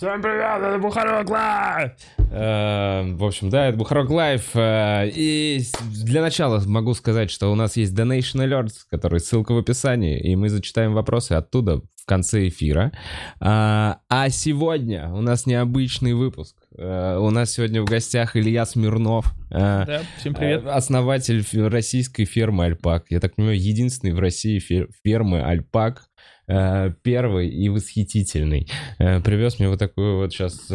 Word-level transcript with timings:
Всем 0.00 0.22
привет, 0.22 0.62
это 0.62 0.78
Бухарог 0.78 1.28
Live! 1.28 1.90
Э, 2.32 3.02
В 3.12 3.22
общем, 3.22 3.50
да, 3.50 3.66
это 3.66 3.76
Бухарог 3.76 4.08
Live. 4.08 4.48
э, 4.56 5.10
И 5.14 5.60
для 6.02 6.22
начала 6.22 6.58
могу 6.64 6.94
сказать, 6.94 7.30
что 7.30 7.52
у 7.52 7.54
нас 7.54 7.76
есть 7.76 7.92
Donation 7.92 8.42
Alerts, 8.46 8.76
который 8.90 9.20
ссылка 9.20 9.52
в 9.52 9.58
описании, 9.58 10.18
и 10.18 10.34
мы 10.36 10.48
зачитаем 10.48 10.94
вопросы 10.94 11.32
оттуда 11.32 11.82
в 11.96 12.06
конце 12.06 12.48
эфира. 12.48 12.92
А 13.40 13.98
а 14.08 14.30
сегодня 14.30 15.10
у 15.12 15.20
нас 15.20 15.44
необычный 15.44 16.14
выпуск. 16.14 16.56
Э, 16.78 17.18
У 17.18 17.28
нас 17.28 17.50
сегодня 17.50 17.82
в 17.82 17.84
гостях 17.84 18.36
Илья 18.36 18.64
Смирнов. 18.64 19.26
э, 19.50 19.84
Да, 19.86 20.00
всем 20.16 20.32
привет. 20.32 20.64
Э, 20.64 20.70
Основатель 20.70 21.44
российской 21.68 22.24
фермы 22.24 22.64
альпак. 22.64 23.04
Я 23.10 23.20
так 23.20 23.34
понимаю, 23.34 23.60
единственный 23.60 24.14
в 24.14 24.18
России 24.18 24.60
фе- 24.60 24.88
фермы 25.04 25.42
альпак. 25.42 26.04
Э, 26.50 26.92
Первый 27.02 27.48
и 27.48 27.68
восхитительный. 27.68 28.68
Э, 28.98 29.20
Привез 29.20 29.58
мне 29.58 29.68
вот 29.68 29.78
такой 29.78 30.14
вот 30.16 30.32
сейчас 30.32 30.66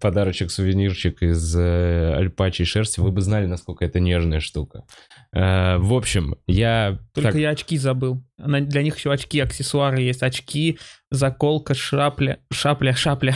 подарочек, 0.00 0.50
сувенирчик 0.50 1.22
из 1.22 1.54
э, 1.56 2.14
альпачьей 2.14 2.66
шерсти. 2.66 3.00
Вы 3.00 3.10
бы 3.12 3.20
знали, 3.20 3.46
насколько 3.46 3.84
это 3.84 4.00
нежная 4.00 4.40
штука. 4.40 4.84
Э, 5.32 5.76
В 5.78 5.92
общем, 5.94 6.36
я... 6.46 6.98
Только 7.14 7.32
так- 7.32 7.40
я 7.40 7.50
очки 7.50 7.76
забыл. 7.78 8.22
Для 8.38 8.82
них 8.82 8.96
еще 8.96 9.12
очки, 9.12 9.38
аксессуары 9.40 10.00
есть. 10.00 10.22
Очки, 10.22 10.78
заколка, 11.10 11.74
шапля, 11.74 12.38
шапля, 12.52 12.92
шапля, 12.94 13.34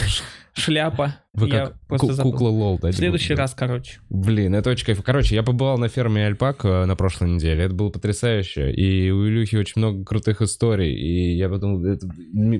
шляпа. 0.56 1.16
Вы 1.32 1.48
я 1.48 1.66
как 1.66 1.86
просто 1.86 2.14
забыл. 2.14 2.32
кукла 2.32 2.48
лол, 2.48 2.78
да? 2.78 2.90
В 2.90 2.94
следующий 2.94 3.34
раз, 3.34 3.54
короче. 3.54 4.00
Блин, 4.08 4.54
это 4.54 4.70
очень 4.70 4.86
кайф. 4.86 5.02
Короче, 5.02 5.34
я 5.34 5.42
побывал 5.42 5.78
на 5.78 5.88
ферме 5.88 6.26
Альпак 6.26 6.64
э, 6.64 6.84
на 6.86 6.96
прошлой 6.96 7.30
неделе. 7.30 7.64
Это 7.64 7.74
было 7.74 7.90
потрясающе. 7.90 8.72
И 8.72 9.10
у 9.10 9.26
Илюхи 9.28 9.56
очень 9.56 9.74
много 9.76 10.04
крутых 10.04 10.40
историй. 10.42 10.94
И 10.94 11.36
я 11.36 11.48
подумал, 11.48 11.84
это... 11.84 12.08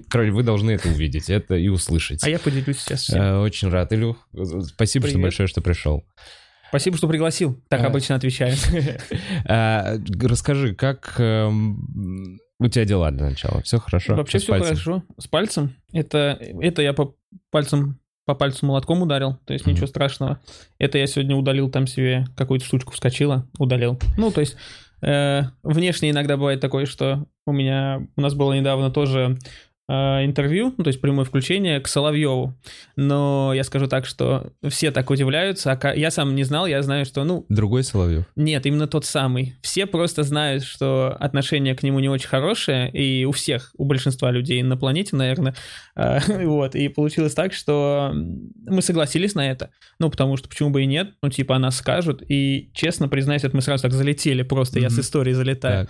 короче, 0.09 0.31
вы 0.31 0.43
должны 0.43 0.73
это 0.73 0.89
увидеть, 0.89 1.31
это 1.31 1.57
и 1.57 1.69
услышать. 1.69 2.23
А 2.23 2.29
я 2.29 2.39
поделюсь 2.39 2.79
сейчас 2.79 3.03
всем. 3.03 3.21
Э, 3.21 3.39
Очень 3.41 3.69
рад. 3.71 3.93
Илюх, 3.93 4.29
спасибо, 4.63 5.07
что 5.07 5.15
Привет. 5.15 5.23
большое, 5.23 5.49
что 5.49 5.63
пришел. 5.63 6.05
Спасибо, 6.69 6.97
что 6.97 7.09
пригласил. 7.09 7.63
Так 7.69 7.83
а- 7.83 7.87
обычно 7.87 8.17
отвечают. 8.17 8.59
Э, 9.49 9.99
Расскажи, 10.23 10.75
как 10.75 11.15
эм, 11.19 12.39
у 12.59 12.69
тебя 12.69 12.85
дела 12.85 13.11
для 13.11 13.27
начала? 13.31 13.63
Все 13.63 13.79
хорошо? 13.79 14.15
Вообще 14.17 14.39
все 14.39 14.53
пальцем? 14.53 14.69
хорошо. 14.69 15.03
С 15.19 15.27
пальцем. 15.29 15.77
Это, 15.93 16.39
это 16.61 16.83
я 16.83 16.93
по 16.93 17.15
пальцам 17.51 17.99
по 18.25 18.35
пальцу 18.35 18.67
молотком 18.67 19.03
ударил, 19.03 19.39
то 19.45 19.53
есть 19.53 19.65
Мгм. 19.67 19.75
ничего 19.75 19.87
страшного. 19.87 20.41
Это 20.79 20.99
я 20.99 21.07
сегодня 21.07 21.37
удалил 21.37 21.71
там 21.71 21.87
себе 21.87 22.27
какую-то 22.37 22.67
штучку 22.67 22.93
вскочила, 22.93 23.47
удалил. 23.57 24.01
Ну, 24.19 24.33
то 24.33 24.41
есть 24.41 24.57
э, 25.01 25.43
внешне 25.63 26.11
иногда 26.11 26.37
бывает 26.37 26.61
такое, 26.61 26.87
что 26.87 27.27
у 27.47 27.53
меня, 27.53 28.05
у 28.17 28.21
нас 28.21 28.35
было 28.35 28.53
недавно 28.53 28.91
тоже 28.91 29.39
интервью, 29.89 30.75
ну, 30.77 30.83
то 30.85 30.89
есть 30.89 31.01
прямое 31.01 31.25
включение 31.25 31.81
к 31.81 31.87
Соловьеву. 31.87 32.59
Но 32.97 33.53
я 33.55 33.63
скажу 33.63 33.87
так, 33.87 34.05
что 34.07 34.53
все 34.69 34.91
так 34.91 35.09
удивляются, 35.11 35.73
а 35.81 35.95
я 35.95 36.11
сам 36.11 36.35
не 36.35 36.43
знал, 36.45 36.67
я 36.67 36.83
знаю, 36.83 37.05
что, 37.05 37.23
ну, 37.25 37.47
Другой 37.49 37.85
Соловьев? 37.85 38.25
нет, 38.35 38.67
именно 38.67 38.89
тот 38.89 39.05
самый. 39.05 39.55
Все 39.63 39.87
просто 39.87 40.23
знают, 40.25 40.65
что 40.65 41.17
отношение 41.21 41.75
к 41.77 41.83
нему 41.85 42.01
не 42.01 42.09
очень 42.09 42.29
хорошее, 42.29 42.91
и 42.91 43.25
у 43.25 43.31
всех, 43.33 43.71
у 43.79 43.85
большинства 43.85 44.31
людей 44.33 44.63
на 44.63 44.77
планете, 44.77 45.15
наверное. 45.17 45.55
А, 45.95 46.19
Вот, 46.29 46.75
и 46.75 46.89
получилось 46.89 47.35
так, 47.35 47.53
что 47.53 48.11
мы 48.15 48.83
согласились 48.83 49.35
на 49.35 49.51
это. 49.51 49.71
Ну, 50.01 50.11
потому 50.11 50.37
что 50.37 50.49
почему 50.49 50.71
бы 50.71 50.83
и 50.83 50.87
нет? 50.87 51.13
Ну, 51.23 51.29
типа, 51.31 51.57
о 51.57 51.59
нас 51.59 51.77
скажут. 51.77 52.23
И, 52.29 52.71
честно 52.75 53.09
признаюсь, 53.09 53.45
это 53.45 53.55
мы 53.55 53.63
сразу 53.63 53.83
так 53.83 53.93
залетели, 53.93 54.43
просто 54.43 54.81
я 54.81 54.89
с 54.91 54.95
Мгм. 54.95 55.01
историей 55.03 55.35
залетаю. 55.35 55.87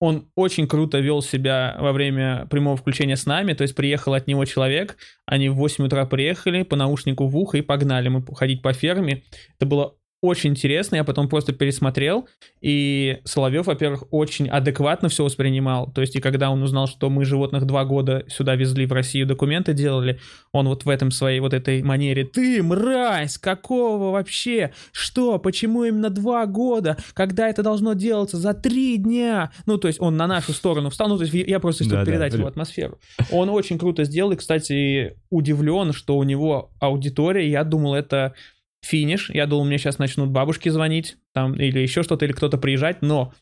Он 0.00 0.30
очень 0.36 0.68
круто 0.68 0.98
вел 0.98 1.22
себя 1.22 1.76
во 1.80 1.92
время 1.92 2.46
прямого 2.50 2.76
включения 2.76 3.16
с 3.16 3.26
нами, 3.26 3.52
то 3.52 3.62
есть 3.62 3.74
приехал 3.74 4.14
от 4.14 4.28
него 4.28 4.44
человек, 4.44 4.96
они 5.26 5.48
в 5.48 5.56
8 5.56 5.84
утра 5.86 6.06
приехали, 6.06 6.62
по 6.62 6.76
наушнику 6.76 7.26
в 7.26 7.36
ухо 7.36 7.58
и 7.58 7.62
погнали 7.62 8.08
мы 8.08 8.24
ходить 8.34 8.62
по 8.62 8.72
ферме. 8.72 9.24
Это 9.56 9.66
было 9.66 9.96
очень 10.20 10.50
интересно, 10.50 10.96
я 10.96 11.04
потом 11.04 11.28
просто 11.28 11.52
пересмотрел, 11.52 12.28
и 12.60 13.18
Соловьев, 13.24 13.66
во-первых, 13.66 14.04
очень 14.10 14.48
адекватно 14.48 15.08
все 15.08 15.22
воспринимал, 15.24 15.92
то 15.92 16.00
есть 16.00 16.16
и 16.16 16.20
когда 16.20 16.50
он 16.50 16.62
узнал, 16.62 16.88
что 16.88 17.08
мы 17.08 17.24
животных 17.24 17.66
два 17.66 17.84
года 17.84 18.24
сюда 18.28 18.56
везли 18.56 18.86
в 18.86 18.92
Россию, 18.92 19.26
документы 19.26 19.74
делали, 19.74 20.18
он 20.52 20.66
вот 20.66 20.84
в 20.84 20.88
этом 20.88 21.10
своей 21.12 21.38
вот 21.40 21.54
этой 21.54 21.82
манере, 21.82 22.24
ты, 22.24 22.62
мразь, 22.62 23.38
какого 23.38 24.10
вообще, 24.10 24.72
что, 24.92 25.38
почему 25.38 25.84
именно 25.84 26.10
два 26.10 26.46
года, 26.46 26.96
когда 27.14 27.48
это 27.48 27.62
должно 27.62 27.92
делаться? 27.92 28.38
За 28.38 28.54
три 28.54 28.96
дня, 28.96 29.52
ну, 29.66 29.78
то 29.78 29.86
есть 29.88 30.00
он 30.00 30.16
на 30.16 30.26
нашу 30.26 30.52
сторону 30.52 30.90
встал, 30.90 31.08
ну, 31.08 31.16
то 31.16 31.24
есть 31.24 31.34
я 31.34 31.60
просто 31.60 31.84
чтобы 31.84 31.98
Да-да, 31.98 32.10
передать 32.10 32.32
при- 32.32 32.38
его 32.40 32.48
атмосферу. 32.48 32.98
Он 33.30 33.48
очень 33.50 33.78
круто 33.78 34.02
сделал, 34.04 34.32
и, 34.32 34.36
кстати, 34.36 35.16
удивлен, 35.30 35.92
что 35.92 36.16
у 36.16 36.24
него 36.24 36.70
аудитория, 36.80 37.48
я 37.48 37.62
думал, 37.62 37.94
это 37.94 38.34
финиш, 38.82 39.30
я 39.30 39.46
думал, 39.46 39.64
мне 39.64 39.78
сейчас 39.78 39.98
начнут 39.98 40.30
бабушки 40.30 40.68
звонить, 40.68 41.16
там, 41.34 41.54
или 41.54 41.80
еще 41.80 42.02
что-то, 42.02 42.24
или 42.24 42.32
кто-то 42.32 42.58
приезжать, 42.58 43.02
но 43.02 43.32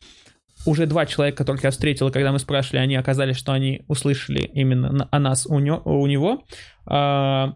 уже 0.65 0.85
два 0.87 1.05
человека, 1.05 1.37
которых 1.37 1.63
я 1.63 1.71
встретил, 1.71 2.11
когда 2.11 2.31
мы 2.31 2.39
спрашивали, 2.39 2.79
они 2.79 2.95
оказались, 2.95 3.37
что 3.37 3.53
они 3.53 3.83
услышали 3.87 4.39
именно 4.53 5.07
о 5.11 5.19
нас 5.19 5.45
у, 5.45 5.59
нё- 5.59 5.81
у 5.85 6.05
него. 6.07 6.43
А, 6.85 7.55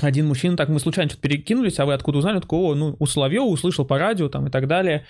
один 0.00 0.26
мужчина, 0.26 0.56
так 0.56 0.68
мы 0.68 0.80
случайно 0.80 1.08
что-то 1.10 1.22
перекинулись, 1.22 1.78
а 1.78 1.86
вы 1.86 1.94
откуда 1.94 2.18
узнали? 2.18 2.36
Он 2.36 2.42
такой, 2.42 2.58
о, 2.58 2.74
ну, 2.74 2.96
у 2.98 3.06
Соловьева 3.06 3.44
услышал 3.44 3.84
по 3.84 3.98
радио 3.98 4.28
там 4.28 4.48
и 4.48 4.50
так 4.50 4.66
далее. 4.66 5.06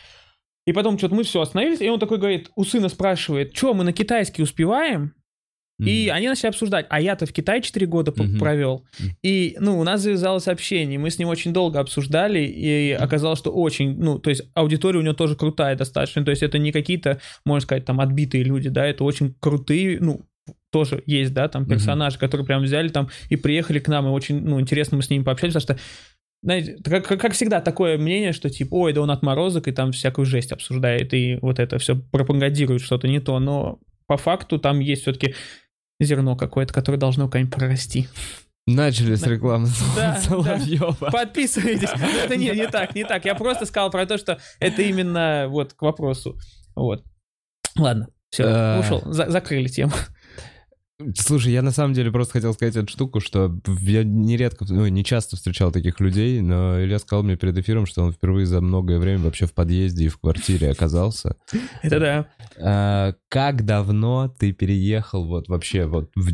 И 0.66 0.72
потом 0.72 0.98
что-то 0.98 1.14
мы 1.14 1.24
все 1.24 1.40
остановились, 1.40 1.80
и 1.80 1.88
он 1.88 1.98
такой 1.98 2.18
говорит, 2.18 2.50
у 2.54 2.64
сына 2.64 2.88
спрашивает, 2.88 3.56
что, 3.56 3.74
мы 3.74 3.82
на 3.84 3.92
китайский 3.92 4.42
успеваем? 4.42 5.14
И 5.80 6.06
Мгм. 6.06 6.16
они 6.16 6.28
начали 6.28 6.48
обсуждать, 6.48 6.86
а 6.90 7.00
я-то 7.00 7.26
в 7.26 7.32
Китае 7.32 7.60
4 7.62 7.86
года 7.86 8.12
Мгм. 8.14 8.38
провел. 8.38 8.84
И, 9.22 9.56
ну, 9.58 9.78
у 9.80 9.84
нас 9.84 10.00
завязалось 10.02 10.46
общение, 10.46 10.98
мы 10.98 11.10
с 11.10 11.18
ним 11.18 11.28
очень 11.28 11.52
долго 11.52 11.80
обсуждали, 11.80 12.40
и 12.40 12.92
оказалось, 12.92 13.38
что 13.38 13.50
очень, 13.50 13.98
ну, 13.98 14.18
то 14.18 14.30
есть 14.30 14.42
аудитория 14.54 14.98
у 15.00 15.02
него 15.02 15.14
тоже 15.14 15.34
крутая 15.34 15.74
достаточно, 15.74 16.24
то 16.24 16.30
есть 16.30 16.42
это 16.42 16.58
не 16.58 16.70
какие-то, 16.72 17.20
можно 17.44 17.62
сказать, 17.62 17.84
там, 17.84 18.00
отбитые 18.00 18.44
люди, 18.44 18.68
да, 18.68 18.86
это 18.86 19.02
очень 19.02 19.34
крутые, 19.40 19.98
ну, 20.00 20.20
тоже 20.70 21.02
есть, 21.06 21.32
да, 21.34 21.48
там, 21.48 21.66
персонажи, 21.66 22.18
которые 22.18 22.46
прям 22.46 22.62
взяли 22.62 22.88
там 22.88 23.08
и 23.28 23.36
приехали 23.36 23.78
к 23.78 23.88
нам, 23.88 24.06
и 24.06 24.10
очень, 24.10 24.40
ну, 24.40 24.60
интересно 24.60 24.96
мы 24.98 25.02
с 25.02 25.10
ними 25.10 25.22
пообщались, 25.24 25.54
потому 25.54 25.78
что 25.78 25.84
знаете, 26.44 26.76
как, 26.84 27.06
как- 27.06 27.20
как 27.20 27.32
всегда, 27.34 27.60
такое 27.60 27.98
мнение, 27.98 28.32
что 28.32 28.50
типа, 28.50 28.74
ой, 28.74 28.92
да 28.92 29.00
он 29.00 29.10
отморозок, 29.10 29.68
и 29.68 29.72
там 29.72 29.92
всякую 29.92 30.26
жесть 30.26 30.50
обсуждает, 30.52 31.14
и 31.14 31.38
вот 31.40 31.58
это 31.60 31.78
все 31.78 31.94
пропагандирует 31.96 32.82
что-то 32.82 33.06
не 33.08 33.20
то, 33.20 33.38
но 33.38 33.78
по 34.08 34.16
факту 34.16 34.58
там 34.58 34.80
есть 34.80 35.02
все-таки 35.02 35.34
зерно 36.00 36.36
какое-то, 36.36 36.72
которое 36.72 36.98
должно 36.98 37.26
куда-нибудь 37.26 37.54
прорасти. 37.54 38.08
Начали 38.66 39.16
с 39.16 39.24
рекламы 39.24 39.68
Да, 39.96 40.16
Соловьева. 40.20 40.92
Подписывайтесь. 41.10 41.88
Это 42.24 42.36
не, 42.36 42.50
не 42.50 42.68
так, 42.68 42.94
не 42.94 43.04
так. 43.04 43.24
Я 43.24 43.34
просто 43.34 43.66
сказал 43.66 43.90
про 43.90 44.06
то, 44.06 44.18
что 44.18 44.38
это 44.60 44.82
именно 44.82 45.46
вот 45.48 45.72
к 45.74 45.82
вопросу. 45.82 46.38
Вот. 46.76 47.02
Ладно, 47.76 48.08
все, 48.30 48.78
ушел. 48.78 49.02
За- 49.06 49.30
закрыли 49.30 49.66
тему. 49.68 49.92
Слушай, 51.16 51.52
я 51.52 51.62
на 51.62 51.70
самом 51.70 51.94
деле 51.94 52.10
просто 52.10 52.34
хотел 52.34 52.52
сказать 52.54 52.76
эту 52.76 52.88
штуку, 52.90 53.20
что 53.20 53.58
я 53.80 54.04
нередко, 54.04 54.64
ну, 54.68 54.86
не 54.86 55.04
часто 55.04 55.36
встречал 55.36 55.72
таких 55.72 56.00
людей, 56.00 56.40
но 56.40 56.82
Илья 56.82 56.98
сказал 56.98 57.22
мне 57.22 57.36
перед 57.36 57.56
эфиром, 57.58 57.86
что 57.86 58.02
он 58.02 58.12
впервые 58.12 58.46
за 58.46 58.60
многое 58.60 58.98
время 58.98 59.20
вообще 59.24 59.46
в 59.46 59.52
подъезде 59.54 60.04
и 60.06 60.08
в 60.08 60.18
квартире 60.18 60.70
оказался. 60.70 61.36
Это 61.82 62.00
да. 62.00 62.26
А, 62.58 63.14
Как 63.28 63.64
давно 63.64 64.28
ты 64.38 64.52
переехал 64.52 65.24
вот 65.26 65.48
вообще 65.48 65.86
вот 65.86 66.10
в 66.14 66.32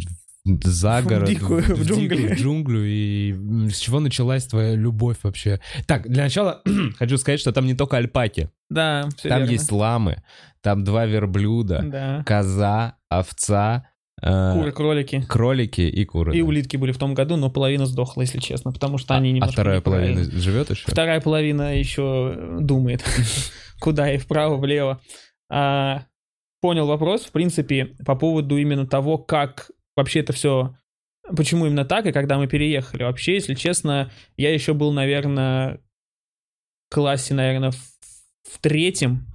за 0.65 1.03
В 1.03 1.07
город, 1.07 1.29
дикую, 1.29 1.63
в 1.63 1.83
джунгли. 1.85 2.17
дикую 2.17 2.37
джунглю, 2.39 2.83
и 2.87 3.69
с 3.71 3.77
чего 3.77 4.01
началась 4.01 4.47
твоя 4.47 4.75
любовь 4.75 5.19
вообще? 5.23 5.61
Так, 5.87 6.09
для 6.09 6.23
начала 6.23 6.63
хочу 6.99 7.19
сказать, 7.19 7.39
что 7.39 7.53
там 7.53 7.67
не 7.67 7.75
только 7.75 7.99
альпаки, 7.99 8.49
Да, 8.71 9.09
все 9.19 9.29
там 9.29 9.45
есть 9.45 9.71
ламы, 9.71 10.23
там 10.63 10.85
два 10.85 11.05
верблюда, 11.05 11.83
Да. 11.85 12.23
коза, 12.27 12.95
овца, 13.11 13.89
Куры, 14.21 14.73
кролики. 14.73 15.25
кролики 15.29 15.81
и 15.83 16.05
куры. 16.05 16.37
И 16.37 16.41
да. 16.41 16.47
улитки 16.47 16.77
были 16.77 16.93
в 16.93 16.99
том 16.99 17.15
году, 17.15 17.37
но 17.37 17.51
половина 17.51 17.87
сдохла, 17.87 18.23
если 18.23 18.39
честно, 18.39 18.73
потому 18.73 18.99
что 18.99 19.15
они 19.15 19.31
А 19.31 19.33
немножко 19.33 19.53
вторая 19.53 19.77
неправильно. 19.79 20.15
половина 20.17 20.41
живет 20.41 20.71
еще? 20.71 20.85
Вторая 20.87 21.21
половина 21.21 21.79
еще 21.79 22.57
думает, 22.61 23.05
куда 23.81 24.13
и 24.13 24.19
вправо, 24.19 24.57
влево. 24.57 25.01
А, 25.51 26.05
понял 26.61 26.87
вопрос, 26.87 27.23
в 27.23 27.33
принципе, 27.33 27.95
по 28.05 28.17
поводу 28.17 28.57
именно 28.57 28.87
того, 28.87 29.19
как 29.19 29.71
вообще 29.97 30.21
это 30.21 30.33
все, 30.33 30.75
почему 31.37 31.67
именно 31.67 31.85
так, 31.85 32.07
и 32.07 32.13
когда 32.13 32.39
мы 32.39 32.49
переехали. 32.49 33.05
Вообще, 33.05 33.35
если 33.35 33.55
честно, 33.55 34.11
я 34.37 34.53
еще 34.53 34.75
был, 34.75 34.93
наверное, 34.93 35.81
в 36.91 36.95
классе, 36.95 37.35
наверное, 37.35 37.71
в, 37.71 37.77
в 37.77 38.59
третьем, 38.61 39.27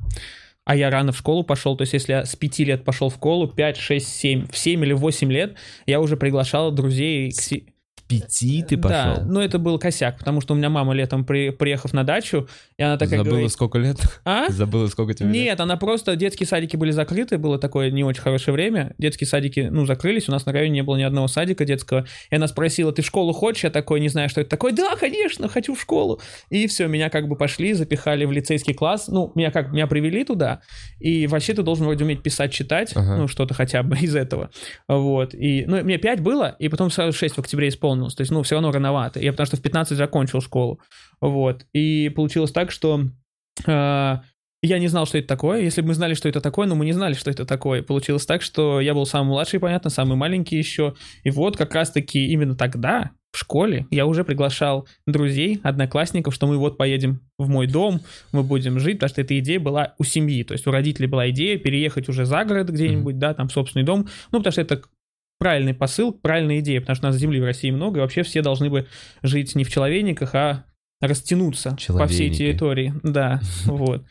а 0.66 0.76
я 0.76 0.90
рано 0.90 1.12
в 1.12 1.18
школу 1.18 1.44
пошел, 1.44 1.76
то 1.76 1.82
есть 1.84 1.94
если 1.94 2.14
я 2.14 2.26
с 2.26 2.36
пяти 2.36 2.64
лет 2.64 2.84
пошел 2.84 3.10
в 3.10 3.16
школу, 3.16 3.48
5, 3.48 3.78
6, 3.78 4.08
7, 4.08 4.48
в 4.48 4.58
7 4.58 4.84
или 4.84 4.94
8 4.94 5.32
лет 5.32 5.56
я 5.86 6.00
уже 6.00 6.16
приглашал 6.16 6.72
друзей 6.72 7.32
к, 7.32 7.73
пяти 8.08 8.64
ты 8.68 8.78
пошел? 8.78 9.16
Да, 9.18 9.24
но 9.26 9.42
это 9.42 9.60
был 9.60 9.80
косяк, 9.80 10.20
потому 10.20 10.42
что 10.42 10.54
у 10.54 10.58
меня 10.58 10.70
мама 10.70 10.94
летом, 10.94 11.26
при, 11.26 11.50
приехав 11.52 11.94
на 11.94 12.04
дачу, 12.04 12.48
и 12.78 12.84
она 12.84 12.98
такая 12.98 13.20
Забыла, 13.20 13.34
говорит... 13.34 13.52
сколько 13.52 13.78
лет? 13.78 13.98
А? 14.26 14.48
Забыла, 14.50 14.88
сколько 14.88 15.14
тебе 15.14 15.28
лет? 15.30 15.36
Нет, 15.36 15.60
она 15.60 15.78
просто... 15.78 16.16
Детские 16.16 16.48
садики 16.48 16.76
были 16.76 16.92
закрыты, 16.92 17.38
было 17.38 17.58
такое 17.58 17.92
не 17.92 18.04
очень 18.04 18.22
хорошее 18.22 18.54
время. 18.54 18.94
Детские 18.98 19.28
садики, 19.28 19.70
ну, 19.72 19.86
закрылись, 19.86 20.30
у 20.30 20.32
нас 20.32 20.46
на 20.46 20.52
районе 20.52 20.74
не 20.74 20.84
было 20.84 20.98
ни 20.98 21.04
одного 21.04 21.28
садика 21.28 21.66
детского. 21.66 22.06
И 22.30 22.36
она 22.36 22.48
спросила, 22.48 22.92
ты 22.92 23.02
в 23.02 23.06
школу 23.06 23.34
хочешь? 23.34 23.64
Я 23.64 23.70
такой, 23.70 24.00
не 24.00 24.10
знаю, 24.10 24.30
что 24.30 24.42
это 24.42 24.50
такое. 24.50 24.74
Да, 24.74 24.96
конечно, 24.96 25.48
хочу 25.48 25.76
в 25.76 25.82
школу. 25.82 26.22
И 26.50 26.68
все, 26.68 26.88
меня 26.88 27.10
как 27.10 27.28
бы 27.28 27.36
пошли, 27.36 27.74
запихали 27.74 28.26
в 28.26 28.32
лицейский 28.32 28.74
класс. 28.74 29.08
Ну, 29.08 29.32
меня 29.36 29.52
как, 29.52 29.72
меня 29.72 29.88
привели 29.88 30.24
туда. 30.24 30.62
И 31.00 31.28
вообще 31.28 31.54
ты 31.54 31.64
должен 31.64 31.86
вроде 31.86 32.04
уметь 32.04 32.22
писать, 32.22 32.52
читать, 32.52 32.92
Ага. 32.96 33.18
ну, 33.18 33.28
что-то 33.28 33.54
хотя 33.54 33.84
бы 33.84 33.98
из 34.02 34.16
этого. 34.16 34.50
Вот. 34.88 35.34
И, 35.34 35.66
ну, 35.68 35.84
мне 35.84 35.98
5 35.98 36.22
было, 36.22 36.56
и 36.60 36.70
потом 36.70 36.92
сразу 36.92 37.18
6 37.18 37.36
в 37.36 37.40
октябре 37.40 37.70
исполнилось. 37.70 37.93
То 37.96 38.22
есть, 38.22 38.32
ну, 38.32 38.44
все 38.44 38.56
равно 38.56 38.72
рановато. 38.72 39.20
Я 39.20 39.32
потому 39.32 39.48
что 39.48 39.58
в 39.58 39.62
15 39.62 39.98
закончил 39.98 40.42
школу. 40.42 40.80
Вот. 41.22 41.66
И 41.74 42.10
получилось 42.10 42.52
так, 42.52 42.72
что 42.72 43.02
э, 43.66 44.18
я 44.64 44.80
не 44.80 44.88
знал, 44.88 45.06
что 45.06 45.18
это 45.18 45.28
такое. 45.28 45.62
Если 45.62 45.82
бы 45.82 45.90
мы 45.90 45.94
знали, 45.94 46.14
что 46.14 46.30
это 46.30 46.42
такое, 46.42 46.68
но 46.68 46.76
мы 46.76 46.86
не 46.86 46.94
знали, 46.94 47.14
что 47.14 47.30
это 47.30 47.46
такое. 47.46 47.84
Получилось 47.84 48.26
так, 48.26 48.42
что 48.42 48.80
я 48.80 48.94
был 48.94 49.06
самый 49.06 49.30
младший, 49.30 49.60
понятно, 49.60 49.90
самый 49.90 50.16
маленький 50.16 50.58
еще. 50.58 50.96
И 51.24 51.32
вот 51.32 51.58
как 51.58 51.74
раз-таки 51.76 52.28
именно 52.28 52.56
тогда, 52.56 53.12
в 53.34 53.38
школе, 53.40 53.88
я 53.90 54.06
уже 54.06 54.24
приглашал 54.24 54.88
друзей, 55.08 55.60
одноклассников, 55.64 56.36
что 56.36 56.46
мы 56.46 56.58
вот 56.58 56.78
поедем 56.78 57.20
в 57.40 57.50
мой 57.50 57.66
дом, 57.66 58.02
мы 58.32 58.44
будем 58.44 58.80
жить, 58.80 58.98
потому 58.98 59.10
что 59.10 59.22
эта 59.22 59.38
идея 59.40 59.60
была 59.60 59.96
у 59.98 60.04
семьи. 60.04 60.44
То 60.44 60.54
есть 60.54 60.68
у 60.68 60.72
родителей 60.72 61.08
была 61.08 61.30
идея 61.32 61.58
переехать 61.58 62.08
уже 62.10 62.26
за 62.26 62.46
город 62.46 62.70
где-нибудь, 62.70 63.18
да, 63.18 63.34
там 63.34 63.50
собственный 63.50 63.84
дом. 63.84 64.08
Ну, 64.32 64.38
потому 64.38 64.52
что 64.52 64.62
это 64.62 64.84
правильный 65.44 65.74
посыл, 65.74 66.14
правильная 66.14 66.62
идея, 66.62 66.80
потому 66.80 66.96
что 66.96 67.08
у 67.08 67.12
нас 67.12 67.20
земли 67.20 67.42
в 67.42 67.44
России 67.44 67.70
много, 67.70 67.98
и 67.98 68.02
вообще 68.02 68.24
все 68.24 68.42
должны 68.42 68.70
бы 68.70 68.88
жить 69.24 69.56
не 69.56 69.66
в 69.66 69.70
человейниках, 69.70 70.34
а 70.36 70.64
растянуться 71.02 71.76
по 71.90 72.08
всей 72.08 72.30
территории. 72.30 72.94
Да, 73.04 73.42
вот. 73.66 74.06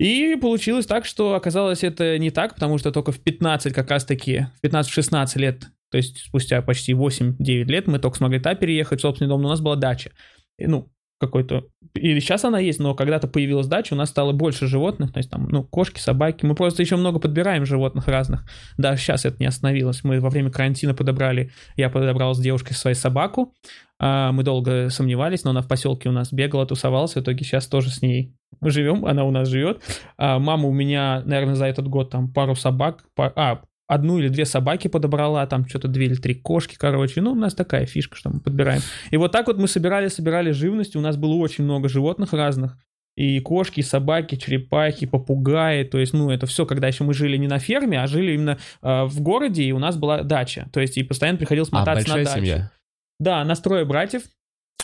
И 0.00 0.36
получилось 0.40 0.86
так, 0.86 1.06
что 1.06 1.34
оказалось 1.34 1.84
это 1.84 2.18
не 2.18 2.32
так, 2.32 2.54
потому 2.54 2.76
что 2.78 2.90
только 2.90 3.12
в 3.12 3.20
15 3.20 3.72
как 3.72 3.88
раз-таки, 3.88 4.46
в 4.60 4.66
15-16 4.66 5.38
лет, 5.38 5.60
то 5.92 5.96
есть 5.96 6.18
спустя 6.18 6.60
почти 6.60 6.92
8-9 6.92 7.38
лет 7.66 7.86
мы 7.86 8.00
только 8.00 8.16
смогли 8.16 8.40
та 8.40 8.56
переехать 8.56 8.98
в 8.98 9.02
собственный 9.02 9.28
дом, 9.28 9.42
но 9.42 9.46
у 9.46 9.50
нас 9.50 9.60
была 9.60 9.76
дача. 9.76 10.10
И, 10.58 10.66
ну, 10.66 10.90
какой-то... 11.18 11.64
Или 11.94 12.20
сейчас 12.20 12.44
она 12.44 12.58
есть, 12.58 12.78
но 12.78 12.94
когда-то 12.94 13.26
появилась 13.28 13.66
дача, 13.66 13.94
у 13.94 13.96
нас 13.96 14.10
стало 14.10 14.32
больше 14.32 14.66
животных, 14.66 15.12
то 15.12 15.18
есть 15.18 15.30
там, 15.30 15.48
ну, 15.48 15.64
кошки, 15.64 15.98
собаки. 15.98 16.44
Мы 16.44 16.54
просто 16.54 16.82
еще 16.82 16.96
много 16.96 17.18
подбираем 17.18 17.66
животных 17.66 18.06
разных. 18.06 18.44
Да, 18.76 18.96
сейчас 18.96 19.24
это 19.24 19.36
не 19.40 19.46
остановилось. 19.46 20.04
Мы 20.04 20.20
во 20.20 20.30
время 20.30 20.50
карантина 20.50 20.94
подобрали, 20.94 21.50
я 21.76 21.90
подобрал 21.90 22.34
с 22.34 22.40
девушкой 22.40 22.74
свою 22.74 22.94
собаку. 22.94 23.54
А, 24.00 24.30
Мы 24.32 24.44
долго 24.44 24.90
сомневались, 24.90 25.44
но 25.44 25.50
она 25.50 25.62
в 25.62 25.68
поселке 25.68 26.08
у 26.08 26.12
нас 26.12 26.32
бегала, 26.32 26.66
тусовалась. 26.66 27.14
В 27.14 27.20
итоге 27.20 27.44
сейчас 27.44 27.66
тоже 27.66 27.90
с 27.90 28.00
ней 28.00 28.34
живем, 28.62 29.04
она 29.04 29.24
у 29.24 29.30
нас 29.30 29.48
живет. 29.48 29.82
А, 30.16 30.38
Мама 30.38 30.68
у 30.68 30.72
меня, 30.72 31.22
наверное, 31.24 31.56
за 31.56 31.66
этот 31.66 31.88
год 31.88 32.10
там 32.10 32.32
пару 32.32 32.54
собак, 32.54 33.04
па- 33.14 33.32
а, 33.34 33.62
одну 33.88 34.18
или 34.18 34.28
две 34.28 34.44
собаки 34.44 34.86
подобрала, 34.86 35.44
там 35.46 35.66
что-то 35.66 35.88
две 35.88 36.06
или 36.06 36.14
три 36.14 36.34
кошки, 36.34 36.76
короче. 36.78 37.20
Ну, 37.20 37.32
у 37.32 37.34
нас 37.34 37.54
такая 37.54 37.86
фишка, 37.86 38.16
что 38.16 38.30
мы 38.30 38.40
подбираем. 38.40 38.82
И 39.10 39.16
вот 39.16 39.32
так 39.32 39.46
вот 39.48 39.58
мы 39.58 39.66
собирали, 39.66 40.08
собирали 40.08 40.52
живность. 40.52 40.94
У 40.94 41.00
нас 41.00 41.16
было 41.16 41.34
очень 41.34 41.64
много 41.64 41.88
животных 41.88 42.32
разных. 42.32 42.76
И 43.16 43.40
кошки, 43.40 43.80
и 43.80 43.82
собаки, 43.82 44.36
черепахи, 44.36 45.06
попугаи. 45.06 45.82
То 45.82 45.98
есть, 45.98 46.12
ну, 46.12 46.30
это 46.30 46.46
все, 46.46 46.66
когда 46.66 46.86
еще 46.86 47.02
мы 47.02 47.14
жили 47.14 47.36
не 47.36 47.48
на 47.48 47.58
ферме, 47.58 48.00
а 48.00 48.06
жили 48.06 48.34
именно 48.34 48.58
э, 48.80 49.04
в 49.04 49.20
городе, 49.20 49.64
и 49.64 49.72
у 49.72 49.80
нас 49.80 49.96
была 49.96 50.22
дача. 50.22 50.68
То 50.72 50.78
есть, 50.80 50.96
и 50.98 51.02
постоянно 51.02 51.38
приходилось 51.38 51.70
А, 51.72 51.80
мотаться 51.80 52.04
большая 52.04 52.24
на 52.24 52.30
дачу. 52.30 52.38
семья? 52.40 52.70
Да, 53.18 53.44
нас 53.44 53.60
трое 53.60 53.84
братьев. 53.84 54.22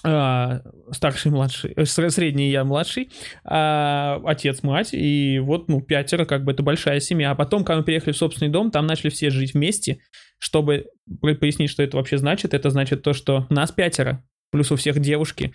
А, 0.03 0.61
Старший, 0.93 1.31
младший, 1.31 1.73
э, 1.77 1.83
сре- 1.83 2.11
средний 2.11 2.51
я 2.51 2.65
младший, 2.65 3.11
а, 3.45 4.21
отец, 4.25 4.63
мать, 4.63 4.91
и 4.93 5.39
вот, 5.39 5.69
ну, 5.69 5.81
пятеро, 5.81 6.25
как 6.25 6.45
бы 6.45 6.53
это 6.53 6.63
большая 6.63 7.01
семья. 7.01 7.31
А 7.31 7.35
потом, 7.35 7.65
когда 7.65 7.79
мы 7.79 7.85
переехали 7.85 8.13
в 8.13 8.17
собственный 8.17 8.51
дом, 8.51 8.71
там 8.71 8.87
начали 8.87 9.11
все 9.11 9.31
жить 9.31 9.55
вместе. 9.55 9.99
Чтобы 10.39 10.87
пояснить, 11.21 11.71
что 11.71 11.83
это 11.83 11.97
вообще 11.97 12.19
значит, 12.19 12.53
это 12.53 12.69
значит 12.71 13.03
то, 13.03 13.13
что 13.15 13.47
нас 13.49 13.73
пятеро, 13.73 14.23
плюс 14.51 14.71
у 14.73 14.77
всех 14.77 14.99
девушки, 15.01 15.55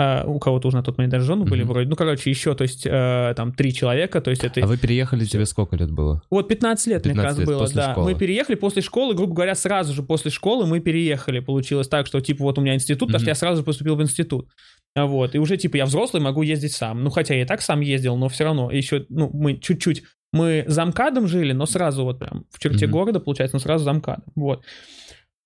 а, 0.00 0.24
у 0.24 0.38
кого-то 0.38 0.68
уже 0.68 0.76
на 0.76 0.84
тот 0.84 0.96
момент 0.96 1.10
даже 1.10 1.24
жены 1.26 1.44
были 1.44 1.62
Мгм. 1.62 1.72
вроде, 1.72 1.88
ну, 1.88 1.96
короче, 1.96 2.30
еще, 2.30 2.54
то 2.54 2.62
есть, 2.62 2.86
э, 2.86 3.32
там, 3.36 3.52
три 3.52 3.74
человека, 3.74 4.20
то 4.20 4.30
есть 4.30 4.44
это... 4.44 4.62
А 4.62 4.66
вы 4.68 4.76
переехали, 4.76 5.24
тебе 5.24 5.44
сколько 5.44 5.74
лет 5.74 5.90
было? 5.90 6.22
Вот 6.30 6.46
15 6.46 6.86
лет, 6.86 7.04
мне 7.04 7.14
15 7.14 7.16
кажется, 7.24 7.40
лет 7.40 7.48
было, 7.48 7.58
после 7.58 7.76
да. 7.76 7.90
школы. 7.90 8.12
Мы 8.12 8.16
переехали 8.16 8.54
после 8.54 8.80
школы, 8.80 9.14
грубо 9.16 9.34
говоря, 9.34 9.56
сразу 9.56 9.92
же 9.92 10.04
после 10.04 10.30
школы 10.30 10.66
мы 10.66 10.78
переехали. 10.78 11.40
Получилось 11.40 11.88
так, 11.88 12.06
что, 12.06 12.20
типа, 12.20 12.44
вот 12.44 12.58
у 12.58 12.60
меня 12.60 12.76
институт, 12.76 13.08
потому 13.08 13.20
что 13.20 13.30
я 13.30 13.34
сразу 13.34 13.56
же 13.58 13.64
поступил 13.64 13.96
в 13.96 14.02
институт. 14.02 14.48
А 14.94 15.06
Вот, 15.06 15.34
и 15.34 15.38
уже, 15.40 15.56
типа, 15.56 15.76
я 15.76 15.84
взрослый, 15.86 16.22
могу 16.22 16.42
ездить 16.42 16.72
сам. 16.74 17.02
Ну, 17.02 17.10
хотя 17.10 17.34
я 17.34 17.42
и 17.42 17.44
так 17.44 17.60
сам 17.60 17.80
ездил, 17.80 18.16
но 18.16 18.28
все 18.28 18.44
равно 18.44 18.70
еще, 18.70 19.04
ну, 19.08 19.30
мы 19.32 19.56
чуть-чуть, 19.56 20.04
мы 20.32 20.64
за 20.68 20.84
МКАДом 20.84 21.26
жили, 21.26 21.52
но 21.52 21.66
сразу 21.66 22.04
вот 22.04 22.20
прям 22.20 22.44
в 22.50 22.60
черте 22.60 22.86
Мгм. 22.86 22.92
города, 22.92 23.18
получается, 23.18 23.56
но 23.56 23.60
сразу 23.60 23.84
за 23.84 23.92
МКАДом, 23.94 24.32
вот. 24.36 24.62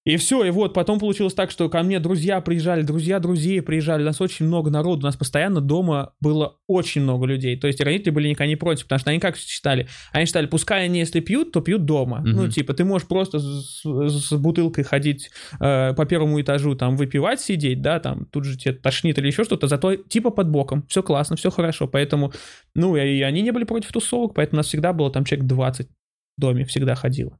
И 0.05 0.17
все, 0.17 0.45
и 0.45 0.51
вот 0.51 0.75
потом 0.75 0.99
получилось 0.99 1.35
так, 1.35 1.51
что 1.53 1.69
ко 1.69 1.83
мне 1.83 2.01
друзья 2.01 2.41
приезжали, 2.41 2.83
друзья 2.83 3.21
друзей 3.21 3.63
приезжали, 3.63 4.03
у 4.03 4.07
нас 4.07 4.21
очень 4.21 4.47
много 4.47 4.69
народу, 4.69 5.03
у 5.03 5.05
нас 5.05 5.17
постоянно 5.17 5.61
дома 5.61 6.15
было 6.21 6.57
очень 6.67 7.03
много 7.03 7.27
людей. 7.27 7.57
То 7.57 7.69
есть 7.69 7.81
родители 7.81 8.11
были 8.11 8.29
никогда 8.29 8.49
не 8.49 8.57
против, 8.57 8.85
потому 8.85 8.99
что 8.99 9.11
они 9.11 9.21
как 9.21 9.37
считали? 9.37 9.87
Они 10.13 10.27
считали, 10.27 10.47
пускай 10.47 10.87
они 10.87 10.99
если 10.99 11.21
пьют, 11.21 11.53
то 11.53 11.61
пьют 11.61 11.85
дома. 11.85 12.19
Мгм. 12.21 12.31
Ну, 12.33 12.49
типа, 12.49 12.75
ты 12.75 12.85
можешь 12.85 13.07
просто 13.07 13.39
с, 13.39 13.83
с 13.85 14.33
бутылкой 14.33 14.83
ходить 14.83 15.31
э, 15.61 15.95
по 15.95 16.05
первому 16.05 16.41
этажу, 16.41 16.75
там, 16.75 16.97
выпивать, 16.97 17.41
сидеть, 17.41 17.81
да, 17.81 18.01
там, 18.01 18.27
тут 18.27 18.45
же 18.45 18.59
тебе 18.59 18.75
тошнит 18.75 19.19
или 19.19 19.29
еще 19.29 19.45
что-то, 19.45 19.69
зато 19.69 19.95
типа 19.95 20.31
под 20.31 20.51
боком, 20.51 20.85
все 20.89 21.03
классно, 21.03 21.37
все 21.37 21.51
хорошо, 21.51 21.87
поэтому, 21.87 22.33
ну, 22.75 22.97
и 22.97 23.21
они 23.23 23.43
не 23.43 23.53
были 23.53 23.65
против 23.65 23.93
тусовок, 23.93 24.35
поэтому 24.35 24.59
у 24.59 24.61
нас 24.61 24.67
всегда 24.67 24.93
было 24.93 25.13
там 25.13 25.25
человек 25.25 25.47
20 25.47 25.89
в 25.89 26.41
доме, 26.41 26.65
всегда 26.65 26.97
ходило. 26.97 27.39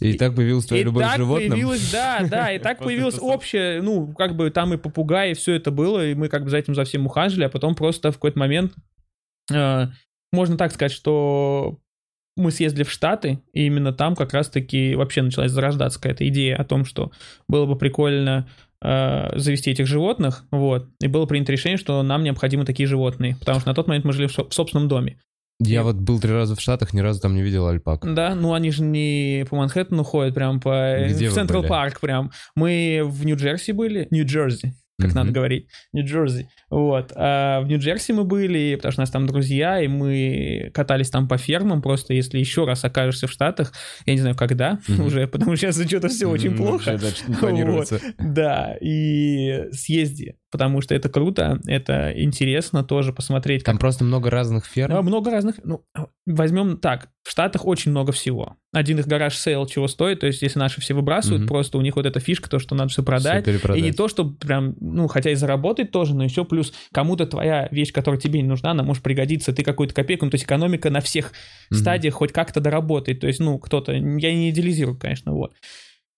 И 0.00 0.12
так 0.14 0.34
появилась 0.34 0.64
твоя 0.66 0.82
И 0.82 0.84
любовь 0.84 1.04
к 1.12 1.16
животным? 1.16 1.50
появилась, 1.50 1.90
да, 1.90 2.20
да, 2.30 2.52
и 2.52 2.58
так 2.58 2.78
появилась 2.78 3.14
тусовки. 3.14 3.34
общая, 3.36 3.82
ну, 3.82 4.12
как 4.14 4.36
бы 4.36 4.50
там 4.50 4.72
и 4.74 4.76
попугаи, 4.76 5.32
все 5.34 5.54
это 5.54 5.70
было, 5.70 6.06
и 6.06 6.14
мы 6.14 6.28
как 6.28 6.44
бы 6.44 6.50
за 6.50 6.58
этим 6.58 6.74
за 6.74 6.84
всем 6.84 7.06
ухаживали, 7.06 7.44
а 7.44 7.48
потом 7.48 7.74
просто 7.74 8.10
в 8.12 8.14
какой-то 8.14 8.38
момент, 8.38 8.72
э, 9.52 9.86
можно 10.32 10.56
так 10.56 10.72
сказать, 10.72 10.92
что 10.92 11.78
мы 12.36 12.52
съездили 12.52 12.84
в 12.84 12.90
Штаты, 12.92 13.40
и 13.52 13.66
именно 13.66 13.92
там 13.92 14.14
как 14.14 14.32
раз-таки 14.32 14.94
вообще 14.94 15.22
началась 15.22 15.50
зарождаться 15.50 15.98
какая-то 16.00 16.28
идея 16.28 16.56
о 16.56 16.64
том, 16.64 16.84
что 16.84 17.10
было 17.48 17.66
бы 17.66 17.76
прикольно 17.76 18.48
э, 18.80 19.36
завести 19.36 19.72
этих 19.72 19.88
животных, 19.88 20.44
вот, 20.52 20.88
и 21.00 21.08
было 21.08 21.26
принято 21.26 21.50
решение, 21.50 21.78
что 21.78 22.00
нам 22.04 22.22
необходимы 22.22 22.64
такие 22.64 22.86
животные, 22.86 23.36
потому 23.40 23.58
что 23.58 23.68
на 23.68 23.74
тот 23.74 23.88
момент 23.88 24.04
мы 24.04 24.12
жили 24.12 24.28
в, 24.28 24.32
со- 24.32 24.44
в 24.48 24.54
собственном 24.54 24.86
доме. 24.86 25.18
Я 25.60 25.82
вот 25.82 25.96
был 25.96 26.20
три 26.20 26.32
раза 26.32 26.54
в 26.54 26.60
Штатах, 26.60 26.92
ни 26.94 27.00
разу 27.00 27.20
там 27.20 27.34
не 27.34 27.42
видел 27.42 27.66
альпак. 27.66 28.02
Да, 28.14 28.34
ну 28.36 28.54
они 28.54 28.70
же 28.70 28.82
не 28.84 29.44
по 29.50 29.56
Манхэттену 29.56 30.04
ходят, 30.04 30.34
прям 30.34 30.60
по 30.60 31.06
Где 31.08 31.26
в 31.26 31.30
вы 31.30 31.34
Централ? 31.34 31.64
Парк 31.64 32.00
прям. 32.00 32.30
Мы 32.54 33.00
в 33.04 33.24
Нью-Джерси 33.26 33.72
были, 33.72 34.06
Нью-Джерси, 34.12 34.74
как 35.00 35.08
Мгм. 35.10 35.14
надо 35.16 35.32
говорить, 35.32 35.66
Нью-Джерси. 35.92 36.48
Вот. 36.70 37.12
А 37.16 37.60
в 37.62 37.66
Нью-Джерси 37.66 38.12
мы 38.12 38.22
были, 38.22 38.76
потому 38.76 38.92
что 38.92 39.00
у 39.00 39.02
нас 39.02 39.10
там 39.10 39.26
друзья, 39.26 39.80
и 39.82 39.88
мы 39.88 40.70
катались 40.72 41.10
там 41.10 41.26
по 41.26 41.38
фермам. 41.38 41.82
Просто 41.82 42.14
если 42.14 42.38
еще 42.38 42.64
раз 42.64 42.84
окажешься 42.84 43.26
в 43.26 43.32
Штатах, 43.32 43.72
я 44.06 44.12
не 44.14 44.20
знаю, 44.20 44.36
когда 44.36 44.78
Мгм. 44.86 45.06
уже, 45.06 45.26
потому 45.26 45.56
что 45.56 45.72
сейчас 45.72 45.88
что-то 45.88 46.06
все 46.08 46.26
очень 46.26 46.50
М, 46.52 46.56
плохо. 46.56 46.92
вообще, 46.92 47.24
да, 47.26 47.36
планируется. 47.40 48.00
Да, 48.20 48.76
и 48.80 49.64
съезди, 49.72 50.36
потому 50.50 50.80
что 50.80 50.94
это 50.94 51.08
круто, 51.08 51.60
это 51.66 52.12
интересно 52.16 52.82
тоже 52.84 53.12
посмотреть, 53.12 53.62
как 53.62 53.74
Там 53.74 53.78
просто 53.78 54.04
много 54.04 54.30
разных 54.30 54.64
ферм. 54.66 54.94
а, 54.94 55.02
Много 55.02 55.30
разных. 55.30 55.56
Ну, 55.64 55.84
возьмем 56.26 56.78
так. 56.78 57.08
В 57.22 57.30
Штатах 57.30 57.66
очень 57.66 57.90
много 57.90 58.12
всего. 58.12 58.56
Один 58.72 58.98
их 58.98 59.06
garage 59.06 59.36
sale 59.36 59.66
чего 59.66 59.86
стоит. 59.88 60.20
То 60.20 60.26
есть, 60.26 60.40
если 60.40 60.58
наши 60.58 60.80
все 60.80 60.94
выбрасывают, 60.94 61.40
Мгм. 61.42 61.48
просто 61.48 61.76
у 61.76 61.82
них 61.82 61.96
вот 61.96 62.06
эта 62.06 62.20
фишка, 62.20 62.48
то, 62.48 62.58
что 62.58 62.74
надо 62.74 62.88
все 62.90 63.02
продать. 63.02 63.44
Перепродать. 63.44 63.78
И 63.78 63.82
не 63.82 63.92
то, 63.92 64.08
что 64.08 64.24
прям, 64.24 64.74
ну, 64.80 65.08
хотя 65.08 65.30
и 65.30 65.34
заработать 65.34 65.90
тоже, 65.90 66.14
но 66.14 66.24
еще 66.24 66.44
плюс 66.46 66.72
кому-то 66.92 67.26
твоя 67.26 67.68
вещь, 67.70 67.92
которая 67.92 68.18
тебе 68.20 68.40
не 68.40 68.48
нужна, 68.48 68.70
она 68.70 68.82
может 68.82 69.02
пригодиться, 69.02 69.52
ты 69.52 69.62
какую-то 69.62 69.94
копейку, 69.94 70.24
ну, 70.24 70.30
то 70.30 70.36
есть 70.36 70.44
экономика 70.44 70.88
на 70.90 71.00
всех 71.00 71.32
Мгм. 71.70 71.78
стадиях 71.80 72.14
хоть 72.14 72.32
как-то 72.32 72.60
доработает. 72.60 73.20
То 73.20 73.26
есть, 73.26 73.40
ну, 73.40 73.58
кто-то, 73.58 73.92
я 73.92 74.00
не 74.00 74.48
идеализирую, 74.50 74.96
конечно, 74.98 75.32
вот. 75.32 75.52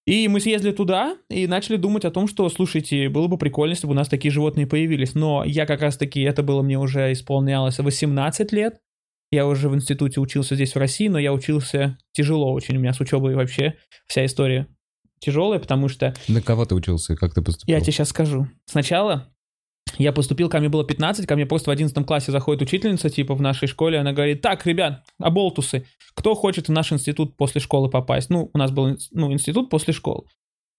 И 0.07 0.27
мы 0.29 0.41
съездили 0.41 0.73
туда 0.73 1.17
и 1.29 1.47
начали 1.47 1.77
думать 1.77 2.05
о 2.05 2.11
том, 2.11 2.27
что, 2.27 2.49
слушайте, 2.49 3.09
было 3.09 3.27
бы 3.29 3.37
прикольно, 3.39 3.73
если 3.73 3.87
бы 3.87 3.93
у 3.93 3.97
нас 3.97 4.09
такие 4.09 4.33
животные 4.33 4.67
появились. 4.67 5.15
Но 5.15 5.45
я 5.45 5.67
как 5.67 5.83
раз-таки, 5.83 6.21
это 6.23 6.43
было 6.43 6.63
мне 6.63 6.79
уже 6.79 7.13
исполнялось 7.13 7.79
18 7.79 8.53
лет. 8.53 8.81
Я 9.31 9.47
уже 9.47 9.69
в 9.69 9.75
институте 9.77 10.19
учился 10.21 10.57
здесь, 10.57 10.75
в 10.75 10.79
России, 10.79 11.07
но 11.09 11.19
я 11.19 11.33
учился 11.33 11.99
тяжело 12.13 12.53
очень. 12.53 12.77
У 12.77 12.81
меня 12.81 12.93
с 12.93 13.01
учебой 13.01 13.35
вообще 13.37 13.75
вся 14.09 14.25
история 14.27 14.67
тяжелая, 15.21 15.61
потому 15.61 15.89
что 15.89 16.15
На 16.29 16.41
кого 16.43 16.65
ты 16.65 16.75
учился 16.75 17.15
как 17.15 17.35
ты 17.35 17.43
поступил? 17.43 17.73
я 17.73 17.81
тебе 17.81 17.93
сейчас 17.93 18.09
скажу. 18.09 18.49
Сначала 18.65 19.29
я 19.99 20.13
поступил, 20.13 20.49
ко 20.49 20.59
мне 20.59 20.69
было 20.69 20.85
15, 20.85 21.27
ко 21.27 21.35
мне 21.35 21.47
просто 21.47 21.71
в 21.71 21.73
11 21.73 22.07
классе 22.07 22.33
заходит 22.33 22.63
учительница, 22.63 23.11
типа, 23.11 23.35
в 23.35 23.41
нашей 23.41 23.69
школе, 23.69 23.99
она 23.99 24.13
говорит, 24.13 24.41
так, 24.43 24.67
ребят, 24.67 25.05
оболтусы, 25.19 25.87
кто 26.15 26.35
хочет 26.35 26.69
в 26.69 26.73
наш 26.73 26.93
институт 26.93 27.37
после 27.37 27.61
школы 27.61 27.91
попасть? 27.91 28.31
Ну, 28.31 28.51
у 28.53 28.59
нас 28.59 28.71
был, 28.71 28.97
ну, 29.13 29.33
институт 29.33 29.71
после 29.71 29.93
школы. 29.93 30.25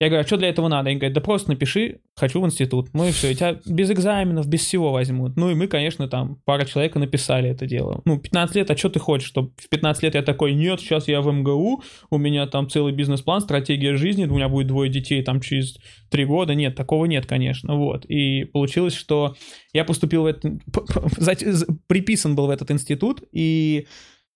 Я 0.01 0.07
говорю, 0.07 0.23
а 0.23 0.27
что 0.27 0.37
для 0.37 0.49
этого 0.49 0.67
надо? 0.67 0.89
Они 0.89 0.97
говорят, 0.97 1.13
да 1.13 1.21
просто 1.21 1.51
напиши, 1.51 1.99
хочу 2.15 2.41
в 2.41 2.45
институт. 2.47 2.89
Ну 2.93 3.07
и 3.07 3.11
все, 3.11 3.31
и 3.31 3.35
тебя 3.35 3.59
без 3.67 3.91
экзаменов, 3.91 4.47
без 4.47 4.61
всего 4.61 4.91
возьмут. 4.91 5.37
Ну 5.37 5.51
и 5.51 5.53
мы, 5.53 5.67
конечно, 5.67 6.07
там 6.07 6.39
пара 6.43 6.65
человек 6.65 6.95
написали 6.95 7.51
это 7.51 7.67
дело. 7.67 8.01
Ну, 8.05 8.17
15 8.17 8.55
лет, 8.55 8.71
а 8.71 8.75
что 8.75 8.89
ты 8.89 8.97
хочешь? 8.97 9.27
Чтобы 9.27 9.51
в 9.57 9.69
15 9.69 10.01
лет 10.01 10.15
я 10.15 10.23
такой, 10.23 10.55
нет, 10.55 10.79
сейчас 10.79 11.07
я 11.07 11.21
в 11.21 11.31
МГУ, 11.31 11.83
у 12.09 12.17
меня 12.17 12.47
там 12.47 12.67
целый 12.67 12.93
бизнес-план, 12.93 13.41
стратегия 13.41 13.95
жизни, 13.95 14.25
у 14.25 14.33
меня 14.33 14.49
будет 14.49 14.65
двое 14.65 14.89
детей 14.89 15.21
там 15.21 15.39
через 15.39 15.77
три 16.09 16.25
года. 16.25 16.55
Нет, 16.55 16.73
такого 16.73 17.05
нет, 17.05 17.27
конечно. 17.27 17.75
Вот. 17.75 18.03
И 18.05 18.45
получилось, 18.45 18.95
что 18.95 19.35
я 19.71 19.85
поступил 19.85 20.23
в 20.23 20.25
этот... 20.25 20.51
Приписан 21.85 22.35
был 22.35 22.47
в 22.47 22.49
этот 22.49 22.71
институт, 22.71 23.21
и 23.31 23.85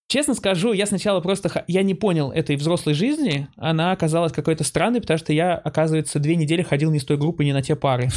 Честно 0.08 0.36
скажу, 0.36 0.72
я 0.74 0.86
сначала 0.86 1.20
просто... 1.20 1.64
Я 1.68 1.82
не 1.82 1.96
понял 1.96 2.32
этой 2.32 2.56
взрослой 2.56 2.94
жизни. 2.94 3.48
Она 3.58 3.92
оказалась 3.92 4.32
какой-то 4.32 4.64
странной, 4.64 5.02
потому 5.02 5.18
что 5.18 5.34
я, 5.34 5.56
оказывается, 5.56 6.20
две 6.20 6.36
недели 6.36 6.62
ходил 6.62 6.92
не 6.92 7.00
с 7.00 7.06
той 7.06 7.18
группы, 7.18 7.44
не 7.44 7.54
на 7.54 7.64
те 7.64 7.76
пары. 7.76 8.10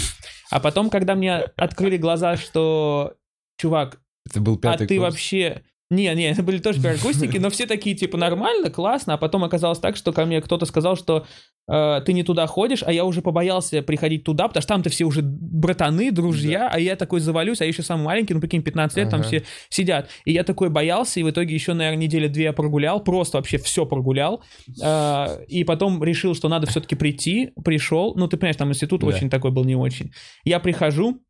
А 0.50 0.61
потом, 0.61 0.90
когда 0.90 1.14
мне 1.14 1.37
открыли 1.57 1.97
глаза, 1.97 2.37
что... 2.37 3.14
Чувак, 3.57 4.00
это 4.28 4.40
был 4.40 4.59
пятый 4.59 4.85
а 4.85 4.87
ты 4.87 4.97
курс. 4.99 5.11
вообще 5.11 5.62
не, 5.90 6.14
не, 6.14 6.30
это 6.30 6.42
были 6.42 6.59
тоже 6.59 6.83
первокурсники, 6.83 7.38
но 7.38 7.49
все 7.49 7.66
такие, 7.66 7.97
типа, 7.97 8.18
нормально, 8.18 8.68
классно, 8.68 9.14
а 9.14 9.16
потом 9.16 9.42
оказалось 9.45 9.78
так, 9.78 9.97
что 9.97 10.12
ко 10.12 10.26
мне 10.26 10.42
кто-то 10.42 10.66
сказал, 10.66 10.97
что 10.97 11.26
э, 11.66 12.00
ты 12.04 12.12
не 12.12 12.23
туда 12.25 12.47
ходишь, 12.47 12.83
а 12.83 12.92
я 12.92 13.07
уже 13.07 13.23
побоялся 13.23 13.80
приходить 13.80 14.23
туда, 14.23 14.49
потому 14.49 14.61
что 14.61 14.75
там-то 14.75 14.90
все 14.90 15.04
уже 15.04 15.23
братаны, 15.23 16.12
друзья, 16.12 16.61
да. 16.61 16.71
а 16.75 16.78
я 16.78 16.95
такой 16.95 17.21
завалюсь, 17.21 17.62
а 17.62 17.64
я 17.64 17.68
еще 17.68 17.83
самый 17.83 18.04
маленький, 18.04 18.35
ну, 18.35 18.40
прикинь, 18.40 18.62
15 18.62 18.99
лет, 18.99 19.07
ага. 19.07 19.16
там 19.16 19.23
все 19.23 19.45
сидят. 19.71 20.11
И 20.26 20.33
я 20.33 20.45
такой 20.45 20.68
боялся, 20.68 21.21
и 21.21 21.23
в 21.23 21.30
итоге 21.30 21.54
еще, 21.54 21.73
наверное, 21.73 22.02
недели 22.02 22.28
две 22.28 22.45
я 22.45 22.52
прогулял, 22.52 23.02
просто 23.02 23.38
вообще 23.38 23.57
все 23.57 23.87
прогулял, 23.87 24.42
э, 24.83 25.45
и 25.49 25.64
потом 25.64 26.04
решил, 26.04 26.35
что 26.35 26.50
надо 26.50 26.66
все-таки 26.66 26.97
прийти, 26.97 27.52
пришел, 27.64 28.14
ну, 28.14 28.28
ты 28.28 28.37
понимаешь, 28.37 28.57
там 28.57 28.68
институт 28.68 29.00
да. 29.00 29.07
очень 29.07 29.30
такой 29.30 29.52
был 29.52 29.64
не 29.64 29.75
очень. 29.75 30.12
Я 30.45 30.61
прихожу, 30.61 31.23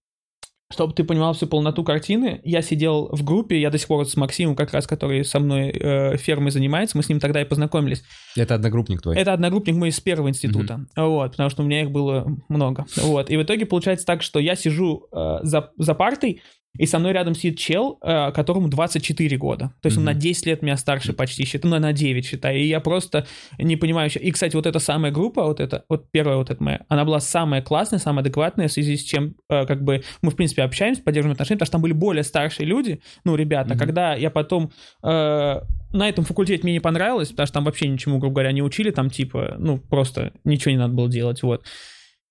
чтобы 0.70 0.92
ты 0.92 1.02
понимал 1.02 1.32
всю 1.32 1.46
полноту 1.46 1.82
картины, 1.82 2.40
я 2.44 2.60
сидел 2.60 3.08
в 3.10 3.24
группе, 3.24 3.58
я 3.58 3.70
до 3.70 3.78
сих 3.78 3.88
пор 3.88 4.06
с 4.06 4.16
Максимом, 4.16 4.54
как 4.54 4.72
раз, 4.72 4.86
который 4.86 5.24
со 5.24 5.40
мной 5.40 5.70
э, 5.70 6.16
фермой 6.18 6.50
занимается, 6.50 6.96
мы 6.96 7.02
с 7.02 7.08
ним 7.08 7.20
тогда 7.20 7.40
и 7.40 7.44
познакомились. 7.44 8.04
Это 8.36 8.54
одногруппник 8.54 9.00
твой? 9.00 9.16
Это 9.16 9.32
одногруппник 9.32 9.76
мой 9.76 9.88
из 9.88 10.00
первого 10.00 10.28
института, 10.28 10.86
mm-hmm. 10.96 11.08
вот, 11.08 11.30
потому 11.30 11.48
что 11.48 11.62
у 11.62 11.66
меня 11.66 11.82
их 11.82 11.90
было 11.90 12.26
много, 12.48 12.86
вот. 12.96 13.30
И 13.30 13.36
в 13.36 13.42
итоге 13.42 13.64
получается 13.64 14.04
так, 14.04 14.22
что 14.22 14.38
я 14.40 14.56
сижу 14.56 15.06
э, 15.10 15.38
за, 15.42 15.70
за 15.78 15.94
партой, 15.94 16.42
и 16.78 16.86
со 16.86 16.98
мной 16.98 17.12
рядом 17.12 17.34
сидит 17.34 17.58
чел, 17.58 17.98
э, 18.02 18.32
которому 18.32 18.68
24 18.68 19.36
года. 19.36 19.72
То 19.82 19.86
есть 19.86 19.96
mm-hmm. 19.96 20.00
он 20.00 20.04
на 20.06 20.14
10 20.14 20.46
лет 20.46 20.62
меня 20.62 20.76
старше 20.76 21.12
почти, 21.12 21.44
считаю, 21.44 21.74
ну, 21.74 21.80
на 21.80 21.92
9, 21.92 22.24
считай. 22.24 22.60
И 22.60 22.66
я 22.66 22.80
просто 22.80 23.26
не 23.58 23.76
понимаю. 23.76 24.10
И, 24.14 24.30
кстати, 24.30 24.54
вот 24.56 24.66
эта 24.66 24.78
самая 24.78 25.12
группа, 25.12 25.44
вот 25.44 25.60
эта, 25.60 25.84
вот 25.88 26.10
первая 26.10 26.36
вот 26.36 26.50
эта 26.50 26.62
моя, 26.62 26.80
она 26.88 27.04
была 27.04 27.20
самая 27.20 27.60
классная, 27.62 27.98
самая 27.98 28.22
адекватная, 28.22 28.68
в 28.68 28.72
связи 28.72 28.96
с 28.96 29.02
чем, 29.02 29.34
э, 29.50 29.66
как 29.66 29.82
бы, 29.82 30.02
мы, 30.22 30.30
в 30.30 30.36
принципе, 30.36 30.62
общаемся, 30.62 31.02
поддерживаем 31.02 31.32
отношения, 31.32 31.58
потому 31.58 31.66
что 31.66 31.72
там 31.72 31.82
были 31.82 31.92
более 31.92 32.22
старшие 32.22 32.66
люди, 32.66 33.00
ну, 33.24 33.34
ребята. 33.34 33.74
Mm-hmm. 33.74 33.78
Когда 33.78 34.14
я 34.14 34.30
потом... 34.30 34.72
Э, 35.02 35.60
на 35.90 36.06
этом 36.06 36.24
факультете 36.24 36.62
мне 36.64 36.74
не 36.74 36.80
понравилось, 36.80 37.30
потому 37.30 37.46
что 37.46 37.54
там 37.54 37.64
вообще 37.64 37.88
ничему, 37.88 38.18
грубо 38.18 38.34
говоря, 38.34 38.52
не 38.52 38.62
учили, 38.62 38.90
там, 38.90 39.08
типа, 39.08 39.56
ну, 39.58 39.78
просто 39.78 40.32
ничего 40.44 40.72
не 40.72 40.76
надо 40.76 40.92
было 40.92 41.08
делать, 41.08 41.42
вот. 41.42 41.64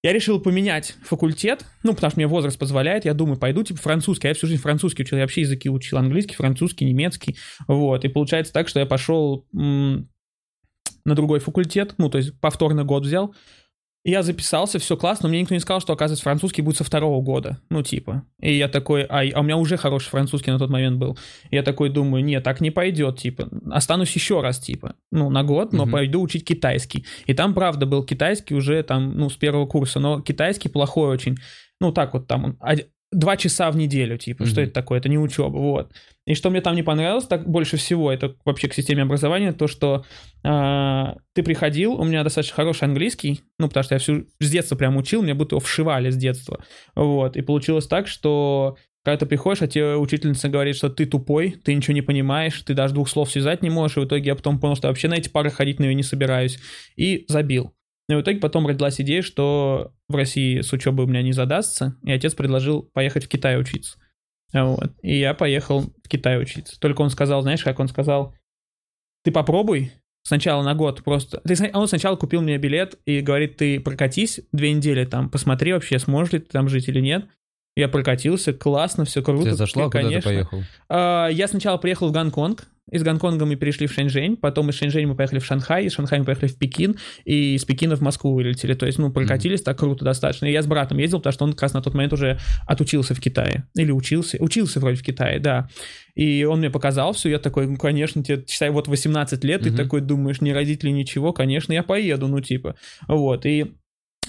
Я 0.03 0.13
решил 0.13 0.39
поменять 0.39 0.95
факультет, 1.03 1.65
ну, 1.83 1.93
потому 1.93 2.11
что 2.11 2.19
мне 2.19 2.27
возраст 2.27 2.57
позволяет, 2.57 3.05
я 3.05 3.13
думаю, 3.13 3.37
пойду, 3.37 3.63
типа, 3.63 3.79
французский, 3.79 4.27
я 4.27 4.33
всю 4.35 4.47
жизнь 4.47 4.61
французский 4.61 5.03
учил, 5.03 5.17
я 5.17 5.23
вообще 5.23 5.41
языки 5.41 5.69
учил, 5.69 5.97
английский, 5.97 6.35
французский, 6.35 6.85
немецкий, 6.85 7.35
вот, 7.67 8.05
и 8.05 8.07
получается 8.07 8.53
так, 8.53 8.67
что 8.67 8.79
я 8.79 8.85
пошел 8.85 9.47
м- 9.55 10.07
на 11.03 11.15
другой 11.15 11.39
факультет, 11.39 11.95
ну, 11.97 12.09
то 12.09 12.19
есть 12.19 12.39
повторно 12.39 12.83
год 12.83 13.05
взял, 13.05 13.33
я 14.11 14.23
записался, 14.23 14.79
все 14.79 14.95
классно, 14.95 15.27
но 15.27 15.29
мне 15.29 15.41
никто 15.41 15.53
не 15.53 15.59
сказал, 15.59 15.81
что, 15.81 15.91
оказывается, 15.91 16.23
французский 16.23 16.61
будет 16.61 16.77
со 16.77 16.83
второго 16.85 17.21
года. 17.21 17.59
Ну, 17.69 17.83
типа. 17.83 18.23
И 18.39 18.55
я 18.55 18.69
такой, 18.69 19.03
а, 19.03 19.21
а 19.33 19.39
у 19.41 19.43
меня 19.43 19.57
уже 19.57 19.75
хороший 19.75 20.09
французский 20.09 20.49
на 20.49 20.59
тот 20.59 20.69
момент 20.69 20.97
был. 20.97 21.17
Я 21.51 21.61
такой 21.61 21.89
думаю, 21.89 22.23
нет, 22.23 22.43
так 22.43 22.61
не 22.61 22.71
пойдет, 22.71 23.19
типа. 23.19 23.49
Останусь 23.69 24.13
еще 24.13 24.41
раз, 24.41 24.59
типа. 24.59 24.95
Ну, 25.11 25.29
на 25.29 25.43
год, 25.43 25.73
но 25.73 25.83
mm-hmm. 25.83 25.91
пойду 25.91 26.21
учить 26.21 26.45
китайский. 26.45 27.05
И 27.25 27.33
там, 27.33 27.53
правда, 27.53 27.85
был 27.85 28.03
китайский 28.03 28.55
уже 28.55 28.81
там, 28.83 29.17
ну, 29.17 29.29
с 29.29 29.35
первого 29.35 29.65
курса, 29.65 29.99
но 29.99 30.21
китайский 30.21 30.69
плохой 30.69 31.09
очень. 31.09 31.37
Ну, 31.81 31.91
так 31.91 32.13
вот 32.13 32.27
там, 32.27 32.57
два 33.11 33.37
часа 33.37 33.71
в 33.71 33.77
неделю, 33.77 34.17
типа, 34.17 34.43
mm-hmm. 34.43 34.47
что 34.47 34.61
это 34.61 34.73
такое, 34.73 34.99
это 34.99 35.09
не 35.09 35.17
учеба, 35.17 35.57
вот. 35.57 35.91
И 36.25 36.33
что 36.33 36.49
мне 36.49 36.59
там 36.59 36.75
не 36.75 36.83
понравилось 36.83 37.25
так 37.25 37.47
больше 37.47 37.77
всего, 37.77 38.11
это 38.11 38.35
вообще 38.43 38.67
к 38.67 38.73
системе 38.73 39.03
образования, 39.03 39.53
то, 39.53 39.67
что 39.67 40.05
э, 40.43 41.05
ты 41.33 41.43
приходил, 41.43 41.93
у 41.93 42.03
меня 42.03 42.23
достаточно 42.23 42.55
хороший 42.55 42.83
английский, 42.83 43.41
ну, 43.59 43.69
потому 43.69 43.83
что 43.85 43.95
я 43.95 43.99
всю 43.99 44.25
с 44.39 44.49
детства 44.49 44.75
прям 44.75 44.97
учил, 44.97 45.21
мне 45.21 45.33
будто 45.33 45.55
его 45.55 45.61
вшивали 45.61 46.09
с 46.09 46.17
детства, 46.17 46.63
вот, 46.95 47.37
и 47.37 47.41
получилось 47.41 47.87
так, 47.87 48.07
что 48.07 48.77
когда 49.05 49.19
ты 49.19 49.25
приходишь, 49.25 49.61
а 49.61 49.67
тебе 49.67 49.95
учительница 49.95 50.49
говорит, 50.49 50.75
что 50.75 50.89
ты 50.89 51.05
тупой, 51.05 51.51
ты 51.63 51.73
ничего 51.73 51.93
не 51.93 52.01
понимаешь, 52.01 52.61
ты 52.63 52.73
даже 52.73 52.93
двух 52.93 53.07
слов 53.07 53.31
связать 53.31 53.61
не 53.61 53.69
можешь, 53.69 53.95
и 53.95 54.01
в 54.01 54.05
итоге 54.05 54.25
я 54.25 54.35
потом 54.35 54.59
понял, 54.59 54.75
что 54.75 54.89
вообще 54.89 55.07
на 55.07 55.13
эти 55.13 55.29
пары 55.29 55.49
ходить 55.49 55.79
на 55.79 55.85
нее 55.85 55.95
не 55.95 56.03
собираюсь, 56.03 56.59
и 56.97 57.23
забил. 57.29 57.73
Ну 58.07 58.15
и 58.15 58.21
в 58.21 58.23
итоге 58.23 58.39
потом 58.39 58.65
родилась 58.67 59.01
идея, 59.01 59.21
что 59.21 59.93
в 60.07 60.15
России 60.15 60.61
с 60.61 60.71
учебой 60.71 61.05
у 61.05 61.09
меня 61.09 61.21
не 61.21 61.33
задастся, 61.33 61.97
и 62.03 62.11
отец 62.11 62.33
предложил 62.35 62.83
поехать 62.93 63.25
в 63.25 63.27
Китай 63.27 63.59
учиться. 63.59 63.99
Вот. 64.53 64.93
И 65.01 65.17
я 65.17 65.33
поехал 65.33 65.81
в 65.81 66.07
Китай 66.07 66.41
учиться. 66.41 66.79
Только 66.79 67.01
он 67.01 67.09
сказал, 67.09 67.41
знаешь, 67.41 67.63
как 67.63 67.79
он 67.79 67.89
сказал, 67.89 68.33
ты 69.23 69.31
попробуй 69.31 69.91
сначала 70.23 70.63
на 70.63 70.73
год 70.73 71.03
просто... 71.03 71.41
Он 71.73 71.87
сначала 71.87 72.15
купил 72.15 72.41
мне 72.41 72.57
билет 72.57 72.97
и 73.05 73.19
говорит, 73.19 73.57
ты 73.57 73.79
прокатись 73.79 74.41
две 74.51 74.71
недели 74.71 75.05
там, 75.05 75.29
посмотри 75.29 75.73
вообще, 75.73 75.99
сможешь 75.99 76.33
ли 76.33 76.39
ты 76.39 76.49
там 76.49 76.69
жить 76.69 76.87
или 76.87 77.01
нет. 77.01 77.27
Я 77.77 77.87
прокатился, 77.87 78.53
классно, 78.53 79.05
все 79.05 79.21
круто. 79.21 79.51
Ты 79.51 79.53
зашла, 79.53 79.85
куда 79.85 80.09
ты 80.09 80.21
поехал? 80.21 80.63
А, 80.89 81.27
я 81.27 81.47
сначала 81.47 81.77
приехал 81.77 82.09
в 82.09 82.11
Гонконг, 82.11 82.67
из 82.89 83.03
Гонконга 83.03 83.45
мы 83.45 83.57
перешли 83.57 83.85
в 83.85 83.91
Шэньчжэнь, 83.91 84.37
потом 84.37 84.69
из 84.69 84.75
Шэньчжэнь 84.75 85.07
мы 85.07 85.15
поехали 85.15 85.39
в 85.39 85.45
Шанхай, 85.45 85.85
из 85.85 85.93
Шанхая 85.93 86.19
мы 86.19 86.25
поехали 86.25 86.47
в 86.47 86.57
Пекин, 86.57 86.95
и 87.25 87.55
из 87.55 87.65
Пекина 87.65 87.97
в 87.97 88.01
Москву 88.01 88.33
вылетели. 88.33 88.73
То 88.73 88.85
есть, 88.85 88.97
ну, 88.97 89.11
прокатились 89.11 89.59
mm-hmm. 89.59 89.65
так 89.65 89.77
круто 89.77 90.05
достаточно. 90.05 90.45
И 90.45 90.51
я 90.53 90.61
с 90.61 90.67
братом 90.67 90.97
ездил, 90.97 91.19
потому 91.19 91.33
что 91.33 91.43
он 91.43 91.51
как 91.51 91.63
раз 91.63 91.73
на 91.73 91.81
тот 91.81 91.93
момент 91.93 92.13
уже 92.13 92.39
отучился 92.65 93.13
в 93.13 93.19
Китае. 93.19 93.67
Или 93.75 93.91
учился. 93.91 94.37
Учился 94.39 94.79
вроде 94.79 94.97
в 94.97 95.03
Китае, 95.03 95.39
да. 95.39 95.67
И 96.15 96.45
он 96.45 96.59
мне 96.59 96.69
показал 96.69 97.11
все, 97.11 97.29
я 97.29 97.39
такой, 97.39 97.67
ну, 97.67 97.75
конечно, 97.75 98.23
тебе, 98.23 98.45
считай, 98.47 98.69
вот 98.69 98.87
18 98.87 99.43
лет, 99.43 99.61
mm-hmm. 99.61 99.69
ты 99.69 99.75
такой 99.75 99.99
думаешь, 99.99 100.39
не 100.39 100.53
родители, 100.53 100.89
ничего, 100.89 101.33
конечно, 101.33 101.73
я 101.73 101.83
поеду, 101.83 102.27
ну, 102.27 102.39
типа. 102.39 102.75
Вот, 103.09 103.45
и 103.45 103.75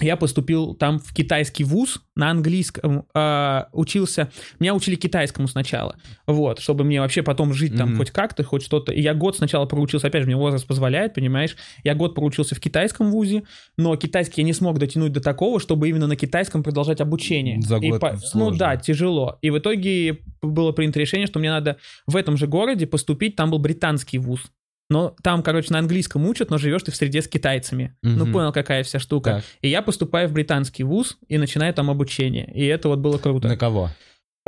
я 0.01 0.17
поступил 0.17 0.73
там 0.73 0.99
в 0.99 1.13
китайский 1.13 1.63
вуз 1.63 2.01
на 2.15 2.31
английском, 2.31 3.05
э, 3.13 3.63
учился, 3.73 4.31
меня 4.59 4.73
учили 4.75 4.95
китайскому 4.95 5.47
сначала, 5.47 5.95
вот, 6.27 6.59
чтобы 6.59 6.83
мне 6.83 7.01
вообще 7.01 7.23
потом 7.23 7.53
жить 7.53 7.75
там 7.75 7.93
mm-hmm. 7.93 7.97
хоть 7.97 8.11
как-то, 8.11 8.43
хоть 8.43 8.63
что-то. 8.63 8.91
И 8.91 9.01
я 9.01 9.13
год 9.13 9.37
сначала 9.37 9.65
проучился, 9.65 10.07
опять 10.07 10.23
же, 10.23 10.27
мне 10.27 10.35
возраст 10.35 10.67
позволяет, 10.67 11.13
понимаешь, 11.13 11.55
я 11.83 11.95
год 11.95 12.15
проучился 12.15 12.55
в 12.55 12.59
китайском 12.59 13.11
вузе, 13.11 13.43
но 13.77 13.95
китайский 13.95 14.41
я 14.41 14.45
не 14.45 14.53
смог 14.53 14.79
дотянуть 14.79 15.11
до 15.11 15.21
такого, 15.21 15.59
чтобы 15.59 15.89
именно 15.89 16.07
на 16.07 16.15
китайском 16.15 16.63
продолжать 16.63 17.01
обучение. 17.01 17.61
За 17.61 17.79
год 17.79 17.99
по... 17.99 18.17
Ну 18.33 18.51
да, 18.51 18.77
тяжело. 18.77 19.37
И 19.41 19.49
в 19.49 19.57
итоге 19.57 20.19
было 20.41 20.71
принято 20.71 20.99
решение, 20.99 21.27
что 21.27 21.39
мне 21.39 21.49
надо 21.49 21.77
в 22.07 22.15
этом 22.15 22.37
же 22.37 22.47
городе 22.47 22.87
поступить, 22.87 23.35
там 23.35 23.51
был 23.51 23.59
британский 23.59 24.17
вуз, 24.17 24.51
но 24.89 25.15
там, 25.23 25.43
короче, 25.43 25.71
на 25.71 25.79
английском 25.79 26.25
учат, 26.25 26.49
но 26.49 26.57
живешь 26.57 26.83
ты 26.83 26.91
в 26.91 26.95
среде 26.95 27.21
с 27.21 27.27
китайцами. 27.27 27.95
Угу. 28.03 28.11
Ну, 28.11 28.31
понял, 28.31 28.51
какая 28.51 28.83
вся 28.83 28.99
штука. 28.99 29.35
Так. 29.35 29.43
И 29.61 29.69
я 29.69 29.81
поступаю 29.81 30.27
в 30.27 30.33
британский 30.33 30.83
вуз 30.83 31.17
и 31.27 31.37
начинаю 31.37 31.73
там 31.73 31.89
обучение. 31.89 32.51
И 32.53 32.65
это 32.65 32.89
вот 32.89 32.99
было 32.99 33.17
круто. 33.17 33.47
На 33.47 33.57
кого? 33.57 33.89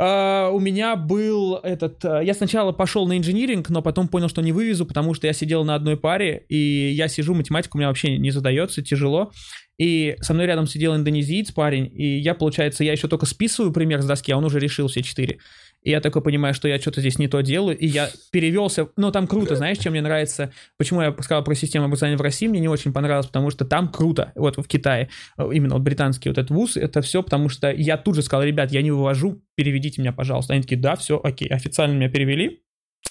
Uh, 0.00 0.50
у 0.50 0.58
меня 0.58 0.96
был 0.96 1.56
этот... 1.56 2.04
Uh, 2.04 2.24
я 2.24 2.34
сначала 2.34 2.72
пошел 2.72 3.06
на 3.06 3.18
инжиниринг, 3.18 3.68
но 3.68 3.82
потом 3.82 4.08
понял, 4.08 4.28
что 4.28 4.42
не 4.42 4.50
вывезу, 4.50 4.84
потому 4.84 5.14
что 5.14 5.28
я 5.28 5.32
сидел 5.32 5.64
на 5.64 5.76
одной 5.76 5.96
паре, 5.96 6.44
и 6.48 6.56
я 6.90 7.06
сижу, 7.06 7.34
математика 7.34 7.76
у 7.76 7.78
меня 7.78 7.86
вообще 7.86 8.18
не 8.18 8.32
задается, 8.32 8.82
тяжело. 8.82 9.30
И 9.78 10.16
со 10.20 10.34
мной 10.34 10.46
рядом 10.46 10.66
сидел 10.66 10.96
индонезиец 10.96 11.52
парень, 11.52 11.88
и 11.94 12.18
я, 12.18 12.34
получается, 12.34 12.82
я 12.82 12.92
еще 12.92 13.06
только 13.06 13.26
списываю 13.26 13.72
пример 13.72 14.02
с 14.02 14.06
доски, 14.06 14.32
а 14.32 14.38
он 14.38 14.44
уже 14.44 14.58
решил 14.58 14.88
все 14.88 15.02
четыре. 15.02 15.38
И 15.82 15.90
я 15.90 16.00
такой 16.00 16.22
понимаю, 16.22 16.54
что 16.54 16.68
я 16.68 16.78
что-то 16.78 17.00
здесь 17.00 17.18
не 17.18 17.28
то 17.28 17.40
делаю, 17.40 17.76
и 17.76 17.86
я 17.86 18.08
перевелся, 18.30 18.88
ну 18.96 19.10
там 19.10 19.26
круто, 19.26 19.56
знаешь, 19.56 19.78
чем 19.78 19.92
мне 19.92 20.02
нравится, 20.02 20.52
почему 20.78 21.02
я 21.02 21.14
сказал 21.20 21.42
про 21.42 21.54
систему 21.54 21.86
образования 21.86 22.16
в 22.16 22.22
России, 22.22 22.46
мне 22.46 22.60
не 22.60 22.68
очень 22.68 22.92
понравилось, 22.92 23.26
потому 23.26 23.50
что 23.50 23.64
там 23.64 23.88
круто, 23.88 24.32
вот 24.34 24.56
в 24.56 24.68
Китае, 24.68 25.08
э, 25.36 25.48
именно 25.52 25.74
вот 25.74 25.82
британский 25.82 26.28
вот 26.28 26.38
этот 26.38 26.50
вуз, 26.50 26.76
это 26.76 27.02
все, 27.02 27.22
потому 27.22 27.48
что 27.48 27.70
я 27.70 27.96
тут 27.96 28.14
же 28.14 28.22
сказал, 28.22 28.44
ребят, 28.44 28.70
я 28.70 28.82
не 28.82 28.90
вывожу, 28.90 29.42
переведите 29.54 30.00
меня, 30.00 30.12
пожалуйста. 30.12 30.52
Они 30.52 30.62
такие, 30.62 30.80
да, 30.80 30.96
все, 30.96 31.20
окей, 31.22 31.48
официально 31.48 31.94
меня 31.94 32.08
перевели, 32.08 32.62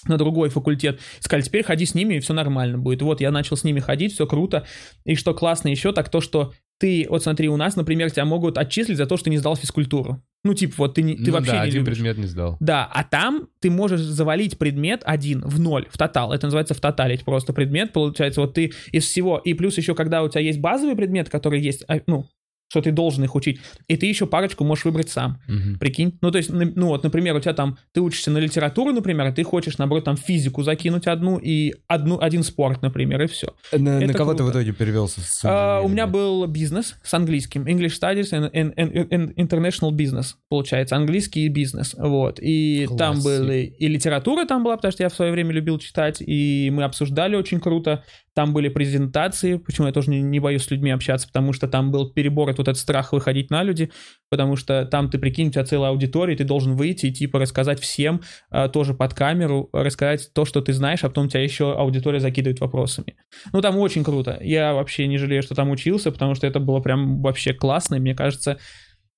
на 0.06 0.18
другой 0.18 0.48
факультет. 0.48 1.00
Сказали, 1.20 1.44
теперь 1.44 1.62
ходи 1.62 1.86
с 1.86 1.94
ними, 1.94 2.14
и 2.14 2.20
все 2.20 2.32
нормально 2.34 2.78
будет. 2.78 3.02
Вот 3.02 3.20
я 3.20 3.30
начал 3.30 3.56
с 3.56 3.64
ними 3.64 3.80
ходить, 3.80 4.14
все 4.14 4.26
круто. 4.26 4.66
И 5.04 5.14
что 5.14 5.34
классно 5.34 5.68
еще, 5.68 5.92
так 5.92 6.08
то, 6.08 6.20
что 6.20 6.52
ты, 6.82 7.06
вот 7.08 7.22
смотри, 7.22 7.48
у 7.48 7.56
нас, 7.56 7.76
например, 7.76 8.10
тебя 8.10 8.24
могут 8.24 8.58
отчислить 8.58 8.96
за 8.96 9.06
то, 9.06 9.16
что 9.16 9.30
не 9.30 9.38
сдал 9.38 9.54
физкультуру. 9.54 10.20
Ну, 10.42 10.52
типа, 10.52 10.74
вот 10.78 10.94
ты, 10.94 11.02
не, 11.02 11.14
ты 11.14 11.26
Ну 11.26 11.34
вообще 11.34 11.52
да, 11.52 11.58
не 11.58 11.68
один 11.68 11.82
любишь. 11.82 11.94
предмет 11.94 12.18
не 12.18 12.26
сдал. 12.26 12.56
Да, 12.58 12.90
а 12.92 13.04
там 13.04 13.46
ты 13.60 13.70
можешь 13.70 14.00
завалить 14.00 14.58
предмет 14.58 15.02
один 15.04 15.42
в 15.42 15.60
ноль, 15.60 15.86
в 15.88 15.96
тотал. 15.96 16.32
Это 16.32 16.48
называется 16.48 16.74
в 16.74 16.80
тоталить 16.80 17.24
просто 17.24 17.52
предмет. 17.52 17.92
Получается, 17.92 18.40
вот 18.40 18.54
ты 18.54 18.72
из 18.90 19.04
всего... 19.04 19.38
И 19.38 19.54
плюс 19.54 19.78
еще, 19.78 19.94
когда 19.94 20.24
у 20.24 20.28
тебя 20.28 20.40
есть 20.40 20.58
базовый 20.58 20.96
предмет, 20.96 21.28
который 21.28 21.60
есть, 21.60 21.84
а, 21.86 22.00
ну, 22.08 22.26
что 22.72 22.80
ты 22.80 22.90
должен 22.90 23.22
их 23.22 23.34
учить, 23.34 23.60
и 23.86 23.98
ты 23.98 24.06
еще 24.06 24.26
парочку 24.26 24.64
можешь 24.64 24.86
выбрать 24.86 25.10
сам. 25.10 25.38
Мгм. 25.46 25.78
Прикинь. 25.78 26.16
Ну, 26.22 26.30
то 26.30 26.38
есть, 26.38 26.48
на- 26.50 26.64
ну 26.74 26.86
вот, 26.86 27.02
например, 27.02 27.36
у 27.36 27.40
тебя 27.40 27.52
там, 27.52 27.76
ты 27.92 28.00
учишься 28.00 28.30
на 28.30 28.38
литературу, 28.38 28.92
например, 28.92 29.26
и 29.28 29.32
ты 29.32 29.44
хочешь, 29.44 29.76
наоборот, 29.76 30.04
там 30.04 30.16
физику 30.16 30.62
закинуть 30.62 31.06
одну 31.06 31.36
и 31.36 31.74
одну, 31.86 32.18
один 32.18 32.42
спорт, 32.42 32.80
например, 32.80 33.20
и 33.20 33.26
все. 33.26 33.48
На, 33.72 34.00
на 34.00 34.04
Это 34.04 34.14
кого 34.14 34.32
ты 34.32 34.42
в 34.42 34.46
круто. 34.46 34.60
итоге 34.62 34.72
перевелся? 34.72 35.20
с 35.20 35.42
А, 35.44 35.80
у 35.82 35.88
меня 35.88 36.06
был 36.06 36.46
бизнес 36.46 36.96
с 37.02 37.12
английским. 37.12 37.66
English 37.66 37.92
Studies 38.00 38.32
and, 38.32 38.50
and- 38.52 38.74
and- 38.74 39.08
and 39.10 39.34
International 39.34 39.90
Business, 39.90 40.36
получается. 40.48 40.96
Английский 40.96 41.44
и 41.44 41.48
бизнес. 41.48 41.94
Вот. 41.98 42.38
И 42.40 42.86
там 42.96 43.20
Классик. 43.20 43.24
были... 43.24 43.64
И 43.78 43.86
литература 43.86 44.46
там 44.46 44.64
была, 44.64 44.76
потому 44.76 44.92
что 44.92 45.02
я 45.02 45.10
в 45.10 45.14
свое 45.14 45.30
время 45.30 45.52
любил 45.52 45.78
читать. 45.78 46.22
И 46.26 46.70
мы 46.72 46.84
обсуждали 46.84 47.36
очень 47.36 47.60
круто. 47.60 48.02
Там 48.34 48.52
были 48.54 48.68
презентации. 48.68 49.56
Почему 49.56 49.86
я 49.86 49.92
тоже 49.92 50.10
не, 50.10 50.22
не 50.22 50.40
боюсь 50.40 50.62
с 50.62 50.70
людьми 50.70 50.90
общаться, 50.90 51.26
потому 51.26 51.52
что 51.52 51.68
там 51.68 51.90
был 51.90 52.10
перебор, 52.10 52.48
вот 52.48 52.58
этот 52.60 52.78
страх 52.78 53.12
выходить 53.12 53.50
на 53.50 53.62
люди. 53.62 53.90
Потому 54.30 54.56
что 54.56 54.86
там 54.86 55.10
ты, 55.10 55.18
прикинь, 55.18 55.48
у 55.48 55.50
тебя 55.50 55.64
целая 55.64 55.90
аудитория, 55.90 56.36
ты 56.36 56.44
должен 56.44 56.74
выйти 56.74 57.06
и 57.06 57.12
типа 57.12 57.38
рассказать 57.38 57.80
всем, 57.80 58.22
а, 58.50 58.68
тоже 58.68 58.94
под 58.94 59.12
камеру, 59.14 59.68
рассказать 59.72 60.30
то, 60.32 60.44
что 60.44 60.62
ты 60.62 60.72
знаешь, 60.72 61.04
а 61.04 61.08
потом 61.08 61.28
тебя 61.28 61.42
еще 61.42 61.72
аудитория 61.74 62.20
закидывает 62.20 62.60
вопросами. 62.60 63.16
Ну, 63.52 63.60
там 63.60 63.76
очень 63.76 64.04
круто. 64.04 64.38
Я 64.40 64.72
вообще 64.72 65.06
не 65.06 65.18
жалею, 65.18 65.42
что 65.42 65.54
там 65.54 65.70
учился, 65.70 66.10
потому 66.10 66.34
что 66.34 66.46
это 66.46 66.60
было 66.60 66.80
прям 66.80 67.20
вообще 67.20 67.52
классно. 67.52 67.96
И 67.96 68.00
мне 68.00 68.14
кажется, 68.14 68.58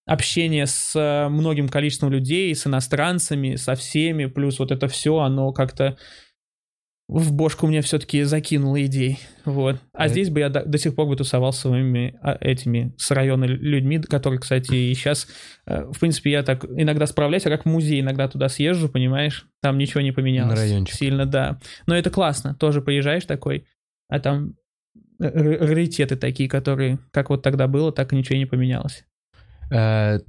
общение 0.06 0.66
с 0.66 0.94
э, 0.94 1.28
многим 1.28 1.68
количеством 1.68 2.10
людей, 2.10 2.54
с 2.54 2.66
иностранцами, 2.66 3.56
со 3.56 3.74
всеми, 3.74 4.26
плюс 4.26 4.58
вот 4.58 4.70
это 4.70 4.88
все, 4.88 5.18
оно 5.18 5.52
как-то 5.52 5.96
в 7.06 7.32
бошку 7.32 7.66
мне 7.66 7.82
все-таки 7.82 8.22
закинуло 8.22 8.82
идей. 8.84 9.18
Вот. 9.44 9.78
А 9.92 10.06
Э. 10.06 10.08
здесь 10.08 10.30
бы 10.30 10.40
я 10.40 10.48
до, 10.48 10.64
до 10.64 10.78
сих 10.78 10.94
пор 10.94 11.06
бы 11.06 11.16
тусовал 11.16 11.52
с 11.52 11.58
своими 11.58 12.16
а, 12.22 12.36
этими 12.40 12.94
с 12.96 13.10
района 13.10 13.44
людьми, 13.44 13.98
которые, 14.00 14.40
кстати, 14.40 14.74
и 14.74 14.94
сейчас, 14.94 15.28
э, 15.66 15.84
в 15.84 15.98
принципе, 16.00 16.30
я 16.30 16.42
так 16.42 16.64
иногда 16.64 17.06
справляюсь, 17.06 17.44
а 17.44 17.50
как 17.50 17.64
в 17.64 17.68
музей 17.68 18.00
иногда 18.00 18.26
туда 18.28 18.48
съезжу, 18.48 18.88
понимаешь, 18.88 19.46
там 19.60 19.76
ничего 19.76 20.00
не 20.00 20.12
поменялось. 20.12 20.54
На 20.54 20.60
райончик. 20.64 20.94
Сильно, 20.96 21.26
да. 21.26 21.60
Но 21.86 21.94
это 21.94 22.08
классно, 22.10 22.54
тоже 22.54 22.80
приезжаешь 22.80 23.26
такой, 23.26 23.66
а 24.08 24.18
там 24.18 24.54
раритеты 25.18 26.16
такие, 26.16 26.48
которые, 26.48 26.98
как 27.10 27.30
вот 27.30 27.42
тогда 27.42 27.68
было, 27.68 27.92
так 27.92 28.12
и 28.12 28.16
ничего 28.16 28.36
не 28.38 28.46
поменялось. 28.46 29.04
Э, 29.70 30.20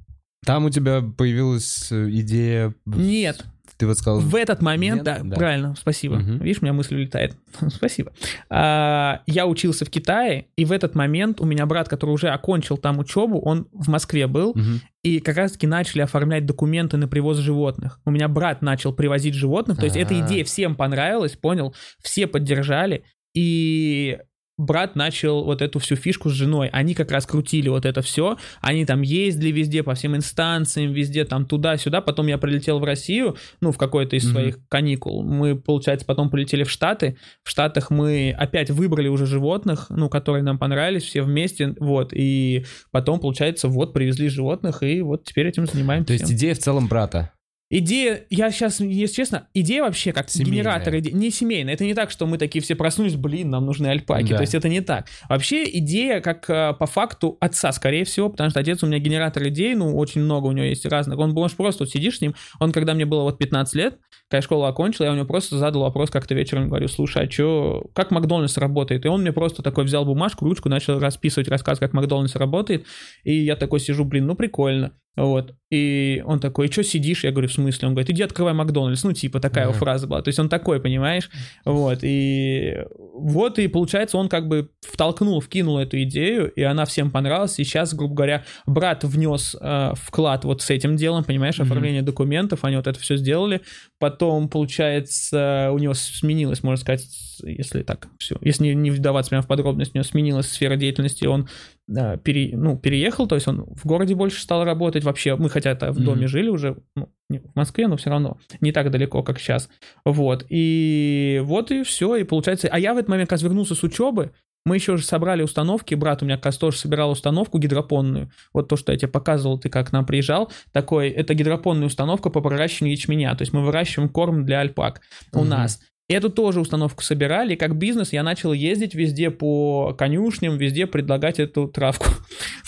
Там 0.45 0.65
у 0.65 0.69
тебя 0.69 1.01
появилась 1.01 1.91
э, 1.91 2.09
идея... 2.11 2.73
Нет, 2.85 3.45
Ты 3.77 3.87
вот 3.87 3.97
сказал... 3.97 4.19
В 4.21 4.35
этот 4.35 4.61
момент, 4.61 4.97
Нет? 4.97 5.05
да, 5.05 5.19
Да. 5.23 5.35
правильно, 5.35 5.75
спасибо. 5.77 6.15
Мгм. 6.17 6.37
Видишь, 6.39 6.61
у 6.61 6.65
меня 6.65 6.73
мысль 6.73 6.95
улетает. 6.95 7.35
спасибо. 7.69 8.13
А, 8.49 9.21
я 9.27 9.45
учился 9.47 9.85
в 9.85 9.89
Китае, 9.89 10.47
и 10.55 10.65
в 10.65 10.71
этот 10.71 10.95
момент 10.95 11.41
у 11.41 11.45
меня 11.45 11.65
брат, 11.65 11.89
который 11.89 12.11
уже 12.11 12.29
окончил 12.29 12.77
там 12.77 12.99
учебу, 12.99 13.39
он 13.41 13.67
в 13.71 13.89
Москве 13.89 14.27
был, 14.27 14.53
Мгм. 14.55 14.81
и 15.03 15.19
как 15.19 15.37
раз-таки 15.37 15.67
начали 15.67 16.01
оформлять 16.01 16.45
документы 16.45 16.97
на 16.97 17.07
привоз 17.07 17.37
животных. 17.37 17.99
У 18.05 18.11
меня 18.11 18.27
брат 18.27 18.61
начал 18.61 18.93
привозить 18.93 19.33
животных, 19.35 19.77
то 19.77 19.85
есть 19.85 19.97
эта 19.97 20.15
А. 20.15 20.25
идея 20.25 20.43
всем 20.45 20.75
понравилась, 20.75 21.35
понял, 21.35 21.73
все 22.01 22.27
поддержали, 22.27 23.03
и 23.33 24.19
брат 24.57 24.95
начал 24.95 25.43
вот 25.43 25.61
эту 25.61 25.79
всю 25.79 25.95
фишку 25.95 26.29
с 26.29 26.33
женой. 26.33 26.69
Они 26.71 26.93
как 26.93 27.11
раз 27.11 27.25
крутили 27.25 27.69
вот 27.69 27.85
это 27.85 28.01
все. 28.01 28.37
Они 28.61 28.85
там 28.85 29.01
ездили 29.01 29.51
везде, 29.51 29.83
по 29.83 29.93
всем 29.95 30.15
инстанциям, 30.15 30.93
везде 30.93 31.25
там 31.25 31.45
туда-сюда. 31.45 32.01
Потом 32.01 32.27
я 32.27 32.37
прилетел 32.37 32.79
в 32.79 32.83
Россию, 32.83 33.35
ну, 33.61 33.71
в 33.71 33.77
какой-то 33.77 34.15
из 34.15 34.23
Мгм. 34.25 34.31
своих 34.33 34.59
каникул. 34.69 35.23
Мы, 35.23 35.55
получается, 35.55 36.05
потом 36.05 36.29
полетели 36.29 36.63
в 36.63 36.71
Штаты. 36.71 37.17
В 37.43 37.49
Штатах 37.49 37.89
мы 37.91 38.33
опять 38.37 38.69
выбрали 38.69 39.07
уже 39.07 39.25
животных, 39.25 39.87
ну, 39.89 40.09
которые 40.09 40.43
нам 40.43 40.57
понравились, 40.57 41.03
все 41.03 41.21
вместе, 41.21 41.75
вот. 41.79 42.11
И 42.13 42.65
потом, 42.91 43.19
получается, 43.19 43.67
вот, 43.67 43.93
привезли 43.93 44.29
животных, 44.29 44.83
и 44.83 45.01
вот 45.01 45.25
теперь 45.25 45.47
этим 45.47 45.65
занимаемся. 45.65 46.07
То 46.07 46.13
есть 46.13 46.31
идея 46.31 46.53
в 46.55 46.59
целом 46.59 46.87
брата. 46.87 47.31
Идея, 47.71 48.25
я 48.29 48.51
сейчас, 48.51 48.79
если 48.79 49.15
честно, 49.15 49.47
идея 49.55 49.81
вообще 49.81 50.13
как 50.13 50.29
Семейная. 50.29 50.53
генератор 50.53 50.99
идей, 50.99 51.13
не 51.13 51.31
семейная. 51.31 51.73
Это 51.73 51.83
не 51.83 51.95
так, 51.95 52.11
что 52.11 52.27
мы 52.27 52.37
такие 52.37 52.61
все 52.61 52.75
проснулись, 52.75 53.15
блин, 53.15 53.49
нам 53.49 53.65
нужны 53.65 53.87
альпаки. 53.87 54.29
Да. 54.29 54.37
То 54.37 54.41
есть 54.43 54.53
это 54.53 54.69
не 54.69 54.81
так. 54.81 55.07
Вообще 55.29 55.63
идея 55.79 56.21
как 56.21 56.47
э, 56.47 56.73
по 56.77 56.85
факту 56.85 57.37
отца, 57.41 57.71
скорее 57.71 58.05
всего, 58.05 58.29
потому 58.29 58.51
что 58.51 58.59
отец 58.59 58.83
у 58.83 58.87
меня 58.87 58.99
генератор 58.99 59.47
идей, 59.47 59.73
ну, 59.73 59.97
очень 59.97 60.21
много 60.21 60.45
у 60.45 60.51
него 60.51 60.65
есть 60.65 60.85
разных. 60.85 61.17
Он 61.17 61.31
может 61.31 61.57
просто 61.57 61.85
вот 61.85 61.89
сидишь 61.89 62.19
с 62.19 62.21
ним, 62.21 62.35
он, 62.59 62.71
когда 62.71 62.93
мне 62.93 63.05
было 63.05 63.23
вот 63.23 63.39
15 63.39 63.73
лет, 63.73 63.97
когда 64.29 64.37
я 64.37 64.41
школу 64.43 64.65
окончил, 64.65 65.05
я 65.05 65.11
у 65.11 65.15
него 65.15 65.25
просто 65.25 65.57
задал 65.57 65.81
вопрос 65.81 66.11
как-то 66.11 66.35
вечером, 66.35 66.69
говорю, 66.69 66.87
слушай, 66.87 67.25
а 67.25 67.31
что, 67.31 67.89
как 67.93 68.11
Макдональдс 68.11 68.57
работает? 68.57 69.05
И 69.05 69.07
он 69.07 69.21
мне 69.21 69.33
просто 69.33 69.63
такой 69.63 69.85
взял 69.85 70.05
бумажку, 70.05 70.45
ручку, 70.45 70.69
начал 70.69 70.99
расписывать 70.99 71.47
рассказ, 71.47 71.79
как 71.79 71.93
Макдональдс 71.93 72.35
работает. 72.35 72.85
И 73.23 73.33
я 73.33 73.55
такой 73.55 73.79
сижу, 73.79 74.05
блин, 74.05 74.27
ну 74.27 74.35
прикольно. 74.35 74.93
Вот. 75.15 75.55
И 75.71 76.21
он 76.25 76.39
такой, 76.39 76.71
что 76.71 76.83
сидишь? 76.83 77.23
Я 77.23 77.31
говорю, 77.31 77.47
в 77.47 77.53
смысле? 77.53 77.87
Он 77.87 77.93
говорит, 77.93 78.09
иди 78.11 78.21
открывай 78.21 78.53
Макдональдс. 78.53 79.03
Ну, 79.03 79.13
типа, 79.13 79.39
такая 79.39 79.63
его 79.63 79.71
Ага. 79.71 79.79
фраза 79.79 80.07
была. 80.07 80.21
То 80.21 80.29
есть 80.29 80.39
он 80.39 80.49
такой, 80.49 80.79
понимаешь? 80.81 81.29
Вот. 81.65 81.99
И 82.03 82.77
вот, 82.97 83.59
и 83.59 83.67
получается, 83.67 84.17
он 84.17 84.29
как 84.29 84.47
бы 84.47 84.69
втолкнул, 84.81 85.39
вкинул 85.39 85.79
эту 85.79 86.01
идею, 86.03 86.51
и 86.51 86.61
она 86.61 86.85
всем 86.85 87.11
понравилась. 87.11 87.57
И 87.59 87.63
сейчас, 87.63 87.93
грубо 87.93 88.13
говоря, 88.15 88.45
брат 88.65 89.03
внес 89.03 89.55
э, 89.59 89.93
вклад 89.95 90.45
вот 90.45 90.61
с 90.61 90.69
этим 90.69 90.95
делом, 90.97 91.23
понимаешь, 91.23 91.59
оформление 91.59 92.01
документов, 92.01 92.63
они 92.63 92.75
вот 92.75 92.87
это 92.87 92.99
все 92.99 93.17
сделали. 93.17 93.61
Потом, 93.99 94.49
получается, 94.49 95.69
у 95.73 95.77
него 95.77 95.93
сменилась, 95.93 96.61
можно 96.61 96.81
сказать, 96.81 97.07
если 97.43 97.83
так 97.83 98.07
все, 98.17 98.37
если 98.41 98.65
не, 98.65 98.75
не 98.75 98.91
вдаваться 98.91 99.29
прямо 99.29 99.43
в 99.43 99.47
подробности, 99.47 99.93
у 99.93 99.97
него 99.97 100.03
сменилась 100.03 100.47
сфера 100.47 100.75
деятельности, 100.75 101.25
он 101.25 101.49
пере- 101.87 102.55
ну, 102.57 102.77
переехал, 102.77 103.27
то 103.27 103.35
есть 103.35 103.47
он 103.47 103.65
в 103.75 103.85
городе 103.85 104.15
больше 104.15 104.41
стал 104.41 104.63
работать 104.63 105.03
вообще. 105.03 105.35
Мы 105.35 105.49
хотя-то 105.49 105.91
в 105.91 105.97
Мгм. 105.97 106.05
доме 106.05 106.27
жили 106.27 106.49
уже, 106.49 106.77
ну, 106.95 107.09
не 107.29 107.39
в 107.39 107.55
Москве, 107.55 107.87
но 107.87 107.97
все 107.97 108.09
равно 108.09 108.37
не 108.61 108.71
так 108.71 108.89
далеко, 108.91 109.21
как 109.23 109.39
сейчас. 109.39 109.69
Вот. 110.03 110.45
И 110.49 111.41
вот 111.43 111.71
и 111.71 111.83
все. 111.83 112.15
И 112.15 112.23
получается... 112.23 112.67
А 112.71 112.79
я 112.79 112.93
в 112.93 112.97
этот 112.97 113.09
момент, 113.09 113.29
как 113.29 113.37
раз 113.37 113.43
вернулся 113.43 113.75
с 113.75 113.83
учебы, 113.83 114.31
мы 114.67 114.77
еще 114.77 114.97
же 114.97 115.03
собрали 115.03 115.43
установки, 115.43 115.93
брат 115.93 116.23
у 116.23 116.25
меня 116.25 116.37
как 116.37 116.47
раз 116.47 116.57
тоже 116.57 116.77
собирал 116.77 117.11
установку 117.11 117.59
гидропонную. 117.59 118.31
Вот 118.51 118.67
то, 118.67 118.75
что 118.77 118.91
я 118.91 118.97
тебе 118.97 119.09
показывал, 119.09 119.59
ты 119.59 119.69
как 119.69 119.89
к 119.89 119.91
нам 119.91 120.07
приезжал. 120.07 120.51
Такой, 120.71 121.09
это 121.09 121.35
гидропонная 121.35 121.85
установка 121.85 122.31
по 122.31 122.41
проращиванию 122.41 122.95
ячменя. 122.97 123.35
То 123.35 123.43
есть 123.43 123.53
мы 123.53 123.63
выращиваем 123.63 124.09
корм 124.09 124.43
для 124.43 124.61
альпак 124.61 125.01
у 125.33 125.41
Мгм. 125.41 125.49
нас. 125.49 125.79
Эту 126.07 126.29
тоже 126.29 126.59
установку 126.61 127.01
собирали, 127.03 127.53
и 127.53 127.57
как 127.57 127.75
бизнес 127.77 128.13
я 128.13 128.21
начал 128.21 128.53
ездить 128.53 128.93
везде 128.93 129.31
по 129.31 129.95
конюшням, 129.97 130.55
везде 130.57 130.85
предлагать 130.85 131.39
эту 131.39 131.67
травку, 131.67 132.09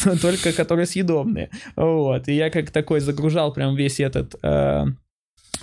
только 0.21 0.51
которая 0.53 0.87
съедобная. 0.87 1.51
Вот, 1.75 2.27
и 2.27 2.33
я 2.33 2.49
как 2.49 2.71
такой 2.71 2.99
загружал 2.99 3.53
прям 3.53 3.75
весь 3.75 3.99
этот 3.99 4.33
э, 4.41 4.85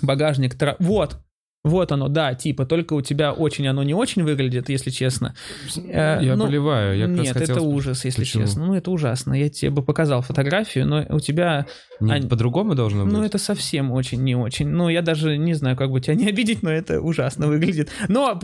багажник. 0.02 0.54
тра- 0.54 0.76
Вот, 0.78 1.18
вот 1.64 1.92
оно, 1.92 2.08
да, 2.08 2.34
типа, 2.34 2.66
только 2.66 2.92
у 2.92 3.00
тебя 3.00 3.32
очень 3.32 3.66
оно 3.66 3.82
не 3.82 3.94
очень 3.94 4.22
выглядит, 4.22 4.68
если 4.68 4.90
честно. 4.90 5.34
Э, 5.76 6.18
Я 6.20 6.36
ну, 6.36 6.44
поливаю. 6.46 6.98
Я 6.98 7.06
Нет, 7.06 7.32
хотел 7.32 7.56
это 7.56 7.64
ужас, 7.64 8.04
если 8.04 8.20
почему? 8.20 8.44
честно. 8.44 8.66
Ну, 8.66 8.74
это 8.74 8.90
ужасно. 8.90 9.32
Я 9.32 9.48
тебе 9.48 9.70
бы 9.70 9.82
показал 9.82 10.20
фотографию, 10.20 10.86
но 10.86 11.06
у 11.08 11.20
тебя 11.20 11.66
Не, 12.00 12.12
Ань, 12.12 12.28
По-другому 12.28 12.74
должно 12.74 13.04
быть? 13.04 13.12
ну, 13.14 13.24
это 13.24 13.38
совсем 13.38 13.92
очень 13.92 14.22
не 14.22 14.34
очень. 14.36 14.68
Ну, 14.68 14.90
я 14.90 15.00
даже 15.00 15.38
не 15.38 15.54
знаю, 15.54 15.76
как 15.76 15.90
бы 15.90 16.00
тебя 16.00 16.16
не 16.16 16.28
обидеть, 16.28 16.62
но 16.62 16.70
это 16.70 17.00
ужасно 17.00 17.46
выглядит. 17.46 17.88
Но, 18.08 18.38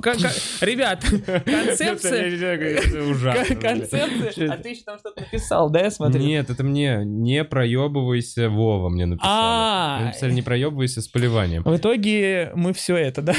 ребят, 0.63 1.05
концепция... 1.45 2.31
ужасно. 3.11 3.57
Концепция... 3.57 4.53
А 4.53 4.57
ты 4.57 4.71
еще 4.71 4.83
там 4.85 4.99
что-то 4.99 5.21
написал, 5.21 5.69
да, 5.69 5.81
я 5.81 5.91
смотрю? 5.91 6.23
Нет, 6.23 6.49
это 6.49 6.65
мне 6.65 7.03
не 7.05 7.45
проебывайся, 7.45 8.49
Вова 8.49 8.89
мне 8.89 9.05
написали. 9.05 9.31
А. 9.31 10.05
Написали, 10.07 10.33
не 10.33 10.43
проебывайся 10.43 11.03
с 11.03 11.09
поливанием. 11.09 11.65
В 11.65 11.77
итоге 11.77 12.53
мы 12.55 12.73
все 12.73 12.97
это, 12.97 13.10
да? 13.17 13.35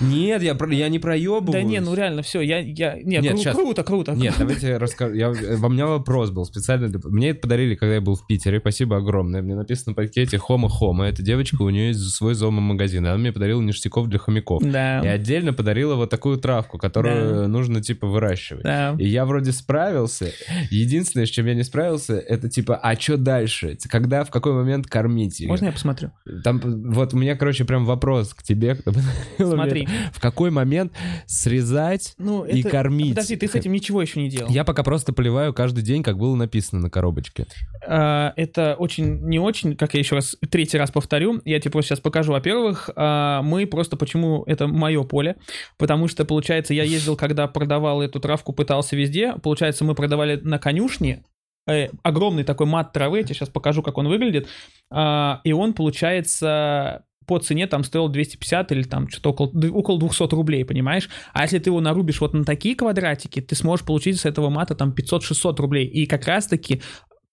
Нет, 0.00 0.42
я, 0.42 0.56
я 0.70 0.88
не 0.88 0.98
проебываюсь. 0.98 1.52
Да 1.52 1.62
не, 1.62 1.80
ну 1.80 1.94
реально, 1.94 2.22
все, 2.22 2.40
я... 2.40 2.58
я... 2.58 2.94
Не, 2.96 3.18
Нет, 3.18 3.34
кру- 3.34 3.42
щас. 3.42 3.54
круто, 3.54 3.84
круто. 3.84 4.12
Нет, 4.12 4.34
давайте 4.38 4.76
расскажу. 4.76 5.14
Я, 5.14 5.30
у 5.30 5.68
меня 5.68 5.86
вопрос 5.86 6.30
был 6.30 6.44
специально. 6.44 6.88
для- 6.88 7.00
Мне 7.04 7.30
это 7.30 7.40
подарили, 7.40 7.74
когда 7.74 7.94
я 7.94 8.00
был 8.00 8.14
в 8.16 8.26
Питере. 8.26 8.58
Спасибо 8.60 8.96
огромное. 8.96 9.42
Мне 9.42 9.54
написано 9.54 9.90
на 9.90 9.94
пакете 9.94 10.38
Хома 10.38 10.68
Хома. 10.68 11.06
Эта 11.06 11.22
девочка, 11.22 11.62
у 11.62 11.70
нее 11.70 11.88
есть 11.88 12.00
свой 12.14 12.34
зоомагазин. 12.34 13.06
Она 13.06 13.16
мне 13.16 13.32
подарила 13.32 13.60
ништяков 13.60 14.08
для 14.08 14.18
хомяков. 14.18 14.62
И 14.62 14.70
Да, 14.70 15.00
отдельно 15.00 15.52
подарила 15.52 15.94
вот 15.94 16.10
такую 16.10 16.38
травку, 16.38 16.78
которую 16.78 17.48
нужно, 17.48 17.80
типа, 17.82 18.06
выращивать. 18.06 18.62
да. 18.64 18.96
И 18.98 19.06
я 19.08 19.24
вроде 19.26 19.52
справился. 19.52 20.30
Единственное, 20.70 21.26
с 21.26 21.30
чем 21.30 21.46
я 21.46 21.54
не 21.54 21.62
справился, 21.64 22.18
это 22.18 22.48
типа, 22.48 22.76
а 22.76 22.94
что 22.98 23.16
дальше? 23.16 23.76
Когда, 23.88 24.24
в 24.24 24.30
какой 24.30 24.52
момент 24.52 24.86
кормить 24.86 25.40
ее? 25.40 25.48
Можно 25.48 25.66
я 25.66 25.72
посмотрю? 25.72 26.10
Там, 26.42 26.60
вот 26.64 27.14
у 27.14 27.16
меня, 27.18 27.36
короче, 27.36 27.64
прям 27.64 27.84
вопрос 27.84 28.34
к 28.34 28.42
тебе 28.42 28.63
тебе, 28.64 28.74
кто 28.74 28.92
подарил 28.92 29.08
мне 29.38 29.46
Смотри. 29.54 29.88
В 30.12 30.20
какой 30.20 30.50
момент 30.50 30.92
срезать 31.26 32.14
Ну, 32.18 32.44
и 32.44 32.60
это- 32.60 32.70
кормить? 32.70 33.10
Подожди, 33.14 33.36
ты 33.36 33.48
с 33.48 33.54
этим 33.54 33.72
ничего 33.72 34.00
еще 34.02 34.20
не 34.20 34.28
делал. 34.28 34.50
Я 34.50 34.64
пока 34.64 34.82
просто 34.82 35.12
поливаю 35.12 35.52
каждый 35.52 35.82
день, 35.82 36.02
как 36.02 36.18
было 36.18 36.34
написано 36.34 36.80
на 36.80 36.90
коробочке. 36.90 37.46
А, 37.86 38.32
это 38.36 38.74
очень 38.78 39.20
не 39.26 39.38
очень, 39.38 39.76
как 39.76 39.94
я 39.94 40.00
еще 40.00 40.16
раз, 40.16 40.36
третий 40.50 40.78
раз 40.78 40.90
повторю, 40.90 41.40
я 41.44 41.60
тебе 41.60 41.70
просто 41.70 41.90
сейчас 41.90 42.00
покажу. 42.00 42.32
Во-первых, 42.32 42.90
а, 42.96 43.42
мы 43.42 43.66
просто, 43.66 43.96
почему 43.96 44.44
это 44.46 44.66
мое 44.66 45.02
поле, 45.04 45.36
потому 45.78 46.08
что, 46.08 46.24
получается, 46.24 46.74
я 46.74 46.82
ездил, 46.84 47.16
когда 47.16 47.46
продавал 47.46 48.02
эту 48.02 48.20
травку, 48.20 48.52
пытался 48.52 48.96
везде, 48.96 49.34
получается, 49.42 49.84
мы 49.84 49.94
продавали 49.94 50.36
на 50.36 50.58
конюшне, 50.58 51.24
э, 51.66 51.88
огромный 52.02 52.44
такой 52.44 52.66
мат 52.66 52.92
травы, 52.92 53.18
я 53.18 53.24
тебе 53.24 53.34
сейчас 53.34 53.48
покажу, 53.48 53.82
как 53.82 53.98
он 53.98 54.08
выглядит, 54.08 54.48
А, 54.90 55.40
и 55.44 55.52
он, 55.52 55.72
получается, 55.72 57.04
по 57.26 57.38
цене 57.38 57.66
там 57.66 57.84
стоил 57.84 58.08
250 58.08 58.72
или 58.72 58.82
там 58.82 59.08
что-то 59.08 59.30
около, 59.30 59.50
около 59.70 59.98
200 59.98 60.34
рублей, 60.34 60.64
понимаешь? 60.64 61.08
А 61.32 61.42
если 61.42 61.58
ты 61.58 61.70
его 61.70 61.80
нарубишь 61.80 62.20
вот 62.20 62.34
на 62.34 62.44
такие 62.44 62.74
квадратики, 62.74 63.40
ты 63.40 63.54
сможешь 63.54 63.84
получить 63.84 64.20
с 64.20 64.24
этого 64.24 64.50
мата 64.50 64.74
там 64.74 64.94
500-600 64.96 65.56
рублей. 65.60 65.86
И 65.86 66.06
как 66.06 66.26
раз-таки 66.26 66.82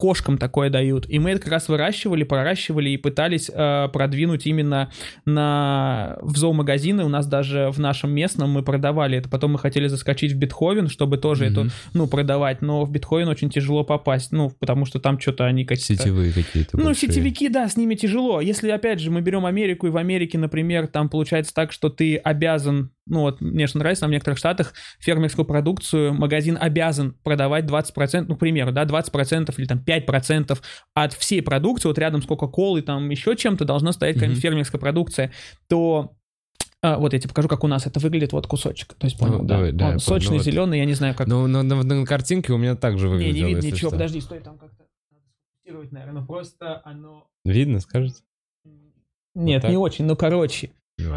кошкам 0.01 0.39
такое 0.39 0.71
дают. 0.71 1.07
И 1.07 1.19
мы 1.19 1.29
это 1.29 1.41
как 1.41 1.51
раз 1.51 1.69
выращивали, 1.69 2.23
проращивали 2.23 2.89
и 2.89 2.97
пытались 2.97 3.51
э, 3.53 3.87
продвинуть 3.93 4.47
именно 4.47 4.89
на 5.25 6.17
в 6.21 6.35
зоомагазины. 6.37 7.03
У 7.05 7.07
нас 7.09 7.27
даже 7.27 7.69
в 7.71 7.79
нашем 7.79 8.11
местном 8.11 8.49
мы 8.49 8.63
продавали 8.63 9.19
это. 9.19 9.29
Потом 9.29 9.51
мы 9.51 9.59
хотели 9.59 9.85
заскочить 9.87 10.31
в 10.31 10.37
Бетховен, 10.37 10.87
чтобы 10.87 11.17
тоже 11.17 11.45
Мгм. 11.45 11.51
эту, 11.53 11.69
ну, 11.93 12.07
продавать. 12.07 12.63
Но 12.63 12.83
в 12.83 12.91
Бетховен 12.91 13.27
очень 13.27 13.51
тяжело 13.51 13.83
попасть. 13.83 14.31
Ну, 14.31 14.49
потому 14.59 14.85
что 14.85 14.99
там 14.99 15.19
что-то 15.19 15.45
они 15.45 15.65
какие-то... 15.65 16.03
Сетевые 16.03 16.33
какие-то 16.33 16.77
Ну, 16.77 16.85
большие. 16.85 17.11
сетевики, 17.11 17.47
да, 17.49 17.69
с 17.69 17.77
ними 17.77 17.93
тяжело. 17.93 18.41
Если, 18.41 18.69
опять 18.71 18.99
же, 18.99 19.11
мы 19.11 19.21
берем 19.21 19.45
Америку, 19.45 19.85
и 19.85 19.91
в 19.91 19.97
Америке, 19.97 20.39
например, 20.39 20.87
там 20.87 21.09
получается 21.09 21.53
так, 21.53 21.71
что 21.71 21.89
ты 21.89 22.15
обязан, 22.17 22.91
ну 23.05 23.21
вот, 23.21 23.39
мне 23.39 23.67
что 23.67 23.77
нравится, 23.77 24.01
там 24.01 24.09
в 24.09 24.13
некоторых 24.13 24.39
штатах 24.39 24.73
фермерскую 24.99 25.45
продукцию 25.45 26.13
магазин 26.13 26.57
обязан 26.59 27.15
продавать 27.23 27.65
20%, 27.65 28.25
ну, 28.27 28.35
к 28.35 28.39
примеру, 28.39 28.71
да, 28.71 28.85
20% 28.85 29.53
или 29.57 29.65
там 29.67 29.79
5% 29.85 29.90
от 30.93 31.13
всей 31.13 31.41
продукции, 31.41 31.87
вот 31.87 31.97
рядом 31.97 32.21
с 32.21 32.25
Кока-Колой, 32.25 32.81
там 32.81 33.09
еще 33.09 33.35
чем-то 33.35 33.65
должна 33.65 33.91
стоять 33.91 34.15
какая-нибудь 34.15 34.37
Мгм. 34.37 34.41
фермерская 34.41 34.79
продукция, 34.79 35.31
то 35.67 36.13
а, 36.83 36.97
вот 36.97 37.13
я 37.13 37.19
тебе 37.19 37.29
покажу, 37.29 37.47
как 37.47 37.63
у 37.63 37.67
нас 37.67 37.85
это 37.85 37.99
выглядит, 37.99 38.33
вот 38.33 38.47
кусочек. 38.47 38.95
То 38.95 39.05
есть, 39.05 39.15
понял, 39.19 39.39
Ну, 39.39 39.43
да. 39.43 39.55
давай, 39.55 39.71
да, 39.71 39.89
Он 39.89 39.99
сочный, 39.99 40.31
Ну, 40.31 40.37
вот. 40.37 40.45
зеленый, 40.45 40.79
я 40.79 40.85
не 40.85 40.95
знаю, 40.95 41.13
как... 41.13 41.27
Ну, 41.27 41.45
на, 41.45 41.61
на- 41.61 41.83
на 41.83 42.05
картинке 42.07 42.53
у 42.53 42.57
меня 42.57 42.75
также 42.75 43.07
не, 43.07 43.13
выглядело. 43.13 43.33
не 43.47 43.53
видно 43.53 43.67
ничего, 43.67 43.77
что. 43.77 43.91
подожди, 43.91 44.19
стой, 44.19 44.39
там 44.39 44.57
как-то... 44.57 44.83
надо 45.11 45.23
сфокусировать, 45.29 45.91
наверное, 45.91 46.23
просто 46.23 46.81
оно... 46.83 47.27
Видно, 47.45 47.81
скажете? 47.81 48.21
Нет, 49.35 49.61
так? 49.61 49.71
не 49.71 49.77
очень, 49.77 50.05
ну 50.05 50.15
короче. 50.15 50.71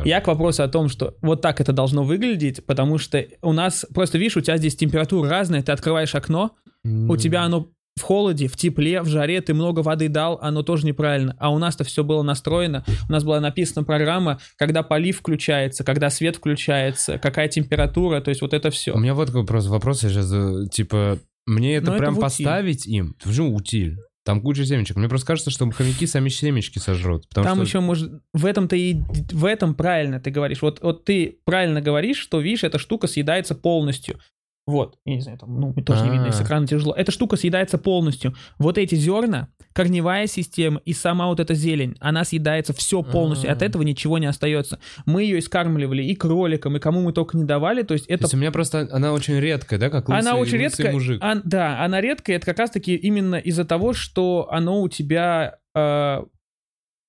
Я 0.05 0.21
к 0.21 0.27
вопросу 0.29 0.63
о 0.63 0.69
том, 0.69 0.89
что 0.89 1.17
вот 1.21 1.41
так 1.43 1.61
это 1.61 1.73
должно 1.73 2.05
выглядеть, 2.05 2.65
потому 2.65 2.97
что 2.99 3.27
у 3.43 3.53
нас, 3.53 3.85
просто 3.93 4.19
видишь, 4.19 4.37
у 4.37 4.41
тебя 4.41 4.57
здесь 4.57 4.77
температура 4.77 5.29
разная, 5.29 5.63
ты 5.63 5.73
открываешь 5.73 6.15
окно, 6.15 6.53
у 6.85 7.17
тебя 7.17 7.43
оно 7.43 7.69
в 7.97 8.03
холоде, 8.03 8.49
в 8.49 8.57
тепле, 8.57 9.03
в 9.03 9.07
жаре, 9.07 9.41
ты 9.41 9.55
много 9.55 9.81
воды 9.81 10.09
дал, 10.09 10.39
оно 10.43 10.63
тоже 10.63 10.87
неправильно. 10.87 11.37
А 11.39 11.51
у 11.51 11.59
нас-то 11.59 11.85
все 11.85 12.03
было 12.03 12.23
настроено, 12.23 12.85
у 13.09 13.13
нас 13.13 13.25
была 13.25 13.41
написана 13.41 13.85
программа, 13.85 14.41
когда 14.57 14.83
полив 14.83 15.19
включается, 15.19 15.85
когда 15.85 16.11
свет 16.11 16.37
включается, 16.37 17.19
какая 17.19 17.49
температура, 17.49 18.21
то 18.21 18.31
есть 18.31 18.43
вот 18.43 18.53
это 18.53 18.71
все. 18.71 18.93
У 18.93 18.99
меня 18.99 19.15
вот 19.15 19.29
какой 19.29 19.47
просто 19.47 19.71
вопрос, 19.71 20.03
я 20.03 20.09
сейчас, 20.09 20.31
э, 20.33 20.69
типа, 20.71 21.19
мне 21.47 21.77
это 21.77 21.87
Но 21.87 21.93
это 21.93 22.01
прям 22.01 22.13
утиль. 22.15 22.23
поставить 22.23 22.87
им? 22.87 23.15
Почему 23.23 23.55
утиль? 23.55 23.99
Там 24.25 24.41
куча 24.41 24.65
семечек. 24.65 24.97
Мне 24.97 25.09
просто 25.09 25.27
кажется, 25.27 25.51
что 25.51 25.71
хомяки 25.71 26.07
сами 26.07 26.31
семечки 26.31 26.79
сожрут. 26.79 27.29
Там 27.29 27.45
что... 27.45 27.63
еще 27.63 27.81
может 27.81 28.11
в 28.33 28.47
этом-то 28.47 28.75
и 28.75 28.97
в 29.33 29.45
этом 29.45 29.75
правильно 29.75 30.19
ты 30.19 30.31
говоришь. 30.31 30.63
Вот, 30.63 30.81
вот 30.81 31.05
ты 31.05 31.41
правильно 31.45 31.83
говоришь, 31.83 32.17
что 32.17 32.41
видишь, 32.41 32.65
эта 32.65 32.79
штука 32.79 33.07
съедается 33.07 33.55
полностью. 33.55 34.19
Вот, 34.67 34.97
я 35.05 35.15
не 35.17 35.21
знаю, 35.21 35.37
там, 35.39 35.61
ну, 35.61 35.75
тоже 35.83 36.05
не 36.05 36.11
видно, 36.13 36.33
с 36.33 36.41
А. 36.41 36.45
экрана 36.45 36.67
тяжело. 36.67 36.95
Эта 36.95 37.13
штука 37.13 37.37
съедается 37.37 37.77
полностью. 37.77 38.35
Вот 38.59 38.79
эти 38.79 38.95
зерна, 38.95 39.49
корневая 39.75 40.27
система 40.27 40.81
и 40.87 40.95
сама 40.95 41.27
вот 41.27 41.39
эта 41.39 41.53
зелень, 41.53 41.97
она 42.01 42.25
съедается 42.25 42.73
все 42.73 43.03
полностью. 43.03 43.53
От 43.53 43.61
А. 43.61 43.67
этого 43.67 43.83
ничего 43.83 44.17
не 44.17 44.25
остается. 44.27 44.79
Мы 45.05 45.25
ее 45.25 45.39
искармливали 45.39 46.03
и 46.03 46.15
кроликам, 46.15 46.77
и 46.77 46.81
кому 46.81 47.03
мы 47.03 47.13
только 47.13 47.37
не 47.37 47.45
давали. 47.45 47.83
То 47.83 47.93
есть 47.93 48.07
То 48.07 48.15
это 48.15 48.25
есть 48.25 48.35
у 48.35 48.37
меня 48.39 48.51
просто... 48.53 48.89
Она 48.91 49.13
очень 49.13 49.39
редкая, 49.39 49.79
да? 49.79 49.91
Как 49.91 50.09
лысый, 50.09 50.21
она 50.21 50.37
очень 50.39 50.57
редкая. 50.57 50.93
мужик. 50.93 51.23
ан- 51.23 51.43
да, 51.45 51.85
она 51.85 52.01
редкая. 52.01 52.37
Это 52.37 52.47
как 52.47 52.59
раз-таки 52.59 52.95
именно 52.95 53.37
из-за 53.37 53.67
того, 53.67 53.93
что 53.93 54.49
оно 54.51 54.81
у 54.81 54.89
тебя, 54.89 55.57
э, 55.75 56.23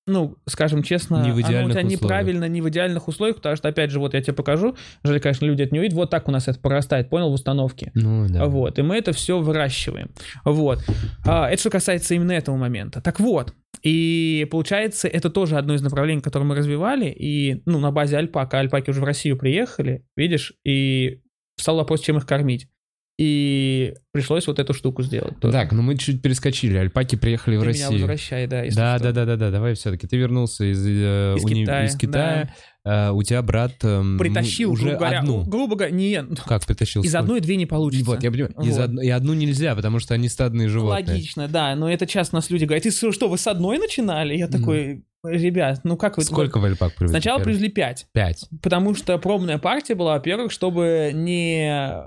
ну, 0.07 0.37
скажем 0.47 0.83
честно, 0.83 1.23
Не 1.23 1.31
в 1.31 1.37
оно 1.37 1.39
у 1.39 1.41
тебя 1.41 1.65
условиях. 1.65 1.85
неправильно, 1.85 2.47
не 2.47 2.61
в 2.61 2.69
идеальных 2.69 3.07
условиях, 3.07 3.37
потому 3.37 3.55
что, 3.55 3.69
опять 3.69 3.89
же, 3.89 3.99
вот 3.99 4.13
я 4.13 4.21
тебе 4.21 4.33
покажу. 4.33 4.75
Жаль, 5.03 5.19
конечно, 5.19 5.45
люди 5.45 5.63
это 5.63 5.73
не 5.73 5.79
увидят. 5.79 5.95
Вот 5.95 6.09
так 6.11 6.27
у 6.27 6.31
нас 6.31 6.47
это 6.47 6.59
прорастает, 6.59 7.09
понял, 7.09 7.31
в 7.31 7.33
установке. 7.33 7.91
Ну, 7.95 8.27
да. 8.29 8.45
Вот, 8.45 8.77
и 8.77 8.83
мы 8.83 8.97
это 8.97 9.13
все 9.13 9.39
выращиваем. 9.39 10.11
Вот. 10.43 10.83
А, 11.25 11.49
это 11.49 11.59
что 11.59 11.69
касается 11.71 12.13
именно 12.13 12.33
этого 12.33 12.55
момента. 12.55 13.01
Так 13.01 13.19
вот, 13.19 13.53
и 13.81 14.47
получается, 14.51 15.07
это 15.07 15.29
тоже 15.29 15.57
одно 15.57 15.73
из 15.73 15.81
направлений, 15.81 16.21
которое 16.21 16.45
мы 16.45 16.55
развивали, 16.55 17.09
и, 17.09 17.63
ну, 17.65 17.79
на 17.79 17.91
базе 17.91 18.17
альпака, 18.17 18.59
альпаки 18.59 18.91
уже 18.91 19.01
в 19.01 19.05
Россию 19.05 19.37
приехали, 19.37 20.05
видишь, 20.15 20.53
и 20.63 21.21
встал 21.57 21.77
вопрос, 21.77 22.01
чем 22.01 22.17
их 22.17 22.27
кормить. 22.27 22.67
И 23.17 23.93
пришлось 24.11 24.45
вот 24.45 24.59
эту 24.59 24.73
штуку 24.73 25.01
сделать. 25.01 25.39
тоже. 25.39 25.53
Так, 25.53 25.71
ну 25.71 25.81
мы 25.81 25.97
чуть 25.97 26.21
перескочили. 26.21 26.77
Альпаки 26.77 27.15
приехали 27.15 27.55
в 27.55 27.61
Ты 27.61 27.67
меня 27.69 27.85
Россию. 27.85 28.01
возвращай, 28.01 28.45
да, 28.47 28.63
Да, 28.75 28.99
да, 28.99 29.11
да, 29.13 29.25
да, 29.25 29.35
да, 29.37 29.51
давай 29.51 29.73
все-таки. 29.75 30.05
Ты 30.05 30.17
вернулся 30.17 30.65
из, 30.69 30.85
э, 30.85 31.35
Из 31.37 31.45
уни- 31.45 31.61
Китая, 31.61 31.85
из 31.85 31.95
Китая. 31.95 32.53
Э, 32.83 33.11
у 33.11 33.23
тебя 33.23 33.41
брат 33.41 33.71
эм, 33.83 34.17
Притащил, 34.19 34.71
уже 34.73 34.83
грубо 34.83 34.97
говоря, 34.99 35.19
одну. 35.19 35.43
грубо 35.45 35.75
говоря, 35.75 35.91
не, 35.95 36.23
Как 36.45 36.65
притащил? 36.65 37.01
из 37.03 37.09
Сколько? 37.09 37.19
одной 37.23 37.39
две 37.39 37.55
не 37.55 37.65
получится. 37.65 38.05
Вот, 38.05 38.21
я 38.21 38.29
понимаю. 38.29 38.53
Из 38.61 38.75
Вот. 38.77 38.83
одно- 38.83 39.01
И 39.01 39.09
одну 39.09 39.33
нельзя, 39.33 39.75
потому 39.75 39.99
что 39.99 40.13
они 40.13 40.27
стадные 40.27 40.67
животные. 40.67 41.05
Логично, 41.07 41.47
да, 41.47 41.73
но 41.75 41.89
это 41.89 42.05
часто 42.05 42.35
нас 42.35 42.49
люди 42.49 42.65
говорят, 42.65 42.83
ты 42.83 42.91
что, 42.91 43.29
вы 43.29 43.37
с 43.37 43.47
одной 43.47 43.77
начинали? 43.79 44.35
Я 44.35 44.47
такой, 44.49 45.03
ребят, 45.23 45.79
ну 45.85 45.95
как 45.95 46.17
вы... 46.17 46.23
Сколько 46.23 46.59
в 46.59 46.65
альпак 46.65 46.93
привезли? 46.95 47.13
Сначала 47.13 47.39
первый? 47.39 47.51
привезли 47.53 47.69
пять. 47.69 48.07
Пять. 48.11 48.45
Потому 48.61 48.93
что 48.93 49.17
пробная 49.19 49.57
партия 49.57 49.95
была, 49.95 50.13
во-первых, 50.15 50.51
чтобы 50.51 51.11
не 51.13 52.03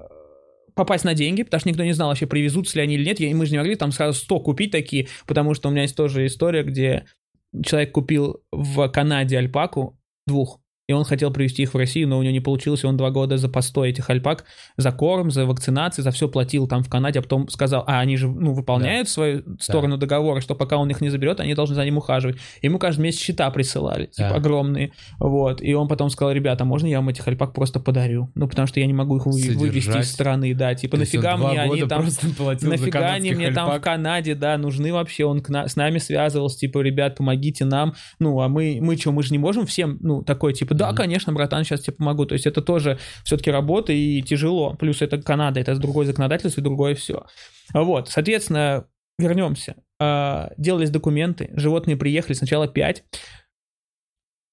попасть 0.79 1.05
на 1.05 1.14
деньги, 1.14 1.43
потому 1.43 1.61
что 1.61 1.69
никто 1.69 1.85
не 1.85 1.93
знал 1.93 2.09
вообще, 2.09 2.27
привезутся 2.27 2.79
ли 2.79 2.83
они 2.83 2.95
или 2.95 3.05
нет. 3.05 3.21
И 3.21 3.35
мы 3.35 3.45
же 3.45 3.53
не 3.53 3.59
могли 3.59 3.75
там 3.75 3.93
сразу 3.93 4.19
100 4.19 4.41
купить 4.41 4.71
такие, 4.71 5.09
потому 5.27 5.53
что 5.53 5.69
у 5.69 5.73
меня 5.73 5.83
есть 5.83 5.97
тоже 5.97 6.25
история, 6.25 6.62
где 6.62 7.05
человек 7.64 7.93
купил 7.93 8.43
в 8.51 8.88
Канаде 8.88 9.37
альпаку 9.37 9.99
двух, 10.27 10.61
и 10.88 10.92
он 10.94 11.05
хотел 11.05 11.31
привезти 11.31 11.62
их 11.64 11.74
в 11.74 11.77
Россию, 11.77 12.09
но 12.09 12.18
у 12.18 12.22
него 12.22 12.33
не 12.33 12.40
получилось, 12.40 12.83
и 12.83 12.87
он 12.87 12.96
два 12.96 13.11
года 13.11 13.37
за 13.37 13.51
постой 13.51 13.90
этих 13.90 14.09
альпак, 14.09 14.46
за 14.79 14.90
корм, 14.90 15.31
за 15.31 15.44
вакцинации, 15.44 16.01
за 16.01 16.11
все 16.12 16.29
платил 16.29 16.66
там 16.66 16.83
в 16.83 16.88
Канаде, 16.88 17.18
а 17.18 17.22
потом 17.22 17.46
сказал, 17.51 17.85
а 17.87 18.01
они 18.01 18.16
же, 18.16 18.27
ну, 18.27 18.55
выполняют 18.55 19.11
свою 19.11 19.42
сторону 19.61 19.98
договора, 19.98 20.40
что 20.40 20.55
пока 20.55 20.79
он 20.79 20.88
их 20.88 21.03
не 21.03 21.11
заберет, 21.11 21.40
они 21.40 21.55
должны 21.55 21.74
за 21.77 21.85
ним 21.85 21.98
ухаживать. 21.98 22.38
Ему 22.62 22.79
каждый 22.79 23.03
месяц 23.03 23.20
счета 23.20 23.51
присылали, 23.51 24.07
типа 24.07 24.31
Да. 24.31 24.35
огромные, 24.37 24.92
вот, 25.20 25.61
и 25.61 25.74
он 25.74 25.88
потом 25.88 26.09
сказал, 26.09 26.33
ребята, 26.33 26.64
можно 26.64 26.87
я 26.87 26.98
вам 27.01 27.11
этих 27.11 27.29
альпак 27.29 27.53
просто 27.53 27.81
подарю? 27.81 28.31
Ну, 28.35 28.48
потому 28.48 28.66
что 28.66 28.81
я 28.81 28.87
не 28.87 28.94
могу 28.94 29.18
их 29.18 29.27
вы- 29.27 29.33
вывести 29.33 29.59
Содержать. 29.90 30.05
из 30.07 30.11
страны, 30.12 30.55
да, 30.55 30.74
типа, 30.74 30.92
То 30.96 31.01
нафига 31.01 31.37
мне 31.37 31.61
они 31.61 31.83
там... 31.83 32.07
Нафига 32.62 33.12
они 33.12 33.33
мне 33.33 33.51
там 33.51 33.66
в 33.68 33.72
альпак? 33.72 33.85
Канаде, 33.85 34.35
да, 34.35 34.57
нужны 34.57 34.90
вообще, 34.92 35.27
он 35.27 35.42
к 35.42 35.51
на- 35.51 35.68
с 35.68 35.77
нами 35.77 35.98
связывался, 35.98 36.59
типа, 36.59 36.79
ребят, 36.81 37.16
помогите 37.16 37.66
нам, 37.66 37.92
ну, 38.18 38.40
а 38.40 38.48
мы, 38.48 38.79
мы 38.81 38.96
что, 38.96 39.12
мы 39.12 39.22
же 39.22 39.33
не 39.33 39.38
можем 39.38 39.66
всем, 39.66 39.98
ну, 40.01 40.22
такой, 40.22 40.55
типа, 40.55 40.78
да, 40.79 40.93
конечно, 40.95 41.33
братан, 41.33 41.64
сейчас 41.64 41.81
тебе 41.81 41.97
помогу, 41.97 42.25
то 42.27 42.35
есть 42.35 42.47
это 42.47 42.62
тоже 42.62 42.99
все-таки 43.25 43.51
работа 43.51 43.93
и 43.93 44.23
тяжело, 44.23 44.75
плюс 44.75 45.03
это 45.03 45.21
Канада, 45.21 45.61
это 45.61 45.77
другое 45.77 46.07
законодательство 46.07 46.61
и 46.61 46.64
другое 46.64 46.95
все. 46.95 47.27
Вот, 47.75 48.09
соответственно, 48.09 48.87
вернемся. 49.19 49.75
А, 50.01 50.53
Делались 50.57 50.91
документы, 50.91 51.51
животные 51.55 51.97
приехали 51.97 52.35
сначала 52.35 52.69
5, 52.69 53.05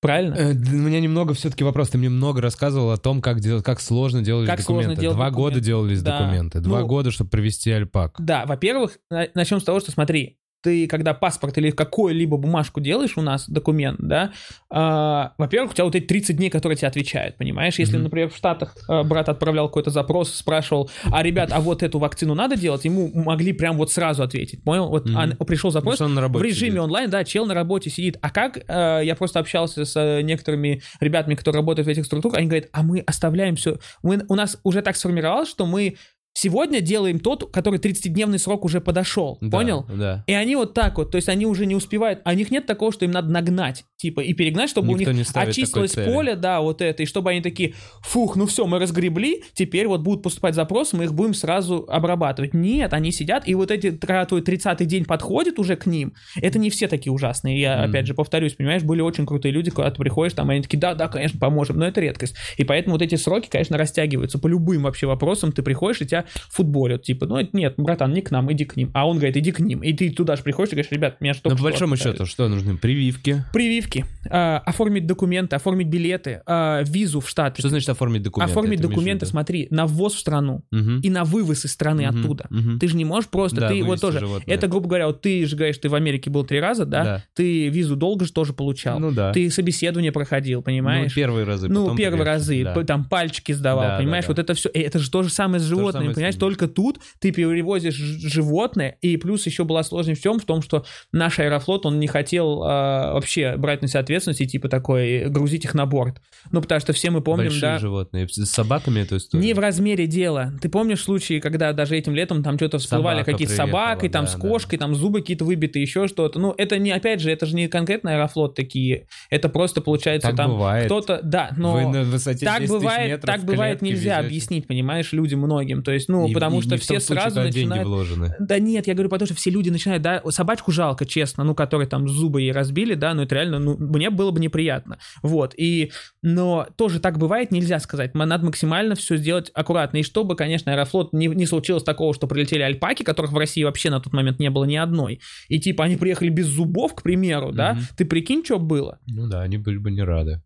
правильно? 0.02 0.34
Э, 0.36 0.52
У 0.54 0.56
меня 0.78 1.00
немного 1.00 1.34
все-таки 1.34 1.64
вопрос. 1.64 1.90
Ты 1.90 1.98
мне 1.98 2.10
много 2.10 2.42
рассказывал 2.42 2.92
о 2.92 2.98
том, 2.98 3.22
как, 3.22 3.40
делать, 3.40 3.64
как 3.64 3.80
сложно 3.80 4.22
делались 4.22 4.50
Как 4.50 4.62
сложно 4.62 4.82
документы. 4.96 5.02
делать 5.02 5.18
Два 5.18 5.30
документы. 5.30 5.54
года 5.56 5.66
делались 5.66 6.02
Да. 6.02 6.20
документы. 6.20 6.60
Два 6.60 6.80
Ну, 6.82 6.88
года, 6.88 7.12
чтобы 7.12 7.30
привести 7.30 7.72
альпак. 7.72 8.16
Да, 8.20 8.46
во-первых, 8.46 8.98
на- 9.10 9.28
начнем 9.34 9.60
с 9.60 9.64
того, 9.64 9.80
что 9.80 9.92
смотри, 9.92 10.38
ты 10.66 10.88
когда 10.88 11.14
паспорт 11.14 11.58
или 11.60 11.70
какую-либо 11.70 12.38
бумажку 12.38 12.82
делаешь 12.82 13.18
у 13.18 13.22
нас, 13.22 13.48
документ, 13.48 14.00
да, 14.00 14.32
а, 14.72 15.34
во-первых, 15.38 15.72
у 15.72 15.74
тебя 15.76 15.86
вот 15.86 15.94
эти 15.96 16.06
30 16.06 16.38
дней, 16.38 16.50
которые 16.50 16.76
тебе 16.76 16.88
отвечают, 16.88 17.38
понимаешь? 17.38 17.78
Если, 17.78 17.96
Мгм. 17.98 18.06
например, 18.06 18.30
в 18.30 18.36
Штатах 18.36 18.76
а, 18.88 19.04
брат 19.04 19.30
отправлял 19.30 19.68
какой-то 19.68 19.92
запрос, 19.92 20.34
спрашивал, 20.34 20.90
а, 21.12 21.22
ребят, 21.22 21.52
а 21.54 21.60
вот 21.62 21.84
эту 21.84 22.00
вакцину 22.00 22.34
надо 22.34 22.58
делать? 22.58 22.84
Ему 22.84 23.12
могли 23.14 23.54
прям 23.54 23.78
вот 23.78 23.92
сразу 23.92 24.24
ответить, 24.24 24.64
понял? 24.64 24.90
Вот 24.90 25.06
Мгм. 25.06 25.36
а, 25.40 25.46
пришел 25.46 25.70
запрос, 25.70 25.98
Потому 26.00 26.12
что 26.14 26.20
он 26.24 26.32
на 26.32 26.40
в 26.40 26.42
режиме 26.42 26.72
сидит. 26.72 26.82
онлайн, 26.82 27.10
да, 27.12 27.24
чел 27.24 27.46
на 27.46 27.54
работе 27.54 27.92
сидит. 27.92 28.18
А 28.22 28.32
как, 28.32 28.58
э, 28.58 29.02
я 29.04 29.16
просто 29.16 29.40
общался 29.40 29.86
с 29.86 29.96
э, 29.96 30.22
некоторыми 30.24 30.82
ребятами, 31.00 31.36
которые 31.36 31.60
работают 31.60 31.86
в 31.88 31.90
этих 31.92 32.06
структурах, 32.06 32.38
они 32.40 32.48
говорят, 32.48 32.70
а 32.72 32.82
мы 32.82 33.02
оставляем 33.02 33.56
все, 33.56 33.78
мы, 34.02 34.26
у 34.30 34.36
нас 34.36 34.58
уже 34.64 34.82
так 34.82 34.96
сформировалось, 34.96 35.50
что 35.50 35.68
мы 35.68 35.96
сегодня 36.36 36.82
делаем 36.82 37.20
тот, 37.20 37.50
который 37.52 37.80
30-дневный 37.80 38.38
срок 38.38 38.66
уже 38.66 38.82
подошел, 38.82 39.38
Да, 39.42 39.58
понял? 39.58 39.86
Да. 39.90 40.24
И 40.28 40.34
они 40.34 40.56
вот 40.56 40.74
так 40.74 40.98
вот, 40.98 41.12
то 41.12 41.16
есть 41.16 41.30
они 41.30 41.46
уже 41.46 41.66
не 41.66 41.76
успевают, 41.76 42.20
а 42.26 42.32
у 42.32 42.34
них 42.34 42.52
нет 42.52 42.66
такого, 42.66 42.92
что 42.92 43.06
им 43.06 43.12
надо 43.12 43.32
нагнать, 43.32 43.86
типа, 43.98 44.20
и 44.20 44.34
перегнать, 44.34 44.70
чтобы 44.70 44.90
Никто 44.90 45.12
у 45.12 45.14
них 45.14 45.28
очистилось 45.34 45.94
поле, 45.94 46.36
да, 46.36 46.60
вот 46.60 46.82
это, 46.82 47.04
и 47.04 47.06
чтобы 47.06 47.32
они 47.32 47.42
такие, 47.42 47.74
фух, 48.02 48.36
ну 48.36 48.46
все, 48.46 48.68
мы 48.68 48.80
разгребли, 48.80 49.44
теперь 49.54 49.88
вот 49.88 50.02
будут 50.02 50.24
поступать 50.24 50.56
запросы, 50.56 50.98
мы 50.98 51.06
их 51.06 51.14
будем 51.14 51.34
сразу 51.34 51.86
обрабатывать. 51.88 52.54
Нет, 52.54 52.94
они 52.94 53.12
сидят, 53.12 53.48
и 53.48 53.56
вот 53.56 53.72
эти, 53.72 53.92
когда 53.92 54.26
твой 54.26 54.42
30-й 54.42 54.86
день 54.86 55.06
подходит 55.06 55.58
уже 55.58 55.78
к 55.78 55.86
ним, 55.86 56.14
это 56.42 56.60
не 56.60 56.70
все 56.70 56.88
такие 56.90 57.14
ужасные. 57.14 57.60
Я, 57.60 57.78
Мгм. 57.78 57.90
опять 57.90 58.08
же, 58.08 58.14
повторюсь, 58.14 58.56
понимаешь, 58.56 58.84
были 58.84 59.00
очень 59.00 59.26
крутые 59.26 59.54
люди, 59.54 59.72
когда 59.72 59.90
ты 59.90 59.98
приходишь, 59.98 60.34
там, 60.34 60.50
они 60.50 60.62
такие, 60.62 60.80
да, 60.80 60.96
да, 60.96 61.08
конечно, 61.08 61.40
поможем, 61.40 61.78
но 61.78 61.88
это 61.88 62.02
редкость. 62.02 62.36
И 62.58 62.66
поэтому 62.66 62.96
вот 62.96 63.02
эти 63.02 63.16
сроки, 63.16 63.48
конечно, 63.50 63.78
растягиваются. 63.78 64.38
По 64.38 64.48
любым 64.48 64.84
вообще 64.84 65.08
вопросам 65.08 65.54
ты 65.54 65.64
приходишь, 65.64 66.02
и 66.02 66.06
тебя 66.06 66.25
футболят, 66.50 67.04
типа, 67.04 67.26
ну, 67.26 67.38
нет, 67.54 67.76
братан, 67.78 68.14
не 68.14 68.22
к 68.22 68.32
нам, 68.32 68.52
иди 68.52 68.66
к 68.66 68.76
ним. 68.76 68.92
А 68.94 69.08
он 69.08 69.18
говорит, 69.18 69.38
иди 69.38 69.52
к 69.52 69.60
ним. 69.60 69.82
И 69.82 69.94
ты 69.94 70.10
туда 70.10 70.36
же 70.36 70.44
приходишь 70.44 70.72
и 70.74 70.76
говоришь, 70.76 70.92
ребят, 70.92 71.22
меня 71.22 71.34
что 71.34 71.50
Но 71.50 71.58
по 71.58 71.64
большому 71.64 71.96
счету, 71.98 72.26
что 72.26 72.48
нужны? 72.48 72.78
Прививки. 72.78 73.44
Прививки, 73.54 74.06
а, 74.30 74.62
оформить 74.66 75.06
документы, 75.08 75.56
оформить 75.56 75.88
билеты, 75.88 76.42
а, 76.46 76.82
визу 76.84 77.20
в 77.20 77.30
Штаты. 77.30 77.62
Что 77.62 77.70
значит 77.70 77.90
оформить 77.90 78.24
документы? 78.24 78.52
оформить 78.52 78.80
Это 78.80 78.88
документы, 78.90 79.26
смотри, 79.26 79.68
на 79.70 79.86
ввоз 79.86 80.14
в 80.14 80.20
страну 80.20 80.64
Мгм. 80.72 81.00
и 81.02 81.10
на 81.10 81.24
вывоз 81.24 81.66
из 81.66 81.72
страны 81.72 82.08
Мгм. 82.08 82.20
оттуда. 82.20 82.46
Мгм. 82.50 82.80
Ты 82.80 82.88
же 82.88 82.96
не 82.96 83.06
можешь 83.06 83.30
просто, 83.30 83.62
Да, 83.62 83.70
ты 83.70 83.84
вот 83.84 84.02
тоже, 84.02 84.20
животное. 84.20 84.54
это, 84.56 84.68
грубо 84.68 84.88
говоря, 84.88 85.08
вот 85.08 85.22
ты 85.22 85.46
же 85.46 85.56
говоришь, 85.56 85.78
ты 85.78 85.90
в 85.90 85.96
Америке 85.96 86.30
был 86.30 86.46
три 86.46 86.60
раза, 86.60 86.86
да? 86.86 87.04
Да. 87.04 87.24
Ты 87.34 87.70
визу 87.70 87.96
долго 87.96 88.26
же 88.26 88.34
тоже 88.34 88.54
получал. 88.54 89.00
Ну 89.00 89.12
да. 89.12 89.32
Ты 89.34 89.50
собеседование 89.50 90.12
проходил, 90.12 90.62
понимаешь? 90.62 91.12
Ну, 91.12 91.16
первые 91.16 91.46
разы. 91.46 91.68
Ну, 91.70 91.96
первые 91.96 92.24
разы, 92.24 92.64
да. 92.64 92.84
там 92.84 93.06
пальчики 93.06 93.52
сдавал, 93.52 93.84
Да, 93.84 93.90
да, 93.92 93.98
понимаешь, 93.98 94.26
да. 94.26 94.30
вот 94.32 94.40
это 94.40 94.54
все, 94.54 94.70
это 94.74 95.00
же 95.00 95.10
то 95.10 95.24
же 95.24 95.30
самое 95.30 95.60
с 95.60 95.64
животными, 95.64 96.14
понимаешь, 96.16 96.36
только 96.36 96.68
тут 96.68 97.00
ты 97.20 97.32
перевозишь 97.32 97.96
животное, 97.96 98.98
и 99.02 99.18
плюс 99.18 99.46
еще 99.46 99.64
была 99.64 99.84
сложность 99.84 100.22
в 100.22 100.24
том, 100.24 100.40
в 100.40 100.46
том, 100.46 100.62
что 100.62 100.86
наш 101.12 101.40
аэрофлот, 101.40 101.86
он 101.86 102.00
не 102.00 102.08
хотел 102.08 102.64
а, 102.64 103.14
вообще 103.14 103.56
брать 103.58 103.82
на 103.82 103.88
себя 103.88 104.02
ответственность 104.02 104.42
и 104.42 104.48
типа 104.48 104.70
такой 104.70 105.26
грузить 105.30 105.66
их 105.66 105.74
на 105.74 105.86
борт. 105.86 106.22
Ну, 106.52 106.62
потому 106.62 106.82
что 106.82 106.94
все 106.94 107.10
мы 107.10 107.22
помним, 107.22 107.48
Большие 107.48 107.62
да, 107.62 107.80
животные. 107.80 108.28
С 108.28 108.46
собаками 108.46 109.02
эту 109.02 109.18
историю? 109.18 109.46
не 109.46 109.54
в 109.54 109.60
размере 109.60 110.08
дела. 110.08 110.54
Ты 110.62 110.70
помнишь 110.70 111.02
случаи, 111.02 111.40
когда 111.40 111.74
даже 111.74 111.96
этим 111.96 112.16
летом 112.16 112.44
там 112.44 112.56
что-то 112.56 112.80
всплывали 112.80 113.24
какие-то 113.24 113.54
с 113.54 113.58
приехала, 113.58 113.68
собакой, 113.68 114.10
там 114.10 114.26
да, 114.26 114.32
с 114.32 114.36
да. 114.36 114.40
кошкой, 114.40 114.80
там 114.80 114.96
зубы 114.96 115.22
какие-то 115.22 115.46
выбиты, 115.46 115.80
еще 115.80 116.08
что-то. 116.08 116.40
Ну, 116.40 116.54
это 116.58 116.78
не, 116.78 116.92
опять 116.92 117.22
же, 117.22 117.32
это 117.32 117.46
же 117.46 117.56
не 117.56 117.68
конкретно 117.68 118.14
аэрофлот 118.14 118.56
такие. 118.56 119.08
Это 119.30 119.50
просто 119.50 119.82
получается 119.82 120.30
Так 120.30 120.38
там 120.38 120.86
кто-то, 120.86 121.20
да, 121.24 121.52
но 121.58 121.74
Вы 121.74 121.88
на 121.88 122.04
высоте 122.04 122.46
так 122.46 122.62
10 122.62 122.72
тысяч 122.72 122.82
бывает, 122.82 123.22
так 123.22 123.44
бывает 123.44 123.82
нельзя 123.82 124.16
везете. 124.16 124.28
объяснить, 124.28 124.68
понимаешь, 124.68 125.12
людям 125.14 125.40
многим. 125.42 125.84
То 125.84 125.92
есть, 125.92 126.05
ну, 126.08 126.28
И- 126.28 126.34
потому 126.34 126.60
и 126.60 126.62
что 126.62 126.78
в 126.78 126.80
все 126.82 127.00
случае, 127.00 127.22
сразу 127.32 127.42
деньги 127.44 127.60
начинают... 127.60 127.88
вложены. 127.88 128.36
Да 128.40 128.60
нет, 128.60 128.88
я 128.88 128.94
говорю 128.94 129.10
потому, 129.10 129.28
что 129.28 129.36
все 129.36 129.50
люди 129.50 129.70
начинают, 129.70 130.04
да, 130.04 130.22
собачку 130.30 130.72
жалко, 130.72 131.06
честно, 131.06 131.44
ну, 131.44 131.56
которые 131.56 131.88
там 131.88 132.08
зубы 132.08 132.42
ей 132.42 132.52
разбили, 132.52 132.94
да, 132.96 133.14
ну, 133.14 133.24
это 133.24 133.36
реально, 133.36 133.60
ну, 133.60 133.78
мне 133.78 134.10
было 134.10 134.32
бы 134.32 134.40
неприятно. 134.40 134.98
Вот, 135.24 135.54
и, 135.58 135.92
но 136.22 136.68
тоже 136.78 137.00
так 137.00 137.18
бывает, 137.18 137.52
нельзя 137.52 137.80
сказать. 137.80 138.14
Надо 138.16 138.46
максимально 138.46 138.96
все 138.96 139.18
сделать 139.18 139.52
аккуратно. 139.54 139.98
И 139.98 140.04
чтобы, 140.04 140.36
конечно, 140.36 140.72
Аэрофлот 140.72 141.14
не, 141.14 141.28
не 141.28 141.46
случилось 141.46 141.84
такого, 141.84 142.14
что 142.14 142.28
прилетели 142.28 142.62
альпаки, 142.62 143.04
которых 143.04 143.32
в 143.32 143.38
России 143.38 143.64
вообще 143.64 143.90
на 143.90 144.00
тот 144.00 144.14
момент 144.14 144.40
не 144.40 144.50
было 144.50 144.66
ни 144.66 144.76
одной. 144.76 145.20
И 145.50 145.60
типа 145.60 145.86
они 145.86 145.96
приехали 145.98 146.30
без 146.30 146.48
зубов, 146.48 146.96
к 146.96 147.04
примеру, 147.04 147.52
да, 147.52 147.74
Мгм. 147.74 147.84
ты 147.98 148.06
прикинь, 148.06 148.44
что 148.44 148.60
было? 148.60 149.00
Ну 149.08 149.28
да, 149.28 149.42
они 149.42 149.58
были 149.58 149.78
бы 149.78 149.92
не 149.92 150.02
рады. 150.04 150.42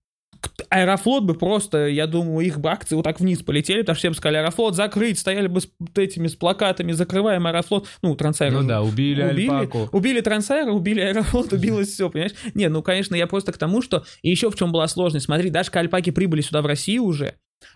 Аэрофлот 0.69 1.23
бы 1.23 1.33
просто, 1.33 1.87
я 1.87 2.07
думаю, 2.07 2.45
их 2.45 2.59
бы 2.59 2.69
акции 2.69 2.95
вот 2.95 3.03
так 3.03 3.19
вниз 3.19 3.41
полетели, 3.41 3.81
потому 3.81 3.95
что 3.95 4.01
всем 4.01 4.13
сказали, 4.13 4.37
Аэрофлот 4.37 4.75
закрыть, 4.75 5.19
стояли 5.19 5.47
бы 5.47 5.61
с 5.61 5.69
этими, 5.95 6.27
с 6.27 6.35
плакатами, 6.35 6.91
закрываем 6.91 7.47
Аэрофлот, 7.47 7.87
ну, 8.01 8.15
Трансайр. 8.15 8.53
Ну 8.53 8.67
да, 8.67 8.81
убили, 8.81 9.23
Убили, 9.23 9.49
альпаку. 9.49 9.89
убили 9.91 10.21
Трансайра, 10.21 10.71
убили 10.71 11.01
Аэрофлот, 11.01 11.51
убилось 11.53 11.89
все, 11.89 12.09
понимаешь? 12.09 12.33
Не, 12.53 12.69
ну, 12.69 12.81
конечно, 12.81 13.15
я 13.15 13.27
просто 13.27 13.51
к 13.51 13.57
тому, 13.57 13.81
что... 13.81 14.03
И 14.21 14.29
еще 14.29 14.49
в 14.51 14.55
чем 14.55 14.71
была 14.71 14.87
сложность. 14.87 15.25
Смотри, 15.25 15.49
даже 15.49 15.71
альпаки 15.73 16.11
прибыли 16.11 16.41
сюда 16.41 16.61
в 16.61 16.65
Россию 16.65 17.03
уже, 17.03 17.35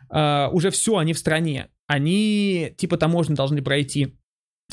а, 0.09 0.49
уже 0.51 0.69
все, 0.69 0.97
они 0.97 1.13
в 1.13 1.17
стране. 1.17 1.69
Они, 1.87 2.73
типа, 2.77 2.97
таможню 2.97 3.35
должны 3.35 3.61
пройти. 3.61 4.15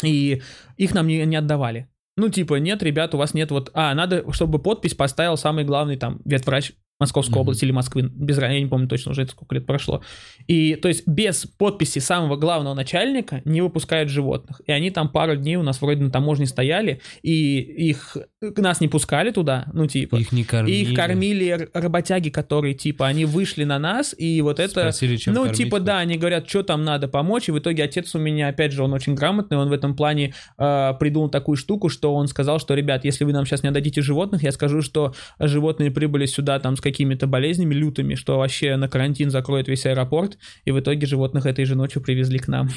И 0.03 0.43
их 0.77 0.95
нам 0.95 1.07
не, 1.07 1.25
не 1.27 1.37
отдавали. 1.37 1.89
Ну, 2.17 2.29
типа, 2.29 2.57
нет, 2.57 2.83
ребят, 2.83 3.15
у 3.15 3.19
вас 3.19 3.35
нет 3.35 3.51
вот... 3.51 3.71
А, 3.75 3.95
надо, 3.95 4.31
чтобы 4.33 4.59
подпись 4.59 4.95
поставил 4.95 5.37
самый 5.37 5.65
главный 5.65 5.97
там 5.97 6.21
ветврач 6.25 6.73
Московской 7.01 7.33
Мгм. 7.33 7.41
области 7.41 7.65
или 7.65 7.73
Москвы, 7.73 8.03
без 8.03 8.39
я 8.39 8.61
не 8.61 8.67
помню 8.67 8.87
точно 8.87 9.13
уже 9.13 9.23
это 9.23 9.33
сколько 9.33 9.55
лет 9.55 9.67
прошло. 9.67 10.03
И, 10.47 10.77
то 10.77 10.89
есть, 10.89 11.07
без 11.07 11.47
подписи 11.47 11.99
самого 11.99 12.37
главного 12.37 12.75
начальника 12.75 13.41
не 13.45 13.63
выпускают 13.63 14.11
животных. 14.11 14.61
И 14.67 14.73
они 14.73 14.91
там 14.91 15.09
пару 15.09 15.35
дней 15.37 15.57
у 15.57 15.63
нас 15.63 15.81
вроде 15.81 16.03
на 16.03 16.11
таможне 16.11 16.47
стояли, 16.47 17.01
и 17.23 17.59
их... 17.59 18.17
Нас 18.41 18.81
не 18.81 18.89
пускали 18.89 19.31
туда, 19.31 19.67
ну, 19.73 19.87
типа... 19.87 20.17
Их 20.17 20.33
не 20.33 20.45
кормили. 20.45 20.77
И 20.77 20.83
их 20.83 20.95
кормили 20.95 21.69
работяги, 21.73 22.29
которые, 22.29 22.75
типа, 22.75 23.07
они 23.07 23.25
вышли 23.25 23.65
на 23.65 23.79
нас, 23.79 24.15
и 24.17 24.43
вот 24.43 24.61
это... 24.61 24.81
Спросили, 24.81 25.17
чем 25.17 25.35
ну, 25.35 25.43
кормить 25.43 25.57
типа, 25.57 25.79
хоть. 25.79 25.85
да, 25.85 25.99
они 25.99 26.19
говорят, 26.19 26.49
что 26.49 26.63
там 26.63 26.85
надо 26.85 27.09
помочь, 27.09 27.49
и 27.49 27.53
в 27.53 27.59
итоге 27.59 27.85
отец 27.85 28.15
у 28.15 28.19
меня, 28.19 28.49
опять 28.49 28.73
же, 28.73 28.83
он 28.83 28.93
очень 28.93 29.15
грамотный, 29.15 29.57
он 29.57 29.71
в 29.71 29.73
этом 29.73 29.97
плане 29.97 30.35
э, 30.59 30.93
придумал 31.01 31.31
такую 31.31 31.57
штуку, 31.57 31.89
что 31.89 32.15
он 32.15 32.29
сказал, 32.29 32.59
что, 32.59 32.75
ребят, 32.75 33.05
если 33.05 33.25
вы 33.25 33.33
нам 33.33 33.47
сейчас 33.47 33.63
не 33.63 33.71
отдадите 33.71 34.03
животных, 34.03 34.43
я 34.43 34.53
скажу, 34.53 34.83
что 34.83 35.15
животные 35.39 35.91
прибыли 35.91 36.27
сюда 36.27 36.59
там 36.59 36.77
с 36.77 36.81
какими-то 36.91 37.27
болезнями 37.27 37.75
лютыми, 37.75 38.15
что 38.15 38.39
вообще 38.39 38.77
на 38.77 38.89
карантин 38.89 39.31
закроет 39.31 39.69
весь 39.69 39.87
аэропорт, 39.87 40.39
и 40.65 40.71
в 40.73 40.79
итоге 40.81 41.07
животных 41.07 41.47
этой 41.47 41.65
же 41.65 41.75
ночью 41.77 42.03
привезли 42.03 42.39
к 42.39 42.49
нам. 42.49 42.69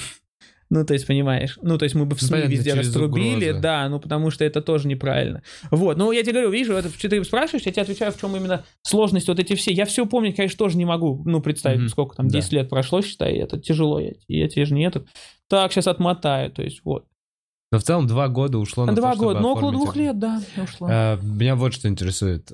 Ну, 0.70 0.84
то 0.86 0.94
есть, 0.94 1.06
понимаешь, 1.06 1.60
ну, 1.62 1.78
то 1.78 1.84
есть 1.84 1.94
мы 1.94 2.06
бы 2.06 2.16
в 2.16 2.22
СМИ 2.22 2.30
понятно, 2.32 2.52
везде 2.52 2.74
раструбили, 2.74 3.50
угрозы. 3.50 3.60
да, 3.62 3.88
ну, 3.90 4.00
потому 4.00 4.32
что 4.32 4.44
это 4.44 4.60
тоже 4.60 4.88
неправильно. 4.88 5.44
Вот, 5.70 5.98
ну, 5.98 6.12
я 6.12 6.24
тебе 6.24 6.34
говорю, 6.34 6.50
вижу, 6.50 6.74
это, 6.74 6.90
что 6.90 7.10
ты 7.10 7.24
спрашиваешь, 7.24 7.64
я 7.66 7.72
тебе 7.72 7.84
отвечаю, 7.84 8.12
в 8.12 8.20
чем 8.20 8.36
именно 8.36 8.66
сложность 8.82 9.28
вот 9.28 9.40
эти 9.40 9.54
все. 9.56 9.72
Я 9.72 9.86
все 9.86 10.08
помнить, 10.08 10.36
конечно, 10.36 10.58
тоже 10.58 10.78
не 10.78 10.86
могу, 10.86 11.22
ну, 11.26 11.42
представить, 11.42 11.82
Мгм. 11.82 11.90
сколько 11.90 12.16
там, 12.16 12.28
Да. 12.28 12.40
10 12.40 12.54
лет 12.54 12.70
прошло, 12.70 13.02
считай, 13.04 13.34
это 13.34 13.60
тяжело, 13.60 14.00
я, 14.00 14.14
я 14.28 14.48
тебе 14.48 14.66
же 14.66 14.74
не 14.74 14.84
этот. 14.86 15.06
Так, 15.48 15.72
сейчас 15.74 15.86
отмотаю, 15.86 16.50
то 16.50 16.64
есть, 16.64 16.80
вот. 16.84 17.06
Но 17.74 17.80
в 17.80 17.84
целом 17.84 18.06
два 18.06 18.28
года 18.28 18.60
ушло 18.60 18.86
на 18.86 18.94
Два 18.94 19.14
то, 19.14 19.18
года, 19.18 19.40
ну, 19.40 19.54
около 19.54 19.72
двух 19.72 19.96
лет, 19.96 20.20
да, 20.20 20.40
ушло. 20.62 20.88
А, 20.92 21.18
Меня 21.20 21.56
вот 21.56 21.74
что 21.74 21.90
интересует, 21.90 22.52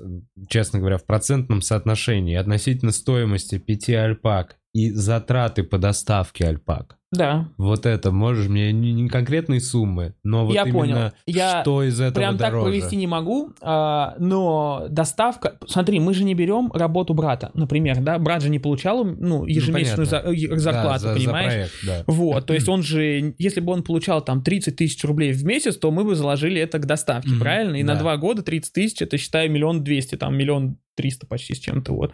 честно 0.48 0.78
говоря, 0.78 0.96
в 0.96 1.04
процентном 1.04 1.60
соотношении 1.60 2.36
относительно 2.36 2.90
стоимости 2.90 3.58
пяти 3.58 3.92
альпак 3.92 4.56
и 4.72 4.90
затраты 4.92 5.62
по 5.62 5.76
доставке 5.76 6.46
альпак. 6.46 6.96
Да, 7.12 7.48
Вот 7.58 7.86
это 7.86 8.12
можешь 8.12 8.46
мне 8.46 8.72
не, 8.72 8.92
не 8.92 9.08
конкретные 9.08 9.60
суммы, 9.60 10.14
но 10.22 10.46
вот 10.46 10.54
Я 10.54 10.62
именно 10.62 10.72
понял. 10.78 11.10
Я 11.26 11.62
что 11.62 11.82
из 11.82 12.00
этого 12.00 12.14
Прям 12.22 12.38
так 12.38 12.50
дороже. 12.52 12.66
провести 12.70 12.94
не 12.94 13.08
могу, 13.08 13.50
а, 13.60 14.14
но 14.20 14.86
доставка... 14.88 15.58
Смотри, 15.66 15.98
мы 15.98 16.14
же 16.14 16.22
не 16.22 16.34
берем 16.34 16.70
работу 16.72 17.12
брата, 17.12 17.50
например, 17.54 17.98
да? 18.00 18.16
Брат 18.20 18.42
же 18.42 18.48
не 18.48 18.60
получал, 18.60 19.04
ну, 19.04 19.44
ежемесячную 19.44 20.06
за- 20.06 20.20
понятно. 20.20 20.54
э, 20.54 20.58
зарплату, 20.58 20.88
Да, 20.88 20.98
за- 20.98 21.08
за 21.08 21.14
понимаешь? 21.26 21.52
проект, 21.52 21.72
да. 21.84 22.04
Вот, 22.06 22.46
то 22.46 22.54
есть 22.54 22.68
он 22.68 22.84
же, 22.84 23.34
если 23.38 23.58
бы 23.58 23.72
он 23.72 23.82
получал 23.82 24.24
там 24.24 24.42
30 24.44 24.76
тысяч 24.76 25.02
рублей 25.04 25.32
в 25.32 25.44
месяц, 25.44 25.76
то 25.78 25.90
мы 25.90 26.04
бы 26.04 26.14
заложили 26.14 26.60
это 26.60 26.78
к 26.78 26.86
доставке, 26.86 27.30
Мгм, 27.30 27.40
правильно? 27.40 27.74
И 27.74 27.82
на 27.82 27.94
да. 27.94 28.00
два 28.00 28.16
года 28.18 28.42
30 28.44 28.72
тысяч, 28.72 29.02
это 29.02 29.18
считай 29.18 29.48
миллион 29.48 29.82
двести, 29.82 30.14
там 30.16 30.36
миллион 30.36 30.76
триста 30.94 31.26
почти 31.26 31.54
с 31.54 31.58
чем-то, 31.58 31.92
вот. 31.92 32.12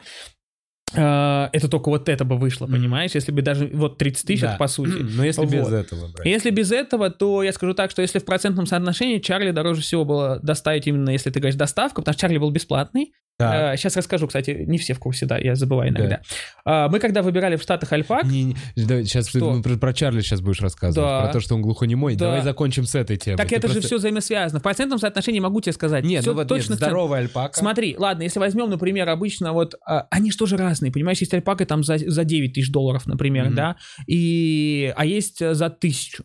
А, 0.95 1.51
Это 1.53 1.69
только 1.69 1.89
вот 1.89 2.09
это 2.09 2.25
бы 2.25 2.37
вышло, 2.39 2.67
понимаешь? 2.67 3.11
Если 3.15 3.33
бы 3.33 3.43
даже 3.43 3.67
вот 3.75 3.99
30 3.99 4.27
тысяч, 4.27 4.41
Да. 4.43 4.51
это 4.51 4.59
по 4.59 4.69
сути. 4.69 5.03
Но 5.03 5.25
если 5.25 5.45
без 5.45 5.65
Вот. 5.65 5.73
этого 5.73 6.09
брать. 6.09 6.27
Если 6.27 6.51
без 6.51 6.71
этого, 6.71 7.11
то 7.11 7.43
я 7.43 7.53
скажу 7.53 7.75
так, 7.75 7.91
что 7.91 8.03
если 8.03 8.19
в 8.21 8.25
процентном 8.25 8.67
соотношении 8.67 9.19
Чарли 9.19 9.51
дороже 9.51 9.81
всего 9.83 10.05
было 10.05 10.39
доставить 10.43 10.87
именно, 10.87 11.11
если 11.11 11.31
ты 11.31 11.41
говоришь 11.41 11.57
доставка, 11.59 12.03
потому 12.03 12.13
что 12.13 12.21
Чарли 12.21 12.39
был 12.39 12.51
бесплатный. 12.51 13.13
Так. 13.39 13.79
сейчас 13.79 13.97
расскажу, 13.97 14.27
кстати, 14.27 14.65
не 14.67 14.79
все 14.79 14.95
в 14.95 14.99
курсе, 14.99 15.27
да, 15.27 15.37
я 15.37 15.55
забываю 15.55 15.91
иногда. 15.91 16.23
А, 16.65 16.89
мы 16.89 16.99
когда 17.01 17.23
выбирали 17.23 17.57
в 17.57 17.63
Штатах 17.63 17.93
Альпак, 17.93 18.25
Не- 18.25 18.45
не- 18.45 18.57
да, 18.77 19.03
сейчас 19.05 19.27
ты 19.27 19.39
Что? 19.39 19.53
ну, 19.55 19.63
про, 19.63 19.77
про 19.77 19.93
Чарли 19.93 20.21
сейчас 20.23 20.41
будешь 20.41 20.61
рассказывать, 20.61 21.07
Да. 21.07 21.25
про 21.25 21.33
то, 21.33 21.41
что 21.41 21.55
он 21.55 21.63
глухонемой. 21.63 22.17
Да. 22.17 22.27
Давай 22.27 22.43
закончим 22.43 22.87
с 22.87 22.95
этой 22.95 23.17
темы. 23.19 23.37
так 23.37 23.49
Ты 23.49 23.57
это 23.57 23.69
же 23.69 23.75
просто- 23.75 23.89
все 23.89 23.97
взаимосвязано. 23.99 24.61
В 24.61 24.63
процентном 24.63 24.99
соотношении 24.99 25.41
могу 25.41 25.61
тебе 25.61 25.73
сказать. 25.75 26.05
Нет, 26.05 26.23
Всё 26.23 26.31
ну 26.33 26.39
вот 26.39 26.49
точно 26.49 26.73
нет, 26.73 26.79
здоровая 26.81 27.21
альпака. 27.21 27.59
Смотри, 27.59 27.95
ладно, 27.99 28.23
если 28.23 28.39
возьмем, 28.39 28.71
например, 28.71 29.09
обычно 29.09 29.53
вот, 29.53 29.75
а, 29.87 30.07
они 30.11 30.31
же 30.31 30.39
тоже 30.39 30.57
разные, 30.57 30.91
понимаешь, 30.91 31.19
есть 31.19 31.35
альпака 31.35 31.67
там 31.67 31.85
за, 31.85 31.99
за 31.99 32.25
9 32.25 32.55
тысяч 32.55 32.71
долларов, 32.73 33.07
например, 33.07 33.47
Мгм. 33.47 33.55
да, 33.55 33.77
и, 34.07 34.93
а 34.97 35.05
есть 35.05 35.43
э, 35.43 35.55
за 35.55 35.69
тысячу. 35.71 36.25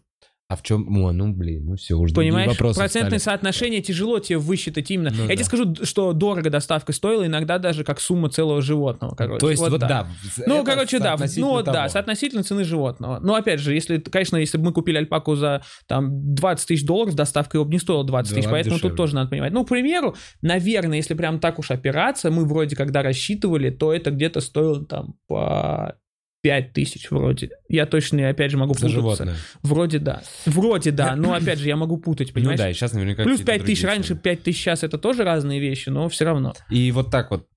А 0.51 0.57
в 0.57 0.63
чем? 0.63 0.85
О, 1.05 1.13
ну 1.13 1.31
блин, 1.31 1.65
ну 1.65 1.75
все, 1.77 1.95
уже 1.97 2.13
Понимаешь, 2.13 2.49
вопросы 2.49 2.77
процентное 2.77 3.19
стали. 3.19 3.35
соотношение 3.35 3.81
тяжело 3.81 4.19
тебе 4.19 4.37
высчитать 4.37 4.91
именно. 4.91 5.09
Ну 5.09 5.21
Я 5.21 5.27
да. 5.29 5.35
тебе 5.35 5.45
скажу, 5.45 5.75
что 5.83 6.11
дорого 6.11 6.49
доставка 6.49 6.91
стоила, 6.91 7.25
иногда 7.25 7.57
даже 7.57 7.85
как 7.85 8.01
сумма 8.01 8.29
целого 8.29 8.61
животного, 8.61 9.15
короче. 9.15 9.39
То 9.39 9.49
есть 9.49 9.61
вот, 9.61 9.79
так. 9.79 9.87
да. 9.89 10.07
Ну, 10.45 10.55
это 10.55 10.65
короче, 10.65 10.99
да, 10.99 11.15
ну 11.37 11.47
вот 11.51 11.63
да, 11.63 11.71
того. 11.73 11.87
соотносительно 11.87 12.43
цены 12.43 12.65
животного. 12.65 13.19
Но 13.21 13.35
опять 13.35 13.61
же, 13.61 13.73
если, 13.73 13.97
конечно, 13.99 14.35
если 14.35 14.57
бы 14.57 14.65
мы 14.65 14.73
купили 14.73 14.97
альпаку 14.97 15.35
за 15.35 15.61
там 15.87 16.35
20 16.35 16.67
тысяч 16.67 16.85
долларов, 16.85 17.15
доставка 17.15 17.55
его 17.55 17.63
бы 17.63 17.71
не 17.71 17.79
стоила 17.79 18.03
20 18.03 18.33
тысяч, 18.33 18.43
Да, 18.43 18.51
поэтому 18.51 18.75
дешевле. 18.75 18.89
тут 18.89 18.97
тоже 18.97 19.15
надо 19.15 19.29
понимать. 19.29 19.53
Ну, 19.53 19.63
к 19.63 19.69
примеру, 19.69 20.17
наверное, 20.41 20.97
если 20.97 21.13
прям 21.13 21.39
так 21.39 21.59
уж 21.59 21.71
опираться, 21.71 22.29
мы 22.29 22.43
вроде 22.43 22.75
когда 22.75 23.03
рассчитывали, 23.03 23.69
то 23.69 23.93
это 23.93 24.11
где-то 24.11 24.41
стоило 24.41 24.83
там 24.85 25.13
по 25.29 25.95
5 26.41 26.73
тысяч 26.73 27.11
вроде. 27.11 27.51
Я 27.69 27.85
точно, 27.85 28.27
опять 28.29 28.51
же, 28.51 28.57
могу 28.57 28.73
За 28.73 28.79
путаться. 28.79 28.95
животное. 28.95 29.35
Вроде 29.61 29.99
да. 29.99 30.23
Вроде 30.45 30.91
да, 30.91 31.15
но 31.15 31.33
опять 31.35 31.59
же, 31.59 31.67
я 31.67 31.75
могу 31.75 31.97
путать, 31.97 32.29
Ну 32.29 32.33
понимаешь? 32.33 32.59
да, 32.59 32.69
и 32.69 32.73
сейчас 32.73 32.93
наверняка 32.93 33.23
Плюс 33.23 33.39
какие-то 33.39 33.59
5 33.59 33.65
тысяч 33.65 33.83
раньше, 33.83 34.07
цены. 34.09 34.19
5 34.21 34.43
тысяч 34.43 34.59
сейчас 34.59 34.83
это 34.83 34.97
тоже 34.97 35.23
разные 35.23 35.59
вещи, 35.59 35.89
но 35.89 36.09
все 36.09 36.25
равно. 36.25 36.53
И 36.69 36.91
вот 36.91 37.11
так 37.11 37.29
вот, 37.31 37.47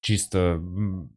чисто, 0.00 0.60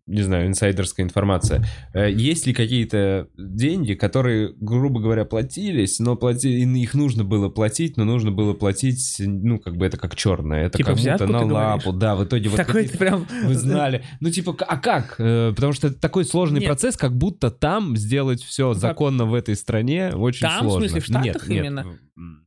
не 0.08 0.22
знаю, 0.24 0.48
инсайдерская 0.48 1.06
информация. 1.06 1.64
Э, 1.94 2.12
Есть 2.12 2.48
ли 2.48 2.54
какие-то 2.54 3.28
деньги, 3.38 3.94
которые, 3.94 4.54
грубо 4.60 5.00
говоря, 5.00 5.24
платились, 5.26 6.00
но 6.00 6.16
плати... 6.16 6.62
и 6.64 6.82
их 6.82 6.94
нужно 6.96 7.24
было 7.24 7.50
платить, 7.50 7.96
но 7.98 8.06
нужно 8.06 8.32
было 8.32 8.54
платить, 8.54 9.18
ну, 9.20 9.60
как 9.60 9.78
бы 9.78 9.86
это 9.86 9.98
как 9.98 10.16
черное. 10.16 10.66
Это 10.66 10.78
Типа 10.80 10.96
кому-то 10.96 11.28
на 11.28 11.46
лапу. 11.46 11.80
говоришь? 11.92 12.00
Да, 12.02 12.16
в 12.16 12.24
итоге 12.26 12.50
вот 12.50 12.58
Такой 12.58 12.74
какие-то- 12.84 12.98
прям... 12.98 13.28
Вы 13.46 13.54
знали. 13.56 14.04
Ну, 14.20 14.30
типа, 14.32 14.56
а 14.68 14.78
как? 14.78 15.16
Э, 15.20 15.54
Потому 15.56 15.74
что 15.74 15.88
это 15.88 16.00
такой 16.00 16.26
сложный 16.26 16.60
Нет. 16.62 16.68
процесс, 16.68 16.98
как 16.98 17.16
будто 17.16 17.52
там 17.52 17.96
сделать 17.96 18.42
все 18.42 18.74
законно 18.74 19.26
в 19.26 19.34
этой 19.36 19.56
стране 19.56 20.10
очень 20.14 20.42
Там, 20.48 20.66
в 20.66 20.70
сложно. 20.72 20.90
смысле, 20.90 21.02
в 21.02 21.06
Штатах 21.06 21.48
Нет, 21.48 21.50
нет, 21.50 21.66
именно? 21.66 21.86
м, 22.18 22.41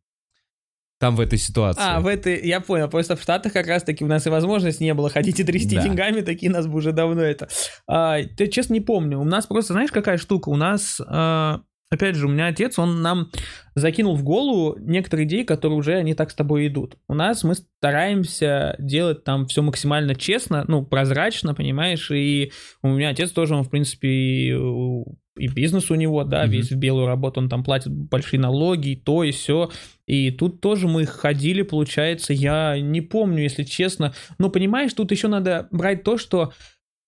Там 1.00 1.16
в 1.16 1.20
этой 1.20 1.38
ситуации. 1.38 1.82
А, 1.84 2.00
в 2.00 2.06
этой, 2.06 2.46
я 2.46 2.60
понял, 2.60 2.88
просто 2.88 3.16
в 3.16 3.22
Штатах 3.22 3.52
как 3.52 3.66
раз-таки 3.66 4.04
у 4.04 4.06
нас 4.06 4.26
и 4.26 4.30
возможности 4.30 4.82
не 4.84 4.94
было 4.94 5.10
ходить 5.10 5.40
и 5.40 5.44
трясти 5.44 5.74
Да. 5.76 5.82
деньгами, 5.82 6.20
такие 6.20 6.50
нас 6.52 6.66
бы 6.66 6.76
уже 6.76 6.92
давно 6.92 7.20
это. 7.22 7.48
А, 7.88 8.18
ты, 8.22 8.46
честно, 8.46 8.74
не 8.74 8.80
помню. 8.80 9.18
У 9.18 9.24
нас 9.24 9.46
просто, 9.46 9.72
знаешь, 9.72 9.90
какая 9.92 10.18
штука? 10.18 10.48
У 10.50 10.56
нас, 10.56 11.00
а, 11.06 11.62
опять 11.90 12.14
же, 12.14 12.26
у 12.26 12.30
меня 12.30 12.46
отец, 12.46 12.78
он 12.78 13.02
нам 13.02 13.30
закинул 13.74 14.14
в 14.14 14.22
голову 14.22 14.76
некоторые 14.78 15.26
идеи, 15.26 15.42
которые 15.42 15.78
уже 15.78 15.94
они 15.94 16.14
так 16.14 16.30
с 16.30 16.34
тобой 16.34 16.68
идут. 16.68 16.96
У 17.08 17.14
нас 17.14 17.42
мы 17.42 17.54
стараемся 17.56 18.76
делать 18.78 19.24
там 19.24 19.46
все 19.46 19.62
максимально 19.62 20.14
честно, 20.14 20.64
ну, 20.68 20.84
прозрачно, 20.86 21.54
понимаешь, 21.54 22.10
и 22.12 22.52
у 22.82 22.88
меня 22.88 23.10
отец 23.10 23.30
тоже, 23.32 23.54
он, 23.56 23.64
в 23.64 23.70
принципе, 23.70 24.08
и, 24.08 25.48
бизнес 25.48 25.90
у 25.90 25.96
него, 25.96 26.22
да, 26.24 26.42
Мгм. 26.44 26.50
весь 26.52 26.70
в 26.70 26.76
белую 26.76 27.06
работу, 27.08 27.40
он 27.40 27.48
там 27.48 27.64
платит 27.64 27.92
большие 27.92 28.38
налоги, 28.38 28.90
и 28.90 28.96
то, 28.96 29.24
и 29.24 29.32
все. 29.32 29.70
И 30.06 30.30
тут 30.30 30.60
тоже 30.60 30.86
мы 30.88 31.06
ходили, 31.06 31.62
получается, 31.62 32.32
я 32.32 32.78
не 32.78 33.00
помню, 33.00 33.42
если 33.42 33.62
честно. 33.62 34.14
Но 34.38 34.50
понимаешь, 34.50 34.92
тут 34.92 35.10
еще 35.10 35.28
надо 35.28 35.68
брать 35.70 36.04
то, 36.04 36.18
что 36.18 36.52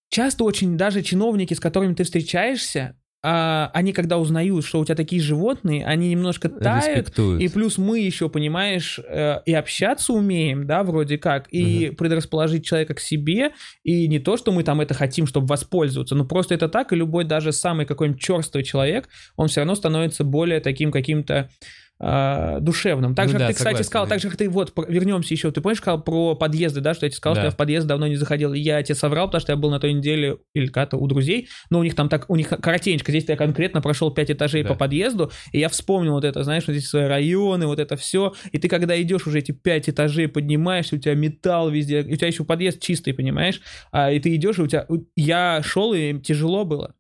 часто 0.09 0.45
очень 0.45 0.77
даже 0.77 1.03
чиновники, 1.03 1.55
с 1.55 1.61
которыми 1.61 1.95
ты 1.95 2.05
встречаешься, 2.05 2.97
а, 3.29 3.73
они 3.75 3.93
когда 3.93 4.19
узнают, 4.19 4.65
что 4.65 4.79
у 4.79 4.85
тебя 4.85 4.95
такие 4.95 5.21
животные, 5.21 5.85
они 5.85 6.11
немножко 6.11 6.49
тают, 6.49 6.87
Респектуют. 6.87 7.43
и 7.43 7.49
плюс 7.49 7.77
мы 7.77 7.99
еще, 7.99 8.29
понимаешь, 8.29 9.01
э, 9.05 9.41
и 9.45 9.53
общаться 9.53 10.13
умеем, 10.13 10.65
да, 10.65 10.85
вроде 10.85 11.19
как, 11.19 11.49
и 11.49 11.91
предрасположить 11.91 12.65
человека 12.65 12.95
к 12.95 13.01
себе, 13.01 13.51
и 13.83 14.07
не 14.07 14.21
то, 14.21 14.37
что 14.37 14.53
мы 14.53 14.63
там 14.63 14.81
это 14.81 14.95
хотим, 14.95 15.27
чтобы 15.27 15.49
воспользоваться, 15.49 16.15
но 16.15 16.25
просто 16.25 16.55
это 16.55 16.69
так, 16.69 16.93
и 16.93 16.97
любой 16.97 17.25
даже 17.25 17.51
самый 17.51 17.85
какой-нибудь 17.85 18.21
черствый 18.23 18.63
человек, 18.63 19.09
он 19.35 19.49
все 19.49 19.63
равно 19.63 19.75
становится 19.75 20.23
более 20.23 20.61
таким 20.61 20.93
каким-то 20.93 21.51
а, 21.99 22.61
душевным. 22.61 23.15
Так 23.15 23.27
Ну 23.27 23.33
же, 23.33 23.39
да, 23.39 23.47
как 23.47 23.49
ты, 23.49 23.55
кстати, 23.55 23.69
согласен, 23.75 23.85
сказал, 23.89 24.07
да. 24.07 24.11
так 24.11 24.21
же, 24.21 24.29
как 24.29 24.37
ты, 24.37 24.49
вот, 24.51 24.73
вернемся 24.89 25.33
еще, 25.33 25.51
ты 25.51 25.61
помнишь, 25.61 25.79
сказал 25.79 26.03
про 26.03 26.35
подъезды, 26.35 26.81
да, 26.81 26.93
что 26.95 27.07
я 27.07 27.11
тебе 27.11 27.17
сказал, 27.17 27.35
Да. 27.37 27.41
что 27.43 27.47
я 27.47 27.51
в 27.53 27.57
подъезд 27.57 27.87
давно 27.87 28.07
не 28.07 28.17
заходил, 28.17 28.53
и 28.53 28.59
я 28.61 28.83
тебе 28.83 28.95
соврал, 28.95 29.27
потому 29.29 29.41
что 29.41 29.53
я 29.53 29.57
был 29.57 29.71
на 29.71 29.81
той 29.81 29.93
неделе 29.95 30.39
или 30.55 30.67
как-то 30.67 30.97
у 30.99 31.07
друзей, 31.07 31.49
но 31.71 31.79
у 31.79 31.83
них 31.83 31.95
там 31.95 32.09
так, 32.09 32.27
у 32.29 32.37
них 32.37 32.49
коротенько, 32.49 33.11
здесь 33.11 33.25
я 33.29 33.37
конкретно 33.37 33.81
прошел 33.81 34.11
5 34.11 34.31
этажей 34.33 34.63
Да. 34.63 34.71
по 34.71 34.75
подъезду, 34.75 35.31
и 35.53 35.59
я 35.61 35.69
вспомнил 35.69 36.13
вот 36.13 36.25
это, 36.25 36.43
знаешь, 36.45 36.65
вот 36.67 36.75
здесь 36.75 36.89
свои 36.89 37.05
районы, 37.05 37.67
вот 37.67 37.79
это 37.79 37.97
все, 37.97 38.35
и 38.53 38.59
ты 38.59 38.69
когда 38.69 39.01
идешь 39.01 39.27
уже 39.27 39.39
эти 39.39 39.53
5 39.53 39.89
этажей, 39.89 40.29
поднимаешься, 40.29 40.97
у 40.97 40.99
тебя 40.99 41.15
металл 41.15 41.71
везде, 41.71 42.01
у 42.01 42.15
тебя 42.17 42.27
еще 42.27 42.45
подъезд 42.45 42.81
чистый, 42.81 43.15
понимаешь, 43.15 43.61
а, 43.93 44.11
и 44.13 44.21
ты 44.21 44.35
идешь, 44.35 44.59
и 44.59 44.63
у 44.63 44.67
тебя, 44.67 44.87
я 45.17 45.61
шел, 45.65 45.95
и 45.95 46.21
тяжело 46.21 46.65
было. 46.65 46.93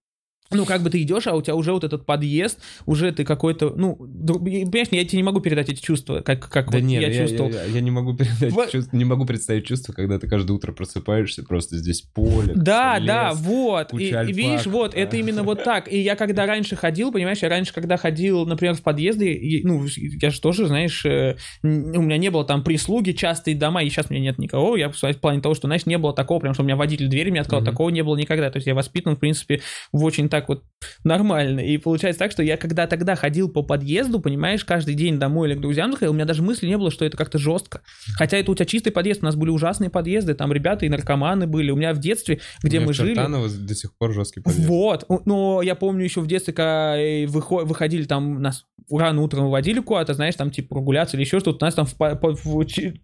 Ну, 0.50 0.64
как 0.64 0.82
бы 0.82 0.90
ты 0.90 1.02
идешь, 1.02 1.26
а 1.26 1.34
у 1.34 1.42
тебя 1.42 1.54
уже 1.56 1.72
вот 1.72 1.82
этот 1.84 2.06
подъезд, 2.06 2.60
уже 2.86 3.10
ты 3.12 3.24
какой-то, 3.24 3.70
ну, 3.76 3.96
понимаешь, 3.96 4.88
я 4.90 5.04
тебе 5.04 5.16
не 5.18 5.22
могу 5.24 5.40
передать 5.40 5.68
эти 5.68 5.80
чувства, 5.80 6.20
как, 6.20 6.48
как 6.48 6.70
Да 6.70 6.78
вот 6.78 6.84
нет, 6.84 7.02
я, 7.02 7.08
я, 7.08 7.26
чувствовал. 7.26 7.50
я- 7.50 7.64
я 7.64 7.80
не 7.80 7.90
могу 7.90 8.14
передать 8.14 8.52
Вот. 8.52 8.70
чувство, 8.70 8.96
не 8.96 9.04
могу 9.04 9.24
представить 9.26 9.66
чувство, 9.66 9.92
когда 9.92 10.18
ты 10.18 10.28
каждое 10.28 10.52
утро 10.52 10.72
просыпаешься, 10.72 11.42
просто 11.42 11.76
здесь 11.78 12.02
поле. 12.02 12.52
Да, 12.54 12.98
лес. 12.98 13.06
да, 13.06 13.32
вот. 13.34 13.92
И, 13.94 14.08
и 14.08 14.32
видишь, 14.32 14.66
вот, 14.66 14.92
да. 14.92 14.98
это 15.00 15.16
именно 15.16 15.42
вот 15.42 15.64
так. 15.64 15.92
И 15.92 15.98
я 15.98 16.14
когда 16.16 16.46
раньше 16.46 16.76
ходил, 16.76 17.12
понимаешь, 17.12 17.38
я 17.38 17.48
раньше, 17.48 17.72
когда 17.74 17.96
ходил, 17.96 18.46
например, 18.46 18.74
в 18.74 18.82
подъезды, 18.82 19.32
и, 19.32 19.66
ну, 19.66 19.84
я 20.20 20.30
же 20.30 20.40
тоже, 20.40 20.66
знаешь, 20.68 21.04
э, 21.04 21.36
у 21.62 21.66
меня 21.68 22.18
не 22.18 22.30
было 22.30 22.44
там 22.44 22.62
прислуги, 22.62 23.12
частые 23.12 23.56
дома, 23.56 23.82
и 23.82 23.88
сейчас 23.90 24.06
у 24.10 24.14
меня 24.14 24.22
нет 24.22 24.38
никого. 24.38 24.76
Я 24.76 24.90
в 24.90 24.96
плане 25.20 25.40
того, 25.40 25.54
что, 25.54 25.66
знаешь, 25.66 25.86
не 25.86 25.98
было 25.98 26.12
такого, 26.14 26.38
прям, 26.40 26.54
что 26.54 26.62
у 26.62 26.66
меня 26.66 26.76
водитель 26.76 27.08
двери 27.08 27.30
мне 27.30 27.40
открыл, 27.40 27.60
Мгм. 27.60 27.70
такого 27.70 27.90
не 27.90 28.02
было 28.02 28.16
никогда. 28.16 28.50
То 28.50 28.58
есть 28.58 28.66
я 28.66 28.74
воспитан, 28.74 29.16
в 29.16 29.18
принципе, 29.18 29.60
в 29.92 30.04
очень 30.04 30.28
так 30.36 30.48
вот 30.50 30.64
нормально. 31.04 31.60
И 31.60 31.78
получается 31.78 32.18
так, 32.18 32.30
что 32.30 32.42
я 32.42 32.56
когда 32.56 32.86
тогда 32.86 33.16
ходил 33.16 33.48
по 33.48 33.62
подъезду, 33.62 34.20
понимаешь, 34.20 34.64
каждый 34.64 34.94
день 34.94 35.18
домой 35.18 35.48
или 35.48 35.56
к 35.56 35.60
друзьям 35.60 35.92
заходил, 35.92 36.10
у 36.12 36.14
меня 36.14 36.26
даже 36.26 36.42
мысли 36.42 36.66
не 36.66 36.76
было, 36.76 36.90
что 36.90 37.04
это 37.04 37.16
как-то 37.16 37.38
жестко. 37.38 37.80
Хотя 38.16 38.36
это 38.36 38.50
у 38.50 38.54
тебя 38.54 38.66
чистый 38.66 38.90
подъезд, 38.90 39.22
у 39.22 39.24
нас 39.24 39.34
были 39.34 39.50
ужасные 39.50 39.88
подъезды, 39.88 40.34
там 40.34 40.52
ребята 40.52 40.84
и 40.84 40.88
наркоманы 40.88 41.46
были. 41.46 41.70
У 41.70 41.76
меня 41.76 41.94
в 41.94 41.98
детстве, 41.98 42.40
где 42.62 42.80
мы 42.80 42.92
в 42.92 42.96
жили... 42.96 43.14
Чертаново 43.14 43.48
до 43.48 43.74
сих 43.74 43.96
пор 43.96 44.12
жесткий 44.12 44.40
подъезд. 44.40 44.68
Вот, 44.68 45.26
но 45.26 45.62
я 45.62 45.74
помню 45.74 46.04
еще 46.04 46.20
в 46.20 46.26
детстве, 46.26 46.52
когда 46.52 46.98
э, 46.98 47.24
выхо- 47.24 47.64
выходили 47.64 48.04
там, 48.04 48.42
нас 48.42 48.66
рано 48.90 49.22
утром 49.22 49.44
выводили 49.44 49.80
куда-то, 49.80 50.14
знаешь, 50.14 50.34
там 50.36 50.50
типа 50.50 50.76
прогуляться 50.76 51.16
или 51.16 51.24
еще 51.24 51.40
что-то, 51.40 51.64
у 51.64 51.66
нас 51.66 51.74
там 51.74 51.86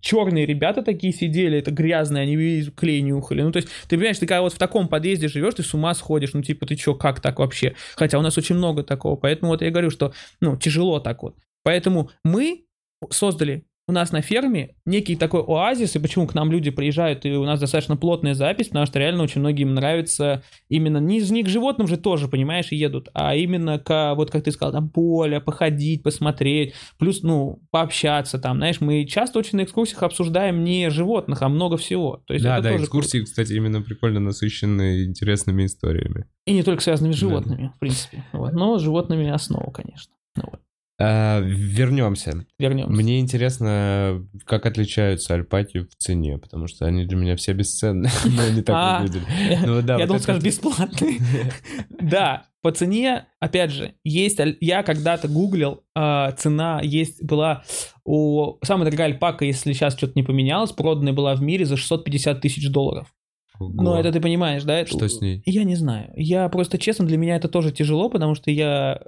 черные 0.01 0.47
ребята 0.47 0.83
такие 0.83 1.13
сидели, 1.13 1.59
это 1.59 1.71
грязные, 1.71 2.23
они 2.23 2.63
клей 2.77 3.01
нюхали. 3.01 3.43
Ну, 3.43 3.53
то 3.53 3.59
есть, 3.59 3.69
ты 3.89 3.97
понимаешь, 3.97 4.19
ты 4.19 4.27
когда 4.27 4.43
вот 4.43 4.53
в 4.53 4.59
таком 4.59 4.89
подъезде 4.89 5.29
живешь, 5.29 5.55
ты 5.55 5.63
с 5.63 5.75
ума 5.75 5.95
сходишь, 5.95 6.33
ну, 6.35 6.43
типа, 6.43 6.67
ты 6.67 6.77
что, 6.77 6.95
как 6.95 7.21
так 7.23 7.39
вообще? 7.39 7.75
Хотя 7.97 8.19
у 8.19 8.23
нас 8.23 8.37
очень 8.37 8.57
много 8.57 8.83
такого, 8.83 9.17
поэтому 9.17 9.53
вот 9.53 9.63
я 9.63 9.71
говорю, 9.71 9.91
что, 9.91 10.13
ну, 10.41 10.57
тяжело 10.57 11.01
так 11.01 11.23
вот. 11.23 11.37
Поэтому 11.63 12.11
мы 12.25 12.67
создали 13.11 13.65
у 13.93 13.95
нас 13.95 14.11
на 14.11 14.23
ферме 14.23 14.75
некий 14.87 15.17
такой 15.17 15.43
оазис, 15.43 15.95
и 15.95 15.99
почему 15.99 16.27
к 16.27 16.35
нам 16.35 16.51
люди 16.51 16.71
приезжают, 16.71 17.27
и 17.27 17.31
у 17.33 17.45
нас 17.45 17.61
достаточно 17.61 17.97
плотная 17.97 18.33
запись, 18.35 18.69
потому 18.69 18.87
что 18.87 18.99
реально 18.99 19.23
очень 19.23 19.41
многим 19.41 19.75
нравится 19.75 20.43
именно 20.71 20.97
не, 20.99 21.21
не 21.21 21.43
к 21.45 21.49
животным 21.49 21.87
же 21.87 21.99
тоже, 21.99 22.27
понимаешь, 22.29 22.73
и 22.73 22.77
едут, 22.77 23.09
а 23.13 23.37
именно 23.37 23.79
к, 23.79 24.15
вот 24.15 24.31
как 24.31 24.45
ты 24.45 24.51
сказал, 24.51 24.73
там 24.73 24.89
поле, 24.89 25.41
походить, 25.41 26.03
посмотреть, 26.03 26.73
плюс, 26.99 27.23
ну, 27.23 27.61
пообщаться 27.71 28.39
там, 28.39 28.57
знаешь, 28.57 28.81
мы 28.81 29.05
часто 29.05 29.39
очень 29.39 29.59
на 29.59 29.65
экскурсиях 29.65 30.03
обсуждаем 30.03 30.65
не 30.65 30.89
животных, 30.91 31.43
а 31.43 31.49
много 31.51 31.77
всего. 31.77 32.23
То 32.27 32.33
есть 32.33 32.45
Да, 32.45 32.61
да, 32.61 32.75
экскурсии, 32.77 33.19
кстати, 33.19 33.53
именно 33.53 33.83
прикольно 33.83 34.21
насыщенные 34.21 35.05
интересными 35.05 35.67
историями. 35.67 36.13
круто. 36.13 36.29
И 36.47 36.55
не 36.55 36.63
только 36.63 36.83
связанными 36.83 37.13
с 37.13 37.21
Да. 37.21 37.29
животными, 37.29 37.73
в 37.77 37.79
принципе. 37.79 38.25
Вот. 38.33 38.53
Но 38.55 38.79
с 38.79 38.83
животными 38.83 39.29
основа, 39.29 39.71
конечно. 39.71 40.15
Ну, 40.37 40.45
вот. 40.51 40.61
А, 41.05 41.41
вернемся. 41.41 42.47
Вернемся. 42.61 42.93
Мне 42.93 43.19
интересно, 43.19 44.25
как 44.45 44.67
отличаются 44.67 45.35
альпаки 45.35 45.81
в 45.81 45.97
цене, 45.97 46.39
потому 46.39 46.69
что 46.69 46.87
они 46.87 47.05
для 47.07 47.17
меня 47.17 47.35
все 47.35 47.53
бесценны, 47.55 48.09
но 48.25 48.43
они 48.43 48.63
так 48.63 48.77
А, 48.79 49.01
выглядели. 49.01 49.25
Я, 49.51 49.61
Ну 49.67 49.83
думал, 50.07 50.21
скажешь, 50.21 50.43
вот. 50.43 50.47
бесплатный. 50.47 51.19
Да, 52.01 52.47
по 52.63 52.71
цене, 52.71 53.27
опять 53.41 53.73
же, 53.73 53.95
есть, 54.05 54.39
я 54.61 54.83
когда-то 54.85 55.27
гуглил, 55.27 55.83
а, 55.95 56.31
цена 56.33 56.81
есть, 56.83 57.23
была 57.25 57.65
у, 58.05 58.59
самая 58.65 58.85
дорогая 58.85 59.09
альпака, 59.09 59.45
если 59.45 59.73
сейчас 59.73 59.97
что-то 59.97 60.13
не 60.15 60.23
поменялось, 60.23 60.71
проданная 60.73 61.13
была 61.13 61.35
в 61.35 61.43
мире 61.43 61.65
за 61.65 61.77
650 61.77 62.41
тысяч 62.41 62.69
долларов. 62.71 63.13
Но 63.59 63.93
Ого. 63.93 64.01
это 64.01 64.13
ты 64.13 64.21
понимаешь, 64.21 64.63
да? 64.65 64.87
Что 64.87 65.09
с 65.09 65.21
ней? 65.21 65.43
Я 65.47 65.65
не 65.65 65.75
знаю. 65.77 66.13
Я 66.17 66.49
просто, 66.49 66.79
честно, 66.79 67.07
для 67.07 67.17
меня 67.17 67.37
это 67.37 67.49
тоже 67.49 67.73
тяжело, 67.73 68.09
потому 68.09 68.35
что 68.35 68.51
я, 68.51 69.01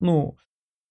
ну, 0.00 0.36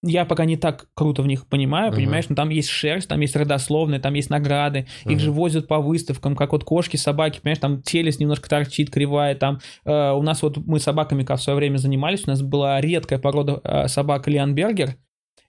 я 0.02 0.24
пока 0.24 0.44
не 0.44 0.56
так 0.56 0.86
круто 0.94 1.22
в 1.22 1.26
них 1.26 1.46
понимаю, 1.46 1.92
понимаешь, 1.92 2.28
но 2.28 2.36
там 2.36 2.50
есть 2.50 2.68
шерсть, 2.68 3.08
там 3.08 3.20
есть 3.20 3.34
родословные, 3.34 4.00
там 4.00 4.14
есть 4.14 4.30
награды, 4.30 4.86
их 5.04 5.18
же 5.18 5.32
возят 5.32 5.66
по 5.66 5.80
выставкам, 5.80 6.36
как 6.36 6.52
вот 6.52 6.64
кошки, 6.64 6.96
собаки, 6.96 7.40
понимаешь, 7.40 7.58
там 7.58 7.82
челюсть 7.82 8.20
немножко 8.20 8.48
торчит, 8.48 8.90
кривая, 8.90 9.34
там 9.34 9.60
э, 9.84 10.12
у 10.12 10.22
нас 10.22 10.42
вот 10.42 10.58
мы 10.58 10.78
собаками 10.78 11.24
как 11.24 11.40
в 11.40 11.42
свое 11.42 11.56
время 11.56 11.78
занимались, 11.78 12.26
у 12.26 12.30
нас 12.30 12.42
была 12.42 12.80
редкая 12.80 13.18
порода 13.18 13.60
э, 13.64 13.88
собак 13.88 14.28
Лианбергер, 14.28 14.96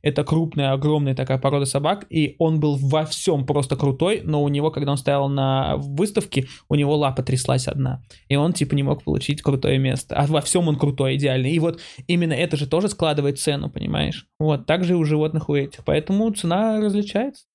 это 0.02 0.24
крупная, 0.24 0.72
огромная 0.72 1.16
такая 1.16 1.38
порода 1.38 1.66
собак, 1.66 2.06
и 2.10 2.36
он 2.40 2.60
был 2.60 2.78
во 2.78 3.06
всем 3.06 3.46
просто 3.46 3.76
крутой, 3.76 4.22
но 4.24 4.44
у 4.44 4.50
него, 4.50 4.72
когда 4.72 4.92
он 4.92 4.98
стоял 4.98 5.28
на 5.30 5.76
выставке, 5.78 6.48
у 6.70 6.76
него 6.76 6.96
лапа 6.96 7.24
тряслась 7.24 7.68
одна, 7.68 8.04
и 8.28 8.36
он 8.36 8.54
типа 8.54 8.76
не 8.76 8.84
мог 8.84 9.04
получить 9.04 9.42
крутое 9.42 9.78
место. 9.78 10.16
А 10.16 10.26
во 10.28 10.42
всем 10.42 10.68
он 10.68 10.78
крутой, 10.78 11.16
идеальный. 11.16 11.52
И 11.52 11.60
вот 11.60 11.80
именно 12.08 12.34
это 12.34 12.58
же 12.58 12.68
тоже 12.68 12.90
складывает 12.90 13.40
цену, 13.40 13.70
понимаешь? 13.70 14.28
Вот, 14.40 14.66
так 14.66 14.84
же 14.84 14.94
и 14.94 14.96
у 14.96 15.04
животных 15.04 15.50
у 15.50 15.56
этих. 15.56 15.84
Поэтому 15.84 16.30
цена 16.32 16.80
различается. 16.80 17.46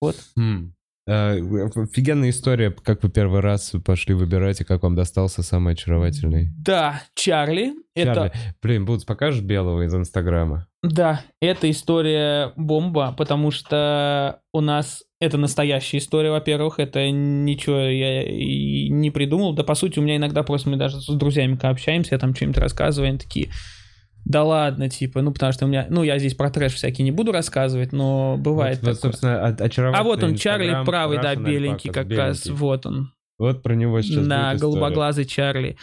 Вот. 0.00 0.16
Хм. 0.36 0.74
А, 1.08 1.32
Офигенная 1.32 2.30
история, 2.30 2.70
как 2.70 3.02
вы 3.02 3.08
первый 3.08 3.40
раз 3.40 3.72
пошли 3.84 4.14
выбирать 4.14 4.60
и 4.60 4.64
как 4.64 4.82
вам 4.82 4.94
достался 4.94 5.42
самый 5.42 5.72
очаровательный. 5.72 6.50
Да, 6.58 7.02
Чарли, 7.14 7.72
это... 7.94 8.14
Чарли. 8.14 8.32
Блин, 8.62 8.84
Будс, 8.84 9.04
покажешь 9.04 9.40
белого 9.40 9.86
из 9.86 9.94
Инстаграма? 9.94 10.66
Да, 10.82 11.22
эта 11.40 11.70
история 11.70 12.52
бомба, 12.56 13.14
потому 13.16 13.50
что 13.50 14.40
у 14.52 14.60
нас 14.60 15.02
это 15.18 15.38
настоящая 15.38 15.98
история, 15.98 16.30
во-первых, 16.30 16.78
это 16.78 17.10
ничего 17.10 17.78
я 17.80 18.22
не 18.90 19.10
придумал. 19.10 19.54
Да, 19.54 19.64
по 19.64 19.74
сути, 19.74 19.98
у 19.98 20.02
меня 20.02 20.16
иногда 20.16 20.42
просто 20.42 20.68
мы 20.68 20.76
даже 20.76 21.00
с 21.00 21.06
друзьями 21.06 21.58
общаемся, 21.60 22.14
я 22.14 22.18
там 22.18 22.34
что-нибудь 22.34 22.58
рассказываю, 22.58 23.08
они 23.08 23.18
такие, 23.18 23.48
да 24.24 24.44
ладно, 24.44 24.88
типа, 24.90 25.22
ну, 25.22 25.32
потому 25.32 25.52
что 25.52 25.64
у 25.64 25.68
меня, 25.68 25.86
ну, 25.88 26.02
я 26.02 26.18
здесь 26.18 26.34
про 26.34 26.50
трэш 26.50 26.74
всякий 26.74 27.02
не 27.02 27.10
буду 27.10 27.32
рассказывать, 27.32 27.92
но 27.92 28.36
бывает 28.38 28.78
Вот, 28.82 28.94
такое. 28.94 29.10
собственно, 29.10 29.44
очаровательный 29.46 30.00
А 30.00 30.02
вот 30.02 30.22
он, 30.22 30.34
Чарли 30.36 30.76
правый, 30.84 31.18
да, 31.20 31.34
беленький 31.34 31.90
как 31.90 32.10
раз, 32.10 32.44
беленький. 32.44 32.50
вот 32.52 32.86
он, 32.86 33.12
Вот 33.38 33.62
про 33.62 33.74
него 33.74 34.00
сейчас 34.02 34.24
история. 34.24 34.58
голубоглазый 34.58 35.24
Чарли. 35.24 35.76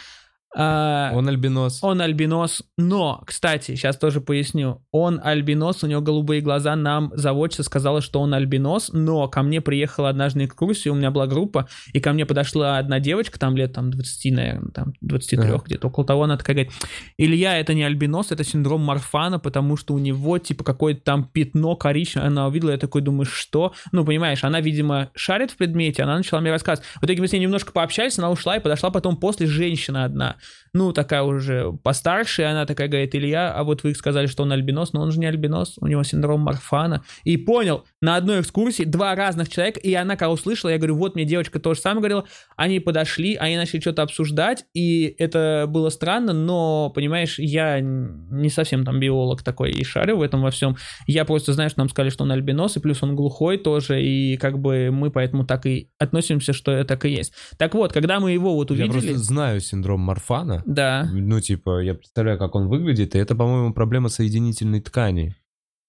А, 0.58 1.10
Он 1.12 1.28
альбинос. 1.28 1.80
Он 1.82 2.00
альбинос, 2.00 2.62
но, 2.78 3.22
кстати, 3.26 3.72
сейчас 3.72 3.98
тоже 3.98 4.22
поясню. 4.22 4.82
Он 4.90 5.20
альбинос, 5.22 5.84
у 5.84 5.86
него 5.86 6.00
голубые 6.00 6.40
глаза. 6.40 6.74
Нам 6.76 7.12
заводчица 7.14 7.62
сказала, 7.62 8.00
что 8.00 8.20
он 8.20 8.32
альбинос, 8.32 8.90
но 8.94 9.28
ко 9.28 9.42
мне 9.42 9.60
приехала 9.60 10.08
однажды 10.08 10.38
на 10.40 10.44
экскурсию, 10.46 10.94
у 10.94 10.96
меня 10.96 11.10
была 11.10 11.26
группа, 11.26 11.68
и 11.92 12.00
ко 12.00 12.14
мне 12.14 12.24
подошла 12.24 12.78
одна 12.78 13.00
девочка, 13.00 13.38
там 13.38 13.54
лет 13.54 13.74
там 13.74 13.90
20, 13.90 14.32
наверное, 14.34 14.70
там 14.70 14.94
23 15.02 15.50
Ага. 15.50 15.62
где-то, 15.66 15.88
около 15.88 16.06
того, 16.06 16.22
она 16.22 16.38
такая 16.38 16.56
говорит, 16.56 16.72
Илья, 17.18 17.58
это 17.58 17.74
не 17.74 17.82
альбинос, 17.82 18.32
это 18.32 18.42
синдром 18.42 18.80
Марфана, 18.80 19.38
потому 19.38 19.76
что 19.76 19.92
у 19.92 19.98
него, 19.98 20.38
типа, 20.38 20.64
какое-то 20.64 21.02
там 21.02 21.24
пятно 21.24 21.76
коричневое. 21.76 22.28
Она 22.28 22.46
увидела, 22.46 22.70
я 22.70 22.78
такой 22.78 23.02
думаю, 23.02 23.26
что? 23.26 23.74
Ну, 23.92 24.06
понимаешь, 24.06 24.42
она, 24.42 24.62
видимо, 24.62 25.10
шарит 25.14 25.50
в 25.50 25.56
предмете, 25.58 26.02
она 26.02 26.16
начала 26.16 26.40
мне 26.40 26.50
рассказывать. 26.50 26.88
В 26.98 27.04
итоге 27.04 27.20
мы 27.20 27.28
с 27.28 27.32
ней 27.32 27.40
немножко 27.40 27.72
пообщались, 27.72 28.18
она 28.18 28.30
ушла 28.30 28.56
и 28.56 28.60
подошла 28.60 28.88
потом 28.88 29.18
после 29.18 29.46
женщина 29.46 30.04
одна 30.04 30.36
ну, 30.76 30.92
такая 30.92 31.22
уже 31.22 31.72
постарше, 31.82 32.42
и 32.42 32.44
она 32.44 32.66
такая 32.66 32.88
говорит, 32.88 33.14
Илья, 33.14 33.52
а 33.52 33.64
вот 33.64 33.82
вы 33.82 33.94
сказали, 33.94 34.26
что 34.26 34.42
он 34.42 34.52
альбинос, 34.52 34.92
но 34.92 35.00
он 35.00 35.10
же 35.10 35.18
не 35.18 35.26
альбинос, 35.26 35.76
у 35.80 35.86
него 35.86 36.02
синдром 36.02 36.40
Марфана. 36.40 37.02
И 37.24 37.38
понял, 37.38 37.84
на 38.02 38.16
одной 38.16 38.40
экскурсии 38.42 38.84
два 38.84 39.14
разных 39.14 39.48
человека, 39.48 39.80
и 39.80 39.94
она, 39.94 40.16
когда 40.16 40.30
услышала, 40.30 40.70
я 40.70 40.76
говорю, 40.76 40.96
вот 40.96 41.14
мне 41.14 41.24
девочка 41.24 41.58
тоже 41.58 41.80
самое 41.80 42.00
говорила, 42.00 42.24
они 42.56 42.80
подошли, 42.80 43.36
они 43.36 43.56
начали 43.56 43.80
что-то 43.80 44.02
обсуждать, 44.02 44.66
и 44.74 45.14
это 45.18 45.64
было 45.66 45.88
странно, 45.88 46.34
но, 46.34 46.90
понимаешь, 46.94 47.38
я 47.38 47.80
не 47.80 48.50
совсем 48.50 48.84
там 48.84 49.00
биолог 49.00 49.42
такой 49.42 49.70
и 49.70 49.82
шарю 49.82 50.18
в 50.18 50.22
этом 50.22 50.42
во 50.42 50.50
всем. 50.50 50.76
Я 51.06 51.24
просто 51.24 51.54
знаю, 51.54 51.70
что 51.70 51.80
нам 51.80 51.88
сказали, 51.88 52.10
что 52.10 52.24
он 52.24 52.32
альбинос, 52.32 52.76
и 52.76 52.80
плюс 52.80 53.02
он 53.02 53.16
глухой 53.16 53.56
тоже, 53.56 54.02
и 54.02 54.36
как 54.36 54.58
бы 54.58 54.90
мы 54.92 55.10
поэтому 55.10 55.46
так 55.46 55.64
и 55.64 55.88
относимся, 55.98 56.52
что 56.52 56.72
это 56.72 56.84
так 56.84 57.06
и 57.06 57.10
есть. 57.10 57.32
Так 57.56 57.74
вот, 57.74 57.92
когда 57.94 58.20
мы 58.20 58.32
его 58.32 58.54
вот 58.54 58.70
Я 58.70 58.84
увидели... 58.84 58.92
просто 58.92 59.18
знаю 59.18 59.60
синдром 59.60 60.00
Марфана. 60.00 60.35
Да. 60.66 61.08
Ну, 61.12 61.40
типа, 61.40 61.80
я 61.80 61.94
представляю, 61.94 62.38
как 62.38 62.54
он 62.54 62.68
выглядит, 62.68 63.14
и 63.14 63.18
это, 63.18 63.34
по-моему, 63.34 63.72
проблема 63.72 64.08
соединительной 64.08 64.80
ткани. 64.80 65.36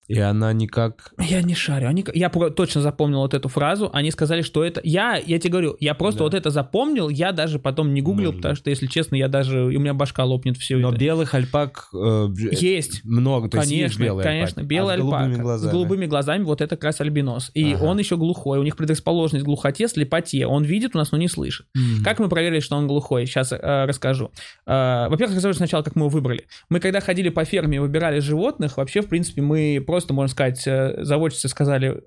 И 0.08 0.18
она 0.20 0.54
никак... 0.54 1.12
Я 1.20 1.42
не 1.42 1.54
шарю. 1.54 1.90
Они, 1.90 2.06
я 2.14 2.30
точно 2.30 2.82
запомнил 2.82 3.20
вот 3.20 3.34
эту 3.34 3.50
фразу. 3.50 3.90
Они 3.92 4.10
сказали, 4.12 4.42
что 4.42 4.64
это... 4.64 4.80
Я, 4.84 5.18
я 5.18 5.38
тебе 5.38 5.52
говорю, 5.52 5.76
я 5.82 5.94
просто 5.96 6.20
Да. 6.20 6.24
вот 6.26 6.34
это 6.34 6.50
запомнил. 6.50 7.10
Я 7.10 7.34
даже 7.34 7.60
потом 7.60 7.94
не 7.94 8.02
гуглил, 8.02 8.28
Может 8.30 8.38
потому 8.38 8.52
быть. 8.54 8.60
что, 8.60 8.70
если 8.70 8.88
честно, 8.88 9.16
я 9.18 9.28
даже... 9.28 9.64
У 9.66 9.70
меня 9.80 9.94
башка 9.94 10.24
лопнет 10.24 10.56
все 10.58 10.78
Но 10.78 10.90
это. 10.90 10.98
белых 10.98 11.34
альпак... 11.34 11.90
э, 11.94 12.28
б- 12.28 12.56
Есть. 12.56 13.04
Много, 13.04 13.50
то 13.50 13.58
есть 13.58 13.70
есть 13.72 13.82
Конечно, 13.98 14.04
белые 14.04 14.24
конечно, 14.24 14.62
альпаки, 14.62 14.68
белый 14.74 14.96
а 14.96 14.98
с 14.98 15.02
голубыми 15.02 15.24
альпака. 15.26 15.42
глазами. 15.44 15.70
С 15.70 15.74
голубыми 15.74 16.06
глазами 16.06 16.44
вот 16.44 16.62
это 16.62 16.76
как 16.78 16.84
раз 16.86 17.02
альбинос. 17.02 17.52
И 17.54 17.74
Ага. 17.74 17.84
он 17.84 18.00
еще 18.00 18.16
глухой. 18.16 18.60
У 18.60 18.64
них 18.64 18.78
предрасположенность 18.78 19.44
к 19.44 19.46
глухоте, 19.46 19.90
слепоте. 19.90 20.46
Он 20.48 20.64
видит 20.64 20.96
у 20.96 21.00
нас, 21.00 21.12
но 21.12 21.18
не 21.18 21.28
слышит. 21.28 21.68
М. 21.76 22.04
Как 22.06 22.20
мы 22.20 22.30
проверили, 22.30 22.62
что 22.62 22.78
он 22.78 22.88
глухой? 22.88 23.26
Сейчас 23.26 23.52
расскажу. 23.52 24.32
Э, 24.66 25.08
во-первых, 25.10 25.36
расскажу 25.36 25.54
сначала, 25.56 25.84
как 25.84 25.96
мы 25.96 26.04
его 26.04 26.10
выбрали. 26.10 26.46
Мы 26.70 26.80
когда 26.80 27.02
ходили 27.02 27.28
по 27.30 27.44
ферме 27.44 27.76
и 27.78 27.80
выбирали 27.80 28.20
животных, 28.20 28.78
вообще, 28.78 29.02
в 29.02 29.08
принципе, 29.08 29.42
мы 29.42 29.84
просто, 29.86 29.97
можно 30.14 30.32
сказать, 30.32 30.66
э, 30.68 30.96
заводчицы 31.04 31.48
сказали, 31.50 32.02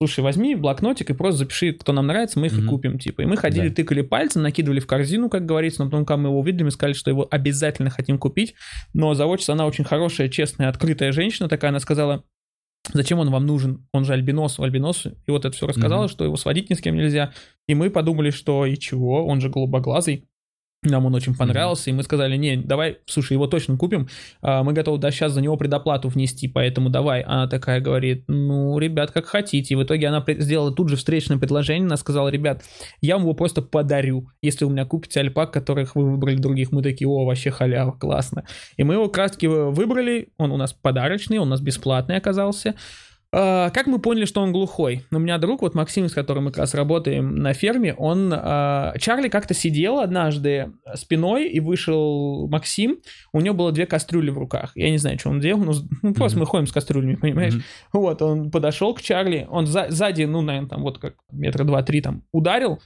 слушай, 0.00 0.20
возьми 0.20 0.54
блокнотик 0.54 1.10
и 1.10 1.14
просто 1.14 1.38
запиши, 1.38 1.72
кто 1.72 1.92
нам 1.92 2.06
нравится, 2.06 2.38
мы 2.38 2.46
их 2.46 2.52
и 2.54 2.60
Мгм. 2.60 2.68
купим, 2.68 2.98
типа. 2.98 3.22
И 3.22 3.26
мы 3.26 3.36
ходили, 3.36 3.68
Да. 3.68 3.74
тыкали 3.74 4.02
пальцем, 4.02 4.42
накидывали 4.42 4.80
в 4.80 4.86
корзину, 4.86 5.30
как 5.30 5.46
говорится, 5.46 5.82
но 5.84 5.90
потом, 5.90 6.04
когда 6.04 6.18
мы 6.22 6.28
его 6.30 6.40
увидели, 6.40 6.64
мы 6.64 6.70
сказали, 6.70 6.94
что 6.94 7.10
его 7.10 7.26
обязательно 7.30 7.90
хотим 7.90 8.18
купить. 8.18 8.54
Но 8.92 9.14
заводчица, 9.14 9.52
она 9.54 9.66
очень 9.66 9.84
хорошая, 9.84 10.28
честная, 10.28 10.68
открытая 10.68 11.12
женщина 11.12 11.48
такая, 11.48 11.70
она 11.70 11.80
сказала, 11.80 12.24
Зачем 12.92 13.18
он 13.18 13.30
вам 13.30 13.46
нужен? 13.46 13.86
Он 13.94 14.04
же 14.04 14.12
альбинос, 14.12 14.60
альбинос. 14.60 15.06
И 15.06 15.30
вот 15.30 15.46
это 15.46 15.56
все 15.56 15.66
рассказала, 15.66 16.02
Мгм. 16.02 16.08
что 16.10 16.22
его 16.24 16.36
сводить 16.36 16.68
ни 16.68 16.74
с 16.74 16.82
кем 16.82 16.94
нельзя. 16.96 17.32
И 17.66 17.74
мы 17.74 17.88
подумали, 17.88 18.28
что 18.28 18.66
и 18.66 18.76
чего, 18.76 19.26
он 19.26 19.40
же 19.40 19.48
голубоглазый. 19.48 20.28
Нам 20.84 21.06
он 21.06 21.14
очень 21.14 21.34
понравился, 21.34 21.90
и 21.90 21.92
мы 21.92 22.02
сказали, 22.02 22.36
не, 22.36 22.56
давай, 22.56 22.98
слушай, 23.06 23.32
его 23.32 23.46
точно 23.46 23.78
купим, 23.78 24.08
а, 24.42 24.62
мы 24.62 24.74
готовы 24.74 24.98
да, 24.98 25.10
сейчас 25.10 25.32
за 25.32 25.40
него 25.40 25.56
предоплату 25.56 26.08
внести, 26.08 26.46
поэтому 26.46 26.90
давай. 26.90 27.22
Она 27.22 27.48
такая 27.48 27.80
говорит, 27.80 28.24
ну, 28.28 28.78
ребят, 28.78 29.10
как 29.10 29.26
хотите. 29.26 29.74
И 29.74 29.76
в 29.76 29.82
итоге 29.82 30.08
она 30.08 30.22
сделала 30.26 30.72
тут 30.72 30.90
же 30.90 30.96
встречное 30.96 31.38
предложение, 31.38 31.86
она 31.86 31.96
сказала, 31.96 32.28
ребят, 32.28 32.62
я 33.00 33.14
вам 33.14 33.22
его 33.22 33.34
просто 33.34 33.62
подарю, 33.62 34.28
если 34.42 34.64
у 34.66 34.70
меня 34.70 34.84
купите 34.84 35.20
альпак, 35.20 35.52
которых 35.52 35.96
вы 35.96 36.10
выбрали 36.10 36.36
других. 36.36 36.70
Мы 36.70 36.82
такие, 36.82 37.08
о, 37.08 37.24
вообще 37.24 37.50
халява, 37.50 37.92
классно. 37.92 38.44
И 38.76 38.84
мы 38.84 38.94
его 38.94 39.08
как 39.08 39.18
раз 39.18 39.32
таки 39.32 39.46
выбрали, 39.46 40.28
он 40.36 40.52
у 40.52 40.56
нас 40.56 40.72
подарочный, 40.72 41.38
он 41.38 41.48
у 41.48 41.50
нас 41.50 41.60
бесплатный 41.60 42.16
оказался. 42.16 42.74
А, 43.36 43.70
Как 43.70 43.86
мы 43.88 43.98
поняли, 43.98 44.26
что 44.26 44.40
он 44.42 44.52
глухой? 44.52 45.04
У 45.10 45.18
меня 45.18 45.38
друг, 45.38 45.62
вот 45.62 45.74
Максим, 45.74 46.08
с 46.08 46.12
которым 46.12 46.44
мы 46.44 46.50
как 46.50 46.58
раз 46.60 46.74
работаем 46.74 47.34
на 47.36 47.52
ферме, 47.52 47.92
он... 47.94 48.32
а, 48.32 48.94
Чарли 48.98 49.28
как-то 49.28 49.54
сидел 49.54 49.98
однажды 49.98 50.72
спиной, 50.94 51.48
и 51.48 51.58
вышел 51.58 52.46
Максим, 52.48 52.98
у 53.32 53.40
него 53.40 53.54
было 53.56 53.72
две 53.72 53.86
кастрюли 53.86 54.30
в 54.30 54.38
руках. 54.38 54.70
Я 54.76 54.88
не 54.90 54.98
знаю, 54.98 55.18
что 55.18 55.30
он 55.30 55.40
делал, 55.40 55.64
но 55.64 55.72
ну, 56.02 56.14
просто 56.14 56.38
Мгм. 56.38 56.44
мы 56.44 56.46
ходим 56.46 56.66
с 56.68 56.72
кастрюлями, 56.72 57.16
понимаешь? 57.16 57.54
Мгм. 57.54 57.62
Вот, 57.92 58.22
он 58.22 58.50
подошел 58.52 58.94
к 58.94 59.02
Чарли, 59.02 59.46
он 59.50 59.66
за- 59.66 59.86
сзади, 59.90 60.22
ну, 60.24 60.40
наверное, 60.40 60.68
там 60.68 60.82
вот 60.82 60.98
как 60.98 61.14
метра 61.32 61.64
два-три 61.64 62.00
там 62.02 62.22
ударил, 62.30 62.78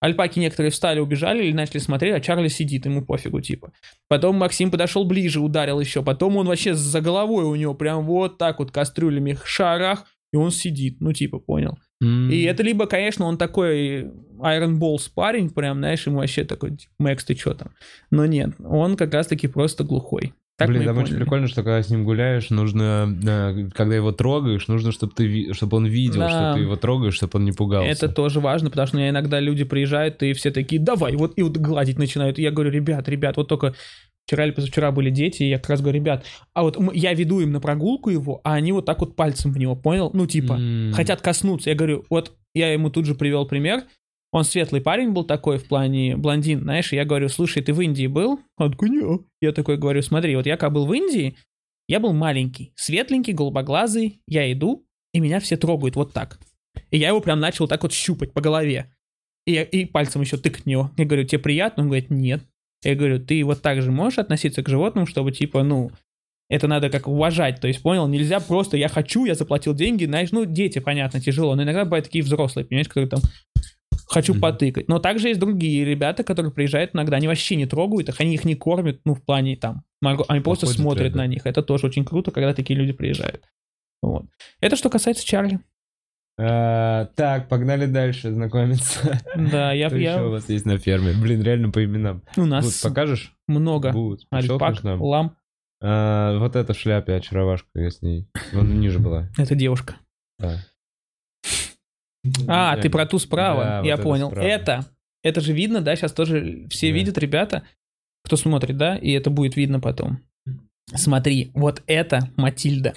Альпаки 0.00 0.38
некоторые 0.38 0.70
встали, 0.70 1.00
убежали 1.00 1.44
или 1.44 1.52
начали 1.52 1.78
смотреть, 1.78 2.14
а 2.14 2.20
Чарли 2.20 2.48
сидит, 2.48 2.84
ему 2.84 3.04
пофигу, 3.04 3.40
типа. 3.40 3.72
Потом 4.08 4.36
Максим 4.36 4.70
подошел 4.70 5.04
ближе, 5.04 5.40
ударил 5.40 5.80
еще. 5.80 6.02
Потом 6.02 6.36
он 6.36 6.46
вообще 6.46 6.74
за 6.74 7.00
головой 7.00 7.44
у 7.44 7.54
него 7.54 7.74
прям 7.74 8.04
вот 8.04 8.36
так 8.36 8.58
вот 8.58 8.70
кастрюлями 8.70 9.38
шарах, 9.44 10.04
и 10.32 10.36
он 10.36 10.50
сидит, 10.50 11.00
ну 11.00 11.12
типа, 11.12 11.38
понял. 11.38 11.78
М. 12.02 12.30
И 12.30 12.42
это 12.42 12.62
либо, 12.62 12.86
конечно, 12.86 13.24
он 13.24 13.38
такой 13.38 14.02
Iron 14.40 14.78
Balls 14.78 15.08
парень, 15.14 15.48
прям, 15.48 15.78
знаешь, 15.78 16.06
ему 16.06 16.18
вообще 16.18 16.44
такой, 16.44 16.76
типа, 16.76 16.92
Мэкс, 16.98 17.24
ты 17.24 17.34
что 17.34 17.54
там? 17.54 17.70
Но 18.10 18.26
нет, 18.26 18.50
он 18.58 18.96
как 18.96 19.14
раз-таки 19.14 19.46
просто 19.46 19.84
глухой. 19.84 20.34
Так 20.56 20.68
Блин, 20.68 20.84
там 20.84 20.98
очень 20.98 21.16
прикольно, 21.16 21.48
что 21.48 21.64
когда 21.64 21.82
с 21.82 21.90
ним 21.90 22.04
гуляешь, 22.04 22.50
нужно, 22.50 23.12
э, 23.26 23.70
когда 23.74 23.96
его 23.96 24.12
трогаешь, 24.12 24.68
нужно, 24.68 24.92
чтобы 24.92 25.12
ты, 25.12 25.52
чтобы 25.52 25.78
он 25.78 25.86
видел, 25.86 26.20
Да. 26.20 26.28
что 26.28 26.54
ты 26.54 26.60
его 26.60 26.76
трогаешь, 26.76 27.14
чтобы 27.14 27.38
он 27.40 27.44
не 27.44 27.50
пугался. 27.50 27.90
Это 27.90 28.08
тоже 28.08 28.38
важно, 28.38 28.70
потому 28.70 28.86
что 28.86 28.96
у 28.96 29.00
меня 29.00 29.10
иногда 29.10 29.40
люди 29.40 29.64
приезжают, 29.64 30.22
и 30.22 30.32
все 30.32 30.52
такие, 30.52 30.80
давай, 30.80 31.16
вот, 31.16 31.32
и 31.36 31.42
вот 31.42 31.56
гладить 31.56 31.98
начинают. 31.98 32.38
И 32.38 32.42
я 32.42 32.52
говорю, 32.52 32.70
ребят, 32.70 33.08
ребят, 33.08 33.36
вот 33.36 33.48
только 33.48 33.74
вчера 34.26 34.44
или 34.44 34.52
позавчера 34.52 34.92
были 34.92 35.10
дети, 35.10 35.42
и 35.42 35.48
я 35.48 35.58
как 35.58 35.70
раз 35.70 35.80
говорю, 35.80 35.98
ребят, 35.98 36.24
а 36.54 36.62
вот 36.62 36.78
я 36.94 37.12
веду 37.14 37.40
им 37.40 37.50
на 37.50 37.60
прогулку 37.60 38.10
его, 38.10 38.40
а 38.44 38.54
они 38.54 38.70
вот 38.70 38.86
так 38.86 39.00
вот 39.00 39.16
пальцем 39.16 39.52
в 39.52 39.58
него, 39.58 39.74
понял? 39.74 40.10
Ну, 40.14 40.26
типа, 40.28 40.52
М. 40.52 40.92
хотят 40.92 41.20
коснуться. 41.20 41.70
Я 41.70 41.74
говорю, 41.76 42.04
вот 42.10 42.32
я 42.54 42.72
ему 42.72 42.90
тут 42.90 43.06
же 43.06 43.16
привел 43.16 43.44
пример. 43.44 43.82
Он 44.34 44.42
светлый 44.42 44.80
парень 44.80 45.12
был 45.12 45.22
такой 45.22 45.58
в 45.58 45.68
плане 45.68 46.16
блондин, 46.16 46.62
знаешь, 46.62 46.92
я 46.92 47.04
говорю, 47.04 47.28
слушай, 47.28 47.62
ты 47.62 47.72
в 47.72 47.80
Индии 47.80 48.08
был? 48.08 48.40
«Не». 48.58 49.20
Я 49.40 49.52
такой 49.52 49.76
говорю, 49.76 50.02
смотри, 50.02 50.34
вот 50.34 50.44
я 50.44 50.56
когда 50.56 50.74
был 50.74 50.86
в 50.86 50.92
Индии, 50.92 51.36
я 51.86 52.00
был 52.00 52.12
маленький, 52.12 52.72
светленький, 52.74 53.32
голубоглазый, 53.32 54.22
я 54.26 54.52
иду, 54.52 54.88
и 55.12 55.20
меня 55.20 55.38
все 55.38 55.56
трогают 55.56 55.94
вот 55.94 56.12
так. 56.12 56.40
И 56.90 56.98
я 56.98 57.10
его 57.10 57.20
прям 57.20 57.38
начал 57.38 57.68
так 57.68 57.84
вот 57.84 57.92
щупать 57.92 58.32
по 58.32 58.40
голове. 58.40 58.92
И, 59.46 59.52
я- 59.52 59.62
и 59.62 59.84
пальцем 59.84 60.22
еще 60.22 60.36
тыкать 60.36 60.64
в 60.64 60.66
него. 60.66 60.90
Я 60.96 61.04
говорю, 61.04 61.24
тебе 61.28 61.38
приятно? 61.38 61.84
Он 61.84 61.88
говорит, 61.90 62.10
нет. 62.10 62.42
Я 62.82 62.96
говорю, 62.96 63.24
ты 63.24 63.44
вот 63.44 63.62
так 63.62 63.82
же 63.82 63.92
можешь 63.92 64.18
относиться 64.18 64.64
к 64.64 64.68
животным, 64.68 65.06
чтобы 65.06 65.30
типа, 65.30 65.62
ну, 65.62 65.92
это 66.48 66.66
надо 66.66 66.90
как 66.90 67.06
уважать, 67.06 67.60
то 67.60 67.68
есть, 67.68 67.82
понял, 67.82 68.08
нельзя 68.08 68.40
просто, 68.40 68.76
я 68.76 68.88
хочу, 68.88 69.26
я 69.26 69.36
заплатил 69.36 69.74
деньги, 69.74 70.06
знаешь, 70.06 70.32
ну, 70.32 70.44
дети, 70.44 70.80
понятно, 70.80 71.20
тяжело, 71.20 71.54
но 71.54 71.62
иногда 71.62 71.84
бывают 71.84 72.06
такие 72.06 72.24
взрослые, 72.24 72.66
понимаешь, 72.66 72.88
которые 72.88 73.08
там, 73.08 73.20
хочу 74.06 74.32
Мгм. 74.32 74.40
потыкать. 74.42 74.88
Но 74.88 74.98
также 74.98 75.28
есть 75.28 75.40
другие 75.40 75.84
ребята, 75.84 76.24
которые 76.24 76.52
приезжают 76.52 76.94
иногда, 76.94 77.16
они 77.16 77.26
вообще 77.28 77.56
не 77.56 77.66
трогают 77.66 78.08
их, 78.08 78.20
они 78.20 78.34
их 78.34 78.44
не 78.44 78.54
кормят, 78.54 79.00
ну, 79.04 79.14
в 79.14 79.22
плане 79.22 79.56
там, 79.56 79.84
они 80.02 80.40
просто 80.40 80.66
Походят 80.66 80.80
смотрят 80.82 81.02
рядом. 81.04 81.18
на 81.18 81.26
них, 81.26 81.46
это 81.46 81.62
тоже 81.62 81.86
очень 81.86 82.04
круто, 82.04 82.30
когда 82.30 82.52
такие 82.54 82.78
люди 82.78 82.92
приезжают. 82.92 83.44
Вот. 84.02 84.26
Это 84.60 84.76
что 84.76 84.90
касается 84.90 85.26
Чарли. 85.26 85.60
А, 86.36 87.06
так, 87.14 87.48
погнали 87.48 87.86
дальше 87.86 88.32
знакомиться. 88.32 89.20
Да, 89.36 89.72
я, 89.72 89.88
Что 89.88 89.98
я- 89.98 90.14
еще 90.14 90.24
у 90.26 90.30
вас 90.30 90.48
есть 90.48 90.66
на 90.66 90.78
ферме? 90.78 91.12
Блин, 91.12 91.42
реально 91.42 91.70
по 91.70 91.84
именам. 91.84 92.22
у 92.36 92.44
нас 92.44 92.80
покажешь? 92.80 93.34
много 93.46 93.92
Будут. 93.92 94.26
альпак, 94.30 94.82
лам, 94.82 95.36
А, 95.80 96.38
вот 96.38 96.56
эта 96.56 96.72
в 96.72 96.78
шляпе 96.78 97.14
очаровашка, 97.14 97.68
я 97.74 97.90
с 97.90 98.02
ней. 98.02 98.26
Вон 98.52 98.80
ниже 98.80 98.98
была. 98.98 99.28
это 99.38 99.54
девушка. 99.54 99.94
Да. 100.38 100.58
А, 102.48 102.74
Я- 102.76 102.82
ты 102.82 102.90
про 102.90 103.06
ту 103.06 103.18
справа, 103.18 103.78
вот 103.78 103.86
я 103.86 103.94
это 103.94 104.02
понял. 104.02 104.30
справа. 104.30 104.46
Это, 104.46 104.86
это 105.22 105.40
же 105.40 105.52
видно, 105.52 105.80
да, 105.80 105.94
сейчас 105.96 106.12
тоже 106.12 106.66
все 106.70 106.88
Да. 106.88 106.94
видят, 106.94 107.18
ребята, 107.18 107.62
кто 108.24 108.36
смотрит, 108.36 108.76
да, 108.76 108.96
и 108.96 109.10
это 109.12 109.30
будет 109.30 109.56
видно 109.56 109.80
потом. 109.80 110.20
Смотри, 110.94 111.50
вот 111.54 111.82
это 111.86 112.30
Матильда. 112.36 112.94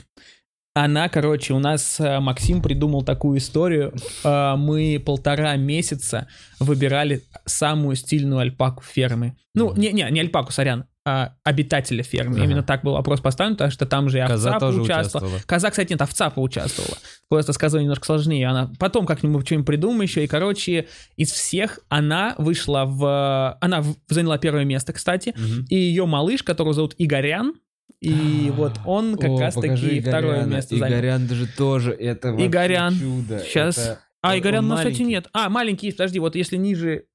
Она, 0.74 1.10
короче, 1.10 1.54
у 1.56 1.60
нас 1.60 2.00
э, 2.00 2.20
Максим 2.20 2.62
придумал 2.62 3.02
такую 3.04 3.40
историю. 3.40 3.94
Э, 4.24 4.56
Мы 4.56 5.02
полтора 5.04 5.56
месяца 5.56 6.28
выбирали 6.60 7.24
самую 7.46 7.96
стильную 7.96 8.40
альпаку 8.42 8.84
фермы. 8.84 9.36
Ну, 9.56 9.74
не, 9.76 9.92
не, 9.92 10.08
не 10.12 10.20
альпаку, 10.20 10.52
сорян, 10.52 10.86
а 11.10 11.38
обитателя 11.46 12.04
фермы. 12.04 12.36
Ага. 12.36 12.44
Именно 12.44 12.64
так 12.64 12.84
был 12.84 12.92
вопрос 12.92 13.22
поставлен, 13.22 13.56
потому 13.56 13.72
что 13.72 13.86
там 13.86 14.10
же 14.10 14.18
и 14.18 14.20
овца 14.20 14.34
Коза 14.34 14.60
тоже 14.60 14.80
поучаствовала. 14.80 15.28
участвовала. 15.28 15.48
Коза, 15.48 15.70
кстати, 15.70 15.92
нет, 15.94 16.02
овца 16.02 16.30
поучаствовала. 16.30 16.98
Просто 17.30 17.54
с 17.54 17.58
козой 17.58 17.84
немножко 17.84 18.06
сложнее. 18.06 18.46
Она 18.46 18.74
потом 18.78 19.06
как-нибудь 19.06 19.46
что-нибудь 19.46 19.68
придумаем 19.68 20.02
еще. 20.02 20.26
И, 20.26 20.28
короче, 20.28 20.88
из 21.16 21.32
всех 21.32 21.80
она 21.88 22.36
вышла 22.38 22.84
в... 22.86 23.58
Она 23.62 23.86
заняла 24.10 24.38
первое 24.38 24.66
место, 24.66 24.92
кстати. 24.92 25.34
Мгм. 25.38 25.66
И 25.70 25.76
ее 25.76 26.06
малыш, 26.06 26.44
которого 26.44 26.74
зовут 26.74 26.94
Игорян, 26.98 27.54
и 28.02 28.52
вот 28.54 28.74
он 28.86 29.16
как 29.16 29.30
О, 29.30 29.40
раз 29.40 29.56
покажи 29.56 29.88
таки 29.88 30.02
второе 30.02 30.44
место 30.44 30.76
занял. 30.76 30.94
Игорян 30.94 31.26
даже 31.26 31.48
тоже, 31.48 31.94
это 31.94 32.36
Игорян. 32.38 33.00
чудо. 33.00 33.40
Сейчас. 33.40 33.98
А, 34.22 34.38
Игорян, 34.38 34.66
он 34.66 34.72
ну, 34.72 34.76
кстати, 34.76 34.96
маленький. 34.96 35.06
нет. 35.06 35.28
А, 35.32 35.50
маленький 35.50 35.92
подожди, 35.92 36.20
вот 36.20 36.36
если 36.36 36.58
ниже... 36.58 37.06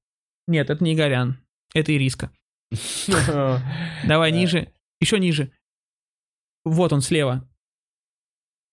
Нет, 0.47 0.71
это 0.71 0.83
не 0.83 0.95
Игорян, 0.95 1.37
это 1.75 1.95
Ириска. 1.95 2.31
Давай 4.07 4.31
Да. 4.31 4.37
ниже, 4.37 4.67
еще 4.99 5.19
ниже. 5.19 5.51
Вот 6.65 6.93
он 6.93 7.01
слева. 7.01 7.47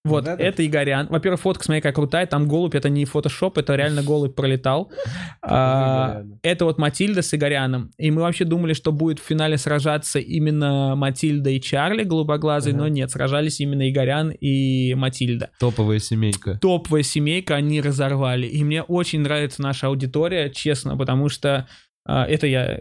Вот, 0.02 0.26
Вот 0.26 0.40
это 0.40 0.66
Игорян. 0.66 1.08
Во-первых, 1.08 1.42
фотка, 1.42 1.62
смотри, 1.62 1.82
какая 1.82 1.92
крутая. 1.92 2.26
Там 2.26 2.48
голубь, 2.48 2.74
это 2.74 2.88
не 2.88 3.04
фотошоп, 3.04 3.58
это 3.58 3.74
реально 3.76 4.02
голубь 4.02 4.34
пролетал. 4.34 4.90
А, 5.42 6.22
это 6.42 6.66
вот 6.66 6.78
Матильда 6.78 7.22
с 7.22 7.34
Игоряном. 7.34 7.90
И 7.98 8.10
мы 8.10 8.20
вообще 8.20 8.44
думали, 8.44 8.74
что 8.74 8.92
будет 8.92 9.18
в 9.18 9.22
финале 9.24 9.56
сражаться 9.56 10.18
именно 10.18 10.94
Матильда 10.96 11.50
и 11.50 11.60
Чарли 11.60 12.04
голубоглазый, 12.04 12.74
но 12.74 12.88
нет, 12.88 13.10
сражались 13.10 13.58
именно 13.58 13.90
Игорян 13.90 14.30
и 14.30 14.94
Матильда. 14.94 15.50
Топовая 15.58 15.98
семейка. 15.98 16.58
топовая 16.60 17.02
семейка, 17.02 17.56
они 17.56 17.80
разорвали. 17.80 18.46
И 18.46 18.62
мне 18.62 18.82
очень 18.82 19.20
нравится 19.20 19.62
наша 19.62 19.86
аудитория, 19.88 20.50
честно, 20.50 20.96
потому 20.96 21.30
что 21.30 21.66
а, 22.04 22.26
это 22.26 22.46
я 22.46 22.80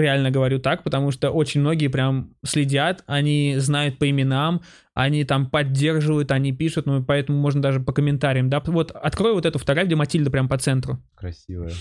реально 0.00 0.30
говорю 0.30 0.58
так, 0.58 0.82
потому 0.82 1.10
что 1.10 1.30
очень 1.30 1.60
многие 1.60 1.88
прям 1.88 2.34
следят, 2.44 3.02
они 3.06 3.54
знают 3.58 3.98
по 3.98 4.08
именам, 4.08 4.62
они 4.94 5.24
там 5.24 5.48
поддерживают, 5.48 6.30
они 6.32 6.52
пишут, 6.52 6.86
ну, 6.86 7.04
поэтому 7.04 7.38
можно 7.38 7.62
даже 7.62 7.80
по 7.80 7.92
комментариям, 7.92 8.50
да, 8.50 8.60
вот 8.60 8.90
открой 8.90 9.34
вот 9.34 9.46
эту 9.46 9.58
фотографию, 9.58 9.88
где 9.88 9.96
Матильда 9.96 10.30
прям 10.30 10.48
по 10.48 10.58
центру. 10.58 11.02
Красивая. 11.14 11.72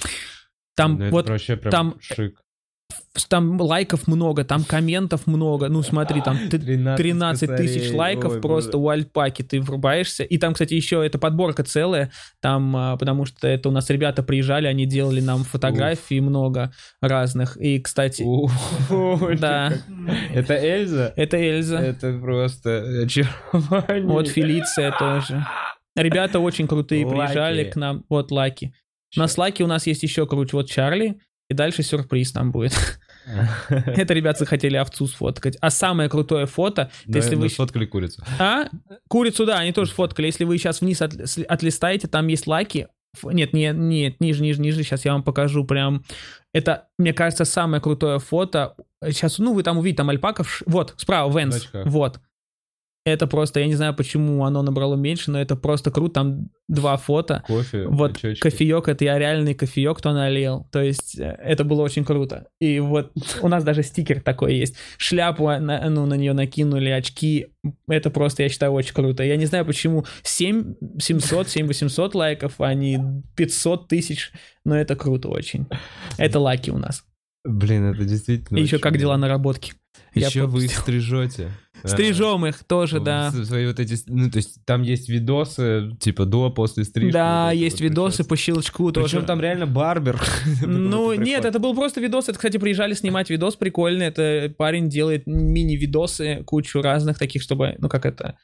Там 0.76 1.00
Ну, 1.00 1.10
вот 1.10 1.26
прям 1.26 1.72
там- 1.72 1.96
шик. 2.00 2.40
Там 3.30 3.60
лайков 3.60 4.08
много, 4.08 4.44
там 4.46 4.64
комментов 4.64 5.26
много, 5.26 5.70
ну 5.70 5.82
смотри, 5.82 6.22
там 6.22 6.38
т- 6.50 6.60
13 6.60 7.56
тысяч 7.58 7.92
лайков 7.92 8.34
Ой, 8.36 8.42
просто 8.42 8.78
боже. 8.78 8.84
у 8.84 8.90
альпаки, 8.90 9.42
ты 9.42 9.60
врубаешься. 9.60 10.24
И 10.24 10.38
там, 10.38 10.54
кстати, 10.54 10.76
еще 10.76 11.04
эта 11.06 11.18
подборка 11.18 11.64
целая, 11.64 12.12
там, 12.42 12.76
а, 12.76 12.96
потому 12.96 13.26
что 13.26 13.48
это 13.48 13.70
у 13.70 13.72
нас 13.72 13.90
ребята 13.90 14.22
приезжали, 14.24 14.68
они 14.68 14.86
делали 14.86 15.20
нам 15.20 15.44
фотографии 15.44 16.20
много 16.20 16.72
разных. 17.02 17.58
И, 17.58 17.80
кстати, 17.80 18.24
Да. 19.40 19.74
Это 20.34 20.54
Эльза? 20.54 21.12
это 21.16 21.38
Эльза, 21.38 21.80
Это 21.80 22.18
просто 22.20 23.04
очарование. 23.04 24.04
вот 24.08 24.28
Фелиция 24.28 24.94
тоже. 24.98 25.44
Ребята 25.96 26.40
очень 26.40 26.68
крутые 26.68 27.08
приезжали 27.08 27.64
к 27.64 27.76
нам, 27.76 28.04
вот 28.10 28.32
Лаки. 28.32 28.74
На 29.16 29.28
Слаке 29.28 29.64
у 29.64 29.68
нас 29.68 29.88
есть 29.88 30.04
еще 30.04 30.28
круче, 30.28 30.56
вот 30.58 30.70
Чарли, 30.70 31.18
и 31.50 31.54
дальше 31.54 31.84
сюрприз 31.84 32.32
там 32.32 32.52
будет. 32.52 32.74
Это 33.70 34.14
ребята 34.14 34.40
захотели 34.40 34.76
овцу 34.78 35.08
сфоткать. 35.08 35.58
А 35.62 35.70
самое 35.70 36.10
крутое 36.10 36.46
фото, 36.46 36.92
Да, 37.06 37.20
если 37.20 37.36
вы 37.36 37.50
сфоткали 37.50 37.86
курицу. 37.86 38.24
А? 38.40 38.68
Курицу, 39.10 39.46
да, 39.46 39.60
они 39.60 39.72
тоже 39.72 39.92
фоткали. 39.92 40.28
Если 40.28 40.44
вы 40.46 40.58
сейчас 40.58 40.82
вниз 40.82 41.02
от- 41.02 41.14
отлистаете, 41.48 42.08
там 42.08 42.28
есть 42.28 42.48
лаки. 42.48 42.88
Ф- 43.16 43.34
Нет, 43.34 43.54
нет, 43.54 43.76
нет, 43.78 44.20
ниже, 44.20 44.42
ниже, 44.44 44.62
ниже. 44.62 44.84
Сейчас 44.84 45.06
я 45.06 45.14
вам 45.14 45.24
покажу 45.24 45.66
прям. 45.66 46.04
Это, 46.54 46.88
мне 46.98 47.14
кажется, 47.14 47.46
самое 47.46 47.82
крутое 47.82 48.20
фото. 48.20 48.76
Сейчас, 49.04 49.40
ну, 49.40 49.54
вы 49.54 49.64
там 49.64 49.78
увидите, 49.78 49.98
там 49.98 50.10
альпака. 50.10 50.44
в 50.44 50.50
ш- 50.50 50.64
Вот, 50.68 50.94
справа, 50.98 51.38
Венс. 51.38 51.70
Вот. 51.86 52.20
Это 53.08 53.26
просто, 53.26 53.62
я 53.62 53.68
не 53.68 53.76
знаю, 53.76 53.94
почему 53.96 54.44
оно 54.44 54.62
набрало 54.62 54.96
меньше, 54.96 55.32
но 55.32 55.40
это 55.40 55.56
просто 55.56 55.92
круто. 55.92 56.16
Там 56.16 56.50
два 56.68 56.98
фото. 56.98 57.42
Кофе, 57.48 57.88
Вот 57.88 58.18
очечки. 58.18 58.42
кофеек, 58.42 58.90
это 58.90 59.06
я 59.06 59.18
реальный 59.18 59.54
кофеек, 59.54 59.98
кто 59.98 60.12
налил. 60.12 60.68
То 60.74 60.82
есть 60.82 61.18
э, 61.18 61.38
это 61.42 61.64
было 61.64 61.84
очень 61.84 62.04
круто. 62.04 62.48
И 62.60 62.82
вот 62.82 63.14
у 63.42 63.48
нас 63.48 63.64
даже 63.64 63.84
стикер 63.84 64.20
такой 64.20 64.56
есть. 64.56 64.76
Шляпу, 64.98 65.46
на, 65.48 65.90
ну, 65.90 66.06
на 66.06 66.16
нее 66.16 66.34
накинули, 66.34 66.90
очки. 66.90 67.48
Это 67.88 68.10
просто, 68.10 68.44
я 68.44 68.50
считаю, 68.50 68.74
очень 68.74 68.94
круто. 68.94 69.24
Я 69.24 69.38
не 69.38 69.46
знаю, 69.46 69.66
почему 69.66 70.06
7 70.24 70.76
700, 71.00 71.48
7 71.48 71.66
800 71.68 72.14
лайков, 72.14 72.60
а 72.60 72.74
не 72.74 73.24
500 73.38 73.88
тысяч. 73.88 74.34
Но 74.66 74.76
это 74.78 74.98
круто 74.98 75.30
очень. 75.30 75.66
Это 76.18 76.40
лаки 76.42 76.72
у 76.72 76.78
нас. 76.78 77.06
Блин, 77.46 77.94
это 77.94 78.04
действительно 78.04 78.58
И 78.58 78.64
еще 78.64 78.80
как 78.80 78.98
дела 78.98 79.16
наработки. 79.16 79.72
Я 80.14 80.28
Еще 80.28 80.46
вы 80.46 80.66
их 80.66 80.74
пропустил. 80.74 80.82
стрижете. 80.82 81.52
Стрижем 81.84 82.46
их 82.46 82.64
тоже, 82.64 83.00
да. 83.00 83.32
Свои 83.32 83.68
вот 83.68 83.80
эти, 83.80 83.98
ну, 84.08 84.30
то 84.30 84.38
есть 84.38 84.64
там 84.66 84.82
есть 84.82 85.10
видосы, 85.10 85.92
типа 86.00 86.26
до, 86.26 86.50
после 86.50 86.84
стрижки. 86.84 87.14
Да, 87.14 87.52
есть 87.52 87.82
видосы 87.82 88.24
по 88.24 88.36
щелчку 88.36 88.92
тоже. 88.92 89.08
Причем 89.08 89.26
там 89.26 89.42
реально 89.42 89.68
барбер. 89.68 90.22
Ну, 90.66 91.14
нет, 91.14 91.46
это 91.46 91.60
был 91.60 91.76
просто 91.76 92.02
видос. 92.02 92.30
Это, 92.30 92.38
кстати, 92.38 92.58
приезжали 92.58 92.94
снимать 92.94 93.30
видос 93.30 93.56
прикольный. 93.56 94.08
Это 94.08 94.54
парень 94.58 94.90
делает 94.90 95.24
мини-видосы, 95.26 96.44
кучу 96.46 96.82
разных 96.82 97.18
таких, 97.18 97.42
чтобы, 97.42 97.76
ну, 97.80 97.90
как 97.90 98.06
это... 98.06 98.38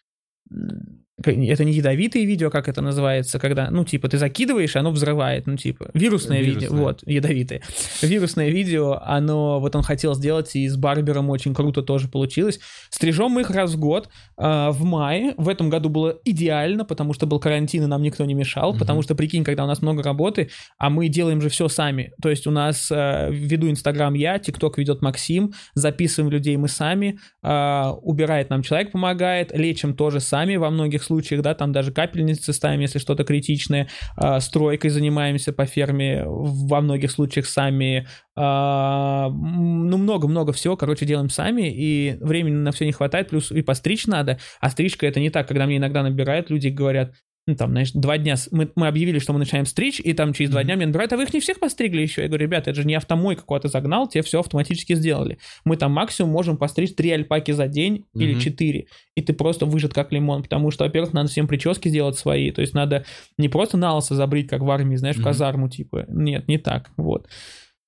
Это 1.24 1.64
не 1.64 1.74
ядовитые 1.74 2.26
видео, 2.26 2.50
как 2.50 2.68
это 2.68 2.82
называется, 2.82 3.38
когда, 3.38 3.70
ну, 3.70 3.86
типа, 3.86 4.10
ты 4.10 4.18
закидываешь, 4.18 4.76
и 4.76 4.80
оно 4.80 4.90
взрывает, 4.90 5.46
ну, 5.46 5.58
типа, 5.58 5.92
вирусное 5.94 6.42
видео, 6.42 6.60
Вирусное. 6.62 6.82
вот, 6.82 7.04
ядовитые. 7.06 7.62
Вирусное 8.02 8.50
видео, 8.50 9.00
оно, 9.04 9.60
вот 9.60 9.76
он 9.76 9.84
хотел 9.84 10.16
сделать, 10.16 10.56
и 10.56 10.68
с 10.68 10.76
Барбером 10.76 11.30
очень 11.30 11.54
круто 11.54 11.84
тоже 11.84 12.08
получилось. 12.08 12.60
Стрижем 12.90 13.30
мы 13.30 13.42
их 13.42 13.52
раз 13.52 13.74
в 13.76 13.80
год, 13.80 14.10
а, 14.38 14.72
в 14.72 14.84
мае. 14.84 15.36
В 15.38 15.50
этом 15.50 15.70
году 15.70 15.90
было 15.90 16.18
идеально, 16.26 16.84
потому 16.84 17.14
что 17.14 17.28
был 17.28 17.40
карантин, 17.40 17.84
и 17.84 17.88
нам 17.88 18.02
никто 18.02 18.26
не 18.26 18.34
мешал, 18.34 18.72
Мгм. 18.72 18.80
потому 18.80 19.04
что, 19.04 19.14
прикинь, 19.14 19.44
когда 19.44 19.66
у 19.66 19.68
нас 19.68 19.84
много 19.84 20.02
работы, 20.02 20.50
а 20.80 20.90
мы 20.90 21.10
делаем 21.10 21.42
же 21.42 21.50
все 21.50 21.68
сами. 21.68 22.12
То 22.24 22.30
есть 22.32 22.48
у 22.48 22.52
нас 22.52 22.90
э, 22.92 23.30
веду 23.32 23.70
Инстаграм 23.70 24.16
я, 24.16 24.40
ТикТок 24.40 24.80
ведет 24.80 25.04
Максим, 25.04 25.54
записываем 25.76 26.32
людей 26.32 26.58
мы 26.58 26.68
сами, 26.68 27.20
э, 27.44 27.84
убирает 28.02 28.50
нам 28.50 28.64
человек, 28.64 28.92
помогает, 28.92 29.56
лечим 29.56 29.96
тоже 29.96 30.20
сами 30.20 30.56
во 30.56 30.72
многих 30.72 31.04
случаях, 31.04 31.13
да, 31.42 31.54
там 31.54 31.72
даже 31.72 31.92
капельницы 31.92 32.54
ставим, 32.54 32.80
если 32.80 33.00
что-то 33.00 33.24
критичное, 33.24 33.90
э, 34.22 34.40
стройкой 34.40 34.90
занимаемся 34.90 35.54
по 35.54 35.66
ферме 35.66 36.24
во 36.26 36.82
многих 36.82 37.12
случаях 37.12 37.46
сами, 37.46 38.08
а, 38.36 39.30
ну, 39.30 39.98
много-много 39.98 40.54
всего, 40.54 40.76
короче, 40.76 41.06
делаем 41.06 41.30
сами, 41.30 41.72
и 41.72 42.18
времени 42.20 42.56
на 42.56 42.72
все 42.72 42.86
не 42.86 42.92
хватает, 42.92 43.30
плюс 43.30 43.52
и 43.52 43.62
постричь 43.62 44.08
надо, 44.08 44.40
а 44.60 44.70
стрижка 44.70 45.06
это 45.06 45.20
не 45.20 45.30
так, 45.30 45.48
когда 45.48 45.66
мне 45.66 45.78
иногда 45.78 46.02
набирают 46.02 46.50
люди 46.50 46.70
говорят, 46.70 47.14
ну, 47.46 47.56
там, 47.56 47.72
знаешь, 47.72 47.92
два 47.92 48.18
дня, 48.18 48.36
мы, 48.52 48.72
мы 48.76 48.88
объявили, 48.88 49.20
что 49.20 49.34
мы 49.34 49.40
начинаем 49.40 49.66
стричь, 49.66 50.00
и 50.00 50.14
там 50.14 50.32
через 50.32 50.50
два 50.50 50.62
Мгм. 50.62 50.66
дня 50.68 50.76
мне 50.78 50.86
набирают, 50.86 51.12
а 51.12 51.18
вы 51.18 51.24
их 51.24 51.34
не 51.34 51.42
всех 51.42 51.60
постригли 51.60 52.02
еще? 52.02 52.22
Я 52.22 52.28
говорю, 52.30 52.44
ребята, 52.44 52.70
это 52.72 52.82
же 52.82 52.88
не 52.88 52.96
автомойка 52.96 53.44
куда-то 53.44 53.68
загнал, 53.68 54.08
тебе 54.08 54.22
все 54.24 54.40
автоматически 54.40 54.96
сделали. 54.96 55.40
Мы 55.66 55.76
там 55.76 55.92
максимум 55.92 56.32
можем 56.32 56.56
постричь 56.56 56.96
три 56.96 57.12
альпаки 57.12 57.52
за 57.52 57.68
день 57.68 58.06
или 58.16 58.32
Мгм. 58.34 58.40
четыре, 58.42 58.88
и 59.16 59.22
ты 59.22 59.34
просто 59.34 59.66
выжат 59.66 59.94
как 59.94 60.14
лимон, 60.14 60.44
потому 60.44 60.72
что, 60.72 60.86
во-первых, 60.86 61.12
надо 61.14 61.30
всем 61.30 61.48
прически 61.48 61.90
сделать 61.90 62.18
свои, 62.18 62.52
то 62.52 62.62
есть 62.62 62.74
надо 62.74 63.04
не 63.38 63.50
просто 63.50 63.76
на 63.78 63.94
лысо 63.96 64.16
забрить, 64.16 64.48
как 64.48 64.62
в 64.62 64.72
армии, 64.72 64.96
знаешь, 64.96 65.18
в 65.18 65.20
Мгм. 65.20 65.26
казарму, 65.26 65.70
типа, 65.70 66.06
нет, 66.08 66.48
не 66.48 66.58
так, 66.58 66.92
вот. 66.96 67.28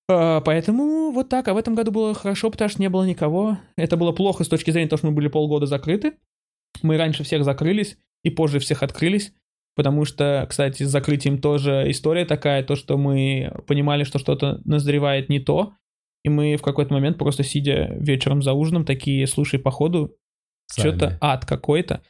А, 0.07 0.41
Поэтому 0.41 1.11
вот 1.11 1.29
так. 1.29 1.47
А 1.47 1.53
в 1.53 1.57
этом 1.57 1.73
году 1.75 1.91
было 1.91 2.13
хорошо, 2.13 2.51
потому 2.51 2.69
что 2.69 2.79
не 2.81 2.89
было 2.89 3.03
никого. 3.05 3.57
Это 3.77 3.97
было 3.97 4.11
плохо 4.11 4.43
с 4.43 4.47
точки 4.47 4.69
зрения 4.69 4.87
того, 4.87 4.97
что 4.97 5.07
мы 5.07 5.13
были 5.13 5.29
полгода 5.29 5.65
закрыты. 5.65 6.13
Мы 6.83 6.97
раньше 6.97 7.23
всех 7.23 7.43
закрылись 7.43 7.97
и 8.23 8.29
позже 8.29 8.59
всех 8.59 8.83
открылись. 8.83 9.33
Потому 9.75 10.05
что, 10.05 10.45
кстати, 10.49 10.83
с 10.83 10.89
закрытием 10.89 11.39
тоже 11.39 11.85
история 11.89 12.25
такая, 12.25 12.63
то, 12.63 12.75
что 12.75 12.97
мы 12.97 13.51
понимали, 13.67 14.03
что 14.03 14.19
что-то 14.19 14.61
назревает 14.63 15.29
не 15.29 15.39
то, 15.39 15.73
и 16.23 16.29
мы 16.29 16.55
в 16.55 16.61
какой-то 16.61 16.93
момент 16.93 17.17
просто 17.17 17.43
сидя 17.43 17.93
вечером 17.99 18.41
за 18.41 18.53
ужином 18.53 18.85
такие, 18.85 19.27
слушай, 19.27 19.59
походу, 19.59 20.15
что-то 20.71 21.17
ад 21.21 21.45
какой-то. 21.45 22.01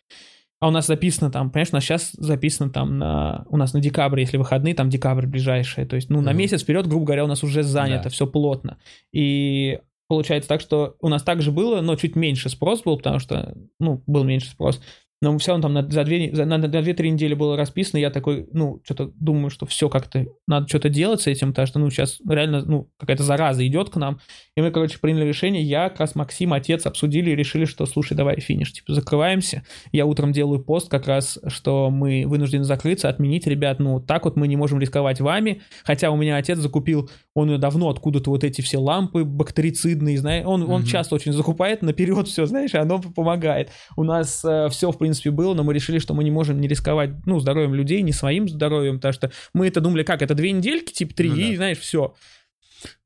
А 0.61 0.70
у 0.70 0.72
нас 0.72 0.88
записано 0.88 1.30
там, 1.32 1.49
понимаешь, 1.51 1.70
у 1.74 1.76
нас 1.76 1.84
сейчас 1.84 2.11
записано 2.13 2.70
там 2.70 2.97
на... 2.97 3.45
У 3.49 3.57
нас 3.57 3.74
на 3.74 3.82
декабрь, 3.82 4.22
если 4.22 4.38
выходные, 4.38 4.74
там 4.74 4.89
декабрь 4.89 5.26
ближайший. 5.26 5.86
То 5.86 5.97
есть, 5.97 6.09
ну, 6.09 6.22
на 6.22 6.30
Мгм. 6.32 6.39
месяц 6.39 6.61
вперед, 6.63 6.88
грубо 6.88 7.05
говоря, 7.05 7.26
у 7.26 7.28
нас 7.28 7.43
уже 7.43 7.61
занято, 7.61 8.05
Да. 8.05 8.09
все 8.09 8.26
плотно. 8.26 8.78
И 9.11 9.80
получается 10.07 10.47
так, 10.47 10.61
что 10.61 10.95
у 11.01 11.09
нас 11.09 11.24
также 11.24 11.51
было, 11.51 11.82
но 11.82 11.95
чуть 11.97 12.16
меньше 12.16 12.49
спрос 12.49 12.84
был, 12.84 12.95
потому 12.97 13.20
что, 13.20 13.53
ну, 13.80 14.01
был 14.07 14.24
меньше 14.24 14.49
спрос. 14.49 14.82
Но 15.22 15.38
все 15.38 15.51
равно 15.51 15.63
там 15.63 15.74
на, 15.74 15.89
за 15.89 16.03
две, 16.03 16.36
за, 16.36 16.45
на, 16.45 16.57
на 16.57 16.66
2-3 16.66 17.09
недели 17.09 17.34
было 17.34 17.55
расписано, 17.55 17.99
я 17.99 18.09
такой, 18.09 18.47
ну, 18.51 18.82
что-то 18.84 19.11
думаю, 19.16 19.49
что 19.49 19.66
все 19.66 19.89
как-то, 19.89 20.26
надо 20.47 20.68
что-то 20.68 20.89
делать 20.89 21.22
с 21.22 21.28
этим, 21.28 21.49
потому 21.49 21.68
что, 21.68 21.80
ну, 21.80 21.89
сейчас 21.89 22.20
реально, 22.28 22.63
ну, 22.66 22.89
какая-то 22.97 23.24
зараза 23.24 23.66
идет 23.66 23.89
к 23.89 23.95
нам. 23.95 24.20
И 24.55 24.61
мы, 24.61 24.72
короче, 24.72 24.99
приняли 24.99 25.26
решение, 25.26 25.63
я, 25.63 25.89
как 25.89 26.01
раз 26.01 26.16
Максим, 26.16 26.53
отец 26.53 26.86
обсудили 26.86 27.32
и 27.32 27.36
решили, 27.36 27.66
что, 27.66 27.86
слушай, 27.86 28.16
давай 28.16 28.39
финиш, 28.39 28.74
типа, 28.74 28.93
закрываемся. 28.93 29.63
Я 29.91 30.05
утром 30.05 30.32
делаю 30.32 30.61
пост 30.63 30.89
как 30.89 31.07
раз, 31.07 31.39
что 31.47 31.89
мы 31.89 32.26
вынуждены 32.28 32.66
закрыться, 32.66 33.09
отменить, 33.09 33.47
ребят, 33.47 33.80
ну, 33.80 33.99
так 33.99 34.26
вот 34.26 34.36
мы 34.36 34.47
не 34.47 34.57
можем 34.57 34.80
рисковать 34.80 35.22
вами, 35.22 35.61
хотя 35.84 36.11
у 36.11 36.18
меня 36.18 36.38
отец 36.38 36.59
закупил, 36.59 37.09
он 37.34 37.59
давно 37.59 37.89
откуда-то 37.89 38.30
вот 38.30 38.43
эти 38.43 38.61
все 38.61 38.78
лампы 38.78 39.24
бактерицидные, 39.24 40.18
знаешь, 40.18 40.45
он, 40.45 40.70
он 40.70 40.82
mm-hmm. 40.82 40.86
часто 40.86 41.16
очень 41.16 41.32
закупает 41.34 41.82
наперед 41.82 42.28
все, 42.28 42.45
знаешь, 42.45 42.74
и 42.74 42.78
оно 42.78 42.99
помогает. 42.99 43.72
У 43.95 44.03
нас 44.03 44.43
э, 44.43 44.70
все, 44.70 44.91
в 44.91 44.97
принципе, 44.97 45.14
было, 45.24 45.53
но 45.53 45.63
мы 45.63 45.74
решили, 45.74 45.99
что 45.99 46.13
мы 46.13 46.24
не 46.24 46.32
можем 46.32 46.59
не 46.59 46.68
рисковать, 46.68 47.11
ну, 47.26 47.39
здоровьем 47.39 47.74
людей, 47.76 48.01
не 48.01 48.11
своим 48.11 48.47
здоровьем, 48.47 48.95
потому 48.95 49.13
что 49.13 49.32
мы 49.53 49.68
это 49.68 49.82
думали, 49.82 50.03
как, 50.03 50.22
это 50.22 50.36
две 50.36 50.51
недельки, 50.51 50.93
типа 50.93 51.13
три, 51.13 51.30
ну, 51.30 51.36
да. 51.36 51.41
и, 51.41 51.55
знаешь, 51.55 51.80
все. 51.80 52.16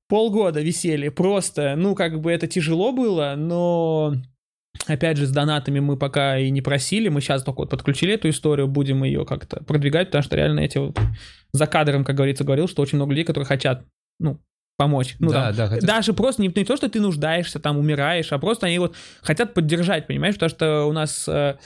Полгода 0.08 0.62
висели, 0.62 1.10
просто, 1.10 1.76
ну, 1.76 1.96
как 1.96 2.20
бы 2.20 2.32
это 2.32 2.48
тяжело 2.48 2.92
было, 2.92 3.36
но 3.38 4.16
Опять 4.88 5.18
же, 5.18 5.28
с 5.28 5.32
донатами 5.32 5.80
мы 5.80 5.98
пока 5.98 6.38
и 6.38 6.50
не 6.50 6.62
просили, 6.62 7.10
мы 7.10 7.22
сейчас 7.22 7.44
только 7.44 7.60
вот 7.60 7.70
подключили 7.70 8.14
эту 8.14 8.30
историю, 8.30 8.68
будем 8.68 9.04
ее 9.04 9.26
как-то 9.26 9.64
продвигать, 9.64 10.08
потому 10.08 10.24
что 10.24 10.36
реально 10.36 10.62
эти 10.62 10.78
вот 10.78 10.98
за 11.52 11.68
кадром, 11.68 12.04
как 12.04 12.16
говорится, 12.16 12.44
говорил, 12.44 12.68
что 12.68 12.82
очень 12.82 12.96
много 12.98 13.12
людей, 13.12 13.26
которые 13.26 13.46
хотят, 13.46 13.86
ну, 14.20 14.40
помочь. 14.78 15.16
Ну, 15.20 15.30
да, 15.30 15.48
там, 15.48 15.56
да, 15.56 15.68
хотят... 15.68 15.86
Даже 15.86 16.14
просто 16.14 16.42
не, 16.42 16.48
не 16.48 16.64
то, 16.64 16.78
что 16.78 16.90
ты 16.90 17.02
нуждаешься, 17.02 17.60
там, 17.60 17.78
умираешь, 17.78 18.32
а 18.32 18.40
просто 18.40 18.68
они 18.68 18.80
вот 18.80 18.96
хотят 19.22 19.54
поддержать, 19.54 20.08
понимаешь, 20.08 20.36
потому 20.36 20.50
что 20.50 20.86
у 20.86 20.94
нас 20.94 21.28
э, 21.28 21.58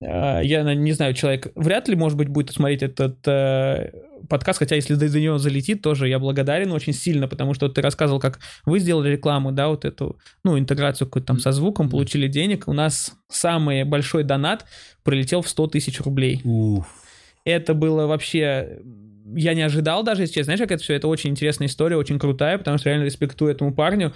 я 0.00 0.74
не 0.74 0.92
знаю, 0.92 1.14
человек 1.14 1.48
вряд 1.54 1.88
ли, 1.88 1.96
может 1.96 2.16
быть, 2.16 2.28
будет 2.28 2.50
смотреть 2.50 2.82
этот 2.82 3.18
э, 3.26 3.92
подкаст, 4.28 4.58
хотя 4.58 4.76
если 4.76 4.94
до, 4.94 5.10
до 5.10 5.20
него 5.20 5.36
залетит, 5.36 5.82
тоже 5.82 6.08
я 6.08 6.18
благодарен 6.18 6.72
очень 6.72 6.94
сильно, 6.94 7.28
потому 7.28 7.52
что 7.52 7.68
ты 7.68 7.82
рассказывал, 7.82 8.18
как 8.18 8.38
вы 8.64 8.78
сделали 8.78 9.10
рекламу, 9.10 9.52
да, 9.52 9.68
вот 9.68 9.84
эту, 9.84 10.18
ну, 10.42 10.58
интеграцию 10.58 11.06
какую-то 11.06 11.26
там 11.26 11.38
со 11.38 11.52
звуком, 11.52 11.90
получили 11.90 12.28
денег. 12.28 12.66
У 12.66 12.72
нас 12.72 13.12
самый 13.28 13.84
большой 13.84 14.24
донат 14.24 14.64
прилетел 15.02 15.42
в 15.42 15.48
100 15.48 15.66
тысяч 15.66 16.00
рублей. 16.00 16.40
Уф. 16.44 16.86
Это 17.44 17.74
было 17.74 18.06
вообще 18.06 18.80
я 19.34 19.54
не 19.54 19.62
ожидал 19.62 20.02
даже, 20.02 20.22
если 20.22 20.34
честно. 20.34 20.56
Знаешь, 20.56 20.60
как 20.60 20.72
это 20.72 20.82
все? 20.82 20.94
Это 20.94 21.08
очень 21.08 21.30
интересная 21.30 21.68
история, 21.68 21.96
очень 21.96 22.18
крутая, 22.18 22.58
потому 22.58 22.78
что 22.78 22.88
реально 22.88 23.04
респектую 23.04 23.52
этому 23.52 23.74
парню. 23.74 24.12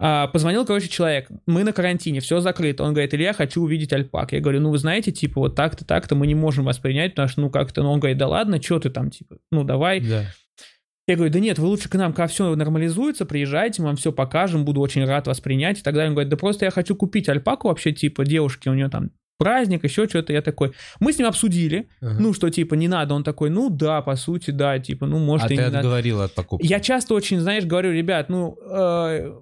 А, 0.00 0.26
позвонил, 0.26 0.66
короче, 0.66 0.88
человек, 0.88 1.28
мы 1.46 1.62
на 1.62 1.72
карантине, 1.72 2.20
все 2.20 2.40
закрыто. 2.40 2.82
Он 2.82 2.92
говорит, 2.92 3.14
Илья, 3.14 3.32
хочу 3.32 3.62
увидеть 3.62 3.92
альпак. 3.92 4.32
Я 4.32 4.40
говорю, 4.40 4.60
ну 4.60 4.70
вы 4.70 4.78
знаете, 4.78 5.12
типа, 5.12 5.40
вот 5.40 5.54
так-то, 5.54 5.84
так-то 5.84 6.14
мы 6.16 6.26
не 6.26 6.34
можем 6.34 6.64
вас 6.64 6.78
принять, 6.78 7.12
потому 7.12 7.28
что, 7.28 7.40
ну 7.42 7.50
как-то, 7.50 7.82
ну 7.82 7.92
он 7.92 8.00
говорит, 8.00 8.18
да 8.18 8.26
ладно, 8.26 8.60
что 8.60 8.80
ты 8.80 8.90
там, 8.90 9.10
типа, 9.10 9.36
ну 9.52 9.62
давай. 9.62 10.00
Да. 10.00 10.24
Я 11.06 11.16
говорю, 11.16 11.32
да 11.32 11.38
нет, 11.38 11.58
вы 11.58 11.66
лучше 11.66 11.88
к 11.88 11.94
нам, 11.96 12.12
когда 12.12 12.26
все 12.26 12.54
нормализуется, 12.54 13.26
приезжайте, 13.26 13.82
мы 13.82 13.88
вам 13.88 13.96
все 13.96 14.10
покажем, 14.10 14.64
буду 14.64 14.80
очень 14.80 15.04
рад 15.04 15.26
вас 15.26 15.40
принять 15.40 15.78
и 15.78 15.82
так 15.82 15.94
далее. 15.94 16.08
Он 16.08 16.14
говорит, 16.14 16.30
да 16.30 16.36
просто 16.38 16.64
я 16.64 16.70
хочу 16.70 16.96
купить 16.96 17.28
альпаку 17.28 17.68
вообще, 17.68 17.92
типа, 17.92 18.24
девушки, 18.24 18.68
у 18.68 18.74
нее 18.74 18.88
там 18.88 19.10
праздник, 19.38 19.84
еще 19.84 20.08
что-то, 20.08 20.32
я 20.32 20.42
такой, 20.42 20.72
мы 21.00 21.12
с 21.12 21.18
ним 21.18 21.26
обсудили, 21.26 21.88
ага. 22.00 22.16
ну, 22.20 22.32
что, 22.32 22.50
типа, 22.50 22.74
не 22.74 22.88
надо, 22.88 23.14
он 23.14 23.22
такой, 23.24 23.50
ну, 23.50 23.68
да, 23.68 24.00
по 24.00 24.16
сути, 24.16 24.50
да, 24.50 24.78
типа, 24.78 25.06
ну, 25.06 25.18
может, 25.18 25.50
а 25.50 25.52
и 25.52 25.56
ты 25.56 25.62
не 25.62 25.68
отговорил 25.68 26.16
надо. 26.16 26.26
от 26.26 26.34
покупки? 26.34 26.66
Я 26.66 26.80
часто 26.80 27.14
очень, 27.14 27.38
знаешь, 27.40 27.64
говорю, 27.64 27.92
ребят, 27.92 28.28
ну, 28.28 28.56
э, 28.62 29.34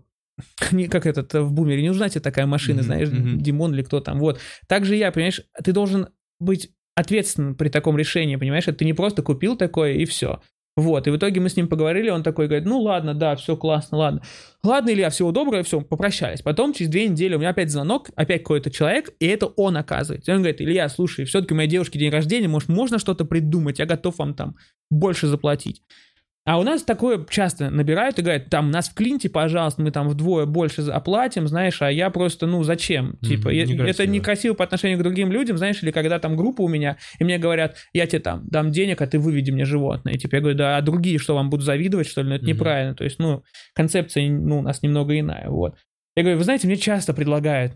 не, 0.72 0.88
как 0.88 1.06
этот 1.06 1.32
в 1.34 1.52
бумере, 1.52 1.82
не 1.82 1.88
нужна 1.88 2.08
тебе 2.08 2.20
такая 2.20 2.46
машина, 2.46 2.80
mm-hmm, 2.80 2.84
знаешь, 2.84 3.08
mm-hmm. 3.08 3.36
Димон 3.36 3.74
или 3.74 3.82
кто 3.82 4.00
там, 4.00 4.18
вот. 4.18 4.40
Также 4.66 4.96
я, 4.96 5.12
понимаешь, 5.12 5.42
ты 5.62 5.72
должен 5.72 6.08
быть 6.40 6.70
ответственным 6.94 7.54
при 7.54 7.68
таком 7.68 7.96
решении, 7.96 8.36
понимаешь, 8.36 8.68
это 8.68 8.78
ты 8.78 8.84
не 8.84 8.92
просто 8.92 9.22
купил 9.22 9.56
такое 9.56 9.94
и 9.94 10.04
все. 10.04 10.40
Вот, 10.74 11.06
и 11.06 11.10
в 11.10 11.16
итоге 11.18 11.38
мы 11.38 11.50
с 11.50 11.56
ним 11.56 11.68
поговорили, 11.68 12.08
он 12.08 12.22
такой 12.22 12.46
говорит, 12.46 12.66
ну 12.66 12.80
ладно, 12.80 13.12
да, 13.12 13.36
все 13.36 13.58
классно, 13.58 13.98
ладно. 13.98 14.22
Ладно, 14.64 14.90
Илья, 14.90 15.10
всего 15.10 15.30
доброго, 15.30 15.62
все, 15.64 15.82
попрощались. 15.82 16.40
Потом 16.40 16.72
через 16.72 16.90
две 16.90 17.08
недели 17.08 17.34
у 17.34 17.38
меня 17.38 17.50
опять 17.50 17.70
звонок, 17.70 18.08
опять 18.16 18.42
какой-то 18.42 18.70
человек, 18.70 19.10
и 19.18 19.26
это 19.26 19.46
он 19.46 19.76
оказывается. 19.76 20.32
И 20.32 20.34
он 20.34 20.40
говорит, 20.40 20.62
Илья, 20.62 20.88
слушай, 20.88 21.26
все-таки 21.26 21.52
у 21.52 21.58
моей 21.58 21.68
девушки 21.68 21.98
день 21.98 22.10
рождения, 22.10 22.48
может, 22.48 22.70
можно 22.70 22.98
что-то 22.98 23.26
придумать, 23.26 23.80
я 23.80 23.86
готов 23.86 24.16
вам 24.16 24.32
там 24.32 24.56
больше 24.88 25.26
заплатить. 25.26 25.82
А 26.45 26.59
у 26.59 26.64
нас 26.64 26.82
такое 26.82 27.24
часто 27.30 27.70
набирают 27.70 28.18
и 28.18 28.22
говорят, 28.22 28.51
там, 28.51 28.72
нас 28.72 28.88
в 28.88 28.95
клинте, 28.95 29.28
пожалуйста, 29.28 29.80
мы 29.80 29.93
там 29.93 30.09
вдвое 30.09 30.45
больше 30.45 30.82
оплатим, 30.82 31.47
знаешь, 31.47 31.80
а 31.82 31.90
я 31.90 32.11
просто, 32.11 32.49
ну, 32.49 32.64
зачем? 32.64 33.16
Типа, 33.22 33.49
mm-hmm, 33.49 33.66
некрасиво. 33.66 33.86
это 33.86 34.07
некрасиво 34.09 34.55
по 34.55 34.64
отношению 34.64 34.99
к 34.99 35.03
другим 35.03 35.30
людям, 35.30 35.57
знаешь, 35.57 35.80
или 35.84 35.93
когда 35.93 36.18
там 36.18 36.36
группа 36.36 36.62
у 36.62 36.68
меня, 36.68 36.97
и 37.20 37.24
мне 37.24 37.38
говорят, 37.38 37.76
я 37.93 38.09
тебе 38.09 38.18
там 38.18 38.43
дам 38.49 38.72
денег, 38.72 39.01
а 39.03 39.07
ты 39.07 39.20
выведи 39.20 39.53
мне 39.53 39.64
животное. 39.64 40.14
Типа, 40.14 40.34
я 40.34 40.40
говорю, 40.40 40.59
да, 40.59 40.76
а 40.76 40.82
другие 40.82 41.18
что, 41.18 41.36
вам 41.36 41.49
будут 41.49 41.64
завидовать, 41.64 42.09
что 42.09 42.22
ли? 42.22 42.30
Ну, 42.30 42.34
это 42.34 42.45
mm-hmm. 42.45 42.49
неправильно. 42.49 42.95
То 42.97 43.05
есть, 43.05 43.20
ну, 43.20 43.45
концепция, 43.74 44.28
ну, 44.28 44.59
у 44.59 44.62
нас 44.62 44.82
немного 44.82 45.18
иная, 45.18 45.49
вот. 45.49 45.76
Я 46.16 46.24
говорю, 46.24 46.38
вы 46.38 46.45
знаете, 46.45 46.66
мне 46.66 46.76
часто 46.76 47.14
предлагают, 47.14 47.74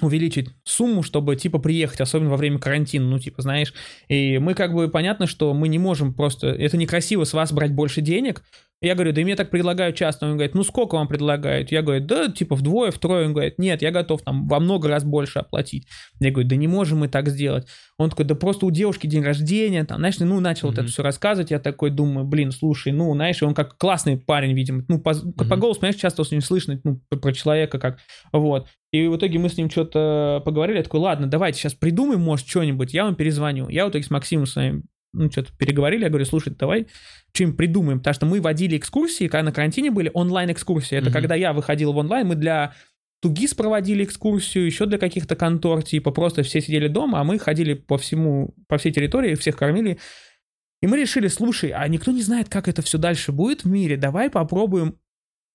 увеличить 0.00 0.50
сумму, 0.64 1.02
чтобы, 1.02 1.36
типа, 1.36 1.58
приехать, 1.58 2.00
особенно 2.00 2.30
во 2.30 2.36
время 2.36 2.58
карантина, 2.58 3.06
ну, 3.06 3.18
типа, 3.18 3.42
знаешь. 3.42 3.74
И 4.08 4.38
мы, 4.38 4.54
как 4.54 4.72
бы, 4.72 4.88
понятно, 4.88 5.26
что 5.26 5.52
мы 5.54 5.68
не 5.68 5.78
можем 5.78 6.14
просто... 6.14 6.48
Это 6.48 6.76
некрасиво 6.76 7.24
с 7.24 7.32
вас 7.32 7.52
брать 7.52 7.72
больше 7.72 8.00
денег, 8.00 8.42
я 8.80 8.94
говорю, 8.94 9.12
да 9.12 9.20
и 9.20 9.24
мне 9.24 9.34
так 9.34 9.50
предлагают 9.50 9.96
часто. 9.96 10.26
Он 10.26 10.34
говорит, 10.34 10.54
ну 10.54 10.62
сколько 10.62 10.94
вам 10.94 11.08
предлагают? 11.08 11.72
Я 11.72 11.82
говорю, 11.82 12.04
да 12.04 12.28
типа 12.30 12.54
вдвое, 12.54 12.92
втрое. 12.92 13.26
Он 13.26 13.32
говорит, 13.32 13.58
нет, 13.58 13.82
я 13.82 13.90
готов 13.90 14.22
там 14.22 14.46
во 14.46 14.60
много 14.60 14.88
раз 14.88 15.02
больше 15.02 15.40
оплатить. 15.40 15.88
Я 16.20 16.30
говорю, 16.30 16.48
да 16.48 16.56
не 16.56 16.68
можем 16.68 16.98
мы 16.98 17.08
так 17.08 17.28
сделать. 17.28 17.66
Он 17.98 18.10
такой, 18.10 18.24
да 18.24 18.36
просто 18.36 18.66
у 18.66 18.70
девушки 18.70 19.08
день 19.08 19.24
рождения, 19.24 19.84
там, 19.84 19.98
знаешь, 19.98 20.18
ну 20.20 20.38
начал 20.38 20.68
mm-hmm. 20.68 20.70
вот 20.70 20.78
это 20.78 20.88
все 20.88 21.02
рассказывать. 21.02 21.50
Я 21.50 21.58
такой 21.58 21.90
думаю, 21.90 22.24
блин, 22.24 22.52
слушай, 22.52 22.92
ну, 22.92 23.12
знаешь, 23.14 23.42
он 23.42 23.54
как 23.54 23.76
классный 23.76 24.16
парень, 24.16 24.54
видимо. 24.54 24.84
Ну, 24.86 25.00
по, 25.00 25.10
mm-hmm. 25.10 25.48
по 25.48 25.56
голосу, 25.56 25.80
понимаешь, 25.80 26.00
часто 26.00 26.22
с 26.22 26.30
ним 26.30 26.40
слышно, 26.40 26.80
ну, 26.84 27.00
про 27.08 27.32
человека 27.32 27.80
как, 27.80 27.98
вот. 28.32 28.68
И 28.92 29.08
в 29.08 29.16
итоге 29.16 29.40
мы 29.40 29.48
с 29.48 29.56
ним 29.56 29.68
что-то 29.68 30.40
поговорили. 30.44 30.78
Я 30.78 30.84
такой, 30.84 31.00
ладно, 31.00 31.26
давайте 31.26 31.58
сейчас 31.58 31.74
придумаем, 31.74 32.20
может, 32.20 32.46
что-нибудь, 32.46 32.94
я 32.94 33.04
вам 33.04 33.16
перезвоню. 33.16 33.68
Я 33.68 33.86
в 33.86 33.90
итоге 33.90 34.04
с 34.04 34.10
Максимом 34.10 34.46
с 34.46 34.54
вами 34.54 34.84
ну, 35.12 35.30
что-то 35.30 35.52
переговорили, 35.56 36.02
я 36.02 36.08
говорю, 36.08 36.24
слушай, 36.24 36.54
давай 36.54 36.86
что-нибудь 37.32 37.56
придумаем, 37.56 37.98
потому 37.98 38.14
что 38.14 38.26
мы 38.26 38.40
водили 38.40 38.76
экскурсии, 38.76 39.28
когда 39.28 39.44
на 39.44 39.52
карантине 39.52 39.90
были 39.90 40.10
онлайн-экскурсии. 40.12 40.96
Это 40.96 41.08
mm-hmm. 41.08 41.12
когда 41.12 41.34
я 41.34 41.52
выходил 41.52 41.92
в 41.92 41.96
онлайн, 41.96 42.26
мы 42.26 42.34
для 42.34 42.74
Тугис 43.20 43.54
проводили 43.54 44.04
экскурсию, 44.04 44.66
еще 44.66 44.86
для 44.86 44.98
каких-то 44.98 45.34
контор, 45.34 45.82
типа 45.82 46.10
просто 46.10 46.42
все 46.42 46.60
сидели 46.60 46.88
дома, 46.88 47.20
а 47.20 47.24
мы 47.24 47.38
ходили 47.38 47.74
по 47.74 47.98
всему, 47.98 48.54
по 48.68 48.78
всей 48.78 48.92
территории, 48.92 49.34
всех 49.34 49.56
кормили. 49.56 49.98
И 50.80 50.86
мы 50.86 51.00
решили, 51.00 51.26
слушай, 51.26 51.70
а 51.70 51.86
никто 51.88 52.12
не 52.12 52.22
знает, 52.22 52.48
как 52.48 52.68
это 52.68 52.82
все 52.82 52.98
дальше 52.98 53.32
будет 53.32 53.64
в 53.64 53.68
мире, 53.68 53.96
давай 53.96 54.30
попробуем 54.30 54.98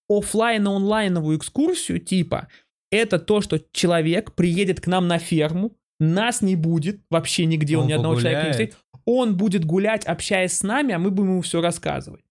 офлайн-онлайновую 0.09 1.37
экскурсию, 1.37 1.99
типа, 1.99 2.49
это 2.91 3.17
то, 3.17 3.39
что 3.39 3.59
человек 3.71 4.33
приедет 4.33 4.81
к 4.81 4.87
нам 4.87 5.07
на 5.07 5.17
ферму, 5.17 5.77
нас 5.99 6.41
не 6.41 6.55
будет 6.55 7.01
вообще 7.09 7.45
нигде, 7.45 7.77
он, 7.77 7.83
он 7.83 7.89
ни 7.89 7.93
одного 7.93 8.15
погуляет. 8.15 8.35
человека 8.35 8.47
не 8.47 8.51
встретит. 8.51 8.77
Он 9.05 9.35
будет 9.35 9.65
гулять, 9.65 10.05
общаясь 10.05 10.53
с 10.53 10.63
нами, 10.63 10.93
а 10.93 10.99
мы 10.99 11.11
будем 11.11 11.31
ему 11.31 11.41
все 11.41 11.61
рассказывать. 11.61 12.21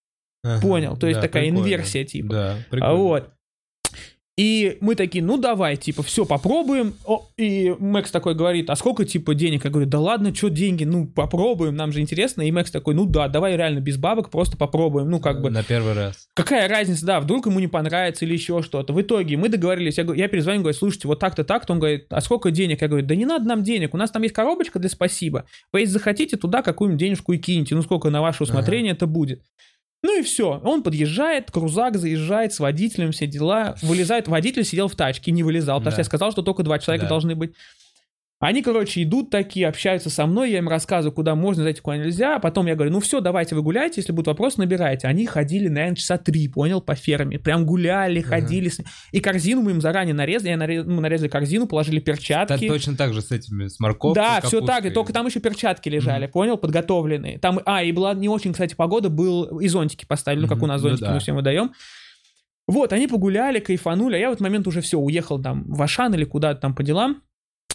Ага, 0.45 0.61
Понял? 0.63 0.97
То 0.97 1.07
есть 1.07 1.21
да, 1.21 1.27
такая 1.27 1.45
прикольно. 1.45 1.65
инверсия 1.67 2.05
типа. 2.05 2.29
Да, 2.29 2.57
прикольно. 2.71 2.95
Вот. 2.95 3.31
И 4.39 4.79
мы 4.81 4.95
такие, 4.95 5.23
ну 5.23 5.37
давай, 5.37 5.77
типа, 5.77 6.03
все, 6.03 6.25
попробуем. 6.25 6.95
О, 7.05 7.29
и 7.37 7.75
Мэкс 7.79 8.11
такой 8.11 8.35
говорит, 8.35 8.71
а 8.71 8.77
сколько, 8.77 9.05
типа, 9.05 9.35
денег? 9.35 9.65
Я 9.65 9.71
говорю, 9.71 9.87
да 9.87 10.01
ладно, 10.01 10.35
что 10.35 10.49
деньги, 10.49 10.85
ну 10.85 11.07
попробуем, 11.07 11.77
нам 11.77 11.93
же 11.93 12.01
интересно. 12.01 12.41
И 12.41 12.51
Мэкс 12.51 12.71
такой, 12.71 12.95
ну 12.95 13.05
да, 13.05 13.29
давай 13.29 13.57
реально 13.57 13.81
без 13.81 13.99
бабок 13.99 14.31
просто 14.31 14.57
попробуем, 14.57 15.11
ну 15.11 15.21
как 15.21 15.43
бы. 15.43 15.51
На 15.51 15.63
первый 15.63 15.93
раз. 15.93 16.29
Какая 16.33 16.67
разница, 16.67 17.05
да, 17.05 17.21
вдруг 17.21 17.47
ему 17.47 17.61
не 17.61 17.69
понравится 17.69 18.25
или 18.25 18.33
еще 18.33 18.63
что-то. 18.63 18.95
В 18.95 19.03
итоге 19.03 19.37
мы 19.37 19.51
договорились, 19.51 19.99
я, 19.99 20.05
я 20.15 20.29
перезвоню, 20.29 20.61
говорю, 20.61 20.79
слушайте, 20.79 21.09
вот 21.09 21.19
так-то, 21.19 21.45
так-то. 21.45 21.75
Он 21.75 21.79
говорит, 21.79 22.07
а 22.09 22.23
сколько 22.23 22.51
денег? 22.51 22.81
Я 22.81 22.89
говорю, 22.89 23.07
да 23.07 23.15
не 23.15 23.27
надо 23.27 23.47
нам 23.47 23.63
денег, 23.63 23.93
у 23.93 23.99
нас 23.99 24.11
там 24.11 24.23
есть 24.23 24.35
коробочка 24.35 24.79
для 24.79 24.89
спасибо. 24.89 25.45
Вы 25.73 25.81
если 25.81 25.93
захотите, 25.93 26.39
туда 26.39 26.63
какую-нибудь 26.63 27.01
денежку 27.01 27.33
и 27.35 27.39
киньте, 27.39 27.75
ну 27.75 27.83
сколько 27.83 28.09
на 28.09 28.23
ваше 28.23 28.45
усмотрение 28.45 28.93
ага. 28.93 28.97
это 28.97 29.07
будет. 29.07 29.43
Ну 30.03 30.19
и 30.19 30.23
все. 30.23 30.61
Он 30.65 30.83
подъезжает, 30.83 31.51
крузак 31.51 31.97
заезжает 31.97 32.53
с 32.53 32.59
водителем, 32.59 33.13
все 33.13 33.27
дела. 33.27 33.77
Вылезает. 33.83 34.27
Водитель 34.27 34.65
сидел 34.65 34.89
в 34.89 34.97
тачке, 34.97 35.31
не 35.31 35.43
вылезал, 35.45 35.79
потому 35.79 35.85
да. 35.85 35.91
что 35.93 36.01
я 36.01 36.05
сказал, 36.05 36.33
что 36.33 36.43
только 36.43 36.65
два 36.65 36.79
человека 36.81 37.07
да. 37.07 37.11
должны 37.11 37.35
быть. 37.37 37.55
Они, 38.43 38.61
короче, 38.61 39.05
идут 39.05 39.31
такие, 39.31 39.69
общаются 39.69 40.11
со 40.11 40.27
мной, 40.27 40.51
я 40.51 40.59
им 40.59 40.69
рассказываю, 40.69 41.15
куда 41.15 41.37
можно 41.37 41.63
зайти, 41.63 41.81
куда 41.81 41.99
нельзя. 41.99 42.35
А 42.35 42.39
потом 42.41 42.67
я 42.67 42.75
говорю, 42.75 42.91
ну 42.91 42.99
все, 42.99 43.21
давайте 43.21 43.55
вы 43.55 43.63
гуляйте, 43.63 44.01
если 44.01 44.11
будут 44.11 44.27
вопросы, 44.27 44.59
набирайте. 44.59 45.07
Они 45.07 45.27
ходили, 45.27 45.69
наверное, 45.69 45.95
часа 45.95 46.19
три, 46.19 46.49
понял, 46.49 46.81
по 46.81 46.97
ферме. 46.97 47.39
Прям 47.39 47.65
гуляли, 47.65 48.21
ходили. 48.21 48.69
Uh-huh. 48.69 48.85
И 49.13 49.21
корзину 49.21 49.63
мы 49.63 49.71
им 49.71 49.81
заранее 49.81 50.13
нарезали. 50.13 50.51
Я 50.51 50.57
нарез... 50.57 50.85
Мы 50.85 51.01
нарезали 51.01 51.29
корзину, 51.29 51.69
положили 51.69 52.01
перчатки. 52.01 52.67
Да, 52.67 52.75
точно 52.75 52.97
так 52.97 53.15
же 53.15 53.23
с 53.23 53.31
этими, 53.31 53.69
с 53.69 53.79
морковкой, 53.79 54.21
Да, 54.21 54.41
все 54.41 54.61
так, 54.61 54.87
и 54.87 54.91
только 54.91 55.13
там 55.13 55.25
еще 55.25 55.39
перчатки 55.39 55.89
лежали, 55.89 56.27
uh-huh. 56.27 56.33
понял, 56.33 56.57
подготовленные. 56.57 57.39
Там, 57.39 57.61
а, 57.65 57.85
и 57.85 57.93
была 57.93 58.13
не 58.15 58.29
очень, 58.29 58.51
кстати, 58.55 58.75
погода, 58.75 59.09
был 59.09 59.61
и 59.61 59.69
зонтики 59.69 60.05
поставили, 60.05 60.41
uh-huh. 60.41 60.49
ну, 60.49 60.55
как 60.57 60.65
у 60.65 60.67
нас 60.67 60.83
ну 60.83 60.89
зонтики 60.89 61.05
ну, 61.05 61.09
да. 61.11 61.15
мы 61.15 61.21
всем 61.21 61.37
выдаем. 61.37 61.73
Вот, 62.67 62.93
они 62.93 63.07
погуляли, 63.07 63.61
кайфанули, 63.61 64.17
а 64.17 64.19
я 64.19 64.31
в 64.31 64.33
этот 64.33 64.41
момент 64.41 64.67
уже 64.67 64.81
все, 64.81 64.99
уехал 64.99 65.41
там 65.41 65.63
в 65.73 65.81
Ашан 65.81 66.13
или 66.15 66.25
куда-то 66.25 66.61
там 66.61 66.75
по 66.75 66.83
делам. 66.83 67.23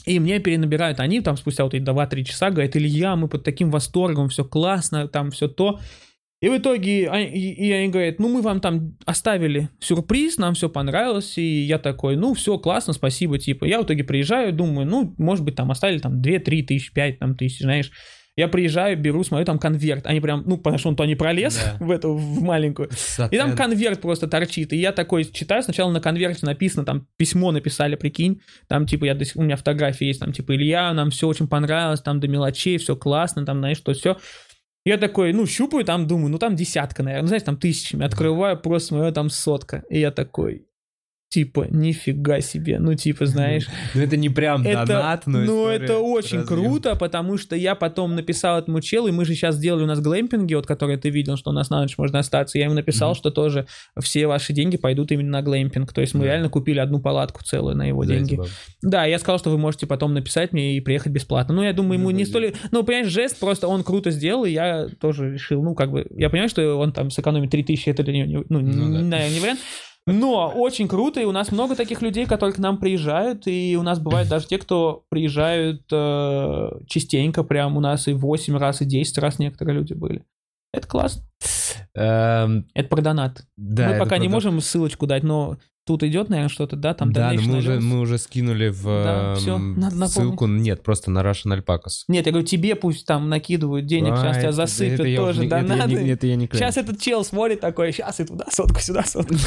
И 0.08 0.20
мне 0.20 0.40
перенабирают 0.40 1.02
они 1.02 1.20
там 1.20 1.36
спустя 1.36 1.66
вот 1.66 1.74
эти 1.74 1.84
2-3 1.84 2.24
часа, 2.24 2.50
говорят, 2.50 2.78
Илья, 2.78 3.18
мы 3.18 3.28
под 3.28 3.44
таким 3.44 3.70
восторгом, 3.70 4.30
все 4.30 4.46
классно, 4.46 5.10
там 5.10 5.32
все 5.32 5.50
то. 5.50 5.82
И 6.40 6.48
в 6.48 6.58
итоге 6.58 7.10
они, 7.10 7.26
и 7.26 7.72
они 7.72 7.90
говорят, 7.90 8.20
ну 8.20 8.30
мы 8.30 8.42
вам 8.42 8.62
там 8.62 8.96
оставили 9.06 9.70
сюрприз, 9.82 10.38
нам 10.38 10.54
все 10.54 10.70
понравилось, 10.70 11.38
и 11.38 11.64
я 11.64 11.78
такой, 11.78 12.16
ну 12.16 12.34
все, 12.36 12.58
классно, 12.58 12.94
спасибо, 12.94 13.38
типа. 13.38 13.66
Я 13.66 13.82
в 13.82 13.84
итоге 13.84 14.06
приезжаю, 14.06 14.54
думаю, 14.54 14.88
ну, 14.88 15.14
может 15.18 15.44
быть, 15.44 15.56
там 15.56 15.72
оставили 15.72 16.00
там 16.00 16.22
2-3 16.22 16.64
тысячи, 16.64 16.94
5 16.94 17.20
там, 17.20 17.36
тысяч, 17.36 17.60
знаешь. 17.60 17.92
Я 18.38 18.48
приезжаю, 18.48 18.96
беру, 18.98 19.24
смотрю, 19.24 19.46
там 19.46 19.58
конверт. 19.58 20.06
Они 20.06 20.22
прям, 20.22 20.44
ну, 20.46 20.58
потому 20.58 20.78
что 20.78 20.90
он 20.90 20.96
то 20.96 21.04
не 21.06 21.16
пролез 21.16 21.58
Да. 21.58 21.78
в 21.86 21.90
эту, 21.90 22.14
в 22.14 22.42
маленькую. 22.42 22.90
И 23.32 23.38
там 23.38 23.56
конверт 23.56 24.00
просто 24.00 24.28
торчит. 24.28 24.72
И 24.74 24.78
я 24.78 24.92
такой 24.92 25.26
читаю, 25.26 25.64
сначала 25.64 25.92
на 25.92 26.00
конверте 26.00 26.46
написано, 26.46 26.86
там 26.86 27.08
письмо 27.18 27.52
написали, 27.52 27.96
прикинь. 27.96 28.42
Там, 28.68 28.86
типа, 28.86 29.06
я 29.06 29.16
до 29.16 29.26
сих- 29.26 29.38
у 29.38 29.42
меня 29.42 29.56
фотографии 29.56 30.06
есть, 30.06 30.20
там, 30.20 30.32
типа, 30.34 30.56
Илья, 30.56 30.94
нам 30.94 31.10
все 31.10 31.28
очень 31.28 31.48
понравилось, 31.48 32.02
там 32.02 32.20
до 32.20 32.28
мелочей, 32.28 32.78
все 32.78 32.96
классно, 32.96 33.44
там, 33.44 33.58
знаешь, 33.58 33.78
что 33.78 33.94
все. 33.94 34.18
Я 34.86 34.98
такой, 34.98 35.34
ну, 35.34 35.46
щупаю, 35.48 35.84
там 35.84 36.08
думаю, 36.08 36.30
ну, 36.30 36.38
там 36.38 36.56
десятка, 36.56 37.02
наверное, 37.02 37.24
ну, 37.24 37.28
знаешь, 37.28 37.44
там 37.44 37.58
тысячами. 37.58 38.06
Открываю, 38.06 38.58
просто 38.58 38.90
смотрю, 38.90 39.12
там 39.12 39.30
сотка. 39.32 39.84
И 39.90 40.00
я 40.00 40.12
такой, 40.12 40.68
типа, 41.30 41.68
нифига 41.70 42.40
себе, 42.42 42.80
ну, 42.80 42.94
типа, 42.94 43.26
знаешь. 43.26 43.68
Ну 43.94 44.02
это 44.02 44.18
не 44.18 44.30
прям 44.30 44.66
Это, 44.66 44.86
донат, 44.86 45.28
но 45.28 45.40
ну, 45.40 45.68
это 45.68 45.98
очень 45.98 46.40
разъем. 46.40 46.64
круто, 46.64 46.96
потому 46.96 47.38
что 47.38 47.56
я 47.56 47.76
потом 47.76 48.16
написал 48.16 48.60
этому 48.60 48.80
челу, 48.82 49.08
и 49.08 49.12
мы 49.12 49.26
же 49.26 49.34
сейчас 49.34 49.56
сделали 49.56 49.84
у 49.84 49.88
нас 49.88 50.00
глэмпинги, 50.00 50.54
вот 50.54 50.66
которые 50.66 50.98
ты 50.98 51.10
видел, 51.10 51.36
что 51.38 51.50
у 51.50 51.54
нас 51.54 51.70
на 51.70 51.82
ночь 51.82 51.98
можно 51.98 52.20
остаться. 52.20 52.58
Я 52.58 52.66
ему 52.66 52.76
написал, 52.76 53.16
что 53.16 53.32
тоже 53.32 53.68
все 54.00 54.28
ваши 54.28 54.54
деньги 54.54 54.78
пойдут 54.78 55.12
именно 55.12 55.32
на 55.32 55.42
глэмпинг. 55.42 55.92
То 55.94 56.02
есть 56.02 56.14
мы 56.14 56.26
реально 56.26 56.50
купили 56.50 56.80
одну 56.80 57.00
палатку 57.00 57.44
целую 57.44 57.76
на 57.76 57.88
его 57.88 58.06
деньги. 58.06 58.40
Да, 58.82 59.06
я 59.06 59.20
сказал, 59.20 59.40
что 59.40 59.50
вы 59.50 59.58
можете 59.58 59.86
потом 59.88 60.14
написать 60.14 60.54
мне 60.54 60.78
и 60.78 60.82
приехать 60.82 61.12
бесплатно. 61.12 61.54
Ну, 61.56 61.64
я 61.64 61.74
думаю, 61.74 62.00
ему 62.00 62.10
Ну, 62.12 62.16
не 62.18 62.24
да, 62.24 62.30
столь... 62.30 62.54
Ну, 62.72 62.84
понимаешь, 62.84 63.08
жест 63.08 63.40
просто 63.40 63.68
он 63.68 63.84
круто 63.84 64.12
сделал, 64.12 64.46
и 64.46 64.52
я 64.52 64.88
тоже 65.00 65.34
решил, 65.34 65.64
ну, 65.64 65.76
как 65.76 65.92
бы... 65.92 66.08
Я 66.12 66.30
понимаю, 66.30 66.50
что 66.50 66.78
он 66.78 66.92
там 66.92 67.10
сэкономит 67.12 67.52
3000, 67.52 67.90
это 67.90 68.04
для 68.04 68.14
него, 68.14 68.26
не- 68.26 68.46
ну, 68.50 68.60
Ну, 68.60 69.02
не 69.02 69.40
вариант. 69.40 69.60
Но 70.08 70.54
очень 70.56 70.88
круто, 70.88 71.20
и 71.20 71.26
у 71.26 71.32
нас 71.32 71.52
много 71.52 71.76
таких 71.76 72.02
людей, 72.02 72.26
которые 72.26 72.56
к 72.56 72.60
нам 72.60 72.78
приезжают, 72.78 73.46
и 73.46 73.76
у 73.78 73.84
нас 73.84 74.00
бывают 74.00 74.30
даже 74.30 74.48
те, 74.48 74.58
кто 74.58 75.04
приезжают 75.10 75.84
э, 75.92 76.70
частенько, 76.88 77.44
прям 77.44 77.76
у 77.76 77.82
нас 77.82 78.08
и 78.08 78.14
8 78.14 78.58
раз, 78.58 78.82
и 78.82 78.86
10 78.86 79.18
раз 79.18 79.38
некоторые 79.38 79.76
люди 79.76 79.94
были. 79.94 80.24
Это 80.74 80.88
классно. 80.88 81.24
Эм, 81.94 82.68
Это 82.74 82.88
про 82.88 83.02
донат. 83.02 83.46
Да, 83.58 83.90
Мы 83.90 84.00
пока 84.00 84.18
не 84.18 84.30
можем 84.30 84.62
ссылочку 84.62 85.08
дать, 85.08 85.24
но 85.24 85.58
тут 85.88 86.04
идет, 86.04 86.30
наверное, 86.30 86.50
что-то, 86.50 86.76
да? 86.76 86.94
Там 86.94 87.12
да, 87.12 87.34
мы 87.34 87.58
уже, 87.58 87.80
мы 87.80 88.00
уже 88.00 88.18
скинули 88.18 88.68
в 88.70 88.84
Да, 88.84 89.36
всё, 89.36 89.58
надо 89.58 89.96
напомнить. 89.96 90.12
ссылку, 90.12 90.46
нет, 90.48 90.84
просто 90.84 91.10
на 91.10 91.20
Russian 91.20 91.58
Alpacas. 91.58 92.04
Нет, 92.08 92.26
я 92.26 92.32
говорю, 92.32 92.46
тебе 92.46 92.76
пусть 92.76 93.06
там 93.08 93.30
накидывают 93.30 93.86
денег, 93.86 94.12
А, 94.14 94.18
сейчас 94.18 94.38
тебя 94.38 94.48
это- 94.50 94.52
засыпят 94.52 95.00
это 95.00 95.08
я 95.08 95.18
тоже 95.18 95.32
уже 95.32 95.40
не- 95.42 95.48
это 95.48 95.58
я 95.88 96.14
Это 96.14 96.28
я 96.28 96.36
не 96.36 96.48
Сейчас 96.52 96.78
этот 96.78 97.00
чел 97.00 97.24
смотрит 97.24 97.60
такой, 97.62 97.92
сейчас 97.92 98.20
и 98.20 98.26
туда 98.26 98.46
сотку, 98.52 98.80
сюда 98.80 99.04
сотку. 99.04 99.34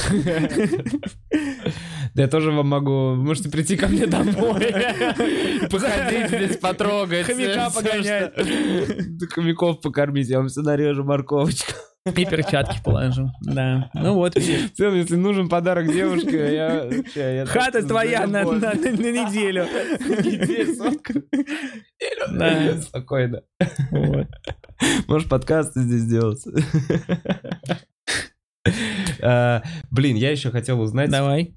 Да 2.14 2.22
я 2.22 2.28
тоже 2.28 2.50
вам 2.50 2.66
могу... 2.66 3.14
Можете 3.14 3.50
прийти 3.50 3.76
ко 3.76 3.86
мне 3.86 4.04
домой. 4.06 4.34
Походить 5.70 6.26
здесь, 6.28 6.56
потрогать. 6.56 7.26
Хомяка 7.26 7.70
погонять. 7.70 8.32
Да 8.36 9.26
Хомяков 9.30 9.80
покормить, 9.80 10.28
я 10.28 10.38
вам 10.38 10.48
все 10.48 10.62
нарежу 10.62 11.04
морковочку. 11.04 11.72
И 12.06 12.24
перчатки 12.24 12.80
положу. 12.82 13.30
Да. 13.42 13.90
Ну 13.92 14.14
вот, 14.14 14.34
целом, 14.34 14.94
если 14.94 15.16
нужен 15.16 15.48
подарок 15.50 15.92
девушке, 15.92 16.54
я... 16.54 16.84
вообще, 16.90 17.36
я 17.36 17.46
Хата 17.46 17.86
твоя 17.86 18.26
на, 18.26 18.42
на- 18.44 18.58
на 18.74 18.74
неделю. 18.74 19.66
Да. 22.32 22.80
Спокойно. 22.82 23.42
Вот. 23.90 24.26
Можешь 25.08 25.28
подкасты 25.28 25.80
здесь 25.82 26.06
делать. 26.06 26.42
А, 29.22 29.62
Блин, 29.90 30.16
я 30.16 30.30
еще 30.30 30.50
хотел 30.50 30.80
узнать. 30.80 31.10
Давай. 31.10 31.54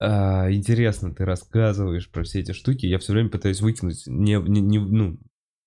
а, 0.00 0.50
Интересно, 0.50 1.14
ты 1.14 1.24
рассказываешь 1.24 2.10
про 2.10 2.24
все 2.24 2.40
эти 2.40 2.52
штуки. 2.52 2.86
Я 2.86 2.98
все 2.98 3.12
время 3.12 3.28
пытаюсь 3.30 3.60
выкинуть, 3.60 4.02
не, 4.06 4.34
не- 4.34 4.60
не- 4.60 4.78
ну, 4.78 5.18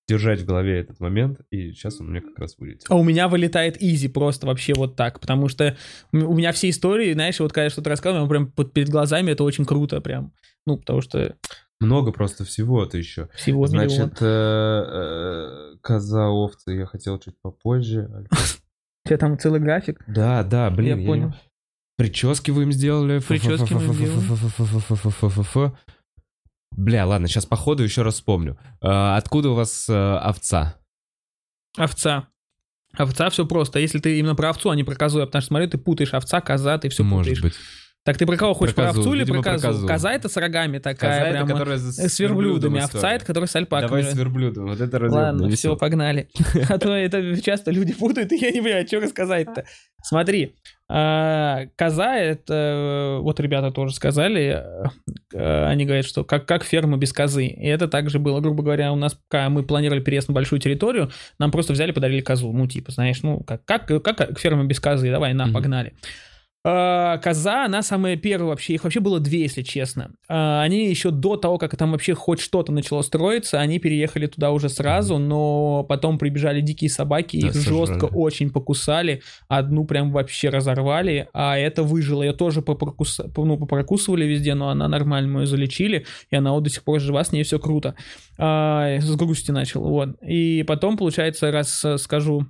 держать 0.08 0.40
в 0.40 0.46
голове 0.46 0.80
этот 0.80 1.00
момент, 1.00 1.40
и 1.50 1.72
сейчас 1.72 2.00
он 2.00 2.08
у 2.08 2.10
меня 2.10 2.22
как 2.22 2.38
раз 2.38 2.56
будет. 2.56 2.84
А 2.88 2.96
у 2.96 3.04
меня 3.04 3.28
вылетает 3.28 3.80
изи 3.80 4.08
просто 4.08 4.46
вообще 4.46 4.72
вот 4.74 4.96
так, 4.96 5.20
потому 5.20 5.48
что 5.48 5.76
у 6.12 6.34
меня 6.34 6.52
все 6.52 6.70
истории, 6.70 7.12
знаешь, 7.12 7.38
вот 7.40 7.52
когда 7.52 7.64
я 7.64 7.70
что-то 7.70 7.90
рассказываю, 7.90 8.28
прям 8.28 8.50
под, 8.50 8.72
перед 8.72 8.88
глазами, 8.88 9.32
это 9.32 9.44
очень 9.44 9.66
круто 9.66 10.00
прям, 10.00 10.32
ну, 10.66 10.78
потому 10.78 11.02
что... 11.02 11.36
Много 11.80 12.10
просто 12.10 12.44
всего-то 12.44 12.98
еще. 12.98 13.28
Всего 13.36 13.66
Значит, 13.68 14.20
миллион. 14.20 15.78
коза, 15.80 16.28
овцы, 16.28 16.72
я 16.72 16.86
хотел 16.86 17.20
чуть 17.20 17.34
попозже. 17.40 18.26
У 19.04 19.08
тебя 19.08 19.18
там 19.18 19.38
целый 19.38 19.60
график? 19.60 20.02
Да, 20.08 20.42
да, 20.42 20.70
блин. 20.70 20.98
Я 20.98 21.06
понял. 21.06 21.34
Прически 21.96 22.50
вы 22.50 22.64
им 22.64 22.72
сделали. 22.72 23.20
Прически 23.20 23.74
мы 23.74 23.84
им 23.84 23.92
сделали. 23.92 24.24
Бля, 26.72 27.06
ладно, 27.06 27.26
сейчас 27.28 27.46
по 27.46 27.56
ходу 27.56 27.82
еще 27.82 28.02
раз 28.02 28.14
вспомню. 28.14 28.58
А, 28.80 29.16
Откуда 29.16 29.50
у 29.50 29.54
вас 29.54 29.88
э, 29.88 29.94
овца? 29.94 30.76
Овца. 31.76 32.28
Овца 32.96 33.30
все 33.30 33.46
просто. 33.46 33.78
Если 33.78 33.98
ты 33.98 34.18
именно 34.18 34.34
про 34.34 34.50
овцу, 34.50 34.70
а 34.70 34.76
не 34.76 34.84
про 34.84 34.94
козу, 34.94 35.20
потому 35.20 35.40
что 35.42 35.48
смотрю, 35.48 35.68
ты 35.68 35.78
путаешь 35.78 36.14
овца, 36.14 36.40
коза, 36.40 36.78
ты 36.78 36.88
все 36.88 37.04
Может 37.04 37.34
путаешь. 37.38 37.42
быть. 37.42 37.54
Так 38.04 38.16
ты 38.16 38.24
про 38.24 38.36
кого 38.38 38.54
хочешь? 38.54 38.74
Про 38.74 38.84
Про, 38.84 38.88
козу, 38.94 39.00
овцу 39.00 39.14
или 39.14 39.24
про 39.24 39.42
про 39.42 39.52
козу? 39.52 39.66
козу. 39.68 39.86
Коза 39.86 40.12
это 40.12 40.28
с 40.30 40.36
рогами 40.38 40.78
такая, 40.78 41.10
Коза 41.18 41.22
это, 41.28 41.30
прямо. 41.32 41.50
которая 41.50 41.76
за- 41.76 42.02
э, 42.02 42.08
с 42.08 42.18
верблюдами. 42.18 42.80
Овца 42.80 43.12
это, 43.12 43.24
которая 43.26 43.48
с 43.48 43.56
альпаками. 43.56 43.88
Давай 43.88 44.02
с 44.04 44.14
верблюдом. 44.14 44.66
Вот 44.68 44.80
это 44.80 44.98
разъемно, 44.98 45.26
Ладно, 45.42 45.50
все, 45.50 45.76
погнали. 45.76 46.28
А 46.70 46.78
то 46.78 46.94
это 46.94 47.38
часто 47.42 47.70
люди 47.70 47.92
путают, 47.92 48.32
и 48.32 48.36
я 48.36 48.50
не 48.50 48.62
понимаю, 48.62 48.86
что 48.86 49.00
рассказать-то. 49.00 49.64
Смотри, 50.02 50.54
а, 50.88 51.66
коза 51.76 52.16
это, 52.16 53.18
вот 53.20 53.40
ребята 53.40 53.70
тоже 53.72 53.92
сказали, 53.94 54.62
э, 55.34 55.64
они 55.66 55.84
говорят, 55.84 56.06
что 56.06 56.24
как, 56.24 56.46
как 56.46 56.64
ферма 56.64 56.96
без 56.96 57.12
козы. 57.12 57.46
И 57.46 57.66
это 57.66 57.88
также 57.88 58.18
было, 58.18 58.40
грубо 58.40 58.62
говоря, 58.62 58.90
у 58.92 58.96
нас, 58.96 59.18
когда 59.28 59.50
мы 59.50 59.64
планировали 59.64 60.00
переезд 60.00 60.28
на 60.28 60.34
большую 60.34 60.60
территорию, 60.60 61.10
нам 61.38 61.50
просто 61.50 61.74
взяли, 61.74 61.92
подарили 61.92 62.22
козу. 62.22 62.50
Ну, 62.52 62.66
типа, 62.66 62.90
знаешь, 62.92 63.22
ну, 63.22 63.40
как, 63.40 63.66
как, 63.66 63.86
как 64.02 64.38
ферма 64.38 64.64
без 64.64 64.80
козы, 64.80 65.10
давай, 65.10 65.34
на, 65.34 65.52
погнали. 65.52 65.92
А, 65.92 66.06
Коза, 66.64 67.64
она 67.64 67.82
самая 67.82 68.16
первая 68.16 68.50
вообще, 68.50 68.74
их 68.74 68.84
вообще 68.84 69.00
было 69.00 69.20
две, 69.20 69.42
если 69.42 69.62
честно. 69.62 70.10
А, 70.28 70.60
Они 70.62 70.88
еще 70.88 71.10
до 71.10 71.36
того, 71.36 71.56
как 71.56 71.76
там 71.76 71.92
вообще 71.92 72.14
хоть 72.14 72.40
что-то 72.40 72.72
начало 72.72 73.02
строиться, 73.02 73.60
они 73.60 73.78
переехали 73.78 74.26
туда 74.26 74.50
уже 74.50 74.68
сразу, 74.68 75.18
но 75.18 75.84
потом 75.88 76.18
прибежали 76.18 76.60
дикие 76.60 76.90
собаки, 76.90 77.40
Да, 77.40 77.48
их 77.48 77.54
сожрали. 77.54 77.76
жестко 77.86 78.04
очень 78.06 78.50
покусали, 78.50 79.22
одну 79.48 79.84
прям 79.84 80.10
вообще 80.12 80.48
разорвали, 80.48 81.28
а 81.32 81.56
это 81.56 81.82
выжило. 81.84 82.22
Ее 82.22 82.32
тоже 82.32 82.60
попрокус... 82.60 83.20
ну, 83.36 83.56
попрокусывали 83.56 84.24
везде, 84.24 84.54
но 84.54 84.68
она 84.68 84.88
нормально, 84.88 85.28
мы 85.32 85.40
ее 85.42 85.46
залечили, 85.46 86.06
и 86.30 86.36
она 86.36 86.52
вот 86.52 86.64
до 86.64 86.70
сих 86.70 86.82
пор 86.82 87.00
жива, 87.00 87.22
с 87.24 87.32
ней 87.32 87.44
все 87.44 87.58
круто. 87.58 87.94
А, 88.36 88.98
С 88.98 89.14
грусти 89.16 89.52
начал, 89.52 89.82
вот. 89.82 90.10
И 90.22 90.64
потом, 90.66 90.96
получается, 90.96 91.50
раз 91.50 91.84
э, 91.84 91.98
скажу 91.98 92.46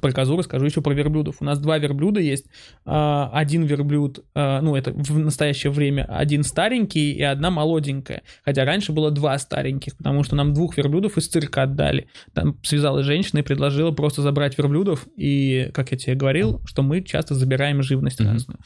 про 0.00 0.12
козу 0.12 0.36
расскажу 0.36 0.64
еще 0.64 0.80
про 0.80 0.92
верблюдов. 0.92 1.36
У 1.40 1.44
нас 1.44 1.58
два 1.58 1.78
верблюда 1.78 2.20
есть. 2.20 2.46
А, 2.84 3.30
Один 3.32 3.64
верблюд, 3.64 4.24
а, 4.34 4.60
ну, 4.60 4.76
это 4.76 4.92
в 4.92 5.18
настоящее 5.18 5.72
время 5.72 6.04
один 6.08 6.42
старенький 6.42 7.12
и 7.12 7.22
одна 7.22 7.50
молоденькая. 7.50 8.22
Хотя 8.44 8.64
раньше 8.64 8.92
было 8.92 9.10
два 9.10 9.38
стареньких, 9.38 9.96
потому 9.96 10.24
что 10.24 10.36
нам 10.36 10.54
двух 10.54 10.76
верблюдов 10.76 11.18
из 11.18 11.28
цирка 11.28 11.62
отдали. 11.62 12.08
Там 12.32 12.58
связалась 12.62 13.06
женщина 13.06 13.40
и 13.40 13.42
предложила 13.42 13.90
просто 13.90 14.22
забрать 14.22 14.56
верблюдов. 14.58 15.06
И, 15.16 15.70
как 15.74 15.92
я 15.92 15.98
тебе 15.98 16.14
говорил, 16.14 16.60
что 16.64 16.82
мы 16.82 17.02
часто 17.02 17.34
забираем 17.34 17.82
живность 17.82 18.20
разную. 18.20 18.58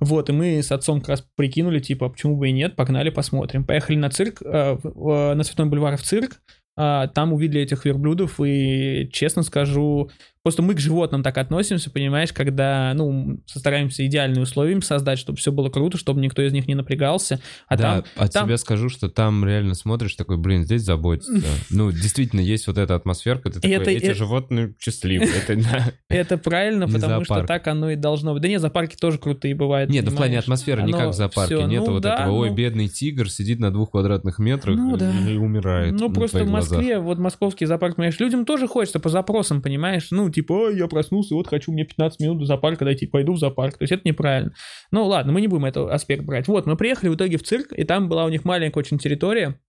Вот, 0.00 0.30
и 0.30 0.32
мы 0.32 0.62
с 0.62 0.72
отцом 0.72 1.00
как 1.00 1.10
раз 1.10 1.24
прикинули, 1.36 1.78
типа, 1.78 2.06
а 2.06 2.08
почему 2.08 2.36
бы 2.36 2.48
и 2.48 2.52
нет, 2.52 2.74
погнали, 2.74 3.10
посмотрим. 3.10 3.64
Поехали 3.64 3.96
на 3.96 4.10
цирк, 4.10 4.42
э, 4.42 4.76
э, 4.82 5.34
на 5.34 5.44
Цветной 5.44 5.68
бульвар 5.68 5.96
в 5.96 6.02
цирк, 6.02 6.40
а, 6.74 7.06
там 7.08 7.32
увидели 7.32 7.60
этих 7.60 7.84
верблюдов, 7.84 8.40
и, 8.40 9.08
честно 9.12 9.42
скажу, 9.42 10.10
просто 10.42 10.62
мы 10.62 10.74
к 10.74 10.80
животным 10.80 11.22
так 11.22 11.38
относимся, 11.38 11.90
понимаешь, 11.90 12.32
когда, 12.32 12.92
ну, 12.94 13.40
стараемся 13.46 14.04
идеальные 14.06 14.42
условия 14.42 14.72
им 14.72 14.82
создать, 14.82 15.18
чтобы 15.18 15.38
все 15.38 15.52
было 15.52 15.68
круто, 15.68 15.96
чтобы 15.98 16.20
никто 16.20 16.42
из 16.42 16.52
них 16.52 16.66
не 16.66 16.74
напрягался, 16.74 17.40
а 17.68 17.76
да, 17.76 17.82
там... 17.82 18.04
от 18.16 18.32
там- 18.32 18.46
себя 18.46 18.56
скажу, 18.56 18.88
что 18.88 19.08
там 19.08 19.44
реально 19.44 19.74
смотришь 19.74 20.14
такой, 20.14 20.36
блин, 20.36 20.64
здесь 20.64 20.82
заботятся. 20.82 21.32
Ну, 21.70 21.90
действительно, 21.90 22.40
есть 22.40 22.66
вот 22.66 22.76
эта 22.76 22.94
атмосферка, 22.94 23.50
ты 23.50 23.60
такой, 23.60 23.70
это- 23.70 23.90
эти 23.90 24.04
это- 24.04 24.14
животные 24.14 24.74
счастливы. 24.78 25.28
Это 26.08 26.38
правильно, 26.38 26.88
потому 26.88 27.24
что 27.24 27.44
так 27.44 27.66
оно 27.66 27.90
и 27.90 27.96
должно 27.96 28.32
быть. 28.32 28.42
Да 28.42 28.48
нет, 28.48 28.60
зоопарки 28.60 28.96
тоже 28.96 29.18
крутые 29.18 29.54
бывают. 29.54 29.90
Нет, 29.90 30.06
в 30.08 30.14
плане 30.14 30.38
атмосферы, 30.38 30.82
не 30.82 30.92
Оно 30.92 30.98
как 31.04 31.10
в 31.10 31.12
зоопарке. 31.14 31.62
Нету 31.64 31.86
ну 31.86 31.92
вот 31.94 32.04
этого, 32.04 32.30
ой, 32.30 32.50
ну- 32.50 32.54
бедный 32.54 32.88
тигр 32.88 33.30
сидит 33.30 33.60
на 33.60 33.70
двух 33.70 33.92
квадратных 33.92 34.38
метрах 34.38 34.76
Ну 34.76 34.96
и 34.96 35.36
умирает 35.36 35.94
Ну, 35.94 36.10
просто 36.10 36.44
в. 36.44 36.48
Москве, 36.48 36.98
вот 36.98 37.18
московский 37.18 37.66
зоопарк, 37.66 37.96
понимаешь, 37.96 38.18
людям 38.20 38.44
тоже 38.44 38.68
хочется 38.68 39.00
по 39.00 39.08
запросам, 39.08 39.62
понимаешь? 39.62 40.08
Ну, 40.10 40.30
типа, 40.32 40.70
я 40.70 40.86
проснулся, 40.88 41.34
вот 41.34 41.46
хочу 41.46 41.72
мне 41.72 41.84
15 41.84 42.20
минут 42.20 42.38
до 42.38 42.44
зоопарка 42.46 42.84
дойти, 42.84 43.06
пойду 43.06 43.34
в 43.34 43.38
зоопарк. 43.38 43.78
То 43.78 43.82
есть 43.82 43.92
это 43.92 44.02
неправильно. 44.04 44.52
Ну, 44.90 45.06
ладно, 45.06 45.32
мы 45.32 45.40
не 45.40 45.48
будем 45.48 45.64
этот 45.64 45.90
аспект 45.90 46.24
брать. 46.24 46.48
Вот, 46.48 46.66
мы 46.66 46.76
приехали 46.76 47.10
в 47.10 47.14
итоге 47.14 47.36
в 47.36 47.42
цирк, 47.42 47.72
и 47.72 47.84
там 47.84 48.08
была 48.08 48.24
у 48.24 48.28
них 48.28 48.44
маленькая 48.44 48.80
очень 48.80 48.98
территория, 48.98 49.60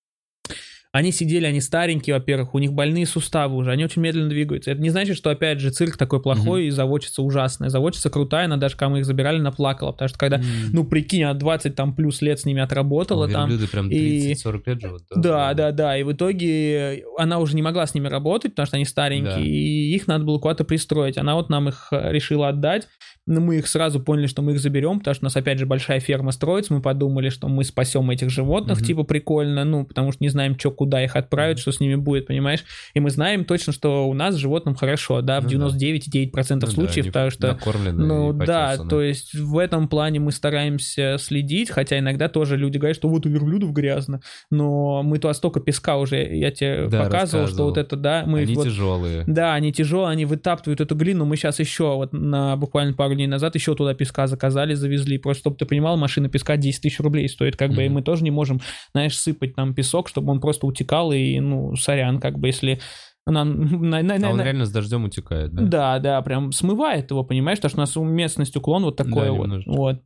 Они 0.93 1.11
сидели, 1.11 1.47
они 1.47 1.59
старенькие, 1.59 2.13
во-первых, 2.15 2.53
у 2.53 2.59
них 2.59 2.71
больные 2.71 3.07
суставы 3.07 3.55
уже, 3.55 3.71
они 3.71 3.83
очень 3.83 3.99
медленно 3.99 4.29
двигаются. 4.29 4.69
Это 4.69 4.79
не 4.79 4.91
значит, 4.91 5.17
что, 5.17 5.31
опять 5.31 5.59
же, 5.59 5.71
цирк 5.71 5.97
такой 5.97 6.21
плохой 6.21 6.67
и 6.67 6.69
заводчица 6.69 7.23
ужасная. 7.23 7.69
Заводчица 7.69 8.11
крутая, 8.11 8.45
она 8.45 8.57
даже, 8.57 8.75
мы 8.81 8.99
их 8.99 9.05
забирали, 9.05 9.39
наплакала, 9.39 9.91
потому 9.91 10.07
что 10.09 10.19
когда, 10.19 10.39
ну, 10.71 10.83
прикинь, 10.83 11.23
она 11.23 11.33
20 11.33 11.73
там 11.75 11.95
плюс 11.95 12.21
лет 12.21 12.39
с 12.39 12.45
ними 12.45 12.61
отработала 12.61 13.27
там. 13.27 13.49
Верблюды 13.49 13.71
прям 13.71 13.89
и- 13.89 14.33
30-40 14.35 14.61
лет 14.67 14.81
живут, 14.81 15.01
Да, 15.15 15.55
да, 15.55 15.71
да. 15.71 15.97
И 15.97 16.03
в 16.03 16.13
итоге 16.13 17.03
она 17.17 17.39
уже 17.39 17.55
не 17.55 17.63
могла 17.63 17.87
с 17.87 17.95
ними 17.95 18.07
работать, 18.07 18.51
потому 18.51 18.67
что 18.67 18.75
они 18.75 18.85
старенькие, 18.85 19.33
Да. 19.33 19.41
и 19.41 19.95
их 19.95 20.05
надо 20.05 20.25
было 20.25 20.37
куда-то 20.37 20.63
пристроить. 20.63 21.17
Она 21.17 21.33
вот 21.33 21.49
нам 21.49 21.69
их 21.69 21.87
э, 21.89 22.11
решила 22.11 22.49
отдать. 22.49 22.87
Но 23.25 23.39
мы 23.39 23.57
их 23.57 23.67
сразу 23.67 24.01
поняли, 24.01 24.27
что 24.27 24.41
мы 24.41 24.51
их 24.51 24.59
заберем, 24.59 24.99
потому 24.99 25.15
что 25.15 25.23
у 25.23 25.27
нас 25.27 25.37
опять 25.37 25.57
же 25.57 25.65
большая 25.65 26.01
ферма 26.01 26.31
строится. 26.31 26.73
Мы 26.73 26.81
подумали, 26.81 27.29
что 27.29 27.47
мы 27.47 27.63
спасем 27.63 28.09
этих 28.09 28.29
животных, 28.29 28.79
Мгм. 28.79 28.85
типа 28.85 29.03
прикольно, 29.03 29.63
ну, 29.63 29.85
потому 29.85 30.11
что 30.11 30.21
не 30.23 30.27
знаем, 30.29 30.59
что, 30.59 30.71
куда 30.71 31.01
их 31.01 31.15
отправить, 31.15 31.59
что 31.59 31.71
с 31.71 31.79
ними 31.79 31.95
будет, 31.95 32.27
понимаешь? 32.27 32.65
И 32.93 32.99
мы 32.99 33.09
знаем 33.11 33.45
точно, 33.45 33.71
что 33.71 34.09
у 34.09 34.13
нас 34.13 34.35
животным 34.35 34.75
хорошо, 34.75 35.21
да, 35.21 35.39
в 35.39 35.43
Ну 35.45 35.69
да. 35.69 35.77
99,9% 35.77 36.53
Ну 36.55 36.59
да, 36.59 36.67
случаев, 36.67 36.97
они 37.05 37.11
потому 37.11 37.29
что 37.31 37.47
накормлены 37.47 38.03
ну 38.05 38.33
да, 38.33 38.77
то 38.77 39.01
есть 39.01 39.33
в 39.33 39.57
этом 39.57 39.87
плане 39.87 40.19
мы 40.19 40.31
стараемся 40.33 41.15
следить, 41.17 41.69
хотя 41.69 41.99
иногда 41.99 42.27
тоже 42.27 42.57
люди 42.57 42.77
говорят, 42.77 42.97
что 42.97 43.07
вот 43.07 43.25
у 43.25 43.29
верблюдов 43.29 43.71
грязно, 43.71 44.19
но 44.51 45.01
мы 45.01 45.17
туда 45.17 45.33
столько 45.33 45.61
песка 45.61 45.97
уже, 45.97 46.17
я 46.35 46.51
тебе 46.51 46.87
Да, 46.89 47.03
показывал, 47.05 47.47
что 47.47 47.63
вот 47.63 47.77
это, 47.77 47.95
да, 47.95 48.23
мы 48.25 48.39
Они 48.41 48.53
вот- 48.53 48.65
тяжелые. 48.65 49.23
да, 49.27 49.53
они 49.53 49.71
тяжелые, 49.71 50.11
они 50.11 50.25
вытаптывают 50.25 50.81
эту 50.81 50.95
глину. 50.95 51.23
Мы 51.25 51.37
сейчас 51.37 51.59
еще 51.59 51.95
вот 51.95 52.11
на 52.11 52.57
буквально 52.57 52.93
пару 52.93 53.12
дней 53.15 53.27
назад 53.27 53.55
еще 53.55 53.75
туда 53.75 53.93
песка 53.93 54.27
заказали, 54.27 54.73
завезли. 54.73 55.17
Просто 55.17 55.41
чтобы 55.41 55.55
ты 55.57 55.65
понимал, 55.65 55.97
машина 55.97 56.29
песка 56.29 56.57
10 56.57 56.81
тысяч 56.81 56.99
рублей 56.99 57.27
стоит, 57.29 57.55
как 57.55 57.71
бы, 57.73 57.85
и 57.85 57.89
мы 57.89 58.01
тоже 58.01 58.23
не 58.23 58.31
можем, 58.31 58.61
знаешь, 58.93 59.17
сыпать 59.17 59.55
там 59.55 59.73
песок, 59.73 60.07
чтобы 60.09 60.31
он 60.31 60.39
просто 60.41 60.65
утекал, 60.67 61.11
и, 61.11 61.39
ну, 61.39 61.75
сорян, 61.75 62.19
как 62.19 62.39
бы, 62.39 62.47
если 62.47 62.79
нам... 63.25 63.89
на- 63.89 64.01
на- 64.01 64.17
на- 64.19 64.27
А 64.27 64.31
он 64.31 64.37
на- 64.37 64.43
реально 64.43 64.65
с 64.65 64.71
дождем 64.71 65.05
утекает, 65.05 65.53
да? 65.53 65.63
да, 65.63 65.99
да, 65.99 66.21
прям 66.21 66.51
смывает 66.51 67.09
его, 67.11 67.23
понимаешь, 67.23 67.59
потому 67.61 67.85
что 67.87 68.01
у 68.01 68.05
нас 68.05 68.11
местность 68.13 68.55
уклон 68.57 68.83
вот 68.83 68.95
такой 68.97 69.25
Да, 69.25 69.31
вот. 69.31 69.43
немножечко. 69.43 69.71
Вот. 69.71 70.01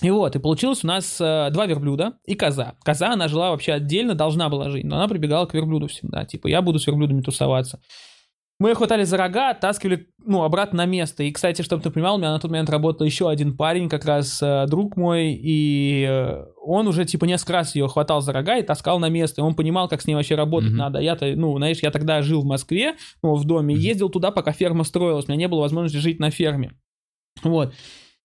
И 0.00 0.10
вот, 0.10 0.34
и 0.34 0.40
получилось 0.40 0.82
у 0.82 0.88
нас 0.88 1.20
э, 1.20 1.48
два 1.52 1.66
верблюда 1.66 2.14
и 2.26 2.34
коза. 2.34 2.74
Коза, 2.84 3.12
она 3.12 3.28
жила 3.28 3.50
вообще 3.50 3.72
отдельно, 3.72 4.14
должна 4.16 4.48
была 4.48 4.68
жить, 4.68 4.82
но 4.84 4.96
она 4.96 5.06
прибегала 5.06 5.46
к 5.46 5.54
верблюду 5.54 5.86
всегда. 5.86 6.24
Типа, 6.24 6.48
я 6.48 6.60
буду 6.60 6.80
с 6.80 6.86
верблюдами 6.88 7.20
тусоваться. 7.20 7.80
Мы 8.62 8.68
ее 8.68 8.74
хватали 8.76 9.02
за 9.02 9.16
рога, 9.16 9.50
оттаскивали, 9.50 10.06
ну, 10.24 10.44
обратно 10.44 10.78
на 10.78 10.86
место. 10.86 11.24
И, 11.24 11.32
кстати, 11.32 11.62
чтобы 11.62 11.82
ты 11.82 11.90
понимал, 11.90 12.14
у 12.14 12.18
меня 12.18 12.30
на 12.30 12.38
тот 12.38 12.48
момент 12.48 12.70
работал 12.70 13.04
еще 13.04 13.28
один 13.28 13.56
парень, 13.56 13.88
как 13.88 14.04
раз 14.04 14.40
э, 14.40 14.66
друг 14.68 14.96
мой, 14.96 15.32
и 15.32 16.06
э, 16.08 16.44
он 16.64 16.86
уже, 16.86 17.04
типа, 17.04 17.24
несколько 17.24 17.54
раз 17.54 17.74
ее 17.74 17.88
хватал 17.88 18.20
за 18.20 18.32
рога 18.32 18.56
и 18.56 18.62
таскал 18.62 19.00
на 19.00 19.08
место. 19.08 19.40
И 19.40 19.44
он 19.44 19.56
понимал, 19.56 19.88
как 19.88 20.00
с 20.00 20.06
ней 20.06 20.14
вообще 20.14 20.36
работать 20.36 20.70
Мгм. 20.70 20.78
надо. 20.78 21.00
Я-то, 21.00 21.26
ну, 21.34 21.56
знаешь, 21.56 21.80
я 21.82 21.90
тогда 21.90 22.22
жил 22.22 22.42
в 22.42 22.46
Москве, 22.46 22.94
ну, 23.20 23.34
в 23.34 23.44
доме, 23.44 23.74
Мгм. 23.74 23.82
ездил 23.82 24.10
туда, 24.10 24.30
пока 24.30 24.52
ферма 24.52 24.84
строилась. 24.84 25.24
У 25.26 25.32
меня 25.32 25.40
не 25.40 25.48
было 25.48 25.62
возможности 25.62 25.98
жить 25.98 26.20
на 26.20 26.30
ферме. 26.30 26.70
Вот. 27.42 27.74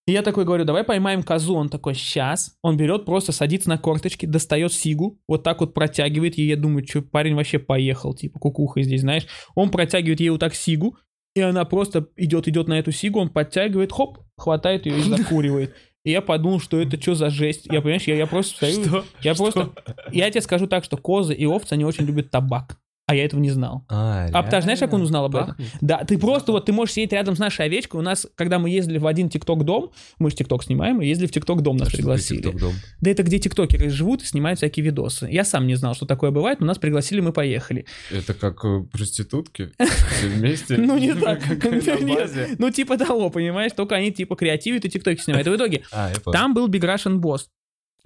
И 0.08 0.14
я 0.14 0.22
такой 0.22 0.46
говорю, 0.46 0.64
давай 0.64 0.86
поймаем 0.86 1.22
козу. 1.22 1.56
Он 1.56 1.68
такой, 1.68 1.94
сейчас. 1.94 2.56
Он 2.64 2.78
берет, 2.78 3.04
просто 3.04 3.34
садится 3.34 3.68
на 3.68 3.78
корточки, 3.78 4.26
достает 4.26 4.72
сигу, 4.72 5.20
вот 5.28 5.44
так 5.44 5.60
вот 5.60 5.74
протягивает 5.74 6.38
ей. 6.38 6.48
Я 6.48 6.56
думаю, 6.56 6.88
что 6.88 7.02
парень 7.02 7.36
вообще 7.36 7.60
поехал, 7.60 8.14
типа 8.14 8.40
кукуха 8.40 8.82
здесь, 8.82 9.02
знаешь. 9.02 9.28
Он 9.54 9.70
протягивает 9.70 10.22
ей 10.22 10.30
вот 10.30 10.40
так 10.40 10.56
сигу, 10.56 10.98
и 11.36 11.42
она 11.42 11.66
просто 11.66 12.08
идет, 12.16 12.48
идет 12.48 12.70
на 12.70 12.80
эту 12.80 12.94
сигу, 12.94 13.20
он 13.20 13.30
подтягивает, 13.30 13.92
хоп, 13.92 14.20
хватает 14.38 14.86
ее 14.86 14.98
и 14.98 15.02
закуривает. 15.04 15.76
И 16.06 16.12
я 16.12 16.22
подумал, 16.22 16.62
что 16.62 16.80
это 16.80 17.00
что 17.02 17.16
за 17.16 17.30
жесть. 17.30 17.66
Я, 17.66 17.82
понимаешь, 17.82 18.04
я, 18.04 18.16
я 18.16 18.28
просто 18.28 18.56
стою, 18.72 19.04
я 19.22 19.36
просто, 19.36 19.74
я 20.14 20.32
тебе 20.32 20.42
скажу 20.42 20.68
так, 20.68 20.86
что 20.86 20.96
козы 20.96 21.34
и 21.34 21.46
овцы, 21.46 21.74
они 21.74 21.84
очень 21.84 22.06
любят 22.06 22.32
табак. 22.32 22.80
А 23.10 23.16
я 23.16 23.24
этого 23.24 23.40
не 23.40 23.50
знал. 23.52 23.86
А, 23.88 24.28
А 24.34 24.44
ты 24.44 24.62
знаешь, 24.62 24.80
как 24.80 24.92
он 24.92 25.02
узнал 25.02 25.24
об 25.26 25.36
этом? 25.38 25.48
Пахнет? 25.56 25.70
Да, 25.80 26.04
ты 26.04 26.18
просто 26.18 26.52
вот, 26.52 26.66
ты 26.66 26.74
можешь 26.74 26.94
сидеть 26.96 27.14
рядом 27.14 27.38
с 27.38 27.40
нашей 27.40 27.66
овечкой. 27.66 28.02
У 28.02 28.04
нас, 28.04 28.28
когда 28.36 28.60
мы 28.60 28.70
ездили 28.70 28.98
в 28.98 29.08
один 29.08 29.30
ТикТок-дом, 29.30 29.92
мы 30.20 30.30
же 30.30 30.36
ТикТок 30.36 30.62
снимаем, 30.62 31.02
и 31.02 31.08
ездили 31.08 31.28
в 31.28 31.32
ТикТок-дом, 31.32 31.78
нас 31.78 31.88
А 31.88 31.92
пригласили. 31.92 32.44
TikTok-дом? 32.52 32.74
Да 33.00 33.10
это 33.10 33.24
где 33.24 33.40
тиктокеры 33.40 33.90
живут 33.90 34.24
и 34.24 34.26
снимают 34.26 34.60
всякие 34.60 34.84
видосы. 34.86 35.30
Я 35.32 35.46
сам 35.46 35.68
не 35.68 35.76
знал, 35.76 35.96
что 35.96 36.06
такое 36.06 36.32
бывает, 36.32 36.60
но 36.60 36.66
нас 36.66 36.80
пригласили, 36.80 37.22
мы 37.22 37.32
поехали. 37.32 37.86
Это 38.12 38.34
как 38.34 38.66
э, 38.66 38.84
проститутки? 38.92 39.72
Все 40.18 40.28
вместе? 40.28 40.76
Ну, 40.76 40.98
не 40.98 41.14
так. 41.14 41.48
Нет, 41.64 42.06
базе? 42.06 42.56
Ну, 42.60 42.70
типа 42.72 42.98
того, 42.98 43.30
понимаешь? 43.30 43.72
Только 43.72 43.96
они 43.96 44.12
типа 44.12 44.36
креативят 44.36 44.84
и 44.84 44.90
тиктоки 44.90 45.22
снимают. 45.22 45.48
И 45.48 45.50
в 45.50 45.56
итоге 45.56 45.84
А. 45.94 46.12
Там 46.34 46.54
был 46.54 46.68
Big 46.68 46.82
Russian 46.82 47.22
Boss. 47.22 47.44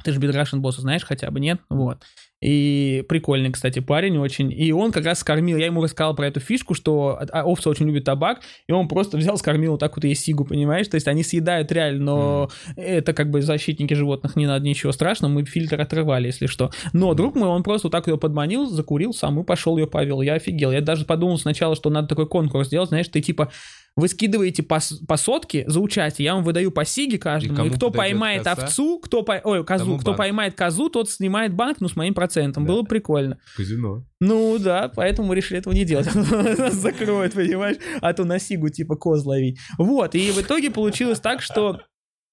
Ты 0.03 0.11
же 0.11 0.19
Big 0.19 0.31
Russian 0.31 0.61
Boss 0.61 0.73
знаешь 0.73 1.03
хотя 1.03 1.31
бы, 1.31 1.39
нет? 1.39 1.59
Вот. 1.69 2.03
И 2.41 3.05
прикольный, 3.07 3.51
кстати, 3.51 3.79
парень 3.79 4.17
очень. 4.17 4.51
И 4.51 4.71
он 4.73 4.91
как 4.91 5.05
раз 5.05 5.19
скормил, 5.19 5.57
я 5.57 5.67
ему 5.67 5.83
рассказал 5.83 6.15
про 6.15 6.27
эту 6.27 6.39
фишку, 6.39 6.73
что 6.73 7.19
а, 7.31 7.43
овцы 7.43 7.69
очень 7.69 7.85
любят 7.85 8.05
табак, 8.05 8.41
и 8.67 8.71
он 8.71 8.87
просто 8.87 9.17
взял, 9.17 9.37
скормил 9.37 9.73
вот 9.73 9.79
так 9.79 9.95
вот 9.95 10.03
ей 10.03 10.15
сигу, 10.15 10.43
понимаешь? 10.43 10.87
То 10.87 10.95
есть 10.95 11.07
они 11.07 11.23
съедают 11.23 11.71
реально, 11.71 12.03
но 12.03 12.49
это 12.75 13.13
как 13.13 13.29
бы 13.29 13.43
защитники 13.43 13.93
животных, 13.93 14.35
не 14.35 14.47
надо 14.47 14.65
ничего 14.65 14.91
страшного, 14.91 15.31
мы 15.31 15.45
фильтр 15.45 15.79
отрывали, 15.79 16.27
если 16.27 16.47
что. 16.47 16.71
Но 16.93 17.13
друг 17.13 17.35
мой, 17.35 17.47
он 17.47 17.61
просто 17.61 17.87
вот 17.87 17.91
так 17.91 18.07
ее 18.07 18.17
подманил, 18.17 18.65
закурил 18.65 19.13
сам 19.13 19.39
и 19.39 19.43
пошел 19.43 19.77
ее 19.77 19.85
повел. 19.85 20.21
Я 20.21 20.33
офигел. 20.33 20.71
Я 20.71 20.81
даже 20.81 21.05
подумал 21.05 21.37
сначала, 21.37 21.75
что 21.75 21.91
надо 21.91 22.07
такой 22.07 22.27
конкурс 22.27 22.67
сделать, 22.67 22.89
знаешь, 22.89 23.07
ты 23.07 23.21
типа 23.21 23.51
вы 23.97 24.07
скидываете 24.07 24.63
по, 24.63 24.79
по 25.07 25.17
сотке 25.17 25.65
за 25.67 25.79
участие, 25.79 26.25
я 26.25 26.35
вам 26.35 26.43
выдаю 26.43 26.71
по 26.71 26.85
сиге 26.85 27.17
каждому, 27.17 27.53
и, 27.53 27.57
кому 27.57 27.71
кто 27.71 27.91
поймает 27.91 28.43
коса, 28.43 28.63
овцу, 28.63 28.99
кто 28.99 29.21
по... 29.23 29.41
ой, 29.43 29.65
козу, 29.65 29.97
кто 29.97 30.11
банк. 30.11 30.17
поймает 30.17 30.55
козу, 30.55 30.89
тот 30.89 31.09
снимает 31.09 31.53
банк, 31.53 31.77
ну, 31.81 31.89
с 31.89 31.95
моим 31.95 32.13
процентом. 32.13 32.65
Да. 32.65 32.73
Было 32.73 32.83
прикольно. 32.83 33.37
Казино. 33.57 34.05
Ну, 34.19 34.57
да, 34.59 34.91
поэтому 34.95 35.29
мы 35.29 35.35
решили 35.35 35.59
этого 35.59 35.73
не 35.73 35.83
делать. 35.83 36.13
Нас 36.15 36.75
закроют, 36.75 37.33
понимаешь? 37.33 37.77
А 38.01 38.13
то 38.13 38.23
на 38.23 38.39
сигу 38.39 38.69
типа 38.69 38.95
коз 38.95 39.25
ловить. 39.25 39.59
Вот, 39.77 40.15
и 40.15 40.31
в 40.31 40.41
итоге 40.41 40.71
получилось 40.71 41.19
так, 41.19 41.41
что 41.41 41.81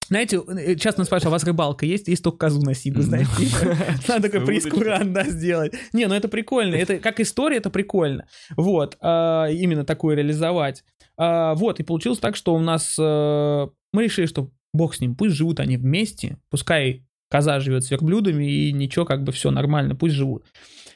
знаете, 0.09 0.41
э, 0.47 0.75
часто 0.77 1.01
нас 1.01 1.07
спрашивают, 1.09 1.27
а 1.27 1.29
у 1.29 1.33
вас 1.33 1.45
рыбалка 1.45 1.87
есть? 1.87 2.09
Есть 2.09 2.25
только 2.25 2.39
козу 2.39 2.61
на 2.63 2.75
сигу, 2.75 3.03
знаете. 3.03 3.31
типа. 3.39 3.77
Надо 4.09 4.23
такой 4.29 4.43
Удочка. 4.43 4.71
прескурант, 4.71 5.13
да, 5.13 5.25
сделать. 5.25 5.75
Не, 5.93 6.07
ну 6.07 6.15
это 6.15 6.29
прикольно. 6.29 6.75
Это 6.75 6.99
как 6.99 7.21
история, 7.21 7.59
это 7.59 7.71
прикольно. 7.71 8.27
Вот, 8.57 8.97
а, 9.01 9.47
именно 9.47 9.85
такую 9.85 10.17
реализовать. 10.17 10.85
А, 11.17 11.55
Вот, 11.55 11.81
и 11.81 11.83
получилось 11.83 12.19
так, 12.19 12.37
что 12.37 12.55
у 12.55 12.61
нас... 12.61 12.97
э, 12.99 13.67
Мы 13.93 14.05
решили, 14.05 14.27
что 14.27 14.51
бог 14.73 14.95
с 14.95 15.01
ним, 15.01 15.15
пусть 15.17 15.35
живут 15.35 15.61
они 15.61 15.77
вместе, 15.77 16.39
пускай 16.51 17.05
коза 17.31 17.61
живет 17.61 17.85
с 17.85 17.91
верблюдами, 17.91 18.51
и 18.51 18.73
ничего, 18.73 19.05
как 19.05 19.23
бы 19.25 19.33
все 19.33 19.51
нормально, 19.51 19.95
пусть 19.95 20.15
живут. 20.15 20.45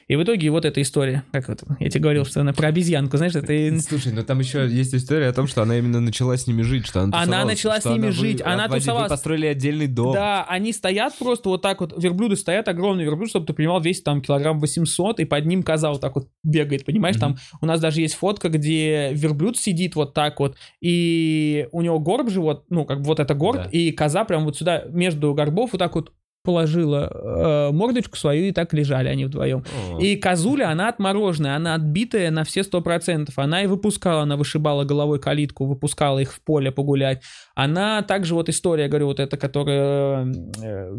И 0.07 0.15
в 0.15 0.23
итоге 0.23 0.49
вот 0.49 0.65
эта 0.65 0.81
история, 0.81 1.23
как 1.31 1.49
это, 1.49 1.65
я 1.79 1.89
тебе 1.89 2.01
говорил, 2.01 2.25
что 2.25 2.41
она 2.41 2.53
про 2.53 2.67
обезьянку, 2.67 3.17
знаешь, 3.17 3.35
это... 3.35 3.79
Слушай, 3.81 4.13
но 4.13 4.23
там 4.23 4.39
еще 4.39 4.67
есть 4.67 4.93
история 4.93 5.27
о 5.27 5.33
том, 5.33 5.47
что 5.47 5.61
она 5.61 5.77
именно 5.77 5.99
начала 5.99 6.35
с 6.37 6.45
ними 6.47 6.61
жить, 6.61 6.85
что 6.85 7.01
она 7.01 7.17
Она 7.21 7.25
тусовалась, 7.25 7.47
начала 7.53 7.81
с 7.81 7.85
ними 7.85 8.05
вы- 8.07 8.11
жить, 8.11 8.41
она 8.41 8.67
вы- 8.67 8.77
тусовалась. 8.77 9.09
Вы 9.09 9.13
построили 9.13 9.45
отдельный 9.47 9.87
дом. 9.87 10.13
Да, 10.13 10.43
они 10.45 10.73
стоят 10.73 11.17
просто 11.17 11.49
вот 11.49 11.61
так 11.61 11.79
вот, 11.81 11.93
верблюды 12.01 12.35
стоят, 12.35 12.67
огромный 12.67 13.03
верблюд, 13.05 13.29
чтобы 13.29 13.45
ты 13.45 13.53
понимал, 13.53 13.81
весит 13.81 14.03
там 14.03 14.21
килограмм 14.21 14.59
800, 14.59 15.19
и 15.19 15.25
под 15.25 15.45
ним 15.45 15.63
коза 15.63 15.89
вот 15.91 16.01
так 16.01 16.15
вот 16.15 16.27
бегает, 16.43 16.85
понимаешь, 16.85 17.15
там 17.17 17.37
у 17.61 17.65
нас 17.65 17.79
даже 17.79 18.01
есть 18.01 18.15
фотка, 18.15 18.49
где 18.49 19.11
верблюд 19.13 19.57
сидит 19.57 19.95
вот 19.95 20.13
так 20.13 20.39
вот, 20.39 20.55
и 20.81 21.67
у 21.71 21.81
него 21.81 21.99
горб 21.99 22.29
живот, 22.29 22.65
ну, 22.69 22.85
как 22.85 22.99
бы 22.99 23.05
вот 23.05 23.19
это 23.19 23.33
горб, 23.33 23.57
Да. 23.63 23.69
и 23.71 23.91
коза 23.91 24.25
прям 24.25 24.45
вот 24.45 24.57
сюда 24.57 24.83
между 24.89 25.33
горбов 25.33 25.71
вот 25.73 25.79
так 25.79 25.95
вот 25.95 26.11
положила 26.43 27.09
э, 27.11 27.71
мордочку 27.71 28.17
свою, 28.17 28.45
и 28.45 28.51
так 28.51 28.73
лежали 28.73 29.07
они 29.07 29.25
вдвоем. 29.25 29.63
О. 29.93 29.99
И 29.99 30.15
козуля, 30.17 30.69
она 30.69 30.89
отмороженная, 30.89 31.55
она 31.55 31.75
отбитая 31.75 32.31
на 32.31 32.43
все 32.43 32.63
сто 32.63 32.81
процентов. 32.81 33.39
Она 33.39 33.63
и 33.63 33.67
выпускала, 33.67 34.23
она 34.23 34.35
вышибала 34.35 34.83
головой 34.83 35.19
калитку, 35.19 35.65
выпускала 35.65 36.19
их 36.19 36.33
в 36.33 36.43
поле 36.43 36.71
погулять. 36.71 37.23
Она 37.55 38.01
также 38.01 38.35
вот 38.35 38.49
история, 38.49 38.87
говорю, 38.87 39.07
вот 39.07 39.19
эта, 39.19 39.37
которая 39.37 40.31
э, 40.61 40.91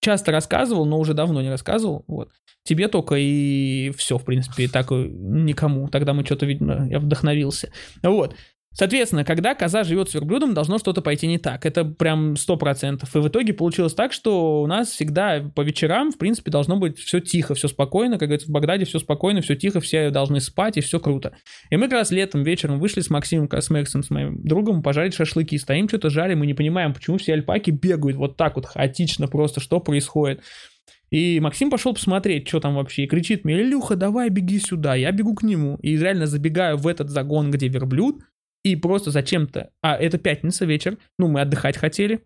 часто 0.00 0.32
рассказывал, 0.32 0.86
но 0.86 0.98
уже 0.98 1.14
давно 1.14 1.42
не 1.42 1.50
рассказывал. 1.50 2.04
Вот. 2.06 2.30
Тебе 2.62 2.88
только 2.88 3.16
и 3.16 3.90
все, 3.96 4.18
в 4.18 4.24
принципе, 4.24 4.64
и 4.64 4.68
так 4.68 4.92
и 4.92 4.94
никому. 4.94 5.88
Тогда 5.88 6.12
мы 6.12 6.24
что-то, 6.24 6.46
видимо, 6.46 6.86
я 6.88 7.00
вдохновился. 7.00 7.72
Вот. 8.02 8.36
Соответственно, 8.72 9.24
когда 9.24 9.56
коза 9.56 9.82
живет 9.82 10.10
с 10.10 10.14
верблюдом, 10.14 10.54
должно 10.54 10.78
что-то 10.78 11.02
пойти 11.02 11.26
не 11.26 11.38
так. 11.38 11.66
Это 11.66 11.84
прям 11.84 12.34
100%. 12.34 13.02
И 13.02 13.18
в 13.18 13.28
итоге 13.28 13.52
получилось 13.52 13.94
так, 13.94 14.12
что 14.12 14.62
у 14.62 14.66
нас 14.68 14.90
всегда 14.90 15.40
по 15.54 15.62
вечерам, 15.62 16.12
в 16.12 16.18
принципе, 16.18 16.52
должно 16.52 16.76
быть 16.76 16.96
все 16.98 17.18
тихо, 17.18 17.54
все 17.54 17.66
спокойно. 17.66 18.16
Как 18.16 18.28
говорится, 18.28 18.48
в 18.48 18.52
Багдаде 18.52 18.84
все 18.84 19.00
спокойно, 19.00 19.40
все 19.40 19.56
тихо, 19.56 19.80
все 19.80 20.10
должны 20.10 20.40
спать, 20.40 20.76
и 20.76 20.80
все 20.82 21.00
круто. 21.00 21.32
И 21.70 21.76
мы 21.76 21.86
как 21.86 21.94
раз 21.94 22.12
летом 22.12 22.44
вечером 22.44 22.78
вышли 22.78 23.00
с 23.00 23.10
Максимом, 23.10 23.48
Максом, 23.50 24.02
с 24.04 24.10
моим 24.10 24.40
другом, 24.44 24.84
пожарить 24.84 25.14
шашлыки. 25.14 25.58
Стоим, 25.58 25.88
что-то 25.88 26.08
жарим, 26.08 26.38
мы 26.38 26.46
не 26.46 26.54
понимаем, 26.54 26.94
почему 26.94 27.18
все 27.18 27.32
альпаки 27.32 27.70
бегают 27.70 28.16
вот 28.16 28.36
так 28.36 28.54
вот 28.54 28.66
хаотично 28.66 29.26
просто, 29.26 29.60
что 29.60 29.80
происходит. 29.80 30.42
И 31.10 31.40
Максим 31.40 31.70
пошел 31.70 31.92
посмотреть, 31.92 32.46
что 32.46 32.60
там 32.60 32.76
вообще, 32.76 33.02
и 33.02 33.06
кричит 33.08 33.44
мне, 33.44 33.60
Илюха, 33.60 33.96
давай 33.96 34.30
беги 34.30 34.60
сюда. 34.60 34.94
Я 34.94 35.10
бегу 35.10 35.34
к 35.34 35.42
нему, 35.42 35.76
и 35.82 35.96
реально 35.96 36.26
забегаю 36.26 36.76
в 36.76 36.86
этот 36.86 37.10
загон, 37.10 37.50
где 37.50 37.66
верблюд, 37.66 38.22
и 38.62 38.76
просто 38.76 39.10
зачем-то... 39.10 39.70
А, 39.82 39.96
это 39.96 40.18
пятница 40.18 40.64
вечер, 40.64 40.98
ну, 41.18 41.28
мы 41.28 41.40
отдыхать 41.40 41.76
хотели. 41.76 42.24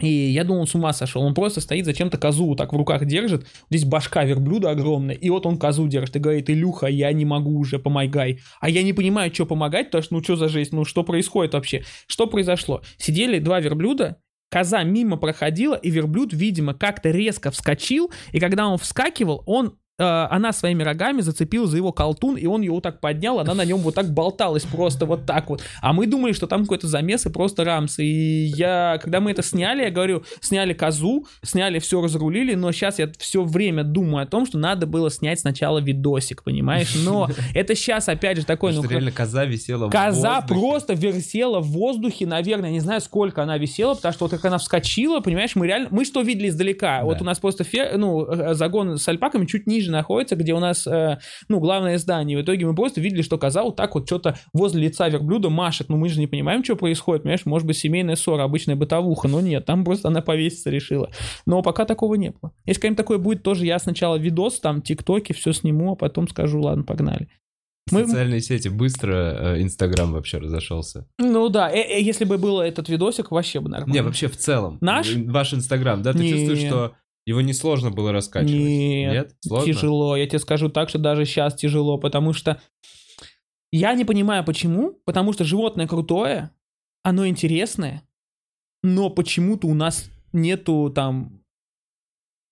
И 0.00 0.08
я 0.08 0.42
думал, 0.42 0.62
он 0.62 0.66
с 0.66 0.74
ума 0.74 0.92
сошел. 0.92 1.22
Он 1.22 1.34
просто 1.34 1.60
стоит, 1.60 1.84
зачем-то 1.84 2.18
козу 2.18 2.46
вот 2.46 2.58
так 2.58 2.72
в 2.72 2.76
руках 2.76 3.04
держит. 3.04 3.46
Здесь 3.70 3.84
башка 3.84 4.24
верблюда 4.24 4.70
огромная. 4.70 5.14
И 5.14 5.30
вот 5.30 5.46
он 5.46 5.56
козу 5.56 5.86
держит 5.86 6.16
и 6.16 6.18
говорит, 6.18 6.50
Илюха, 6.50 6.86
я 6.86 7.12
не 7.12 7.24
могу 7.24 7.56
уже, 7.56 7.78
помогай. 7.78 8.40
А 8.60 8.68
я 8.68 8.82
не 8.82 8.92
понимаю, 8.92 9.32
что 9.32 9.46
помогать, 9.46 9.86
потому 9.86 10.02
что, 10.02 10.14
ну, 10.14 10.22
что 10.22 10.36
за 10.36 10.48
жизнь, 10.48 10.74
ну, 10.74 10.84
что 10.84 11.04
происходит 11.04 11.54
вообще? 11.54 11.84
Что 12.08 12.26
произошло? 12.26 12.82
Сидели 12.96 13.38
два 13.38 13.60
верблюда, 13.60 14.16
коза 14.50 14.82
мимо 14.82 15.16
проходила, 15.16 15.74
и 15.74 15.90
верблюд, 15.90 16.32
видимо, 16.32 16.74
как-то 16.74 17.10
резко 17.10 17.52
вскочил, 17.52 18.10
и 18.32 18.40
когда 18.40 18.66
он 18.66 18.78
вскакивал, 18.78 19.44
он 19.46 19.78
она 19.98 20.52
своими 20.52 20.82
рогами 20.82 21.20
зацепила 21.20 21.66
за 21.66 21.76
его 21.76 21.92
колтун, 21.92 22.36
и 22.36 22.46
он 22.46 22.62
его 22.62 22.76
вот 22.76 22.82
так 22.82 23.00
поднял, 23.00 23.38
она 23.38 23.54
на 23.54 23.64
нем 23.64 23.78
вот 23.78 23.94
так 23.94 24.12
болталась 24.12 24.64
просто 24.64 25.06
вот 25.06 25.24
так 25.24 25.48
вот. 25.48 25.62
А 25.80 25.92
мы 25.92 26.06
думали, 26.06 26.32
что 26.32 26.48
там 26.48 26.62
какой-то 26.62 26.88
замес 26.88 27.26
и 27.26 27.30
просто 27.30 27.64
рамс. 27.64 28.00
И 28.00 28.44
я, 28.56 28.98
когда 29.00 29.20
мы 29.20 29.30
это 29.30 29.42
сняли, 29.42 29.82
я 29.82 29.90
говорю, 29.90 30.24
сняли 30.40 30.72
козу, 30.72 31.26
сняли 31.42 31.78
все, 31.78 32.02
разрулили, 32.02 32.54
но 32.54 32.72
сейчас 32.72 32.98
я 32.98 33.10
все 33.18 33.44
время 33.44 33.84
думаю 33.84 34.24
о 34.24 34.26
том, 34.26 34.46
что 34.46 34.58
надо 34.58 34.86
было 34.86 35.10
снять 35.10 35.40
сначала 35.40 35.78
видосик, 35.78 36.42
понимаешь? 36.42 36.94
Но 37.04 37.28
это 37.54 37.76
сейчас, 37.76 38.08
опять 38.08 38.38
же, 38.38 38.44
такой... 38.44 38.72
Ну, 38.72 38.82
реально 38.82 39.12
коза 39.12 39.44
висела 39.44 39.88
Коза 39.90 40.40
просто 40.40 40.94
висела 40.94 41.60
в 41.60 41.68
воздухе, 41.68 42.26
наверное, 42.26 42.70
не 42.70 42.80
знаю, 42.80 43.00
сколько 43.00 43.44
она 43.44 43.58
висела, 43.58 43.94
потому 43.94 44.12
что 44.12 44.24
вот 44.24 44.32
как 44.32 44.44
она 44.44 44.58
вскочила, 44.58 45.20
понимаешь, 45.20 45.54
мы 45.54 45.68
реально, 45.68 45.88
мы 45.92 46.04
что 46.04 46.22
видели 46.22 46.48
издалека? 46.48 47.04
Вот 47.04 47.20
у 47.20 47.24
нас 47.24 47.38
просто 47.38 47.64
ну, 47.96 48.26
э, 48.26 48.54
загон 48.54 48.98
с 48.98 49.06
альпаками 49.06 49.46
чуть 49.46 49.66
ниже 49.66 49.83
находится, 49.90 50.36
где 50.36 50.52
у 50.54 50.58
нас, 50.58 50.86
э, 50.86 51.18
ну, 51.48 51.60
главное 51.60 51.98
здание. 51.98 52.38
В 52.38 52.42
итоге 52.42 52.66
мы 52.66 52.74
просто 52.74 53.00
видели, 53.00 53.22
что 53.22 53.38
коза 53.38 53.62
вот 53.62 53.76
так 53.76 53.94
вот 53.94 54.06
что-то 54.06 54.36
возле 54.52 54.82
лица 54.84 55.08
верблюда 55.08 55.50
машет. 55.50 55.88
Ну, 55.88 55.96
мы 55.96 56.08
же 56.08 56.20
не 56.20 56.26
понимаем, 56.26 56.62
что 56.64 56.76
происходит, 56.76 57.22
понимаешь? 57.22 57.44
Может 57.46 57.66
быть, 57.66 57.76
семейная 57.78 58.16
ссора, 58.16 58.44
обычная 58.44 58.76
бытовуха, 58.76 59.28
но 59.28 59.40
нет, 59.40 59.64
там 59.64 59.84
просто 59.84 60.08
она 60.08 60.20
повеситься 60.22 60.70
решила. 60.70 61.10
Но 61.46 61.62
пока 61.62 61.84
такого 61.84 62.14
не 62.14 62.30
было. 62.30 62.52
Если 62.64 62.80
когда-нибудь 62.80 62.98
такое 62.98 63.18
будет, 63.18 63.42
тоже 63.42 63.66
я 63.66 63.78
сначала 63.78 64.16
видос, 64.16 64.60
там, 64.60 64.82
тиктоки, 64.82 65.32
все 65.32 65.52
сниму, 65.52 65.92
а 65.92 65.96
потом 65.96 66.28
скажу, 66.28 66.60
ладно, 66.60 66.84
погнали. 66.84 67.28
Мы- 67.92 68.06
Социальные 68.06 68.40
сети 68.40 68.68
быстро, 68.68 69.56
э, 69.56 69.62
Инстаграм 69.62 70.10
вообще 70.12 70.38
разошелся. 70.38 71.06
Ну 71.18 71.50
да, 71.50 71.70
э- 71.70 71.98
э, 71.98 72.00
если 72.00 72.24
бы 72.24 72.38
был 72.38 72.60
этот 72.60 72.88
видосик, 72.88 73.30
вообще 73.30 73.60
бы 73.60 73.68
нормально. 73.68 73.92
Не, 73.92 74.02
вообще 74.02 74.28
в 74.28 74.36
целом. 74.38 74.78
Наш? 74.80 75.14
Ваш 75.14 75.52
Инстаграм, 75.52 76.00
да? 76.00 76.12
Ты 76.14 76.20
Не. 76.20 76.30
чувствуешь, 76.30 76.60
что 76.66 76.92
его 77.26 77.40
несложно 77.40 77.90
было 77.90 78.12
раскачивать? 78.12 78.54
Нет, 78.54 79.36
Сложно? 79.40 79.72
Тяжело, 79.72 80.16
я 80.16 80.26
тебе 80.26 80.38
скажу 80.38 80.68
так, 80.68 80.88
что 80.88 80.98
даже 80.98 81.24
сейчас 81.24 81.54
тяжело, 81.54 81.98
потому 81.98 82.32
что 82.32 82.60
я 83.72 83.94
не 83.94 84.04
понимаю 84.04 84.44
почему, 84.44 85.00
потому 85.04 85.32
что 85.32 85.44
животное 85.44 85.86
крутое, 85.86 86.50
оно 87.02 87.26
интересное, 87.26 88.02
но 88.82 89.10
почему-то 89.10 89.66
у 89.66 89.74
нас 89.74 90.10
нету 90.32 90.92
там 90.94 91.40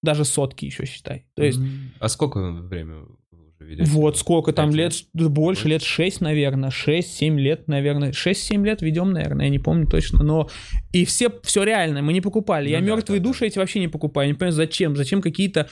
даже 0.02 0.24
сотки 0.24 0.64
еще 0.64 0.84
считай. 0.84 1.26
То 1.34 1.44
есть 1.44 1.60
А 2.00 2.08
сколько 2.08 2.40
время 2.50 3.06
ведете? 3.62 3.90
вот 3.90 4.18
сколько 4.18 4.52
там 4.52 4.70
лет, 4.70 4.94
лет? 5.14 5.28
больше, 5.30 5.68
лет 5.68 5.82
6, 5.82 6.20
наверное, 6.20 6.70
6-7 6.70 7.36
лет, 7.38 7.68
наверное, 7.68 8.12
6-7 8.12 8.64
лет 8.64 8.82
ведем, 8.82 9.12
наверное, 9.12 9.46
я 9.46 9.50
не 9.50 9.58
помню 9.58 9.86
точно, 9.86 10.22
но 10.22 10.48
и 10.92 11.04
все, 11.04 11.30
все 11.42 11.62
реально, 11.64 12.02
мы 12.02 12.12
не 12.12 12.20
покупали, 12.20 12.68
я 12.68 12.80
Ну 12.80 12.86
да, 12.86 12.94
мертвые 12.94 13.20
да, 13.20 13.24
да. 13.24 13.30
души 13.30 13.46
эти 13.46 13.58
вообще 13.58 13.80
не 13.80 13.88
покупаю, 13.88 14.28
не 14.28 14.34
понимаю, 14.34 14.52
зачем, 14.52 14.96
зачем 14.96 15.22
какие-то 15.22 15.68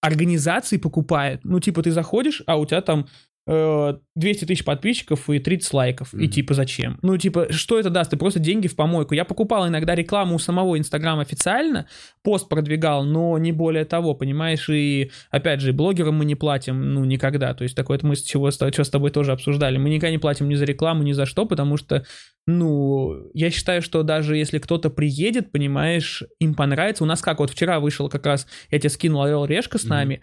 организации 0.00 0.78
покупают, 0.78 1.42
ну, 1.44 1.60
типа, 1.60 1.82
ты 1.82 1.92
заходишь, 1.92 2.42
а 2.46 2.56
у 2.56 2.66
тебя 2.66 2.82
там 2.82 3.06
200 3.46 4.44
тысяч 4.44 4.64
подписчиков 4.64 5.28
и 5.28 5.38
30 5.40 5.72
лайков. 5.74 6.14
И 6.14 6.18
Мгм. 6.18 6.30
типа 6.30 6.54
зачем? 6.54 6.98
Ну, 7.02 7.16
типа, 7.18 7.52
что 7.52 7.78
это 7.78 7.90
даст? 7.90 8.10
Ты 8.12 8.16
просто 8.16 8.38
деньги 8.38 8.68
в 8.68 8.76
помойку. 8.76 9.14
Я 9.14 9.24
покупал 9.24 9.66
иногда 9.66 9.94
рекламу 9.96 10.36
у 10.36 10.38
самого 10.38 10.78
Инстаграма 10.78 11.22
официально, 11.22 11.86
пост 12.22 12.48
продвигал, 12.48 13.04
но 13.04 13.36
не 13.38 13.50
более 13.50 13.84
того, 13.84 14.14
понимаешь? 14.14 14.68
И, 14.68 15.10
опять 15.30 15.60
же, 15.60 15.72
блогерам 15.72 16.16
мы 16.18 16.24
не 16.24 16.36
платим, 16.36 16.94
ну, 16.94 17.04
никогда. 17.04 17.52
То 17.54 17.64
есть, 17.64 17.74
такое 17.74 17.98
мы 18.02 18.14
с 18.14 18.22
чего, 18.22 18.50
с- 18.50 18.54
что 18.54 18.84
с 18.84 18.90
тобой 18.90 19.10
тоже 19.10 19.32
обсуждали. 19.32 19.76
Мы 19.76 19.90
никогда 19.90 20.10
не 20.12 20.18
платим 20.18 20.48
ни 20.48 20.54
за 20.54 20.64
рекламу, 20.64 21.02
ни 21.02 21.12
за 21.12 21.26
что, 21.26 21.44
потому 21.44 21.76
что, 21.76 22.04
ну, 22.46 23.28
я 23.34 23.50
считаю, 23.50 23.82
что 23.82 24.02
даже 24.02 24.36
если 24.36 24.58
кто-то 24.58 24.88
приедет, 24.90 25.50
понимаешь, 25.52 26.22
им 26.38 26.54
понравится. 26.54 27.04
У 27.04 27.06
нас 27.06 27.20
как, 27.20 27.38
вот 27.40 27.50
вчера 27.50 27.80
вышел 27.80 28.08
как 28.08 28.24
раз, 28.26 28.46
я 28.70 28.78
тебе 28.78 28.90
скинул 28.90 29.22
Орел 29.22 29.44
Решка 29.44 29.78
с 29.78 29.82
Мгм. 29.84 29.90
нами, 29.90 30.22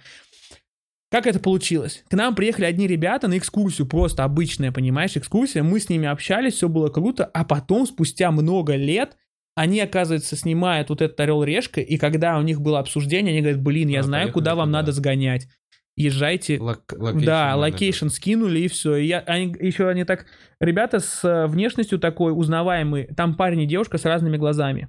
как 1.09 1.25
это 1.27 1.39
получилось? 1.39 2.03
К 2.09 2.13
нам 2.13 2.35
приехали 2.35 2.65
одни 2.65 2.87
ребята 2.87 3.27
на 3.27 3.37
экскурсию, 3.37 3.87
просто 3.87 4.23
обычная, 4.23 4.71
понимаешь, 4.71 5.17
экскурсия. 5.17 5.63
Мы 5.63 5.79
с 5.79 5.89
ними 5.89 6.07
общались, 6.07 6.53
все 6.53 6.69
было 6.69 6.89
круто, 6.89 7.25
а 7.25 7.43
потом, 7.43 7.87
спустя 7.87 8.31
много 8.31 8.75
лет, 8.75 9.17
они, 9.55 9.81
оказывается, 9.81 10.35
снимают 10.35 10.89
вот 10.89 11.01
этот 11.01 11.19
Орел 11.19 11.43
Решка, 11.43 11.81
и 11.81 11.97
когда 11.97 12.37
у 12.37 12.41
них 12.43 12.61
было 12.61 12.79
обсуждение, 12.79 13.31
они 13.33 13.41
говорят, 13.41 13.61
блин, 13.61 13.89
я 13.89 14.01
А, 14.01 14.03
знаю, 14.03 14.31
куда 14.31 14.55
вам 14.55 14.71
надо 14.71 14.91
сгонять. 14.91 15.47
Езжайте. 15.97 16.55
Loc- 16.57 16.95
location 16.97 17.25
да, 17.25 17.55
location 17.57 18.07
скинули, 18.07 18.59
и 18.59 18.67
все. 18.69 18.95
И 18.95 19.07
я, 19.07 19.19
они, 19.19 19.53
еще 19.59 19.89
они 19.89 20.05
так... 20.05 20.27
Ребята 20.61 21.01
с 21.01 21.25
э, 21.25 21.47
внешностью 21.47 21.99
такой 21.99 22.31
узнаваемый. 22.31 23.07
Там 23.17 23.35
парень 23.35 23.61
и 23.61 23.65
девушка 23.65 23.97
с 23.97 24.05
разными 24.05 24.37
глазами. 24.37 24.87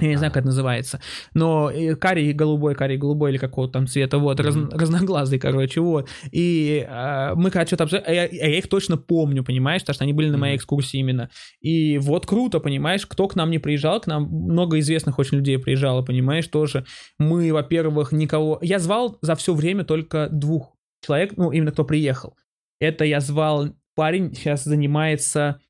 Я 0.00 0.08
не 0.08 0.16
знаю, 0.16 0.30
А. 0.30 0.34
как 0.34 0.42
это 0.42 0.46
называется. 0.48 1.00
Но 1.34 1.70
карий 2.00 2.32
голубой, 2.32 2.74
карий 2.74 2.96
голубой 2.96 3.30
или 3.30 3.38
какого 3.38 3.68
там 3.68 3.86
цвета, 3.86 4.18
вот, 4.18 4.38
раз- 4.40 4.54
Мгм. 4.54 4.70
разноглазый, 4.70 5.38
короче, 5.38 5.80
вот. 5.80 6.08
И 6.30 6.86
э, 6.88 7.34
мы 7.34 7.50
когда 7.50 7.66
что-то 7.66 7.84
обсуждали, 7.84 8.10
а 8.10 8.12
я, 8.14 8.24
я 8.26 8.58
их 8.58 8.68
точно 8.68 8.96
помню, 8.96 9.44
понимаешь, 9.44 9.82
потому 9.82 9.94
что 9.94 10.04
они 10.04 10.12
были 10.12 10.30
на 10.30 10.38
моей 10.38 10.56
экскурсии 10.56 10.98
именно. 10.98 11.30
И 11.60 11.98
вот 11.98 12.26
круто, 12.26 12.60
понимаешь, 12.60 13.06
кто 13.06 13.26
к 13.28 13.34
нам 13.36 13.50
не 13.50 13.58
приезжал, 13.58 14.00
к 14.00 14.06
нам 14.06 14.24
много 14.24 14.78
известных 14.78 15.18
очень 15.18 15.38
людей 15.38 15.58
приезжало, 15.58 16.02
понимаешь, 16.02 16.46
тоже. 16.48 16.84
Мы, 17.18 17.52
во-первых, 17.52 18.12
никого... 18.12 18.58
Я 18.62 18.78
звал 18.78 19.18
за 19.22 19.34
все 19.34 19.54
время 19.54 19.84
только 19.84 20.28
двух 20.30 20.74
человек, 21.04 21.32
ну, 21.36 21.50
именно 21.50 21.72
кто 21.72 21.84
приехал. 21.84 22.34
Это 22.80 23.04
я 23.04 23.20
звал 23.20 23.70
парень, 23.94 24.34
сейчас 24.34 24.64
занимается 24.64 25.60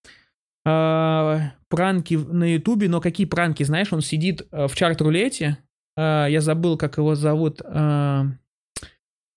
пранки 1.69 2.14
в- 2.14 2.33
на 2.33 2.45
Ютубе, 2.55 2.89
но 2.89 3.01
какие 3.01 3.27
пранки, 3.27 3.62
знаешь, 3.62 3.93
он 3.93 4.01
сидит 4.01 4.47
э, 4.53 4.66
в 4.69 4.75
чарт-рулете, 4.75 5.59
э, 5.97 6.27
я 6.31 6.41
забыл, 6.41 6.77
как 6.77 6.99
его 6.99 7.14
зовут, 7.14 7.61
э, 7.64 8.25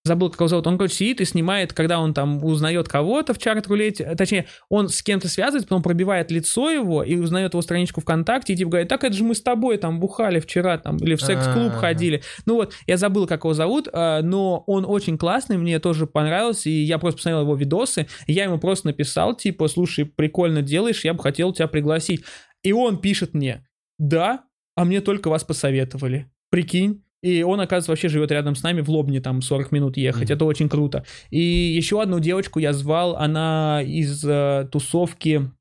забыл, 0.03 0.29
как 0.31 0.39
его 0.39 0.47
зовут, 0.47 0.67
он, 0.67 0.77
короче, 0.77 0.95
сидит 0.95 1.21
и 1.21 1.25
снимает, 1.25 1.73
когда 1.73 1.99
он 1.99 2.13
там 2.13 2.43
узнает 2.43 2.87
кого-то 2.87 3.33
в 3.33 3.37
чарт-рулете, 3.37 4.03
э, 4.03 4.15
точнее, 4.15 4.47
он 4.69 4.89
с 4.89 5.03
кем-то 5.03 5.27
связывается, 5.27 5.67
потом 5.67 5.83
пробивает 5.83 6.31
лицо 6.31 6.71
его 6.71 7.03
и 7.03 7.15
узнает 7.17 7.53
его 7.53 7.61
страничку 7.61 8.01
ВКонтакте, 8.01 8.53
и 8.53 8.55
типа 8.55 8.71
говорит, 8.71 8.89
так 8.89 9.03
это 9.03 9.15
же 9.15 9.23
мы 9.23 9.35
с 9.35 9.41
тобой 9.41 9.77
там 9.77 9.99
бухали 9.99 10.39
вчера, 10.39 10.77
там, 10.77 10.97
или 10.97 11.15
в 11.15 11.21
секс-клуб 11.21 11.73
ходили. 11.73 12.23
Ну 12.45 12.55
вот, 12.55 12.73
я 12.87 12.97
забыл, 12.97 13.27
как 13.27 13.43
его 13.43 13.53
зовут, 13.53 13.87
э, 13.91 14.21
но 14.21 14.63
он 14.65 14.85
очень 14.85 15.17
классный, 15.17 15.57
мне 15.57 15.79
тоже 15.79 16.07
понравился, 16.07 16.69
и 16.69 16.73
я 16.73 16.97
просто 16.97 17.17
посмотрел 17.17 17.41
его 17.41 17.55
видосы, 17.55 18.07
и 18.25 18.33
я 18.33 18.45
ему 18.45 18.57
просто 18.57 18.87
написал, 18.87 19.35
типа, 19.35 19.67
слушай, 19.67 20.05
прикольно 20.05 20.61
делаешь, 20.61 21.05
я 21.05 21.13
бы 21.13 21.21
хотел 21.21 21.53
тебя 21.53 21.67
пригласить. 21.67 22.23
И 22.63 22.73
он 22.73 22.97
пишет 22.99 23.33
мне, 23.33 23.67
да, 23.97 24.43
а 24.75 24.85
мне 24.85 25.01
только 25.01 25.29
вас 25.29 25.43
посоветовали. 25.43 26.31
Прикинь. 26.49 27.03
И 27.21 27.43
он, 27.43 27.59
оказывается, 27.61 27.91
вообще 27.91 28.09
живет 28.09 28.31
рядом 28.31 28.55
с 28.55 28.63
нами 28.63 28.81
в 28.81 28.89
Лобне, 28.89 29.21
там 29.21 29.41
40 29.41 29.71
минут 29.71 29.97
ехать. 29.97 30.29
Мгм. 30.29 30.33
Это 30.33 30.45
очень 30.45 30.69
круто. 30.69 31.05
И 31.29 31.39
еще 31.39 32.01
одну 32.01 32.19
девочку 32.19 32.59
я 32.59 32.73
звал, 32.73 33.15
она 33.15 33.81
из 33.85 34.23
э, 34.25 34.67
тусовки 34.71 35.51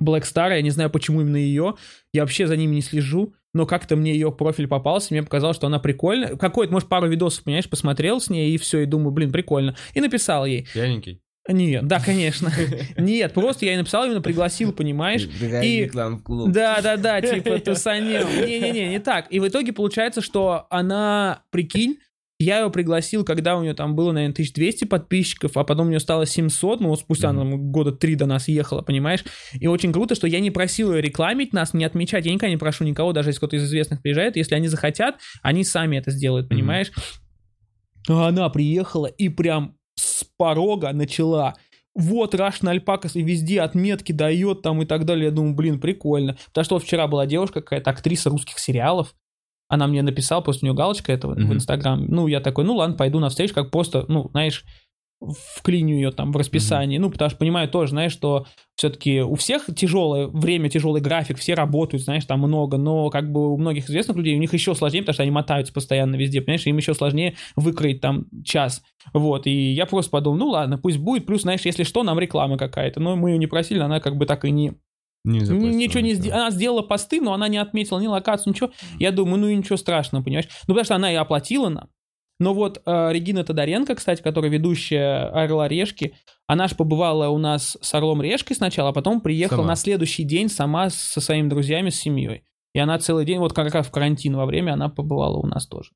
Black 0.00 0.22
Star, 0.22 0.54
я 0.54 0.62
не 0.62 0.70
знаю, 0.70 0.90
почему 0.90 1.20
именно 1.20 1.36
ее, 1.36 1.74
я 2.12 2.22
вообще 2.22 2.46
за 2.46 2.56
ними 2.56 2.76
не 2.76 2.82
слежу, 2.82 3.34
но 3.52 3.66
как-то 3.66 3.96
мне 3.96 4.12
ее 4.12 4.30
профиль 4.30 4.68
попался, 4.68 5.08
мне 5.12 5.22
показалось, 5.22 5.56
что 5.56 5.66
она 5.66 5.80
прикольная. 5.80 6.36
Какой-то, 6.36 6.72
может, 6.72 6.88
пару 6.88 7.08
видосов, 7.08 7.42
понимаешь, 7.42 7.68
посмотрел 7.68 8.20
с 8.20 8.30
ней, 8.30 8.54
и 8.54 8.58
все, 8.58 8.80
и 8.80 8.86
думаю, 8.86 9.10
блин, 9.10 9.32
прикольно. 9.32 9.76
И 9.94 10.00
написал 10.00 10.46
ей. 10.46 10.68
Пьяненький. 10.72 11.20
Нет, 11.48 11.86
да, 11.86 12.00
конечно. 12.00 12.52
Нет, 12.98 13.32
просто 13.32 13.64
я 13.64 13.72
ей 13.72 13.78
написал, 13.78 14.04
именно 14.04 14.20
пригласил, 14.20 14.72
понимаешь? 14.72 15.26
И- 15.62 15.86
к 15.86 15.94
нам 15.94 16.18
в 16.18 16.22
клуб. 16.22 16.50
Да, 16.52 16.80
да, 16.82 16.96
да, 16.96 17.20
типа 17.20 17.58
тусанем. 17.64 18.26
Не-не-не, 18.46 18.88
не 18.88 18.98
так. 19.00 19.26
И 19.30 19.40
в 19.40 19.48
итоге 19.48 19.72
получается, 19.72 20.20
что 20.20 20.66
она, 20.70 21.42
прикинь, 21.50 21.96
я 22.38 22.60
ее 22.60 22.70
пригласил, 22.70 23.22
когда 23.24 23.56
у 23.56 23.62
нее 23.62 23.74
там 23.74 23.94
было, 23.94 24.12
наверное, 24.12 24.32
1200 24.32 24.84
подписчиков, 24.84 25.56
а 25.58 25.64
потом 25.64 25.86
у 25.86 25.90
нее 25.90 26.00
стало 26.00 26.24
700, 26.24 26.80
ну, 26.80 26.88
вот 26.88 27.00
спустя 27.00 27.32
Мгм. 27.32 27.38
там, 27.50 27.70
года 27.72 27.92
три 27.92 28.14
до 28.14 28.24
нас 28.26 28.48
ехала, 28.48 28.80
понимаешь? 28.82 29.24
И 29.58 29.66
очень 29.66 29.92
круто, 29.92 30.14
что 30.14 30.26
я 30.26 30.40
не 30.40 30.50
просил 30.50 30.94
ее 30.94 31.02
рекламить 31.02 31.52
нас, 31.52 31.74
не 31.74 31.84
отмечать. 31.84 32.24
Я 32.24 32.32
никогда 32.32 32.50
не 32.50 32.56
прошу 32.58 32.84
никого, 32.84 33.12
даже 33.12 33.30
если 33.30 33.38
кто-то 33.38 33.56
из 33.56 33.64
известных 33.64 34.00
приезжает. 34.02 34.36
Если 34.36 34.54
они 34.54 34.68
захотят, 34.68 35.16
они 35.42 35.64
сами 35.64 35.96
это 35.98 36.10
сделают, 36.12 36.48
понимаешь? 36.48 36.92
А 38.08 38.28
она 38.28 38.48
приехала 38.48 39.06
и 39.06 39.28
прям 39.28 39.76
с 40.00 40.24
порога 40.36 40.92
начала 40.92 41.54
вот 41.94 42.34
Russian 42.34 42.74
Alpacas 42.78 43.12
и 43.14 43.22
везде 43.22 43.60
отметки 43.60 44.12
дает 44.12 44.62
там 44.62 44.80
и 44.82 44.86
так 44.86 45.04
далее. 45.04 45.26
Я 45.26 45.30
думаю, 45.30 45.54
блин, 45.54 45.80
прикольно. 45.80 46.36
Потому 46.46 46.64
что 46.64 46.78
вчера 46.78 47.08
была 47.08 47.26
девушка 47.26 47.60
какая-то, 47.60 47.90
актриса 47.90 48.30
русских 48.30 48.58
сериалов. 48.58 49.14
Она 49.68 49.86
мне 49.86 50.02
написала, 50.02 50.40
просто 50.40 50.64
у 50.64 50.68
нее 50.68 50.76
галочка 50.76 51.12
этого 51.12 51.34
в 51.34 51.38
Мгм. 51.38 51.54
Инстаграм. 51.54 52.04
Ну, 52.06 52.26
я 52.26 52.40
такой, 52.40 52.64
ну 52.64 52.76
ладно, 52.76 52.96
пойду 52.96 53.20
навстречу, 53.20 53.54
как 53.54 53.70
просто, 53.70 54.04
ну, 54.08 54.28
знаешь, 54.30 54.64
вклиню 55.20 55.94
ее 55.94 56.12
там 56.12 56.32
в 56.32 56.36
расписание. 56.36 56.98
Ну, 56.98 57.10
потому 57.10 57.28
что 57.28 57.38
понимаю 57.38 57.68
тоже, 57.68 57.90
знаешь, 57.90 58.12
что 58.12 58.46
все-таки 58.74 59.20
у 59.20 59.34
всех 59.34 59.66
тяжелое 59.76 60.26
время, 60.28 60.70
тяжелый 60.70 61.02
график, 61.02 61.38
все 61.38 61.54
работают, 61.54 62.04
знаешь, 62.04 62.24
там 62.24 62.40
много, 62.40 62.78
но 62.78 63.10
как 63.10 63.30
бы 63.30 63.52
у 63.52 63.58
многих 63.58 63.90
известных 63.90 64.16
людей, 64.16 64.34
у 64.34 64.40
них 64.40 64.52
еще 64.54 64.74
сложнее, 64.74 65.02
потому 65.02 65.14
что 65.14 65.22
они 65.22 65.32
мотаются 65.32 65.72
постоянно 65.72 66.16
везде, 66.16 66.40
понимаешь, 66.40 66.66
им 66.66 66.76
еще 66.76 66.94
сложнее 66.94 67.36
выкроить 67.56 68.00
там 68.00 68.26
час. 68.44 68.82
Вот, 69.12 69.46
и 69.46 69.72
я 69.72 69.84
просто 69.86 70.10
подумал, 70.10 70.38
ну 70.38 70.48
ладно, 70.48 70.78
пусть 70.78 70.98
будет, 70.98 71.26
плюс, 71.26 71.42
знаешь, 71.42 71.62
если 71.64 71.84
что, 71.84 72.02
нам 72.02 72.18
реклама 72.18 72.56
какая-то, 72.56 73.00
но 73.00 73.16
мы 73.16 73.30
ее 73.32 73.38
не 73.38 73.46
просили, 73.46 73.80
она 73.80 74.00
как 74.00 74.16
бы 74.16 74.24
так 74.24 74.44
и 74.44 74.50
не 74.50 74.72
Не 75.24 75.40
ничего 75.40 76.00
не 76.00 76.14
сделала. 76.14 76.42
Она 76.42 76.50
сделала 76.50 76.82
посты, 76.82 77.20
но 77.20 77.34
она 77.34 77.48
не 77.48 77.58
отметила 77.58 78.00
ни 78.00 78.06
локацию, 78.06 78.54
ничего. 78.54 78.70
Я 78.98 79.12
думаю, 79.12 79.38
ну 79.38 79.48
и 79.48 79.56
ничего 79.56 79.76
страшного, 79.76 80.24
понимаешь? 80.24 80.48
Ну, 80.66 80.74
потому 80.74 80.84
что 80.84 80.94
она 80.94 81.12
и 81.12 81.16
оплатила 81.16 81.68
нам. 81.68 81.88
Но 82.40 82.54
вот 82.54 82.82
э, 82.84 83.12
Регина 83.12 83.44
Тодоренко, 83.44 83.94
кстати, 83.94 84.22
которая 84.22 84.50
ведущая 84.50 85.26
«Орла 85.26 85.68
Решки», 85.68 86.16
она 86.46 86.66
же 86.66 86.74
побывала 86.74 87.28
у 87.28 87.38
нас 87.38 87.76
с 87.80 87.94
Орлом 87.94 88.22
Решкой 88.22 88.56
сначала, 88.56 88.88
а 88.88 88.92
потом 88.92 89.20
приехала 89.20 89.58
Сама. 89.58 89.68
на 89.68 89.76
следующий 89.76 90.24
день 90.24 90.48
сама 90.48 90.90
со 90.90 91.20
своими 91.20 91.48
друзьями, 91.48 91.90
с 91.90 92.00
семьей. 92.00 92.42
И 92.74 92.78
она 92.78 92.98
целый 92.98 93.26
день, 93.26 93.38
вот 93.38 93.52
как 93.52 93.72
раз 93.72 93.86
в 93.86 93.90
карантин 93.90 94.36
во 94.36 94.46
время, 94.46 94.72
она 94.72 94.88
побывала 94.88 95.36
у 95.36 95.46
нас 95.46 95.66
тоже. 95.66 95.90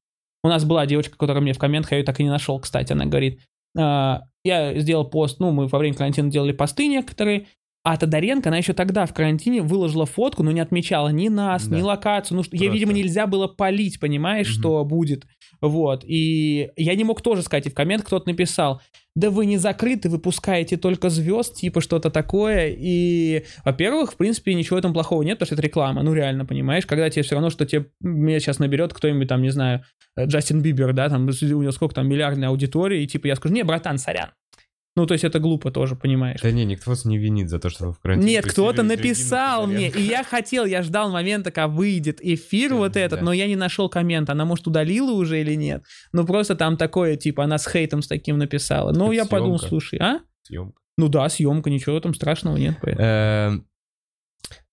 У 0.45 0.49
нас 0.49 0.65
была 0.67 0.85
девочка, 0.85 1.17
которая 1.17 1.43
мне 1.43 1.55
в 1.55 1.59
комментах, 1.59 1.93
я 1.93 1.99
ее 1.99 2.05
так 2.05 2.21
и 2.21 2.25
не 2.25 2.31
нашел, 2.31 2.61
кстати, 2.61 2.93
она 2.93 3.07
говорит, 3.07 3.41
«А, 3.77 4.25
я 4.45 4.79
сделал 4.79 5.09
пост, 5.09 5.41
ну, 5.41 5.51
мы 5.51 5.67
во 5.67 5.79
время 5.79 5.97
карантина 5.97 6.31
делали 6.31 6.53
посты 6.53 6.87
некоторые, 6.87 7.47
а 7.85 7.97
Тодоренко, 7.99 8.49
она 8.49 8.57
еще 8.57 8.73
тогда 8.73 9.05
в 9.07 9.13
карантине 9.13 9.61
выложила 9.63 10.07
фотку, 10.07 10.43
но 10.43 10.51
не 10.53 10.61
отмечала 10.61 11.11
ни 11.11 11.29
нас, 11.29 11.67
Да. 11.69 11.77
ни 11.77 11.83
локацию. 11.83 12.37
Ну, 12.39 12.43
что, 12.43 12.57
ей, 12.57 12.71
видимо, 12.71 12.93
нельзя 12.95 13.27
было 13.27 13.47
полить, 13.47 14.01
понимаешь, 14.01 14.49
Мгм. 14.49 14.55
что 14.59 14.85
будет. 14.85 15.27
Вот. 15.61 16.03
И 16.07 16.71
я 16.77 16.95
не 16.95 17.05
мог 17.05 17.21
тоже 17.23 17.43
сказать, 17.43 17.67
и 17.67 17.71
в 17.71 17.75
коммент 17.75 18.03
кто-то 18.05 18.29
написал, 18.29 18.81
да 19.15 19.31
вы 19.31 19.47
не 19.47 19.59
закрыты, 19.59 20.09
вы 20.09 20.19
пускаете 20.19 20.77
только 20.77 21.09
звезд, 21.11 21.55
типа 21.57 21.81
что-то 21.81 22.11
такое. 22.11 22.75
И, 22.77 23.45
во-первых, 23.65 24.13
в 24.15 24.17
принципе, 24.17 24.55
ничего 24.55 24.79
этом 24.79 24.93
плохого 24.93 25.23
нет, 25.23 25.39
потому 25.39 25.47
что 25.47 25.55
это 25.55 25.63
реклама. 25.63 26.03
Ну, 26.03 26.13
реально, 26.15 26.45
понимаешь, 26.47 26.87
когда 26.87 27.09
тебе 27.11 27.23
все 27.23 27.35
равно, 27.35 27.51
что 27.51 27.65
тебе 27.67 27.87
меня 28.01 28.41
сейчас 28.41 28.59
наберет 28.59 28.93
кто-нибудь 28.95 29.29
там, 29.29 29.43
не 29.43 29.51
знаю, 29.51 29.85
э, 30.17 30.25
Джастин 30.27 30.61
Бибер, 30.63 30.93
да, 30.95 31.09
там, 31.11 31.27
у 31.29 31.45
него 31.45 31.71
сколько 31.71 31.95
там, 31.95 32.09
миллиардная 32.09 32.49
аудитория, 32.49 33.05
и 33.05 33.07
типа 33.07 33.27
я 33.29 33.37
скажу, 33.37 33.55
не, 33.55 33.63
братан, 33.63 33.99
сорян. 33.99 34.31
Ну, 34.97 35.07
то 35.07 35.15
есть 35.15 35.25
это 35.25 35.41
глупо 35.41 35.73
тоже, 35.73 35.97
понимаешь. 35.97 36.41
Да 36.41 36.53
не, 36.53 36.65
никто 36.65 36.91
вас 36.91 37.05
не 37.05 37.19
винит 37.19 37.49
за 37.49 37.59
то, 37.59 37.69
что 37.69 37.87
вы 37.87 37.93
в 37.95 37.99
карантине. 37.99 38.31
Нет, 38.35 38.47
кто-то 38.47 38.85
написал 38.85 39.67
мне, 39.67 39.89
и 39.91 40.01
я 40.01 40.23
хотел, 40.23 40.65
я 40.67 40.83
ждал 40.83 41.11
момента, 41.11 41.51
когда 41.51 41.67
выйдет 41.67 42.21
эфир 42.23 42.75
вот 42.75 42.97
этот, 42.97 43.19
Да. 43.19 43.25
но 43.25 43.33
я 43.33 43.49
не 43.49 43.57
нашел 43.57 43.89
коммент, 43.89 44.31
она, 44.31 44.45
может, 44.45 44.69
удалила 44.69 45.11
уже 45.11 45.41
или 45.41 45.55
нет. 45.55 45.83
Ну, 46.13 46.25
просто 46.25 46.55
там 46.55 46.77
такое, 46.77 47.17
типа, 47.17 47.43
она 47.43 47.59
с 47.59 47.67
хейтом 47.67 48.03
с 48.03 48.07
таким 48.09 48.39
написала. 48.39 48.93
Ну, 48.93 49.11
я 49.11 49.25
подумал, 49.27 49.59
съемка. 49.59 49.69
слушай, 49.69 49.99
а? 49.99 50.21
Съемка. 50.43 50.81
Ну 50.97 51.09
да, 51.09 51.29
съемка, 51.29 51.71
ничего 51.71 51.99
там 51.99 52.15
страшного 52.15 52.57
нет. 52.57 52.77
Эм, 52.85 53.67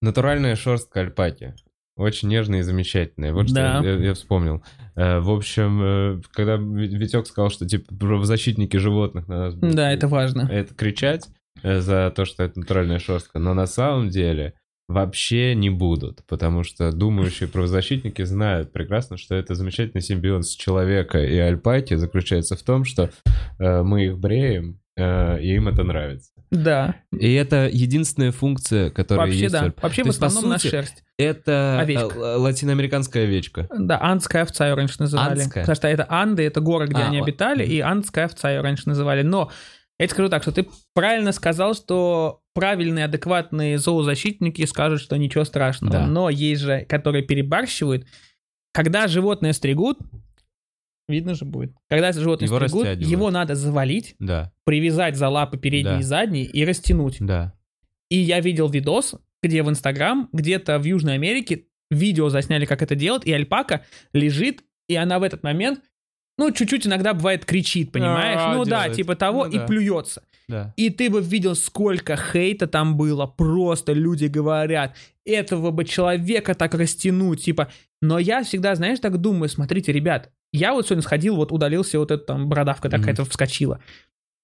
Натуральная 0.01 0.55
шерстка 0.55 0.99
альпаки. 1.01 1.55
Очень 2.01 2.29
нежная 2.29 2.59
и 2.59 2.63
замечательная. 2.63 3.33
Вот 3.33 3.45
что 3.47 3.55
Да. 3.55 3.81
я, 3.83 3.93
я 3.95 4.13
вспомнил. 4.13 4.63
Э, 4.95 5.19
В 5.19 5.29
общем, 5.31 5.81
э, 5.81 6.21
когда 6.33 6.55
Ви- 6.57 6.87
Витек 6.95 7.27
сказал, 7.27 7.49
что 7.49 7.67
типа 7.67 7.95
правозащитники 7.95 8.77
животных 8.77 9.27
на 9.27 9.39
нас 9.39 9.55
будут 9.55 9.75
Да, 9.75 9.91
это 9.91 10.07
важно. 10.07 10.47
это 10.51 10.73
кричать 10.73 11.27
э, 11.63 11.79
за 11.79 12.11
то, 12.15 12.25
что 12.25 12.43
это 12.43 12.59
натуральная 12.59 12.99
шерстка, 12.99 13.39
но 13.39 13.53
на 13.53 13.67
самом 13.67 14.09
деле 14.09 14.53
вообще 14.89 15.55
не 15.55 15.69
будут, 15.69 16.25
потому 16.27 16.63
что 16.63 16.91
думающие 16.91 17.47
правозащитники 17.53 18.23
знают 18.23 18.73
прекрасно, 18.73 19.15
что 19.17 19.35
это 19.35 19.55
замечательный 19.55 20.01
симбиоз 20.01 20.49
человека 20.55 21.23
и 21.23 21.37
альпаки 21.37 21.95
заключается 21.95 22.57
в 22.57 22.63
том, 22.63 22.83
что 22.83 23.09
э, 23.59 23.83
мы 23.83 24.05
их 24.07 24.17
бреем, 24.19 24.71
э, 24.71 24.80
и 24.97 25.55
им 25.55 25.67
это 25.67 25.83
нравится. 25.83 26.31
Да, 26.51 26.95
И 27.17 27.31
это 27.33 27.69
единственная 27.71 28.33
функция, 28.33 28.89
которая 28.89 29.27
вообще 29.27 29.43
есть. 29.43 29.53
да. 29.53 29.73
Вообще 29.81 30.01
То 30.01 30.05
в 30.05 30.07
есть, 30.07 30.21
основном 30.21 30.49
на 30.51 30.57
сути, 30.59 30.69
шерсть. 30.71 31.03
Это 31.17 31.79
Овечка. 31.79 32.13
э, 32.13 32.35
латиноамериканская 32.35 33.23
овечка. 33.23 33.67
Да, 33.77 34.01
андская 34.01 34.41
овца 34.43 34.67
ее 34.67 34.73
раньше 34.73 34.95
называли. 34.99 35.39
Андская? 35.39 35.63
Потому 35.63 35.75
что 35.77 35.87
это 35.87 36.05
Анды, 36.09 36.43
это 36.43 36.59
горы, 36.59 36.87
где 36.87 37.03
А, 37.03 37.07
они 37.07 37.19
о- 37.19 37.23
обитали, 37.23 37.65
и 37.65 37.79
андская 37.79 38.25
овца 38.25 38.51
ее 38.51 38.59
раньше 38.59 38.89
называли. 38.89 39.21
Но 39.21 39.49
я 39.97 40.07
тебе 40.07 40.13
скажу 40.15 40.29
так, 40.29 40.41
что 40.41 40.51
ты 40.51 40.67
правильно 40.93 41.31
сказал, 41.31 41.73
что 41.73 42.41
правильные, 42.53 43.05
адекватные 43.05 43.77
зоозащитники 43.77 44.65
скажут, 44.65 44.99
что 44.99 45.15
ничего 45.17 45.45
страшного. 45.45 45.93
Да. 45.93 46.05
Но 46.07 46.29
есть 46.29 46.63
же, 46.63 46.85
которые 46.89 47.23
перебарщивают. 47.23 48.05
Когда 48.73 49.07
животное 49.07 49.53
стригут, 49.53 49.99
видно 51.07 51.35
же 51.35 51.45
будет. 51.45 51.73
Когда 51.89 52.11
животное 52.11 52.47
Его 52.47 52.57
стригут, 52.57 52.83
растягивают. 52.85 53.11
его 53.11 53.31
надо 53.31 53.55
завалить, 53.55 54.15
Да, 54.19 54.51
привязать 54.65 55.15
за 55.17 55.27
лапы 55.29 55.57
передние 55.57 55.95
Да. 55.95 55.99
и 55.99 56.03
задние 56.03 56.45
и 56.45 56.63
растянуть. 56.65 57.17
да. 57.19 57.53
И 58.09 58.17
я 58.17 58.39
видел 58.41 58.67
видос, 58.69 59.15
где 59.41 59.63
в 59.63 59.69
Инстаграм, 59.69 60.27
где-то 60.33 60.77
в 60.79 60.83
Южной 60.83 61.13
Америке 61.15 61.65
видео 61.89 62.29
засняли, 62.29 62.65
как 62.65 62.81
это 62.81 62.95
делать, 62.95 63.25
и 63.25 63.31
альпака 63.33 63.85
лежит, 64.13 64.63
и 64.87 64.95
она 64.95 65.17
в 65.19 65.23
этот 65.23 65.43
момент, 65.43 65.79
ну, 66.37 66.51
чуть-чуть 66.51 66.87
иногда 66.87 67.13
бывает 67.13 67.45
кричит, 67.45 67.91
понимаешь? 67.91 68.39
А, 68.41 68.53
ну 68.55 68.65
да, 68.65 68.81
делает. 68.83 68.95
типа 68.95 69.15
того, 69.15 69.45
Ну 69.45 69.51
и 69.51 69.57
да. 69.57 69.65
плюется. 69.65 70.23
Да. 70.47 70.73
И 70.75 70.89
ты 70.89 71.09
бы 71.09 71.21
видел, 71.21 71.55
сколько 71.55 72.17
хейта 72.17 72.67
там 72.67 72.97
было. 72.97 73.25
Просто 73.27 73.93
люди 73.93 74.25
говорят, 74.25 74.95
этого 75.25 75.71
бы 75.71 75.85
человека 75.85 76.53
так 76.55 76.73
растянуть, 76.73 77.43
типа. 77.43 77.69
Но 78.01 78.19
я 78.19 78.43
всегда, 78.43 78.75
знаешь, 78.75 78.99
так 78.99 79.17
думаю, 79.19 79.47
смотрите, 79.49 79.91
ребят, 79.93 80.31
я 80.53 80.73
вот 80.73 80.85
сегодня 80.85 81.03
сходил, 81.03 81.35
вот 81.35 81.51
удалился, 81.51 81.99
вот 81.99 82.11
эта 82.11 82.23
там 82.25 82.49
бородавка 82.49 82.87
Мгм. 82.89 82.97
какая-то 82.99 83.25
вскочила. 83.25 83.79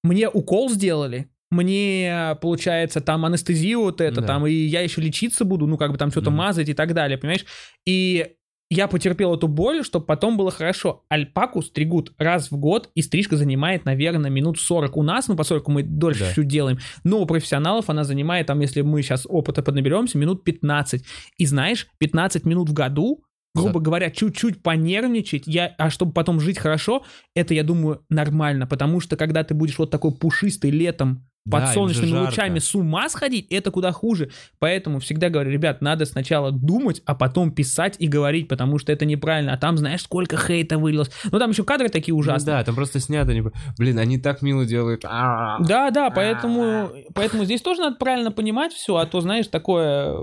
Мне 0.04 0.30
укол 0.30 0.70
сделали, 0.70 1.30
мне, 1.50 2.38
получается, 2.42 3.02
там 3.02 3.26
анестезию 3.26 3.82
вот 3.82 4.02
это, 4.02 4.22
Да. 4.22 4.28
там, 4.28 4.48
и 4.48 4.52
я 4.52 4.82
еще 4.82 5.02
лечиться 5.02 5.46
буду, 5.46 5.66
ну, 5.68 5.78
как 5.78 5.92
бы 5.92 5.98
там 5.98 6.12
что-то 6.12 6.30
Мгм. 6.30 6.38
мазать 6.40 6.70
и 6.70 6.74
так 6.74 6.94
далее, 6.94 7.18
понимаешь? 7.18 7.46
И 7.86 8.34
я 8.70 8.90
потерпел 8.90 9.34
эту 9.34 9.48
боль, 9.48 9.82
чтобы 9.86 10.06
потом 10.06 10.36
было 10.36 10.52
хорошо. 10.52 11.06
Альпаку 11.08 11.62
стригут 11.62 12.12
раз 12.18 12.52
в 12.52 12.58
год, 12.58 12.90
и 12.96 13.02
стрижка 13.02 13.38
занимает, 13.38 13.86
наверное, 13.86 14.30
минут 14.30 14.60
40 14.60 14.98
у 14.98 15.04
нас, 15.04 15.30
ну, 15.30 15.38
поскольку 15.38 15.72
мы 15.72 15.84
дольше 15.84 16.26
Да. 16.26 16.34
чуть 16.34 16.50
делаем. 16.50 16.78
Но 17.06 17.22
у 17.22 17.26
профессионалов 17.26 17.90
она 17.90 18.04
занимает, 18.04 18.48
там, 18.48 18.60
если 18.60 18.82
мы 18.82 19.02
сейчас 19.02 19.26
опыта 19.26 19.64
поднаберемся, 19.64 20.18
минут 20.18 20.44
15. 20.44 21.06
И 21.38 21.46
знаешь, 21.46 21.88
15 21.98 22.46
минут 22.46 22.70
в 22.70 22.74
году, 22.74 23.24
грубо 23.56 23.80
говоря, 23.80 24.12
чуть-чуть 24.12 24.62
понервничать, 24.62 25.44
я, 25.48 25.74
а 25.78 25.90
чтобы 25.90 26.12
потом 26.12 26.40
жить 26.40 26.58
хорошо, 26.60 27.04
это, 27.36 27.54
я 27.54 27.64
думаю, 27.64 28.04
нормально, 28.10 28.68
потому 28.68 29.00
что 29.00 29.16
когда 29.18 29.44
ты 29.44 29.54
будешь 29.54 29.80
вот 29.80 29.90
такой 29.92 30.12
пушистый 30.14 30.70
летом, 30.70 31.26
Да, 31.46 31.60
под 31.60 31.68
же 31.70 31.74
солнечными 31.76 32.20
лучами 32.26 32.60
с 32.60 32.76
ума 32.76 33.08
сходить, 33.10 33.48
это 33.50 33.72
куда 33.72 33.92
хуже. 33.94 34.32
Поэтому 34.60 35.00
всегда 35.00 35.30
говорю, 35.30 35.50
ребят, 35.50 35.82
надо 35.82 36.06
сначала 36.06 36.52
думать, 36.52 37.02
а 37.06 37.16
потом 37.16 37.52
писать 37.52 37.96
и 38.00 38.08
говорить, 38.08 38.48
потому 38.50 38.78
что 38.80 38.92
это 38.92 39.06
неправильно. 39.06 39.54
А 39.54 39.58
там, 39.58 39.78
знаешь, 39.78 40.02
сколько 40.04 40.36
хейта 40.38 40.78
вылилось. 40.78 41.10
Ну, 41.32 41.40
там 41.40 41.52
еще 41.52 41.64
кадры 41.64 41.88
такие 41.90 42.14
Ну 42.14 42.20
ужасные. 42.20 42.58
да, 42.58 42.64
там 42.66 42.76
просто 42.76 43.00
снято. 43.00 43.34
не- 43.34 43.44
Блин, 43.78 43.98
они 43.98 44.18
так 44.20 44.42
мило 44.42 44.66
делают. 44.66 45.04
А. 45.06 45.58
Да, 45.62 45.90
да, 45.90 46.10
поэтому, 46.10 46.92
поэтому 47.16 47.46
здесь 47.46 47.62
тоже 47.62 47.80
надо 47.82 47.96
правильно 47.96 48.32
понимать 48.32 48.74
все, 48.74 48.98
а 48.98 49.06
то, 49.06 49.22
знаешь, 49.22 49.48
такое... 49.48 50.14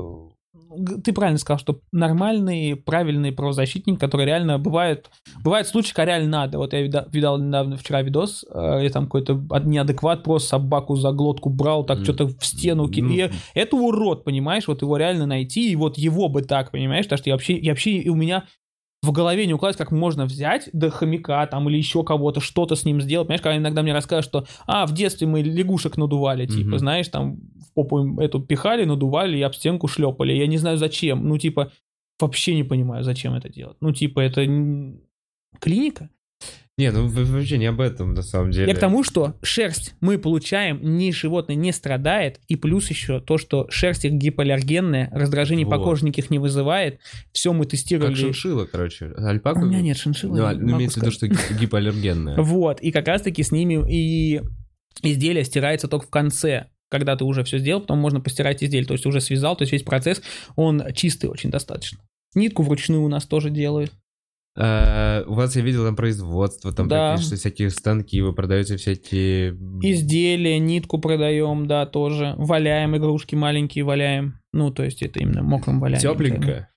Ты 1.02 1.12
правильно 1.12 1.38
сказал, 1.38 1.58
что 1.58 1.80
нормальный, 1.92 2.76
правильный 2.76 3.32
правозащитник, 3.32 3.98
который 4.00 4.26
реально 4.26 4.58
бывает... 4.58 5.10
Бывают 5.42 5.68
случаи, 5.68 5.92
когда 5.94 6.06
реально 6.12 6.28
надо. 6.30 6.58
Вот 6.58 6.72
я 6.72 6.82
вида- 6.82 7.08
видал 7.12 7.38
недавно 7.38 7.76
вчера 7.76 8.02
видос, 8.02 8.44
э, 8.48 8.80
где 8.80 8.90
там 8.90 9.04
какой-то 9.04 9.34
неадекват 9.64 10.22
просто 10.22 10.48
собаку 10.50 10.96
за 10.96 11.12
глотку 11.12 11.50
брал, 11.50 11.84
так 11.84 11.98
М. 11.98 12.04
что-то 12.04 12.26
в 12.28 12.44
стену 12.44 12.88
кинул. 12.88 13.10
Ну, 13.10 13.16
И 13.16 13.30
Это 13.54 13.76
урод, 13.76 14.24
понимаешь? 14.24 14.66
Вот 14.68 14.82
его 14.82 14.96
реально 14.96 15.26
найти, 15.26 15.70
и 15.70 15.76
вот 15.76 15.98
его 15.98 16.28
бы 16.28 16.42
так, 16.42 16.70
понимаешь? 16.70 17.04
Потому 17.06 17.18
что 17.18 17.30
я 17.30 17.34
вообще, 17.34 17.56
я 17.58 17.72
вообще 17.72 18.08
у 18.08 18.14
меня 18.14 18.44
в 19.05 19.12
голове 19.12 19.46
не 19.46 19.55
укладывается, 19.55 19.84
как 19.84 19.92
можно 19.92 20.24
взять 20.24 20.68
до 20.72 20.90
хомяка 20.90 21.46
там 21.46 21.68
или 21.68 21.76
еще 21.76 22.02
кого-то, 22.05 22.40
что-то 22.40 22.74
с 22.74 22.84
ним 22.84 23.00
сделать. 23.00 23.26
Понимаешь, 23.28 23.42
когда 23.42 23.57
иногда 23.59 23.82
мне 23.82 23.92
рассказывают, 23.92 24.24
что, 24.26 24.46
а, 24.66 24.86
в 24.86 24.92
детстве 24.92 25.26
мы 25.26 25.42
лягушек 25.42 25.96
надували, 25.96 26.46
типа, 26.46 26.68
Мгм. 26.70 26.78
знаешь, 26.78 27.09
там 27.09 27.36
в 27.36 27.72
попу 27.74 28.20
эту 28.20 28.40
пихали, 28.40 28.84
надували 28.84 29.36
и 29.38 29.42
об 29.42 29.55
стенку 29.55 29.86
шлепали. 29.88 30.32
Я 30.32 30.46
не 30.46 30.59
знаю 30.59 30.78
зачем. 30.78 31.28
Ну, 31.28 31.38
типа, 31.38 31.70
вообще 32.20 32.55
не 32.55 32.64
понимаю, 32.64 33.05
зачем 33.05 33.34
это 33.34 33.48
делать. 33.48 33.76
Ну, 33.80 33.92
типа, 33.92 34.20
это 34.20 34.42
клиника. 35.61 36.11
Не, 36.76 36.90
ну 36.90 37.06
вообще 37.06 37.56
не 37.58 37.66
об 37.66 37.80
этом 37.80 38.14
на 38.14 38.22
самом 38.22 38.50
деле. 38.50 38.66
Я 38.66 38.74
к 38.74 38.80
тому, 38.80 39.04
что 39.04 39.36
шерсть 39.42 39.94
мы 40.00 40.18
получаем, 40.18 40.80
ни 40.82 41.12
животное 41.12 41.54
не 41.54 41.70
страдает, 41.72 42.40
и 42.48 42.56
плюс 42.56 42.90
еще 42.90 43.20
то, 43.20 43.38
что 43.38 43.68
шерсть 43.70 44.04
их 44.04 44.12
гипоаллергенная, 44.14 45.08
раздражений 45.12 45.64
по 45.64 45.76
Вот. 45.76 45.84
коже 45.84 46.04
никаких 46.04 46.30
не 46.30 46.40
вызывает. 46.40 46.98
Все 47.32 47.52
мы 47.52 47.66
тестировали. 47.66 48.10
Как 48.10 48.20
шиншилла, 48.20 48.64
короче. 48.64 49.12
Альпака... 49.16 49.60
У 49.60 49.66
меня 49.66 49.82
нет 49.82 49.96
шиншиллы. 49.96 50.36
Ну, 50.36 50.50
не 50.52 50.62
могу 50.62 50.76
имеется 50.78 50.98
в 50.98 51.02
виду, 51.02 51.12
что 51.12 51.28
ги- 51.28 51.36
гипоаллергенная. 51.60 52.36
Вот, 52.42 52.80
и 52.80 52.90
как 52.90 53.06
раз-таки 53.06 53.42
с 53.44 53.52
ними 53.52 53.84
и 53.88 54.42
изделие 55.02 55.44
стирается 55.44 55.86
только 55.86 56.06
в 56.06 56.10
конце, 56.10 56.66
когда 56.90 57.16
ты 57.16 57.24
уже 57.24 57.44
все 57.44 57.58
сделал, 57.58 57.82
потом 57.82 57.98
можно 57.98 58.20
постирать 58.20 58.64
изделие, 58.64 58.86
то 58.86 58.94
есть 58.94 59.06
уже 59.06 59.20
связал, 59.20 59.56
то 59.56 59.62
есть 59.62 59.72
весь 59.72 59.82
процесс, 59.82 60.22
он 60.56 60.82
чистый 60.92 61.26
очень 61.26 61.51
достаточно. 61.51 61.98
Нитку 62.34 62.62
вручную 62.64 63.02
у 63.02 63.09
нас 63.09 63.26
тоже 63.26 63.51
делают. 63.51 63.92
А, 64.56 65.24
у 65.26 65.35
вас, 65.35 65.56
я 65.56 65.62
видел, 65.62 65.85
там 65.85 65.97
производство, 65.97 66.72
там 66.72 66.86
Да. 66.89 67.16
что 67.16 67.35
всякие 67.36 67.70
станки, 67.70 68.20
вы 68.20 68.32
продаете 68.32 68.76
всякие... 68.76 69.51
Изделия, 69.82 70.59
нитку 70.59 70.98
продаем, 70.98 71.66
да, 71.66 71.86
тоже. 71.86 72.35
Валяем 72.36 72.97
игрушки 72.97 73.35
маленькие, 73.35 73.85
валяем. 73.85 74.39
Ну, 74.52 74.70
то 74.70 74.85
есть 74.85 75.02
это 75.02 75.18
именно 75.18 75.43
мокрым 75.43 75.81
валяем. 75.81 76.01
Тепленько. 76.01 76.68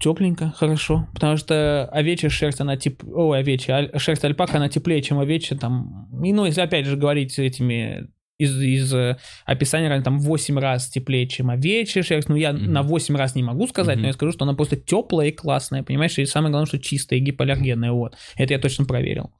Тепленько, 0.00 0.52
хорошо. 0.56 1.08
Потому 1.12 1.36
что 1.36 1.86
овечья 1.90 2.28
шерсть, 2.28 2.60
она 2.60 2.76
теп... 2.76 3.02
Ой, 3.04 3.40
овечья, 3.40 3.90
шерсть 3.98 4.24
альпака, 4.24 4.58
она 4.58 4.68
теплее, 4.68 5.02
чем 5.02 5.18
овечья 5.18 5.56
там. 5.56 6.08
И, 6.22 6.32
ну, 6.32 6.44
если 6.44 6.60
опять 6.60 6.86
же 6.86 6.96
говорить 6.96 7.36
этими 7.36 8.08
из, 8.38 8.60
из 8.60 8.94
э, 8.94 9.16
описания, 9.44 10.00
там 10.00 10.20
8 10.20 10.58
раз 10.58 10.88
теплее, 10.88 11.26
чем 11.26 11.50
овечья 11.50 12.02
шерсть. 12.02 12.28
Ну, 12.28 12.36
я 12.36 12.52
Мгм. 12.52 12.72
на 12.72 12.82
8 12.82 13.16
раз 13.16 13.34
не 13.34 13.42
могу 13.42 13.66
сказать, 13.66 13.96
Мгм. 13.96 14.02
но 14.02 14.06
я 14.08 14.12
скажу, 14.12 14.32
что 14.32 14.44
она 14.44 14.54
просто 14.54 14.76
теплая 14.76 15.28
и 15.28 15.32
классная, 15.32 15.82
понимаешь? 15.82 16.18
И 16.18 16.24
самое 16.26 16.50
главное, 16.52 16.66
что 16.68 16.78
чистая 16.78 17.18
и 17.18 17.22
гипоаллергенная, 17.22 17.92
вот. 17.92 18.16
Это 18.36 18.54
я 18.54 18.58
точно 18.60 18.84
проверил. 18.84 19.30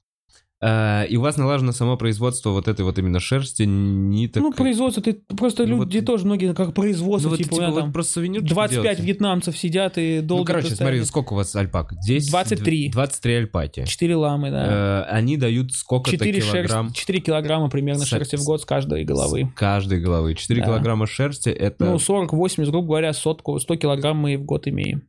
А, 0.61 1.05
и 1.05 1.17
у 1.17 1.21
вас 1.21 1.37
налажено 1.37 1.71
само 1.71 1.97
производство 1.97 2.51
вот 2.51 2.67
этой 2.67 2.85
вот 2.85 2.99
именно 2.99 3.21
шерсти, 3.21 3.63
ниток. 3.63 4.43
Ну, 4.43 4.53
производство, 4.53 5.01
ты 5.01 5.15
просто 5.15 5.65
Ну, 5.67 5.85
люди 5.85 5.99
вот- 5.99 6.07
тоже 6.07 6.25
многие 6.27 6.53
как 6.53 6.75
производство, 6.75 7.29
Ну, 7.29 7.37
вот, 7.37 7.45
типа, 7.45 7.55
у 7.55 7.59
типа, 7.59 7.71
вот 7.71 7.81
там 7.81 7.93
просто 7.93 8.15
сувенирчики 8.15 8.49
25 8.49 8.83
делаете. 8.83 9.03
вьетнамцев 9.05 9.57
сидят 9.57 9.99
и 9.99 10.21
долго 10.21 10.41
Ну, 10.41 10.47
короче, 10.47 10.75
смотри, 10.75 11.05
сколько 11.05 11.33
у 11.35 11.37
вас 11.37 11.55
альпак? 11.55 11.93
Здесь 12.03 12.29
23. 12.29 12.89
23 12.91 13.35
альпаки. 13.35 13.85
4 13.87 14.17
ламы, 14.17 14.51
да. 14.51 15.05
Э, 15.09 15.13
Они 15.15 15.37
дают 15.37 15.73
сколько-то 15.75 16.17
4, 16.17 16.41
килограмм 16.41 16.87
шерсть, 16.87 16.97
4 16.97 17.21
килограмма 17.21 17.71
примерно 17.71 18.05
С- 18.05 18.09
шерсти 18.09 18.35
в 18.35 18.45
год 18.45 18.61
с 18.61 18.65
каждой 18.65 19.05
головы. 19.05 19.49
с 19.55 19.59
каждой 19.59 20.01
головы. 20.01 20.35
4 20.35 20.61
Да. 20.61 20.67
килограмма 20.67 21.07
шерсти 21.07 21.51
это... 21.51 21.85
Ну, 21.85 21.99
40-80, 21.99 22.71
грубо 22.73 22.89
говоря, 22.89 23.13
сотку, 23.13 23.61
100 23.61 23.77
килограмм 23.77 24.17
мы 24.17 24.37
в 24.37 24.43
год 24.45 24.67
имеем. 24.67 25.03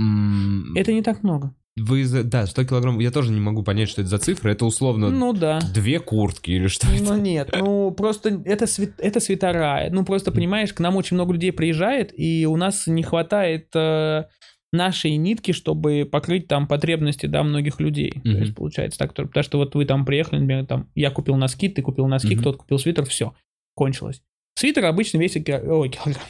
м, 0.00 0.74
Это 0.76 0.92
не 0.92 1.02
так 1.02 1.22
много. 1.22 1.54
Вы 1.78 2.04
за... 2.04 2.24
Да, 2.24 2.46
100 2.46 2.64
килограмм. 2.64 2.98
Я 2.98 3.10
тоже 3.10 3.30
не 3.32 3.40
могу 3.40 3.62
понять, 3.62 3.88
что 3.88 4.00
это 4.02 4.10
за 4.10 4.18
цифра. 4.18 4.50
Это 4.50 4.64
условно 4.66 5.10
Ну 5.10 5.32
да. 5.32 5.60
две 5.74 5.98
куртки 6.00 6.50
или 6.50 6.66
что 6.68 6.86
это. 6.88 7.02
Ну 7.04 7.16
нет, 7.16 7.50
ну 7.58 7.90
просто 7.92 8.40
это, 8.44 8.66
свит- 8.66 8.98
это 8.98 9.20
свитера. 9.20 9.88
Ну 9.90 10.04
просто 10.04 10.32
понимаешь, 10.32 10.72
к 10.72 10.80
нам 10.80 10.96
очень 10.96 11.14
много 11.16 11.32
людей 11.32 11.52
приезжает, 11.52 12.12
и 12.18 12.46
у 12.46 12.56
нас 12.56 12.86
не 12.86 13.02
хватает 13.02 13.68
э, 13.74 14.24
нашей 14.72 15.16
нитки, 15.16 15.52
чтобы 15.52 16.08
покрыть 16.10 16.46
там 16.48 16.66
потребности, 16.66 17.26
да, 17.26 17.42
многих 17.42 17.80
людей. 17.80 18.20
То 18.22 18.28
Мгм. 18.30 18.40
есть 18.42 18.54
получается 18.54 18.98
так, 18.98 19.12
то- 19.12 19.24
потому 19.26 19.44
что 19.44 19.58
вот 19.58 19.74
вы 19.74 19.84
там 19.84 20.04
приехали, 20.04 20.40
например, 20.40 20.66
там 20.66 20.88
я 20.94 21.10
купил 21.10 21.36
носки, 21.36 21.68
ты 21.68 21.80
купил 21.82 22.06
носки, 22.06 22.34
Мгм. 22.34 22.40
кто-то 22.40 22.58
купил 22.58 22.78
свитер, 22.78 23.04
все, 23.06 23.34
кончилось. 23.74 24.22
Свитер 24.56 24.84
обычно 24.86 25.18
весит 25.18 25.48
ой, 25.48 25.88
килограмм, 25.90 26.22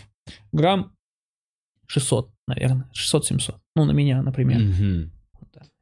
грамм 0.53 0.93
600, 1.87 2.31
наверное, 2.47 2.89
600-700. 2.93 3.55
Ну, 3.75 3.85
на 3.87 3.93
меня, 3.93 4.23
например. 4.23 4.61
Мгм. 4.61 5.13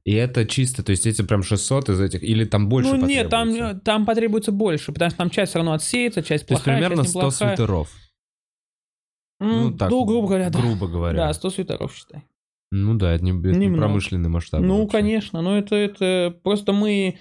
И 0.07 0.13
это 0.13 0.47
чисто, 0.47 0.85
то 0.85 0.91
есть 0.91 1.05
эти 1.05 1.23
прям 1.23 1.43
600 1.43 1.89
из 1.89 2.01
этих, 2.01 2.23
или 2.23 2.45
там 2.45 2.69
больше 2.69 2.95
ну 2.95 3.07
нет, 3.09 3.29
там, 3.29 3.49
потребуется? 3.49 3.81
там 3.81 4.07
потребуется 4.07 4.53
больше, 4.53 4.93
потому 4.93 5.11
что 5.11 5.19
там 5.19 5.31
часть 5.31 5.51
все 5.51 5.59
равно 5.59 5.73
отсеется, 5.73 6.23
часть 6.23 6.47
То 6.47 6.55
есть 6.55 6.63
плохая, 6.63 6.77
примерно 6.77 7.03
часть 7.03 7.11
100 7.11 7.19
неплохая. 7.19 7.57
свитеров. 7.57 7.93
Ну, 9.41 9.77
так, 9.77 9.91
ну, 9.91 10.05
грубо 10.05 10.29
говоря, 10.29 10.51
да. 10.51 10.61
Грубо 10.61 10.87
говоря. 10.87 11.17
Да, 11.17 11.33
100 11.33 11.51
свитеров, 11.51 11.93
считай. 11.93 12.23
Ну 12.71 12.95
да, 12.95 13.15
это 13.15 13.25
не, 13.25 13.33
это 13.33 13.59
не 13.59 13.69
промышленный 13.69 14.29
масштаб. 14.29 14.61
ну, 14.61 14.83
вообще. 14.83 14.93
конечно, 14.97 15.43
но 15.43 15.59
это, 15.59 15.75
это 15.75 16.39
просто 16.41 16.73
мы, 16.73 17.19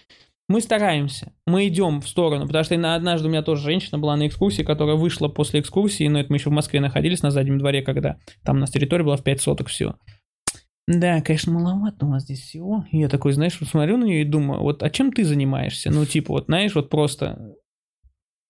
мы 0.47 0.61
стараемся, 0.61 1.33
мы 1.47 1.67
идем 1.67 2.01
в 2.01 2.07
сторону, 2.07 2.45
потому 2.45 2.63
что 2.65 2.77
на- 2.77 2.93
однажды 2.93 3.27
у 3.27 3.31
меня 3.31 3.41
тоже 3.41 3.63
женщина 3.63 3.97
была 3.97 4.15
на 4.15 4.27
экскурсии, 4.27 4.61
которая 4.61 4.95
вышла 4.95 5.27
после 5.27 5.59
экскурсии, 5.59 6.07
но 6.07 6.19
это 6.19 6.31
мы 6.31 6.37
еще 6.37 6.51
в 6.51 6.53
Москве 6.53 6.81
находились 6.81 7.23
на 7.23 7.31
заднем 7.31 7.57
дворе, 7.57 7.81
когда 7.81 8.17
там 8.43 8.57
у 8.57 8.59
нас 8.59 8.69
территория 8.69 9.03
была 9.03 9.17
в 9.17 9.23
5 9.23 9.41
соток 9.41 9.69
всего. 9.69 9.95
Да, 10.87 11.19
конечно, 11.21 11.51
маловато 11.51 12.05
у 12.05 12.09
нас 12.09 12.23
здесь 12.23 12.41
всего. 12.41 12.85
Я 12.91 13.09
такой, 13.09 13.33
знаешь, 13.33 13.57
вот 13.59 13.69
смотрю 13.69 13.97
на 13.97 14.05
нее 14.05 14.21
и 14.21 14.25
думаю, 14.25 14.61
вот 14.61 14.83
а 14.83 14.89
чем 14.89 15.11
ты 15.11 15.23
занимаешься? 15.23 15.89
Ну, 15.91 16.05
типа, 16.05 16.33
вот, 16.33 16.45
знаешь, 16.45 16.75
вот 16.75 16.89
просто 16.89 17.55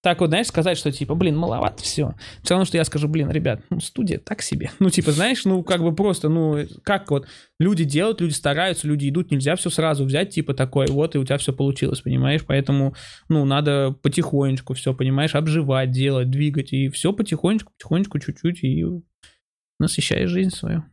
так 0.06 0.20
вот, 0.20 0.28
знаешь, 0.28 0.46
сказать, 0.46 0.78
что 0.78 0.92
типа, 0.92 1.16
блин, 1.16 1.36
маловато 1.36 1.82
все. 1.82 2.14
Все 2.44 2.54
равно, 2.54 2.66
что 2.66 2.78
я 2.78 2.86
скажу, 2.86 3.08
блин, 3.08 3.32
ребят, 3.32 3.64
ну, 3.72 3.80
студия 3.80 4.20
так 4.20 4.44
себе. 4.44 4.70
Ну, 4.80 4.92
типа, 4.92 5.12
знаешь, 5.12 5.46
ну, 5.46 5.64
как 5.64 5.82
бы 5.82 5.96
просто, 5.96 6.30
ну, 6.30 6.64
как 6.84 7.10
вот 7.10 7.26
люди 7.60 7.86
делают, 7.86 8.22
люди 8.22 8.34
стараются, 8.34 8.88
люди 8.88 9.10
идут, 9.10 9.32
нельзя 9.32 9.56
все 9.56 9.72
сразу 9.72 10.06
взять, 10.06 10.30
типа, 10.30 10.54
такое, 10.54 10.86
вот, 10.90 11.16
и 11.16 11.18
у 11.18 11.24
тебя 11.24 11.40
все 11.40 11.54
получилось, 11.54 12.02
понимаешь? 12.02 12.46
Поэтому, 12.46 12.94
ну, 13.30 13.46
надо 13.46 13.96
потихонечку 14.04 14.76
все, 14.76 14.94
понимаешь, 14.94 15.34
обживать, 15.34 15.90
делать, 15.90 16.30
двигать, 16.30 16.72
и 16.72 16.90
все 16.90 17.12
потихонечку, 17.12 17.74
потихонечку, 17.74 18.20
чуть-чуть, 18.20 18.64
и 18.64 18.86
насыщаешь 19.80 20.30
жизнь 20.30 20.52
свою. 20.52 20.84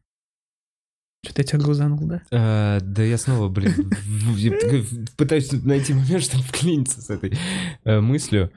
Что-то 1.24 1.42
я 1.42 1.44
тебя 1.46 1.58
грузанул, 1.60 2.00
да? 2.08 2.22
А, 2.32 2.80
да 2.80 3.02
я 3.04 3.16
снова, 3.16 3.48
блин, 3.48 3.90
пытаюсь 5.16 5.52
найти 5.52 5.94
момент, 5.94 6.24
чтобы 6.24 6.42
вклиниться 6.42 7.00
с 7.00 7.10
этой 7.10 7.38
э, 7.84 8.00
мыслью. 8.00 8.50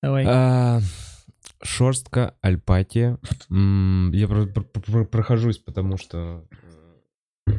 Давай. 0.00 0.24
А, 0.28 0.80
Шерстка, 1.62 2.36
альпаки. 2.42 3.16
М, 3.50 4.12
Я 4.12 4.28
про- 4.28 4.46
про- 4.46 4.62
про- 4.62 5.04
прохожусь, 5.04 5.58
потому 5.58 5.96
что 5.96 6.46
э, 7.48 7.52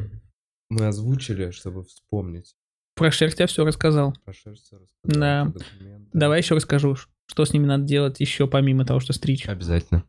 мы 0.70 0.86
озвучили, 0.86 1.50
чтобы 1.50 1.84
вспомнить. 1.84 2.54
Про 2.94 3.10
шерсть 3.10 3.40
я 3.40 3.46
все 3.46 3.66
рассказал. 3.66 4.14
Про 4.24 4.32
шерсть 4.32 4.72
рассказал, 4.72 5.52
Да. 5.52 5.52
Давай 6.14 6.40
еще 6.40 6.54
расскажу, 6.54 6.96
что 7.26 7.44
с 7.44 7.52
ними 7.52 7.66
надо 7.66 7.84
делать 7.84 8.20
еще 8.20 8.46
помимо 8.46 8.86
того, 8.86 9.00
что 9.00 9.12
стричь. 9.12 9.46
Обязательно. 9.46 10.04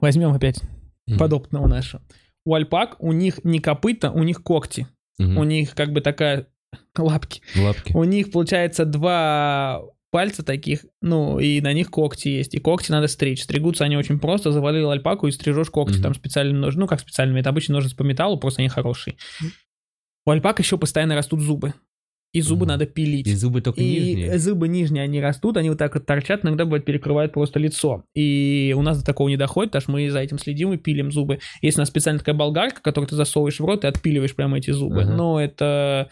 Возьмем 0.00 0.32
опять 0.32 0.60
Мгм. 1.06 1.18
подопытного 1.18 1.68
нашего. 1.68 2.02
У 2.50 2.54
альпак 2.54 2.96
у 2.98 3.12
них 3.12 3.44
не 3.44 3.60
копыта, 3.60 4.10
у 4.10 4.24
них 4.24 4.42
когти. 4.42 4.88
Мгм. 5.20 5.38
У 5.38 5.44
них 5.44 5.72
как 5.76 5.92
бы 5.92 6.00
такая 6.00 6.48
лапки. 6.98 7.42
Лапки. 7.54 7.92
У 7.94 8.02
них 8.02 8.32
получается 8.32 8.84
два 8.84 9.82
пальца 10.10 10.44
таких, 10.44 10.84
ну, 11.00 11.38
и 11.38 11.60
на 11.60 11.72
них 11.72 11.92
когти 11.92 12.26
есть. 12.26 12.56
И 12.56 12.58
когти 12.58 12.90
надо 12.90 13.06
стричь. 13.06 13.44
Стригутся 13.44 13.84
они 13.84 13.96
очень 13.96 14.18
просто. 14.18 14.50
Завалил 14.50 14.90
альпаку 14.90 15.28
и 15.28 15.30
стрижешь 15.30 15.70
когти. 15.70 15.98
Мгм. 15.98 16.02
Там 16.02 16.14
специальными 16.16 16.58
ножницами. 16.58 16.80
Ну, 16.80 16.88
как 16.88 16.98
специальными. 16.98 17.38
Это 17.38 17.50
обычно 17.50 17.74
ножницы 17.74 17.94
по 17.94 18.02
металлу, 18.02 18.36
просто 18.36 18.62
они 18.62 18.68
хорошие. 18.68 19.14
У 20.26 20.30
альпак 20.32 20.58
еще 20.58 20.76
постоянно 20.76 21.14
растут 21.14 21.42
зубы. 21.42 21.74
И 22.32 22.40
зубы 22.42 22.60
Мгм. 22.60 22.68
надо 22.68 22.86
пилить. 22.86 23.26
И 23.26 23.34
зубы 23.34 23.60
только 23.60 23.80
И 23.80 23.84
нижние. 23.84 24.38
зубы 24.38 24.68
нижние, 24.68 25.02
они 25.02 25.20
растут, 25.20 25.56
они 25.56 25.68
вот 25.68 25.78
так 25.78 25.94
вот 25.94 26.06
торчат, 26.06 26.44
иногда 26.44 26.64
бывает 26.64 26.84
перекрывают 26.84 27.32
просто 27.32 27.58
лицо. 27.58 28.04
И 28.14 28.72
у 28.78 28.82
нас 28.82 28.98
до 29.00 29.04
такого 29.04 29.28
не 29.28 29.36
доходит, 29.36 29.72
потому 29.72 29.82
что 29.82 29.90
мы 29.92 30.08
за 30.10 30.20
этим 30.20 30.38
следим 30.38 30.72
и 30.72 30.76
пилим 30.76 31.10
зубы. 31.10 31.40
Есть 31.60 31.78
у 31.78 31.80
нас 31.80 31.88
специальная 31.88 32.20
такая 32.20 32.36
болгарка, 32.36 32.80
которую 32.82 33.08
ты 33.08 33.16
засовываешь 33.16 33.58
в 33.58 33.64
рот 33.64 33.84
и 33.84 33.88
отпиливаешь 33.88 34.34
прямо 34.36 34.58
эти 34.58 34.70
зубы. 34.70 35.02
Ага. 35.02 35.12
Но 35.12 35.40
это 35.40 36.08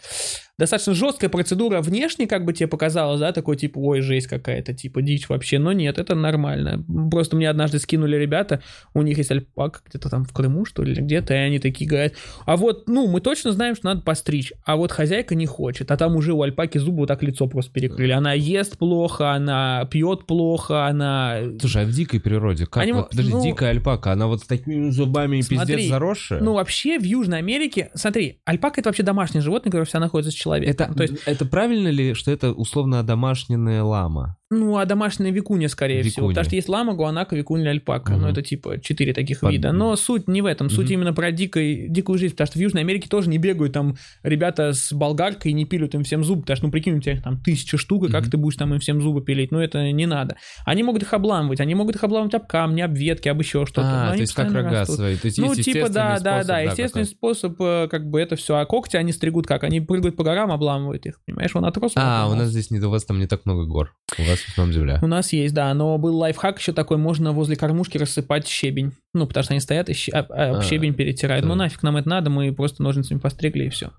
достаточно 0.59 0.93
жесткая 0.93 1.29
процедура 1.29 1.81
внешне, 1.81 2.27
как 2.27 2.43
бы 2.43 2.51
тебе 2.51 2.67
показалось, 2.67 3.21
да, 3.21 3.31
такой 3.31 3.55
типа, 3.55 3.79
ой, 3.79 4.01
жесть 4.01 4.27
какая-то, 4.27 4.73
типа 4.73 5.01
дичь 5.01 5.29
вообще. 5.29 5.57
Но 5.57 5.71
нет, 5.71 5.97
это 5.97 6.15
нормально. 6.15 6.83
Просто 7.09 7.37
мне 7.37 7.49
однажды 7.49 7.79
скинули 7.79 8.17
ребята, 8.17 8.61
у 8.93 9.01
них 9.01 9.17
есть 9.17 9.31
альпака 9.31 9.79
где-то 9.87 10.09
там 10.09 10.25
в 10.25 10.33
Крыму, 10.33 10.65
что 10.65 10.83
ли, 10.83 10.93
где-то, 10.93 11.33
и 11.33 11.37
они 11.37 11.59
такие 11.59 11.89
говорят, 11.89 12.13
а 12.45 12.57
вот, 12.57 12.89
ну, 12.89 13.07
мы 13.07 13.21
точно 13.21 13.53
знаем, 13.53 13.75
что 13.75 13.85
надо 13.85 14.01
постричь, 14.01 14.51
а 14.65 14.75
вот 14.75 14.91
хозяйка 14.91 15.33
не 15.33 15.45
хочет, 15.45 15.91
а 15.91 15.97
там 15.97 16.17
уже 16.17 16.33
у 16.33 16.41
альпаки 16.41 16.77
зубы 16.77 16.99
вот 16.99 17.07
так 17.07 17.23
лицо 17.23 17.47
просто 17.47 17.71
перекрыли. 17.71 18.11
Она 18.11 18.33
ест 18.33 18.77
плохо, 18.77 19.31
она 19.31 19.87
пьет 19.89 20.25
плохо, 20.25 20.87
она... 20.87 21.37
Слушай, 21.61 21.83
а 21.83 21.85
в 21.85 21.91
дикой 21.91 22.19
природе 22.19 22.65
как? 22.65 22.83
Они 22.83 22.91
вот, 22.91 23.11
подожди, 23.11 23.31
ну- 23.31 23.41
дикая 23.41 23.69
альпака, 23.69 24.11
она 24.11 24.27
вот 24.27 24.41
с 24.41 24.45
такими 24.45 24.89
зубами 24.89 25.37
и 25.37 25.43
пиздец 25.43 25.87
заросшая? 25.87 26.41
Ну, 26.41 26.53
вообще, 26.53 26.99
в 26.99 27.03
Южной 27.03 27.39
Америке, 27.39 27.91
смотри, 27.93 28.41
альпака 28.43 28.81
это 28.81 28.89
вообще 28.89 29.03
домашнее 29.03 29.41
животное, 29.41 29.71
которое 29.71 29.85
всегда 29.85 30.01
находится 30.01 30.31
с 30.31 30.35
человеком. 30.35 30.48
Это, 30.57 30.93
То 30.93 31.03
есть, 31.03 31.15
это 31.25 31.45
правильно 31.45 31.89
ли, 31.89 32.13
что 32.13 32.31
это 32.31 32.51
условно 32.51 32.99
одомашненная 32.99 33.83
лама? 33.83 34.38
Ну, 34.51 34.77
а 34.77 34.85
домашняя 34.85 35.31
викуня, 35.31 35.69
скорее 35.69 36.01
всего. 36.01 36.27
Викуня. 36.27 36.29
Потому 36.29 36.45
что 36.45 36.55
есть 36.55 36.69
лама, 36.69 36.93
гуанака, 36.95 37.35
викуня, 37.35 37.69
альпака. 37.69 38.13
Мгм. 38.13 38.21
Ну, 38.21 38.27
это 38.29 38.41
типа 38.41 38.79
четыре 38.81 39.13
таких 39.13 39.41
Под- 39.41 39.51
вида. 39.51 39.71
Но 39.71 39.95
суть 39.95 40.27
не 40.27 40.41
в 40.41 40.45
этом. 40.47 40.69
Суть 40.69 40.85
Мгм. 40.85 40.93
именно 40.93 41.13
про 41.13 41.31
дикой, 41.31 41.87
дикую 41.87 42.17
жизнь. 42.17 42.33
Потому 42.33 42.47
что 42.47 42.57
в 42.59 42.61
Южной 42.61 42.81
Америке 42.81 43.07
тоже 43.09 43.29
не 43.29 43.37
бегают 43.37 43.73
там 43.73 43.95
ребята 44.23 44.73
с 44.73 44.91
болгаркой 44.91 45.51
и 45.51 45.53
не 45.53 45.65
пилят 45.65 45.93
им 45.93 46.03
всем 46.03 46.23
зубы. 46.23 46.41
Потому 46.41 46.57
что, 46.57 46.65
ну, 46.65 46.71
прикинь, 46.71 46.97
у 46.97 46.99
тебя 47.01 47.13
их 47.13 47.21
там 47.23 47.39
тысяча 47.41 47.77
штук, 47.77 48.05
и 48.09 48.11
как 48.11 48.23
Мгм. 48.23 48.31
ты 48.31 48.37
будешь 48.37 48.55
там 48.57 48.73
им 48.73 48.79
всем 48.79 49.01
зубы 49.01 49.21
пилить? 49.23 49.51
Ну, 49.51 49.59
это 49.59 49.91
не 49.91 50.05
надо. 50.07 50.35
Они 50.65 50.81
могут 50.83 51.03
их 51.03 51.13
обламывать. 51.13 51.59
Они 51.61 51.75
могут 51.75 51.95
их 51.95 52.03
обламывать 52.03 52.33
об 52.33 52.47
камни, 52.47 52.81
об 52.81 52.95
ветки, 52.97 53.27
об 53.29 53.39
еще 53.39 53.65
что-то. 53.67 54.09
А, 54.09 54.13
то 54.13 54.19
есть 54.19 54.33
как 54.33 54.51
рога 54.51 54.71
растут. 54.71 54.95
свои. 54.95 55.15
То 55.15 55.25
есть 55.27 55.37
Ну, 55.37 55.53
есть 55.53 55.63
типа, 55.63 55.89
да, 55.89 56.13
естественный 56.13 56.23
да, 56.23 56.31
способ, 56.41 56.47
да, 56.47 56.59
естественный 56.61 57.05
какой-то. 57.05 57.11
способ, 57.11 57.61
э, 57.61 57.87
как 57.89 58.09
бы 58.09 58.19
это 58.19 58.35
все. 58.35 58.55
А 58.55 58.65
когти 58.65 58.97
они 58.97 59.11
стригут 59.11 59.45
как? 59.45 59.63
Они 59.63 59.79
прыгают 59.79 60.15
по 60.15 60.23
горам, 60.23 60.51
обламывают 60.51 61.05
их. 61.05 61.19
Понимаешь, 61.25 61.55
он 61.55 61.65
отрос. 61.65 61.93
А, 61.95 62.27
у 62.31 62.35
нас 62.35 62.49
здесь 62.49 62.71
не, 62.71 62.79
у 62.79 62.89
вас 62.89 63.05
там 63.05 63.19
не 63.19 63.27
так 63.27 63.45
много 63.45 63.65
гор. 63.65 63.93
У 64.17 64.23
вас 64.23 64.38
в 64.39 64.49
основном 64.49 64.73
земля. 64.73 64.99
У 65.01 65.07
нас 65.07 65.31
есть, 65.33 65.53
да, 65.53 65.73
но 65.73 65.97
был 65.97 66.17
лайфхак 66.17 66.59
еще 66.59 66.73
такой, 66.73 66.97
можно 66.97 67.31
возле 67.31 67.55
кормушки 67.55 67.97
рассыпать 67.97 68.47
щебень. 68.47 68.91
Ну, 69.13 69.27
потому 69.27 69.43
что 69.43 69.53
они 69.53 69.61
стоят 69.61 69.89
и 69.89 69.93
щ- 69.93 70.11
об- 70.11 70.31
об 70.31 70.55
А, 70.57 70.61
щебень 70.63 70.93
перетирают. 70.93 71.45
Ну, 71.45 71.51
да. 71.51 71.63
нафиг 71.63 71.83
нам 71.83 71.97
это 71.97 72.07
надо, 72.09 72.29
мы 72.29 72.53
просто 72.53 72.83
ножницами 72.83 73.19
постригли 73.19 73.65
и 73.65 73.69
все. 73.69 73.91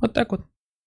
Вот 0.00 0.12
так 0.12 0.32
вот. 0.32 0.42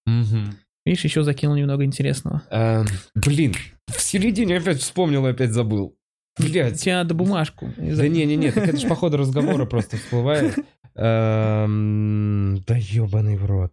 Мгм. 0.06 0.58
Видишь, 0.86 1.04
еще 1.04 1.24
закинул 1.24 1.56
немного 1.56 1.84
интересного. 1.84 2.44
Эм, 2.52 2.86
Блин, 3.16 3.56
в 3.88 4.00
середине 4.02 4.58
опять 4.58 4.80
вспомнил 4.80 5.26
и 5.26 5.32
опять 5.32 5.52
забыл. 5.52 5.96
Блять. 6.38 6.80
Тебе 6.82 6.96
надо 6.96 7.14
бумажку. 7.14 7.72
Да 7.78 8.08
не-не-не, 8.08 8.52
так 8.52 8.68
это 8.68 8.78
же 8.78 8.88
по 8.88 8.96
ходу 8.96 9.18
разговора 9.18 9.66
просто 9.66 9.98
всплывает. 9.98 10.56
Эм, 10.96 12.64
Да 12.68 12.76
ебаный 12.78 13.38
в 13.38 13.46
рот. 13.46 13.72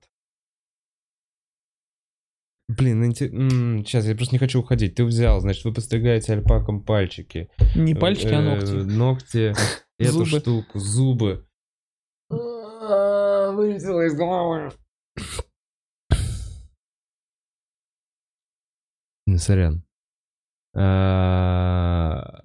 Блин, 2.69 3.05
инте- 3.05 3.29
м, 3.31 3.85
сейчас 3.85 4.07
я 4.07 4.15
просто 4.15 4.35
не 4.35 4.39
хочу 4.39 4.61
уходить. 4.61 4.95
Ты 4.95 5.05
взял, 5.05 5.41
значит, 5.41 5.65
вы 5.65 5.75
подстригаете 5.75 6.33
альпаком 6.33 6.83
пальчики. 6.83 7.51
Не 7.75 7.95
пальчики, 7.95 8.29
а 8.33 8.41
Э, 8.41 8.43
ногти. 8.43 8.73
Ногти, 8.97 9.55
эту 9.99 10.25
Зубы. 10.25 10.41
штуку, 10.41 10.79
зубы. 10.79 11.47
Вылетело 12.31 14.07
из 14.07 14.15
головы. 14.17 14.73
Ну, 19.27 19.39
Сорян. 19.39 19.85
А, 20.75 22.41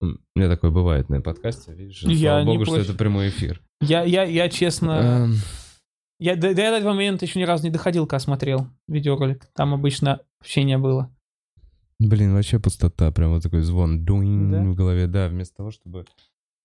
У 0.00 0.06
меня 0.34 0.48
такое 0.48 0.70
бывает 0.70 1.08
на 1.08 1.20
подкасте, 1.20 1.72
видишь? 1.74 2.02
Я 2.02 2.30
Слава 2.38 2.40
не 2.44 2.46
богу, 2.58 2.64
что 2.64 2.78
это 2.80 2.94
прямой 2.94 3.28
эфир. 3.28 3.62
Я, 3.80 4.02
я, 4.02 4.24
я 4.24 4.48
честно... 4.48 5.26
Эм, 5.26 5.34
Я 6.22 6.36
до, 6.36 6.54
до 6.54 6.62
этого 6.62 6.92
момента 6.92 7.24
еще 7.24 7.40
ни 7.40 7.42
разу 7.42 7.64
не 7.64 7.70
доходил, 7.70 8.06
когда 8.06 8.20
смотрел 8.20 8.68
видеоролик. 8.86 9.46
Там 9.56 9.74
обычно 9.74 10.20
общение 10.38 10.78
было. 10.78 11.12
Блин, 11.98 12.32
вообще 12.32 12.60
пустота, 12.60 13.10
прям 13.10 13.30
вот 13.32 13.42
такой 13.42 13.62
звон 13.62 14.04
дуин 14.04 14.52
Да? 14.52 14.62
в 14.62 14.76
голове, 14.76 15.08
да, 15.08 15.26
вместо 15.28 15.56
того, 15.56 15.72
чтобы 15.72 16.04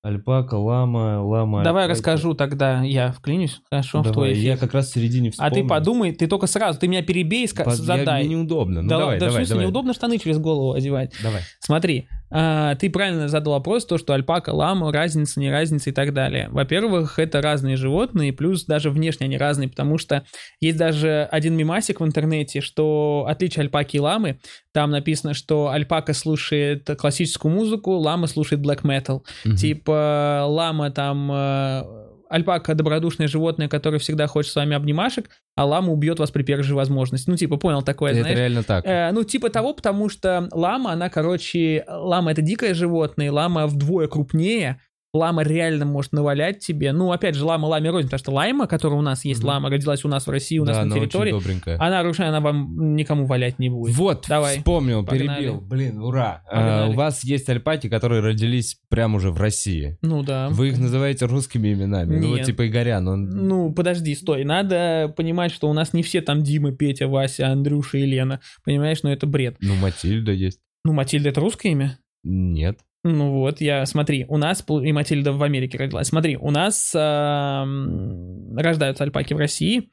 альпака, 0.04 0.56
лама, 0.56 1.22
лама. 1.22 1.64
Давай 1.64 1.84
альпака. 1.84 1.98
расскажу 1.98 2.34
тогда, 2.34 2.82
я 2.84 3.12
вклинюсь, 3.12 3.60
хорошо, 3.70 4.00
в 4.00 4.04
Давай, 4.04 4.14
твой 4.14 4.34
эфир. 4.34 4.44
я 4.44 4.58
как 4.58 4.74
раз 4.74 4.90
в 4.90 4.94
середине 4.94 5.30
А 5.30 5.32
вспомнил. 5.32 5.56
ты 5.56 5.64
подумай, 5.68 6.12
ты 6.14 6.28
только 6.28 6.48
сразу, 6.48 6.80
ты 6.80 6.88
меня 6.88 7.02
перебей, 7.04 7.48
Под- 7.50 7.66
я- 7.68 7.72
задай. 7.74 8.24
Мне 8.26 8.36
неудобно, 8.36 8.82
ну 8.82 8.90
да, 8.90 8.98
давай, 9.00 9.20
да 9.20 9.26
в 9.26 9.30
давай, 9.30 9.34
смысле, 9.42 9.54
давай. 9.56 9.66
неудобно 9.66 9.94
штаны 9.94 10.18
через 10.20 10.38
голову 10.38 10.74
одевать. 10.74 11.14
Давай. 11.22 11.42
Смотри, 11.60 12.08
а, 12.30 12.76
ты 12.76 12.90
правильно 12.90 13.28
задал 13.30 13.54
вопрос, 13.54 13.86
то, 13.86 13.98
что 13.98 14.14
альпака, 14.14 14.50
лама, 14.52 14.92
разница, 14.92 15.40
не 15.40 15.50
разница 15.50 15.90
и 15.90 15.94
так 15.94 16.14
далее. 16.14 16.48
Во-первых, 16.52 17.20
это 17.20 17.42
разные 17.42 17.76
животные, 17.78 18.34
плюс 18.34 18.66
даже 18.66 18.90
внешне 18.90 19.26
они 19.26 19.38
разные, 19.38 19.70
потому 19.70 19.98
что 19.98 20.24
есть 20.60 20.78
даже 20.78 21.28
один 21.32 21.56
мимасик 21.56 22.00
в 22.02 22.06
интернете, 22.06 22.62
что 22.62 23.26
отличие 23.28 23.64
альпаки 23.64 23.98
и 23.98 24.00
ламы, 24.00 24.40
там 24.74 24.92
написано, 24.92 25.34
что 25.34 25.70
альпака 25.70 26.14
слушает 26.14 26.88
классическую 27.00 27.54
музыку, 27.54 27.92
лама 27.94 28.28
слушает 28.28 28.62
black 28.62 28.82
metal. 28.84 29.22
Мгм. 29.46 29.56
Типа 29.56 29.87
лама 29.94 30.92
там... 30.92 31.32
э, 31.32 31.84
Альпака 32.30 32.76
добродушное 32.76 33.28
животное, 33.28 33.70
которое 33.70 34.00
всегда 34.00 34.28
хочет 34.28 34.52
с 34.52 34.56
вами 34.56 34.76
обнимашек, 34.76 35.30
а 35.56 35.66
лама 35.66 35.94
убьет 35.94 36.20
вас 36.20 36.30
при 36.32 36.44
первой 36.44 36.64
же 36.64 36.76
возможности. 36.76 37.30
Ну, 37.30 37.38
типа, 37.38 37.58
понял 37.58 37.82
такое, 37.84 38.12
Это 38.12 38.22
знаешь? 38.22 38.38
реально 38.38 38.64
так. 38.64 38.86
Э, 38.86 39.12
ну, 39.14 39.24
типа 39.24 39.50
того, 39.50 39.74
потому 39.74 40.10
что 40.10 40.50
лама, 40.52 40.92
она, 40.92 41.10
короче, 41.10 41.86
лама 41.88 42.32
это 42.32 42.42
дикое 42.42 42.74
животное, 42.74 43.32
лама 43.32 43.68
вдвое 43.68 44.08
крупнее, 44.08 44.82
лама 45.18 45.44
реально 45.44 45.86
может 45.86 46.14
навалять 46.14 46.60
тебе. 46.60 46.92
Ну, 46.94 47.12
опять 47.12 47.36
же, 47.36 47.44
лама 47.44 47.66
ламе 47.66 47.90
рознь, 47.90 48.08
потому 48.08 48.20
что 48.20 48.32
лайма, 48.32 48.68
которая 48.68 48.98
у 49.00 49.02
нас 49.02 49.26
есть, 49.26 49.42
Мгм. 49.42 49.50
лама 49.50 49.70
родилась 49.70 50.06
у 50.06 50.08
нас 50.08 50.26
в 50.28 50.30
России, 50.30 50.58
у 50.60 50.66
нас 50.66 50.78
да, 50.78 50.86
на 50.86 50.92
она 50.94 50.96
территории, 50.96 51.32
добренькая. 51.32 51.78
она 51.80 52.00
оружие, 52.00 52.28
она 52.30 52.40
вам 52.40 52.96
никому 52.96 53.26
валять 53.26 53.60
не 53.60 53.70
будет. 53.70 53.96
Вот, 53.96 54.26
Давай. 54.30 54.58
вспомнил, 54.58 55.06
Погнали. 55.06 55.40
перебил. 55.40 55.62
Блин, 55.62 56.00
ура. 56.02 56.44
А, 56.50 56.88
у 56.90 56.94
вас 56.94 57.24
есть 57.24 57.50
альпаки, 57.50 57.90
которые 57.90 58.22
родились 58.22 58.78
прямо 58.90 59.18
уже 59.18 59.32
в 59.32 59.38
России. 59.38 59.98
Ну 60.02 60.24
да. 60.24 60.50
Вы 60.50 60.70
их 60.70 60.80
называете 60.80 61.26
русскими 61.26 61.74
именами. 61.74 62.18
Ну, 62.20 62.30
вот 62.30 62.38
Нет. 62.38 62.46
типа 62.46 62.68
Игорян, 62.68 63.08
он... 63.08 63.26
Ну, 63.30 63.74
подожди, 63.74 64.14
стой. 64.16 64.44
Надо 64.44 65.14
понимать, 65.16 65.52
что 65.52 65.70
у 65.70 65.74
нас 65.74 65.94
не 65.94 66.04
все 66.04 66.22
там 66.22 66.44
Дима, 66.44 66.72
Петя, 66.72 67.08
Вася, 67.08 67.48
Андрюша 67.48 67.98
и 67.98 68.06
Лена. 68.06 68.40
Понимаешь, 68.64 69.00
ну 69.04 69.10
это 69.10 69.26
бред. 69.28 69.58
Ну, 69.62 69.76
Матильда 69.76 70.32
есть. 70.32 70.60
Ну, 70.86 70.94
Матильда 70.94 71.30
это 71.30 71.42
русское 71.42 71.70
имя? 71.72 71.98
Нет. 72.24 72.80
Ну 73.08 73.32
вот, 73.32 73.62
я, 73.62 73.86
смотри, 73.86 74.26
у 74.28 74.38
нас, 74.38 74.66
и 74.68 74.92
Матильда 74.92 75.32
в 75.32 75.42
Америке 75.42 75.78
родилась. 75.78 76.08
Смотри, 76.08 76.36
у 76.36 76.52
нас 76.52 76.94
ам, 76.96 78.58
рождаются 78.58 79.04
альпаки 79.04 79.34
в 79.34 79.38
России. 79.38 79.92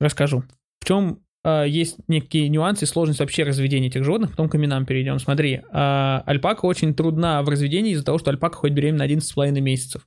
Расскажу. 0.00 0.44
В 0.80 0.84
чем 0.86 1.22
а, 1.44 1.64
есть 1.64 1.96
некие 2.08 2.48
нюансы 2.48 2.84
и 2.84 2.88
сложность 2.88 3.20
вообще 3.20 3.44
разведения 3.44 3.88
этих 3.88 4.04
животных, 4.04 4.30
потом 4.30 4.48
к 4.48 4.56
именам 4.56 4.84
перейдем. 4.84 5.18
Смотри, 5.18 5.62
а, 5.72 6.22
альпака 6.26 6.66
очень 6.66 6.94
трудна 6.94 7.42
в 7.42 7.48
разведении 7.48 7.92
из-за 7.92 8.04
того, 8.04 8.18
что 8.18 8.30
альпака 8.30 8.56
ходит 8.56 8.76
беременна 8.76 9.04
11,5 9.04 9.60
месяцев. 9.60 10.06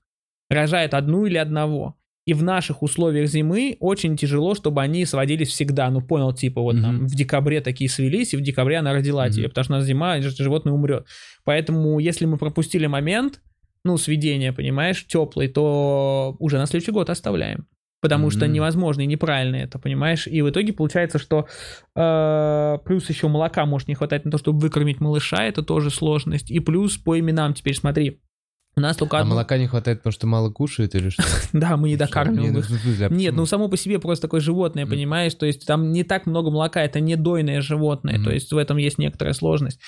Рожает 0.49 0.93
одну 0.93 1.25
или 1.25 1.37
одного. 1.37 1.95
И 2.25 2.33
в 2.33 2.41
наших 2.41 2.81
условиях 2.83 3.27
зимы 3.27 3.75
очень 3.81 4.15
тяжело, 4.15 4.55
чтобы 4.55 4.81
они 4.81 5.05
сводились 5.05 5.49
всегда. 5.49 5.89
Ну, 5.89 6.01
понял, 6.01 6.31
типа, 6.33 6.61
вот 6.61 6.81
там 6.81 6.95
Мгм. 6.97 7.07
в 7.07 7.15
декабре 7.15 7.59
такие 7.59 7.89
свелись, 7.89 8.33
и 8.33 8.37
в 8.37 8.41
декабре 8.41 8.77
она 8.77 8.93
родила 8.93 9.25
Мгм. 9.25 9.33
тебе, 9.33 9.49
потому 9.49 9.63
что 9.65 9.73
у 9.73 9.77
нас 9.77 9.85
зима, 9.85 10.21
животное 10.21 10.73
умрет. 10.73 11.05
Поэтому, 11.43 11.99
если 11.99 12.25
мы 12.25 12.37
пропустили 12.37 12.87
момент, 12.87 13.41
ну, 13.83 13.97
сведения, 13.97 14.53
понимаешь, 14.53 15.05
теплый, 15.05 15.49
то 15.49 16.37
уже 16.39 16.57
на 16.57 16.65
следующий 16.65 16.91
год 16.93 17.09
оставляем. 17.09 17.67
Потому 18.01 18.29
что 18.31 18.45
Мгм. 18.45 18.53
невозможно 18.53 19.01
и 19.01 19.05
неправильно 19.05 19.55
это, 19.57 19.79
понимаешь? 19.79 20.27
И 20.27 20.41
в 20.41 20.49
итоге 20.49 20.71
получается, 20.73 21.19
что 21.19 21.47
э, 21.95 22.77
плюс 22.85 23.09
еще 23.09 23.27
молока 23.27 23.65
может 23.65 23.87
не 23.87 23.95
хватать 23.95 24.25
на 24.25 24.31
то, 24.31 24.37
чтобы 24.37 24.59
выкормить 24.59 24.99
малыша, 24.99 25.43
это 25.45 25.61
тоже 25.63 25.89
сложность. 25.89 26.51
И 26.51 26.59
плюс 26.59 26.97
по 26.97 27.19
именам 27.19 27.53
теперь 27.53 27.75
смотри. 27.75 28.19
У 28.75 28.79
нас 28.79 28.97
только 28.97 29.19
А 29.19 29.23
молока 29.23 29.57
не 29.57 29.67
хватает, 29.67 29.99
потому 29.99 30.13
что 30.13 30.25
мало 30.25 30.49
кушает 30.49 30.95
или 30.95 31.09
что? 31.09 31.23
Да, 31.53 31.77
мы 31.77 31.89
не 31.89 31.95
докармливаем 31.95 32.57
их. 32.57 32.69
ну, 32.69 32.77
а 33.05 33.09
Нет, 33.13 33.35
ну 33.35 33.45
само 33.45 33.67
по 33.67 33.77
себе 33.77 33.99
просто 33.99 34.23
такое 34.23 34.41
животное, 34.41 34.87
понимаешь? 34.87 35.35
То 35.35 35.45
есть 35.45 35.65
там 35.67 35.91
не 35.91 36.03
так 36.03 36.25
много 36.25 36.49
молока, 36.49 36.81
это 36.81 36.99
не 36.99 37.15
дойное 37.15 37.61
животное, 37.61 38.21
то 38.23 38.31
есть 38.31 38.51
в 38.51 38.57
этом 38.57 38.77
есть 38.77 38.97
некоторая 38.97 39.33
сложность. 39.33 39.79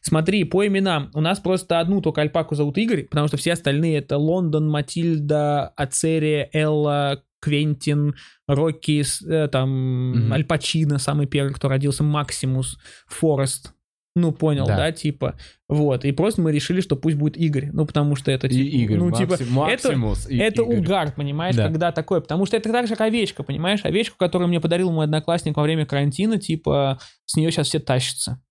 Смотри, 0.00 0.44
по 0.44 0.66
именам, 0.66 1.10
у 1.14 1.20
нас 1.20 1.38
просто 1.38 1.78
одну 1.78 2.00
только 2.00 2.20
альпаку 2.20 2.54
зовут 2.54 2.78
Игорь, 2.78 3.04
потому 3.04 3.28
что 3.28 3.36
все 3.36 3.52
остальные 3.52 3.98
это 3.98 4.16
Лондон, 4.18 4.68
Матильда, 4.68 5.68
Ацерия, 5.76 6.48
Элла, 6.52 7.22
Квентин, 7.40 8.14
Рокки, 8.46 9.04
э, 9.26 9.48
там, 9.48 10.10
Мгм. 10.12 10.32
Аль 10.32 10.44
Пачино, 10.44 10.98
самый 10.98 11.26
первый, 11.26 11.52
кто 11.52 11.68
родился, 11.68 12.04
Максимус, 12.04 12.78
Форест. 13.08 13.72
Ну, 14.14 14.30
понял, 14.32 14.66
Да. 14.66 14.76
да. 14.76 14.92
типа. 14.92 15.36
Вот. 15.68 16.04
И 16.04 16.12
просто 16.12 16.42
мы 16.42 16.52
решили, 16.52 16.82
что 16.82 16.96
пусть 16.96 17.16
будет 17.16 17.36
Игорь. 17.38 17.70
Ну, 17.72 17.86
потому 17.86 18.14
что 18.14 18.30
это, 18.30 18.46
И 18.46 18.50
типа, 18.50 18.76
Игорь, 18.76 18.98
ну, 18.98 19.10
типа, 19.10 19.32
Макси- 19.34 19.44
Максимус 19.50 20.28
и 20.28 20.36
это 20.36 20.62
Игорь. 20.62 20.78
угар, 20.80 21.12
понимаешь, 21.16 21.56
Да. 21.56 21.64
когда 21.64 21.92
такое. 21.92 22.20
Потому 22.20 22.44
что 22.44 22.56
это 22.58 22.70
так 22.70 22.86
же, 22.86 22.94
как 22.94 23.06
овечка, 23.06 23.42
понимаешь? 23.42 23.80
Овечку, 23.84 24.16
которую 24.18 24.48
мне 24.48 24.60
подарил 24.60 24.92
мой 24.92 25.06
одноклассник 25.06 25.56
во 25.56 25.62
время 25.62 25.86
карантина, 25.86 26.38
типа, 26.38 26.98
с 27.24 27.36
нее 27.36 27.50
сейчас 27.50 27.68
все 27.68 27.78
тащатся. 27.78 28.42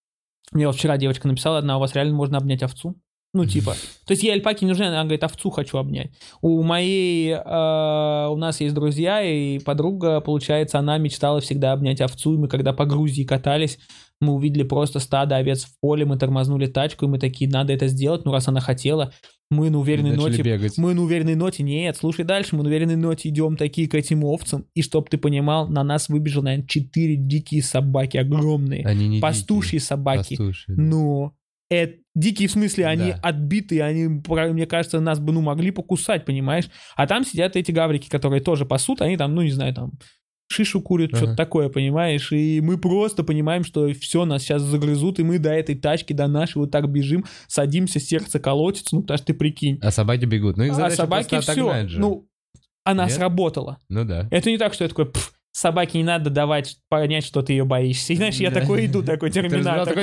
Мне 0.52 0.66
вот 0.66 0.76
вчера 0.76 0.98
девочка 0.98 1.28
написала 1.28 1.60
одна, 1.60 1.78
у 1.78 1.80
вас 1.80 1.94
реально 1.94 2.16
можно 2.16 2.38
обнять 2.40 2.64
овцу? 2.64 2.96
Ну, 3.34 3.46
типа. 3.46 3.76
То 4.08 4.12
есть 4.14 4.24
ей 4.24 4.34
альпаки 4.34 4.66
не 4.66 4.70
нужны, 4.72 4.86
она 4.86 5.04
говорит, 5.04 5.24
овцу 5.24 5.52
хочу 5.52 5.78
обнять. 5.78 6.12
У 6.42 6.64
моей, 6.64 7.32
э, 7.34 8.28
у 8.30 8.36
нас 8.36 8.60
есть 8.62 8.74
друзья, 8.74 9.22
и 9.22 9.60
подруга, 9.60 10.20
получается, 10.22 10.80
она 10.80 10.98
мечтала 10.98 11.40
всегда 11.40 11.72
обнять 11.72 12.02
овцу, 12.02 12.34
и 12.34 12.38
мы 12.38 12.48
когда 12.50 12.74
по 12.74 12.86
Грузии 12.86 13.24
катались, 13.24 13.78
мы 14.22 14.34
увидели 14.34 14.64
просто 14.64 15.00
стадо 15.00 15.36
овец 15.36 15.66
в 15.66 15.80
поле, 15.82 16.06
мы 16.06 16.18
тормознули 16.18 16.68
тачку, 16.68 17.06
и 17.06 17.08
мы 17.10 17.20
такие, 17.20 17.50
надо 17.50 17.74
это 17.74 17.88
сделать, 17.88 18.24
ну, 18.24 18.32
раз 18.32 18.48
она 18.48 18.62
хотела, 18.62 19.12
мы 19.50 19.70
на 19.70 19.80
уверенной 19.80 20.12
Начали 20.12 20.30
ноте 20.30 20.44
бегать. 20.44 20.78
мы 20.78 20.94
на 20.94 21.02
уверенной 21.02 21.36
ноте, 21.36 21.64
нет, 21.64 21.98
слушай 21.98 22.24
дальше, 22.24 22.56
мы 22.56 22.64
на 22.64 22.70
уверенной 22.70 22.96
ноте 22.96 23.28
идем 23.30 23.58
такие 23.58 23.90
к 23.90 23.96
этим 23.96 24.24
овцам, 24.24 24.66
и 24.76 24.82
чтоб 24.82 25.10
ты 25.10 25.18
понимал, 25.18 25.68
на 25.68 25.84
нас 25.84 26.08
выбежало, 26.08 26.44
наверное, 26.46 26.68
четыре 26.68 27.16
дикие 27.18 27.62
собаки, 27.62 28.16
огромные, 28.18 28.86
Они 28.86 29.08
не 29.10 29.20
пастушьи 29.20 29.72
дикие. 29.80 29.82
собаки, 29.82 30.36
Пастушьи, 30.38 30.74
да. 30.74 30.82
но 30.82 31.34
это 31.70 31.96
дикие 32.16 32.48
в 32.48 32.52
смысле, 32.52 32.86
они 32.86 33.12
Да. 33.12 33.20
отбитые, 33.24 33.84
они, 33.84 34.22
мне 34.54 34.66
кажется, 34.68 35.00
нас 35.00 35.20
бы, 35.20 35.32
ну, 35.34 35.42
могли 35.42 35.72
покусать, 35.72 36.26
понимаешь? 36.26 36.70
А 36.96 37.08
там 37.08 37.24
сидят 37.26 37.56
эти 37.56 37.72
гаврики, 37.72 38.10
которые 38.10 38.42
тоже 38.42 38.66
пасут, 38.66 39.02
они 39.02 39.18
там, 39.18 39.34
ну, 39.34 39.42
не 39.42 39.52
знаю, 39.52 39.74
там, 39.74 39.94
шишу 40.52 40.82
курят, 40.82 41.10
Ага. 41.12 41.18
что-то 41.18 41.36
такое, 41.36 41.70
понимаешь? 41.70 42.32
И 42.32 42.62
мы 42.62 42.78
просто 42.78 43.24
понимаем, 43.24 43.64
что 43.64 43.92
все, 43.94 44.26
нас 44.26 44.44
сейчас 44.44 44.62
загрызут, 44.62 45.20
и 45.20 45.24
мы 45.24 45.40
до 45.40 45.52
этой 45.52 45.76
тачки, 45.76 46.14
до 46.14 46.28
нашей 46.28 46.58
вот 46.58 46.72
так 46.72 46.90
бежим, 46.90 47.26
садимся, 47.48 48.00
сердце 48.00 48.40
колотится, 48.40 48.96
ну, 48.96 49.02
потому 49.02 49.18
что 49.18 49.28
ты 49.28 49.34
прикинь. 49.34 49.80
А 49.82 49.92
собаки 49.92 50.26
бегут. 50.26 50.58
Ну, 50.58 50.64
их 50.64 50.78
А 50.78 50.90
собаки 50.92 51.40
все, 51.40 51.88
же. 51.88 52.00
ну, 52.00 52.28
она 52.84 53.06
Нет? 53.06 53.14
сработала. 53.14 53.78
Ну 53.90 54.06
да. 54.06 54.28
Это 54.32 54.50
не 54.50 54.58
так, 54.58 54.74
что 54.74 54.84
я 54.84 54.90
такой, 54.90 55.06
«Пф, 55.06 55.34
собаке 55.52 55.98
не 55.98 56.04
надо 56.04 56.30
давать 56.30 56.78
понять, 56.90 57.26
что 57.26 57.42
ты 57.42 57.54
ее 57.54 57.66
боишься. 57.66 58.14
И 58.14 58.16
знаешь, 58.16 58.36
я 58.36 58.52
такой 58.52 58.86
иду, 58.86 59.04
такой 59.04 59.32
терминатор. 59.32 59.94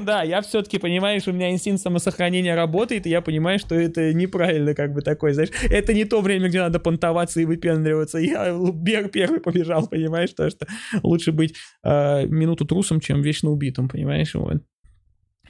Да, 0.00 0.22
я 0.22 0.42
все-таки, 0.42 0.78
понимаешь, 0.78 1.26
у 1.28 1.32
меня 1.32 1.50
инстинкт 1.50 1.82
самосохранения 1.82 2.54
работает, 2.54 3.06
и 3.06 3.10
я 3.10 3.20
понимаю, 3.20 3.58
что 3.58 3.74
это 3.74 4.12
неправильно, 4.12 4.74
как 4.74 4.92
бы 4.92 5.02
такой, 5.02 5.34
знаешь, 5.34 5.50
это 5.70 5.94
не 5.94 6.04
то 6.04 6.20
время, 6.20 6.48
где 6.48 6.60
надо 6.60 6.80
понтоваться 6.80 7.40
и 7.40 7.44
выпендриваться. 7.44 8.18
Я 8.18 8.56
бег 8.72 9.12
первый 9.12 9.40
побежал, 9.40 9.86
понимаешь, 9.86 10.30
то 10.32 10.50
что 10.50 10.66
лучше 11.02 11.32
быть 11.32 11.54
э, 11.84 12.26
минуту 12.26 12.64
трусом, 12.64 13.00
чем 13.00 13.22
вечно 13.22 13.50
убитым, 13.50 13.88
понимаешь, 13.88 14.34
вот. 14.34 14.62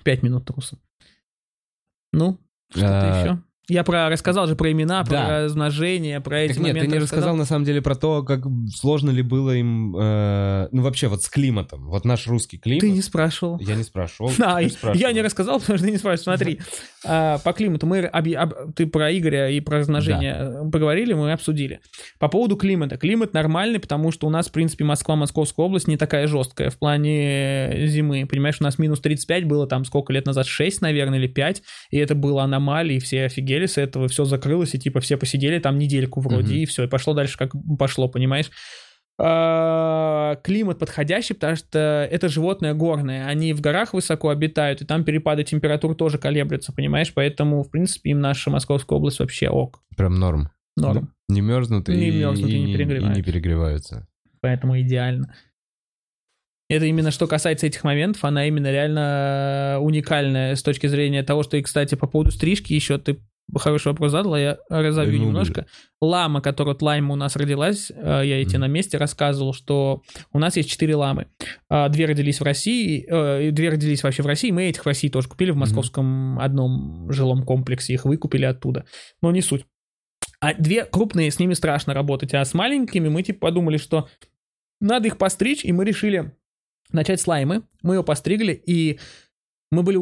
Пять 0.03 0.23
минут 0.23 0.47
трусом. 0.47 0.81
Ну, 2.13 2.39
что-то 2.71 3.21
еще? 3.23 3.50
Я 3.71 3.85
про 3.85 4.09
рассказал 4.09 4.47
же 4.47 4.57
про 4.57 4.73
имена, 4.73 5.05
про 5.05 5.13
да. 5.13 5.45
размножение, 5.45 6.21
про 6.21 6.41
эти 6.41 6.55
так 6.55 6.59
нет, 6.59 6.75
моменты. 6.75 6.91
ты 6.91 6.97
не 6.97 7.03
рассказал, 7.03 7.21
рассказал 7.21 7.37
на 7.37 7.45
самом 7.45 7.65
деле 7.65 7.83
про 7.83 7.95
то, 7.95 8.23
как 8.23 8.45
сложно 8.75 9.11
ли 9.11 9.23
было 9.23 9.53
им, 9.53 9.97
э, 9.97 10.69
ну 10.73 10.83
вообще 10.83 11.09
вот 11.09 11.23
с 11.23 11.29
климатом. 11.29 11.87
Вот 11.87 12.05
наш 12.05 12.27
русский 12.27 12.59
климат. 12.59 12.81
Ты 12.81 12.91
не 12.91 13.03
спрашивал. 13.03 13.59
Я 13.61 13.77
не 13.77 13.83
спрашивал. 13.83 14.33
А, 14.43 14.61
я 14.95 15.13
не 15.13 15.23
рассказал, 15.23 15.61
потому 15.61 15.79
что 15.79 15.87
ты 15.87 15.93
не 15.93 15.99
спрашивал. 15.99 16.37
Смотри, 16.37 16.61
а, 17.05 17.39
по 17.39 17.53
климату 17.53 17.87
мы 17.87 18.01
об, 18.01 18.29
об, 18.29 18.75
ты 18.75 18.87
про 18.87 19.17
Игоря 19.17 19.49
и 19.51 19.61
про 19.61 19.79
размножение 19.79 20.35
да. 20.35 20.67
Э, 20.67 20.71
поговорили, 20.71 21.13
мы 21.13 21.33
обсудили. 21.33 21.81
По 22.19 22.29
поводу 22.29 22.57
климата. 22.57 22.97
Климат 22.97 23.33
нормальный, 23.33 23.79
потому 23.79 24.11
что 24.11 24.27
у 24.27 24.31
нас, 24.31 24.49
в 24.49 24.53
принципе, 24.53 24.85
Москва, 24.85 25.17
Московская 25.17 25.65
область 25.65 25.89
не 25.89 25.97
такая 25.97 26.27
жесткая 26.27 26.71
в 26.71 26.79
плане 26.79 27.87
зимы. 27.87 28.27
Понимаешь, 28.27 28.57
у 28.61 28.65
нас 28.65 28.79
минус 28.79 29.01
35 29.01 29.45
было 29.47 29.67
там 29.67 29.85
сколько 29.85 30.13
лет 30.13 30.27
назад, 30.27 30.47
6, 30.47 30.83
наверное, 30.83 31.19
или 31.19 31.29
5, 31.29 31.63
и 31.91 31.99
это 31.99 32.15
было 32.15 32.43
аномалией, 32.43 33.01
все 33.01 33.25
офигели 33.25 33.60
с 33.67 33.79
этого, 33.79 34.09
все 34.09 34.25
закрылось, 34.25 34.75
и 34.75 34.79
типа 34.79 35.01
все 35.01 35.17
посидели 35.17 35.59
там 35.59 35.79
недельку 35.79 36.21
вроде, 36.21 36.55
угу. 36.55 36.61
и 36.61 36.67
все, 36.67 36.85
и 36.85 36.89
пошло 36.89 37.15
дальше 37.15 37.39
как 37.39 37.53
пошло, 37.79 38.09
понимаешь? 38.09 38.51
А, 39.23 40.37
климат 40.43 40.79
подходящий, 40.79 41.35
потому 41.35 41.55
что 41.55 42.09
это 42.11 42.29
животное 42.29 42.73
горное, 42.73 43.27
они 43.27 43.53
в 43.53 43.61
горах 43.61 43.93
высоко 43.93 44.31
обитают, 44.31 44.81
и 44.81 44.87
там 44.87 45.05
перепады 45.05 45.45
температур 45.45 45.95
тоже 45.95 46.17
колеблются, 46.17 46.73
понимаешь, 46.73 47.13
поэтому, 47.13 47.63
в 47.63 47.71
принципе, 47.71 48.11
им 48.11 48.21
наша 48.21 48.51
Московская 48.51 48.95
область 48.97 49.19
вообще 49.19 49.51
ок. 49.51 49.83
Прям 49.97 50.15
норм. 50.15 50.51
Норм. 50.77 51.13
Не 51.29 51.43
мерзнут, 51.43 51.89
не 51.89 52.09
и, 52.09 52.19
мерзнут 52.19 52.49
и, 52.49 52.57
и, 52.57 52.63
не 52.63 52.73
перегреваются. 52.75 53.13
И 53.13 53.17
не 53.17 53.23
перегреваются. 53.23 54.09
Поэтому 54.41 54.81
идеально. 54.81 55.35
Это 56.71 56.87
именно 56.87 57.11
что 57.11 57.27
касается 57.27 57.67
этих 57.67 57.83
моментов, 57.83 58.25
она 58.25 58.47
именно 58.47 58.71
реально 58.71 59.79
уникальная 59.81 60.55
с 60.55 60.63
точки 60.63 60.87
зрения 60.87 61.23
того, 61.25 61.43
что, 61.43 61.57
и, 61.57 61.63
кстати, 61.63 61.97
по 61.97 62.07
поводу 62.07 62.31
стрижки 62.31 62.73
еще 62.73 62.97
ты 62.97 63.19
хороший 63.59 63.89
вопрос 63.89 64.13
задал, 64.13 64.37
я 64.37 64.59
разовью 64.69 65.19
ну, 65.21 65.27
немножко. 65.27 65.67
Лама, 66.01 66.41
которая 66.41 66.75
от 66.75 66.83
лайма 66.83 67.13
у 67.15 67.17
нас 67.17 67.37
родилась, 67.37 67.91
э, 67.91 68.23
я 68.25 68.41
эти 68.41 68.57
на 68.57 68.67
месте 68.67 68.99
рассказывал, 68.99 69.53
что 69.53 70.03
у 70.33 70.39
нас 70.39 70.57
есть 70.57 70.71
четыре 70.71 70.97
ламы. 70.97 71.27
А, 71.69 71.89
две 71.89 72.07
родились 72.07 72.41
в 72.41 72.45
России, 72.45 73.07
э, 73.09 73.51
две 73.51 73.71
родились 73.71 74.03
вообще 74.03 74.23
в 74.23 74.27
России, 74.27 74.51
мы 74.51 74.65
этих 74.65 74.83
в 74.83 74.87
России 74.87 75.09
тоже 75.09 75.29
купили 75.29 75.51
в 75.51 75.57
московском 75.57 76.39
одном 76.39 77.11
жилом 77.13 77.45
комплексе, 77.45 77.95
их 77.95 78.05
выкупили 78.05 78.45
оттуда. 78.45 78.85
Но 79.23 79.31
не 79.31 79.43
суть. 79.43 79.67
А 80.41 80.55
две 80.55 80.85
крупные, 80.85 81.31
с 81.31 81.39
ними 81.39 81.55
страшно 81.55 81.93
работать, 81.93 82.35
а 82.35 82.45
с 82.45 82.55
маленькими 82.55 83.09
мы 83.09 83.23
типа 83.23 83.41
подумали, 83.41 83.77
что 83.77 84.09
надо 84.81 85.09
их 85.09 85.19
постричь, 85.19 85.65
и 85.65 85.73
мы 85.73 85.85
решили 85.85 86.35
начать 86.93 87.21
с 87.21 87.27
лаймы. 87.27 87.63
Мы 87.83 87.97
ее 87.97 88.05
постригли, 88.05 88.53
и 88.53 88.99
мы 89.71 89.83
были 89.85 89.99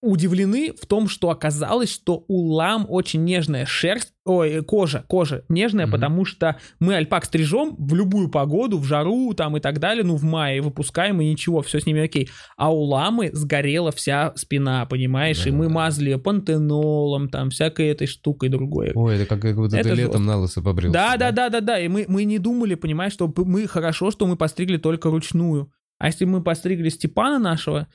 удивлены 0.00 0.72
в 0.72 0.84
том, 0.86 1.08
что 1.08 1.30
оказалось, 1.30 1.92
что 1.92 2.24
у 2.26 2.48
лам 2.52 2.86
очень 2.88 3.22
нежная 3.22 3.66
шерсть, 3.66 4.12
ой, 4.24 4.64
кожа, 4.64 5.04
кожа 5.06 5.44
нежная, 5.48 5.86
mm-hmm. 5.86 5.90
потому 5.90 6.24
что 6.24 6.58
мы 6.80 6.96
альпак 6.96 7.24
стрижем 7.24 7.76
в 7.78 7.94
любую 7.94 8.28
погоду, 8.28 8.78
в 8.78 8.84
жару 8.84 9.32
там 9.34 9.56
и 9.56 9.60
так 9.60 9.78
далее, 9.78 10.02
ну 10.02 10.16
в 10.16 10.24
мае 10.24 10.60
выпускаем 10.60 11.20
и 11.20 11.30
ничего, 11.30 11.62
все 11.62 11.78
с 11.78 11.86
ними 11.86 12.02
окей. 12.02 12.30
А 12.56 12.74
у 12.74 12.82
ламы 12.82 13.30
сгорела 13.32 13.92
вся 13.92 14.32
спина, 14.34 14.86
понимаешь, 14.86 15.44
да, 15.44 15.50
и 15.50 15.52
мы 15.52 15.68
мазали 15.68 16.10
ее 16.10 16.18
пантенолом, 16.18 17.28
там 17.28 17.50
всякой 17.50 17.88
этой 17.88 18.08
штукой 18.08 18.48
другой. 18.48 18.90
Ой, 18.92 19.16
это 19.16 19.26
как, 19.26 19.42
как 19.42 19.54
будто 19.54 19.76
это 19.76 19.90
ты 19.90 19.94
жестко. 19.94 20.08
летом 20.08 20.26
на 20.26 20.36
лысо 20.36 20.62
побрился. 20.62 20.94
Да, 20.94 21.16
да, 21.16 21.30
да, 21.30 21.48
да, 21.48 21.60
да, 21.60 21.78
и 21.78 21.86
мы, 21.86 22.06
мы 22.08 22.24
не 22.24 22.40
думали, 22.40 22.74
понимаешь, 22.74 23.12
что 23.12 23.32
мы 23.36 23.68
хорошо, 23.68 24.10
что 24.10 24.26
мы 24.26 24.36
постригли 24.36 24.78
только 24.78 25.10
ручную. 25.10 25.70
А 25.98 26.06
если 26.06 26.24
мы 26.24 26.42
постригли 26.42 26.88
Степана 26.88 27.38
нашего, 27.38 27.86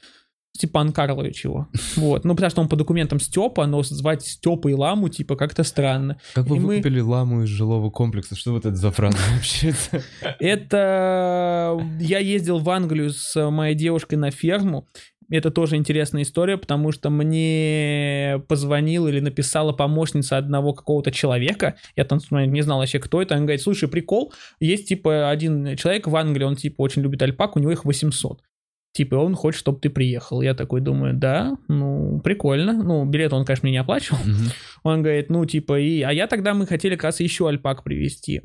Степан 0.58 0.92
Карлович 0.92 1.46
его. 1.46 1.68
Вот. 1.96 2.26
Ну, 2.26 2.36
потому 2.36 2.50
что 2.52 2.62
он 2.62 2.70
по 2.70 2.76
документам 2.76 3.20
Степа, 3.20 3.66
но 3.66 3.82
звать 3.84 4.26
Степа 4.26 4.68
и 4.70 4.74
Ламу, 4.74 5.10
типа, 5.10 5.36
как-то 5.36 5.64
странно. 5.64 6.18
Как 6.34 6.48
вы 6.48 6.58
и 6.58 6.60
выкупили 6.60 7.02
мы... 7.02 7.10
Ламу 7.10 7.44
из 7.44 7.50
жилого 7.50 7.90
комплекса? 7.90 8.36
Что 8.36 8.52
вот 8.52 8.66
это 8.66 8.76
за 8.76 8.92
фраза 8.92 9.18
вообще 9.36 9.74
Это... 10.40 11.80
Я 12.00 12.20
ездил 12.20 12.60
в 12.60 12.70
Англию 12.70 13.12
с 13.12 13.50
моей 13.50 13.76
девушкой 13.76 14.16
на 14.16 14.32
ферму, 14.32 14.88
это 15.30 15.52
тоже 15.52 15.76
интересная 15.76 16.22
история, 16.22 16.58
потому 16.58 16.92
что 16.92 17.10
мне 17.10 18.42
позвонила 18.48 19.08
или 19.10 19.20
написала 19.20 19.74
помощница 19.74 20.38
одного 20.38 20.74
какого-то 20.74 21.12
человека, 21.12 21.76
я 21.96 22.06
там 22.06 22.20
не 22.32 22.62
знал 22.62 22.80
вообще, 22.80 23.00
кто 23.00 23.22
это, 23.22 23.36
он 23.36 23.42
говорит, 23.42 23.62
слушай, 23.62 23.90
прикол, 23.90 24.34
есть 24.60 24.88
типа 24.88 25.30
один 25.30 25.76
человек 25.76 26.08
в 26.08 26.16
Англии, 26.16 26.46
он 26.46 26.56
типа 26.56 26.82
очень 26.82 27.02
любит 27.02 27.22
альпак, 27.22 27.56
у 27.56 27.60
него 27.60 27.72
их 27.72 27.84
800. 27.84 28.42
Типа, 28.98 29.14
он 29.14 29.36
хочет, 29.36 29.60
чтобы 29.60 29.80
ты 29.80 29.92
приехал. 29.92 30.42
Я 30.42 30.56
такой 30.56 30.82
думаю, 30.82 31.14
да, 31.14 31.56
ну, 31.68 32.20
прикольно. 32.24 32.74
Ну, 32.74 33.06
билет 33.06 33.32
он, 33.32 33.46
конечно, 33.46 33.68
мне 33.68 33.74
не 33.74 33.78
оплачивал. 33.78 34.18
Mm-hmm. 34.26 34.54
Он 34.82 35.04
говорит, 35.04 35.30
ну, 35.30 35.46
типа, 35.46 35.80
и... 35.80 36.02
А 36.02 36.12
я 36.12 36.26
тогда, 36.26 36.56
мы 36.56 36.66
хотели, 36.66 36.96
как 36.96 37.04
раз, 37.04 37.20
еще 37.20 37.48
альпак 37.48 37.84
привезти. 37.84 38.42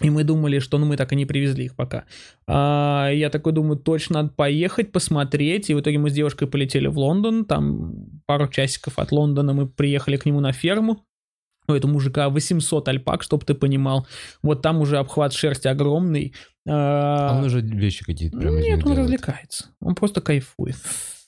И 0.00 0.08
мы 0.08 0.24
думали, 0.24 0.58
что 0.58 0.78
ну 0.78 0.86
мы 0.86 0.96
так 0.96 1.12
и 1.12 1.16
не 1.16 1.26
привезли 1.26 1.66
их 1.66 1.76
пока. 1.76 2.04
А, 2.46 3.10
я 3.12 3.28
такой 3.28 3.52
думаю, 3.52 3.76
точно 3.76 4.22
надо 4.22 4.30
поехать, 4.30 4.90
посмотреть. 4.90 5.68
И 5.68 5.74
в 5.74 5.80
итоге 5.80 5.98
мы 5.98 6.08
с 6.08 6.14
девушкой 6.14 6.48
полетели 6.48 6.86
в 6.86 6.98
Лондон. 6.98 7.44
Там 7.44 8.22
пару 8.24 8.48
часиков 8.48 8.98
от 8.98 9.12
Лондона 9.12 9.52
мы 9.52 9.68
приехали 9.68 10.16
к 10.16 10.24
нему 10.24 10.40
на 10.40 10.52
ферму. 10.52 11.04
У 11.66 11.72
этого 11.72 11.90
мужика 11.90 12.28
800 12.28 12.88
альпак, 12.88 13.22
чтобы 13.22 13.44
ты 13.44 13.54
понимал. 13.54 14.06
Вот 14.42 14.62
там 14.62 14.80
уже 14.80 14.98
обхват 14.98 15.32
шерсти 15.32 15.68
огромный. 15.68 16.34
А, 16.66 17.30
а 17.30 17.38
он 17.38 17.44
уже 17.44 17.60
вещи 17.60 18.04
какие-то 18.04 18.38
прям 18.38 18.56
Нет, 18.56 18.78
он 18.78 18.80
делает. 18.80 18.98
развлекается. 18.98 19.66
Он 19.80 19.94
просто 19.94 20.20
кайфует. 20.20 20.76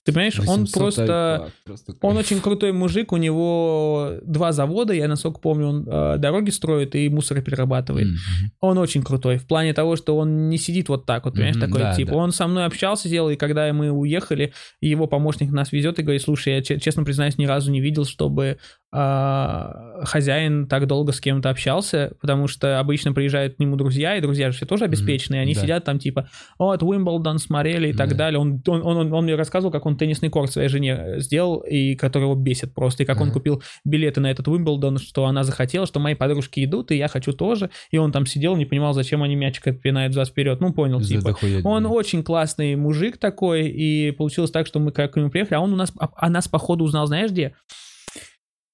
Ты 0.06 0.12
понимаешь, 0.12 0.38
он 0.46 0.68
просто, 0.68 1.50
просто 1.64 1.94
он 2.00 2.16
очень 2.16 2.40
крутой 2.40 2.70
мужик, 2.70 3.10
у 3.10 3.16
него 3.16 4.12
два 4.22 4.52
завода, 4.52 4.94
я 4.94 5.08
насколько 5.08 5.40
помню, 5.40 5.66
он 5.66 5.84
э, 5.88 6.18
дороги 6.18 6.50
строит 6.50 6.94
и 6.94 7.08
мусор 7.08 7.42
перерабатывает. 7.42 8.06
Mm-hmm. 8.06 8.50
Он 8.60 8.78
очень 8.78 9.02
крутой 9.02 9.38
в 9.38 9.48
плане 9.48 9.74
того, 9.74 9.96
что 9.96 10.16
он 10.16 10.48
не 10.48 10.58
сидит 10.58 10.88
вот 10.88 11.06
так 11.06 11.24
вот, 11.24 11.34
понимаешь, 11.34 11.56
mm-hmm, 11.56 11.60
такой 11.60 11.80
да, 11.80 11.94
тип. 11.94 12.10
Да. 12.10 12.14
Он 12.14 12.30
со 12.30 12.46
мной 12.46 12.66
общался, 12.66 13.08
делал, 13.08 13.30
и 13.30 13.36
когда 13.36 13.72
мы 13.72 13.90
уехали, 13.90 14.52
его 14.80 15.08
помощник 15.08 15.50
нас 15.50 15.72
везет 15.72 15.98
и 15.98 16.02
говорит, 16.02 16.22
слушай, 16.22 16.54
я 16.54 16.62
честно 16.62 17.02
признаюсь, 17.02 17.36
ни 17.36 17.46
разу 17.46 17.72
не 17.72 17.80
видел, 17.80 18.04
чтобы 18.04 18.58
а, 18.92 20.04
хозяин 20.04 20.68
так 20.68 20.86
долго 20.86 21.12
с 21.12 21.20
кем-то 21.20 21.50
общался, 21.50 22.12
потому 22.20 22.46
что 22.46 22.78
обычно 22.78 23.12
приезжают 23.12 23.56
к 23.56 23.58
нему 23.58 23.74
друзья, 23.74 24.16
и 24.16 24.20
друзья 24.20 24.50
же 24.52 24.56
все 24.56 24.66
тоже 24.66 24.84
обеспеченные, 24.84 25.40
mm-hmm. 25.40 25.42
они 25.42 25.54
да. 25.54 25.60
сидят 25.60 25.84
там 25.84 25.98
типа, 25.98 26.28
о, 26.58 26.70
от 26.70 26.84
Уимблдон 26.84 27.38
смотрели 27.38 27.88
и 27.88 27.92
так 27.92 28.10
да. 28.10 28.16
далее. 28.16 28.38
Он, 28.38 28.62
он, 28.66 28.82
он, 28.82 29.12
он 29.12 29.24
мне 29.24 29.34
рассказывал, 29.34 29.72
как 29.72 29.84
он 29.84 29.95
теннисный 29.96 30.28
корт 30.28 30.52
своей 30.52 30.68
жене 30.68 31.14
сделал, 31.18 31.58
и 31.58 31.94
который 31.94 32.24
его 32.24 32.34
бесит 32.34 32.74
просто, 32.74 33.02
и 33.02 33.06
как 33.06 33.18
mm-hmm. 33.18 33.22
он 33.22 33.30
купил 33.32 33.62
билеты 33.84 34.20
на 34.20 34.30
этот 34.30 34.48
Уимблдон, 34.48 34.98
что 34.98 35.26
она 35.26 35.44
захотела, 35.44 35.86
что 35.86 36.00
мои 36.00 36.14
подружки 36.14 36.64
идут, 36.64 36.90
и 36.90 36.96
я 36.96 37.08
хочу 37.08 37.32
тоже, 37.32 37.70
и 37.90 37.98
он 37.98 38.12
там 38.12 38.26
сидел, 38.26 38.56
не 38.56 38.66
понимал, 38.66 38.92
зачем 38.92 39.22
они 39.22 39.34
мячик 39.36 39.66
отпинают 39.68 40.14
за 40.14 40.24
вперед, 40.24 40.60
ну 40.60 40.72
понял, 40.72 41.00
За 41.00 41.08
типа. 41.08 41.36
Он 41.64 41.86
очень 41.86 42.22
классный 42.22 42.76
мужик 42.76 43.18
такой, 43.18 43.68
и 43.68 44.10
получилось 44.12 44.50
так, 44.50 44.66
что 44.66 44.78
мы 44.78 44.92
как 44.92 45.12
к 45.12 45.16
нему 45.16 45.30
приехали, 45.30 45.56
а 45.56 45.60
он 45.60 45.72
у 45.72 45.76
нас, 45.76 45.92
а, 45.98 46.10
а 46.16 46.30
нас 46.30 46.48
походу 46.48 46.84
узнал, 46.84 47.06
знаешь 47.06 47.30
где? 47.30 47.54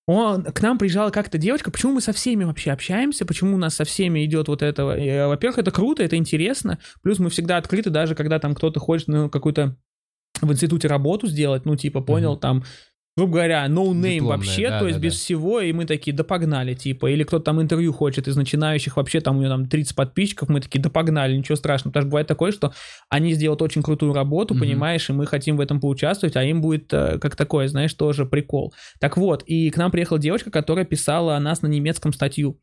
Он, 0.07 0.43
к 0.45 0.61
нам 0.61 0.79
приезжала 0.79 1.11
как-то 1.11 1.39
девочка, 1.39 1.71
почему 1.71 1.93
мы 1.93 2.01
со 2.01 2.13
всеми 2.13 2.43
вообще 2.43 2.73
общаемся, 2.73 3.25
почему 3.25 3.55
у 3.55 3.59
нас 3.59 3.77
со 3.77 3.85
всеми 3.85 4.25
идет 4.25 4.49
вот 4.49 4.61
это. 4.63 4.83
Э, 4.83 5.29
во-первых, 5.29 5.59
это 5.59 5.71
круто, 5.71 6.03
это 6.03 6.17
интересно, 6.17 6.79
плюс 7.03 7.21
мы 7.21 7.31
всегда 7.31 7.57
открыты, 7.57 7.91
даже 7.91 8.17
когда 8.17 8.41
там 8.41 8.55
кто-то 8.55 8.81
хочет 8.81 9.07
ну, 9.07 9.31
какую-то 9.31 9.77
в 10.49 10.53
институте 10.53 10.89
работу 10.89 11.27
сделать, 11.27 11.65
ну, 11.65 11.77
типа, 11.77 12.01
понял, 12.01 12.35
mm-hmm. 12.35 12.41
там, 12.41 12.65
грубо 13.17 13.35
говоря, 13.35 13.67
no 13.67 13.93
name 13.93 14.15
Дипломная, 14.15 14.37
вообще, 14.37 14.69
да, 14.69 14.79
то 14.79 14.87
есть 14.87 14.99
да, 14.99 15.05
без 15.05 15.13
да. 15.13 15.19
всего, 15.19 15.61
и 15.61 15.73
мы 15.73 15.85
такие, 15.85 16.17
да 16.17 16.25
погнали, 16.25 16.75
типа, 16.75 17.11
или 17.11 17.25
кто-то 17.25 17.45
там 17.45 17.61
интервью 17.61 17.93
хочет 17.93 18.29
из 18.29 18.37
начинающих, 18.37 18.97
вообще 18.97 19.21
там 19.21 19.37
у 19.37 19.41
него 19.41 19.51
там 19.51 19.67
30 19.67 19.95
подписчиков, 19.95 20.49
мы 20.49 20.61
такие, 20.61 20.81
да 20.81 20.91
погнали, 20.91 21.37
ничего 21.37 21.57
страшного, 21.57 21.93
потому 21.93 22.05
что 22.05 22.11
бывает 22.11 22.27
такое, 22.27 22.53
что 22.53 22.73
они 23.09 23.33
сделают 23.35 23.63
очень 23.63 23.83
крутую 23.83 24.15
работу, 24.15 24.55
mm-hmm. 24.55 24.61
понимаешь, 24.61 25.11
и 25.11 25.13
мы 25.13 25.27
хотим 25.27 25.57
в 25.57 25.61
этом 25.61 25.81
поучаствовать, 25.81 26.37
а 26.37 26.43
им 26.43 26.61
будет 26.61 26.93
э, 26.93 27.19
как 27.19 27.37
такое, 27.37 27.69
знаешь, 27.69 27.93
тоже 27.95 28.27
прикол. 28.27 28.73
Так 28.99 29.17
вот, 29.17 29.43
и 29.45 29.71
к 29.71 29.77
нам 29.77 29.91
приехала 29.91 30.19
девочка, 30.19 30.51
которая 30.51 30.85
писала 30.85 31.37
о 31.37 31.41
нас 31.41 31.63
на 31.63 31.67
немецком 31.67 32.13
статью. 32.13 32.59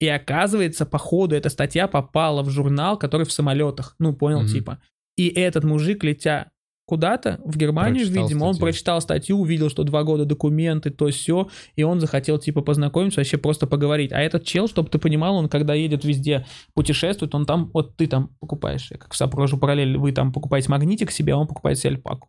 И 0.00 0.08
оказывается, 0.08 0.86
по 0.86 0.96
ходу 0.96 1.36
эта 1.36 1.50
статья 1.50 1.86
попала 1.86 2.42
в 2.42 2.48
журнал, 2.48 2.98
который 2.98 3.26
в 3.26 3.32
самолетах. 3.32 3.94
Ну, 3.98 4.14
понял, 4.14 4.42
mm-hmm. 4.42 4.48
типа. 4.48 4.80
И 5.16 5.28
этот 5.28 5.62
мужик, 5.64 6.02
летя 6.02 6.50
куда-то, 6.90 7.38
в 7.44 7.56
Германию, 7.56 8.04
прочитал 8.04 8.24
видимо, 8.24 8.40
статью. 8.40 8.50
он 8.50 8.56
прочитал 8.58 9.00
статью, 9.00 9.38
увидел, 9.38 9.70
что 9.70 9.84
два 9.84 10.02
года 10.02 10.24
документы, 10.24 10.90
то 10.90 11.08
все, 11.08 11.48
и 11.76 11.84
он 11.84 12.00
захотел, 12.00 12.36
типа, 12.36 12.62
познакомиться, 12.62 13.20
вообще 13.20 13.38
просто 13.38 13.68
поговорить. 13.68 14.10
А 14.10 14.18
этот 14.18 14.42
чел, 14.44 14.66
чтобы 14.66 14.88
ты 14.88 14.98
понимал, 14.98 15.36
он 15.36 15.48
когда 15.48 15.74
едет 15.74 16.04
везде, 16.04 16.46
путешествует, 16.74 17.32
он 17.32 17.46
там, 17.46 17.70
вот 17.72 17.96
ты 17.96 18.08
там 18.08 18.30
покупаешь, 18.40 18.88
как 18.88 19.12
в 19.12 19.16
Сапрожу 19.16 19.56
параллель, 19.56 19.98
вы 19.98 20.10
там 20.10 20.32
покупаете 20.32 20.68
магнитик 20.68 21.12
себе, 21.12 21.34
а 21.34 21.36
он 21.36 21.46
покупает 21.46 21.78
себе 21.78 21.90
альпаку. 21.90 22.28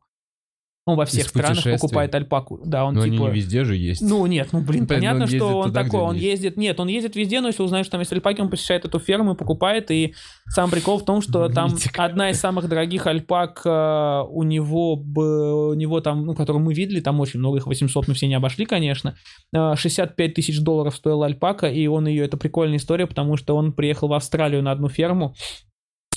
Он 0.87 0.97
во 0.97 1.05
всех 1.05 1.27
странах 1.27 1.63
покупает 1.63 2.15
альпаку. 2.15 2.59
Да, 2.65 2.85
он 2.85 2.95
но 2.95 3.03
типа... 3.03 3.15
они 3.15 3.25
не 3.25 3.29
везде 3.29 3.63
же 3.63 3.75
есть. 3.75 4.01
Ну 4.01 4.25
нет, 4.25 4.49
ну 4.51 4.61
блин, 4.61 4.87
понятно, 4.87 5.27
что 5.27 5.59
он 5.59 5.67
туда, 5.67 5.83
такой, 5.83 6.01
он 6.01 6.15
ездит... 6.15 6.57
Нет, 6.57 6.79
он 6.79 6.87
ездит 6.87 7.15
везде, 7.15 7.39
но 7.39 7.47
если 7.47 7.61
узнаешь, 7.61 7.85
что 7.85 7.91
там 7.91 8.01
есть 8.01 8.11
альпаки, 8.11 8.41
он 8.41 8.49
посещает 8.49 8.83
эту 8.83 8.97
ферму 8.97 9.33
и 9.33 9.37
покупает, 9.37 9.91
и 9.91 10.15
сам 10.47 10.71
прикол 10.71 10.97
в 10.97 11.05
том, 11.05 11.21
что 11.21 11.49
там 11.49 11.75
одна 11.97 12.31
из 12.31 12.39
самых 12.39 12.67
дорогих 12.67 13.05
альпак 13.05 13.61
э, 13.63 14.23
у 14.27 14.41
него, 14.41 14.93
у 14.95 15.73
него 15.75 16.01
там, 16.01 16.25
ну, 16.25 16.33
которую 16.33 16.63
мы 16.63 16.73
видели, 16.73 16.99
там 16.99 17.19
очень 17.19 17.39
много, 17.39 17.59
их 17.59 17.67
800 17.67 18.07
мы 18.07 18.15
все 18.15 18.27
не 18.27 18.33
обошли, 18.33 18.65
конечно, 18.65 19.15
65 19.53 20.17
э, 20.17 20.33
тысяч 20.33 20.59
долларов 20.61 20.95
стоила 20.95 21.27
альпака, 21.27 21.67
и 21.67 21.85
он 21.85 22.07
ее, 22.07 22.25
это 22.25 22.37
прикольная 22.37 22.77
история, 22.77 23.05
потому 23.05 23.37
что 23.37 23.55
он 23.55 23.73
приехал 23.73 24.07
в 24.07 24.13
Австралию 24.13 24.63
на 24.63 24.71
одну 24.71 24.89
ферму, 24.89 25.35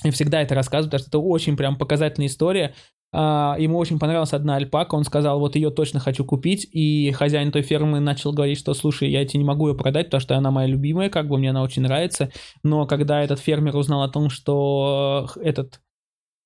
и 0.03 0.11
всегда 0.11 0.41
это 0.41 0.55
рассказываю, 0.55 0.91
потому 0.91 0.99
что 0.99 1.09
это 1.09 1.19
очень 1.19 1.57
прям 1.57 1.77
показательная 1.77 2.27
история. 2.27 2.75
Uh, 3.15 3.55
ему 3.61 3.77
очень 3.77 3.97
понравилась 3.97 4.33
одна 4.33 4.57
альпака, 4.57 4.95
он 4.95 5.05
сказал, 5.05 5.39
вот 5.39 5.55
ее 5.55 5.69
точно 5.69 6.01
хочу 6.01 6.25
купить, 6.25 6.67
и 6.69 7.11
хозяин 7.11 7.49
той 7.49 7.61
фермы 7.61 8.01
начал 8.01 8.33
говорить, 8.33 8.57
что, 8.57 8.73
слушай, 8.73 9.09
я 9.09 9.25
тебе 9.25 9.39
не 9.39 9.45
могу 9.45 9.69
ее 9.69 9.73
продать, 9.75 10.07
потому 10.07 10.19
что 10.19 10.35
она 10.35 10.51
моя 10.51 10.67
любимая, 10.67 11.09
как 11.09 11.29
бы 11.29 11.37
мне 11.37 11.51
она 11.51 11.63
очень 11.63 11.83
нравится, 11.83 12.29
но 12.61 12.85
когда 12.85 13.23
этот 13.23 13.39
фермер 13.39 13.77
узнал 13.77 14.03
о 14.03 14.09
том, 14.09 14.29
что 14.29 15.29
этот, 15.37 15.79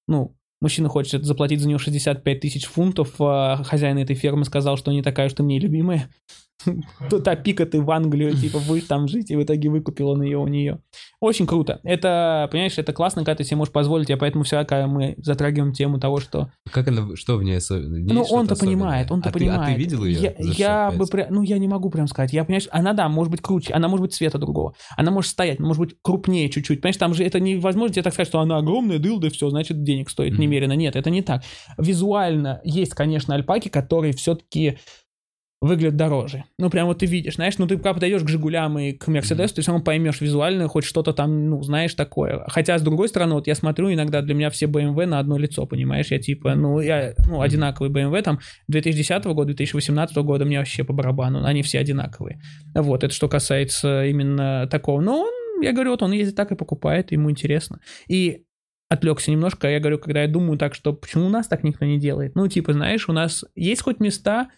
ну, 0.07 0.35
мужчина 0.61 0.89
хочет 0.89 1.25
заплатить 1.25 1.59
за 1.59 1.67
нее 1.67 1.79
65 1.79 2.39
тысяч 2.39 2.65
фунтов, 2.65 3.15
а 3.19 3.63
хозяин 3.63 3.97
этой 3.97 4.15
фермы 4.15 4.45
сказал, 4.45 4.77
что 4.77 4.91
не 4.91 5.01
такая, 5.01 5.29
что 5.29 5.41
мне 5.41 5.57
любимая, 5.57 6.11
топика 7.09 7.65
ты 7.65 7.81
в 7.81 7.89
Англию, 7.91 8.35
типа, 8.35 8.59
будешь 8.67 8.83
там 8.83 9.07
жить, 9.07 9.31
и 9.31 9.35
в 9.35 9.43
итоге 9.43 9.69
выкупил 9.69 10.09
он 10.09 10.21
ее 10.21 10.37
у 10.37 10.47
нее. 10.47 10.79
Очень 11.19 11.47
круто. 11.47 11.79
Это, 11.83 12.47
понимаешь, 12.51 12.77
это 12.77 12.93
классно, 12.93 13.23
когда 13.23 13.35
ты 13.35 13.43
себе 13.43 13.57
можешь 13.57 13.73
позволить, 13.73 14.09
я 14.09 14.17
поэтому 14.17 14.43
всегда, 14.43 14.65
когда 14.65 14.87
мы 14.87 15.15
затрагиваем 15.17 15.73
тему 15.73 15.99
того, 15.99 16.19
что... 16.19 16.51
Как 16.71 16.87
она, 16.87 17.15
что 17.15 17.37
в 17.37 17.43
ней 17.43 17.57
особенно? 17.57 17.97
Ну, 18.13 18.23
он-то 18.23 18.55
понимает, 18.55 19.11
он-то 19.11 19.29
а 19.29 19.31
понимает. 19.31 19.65
Ты, 19.65 19.71
а 19.71 19.75
ты 19.75 19.79
видел 19.79 20.05
ее? 20.05 20.19
Я, 20.19 20.33
я 20.37 20.91
бы, 20.91 21.05
ну, 21.29 21.41
я 21.41 21.57
не 21.57 21.67
могу 21.67 21.89
прям 21.89 22.07
сказать. 22.07 22.33
Я, 22.33 22.43
понимаешь, 22.43 22.67
она, 22.71 22.93
да, 22.93 23.09
может 23.09 23.31
быть 23.31 23.41
круче, 23.41 23.73
она 23.73 23.87
может 23.87 24.03
быть 24.03 24.13
цвета 24.13 24.37
другого, 24.37 24.75
она 24.95 25.11
может 25.11 25.31
стоять, 25.31 25.59
может 25.59 25.79
быть 25.79 25.95
крупнее 26.01 26.49
чуть-чуть. 26.49 26.81
Понимаешь, 26.81 26.97
там 26.97 27.13
же 27.13 27.23
это 27.23 27.39
невозможно 27.39 27.93
тебе 27.93 28.03
так 28.03 28.13
сказать, 28.13 28.27
что 28.27 28.39
она 28.39 28.57
огромная, 28.57 28.99
дылда, 28.99 29.27
и 29.27 29.29
все, 29.29 29.49
значит, 29.49 29.83
денег 29.83 30.09
стоит 30.09 30.33
mm-hmm. 30.33 30.41
немерено. 30.41 30.73
Нет, 30.73 30.95
это 30.95 31.09
не 31.09 31.21
так. 31.21 31.43
Визуально 31.77 32.61
есть, 32.63 32.93
конечно, 32.93 33.35
альпаки, 33.35 33.69
которые 33.69 34.13
все-таки 34.13 34.77
выглядят 35.61 35.97
дороже. 35.97 36.45
Ну, 36.57 36.69
прям 36.69 36.87
вот 36.87 36.99
ты 36.99 37.05
видишь, 37.05 37.35
знаешь, 37.35 37.57
ну, 37.57 37.67
ты 37.67 37.77
пока 37.77 37.93
подойдешь 37.93 38.23
к 38.23 38.29
Жигулям 38.29 38.79
и 38.79 38.93
к 38.93 39.07
Мерседесу, 39.07 39.53
mm-hmm. 39.53 39.61
ты 39.61 39.67
равно 39.69 39.83
поймешь 39.83 40.21
визуально 40.21 40.69
хоть 40.69 40.85
что-то 40.85 41.11
там, 41.11 41.49
ну, 41.49 41.61
знаешь, 41.63 41.93
такое. 41.95 42.45
Хотя, 42.47 42.77
с 42.77 42.81
другой 42.81 43.09
стороны, 43.09 43.33
вот 43.33 43.47
я 43.47 43.55
смотрю, 43.55 43.91
иногда 43.93 44.21
для 44.21 44.35
меня 44.35 44.49
все 44.51 44.67
BMW 44.67 45.05
на 45.05 45.19
одно 45.19 45.37
лицо, 45.37 45.65
понимаешь, 45.65 46.11
я 46.11 46.19
типа, 46.19 46.55
ну, 46.55 46.79
я, 46.79 47.13
ну, 47.27 47.41
одинаковый 47.41 47.91
BMW, 47.91 48.21
там, 48.21 48.39
2010 48.69 49.25
года, 49.25 49.47
2018 49.47 50.15
года 50.17 50.45
мне 50.45 50.59
вообще 50.59 50.85
по 50.85 50.93
барабану, 50.93 51.43
они 51.43 51.61
все 51.61 51.79
одинаковые. 51.79 52.39
Вот, 52.73 53.03
это 53.03 53.13
что 53.13 53.27
касается 53.27 54.05
именно 54.05 54.67
такого. 54.71 55.01
Но 55.01 55.23
он, 55.23 55.61
я 55.61 55.73
говорю, 55.73 55.91
вот 55.91 56.03
он 56.03 56.13
ездит 56.13 56.35
так 56.35 56.51
и 56.53 56.55
покупает, 56.55 57.11
ему 57.11 57.29
интересно. 57.29 57.79
И 58.07 58.45
отвлекся 58.87 59.29
немножко, 59.29 59.69
я 59.69 59.79
говорю, 59.79 59.99
когда 59.99 60.21
я 60.21 60.27
думаю 60.27 60.57
так, 60.57 60.73
что 60.73 60.93
почему 60.93 61.27
у 61.27 61.29
нас 61.29 61.47
так 61.47 61.63
никто 61.63 61.85
не 61.85 61.99
делает? 61.99 62.35
Ну, 62.35 62.47
типа, 62.47 62.73
знаешь, 62.73 63.07
у 63.09 63.13
нас 63.13 63.43
есть 63.55 63.81
хоть 63.81 63.99
места, 63.99 64.49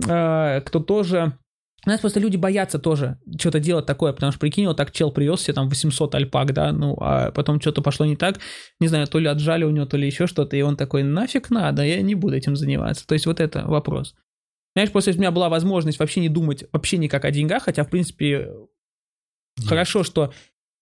кто 0.00 0.80
тоже... 0.80 1.38
У 1.84 1.88
нас 1.88 2.00
просто 2.00 2.18
люди 2.18 2.36
боятся 2.36 2.80
тоже 2.80 3.18
что-то 3.38 3.60
делать 3.60 3.86
такое, 3.86 4.12
потому 4.12 4.32
что, 4.32 4.40
прикинь, 4.40 4.66
вот 4.66 4.76
так 4.76 4.90
чел 4.90 5.12
привез 5.12 5.42
себе 5.42 5.54
там 5.54 5.68
800 5.68 6.16
альпак, 6.16 6.52
да, 6.52 6.72
ну, 6.72 6.96
а 7.00 7.30
потом 7.30 7.60
что-то 7.60 7.80
пошло 7.80 8.04
не 8.04 8.16
так, 8.16 8.40
не 8.80 8.88
знаю, 8.88 9.06
то 9.06 9.20
ли 9.20 9.28
отжали 9.28 9.62
у 9.62 9.70
него, 9.70 9.86
то 9.86 9.96
ли 9.96 10.06
еще 10.06 10.26
что-то, 10.26 10.56
и 10.56 10.62
он 10.62 10.76
такой, 10.76 11.04
нафиг 11.04 11.48
надо, 11.48 11.84
я 11.84 12.02
не 12.02 12.16
буду 12.16 12.34
этим 12.34 12.56
заниматься. 12.56 13.06
То 13.06 13.12
есть 13.12 13.26
вот 13.26 13.38
это 13.38 13.64
вопрос. 13.66 14.16
Знаешь, 14.74 14.90
после 14.90 15.12
у 15.12 15.16
меня 15.16 15.30
была 15.30 15.48
возможность 15.48 16.00
вообще 16.00 16.20
не 16.20 16.28
думать 16.28 16.64
вообще 16.72 16.98
никак 16.98 17.24
о 17.24 17.30
деньгах, 17.30 17.62
хотя, 17.62 17.84
в 17.84 17.88
принципе, 17.88 18.50
Нет. 19.56 19.68
хорошо, 19.68 20.02
что 20.02 20.32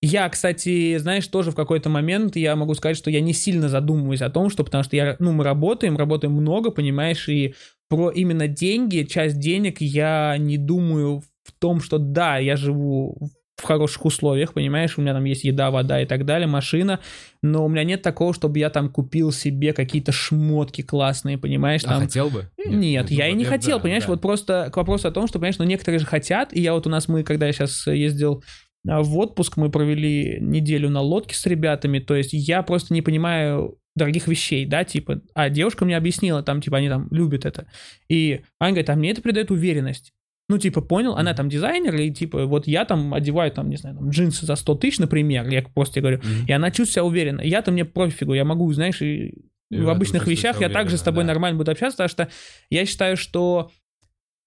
я, 0.00 0.28
кстати, 0.28 0.96
знаешь, 0.98 1.26
тоже 1.28 1.50
в 1.50 1.54
какой-то 1.54 1.90
момент 1.90 2.36
я 2.36 2.56
могу 2.56 2.74
сказать, 2.74 2.96
что 2.96 3.10
я 3.10 3.20
не 3.20 3.32
сильно 3.32 3.68
задумываюсь 3.68 4.20
о 4.20 4.30
том, 4.30 4.50
что 4.50 4.64
потому 4.64 4.84
что 4.84 4.96
я, 4.96 5.16
ну, 5.18 5.32
мы 5.32 5.44
работаем, 5.44 5.96
работаем 5.96 6.32
много, 6.32 6.70
понимаешь, 6.70 7.28
и 7.28 7.54
про 7.88 8.10
именно 8.10 8.48
деньги, 8.48 9.04
часть 9.04 9.38
денег 9.38 9.80
я 9.80 10.36
не 10.38 10.58
думаю 10.58 11.22
в 11.44 11.52
том, 11.58 11.80
что 11.80 11.98
да, 11.98 12.38
я 12.38 12.56
живу 12.56 13.30
в 13.56 13.62
хороших 13.62 14.04
условиях, 14.04 14.52
понимаешь, 14.52 14.98
у 14.98 15.00
меня 15.00 15.12
там 15.12 15.24
есть 15.24 15.44
еда, 15.44 15.70
вода 15.70 16.00
и 16.00 16.06
так 16.06 16.24
далее, 16.24 16.48
машина, 16.48 17.00
но 17.42 17.64
у 17.64 17.68
меня 17.68 17.84
нет 17.84 18.02
такого, 18.02 18.34
чтобы 18.34 18.58
я 18.58 18.68
там 18.68 18.88
купил 18.88 19.30
себе 19.30 19.72
какие-то 19.72 20.10
шмотки 20.10 20.82
классные, 20.82 21.38
понимаешь, 21.38 21.82
а 21.84 21.88
там... 21.88 21.98
А 21.98 22.00
хотел 22.00 22.30
бы? 22.30 22.50
Нет, 22.58 22.74
нет 22.74 23.10
я 23.10 23.28
и 23.28 23.32
не 23.32 23.44
хотел, 23.44 23.78
да, 23.78 23.82
понимаешь, 23.84 24.04
да. 24.04 24.10
вот 24.10 24.22
просто 24.22 24.70
к 24.72 24.76
вопросу 24.76 25.06
о 25.06 25.12
том, 25.12 25.28
что, 25.28 25.38
понимаешь, 25.38 25.58
ну 25.58 25.64
некоторые 25.64 26.00
же 26.00 26.06
хотят, 26.06 26.52
и 26.52 26.60
я 26.60 26.74
вот 26.74 26.86
у 26.86 26.90
нас, 26.90 27.06
мы, 27.06 27.22
когда 27.22 27.46
я 27.46 27.52
сейчас 27.52 27.86
ездил 27.86 28.42
а, 28.88 29.02
в 29.02 29.16
отпуск, 29.16 29.56
мы 29.56 29.70
провели 29.70 30.38
неделю 30.40 30.90
на 30.90 31.00
лодке 31.00 31.36
с 31.36 31.46
ребятами, 31.46 32.00
то 32.00 32.16
есть 32.16 32.32
я 32.32 32.62
просто 32.62 32.92
не 32.92 33.02
понимаю 33.02 33.78
дорогих 33.96 34.26
вещей, 34.26 34.66
да, 34.66 34.84
типа, 34.84 35.20
а 35.34 35.48
девушка 35.48 35.84
мне 35.84 35.96
объяснила, 35.96 36.42
там, 36.42 36.60
типа, 36.60 36.78
они 36.78 36.88
там 36.88 37.08
любят 37.10 37.44
это. 37.44 37.66
И 38.08 38.42
Аня 38.58 38.72
говорит, 38.72 38.90
а 38.90 38.96
мне 38.96 39.10
это 39.10 39.22
придает 39.22 39.50
уверенность. 39.50 40.12
Ну, 40.48 40.58
типа, 40.58 40.82
понял, 40.82 41.16
она 41.16 41.32
там 41.32 41.48
дизайнер, 41.48 41.94
и 41.96 42.10
типа, 42.10 42.44
вот 42.44 42.66
я 42.66 42.84
там 42.84 43.14
одеваю, 43.14 43.50
там, 43.50 43.70
не 43.70 43.76
знаю, 43.76 43.96
там, 43.96 44.10
джинсы 44.10 44.44
за 44.44 44.56
100 44.56 44.74
тысяч, 44.74 44.98
например, 44.98 45.48
я 45.48 45.62
просто 45.62 46.00
говорю, 46.00 46.18
mm-hmm. 46.18 46.46
и 46.48 46.52
она 46.52 46.70
чувствует 46.70 46.90
себя 46.90 47.04
уверенно. 47.04 47.40
Я-то 47.40 47.70
мне 47.70 47.84
профигу, 47.84 48.34
я 48.34 48.44
могу, 48.44 48.70
знаешь, 48.72 49.00
и, 49.00 49.46
и 49.70 49.80
в 49.80 49.88
обычных 49.88 50.26
вещах 50.26 50.60
я 50.60 50.68
также 50.68 50.98
с 50.98 51.02
тобой 51.02 51.24
да. 51.24 51.28
нормально 51.28 51.56
буду 51.56 51.70
общаться, 51.70 51.96
потому 51.96 52.08
что 52.10 52.28
я 52.68 52.84
считаю, 52.84 53.16
что 53.16 53.70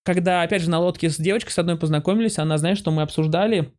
когда, 0.03 0.43
опять 0.43 0.61
же, 0.61 0.69
на 0.69 0.79
лодке 0.79 1.09
с 1.09 1.17
девочкой 1.17 1.51
с 1.51 1.59
одной 1.59 1.77
познакомились, 1.77 2.37
она, 2.37 2.57
знаешь, 2.57 2.77
что 2.77 2.91
мы 2.91 3.01
обсуждали, 3.01 3.73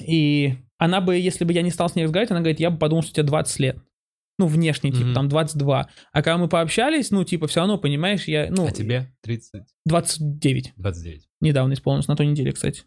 и 0.00 0.56
она 0.78 1.00
бы, 1.00 1.16
если 1.16 1.44
бы 1.44 1.52
я 1.52 1.62
не 1.62 1.70
стал 1.70 1.88
с 1.88 1.94
ней 1.94 2.02
разговаривать, 2.02 2.32
она 2.32 2.40
говорит, 2.40 2.60
я 2.60 2.70
бы 2.70 2.78
подумал, 2.78 3.02
что 3.02 3.12
тебе 3.12 3.22
20 3.22 3.60
лет. 3.60 3.78
Ну, 4.38 4.46
внешне, 4.46 4.90
типа, 4.90 5.08
mm-hmm. 5.08 5.14
там 5.14 5.28
22. 5.28 5.88
А 6.12 6.22
когда 6.22 6.38
мы 6.38 6.48
пообщались, 6.48 7.10
ну, 7.10 7.22
типа, 7.24 7.46
все 7.46 7.60
равно, 7.60 7.78
понимаешь, 7.78 8.24
я, 8.24 8.48
ну... 8.50 8.66
А 8.66 8.72
тебе 8.72 9.12
30? 9.22 9.62
29. 9.84 10.72
29. 10.76 11.28
Недавно 11.40 11.74
исполнилось, 11.74 12.08
на 12.08 12.16
той 12.16 12.26
неделе, 12.26 12.52
кстати. 12.52 12.82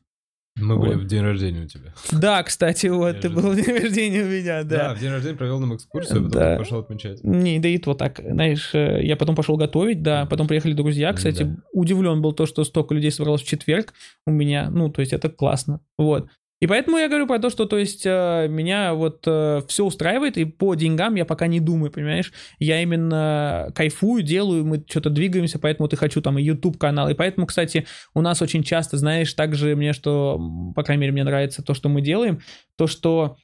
Мы 0.59 0.75
вот. 0.75 0.87
были 0.87 0.95
в 0.95 1.05
день 1.05 1.21
рождения 1.21 1.61
у 1.61 1.67
тебя. 1.67 1.93
Да, 2.11 2.41
кстати, 2.43 2.87
вот, 2.87 3.19
ты 3.21 3.29
был 3.29 3.51
в 3.51 3.55
день 3.55 3.77
рождения 3.77 4.23
у 4.23 4.27
меня, 4.27 4.63
да. 4.63 4.89
Да, 4.89 4.95
в 4.95 4.99
день 4.99 5.11
рождения 5.11 5.37
провел 5.37 5.59
нам 5.59 5.75
экскурсию, 5.75 6.19
а 6.19 6.23
потом 6.23 6.31
да. 6.31 6.57
пошел 6.57 6.79
отмечать. 6.79 7.23
Не, 7.23 7.59
да 7.59 7.69
и 7.69 7.77
то 7.77 7.93
так, 7.93 8.19
знаешь, 8.23 8.73
э, 8.73 8.99
я 9.03 9.15
потом 9.15 9.35
пошел 9.35 9.55
готовить, 9.55 10.01
да, 10.01 10.25
потом 10.25 10.47
приехали 10.47 10.73
друзья, 10.73 11.13
кстати, 11.13 11.43
да. 11.43 11.57
удивлен 11.73 12.21
был 12.21 12.33
то, 12.33 12.45
что 12.45 12.63
столько 12.63 12.95
людей 12.95 13.11
собралось 13.11 13.41
в 13.41 13.47
четверг 13.47 13.93
у 14.25 14.31
меня, 14.31 14.69
ну, 14.69 14.89
то 14.89 15.01
есть 15.01 15.13
это 15.13 15.29
классно, 15.29 15.81
вот. 15.97 16.27
И 16.59 16.65
поэтому 16.65 16.97
я 16.97 17.07
говорю 17.07 17.27
про 17.27 17.37
то, 17.37 17.51
что, 17.51 17.65
то 17.65 17.77
есть, 17.77 18.03
э, 18.05 18.47
меня 18.49 18.95
вот 18.95 19.23
э, 19.27 19.61
все 19.67 19.85
устраивает, 19.85 20.37
и 20.37 20.45
по 20.45 20.73
деньгам 20.73 21.13
я 21.13 21.23
пока 21.23 21.45
не 21.45 21.59
думаю, 21.59 21.91
понимаешь? 21.91 22.33
Я 22.57 22.81
именно 22.81 23.71
кайфую, 23.75 24.23
делаю, 24.23 24.65
мы 24.65 24.83
что-то 24.87 25.11
двигаемся, 25.11 25.59
поэтому 25.59 25.87
и 25.87 25.95
хочу 25.95 26.19
там 26.19 26.39
и 26.39 26.43
YouTube 26.43 26.79
канал. 26.79 27.09
И 27.09 27.13
поэтому, 27.13 27.45
кстати, 27.45 27.85
у 28.15 28.21
нас 28.21 28.41
очень 28.41 28.63
часто, 28.63 28.97
знаешь, 28.97 29.31
также 29.33 29.75
мне, 29.75 29.93
что, 29.93 30.41
по 30.75 30.81
крайней 30.81 31.01
мере, 31.01 31.13
мне 31.13 31.23
нравится 31.23 31.61
то, 31.61 31.75
что 31.75 31.89
мы 31.89 32.01
делаем, 32.01 32.39
то, 32.75 32.87
что 32.87 33.37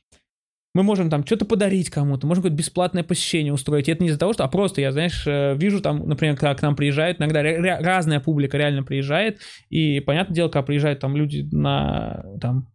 мы 0.74 0.82
можем 0.82 1.12
там 1.12 1.24
что-то 1.24 1.46
подарить 1.46 1.92
кому-то, 1.92 2.26
можем 2.26 2.42
какое-то 2.42 2.58
бесплатное 2.58 3.04
посещение 3.04 3.54
устроить. 3.54 3.88
И 3.88 3.92
это 3.92 4.02
не 4.02 4.10
из-за 4.10 4.18
того, 4.18 4.34
что, 4.34 4.44
а 4.44 4.48
просто 4.48 4.82
я, 4.82 4.92
знаешь, 4.92 5.24
э, 5.28 5.56
вижу 5.56 5.82
там, 5.82 6.08
например, 6.08 6.36
когда 6.36 6.56
к 6.56 6.64
нам 6.64 6.76
приезжают, 6.76 7.20
иногда 7.20 7.44
разная 7.80 8.20
публика 8.20 8.58
реально 8.58 8.82
приезжает, 8.82 9.40
и 9.70 10.00
понятное 10.00 10.34
дело, 10.34 10.50
когда 10.50 10.64
приезжают 10.64 11.00
там 11.00 11.16
люди 11.16 11.48
на 11.52 12.24
там 12.42 12.73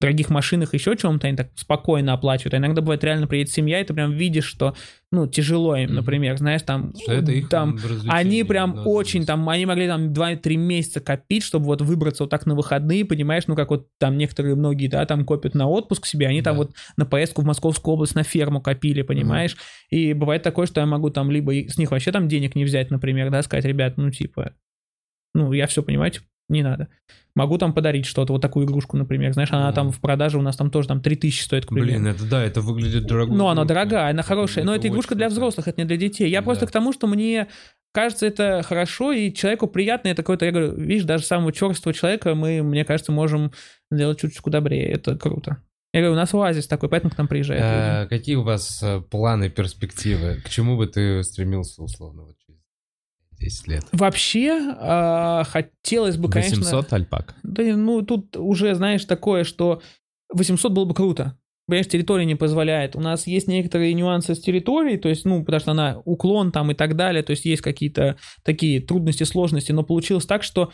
дорогих 0.00 0.30
машинах, 0.30 0.72
еще 0.72 0.96
чем-то, 0.96 1.26
они 1.26 1.36
так 1.36 1.50
спокойно 1.54 2.14
оплачивают. 2.14 2.54
А 2.54 2.56
иногда 2.56 2.80
бывает 2.80 3.04
реально 3.04 3.26
приедет 3.26 3.52
семья, 3.52 3.80
и 3.80 3.84
ты 3.84 3.92
прям 3.92 4.12
видишь, 4.12 4.46
что, 4.46 4.74
ну, 5.12 5.26
тяжело 5.26 5.76
им, 5.76 5.94
например, 5.94 6.38
знаешь, 6.38 6.62
там, 6.62 6.94
что 6.96 7.12
это 7.12 7.32
их 7.32 7.50
там, 7.50 7.78
они 8.08 8.42
прям 8.44 8.86
очень, 8.86 9.26
там, 9.26 9.46
они 9.48 9.66
могли 9.66 9.86
там 9.86 10.12
2-3 10.12 10.56
месяца 10.56 11.00
копить, 11.00 11.42
чтобы 11.42 11.66
вот 11.66 11.82
выбраться 11.82 12.22
вот 12.24 12.30
так 12.30 12.46
на 12.46 12.54
выходные, 12.54 13.04
понимаешь, 13.04 13.44
ну, 13.46 13.54
как 13.54 13.70
вот 13.70 13.88
там 13.98 14.16
некоторые 14.16 14.54
многие, 14.54 14.88
да, 14.88 15.04
там 15.04 15.26
копят 15.26 15.54
на 15.54 15.68
отпуск 15.68 16.06
себе, 16.06 16.28
они 16.28 16.40
да. 16.40 16.50
там 16.50 16.56
вот 16.56 16.72
на 16.96 17.04
поездку 17.04 17.42
в 17.42 17.44
Московскую 17.44 17.94
область 17.94 18.14
на 18.14 18.22
ферму 18.22 18.62
копили, 18.62 19.02
понимаешь, 19.02 19.52
mm. 19.52 19.96
и 19.96 20.12
бывает 20.14 20.42
такое, 20.42 20.66
что 20.66 20.80
я 20.80 20.86
могу 20.86 21.10
там 21.10 21.30
либо 21.30 21.52
с 21.52 21.76
них 21.76 21.90
вообще 21.90 22.10
там 22.10 22.26
денег 22.26 22.54
не 22.54 22.64
взять, 22.64 22.90
например, 22.90 23.30
да, 23.30 23.42
сказать, 23.42 23.66
ребят, 23.66 23.98
ну, 23.98 24.10
типа, 24.10 24.54
ну, 25.34 25.52
я 25.52 25.66
все, 25.66 25.82
понимаете, 25.82 26.22
не 26.50 26.62
надо. 26.62 26.88
Могу 27.34 27.58
там 27.58 27.72
подарить 27.72 28.06
что-то, 28.06 28.32
вот 28.32 28.42
такую 28.42 28.66
игрушку, 28.66 28.96
например. 28.96 29.32
Знаешь, 29.32 29.52
она 29.52 29.70
mm. 29.70 29.74
там 29.74 29.92
в 29.92 30.00
продаже 30.00 30.38
у 30.38 30.42
нас 30.42 30.56
там 30.56 30.70
тоже 30.70 30.88
там 30.88 31.00
3000 31.00 31.42
стоит, 31.42 31.66
к 31.66 31.68
примеру. 31.68 31.86
Блин, 31.86 32.06
это 32.08 32.28
да, 32.28 32.42
это 32.42 32.60
выглядит 32.60 33.06
дорого. 33.06 33.32
Ну, 33.32 33.46
она 33.46 33.64
дорогая, 33.64 34.10
она 34.10 34.22
хорошая, 34.22 34.64
но 34.64 34.74
это 34.74 34.88
игрушка 34.88 35.14
для 35.14 35.28
взрослых, 35.28 35.68
это 35.68 35.80
не 35.80 35.86
для 35.86 35.96
детей. 35.96 36.28
Я 36.28 36.40
да. 36.40 36.44
просто 36.44 36.66
к 36.66 36.70
тому, 36.70 36.92
что 36.92 37.06
мне 37.06 37.46
кажется, 37.92 38.26
это 38.26 38.62
хорошо, 38.62 39.12
и 39.12 39.32
человеку 39.32 39.66
приятно, 39.68 40.08
это 40.08 40.22
какой-то, 40.22 40.44
я 40.44 40.52
говорю, 40.52 40.74
видишь, 40.76 41.04
даже 41.04 41.24
самого 41.24 41.52
черствого 41.52 41.94
человека 41.94 42.34
мы, 42.34 42.62
мне 42.62 42.84
кажется, 42.84 43.12
можем 43.12 43.52
сделать 43.90 44.20
чуть-чуть 44.20 44.44
добрее, 44.44 44.88
это 44.88 45.16
круто. 45.16 45.62
Я 45.92 46.00
говорю, 46.00 46.12
у 46.12 46.16
нас 46.16 46.32
оазис 46.32 46.68
такой, 46.68 46.88
поэтому 46.88 47.12
к 47.12 47.18
нам 47.18 47.26
приезжают. 47.26 47.64
А, 47.64 48.06
какие 48.06 48.36
у 48.36 48.44
вас 48.44 48.80
э, 48.80 49.00
планы, 49.00 49.50
перспективы? 49.50 50.40
К 50.44 50.48
чему 50.48 50.76
бы 50.76 50.86
ты 50.86 51.24
стремился, 51.24 51.82
условно, 51.82 52.22
вот 52.22 52.36
10 53.40 53.68
лет. 53.68 53.84
Вообще, 53.92 54.74
э, 54.78 55.44
хотелось 55.44 56.16
бы, 56.16 56.30
конечно... 56.30 56.58
800 56.58 56.92
альпак. 56.92 57.34
Да, 57.42 57.62
ну, 57.62 58.02
тут 58.02 58.36
уже, 58.36 58.74
знаешь, 58.74 59.04
такое, 59.04 59.44
что 59.44 59.82
800 60.32 60.72
было 60.72 60.84
бы 60.84 60.94
круто. 60.94 61.36
Понимаешь, 61.66 61.86
территория 61.86 62.24
не 62.24 62.34
позволяет. 62.34 62.96
У 62.96 63.00
нас 63.00 63.28
есть 63.28 63.46
некоторые 63.46 63.94
нюансы 63.94 64.34
с 64.34 64.40
территорией, 64.40 64.98
то 64.98 65.08
есть, 65.08 65.24
ну, 65.24 65.44
потому 65.44 65.60
что 65.60 65.70
она 65.70 66.02
уклон 66.04 66.50
там 66.50 66.72
и 66.72 66.74
так 66.74 66.96
далее, 66.96 67.22
то 67.22 67.30
есть 67.30 67.44
есть 67.44 67.62
какие-то 67.62 68.16
такие 68.42 68.80
трудности, 68.80 69.22
сложности, 69.22 69.70
но 69.70 69.84
получилось 69.84 70.26
так, 70.26 70.42
что 70.42 70.72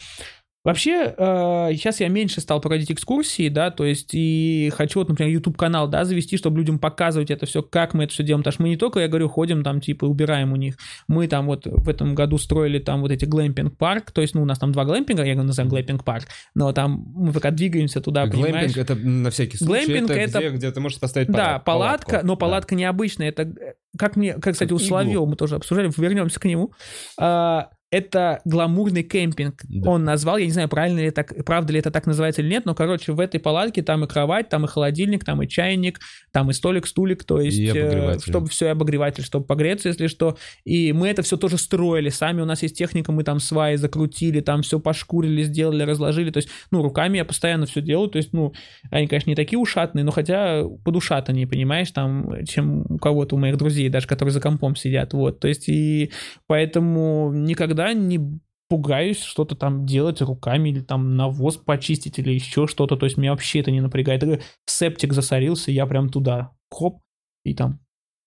Вообще, 0.67 1.15
э, 1.17 1.69
сейчас 1.75 2.01
я 2.01 2.09
меньше 2.09 2.41
стал 2.41 2.61
проводить 2.61 2.91
экскурсии, 2.91 3.49
да, 3.49 3.71
то 3.71 3.85
есть 3.85 4.11
и 4.15 4.73
хочу, 4.75 4.99
вот, 4.99 5.09
например, 5.09 5.33
YouTube-канал, 5.33 5.87
да, 5.87 6.05
завести, 6.05 6.37
чтобы 6.37 6.59
людям 6.59 6.81
показывать 6.81 7.31
это 7.31 7.47
все, 7.47 7.63
как 7.63 7.95
мы 7.95 8.03
это 8.03 8.13
все 8.13 8.25
делаем, 8.25 8.41
потому 8.43 8.53
что 8.53 8.63
мы 8.65 8.69
не 8.71 8.77
только, 8.77 8.99
я 8.99 9.07
говорю, 9.07 9.29
ходим 9.29 9.63
там, 9.63 9.81
типа, 9.81 10.07
убираем 10.07 10.53
у 10.53 10.57
них, 10.57 10.77
мы 11.07 11.29
там 11.29 11.47
вот 11.47 11.67
в 11.67 11.89
этом 11.89 12.17
году 12.17 12.37
строили 12.37 12.81
там 12.81 13.01
вот 13.03 13.13
эти 13.13 13.25
глэмпинг-парк, 13.27 14.11
то 14.11 14.21
есть, 14.23 14.35
ну, 14.35 14.43
у 14.43 14.45
нас 14.45 14.59
там 14.59 14.73
два 14.73 14.85
глэмпинга, 14.85 15.23
я 15.23 15.35
говорю, 15.35 15.47
называем 15.47 15.71
глэмпинг-парк, 15.71 16.27
но 16.57 16.73
там 16.73 17.13
мы 17.15 17.33
пока 17.33 17.53
двигаемся 17.53 18.01
туда, 18.01 18.27
Глэмпинг 18.27 18.45
понимаешь? 18.47 18.77
это 18.77 18.97
на 18.97 19.31
всякий 19.31 19.59
случай, 19.59 19.87
Глэмпинг 19.87 20.11
это, 20.11 20.19
это- 20.21 20.39
Где, 20.41 20.51
где 20.51 20.71
ты 20.73 20.81
можешь 20.81 20.99
поставить 20.99 21.29
Да, 21.29 21.61
палатку, 21.61 21.65
палатка, 21.65 22.07
палатку. 22.11 22.27
но 22.27 22.35
Да. 22.35 22.39
палатка 22.41 22.75
необычная. 22.75 23.29
Это, 23.29 23.43
э, 23.43 23.75
как 23.97 24.17
мне, 24.17 24.35
как, 24.35 24.55
кстати, 24.55 24.73
у 24.73 24.79
Соловьева 24.81 25.13
иглу. 25.23 25.27
мы 25.27 25.37
тоже 25.37 25.55
обсуждали, 25.55 25.93
вернемся 25.97 26.41
к 26.41 26.45
нему. 26.45 26.73
А, 27.19 27.69
это 27.91 28.41
гламурный 28.45 29.05
кемпинг. 29.05 29.63
Да. 29.69 29.91
Он 29.91 30.05
назвал, 30.05 30.39
я 30.39 30.47
не 30.47 30.53
знаю, 30.53 30.69
правильно 30.69 31.01
ли 31.01 31.11
так, 31.11 31.33
правда 31.45 31.73
ли 31.73 31.79
это 31.79 31.91
так 31.93 32.07
называется 32.07 32.43
или 32.43 32.49
нет, 32.49 32.65
но, 32.67 32.75
короче, 32.75 33.13
в 33.13 33.21
этой 33.21 33.39
палатке 33.39 33.83
там 33.83 34.05
и 34.05 34.09
кровать, 34.09 34.49
там 34.49 34.65
и 34.65 34.69
холодильник, 34.69 35.25
там 35.25 35.43
и 35.43 35.49
чайник, 35.49 36.01
там 36.33 36.51
и 36.51 36.53
столик, 36.53 36.87
стулик, 36.87 37.23
то 37.25 37.41
есть, 37.41 37.59
И 37.59 37.71
э, 37.73 38.19
чтобы 38.19 38.49
все, 38.49 38.67
и 38.67 38.69
обогреватель, 38.71 39.23
чтобы 39.23 39.47
погреться, 39.47 39.89
если 39.89 40.09
что. 40.09 40.37
И 40.65 40.93
мы 40.93 41.09
это 41.09 41.23
все 41.23 41.37
тоже 41.37 41.59
строили. 41.59 42.09
Сами 42.09 42.41
у 42.41 42.45
нас 42.45 42.63
есть 42.63 42.77
техника, 42.77 43.13
мы 43.13 43.23
там 43.23 43.39
сваи 43.39 43.77
закрутили, 43.77 44.41
там 44.41 44.63
все 44.63 44.81
пошкурили, 44.81 45.43
сделали, 45.43 45.85
разложили. 45.85 46.31
То 46.31 46.39
есть, 46.39 46.49
ну, 46.73 46.83
руками 46.83 47.19
я 47.19 47.25
постоянно 47.25 47.67
все 47.67 47.81
делаю. 47.81 48.09
То 48.09 48.17
есть, 48.19 48.33
ну, 48.33 48.53
они, 48.91 49.07
конечно, 49.07 49.31
не 49.31 49.37
такие 49.37 49.61
ушатные, 49.61 50.05
но 50.05 50.11
хотя 50.11 50.65
подушат 50.85 51.29
они, 51.29 51.47
понимаешь, 51.47 51.93
там, 51.93 52.45
чем 52.45 52.85
у 52.89 52.99
кого-то, 52.99 53.37
у 53.37 53.39
моих 53.39 53.57
друзей, 53.57 53.89
даже 53.89 54.09
которые 54.09 54.33
за 54.33 54.41
компом 54.41 54.75
сидят, 54.75 55.13
вот. 55.13 55.39
То 55.39 55.47
есть, 55.47 55.69
и 55.69 56.11
поэтому 56.49 57.33
никогда 57.33 57.76
не 57.93 58.41
пугаюсь 58.69 59.23
что-то 59.23 59.55
там 59.55 59.87
делать 59.87 60.21
руками 60.21 60.71
или 60.71 60.81
там 60.81 61.17
навоз 61.17 61.57
почистить 61.57 62.19
или 62.19 62.33
еще 62.33 62.67
что-то. 62.67 62.97
То 62.97 63.07
есть, 63.07 63.17
меня 63.17 63.31
вообще 63.31 63.61
это 63.61 63.71
не 63.71 63.81
напрягает. 63.81 64.43
Септик 64.67 65.13
засорился, 65.13 65.71
я 65.71 65.87
прям 65.87 66.09
туда, 66.09 66.53
хоп, 66.71 67.01
и 67.45 67.55
там 67.55 67.81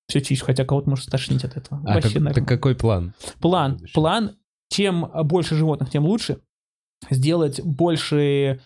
все 0.07 0.21
чищу, 0.21 0.45
хотя 0.45 0.65
кого-то 0.65 0.89
может 0.89 1.05
стошнить 1.05 1.43
от 1.43 1.55
этого. 1.55 1.81
А 1.85 1.95
Вообще 1.95 2.19
как- 2.19 2.33
так 2.33 2.47
какой 2.47 2.75
план? 2.75 3.13
План. 3.39 3.79
План. 3.93 4.35
Чем 4.71 5.09
больше 5.23 5.55
животных, 5.55 5.89
тем 5.89 6.05
лучше. 6.05 6.39
Сделать 7.09 7.61
больше... 7.63 8.59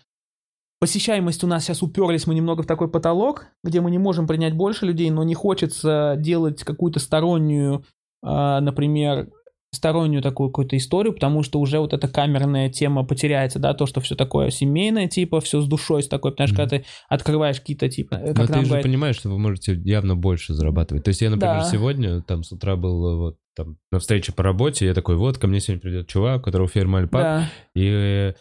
Посещаемость 0.80 1.44
у 1.46 1.48
нас 1.48 1.64
сейчас 1.64 1.82
уперлись 1.82 2.28
мы 2.28 2.36
немного 2.36 2.64
в 2.64 2.66
такой 2.66 2.90
потолок, 2.90 3.48
где 3.64 3.80
мы 3.80 3.90
не 3.90 3.98
можем 3.98 4.28
принять 4.28 4.54
больше 4.54 4.86
людей, 4.86 5.10
но 5.12 5.24
не 5.24 5.34
хочется 5.34 6.16
делать 6.18 6.62
какую-то 6.64 7.00
стороннюю, 7.00 7.86
а, 8.22 8.60
например, 8.60 9.30
стороннюю 9.76 10.22
такую 10.22 10.50
какую-то 10.50 10.78
историю, 10.78 11.14
потому 11.14 11.44
что 11.44 11.60
уже 11.60 11.80
вот 11.80 11.94
эта 11.94 12.08
камерная 12.08 12.70
тема 12.70 13.04
потеряется, 13.06 13.60
да, 13.60 13.74
то, 13.74 13.86
что 13.86 14.02
все 14.02 14.16
такое 14.16 14.50
семейное, 14.50 15.08
типа, 15.08 15.42
все 15.42 15.62
с 15.62 15.68
душой, 15.68 16.04
с 16.04 16.08
такой, 16.08 16.32
потому 16.32 16.48
что 16.48 16.56
Мгм. 16.62 16.70
когда 16.70 16.78
ты 16.80 16.86
открываешь 17.10 17.60
какие-то, 17.60 17.90
типа, 17.90 18.16
э, 18.16 18.28
Но 18.30 18.34
как 18.34 18.48
ты 18.48 18.54
нам 18.54 18.66
же 18.66 18.80
понимаешь, 18.82 19.16
что 19.16 19.30
вы 19.30 19.40
можете 19.40 19.74
явно 19.84 20.16
больше 20.16 20.54
зарабатывать. 20.54 21.04
То 21.04 21.10
есть 21.10 21.22
я, 21.22 21.30
например, 21.30 21.58
Да. 21.58 21.64
сегодня, 21.64 22.22
там 22.22 22.44
с 22.44 22.52
утра 22.52 22.76
был 22.76 23.08
э, 23.08 23.16
вот 23.18 23.38
там 23.56 23.78
на 23.92 24.00
встрече 24.00 24.32
по 24.34 24.42
работе, 24.44 24.86
я 24.86 24.94
такой, 24.94 25.16
вот, 25.16 25.38
ко 25.38 25.48
мне 25.48 25.60
сегодня 25.60 25.82
придет 25.82 26.08
чувак, 26.08 26.42
у 26.42 26.44
которого 26.44 26.68
ферма 26.68 27.00
альпак, 27.00 27.22
да, 27.24 27.50
и 27.76 28.34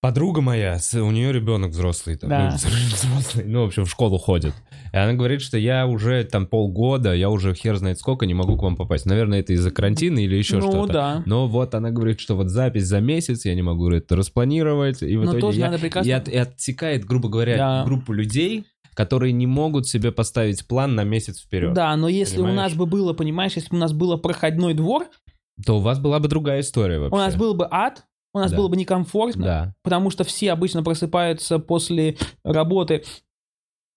подруга 0.00 0.40
моя, 0.40 0.78
у 0.94 1.10
нее 1.10 1.32
ребенок 1.32 1.70
взрослый, 1.72 2.16
там, 2.16 2.30
Да. 2.30 2.50
ну, 2.50 2.56
взрослый, 2.96 3.44
ну, 3.46 3.62
в 3.64 3.66
общем, 3.66 3.84
в 3.84 3.90
школу 3.90 4.18
ходит. 4.18 4.54
И 4.92 4.96
она 4.96 5.12
говорит, 5.14 5.42
что 5.42 5.58
я 5.58 5.86
уже 5.86 6.24
там 6.24 6.46
полгода, 6.46 7.12
я 7.14 7.28
уже 7.30 7.54
хер 7.54 7.76
знает 7.76 7.98
сколько 7.98 8.24
не 8.26 8.34
могу 8.34 8.56
к 8.56 8.62
вам 8.62 8.76
попасть. 8.76 9.06
Наверное, 9.06 9.40
это 9.40 9.52
из-за 9.52 9.70
карантина 9.70 10.18
или 10.20 10.36
еще 10.36 10.56
ну 10.58 10.70
что-то. 10.70 10.92
да. 10.92 11.22
Но 11.26 11.46
вот 11.46 11.74
она 11.74 11.90
говорит, 11.90 12.20
что 12.20 12.36
вот 12.36 12.48
запись 12.48 12.84
за 12.84 13.00
месяц, 13.00 13.44
я 13.44 13.54
не 13.54 13.62
могу 13.62 13.90
это 13.90 14.16
распланировать. 14.16 15.02
И 15.02 15.16
в 15.16 15.24
Но 15.24 15.32
итоге 15.32 15.40
тоже 15.40 15.58
я- 15.60 15.66
надо 15.66 15.78
прекрасно- 15.78 16.08
и, 16.08 16.12
от- 16.12 16.28
и 16.28 16.36
отсекает, 16.36 17.04
грубо 17.04 17.28
говоря, 17.28 17.56
Да. 17.56 17.84
группу 17.84 18.12
людей, 18.12 18.64
которые 18.94 19.32
не 19.32 19.46
могут 19.46 19.86
себе 19.86 20.10
поставить 20.10 20.66
план 20.66 20.94
на 20.94 21.04
месяц 21.04 21.40
вперед. 21.40 21.72
Да, 21.74 21.94
но 21.96 22.08
если 22.08 22.38
у 22.40 22.44
Понимаешь? 22.44 22.70
нас 22.70 22.78
бы 22.78 22.86
было, 22.86 23.12
понимаешь, 23.12 23.52
если 23.56 23.68
бы 23.70 23.76
у 23.76 23.80
нас 23.80 23.92
было 23.92 24.16
проходной 24.16 24.74
двор, 24.74 25.06
То 25.66 25.76
у 25.76 25.80
вас 25.80 25.98
была 25.98 26.18
бы 26.18 26.28
другая 26.28 26.60
история 26.60 26.98
вообще. 26.98 27.14
у 27.14 27.18
нас 27.18 27.36
был 27.36 27.54
бы 27.54 27.66
ад, 27.70 28.04
у 28.34 28.38
нас 28.38 28.50
Да. 28.50 28.56
было 28.56 28.68
бы 28.68 28.76
некомфортно, 28.76 29.44
Да. 29.44 29.74
потому 29.82 30.10
что 30.10 30.24
все 30.24 30.52
обычно 30.52 30.82
просыпаются 30.82 31.58
после 31.58 32.16
работы 32.44 33.04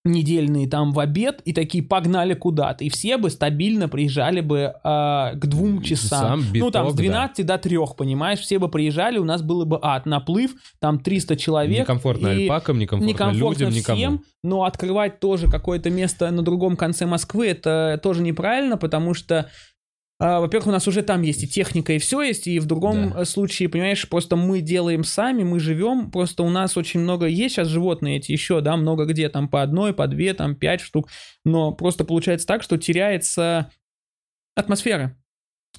недельные 0.04 0.68
там 0.68 0.92
в 0.92 0.98
обед 0.98 1.40
и 1.44 1.52
такие 1.52 1.84
погнали 1.84 2.34
куда-то. 2.34 2.82
И 2.82 2.88
все 2.88 3.16
бы 3.18 3.30
стабильно 3.30 3.88
приезжали 3.88 4.40
бы 4.40 4.74
а, 4.82 5.34
к 5.34 5.46
двум 5.46 5.80
часам. 5.80 6.42
Сам 6.42 6.44
ну, 6.52 6.70
там 6.72 6.90
с 6.90 6.94
биток, 6.94 6.96
да. 6.96 7.02
12 7.02 7.46
до 7.46 7.58
3, 7.58 7.78
понимаешь? 7.96 8.40
Все 8.40 8.58
бы 8.58 8.68
приезжали, 8.68 9.18
у 9.18 9.24
нас 9.24 9.42
было 9.42 9.64
бы 9.64 9.78
ад, 9.80 10.06
наплыв, 10.06 10.54
там 10.80 10.98
300 10.98 11.36
человек. 11.36 11.80
Некомфортно 11.80 12.28
и 12.28 12.42
альпакам, 12.42 12.78
некомфортно, 12.80 13.12
некомфортно 13.12 13.64
людям, 13.64 13.70
никому. 13.78 13.96
всем, 13.96 14.24
но 14.42 14.64
открывать 14.64 15.20
тоже 15.20 15.48
какое-то 15.48 15.88
место 15.90 16.32
на 16.32 16.42
другом 16.42 16.76
конце 16.76 17.06
Москвы, 17.06 17.46
это 17.46 18.00
тоже 18.02 18.22
неправильно, 18.22 18.76
потому 18.76 19.14
что 19.14 19.50
а, 20.24 20.38
во-первых, 20.38 20.68
у 20.68 20.70
нас 20.70 20.86
уже 20.86 21.02
там 21.02 21.22
есть 21.22 21.42
и 21.42 21.48
техника, 21.48 21.92
и 21.94 21.98
все 21.98 22.22
есть, 22.22 22.46
и 22.46 22.60
в 22.60 22.66
другом 22.66 23.10
Да. 23.10 23.22
э, 23.22 23.24
случае, 23.24 23.68
понимаешь, 23.68 24.08
просто 24.08 24.36
мы 24.36 24.60
делаем 24.60 25.02
сами, 25.02 25.42
мы 25.42 25.58
живем, 25.58 26.12
просто 26.12 26.44
у 26.44 26.48
нас 26.48 26.76
очень 26.76 27.00
много, 27.00 27.26
есть 27.26 27.56
сейчас 27.56 27.66
животные 27.66 28.18
эти 28.18 28.30
еще, 28.30 28.60
да, 28.60 28.76
много 28.76 29.04
где, 29.04 29.28
там 29.28 29.48
по 29.48 29.62
одной, 29.62 29.92
по 29.92 30.06
две, 30.06 30.32
там 30.34 30.54
пять 30.54 30.80
штук, 30.80 31.08
но 31.44 31.72
просто 31.72 32.04
получается 32.04 32.46
так, 32.46 32.62
что 32.62 32.78
теряется 32.78 33.72
атмосфера. 34.54 35.16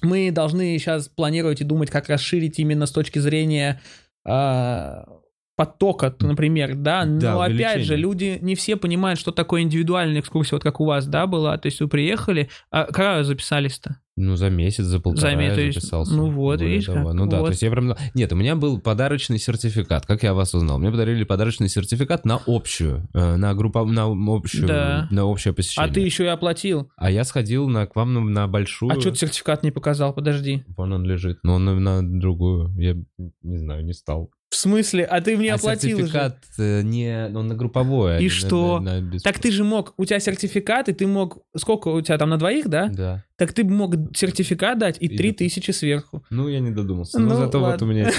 Мы 0.02 0.30
должны 0.30 0.76
сейчас 0.78 1.08
планировать 1.08 1.62
и 1.62 1.64
думать, 1.64 1.88
как 1.90 2.10
расширить 2.10 2.58
именно 2.58 2.84
с 2.84 2.92
точки 2.92 3.20
зрения 3.20 3.80
а, 4.26 5.06
потока, 5.56 6.14
например, 6.20 6.74
да, 6.74 7.04
но 7.04 7.20
Да, 7.20 7.44
опять 7.44 7.82
же, 7.84 7.94
увеличение. 7.94 7.96
люди 7.96 8.38
не 8.42 8.54
все 8.54 8.76
понимают, 8.76 9.20
что 9.20 9.30
такое 9.30 9.62
индивидуальная 9.62 10.20
экскурсия, 10.20 10.56
вот 10.56 10.62
как 10.62 10.80
у 10.80 10.84
вас, 10.84 11.06
да, 11.06 11.26
была, 11.26 11.56
то 11.58 11.66
есть 11.66 11.80
вы 11.80 11.88
приехали, 11.88 12.48
а 12.70 12.84
когда 12.86 13.22
записались-то? 13.24 13.98
Ну, 14.16 14.36
за 14.36 14.48
месяц, 14.48 14.84
за 14.84 15.00
полтора 15.00 15.30
За 15.32 15.36
ме- 15.36 15.46
я 15.46 15.54
записался. 15.56 16.14
ну 16.14 16.30
вот, 16.30 16.58
Более 16.58 16.74
видишь 16.74 16.86
того. 16.86 17.06
как, 17.06 17.14
Ну 17.14 17.26
да, 17.26 17.38
вот. 17.40 17.46
то 17.46 17.50
есть 17.50 17.62
я 17.62 17.70
прям... 17.72 17.94
Нет, 18.14 18.32
у 18.32 18.36
меня 18.36 18.54
был 18.54 18.78
подарочный 18.80 19.38
сертификат. 19.40 20.06
Как 20.06 20.22
я 20.22 20.34
вас 20.34 20.54
узнал? 20.54 20.78
Мне 20.78 20.92
подарили 20.92 21.24
подарочный 21.24 21.68
сертификат 21.68 22.24
на 22.24 22.38
общую, 22.46 23.08
э, 23.12 23.34
на 23.34 23.52
группу, 23.54 23.84
на 23.84 24.04
общую, 24.32 24.68
Да. 24.68 25.08
на 25.10 25.24
общее 25.24 25.52
посещение. 25.52 25.90
А 25.90 25.92
ты 25.92 25.98
еще 25.98 26.22
и 26.24 26.28
оплатил. 26.28 26.92
А 26.96 27.10
я 27.10 27.24
сходил 27.24 27.68
на, 27.68 27.86
к 27.88 27.96
вам 27.96 28.14
на, 28.14 28.20
на 28.20 28.46
большую... 28.46 28.92
А 28.92 29.00
что 29.00 29.10
ты 29.10 29.16
сертификат 29.16 29.64
не 29.64 29.72
показал? 29.72 30.14
Подожди. 30.14 30.62
Вон 30.76 30.92
он 30.92 31.04
лежит. 31.04 31.40
Но 31.42 31.54
он 31.54 31.64
на, 31.64 31.74
на 32.00 32.20
другую. 32.20 32.72
Я 32.80 32.94
не 33.42 33.58
знаю, 33.58 33.84
не 33.84 33.94
стал. 33.94 34.30
В 34.54 34.56
смысле? 34.56 35.04
А 35.04 35.20
ты 35.20 35.36
мне 35.36 35.50
а 35.52 35.56
оплатил 35.56 35.98
же. 35.98 36.04
сертификат 36.04 36.38
э, 36.58 36.82
не... 36.82 37.26
Он 37.34 37.48
на 37.48 37.56
групповое. 37.56 38.18
а 38.18 38.20
И 38.20 38.22
не 38.22 38.28
на- 38.28 38.34
что? 38.34 38.78
на- 38.78 39.00
на 39.00 39.00
без- 39.00 39.22
Так 39.22 39.40
ты 39.40 39.50
же 39.50 39.64
мог, 39.64 39.94
у 39.96 40.04
тебя 40.04 40.20
сертификат, 40.20 40.88
и 40.88 40.92
ты 40.92 41.08
мог, 41.08 41.38
сколько 41.56 41.88
у 41.88 42.00
тебя 42.02 42.18
там 42.18 42.30
на 42.30 42.36
двоих, 42.38 42.68
да? 42.68 42.86
Да. 42.86 43.24
Так 43.36 43.52
ты 43.52 43.64
бы 43.64 43.72
мог 43.72 43.94
сертификат 44.16 44.78
дать 44.78 44.96
и 45.00 45.06
И 45.06 45.16
3000 45.16 45.70
сверху. 45.72 46.24
Ну, 46.30 46.48
я 46.48 46.60
не 46.60 46.70
додумался. 46.70 47.18
Но 47.18 47.34
зато 47.34 47.58
вот 47.58 47.66
ладно. 47.66 47.86
у 47.86 47.90
меня... 47.90 48.10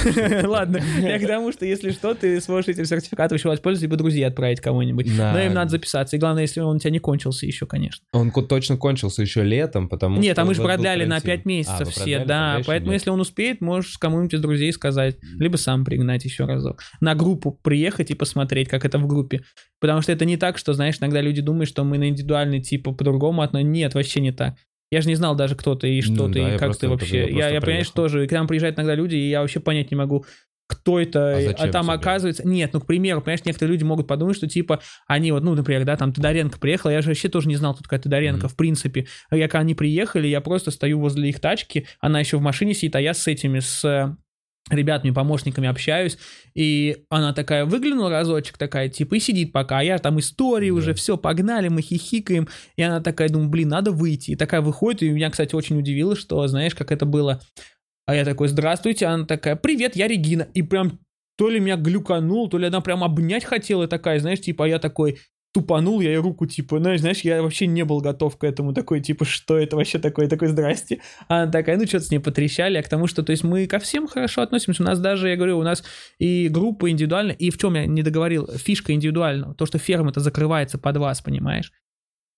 Ладно, 0.48 0.82
я 1.02 1.20
к 1.20 1.26
тому, 1.26 1.54
что 1.54 1.66
если 1.66 1.92
что, 1.92 2.14
ты 2.14 2.42
сможешь 2.42 2.68
этим 2.68 2.86
сертификатом 2.86 3.38
еще 3.38 3.48
воспользоваться, 3.48 3.86
либо 3.86 3.96
друзей 3.96 4.26
отправить 4.28 4.60
кому-нибудь. 4.60 5.08
Но 5.18 5.40
им 5.40 5.54
надо 5.54 5.72
записаться. 5.72 6.18
И 6.18 6.20
главное, 6.20 6.42
если 6.42 6.60
он 6.60 6.76
у 6.76 6.80
тебя 6.80 6.92
не 6.92 7.00
кончился 7.00 7.46
еще, 7.46 7.66
конечно. 7.66 8.04
Он 8.12 8.32
точно 8.32 8.78
кончился 8.78 9.22
еще 9.22 9.44
летом, 9.44 9.88
потому 9.88 10.20
Нет, 10.20 10.38
а 10.38 10.44
мы 10.44 10.54
же 10.54 10.62
вот 10.62 10.68
продляли 10.68 11.06
на 11.06 11.22
карантин. 11.22 11.44
5 11.44 11.46
А, 11.46 11.48
месяцев 11.48 11.86
вы 11.88 11.92
все, 11.92 12.26
да. 12.26 12.62
Поэтому, 12.66 12.92
если 12.92 13.10
он 13.10 13.22
успеет, 13.22 13.62
можешь 13.62 13.98
кому-нибудь 13.98 14.34
из 14.34 14.42
друзей 14.42 14.74
сказать. 14.74 15.18
Либо 15.40 15.56
сам 15.56 15.86
пригнать 15.86 16.26
еще 16.26 16.46
разок. 16.46 16.82
На 17.00 17.16
группу 17.16 17.52
приехать 17.52 18.12
и 18.12 18.16
посмотреть, 18.16 18.68
как 18.68 18.84
это 18.84 18.98
в 18.98 19.08
группе. 19.08 19.44
Потому 19.80 20.02
что 20.02 20.12
это 20.12 20.26
не 20.26 20.36
так, 20.38 20.58
что, 20.58 20.74
знаешь, 20.74 20.98
иногда 21.00 21.22
люди 21.22 21.42
думают, 21.42 21.70
что 21.70 21.84
мы 21.84 21.98
на 21.98 22.10
индивидуальный 22.10 22.62
типа 22.62 22.92
по-другому 22.92 23.42
относимся. 23.42 23.72
Нет, 23.72 23.94
вообще 23.94 24.20
не 24.20 24.32
так. 24.32 24.56
Я 24.92 25.02
же 25.02 25.08
не 25.10 25.16
знал 25.16 25.36
даже, 25.36 25.56
кто 25.56 25.76
ты 25.76 25.96
и 25.96 26.02
что 26.02 26.28
Ну 26.28 26.34
ты, 26.34 26.42
да, 26.42 26.56
и 26.56 26.58
как 26.58 26.78
ты 26.78 26.88
вообще. 26.88 27.30
я 27.30 27.50
Я, 27.50 27.62
понимаю, 27.62 27.86
что 27.86 27.96
тоже. 27.96 28.24
И 28.24 28.28
к 28.28 28.32
нам 28.32 28.48
приезжают 28.48 28.78
иногда 28.78 28.96
люди, 28.96 29.16
и 29.16 29.30
я 29.30 29.42
вообще 29.42 29.60
понять 29.60 29.92
не 29.92 29.98
могу, 29.98 30.26
кто 30.68 31.00
это, 31.00 31.38
А 31.38 31.64
а, 31.64 31.68
там 31.72 31.86
тебе? 31.86 31.94
оказывается... 31.94 32.48
Нет, 32.48 32.72
ну, 32.74 32.82
к 32.82 32.88
примеру, 32.88 33.22
понимаешь, 33.22 33.46
некоторые 33.46 33.74
люди 33.74 33.84
могут 33.84 34.08
подумать, 34.08 34.36
что, 34.36 34.48
типа, 34.48 34.80
они 35.08 35.32
вот, 35.32 35.44
ну, 35.44 35.54
например, 35.54 35.86
да, 35.86 35.96
там 35.96 36.12
Тодоренко 36.12 36.60
приехал, 36.60 36.90
я 36.90 37.02
же 37.02 37.10
вообще 37.10 37.30
тоже 37.30 37.48
не 37.48 37.56
знал, 37.56 37.74
кто 37.76 37.84
такая 37.84 38.00
Тодоренко, 38.00 38.46
Мгм. 38.46 38.50
в 38.50 38.56
принципе. 38.56 39.06
Я, 39.32 39.48
когда 39.48 39.60
они 39.60 39.76
приехали, 39.76 40.28
я 40.28 40.42
просто 40.42 40.72
стою 40.72 41.00
возле 41.00 41.30
их 41.30 41.40
тачки, 41.40 41.88
она 42.00 42.20
еще 42.20 42.38
в 42.38 42.42
машине 42.42 42.74
сидит, 42.74 42.96
а 42.96 43.02
я 43.02 43.14
с 43.14 43.28
этими, 43.28 43.60
с 43.60 44.18
ребятами, 44.70 45.12
помощниками 45.12 45.68
общаюсь, 45.68 46.18
и 46.56 47.06
она 47.10 47.34
такая 47.34 47.66
выглянула 47.66 48.10
разочек, 48.10 48.58
такая, 48.58 48.90
типа, 48.90 49.16
и 49.16 49.20
сидит 49.20 49.52
пока, 49.52 49.80
а 49.80 49.84
я 49.84 49.98
там 50.00 50.20
истории 50.20 50.72
Да. 50.72 50.76
уже, 50.76 50.94
все, 50.94 51.18
погнали, 51.18 51.68
мы 51.68 51.82
хихикаем, 51.82 52.48
и 52.76 52.82
она 52.82 53.00
такая, 53.02 53.30
думаю, 53.30 53.50
блин, 53.50 53.70
надо 53.70 53.92
выйти, 53.92 54.32
и 54.32 54.36
такая 54.36 54.62
выходит, 54.62 55.04
и 55.04 55.10
меня, 55.10 55.30
кстати, 55.30 55.54
очень 55.56 55.78
удивило, 55.78 56.16
что, 56.16 56.46
знаешь, 56.48 56.74
как 56.76 56.92
это 56.92 57.06
было, 57.06 57.42
А 58.08 58.16
я 58.16 58.24
такой, 58.26 58.48
здравствуйте, 58.48 59.08
она 59.08 59.26
такая, 59.26 59.56
привет, 59.56 59.96
я 59.96 60.08
Регина. 60.08 60.48
И 60.54 60.62
прям 60.62 61.00
то 61.38 61.50
ли 61.50 61.60
меня 61.60 61.76
глюканул, 61.76 62.50
то 62.50 62.58
ли 62.58 62.68
она 62.68 62.82
прям 62.82 63.04
обнять 63.04 63.44
хотела 63.44 63.88
такая, 63.88 64.20
знаешь, 64.20 64.42
типа, 64.42 64.66
а 64.66 64.68
я 64.68 64.80
такой, 64.80 65.20
тупанул, 65.56 66.02
я 66.02 66.10
ей 66.10 66.18
руку, 66.18 66.46
типа, 66.46 66.80
ну, 66.80 66.98
знаешь, 66.98 67.22
я 67.22 67.42
вообще 67.42 67.66
не 67.66 67.86
был 67.86 68.02
готов 68.02 68.36
к 68.36 68.44
этому, 68.44 68.74
такой, 68.74 69.00
типа, 69.00 69.24
что 69.24 69.58
это 69.58 69.78
вообще 69.78 70.00
такое, 70.00 70.28
такой, 70.28 70.50
здрасте. 70.50 71.00
А 71.30 71.44
она 71.44 71.52
такая, 71.52 71.78
ну, 71.78 71.88
что-то 71.88 72.04
с 72.04 72.12
ней 72.12 72.20
потрещали, 72.20 72.78
а 72.78 72.84
к 72.84 72.90
тому, 72.90 73.08
что, 73.08 73.24
то 73.24 73.32
есть, 73.32 73.46
мы 73.46 73.66
ко 73.66 73.80
всем 73.80 74.06
хорошо 74.06 74.42
относимся, 74.42 74.84
у 74.84 74.86
нас 74.86 75.00
даже, 75.00 75.30
я 75.30 75.38
говорю, 75.38 75.58
у 75.58 75.64
нас 75.64 75.86
и 76.20 76.50
группа 76.50 76.92
индивидуальная, 76.92 77.36
и 77.36 77.52
в 77.52 77.58
чем 77.58 77.76
я 77.76 77.86
не 77.86 78.04
договорил, 78.04 78.50
фишка 78.58 78.92
индивидуального, 78.92 79.56
то, 79.56 79.66
что 79.66 79.78
ферма-то 79.78 80.20
закрывается 80.20 80.78
под 80.78 80.98
вас, 80.98 81.22
понимаешь? 81.22 81.72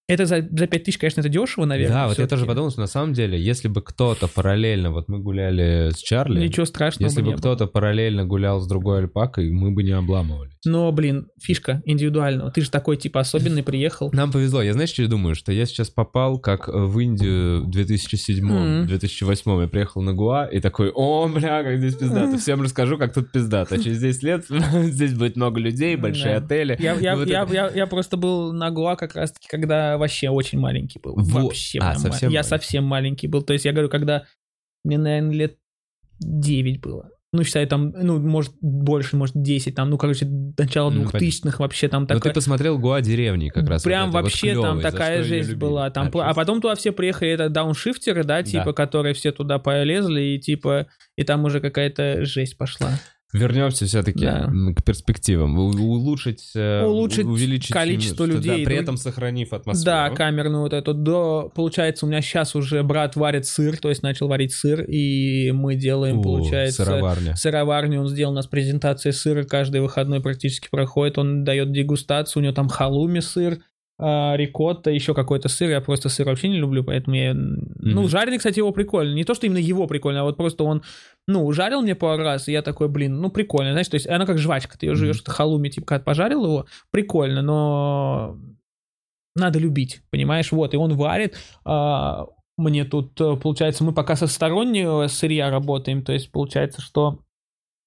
Это 0.08 0.26
за, 0.26 0.48
за 0.50 0.68
5 0.68 0.84
тысяч, 0.84 1.00
конечно, 1.00 1.20
это 1.20 1.30
дешево, 1.30 1.66
наверное. 1.66 2.04
Да, 2.04 2.08
вот 2.08 2.18
я 2.18 2.28
тоже 2.28 2.46
подумал, 2.46 2.70
что 2.70 2.80
на 2.80 2.88
самом 2.88 3.14
деле, 3.14 3.38
если 3.38 3.68
бы 3.68 3.82
кто-то 3.82 4.28
параллельно, 4.30 4.92
вот 4.92 5.10
мы 5.10 5.20
гуляли 5.20 5.90
с 5.90 5.98
Чарли. 5.98 6.40
Ничего 6.40 6.66
страшного 6.66 7.10
Если 7.10 7.22
бы, 7.22 7.32
бы 7.32 7.38
кто-то 7.38 7.68
параллельно 7.68 8.26
гулял 8.26 8.62
с 8.62 8.68
другой 8.68 9.00
альпакой, 9.00 9.50
мы 9.52 9.72
бы 9.72 9.84
не 9.84 9.92
обламывались. 9.92 10.57
Но, 10.66 10.92
блин, 10.92 11.28
фишка 11.42 11.82
индивидуального. 11.86 12.52
Ты 12.52 12.62
же 12.62 12.72
такой, 12.72 12.98
типа, 12.98 13.20
особенный 13.20 13.64
приехал. 13.64 14.10
Нам 14.12 14.32
повезло. 14.32 14.62
Я 14.62 14.74
знаешь, 14.74 14.90
что 14.90 15.04
я 15.04 15.08
думаю? 15.08 15.36
Что 15.36 15.52
я 15.52 15.66
сейчас 15.66 15.90
попал 15.90 16.40
как 16.40 16.68
в 16.68 17.00
Индию 17.00 17.64
в 17.64 17.70
2007-2008. 17.70 19.62
Я 19.62 19.68
приехал 19.68 20.02
на 20.02 20.14
Гуа 20.14 20.46
и 20.46 20.60
такой, 20.60 20.92
о, 20.94 21.28
бля, 21.28 21.64
как 21.64 21.78
здесь 21.78 21.96
пиздато. 21.96 22.38
Всем 22.38 22.62
расскажу, 22.62 22.98
как 22.98 23.14
тут 23.14 23.32
пиздато. 23.32 23.82
Через 23.82 24.00
10 24.00 24.24
лет 24.24 24.46
здесь 24.84 25.14
будет 25.14 25.36
много 25.36 25.60
людей, 25.60 25.96
большие 25.96 26.36
отели. 26.36 26.78
Я, 26.80 27.88
просто 27.88 28.18
был 28.18 28.54
на 28.54 28.72
Гуа 28.72 28.96
как 28.96 29.16
раз-таки, 29.16 29.48
когда 29.50 29.98
вообще 29.98 30.30
очень 30.30 30.60
маленький 30.60 31.00
был. 31.00 31.16
Во- 31.16 31.44
Вообще 31.48 31.80
а, 31.80 31.96
совсем 31.96 32.32
Я 32.32 32.44
совсем 32.44 32.84
маленький 32.84 33.28
был. 33.28 33.42
То 33.42 33.54
есть 33.54 33.66
я 33.66 33.72
говорю, 33.72 33.90
когда 33.90 34.26
мне, 34.84 34.98
наверное, 34.98 35.34
лет 35.34 35.58
9 36.20 36.82
было. 36.82 37.10
Ну, 37.38 37.44
считай, 37.44 37.68
там, 37.68 37.92
ну, 37.92 38.20
может, 38.20 38.52
больше, 38.62 39.16
может, 39.16 39.40
10, 39.40 39.76
там, 39.76 39.92
ну, 39.92 39.98
короче, 40.00 40.26
начало 40.58 40.90
Ну, 40.90 41.04
2000-х 41.04 41.58
вообще 41.60 41.88
там 41.88 42.02
Ну, 42.02 42.08
такое. 42.08 42.32
ты 42.32 42.34
посмотрел 42.34 42.80
Гуа 42.80 43.00
деревни 43.02 43.50
как 43.50 43.70
раз. 43.70 43.84
Прям 43.84 44.10
вот 44.10 44.10
этой, 44.10 44.14
вот 44.16 44.24
вообще 44.24 44.54
там 44.60 44.82
такая 44.82 45.24
жесть 45.24 45.54
была. 45.54 45.90
Там, 45.92 46.10
А, 46.16 46.32
а 46.32 46.34
потом 46.34 46.62
туда 46.62 46.74
все 46.76 46.92
приехали, 46.92 47.30
это 47.32 47.50
дауншифтеры, 47.50 48.24
да, 48.24 48.42
типа, 48.42 48.66
Да. 48.66 48.74
которые 48.74 49.14
все 49.14 49.32
туда 49.32 49.60
полезли, 49.60 50.22
и 50.22 50.40
типа, 50.40 50.88
и 51.16 51.24
там 51.24 51.46
уже 51.46 51.62
какая-то 51.62 52.26
жесть 52.26 52.58
пошла. 52.58 52.90
Вернемся 53.34 53.86
все-таки 53.86 54.24
Да. 54.26 54.50
к 54.76 54.84
перспективам. 54.86 55.58
Улучшить, 55.60 56.52
э, 56.56 56.86
Улучшить 56.86 57.26
увеличить 57.26 57.74
количество 57.74 58.26
что, 58.26 58.36
людей. 58.38 58.60
да, 58.64 58.70
при 58.70 58.78
этом 58.78 58.96
сохранив 58.96 59.52
атмосферу. 59.52 59.86
Да, 59.86 60.10
камерную 60.12 60.62
вот 60.64 60.72
эту. 60.74 60.94
До, 60.94 61.52
получается, 61.54 62.06
у 62.06 62.10
меня 62.10 62.22
сейчас 62.22 62.56
уже 62.56 62.84
брат 62.84 63.18
варит 63.18 63.46
сыр, 63.46 63.78
то 63.78 63.90
есть 63.90 64.02
начал 64.02 64.30
варить 64.30 64.54
сыр, 64.54 64.82
и 64.82 65.52
мы 65.52 65.76
делаем, 65.76 66.20
О, 66.20 66.24
получается, 66.24 66.86
сыроварня. 66.86 67.36
сыроварню. 67.36 68.02
Он 68.02 68.08
сделал 68.08 68.32
у 68.32 68.36
нас 68.36 68.48
презентации 68.48 69.12
сыра, 69.12 69.44
каждый 69.44 69.82
выходной 69.82 70.22
практически 70.22 70.70
проходит. 70.72 71.18
Он 71.18 71.44
дает 71.44 71.74
дегустацию, 71.74 72.42
у 72.42 72.44
него 72.46 72.54
там 72.56 72.70
халуми 72.70 73.20
сыр, 73.20 73.60
рикотта, 74.00 74.92
еще 74.92 75.14
какой-то 75.14 75.50
сыр. 75.50 75.70
Я 75.70 75.82
просто 75.82 76.10
сыр 76.10 76.28
вообще 76.28 76.50
не 76.50 76.58
люблю, 76.58 76.84
поэтому 76.84 77.16
я... 77.16 77.34
Ну, 77.34 78.02
Мгм. 78.02 78.10
жареный, 78.10 78.38
кстати, 78.38 78.60
его 78.60 78.72
прикольно. 78.72 79.14
Не 79.16 79.24
то, 79.24 79.34
что 79.34 79.48
именно 79.48 79.58
его 79.58 79.88
прикольно, 79.88 80.22
а 80.22 80.24
вот 80.24 80.38
просто 80.38 80.64
он, 80.64 80.84
ну, 81.28 81.52
жарил 81.52 81.82
мне 81.82 81.96
пару 81.96 82.24
раз, 82.24 82.48
и 82.48 82.52
я 82.52 82.62
такой, 82.62 82.90
блин, 82.90 83.20
ну, 83.20 83.30
прикольно, 83.32 83.72
знаешь, 83.72 83.88
то 83.88 83.96
есть 83.96 84.08
она 84.08 84.26
как 84.26 84.38
жвачка, 84.38 84.78
ты 84.78 84.86
ее 84.86 84.92
Мгм. 84.92 85.00
жуешь, 85.00 85.22
это 85.22 85.32
халуми, 85.32 85.70
типа, 85.70 85.88
когда 85.88 86.04
пожарил 86.04 86.46
его, 86.46 86.66
прикольно, 86.92 87.42
но 87.42 88.38
надо 89.36 89.60
любить, 89.60 90.02
понимаешь, 90.10 90.52
вот, 90.52 90.74
и 90.74 90.78
он 90.78 90.96
варит, 90.96 91.38
а, 91.66 92.26
мне 92.58 92.86
тут, 92.86 93.20
э, 93.22 93.36
получается, 93.36 93.84
мы 93.84 93.94
пока 93.94 94.16
со 94.16 94.26
стороннего 94.28 95.08
сырья 95.08 95.50
работаем, 95.52 96.04
то 96.04 96.12
есть 96.12 96.32
получается, 96.32 96.82
что 96.82 97.20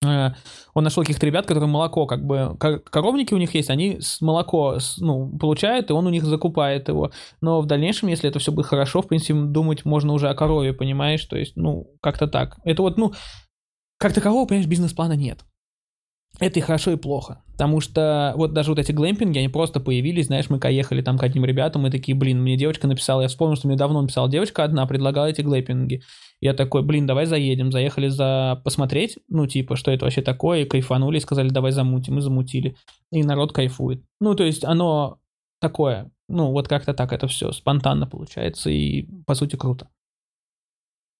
он 0.02 0.84
нашел 0.84 1.02
каких-то 1.02 1.26
ребят, 1.26 1.46
которые 1.46 1.68
молоко, 1.68 2.06
как 2.06 2.24
бы, 2.24 2.56
ко- 2.58 2.78
коровники 2.78 3.34
у 3.34 3.38
них 3.38 3.54
есть, 3.54 3.68
они 3.68 4.00
молоко, 4.20 4.78
ну, 4.98 5.36
получают, 5.38 5.90
и 5.90 5.92
он 5.92 6.06
у 6.06 6.10
них 6.10 6.24
закупает 6.24 6.88
его. 6.88 7.10
Но 7.42 7.60
в 7.60 7.66
дальнейшем, 7.66 8.08
если 8.08 8.28
это 8.28 8.38
все 8.38 8.50
будет 8.50 8.66
хорошо, 8.66 9.02
в 9.02 9.08
принципе, 9.08 9.34
думать 9.34 9.84
можно 9.84 10.12
уже 10.14 10.30
о 10.30 10.34
корове, 10.34 10.72
понимаешь? 10.72 11.24
То 11.26 11.36
есть, 11.36 11.56
ну, 11.56 11.88
как-то 12.00 12.28
так. 12.28 12.58
Это 12.64 12.82
вот, 12.82 12.96
ну, 12.96 13.12
как 13.98 14.14
такового, 14.14 14.46
понимаешь, 14.46 14.68
бизнес-плана 14.68 15.12
нет. 15.12 15.44
Это 16.38 16.60
и 16.60 16.62
хорошо, 16.62 16.92
и 16.92 16.96
плохо. 16.96 17.42
Потому 17.52 17.80
что 17.80 18.32
вот 18.36 18.54
даже 18.54 18.70
вот 18.70 18.78
эти 18.78 18.92
глэмпинги, 18.92 19.38
они 19.38 19.48
просто 19.48 19.80
появились, 19.80 20.26
знаешь, 20.26 20.48
мы 20.48 20.58
ехали 20.70 21.02
там 21.02 21.18
к 21.18 21.22
одним 21.22 21.44
ребятам, 21.44 21.82
мы 21.82 21.90
такие, 21.90 22.16
блин, 22.16 22.40
мне 22.40 22.56
девочка 22.56 22.86
написала, 22.86 23.20
я 23.22 23.28
вспомнил, 23.28 23.56
что 23.56 23.68
мне 23.68 23.76
давно 23.76 24.00
написала 24.00 24.30
девочка 24.30 24.64
одна, 24.64 24.86
предлагала 24.86 25.26
эти 25.26 25.42
глэмпинги. 25.42 26.02
Я 26.40 26.54
такой, 26.54 26.82
блин, 26.82 27.06
давай 27.06 27.26
заедем. 27.26 27.70
Заехали 27.70 28.08
за 28.08 28.60
посмотреть, 28.64 29.18
ну, 29.28 29.46
типа, 29.46 29.76
что 29.76 29.90
это 29.90 30.06
вообще 30.06 30.22
такое, 30.22 30.62
и 30.62 30.64
кайфанули, 30.64 31.18
и 31.18 31.20
сказали, 31.20 31.50
давай 31.50 31.72
замутим, 31.72 32.18
и 32.18 32.22
замутили. 32.22 32.76
И 33.12 33.22
народ 33.22 33.52
кайфует. 33.52 34.02
Ну, 34.20 34.34
то 34.34 34.44
есть 34.44 34.64
оно 34.64 35.18
такое, 35.60 36.10
ну, 36.28 36.50
вот 36.50 36.66
как-то 36.68 36.94
так 36.94 37.12
это 37.12 37.26
все 37.26 37.52
спонтанно 37.52 38.06
получается, 38.06 38.70
и, 38.70 39.06
по 39.26 39.34
сути, 39.34 39.56
круто. 39.56 39.88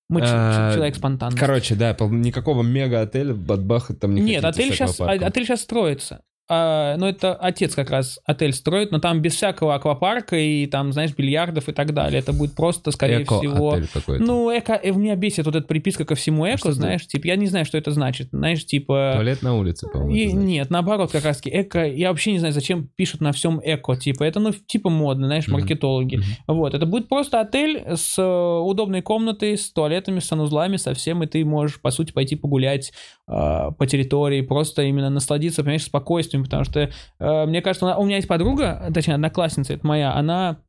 Мы 0.08 0.22
А, 0.24 0.72
человек 0.74 0.96
спонтанный. 0.96 1.38
Короче, 1.38 1.76
да, 1.76 1.96
никакого 2.00 2.62
мега-отеля 2.62 3.32
бахать 3.32 4.00
там 4.00 4.14
не 4.14 4.22
Нет, 4.22 4.44
отель 4.44 4.72
сейчас, 4.72 5.00
отель 5.00 5.44
сейчас 5.44 5.60
строится. 5.60 6.24
А, 6.52 6.96
ну, 6.96 7.06
это 7.06 7.32
отец 7.36 7.76
как 7.76 7.90
раз 7.90 8.18
отель 8.24 8.52
строит, 8.52 8.90
но 8.90 8.98
там 8.98 9.22
без 9.22 9.36
всякого 9.36 9.76
аквапарка 9.76 10.36
и 10.36 10.66
там, 10.66 10.92
знаешь, 10.92 11.14
бильярдов 11.14 11.68
и 11.68 11.72
так 11.72 11.94
далее. 11.94 12.18
Это 12.18 12.32
будет 12.32 12.56
просто, 12.56 12.90
скорее 12.90 13.24
всего... 13.24 13.70
Эко-отель 13.70 13.88
какой-то. 13.94 14.24
Ну, 14.24 14.58
эко, 14.58 14.72
э, 14.72 14.90
меня 14.90 15.14
бесит 15.14 15.46
вот 15.46 15.54
эта 15.54 15.64
приписка 15.64 16.04
ко 16.04 16.16
всему 16.16 16.44
эко, 16.44 16.70
А 16.70 16.72
знаешь, 16.72 17.06
типа, 17.06 17.28
я 17.28 17.36
не 17.36 17.46
знаю, 17.46 17.66
что 17.66 17.78
это 17.78 17.92
значит, 17.92 18.30
знаешь, 18.32 18.66
типа... 18.66 19.12
Туалет 19.14 19.42
на 19.42 19.56
улице, 19.56 19.86
по-моему. 19.86 20.12
И- 20.12 20.32
нет, 20.32 20.70
наоборот, 20.70 21.12
как 21.12 21.24
раз 21.24 21.36
таки 21.36 21.50
эко, 21.52 21.86
я 21.86 22.08
вообще 22.08 22.32
не 22.32 22.40
знаю, 22.40 22.52
зачем 22.52 22.90
пишут 22.96 23.20
на 23.20 23.30
всем 23.30 23.60
эко, 23.62 23.94
типа, 23.94 24.24
это, 24.24 24.40
ну, 24.40 24.50
типа 24.52 24.90
модно, 24.90 25.28
знаешь, 25.28 25.46
маркетологи. 25.46 26.16
Мгм. 26.16 26.24
Вот, 26.48 26.74
это 26.74 26.84
будет 26.84 27.08
просто 27.08 27.38
отель 27.38 27.84
с 27.94 28.18
э, 28.18 28.22
удобной 28.24 29.02
комнатой, 29.02 29.56
с 29.56 29.70
туалетами, 29.70 30.18
с 30.18 30.24
санузлами, 30.24 30.78
со 30.78 30.94
всем, 30.94 31.22
и 31.22 31.28
ты 31.28 31.44
можешь, 31.44 31.80
по 31.80 31.92
сути, 31.92 32.10
пойти 32.10 32.34
погулять 32.34 32.92
э, 33.28 33.32
по 33.78 33.86
территории, 33.86 34.40
просто 34.40 34.82
именно 34.82 35.10
насладиться, 35.10 35.62
понимаешь, 35.62 35.84
спокойствием, 35.84 36.39
потому 36.44 36.64
что, 36.64 36.90
э, 37.18 37.46
мне 37.46 37.62
кажется, 37.62 37.86
у 37.86 38.02
у 38.02 38.04
меня 38.06 38.16
есть 38.16 38.28
подруга, 38.28 38.90
точнее, 38.94 39.14
одноклассница, 39.14 39.74
это 39.74 39.86
моя, 39.86 40.14
она, 40.14 40.62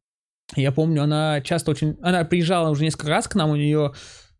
я 0.55 0.71
помню, 0.71 1.03
она 1.03 1.41
часто 1.41 1.71
очень, 1.71 1.97
она 2.01 2.23
приезжала 2.23 2.69
уже 2.69 2.83
несколько 2.83 3.09
раз 3.09 3.27
к 3.27 3.35
нам, 3.35 3.49
у 3.51 3.55
нее 3.55 3.93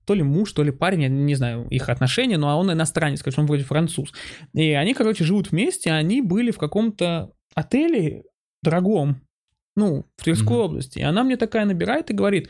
то 0.05 0.13
ли 0.13 0.23
муж, 0.23 0.51
то 0.53 0.63
ли 0.63 0.71
парень, 0.71 1.03
я 1.03 1.09
не 1.09 1.35
знаю 1.35 1.67
их 1.69 1.87
отношения, 1.89 2.37
но 2.37 2.57
он 2.59 2.71
иностранец, 2.71 3.21
короче, 3.21 3.41
он 3.41 3.47
вроде 3.47 3.63
француз. 3.63 4.11
И 4.53 4.71
они, 4.71 4.93
короче, 4.93 5.23
живут 5.23 5.51
вместе, 5.51 5.91
они 5.91 6.21
были 6.21 6.51
в 6.51 6.57
каком-то 6.57 7.31
отеле 7.55 8.23
дорогом, 8.63 9.21
ну, 9.75 10.05
в 10.17 10.23
Тверской 10.23 10.57
Мгм. 10.57 10.65
области. 10.65 10.99
И 10.99 11.03
она 11.03 11.23
мне 11.23 11.37
такая 11.37 11.65
набирает 11.65 12.09
и 12.09 12.13
говорит, 12.13 12.49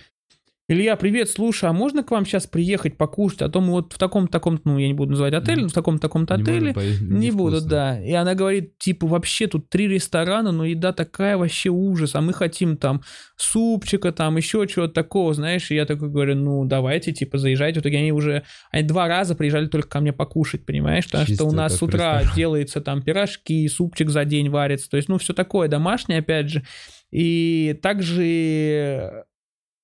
Илья, 0.71 0.95
привет, 0.95 1.29
слушай, 1.29 1.69
а 1.69 1.73
можно 1.73 2.01
к 2.01 2.11
вам 2.11 2.25
сейчас 2.25 2.47
приехать 2.47 2.95
покушать? 2.95 3.41
А 3.41 3.49
то 3.49 3.59
мы 3.59 3.71
вот 3.71 3.91
в 3.91 3.97
таком-таком, 3.97 4.61
ну, 4.63 4.77
я 4.77 4.87
не 4.87 4.93
буду 4.93 5.11
называть 5.11 5.33
отель, 5.33 5.63
но 5.63 5.67
в 5.67 5.73
таком-таком-то 5.73 6.37
Не 6.37 6.43
отеле. 6.43 6.73
поесть, 6.73 7.01
Не 7.01 7.31
буду, 7.31 7.59
да. 7.59 8.01
И 8.01 8.13
она 8.13 8.35
говорит, 8.35 8.77
типа, 8.77 9.05
вообще 9.05 9.47
тут 9.47 9.69
три 9.69 9.89
ресторана, 9.89 10.53
но 10.53 10.63
еда 10.63 10.93
такая 10.93 11.35
вообще 11.35 11.71
ужас, 11.71 12.15
а 12.15 12.21
мы 12.21 12.31
хотим 12.31 12.77
там 12.77 13.01
супчика, 13.35 14.13
там 14.13 14.37
еще 14.37 14.65
чего-то 14.65 14.93
такого, 14.93 15.33
знаешь. 15.33 15.69
И 15.71 15.75
я 15.75 15.85
такой 15.85 16.07
говорю, 16.07 16.37
ну, 16.37 16.63
давайте, 16.63 17.11
типа, 17.11 17.37
заезжайте. 17.37 17.81
В 17.81 17.83
итоге 17.83 17.97
они 17.97 18.13
уже, 18.13 18.43
они 18.71 18.87
два 18.87 19.09
раза 19.09 19.35
приезжали 19.35 19.65
только 19.65 19.89
ко 19.89 19.99
мне 19.99 20.13
покушать, 20.13 20.65
понимаешь? 20.65 21.03
Потому 21.03 21.25
что 21.25 21.31
Чисто 21.33 21.43
у 21.43 21.51
нас 21.51 21.75
с 21.75 21.81
утра 21.81 22.19
ресторан. 22.19 22.35
делается 22.37 22.79
там 22.79 23.01
пирожки, 23.01 23.67
супчик 23.67 24.09
за 24.09 24.23
день 24.23 24.49
варится. 24.49 24.89
То 24.89 24.95
есть, 24.95 25.09
ну, 25.09 25.17
все 25.17 25.33
такое 25.33 25.67
домашнее, 25.67 26.19
опять 26.19 26.47
же. 26.47 26.63
И 27.11 27.77
также 27.83 29.25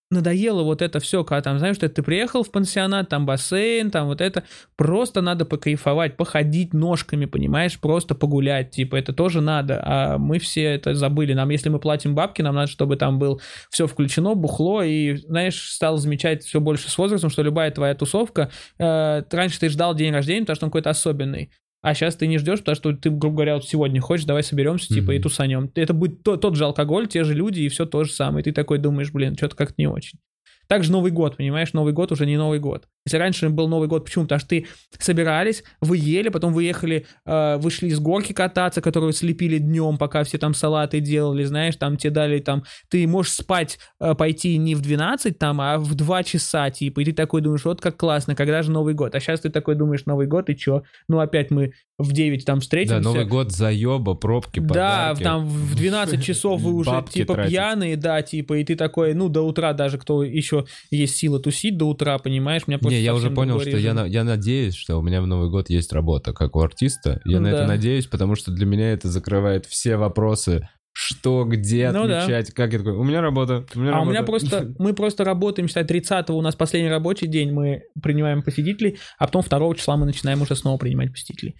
надоело 0.09 0.63
вот 0.63 0.81
это 0.81 0.99
все, 0.99 1.23
когда 1.23 1.41
там, 1.41 1.59
знаешь, 1.59 1.75
что 1.75 1.89
ты 1.89 2.01
приехал 2.01 2.43
в 2.43 2.51
пансионат, 2.51 3.09
там 3.09 3.25
бассейн, 3.25 3.91
там 3.91 4.07
вот 4.07 4.21
это, 4.21 4.43
просто 4.75 5.21
надо 5.21 5.45
покайфовать, 5.45 6.15
походить 6.15 6.73
ножками, 6.73 7.25
понимаешь, 7.25 7.79
просто 7.79 8.15
погулять, 8.15 8.71
типа, 8.71 8.95
это 8.95 9.13
тоже 9.13 9.41
надо, 9.41 9.81
а 9.83 10.17
мы 10.17 10.39
все 10.39 10.63
это 10.63 10.95
забыли, 10.95 11.33
нам, 11.33 11.49
если 11.49 11.69
мы 11.69 11.79
платим 11.79 12.15
бабки, 12.15 12.41
нам 12.41 12.55
надо, 12.55 12.71
чтобы 12.71 12.95
там 12.95 13.19
был 13.19 13.41
все 13.69 13.87
включено, 13.87 14.35
бухло, 14.35 14.81
и, 14.81 15.17
знаешь, 15.17 15.71
стал 15.71 15.97
замечать 15.97 16.43
все 16.43 16.61
больше 16.61 16.89
с 16.89 16.97
возрастом, 16.97 17.29
что 17.29 17.43
любая 17.43 17.71
твоя 17.71 17.93
тусовка, 17.93 18.49
э, 18.77 19.23
раньше 19.29 19.59
ты 19.59 19.69
ждал 19.69 19.93
день 19.93 20.13
рождения, 20.13 20.41
потому 20.41 20.55
что 20.55 20.65
он 20.65 20.69
какой-то 20.69 20.89
особенный, 20.89 21.51
а 21.81 21.93
сейчас 21.93 22.15
ты 22.15 22.27
не 22.27 22.37
ждешь, 22.37 22.59
потому 22.59 22.75
что 22.75 22.93
ты, 22.93 23.09
грубо 23.09 23.35
говоря, 23.37 23.55
вот 23.55 23.65
сегодня 23.65 24.01
хочешь, 24.01 24.25
давай 24.25 24.43
соберемся, 24.43 24.87
типа, 24.93 25.11
и 25.11 25.15
Мгм. 25.15 25.23
тусанем. 25.23 25.71
Это 25.75 25.93
будет 25.93 26.23
то- 26.23 26.37
тот 26.37 26.55
же 26.55 26.65
алкоголь, 26.65 27.07
те 27.07 27.23
же 27.23 27.33
люди, 27.33 27.61
и 27.61 27.69
все 27.69 27.85
то 27.85 28.03
же 28.03 28.11
самое. 28.11 28.41
И 28.41 28.43
ты 28.43 28.51
такой 28.51 28.77
думаешь, 28.79 29.11
блин, 29.11 29.35
что-то 29.35 29.55
как-то 29.55 29.75
не 29.77 29.87
очень. 29.87 30.19
Также 30.67 30.91
Новый 30.91 31.11
год, 31.11 31.37
понимаешь, 31.37 31.71
Новый 31.73 31.93
год 31.93 32.11
уже 32.11 32.25
не 32.25 32.35
Новый 32.37 32.59
год. 32.59 32.87
Если 33.07 33.17
раньше 33.17 33.47
был 33.49 33.69
Новый 33.69 33.87
год, 33.87 34.03
почему? 34.03 34.25
Потому 34.25 34.39
что 34.39 34.49
ты 34.49 34.67
собирались, 34.99 35.63
вы 35.79 35.95
ели, 35.97 36.27
потом 36.27 36.51
вы 36.53 36.65
ехали, 36.65 37.05
э, 37.25 37.57
вышли 37.57 37.89
с 37.89 37.99
горки 37.99 38.33
кататься, 38.33 38.81
которую 38.81 39.13
слепили 39.13 39.59
днем, 39.59 39.97
пока 39.97 40.25
все 40.25 40.37
там 40.37 40.53
салаты 40.53 40.99
делали, 40.99 41.45
знаешь, 41.45 41.77
там 41.77 41.95
тебе 41.95 42.11
дали 42.11 42.39
там, 42.39 42.63
ты 42.89 43.07
можешь 43.07 43.31
спать, 43.31 43.79
э, 44.01 44.13
пойти 44.13 44.57
не 44.57 44.75
в 44.75 44.81
12 44.81 45.39
там, 45.39 45.61
а 45.61 45.77
в 45.77 45.95
2 45.95 46.23
часа, 46.23 46.69
типа, 46.69 46.99
и 46.99 47.05
ты 47.05 47.13
такой 47.13 47.41
думаешь, 47.41 47.63
вот 47.63 47.79
как 47.79 47.95
классно, 47.95 48.35
когда 48.35 48.61
же 48.61 48.71
Новый 48.71 48.93
год? 48.93 49.15
А 49.15 49.19
сейчас 49.21 49.39
ты 49.39 49.49
такой 49.49 49.75
думаешь, 49.75 50.05
Новый 50.05 50.27
год, 50.27 50.49
и 50.49 50.57
чё? 50.57 50.83
Ну, 51.07 51.19
опять 51.19 51.49
мы 51.49 51.71
в 51.97 52.11
9 52.11 52.45
там 52.45 52.59
встретимся. 52.59 52.97
Да, 52.97 53.03
Новый 53.03 53.25
год, 53.25 53.51
заеба, 53.51 54.13
пробки, 54.15 54.59
Да, 54.59 54.67
подарки. 54.67 55.23
там 55.23 55.47
в 55.47 55.75
12 55.75 56.23
часов 56.23 56.61
вы 56.61 56.73
уже 56.73 57.03
типа 57.09 57.35
тратить. 57.35 57.51
пьяные, 57.51 57.95
да, 57.95 58.21
типа, 58.21 58.57
и 58.59 58.63
ты 58.63 58.75
такой, 58.75 59.13
ну, 59.13 59.29
до 59.29 59.41
утра 59.41 59.73
даже, 59.73 59.97
кто 59.97 60.23
еще 60.23 60.65
есть 60.91 61.15
сила 61.15 61.39
тусить 61.39 61.77
до 61.77 61.85
утра, 61.85 62.17
понимаешь? 62.17 62.63
У 62.67 62.71
меня 62.71 62.79
просто 62.79 62.96
Не, 62.97 63.03
я 63.03 63.13
уже 63.15 63.29
понял, 63.31 63.59
что 63.59 63.77
я, 63.77 64.05
я 64.05 64.23
надеюсь, 64.23 64.75
что 64.75 64.97
у 64.97 65.01
меня 65.01 65.21
в 65.21 65.27
Новый 65.27 65.49
год 65.49 65.69
есть 65.69 65.93
работа, 65.93 66.33
как 66.33 66.55
у 66.55 66.59
артиста. 66.61 67.21
Я 67.25 67.39
на 67.39 67.51
Да. 67.51 67.57
это 67.57 67.67
надеюсь, 67.67 68.07
потому 68.07 68.35
что 68.35 68.51
для 68.51 68.65
меня 68.65 68.91
это 68.91 69.07
закрывает 69.09 69.65
все 69.65 69.97
вопросы. 69.97 70.67
Что, 70.99 71.43
где 71.45 71.91
Ну 71.91 72.07
да. 72.07 72.23
отмечать, 72.23 72.51
как 72.53 72.73
я 72.73 72.79
такой, 72.79 72.93
у 72.93 73.03
меня 73.03 73.21
работа, 73.21 73.67
у 73.75 73.79
меня 73.79 73.91
А 73.91 73.95
у 73.97 73.99
работа. 73.99 74.09
меня 74.11 74.23
просто, 74.23 74.73
мы 74.79 74.93
просто 74.95 75.23
работаем, 75.23 75.67
считай, 75.67 75.85
30 75.85 76.31
у 76.31 76.41
нас 76.41 76.55
последний 76.55 76.89
рабочий 76.89 77.27
день, 77.27 77.51
мы 77.51 77.83
принимаем 78.01 78.41
посетителей, 78.41 78.97
а 79.19 79.27
потом 79.27 79.43
2 79.47 79.75
числа 79.75 79.95
мы 79.95 80.07
начинаем 80.07 80.41
уже 80.41 80.55
снова 80.55 80.79
принимать 80.79 81.11
посетителей. 81.11 81.55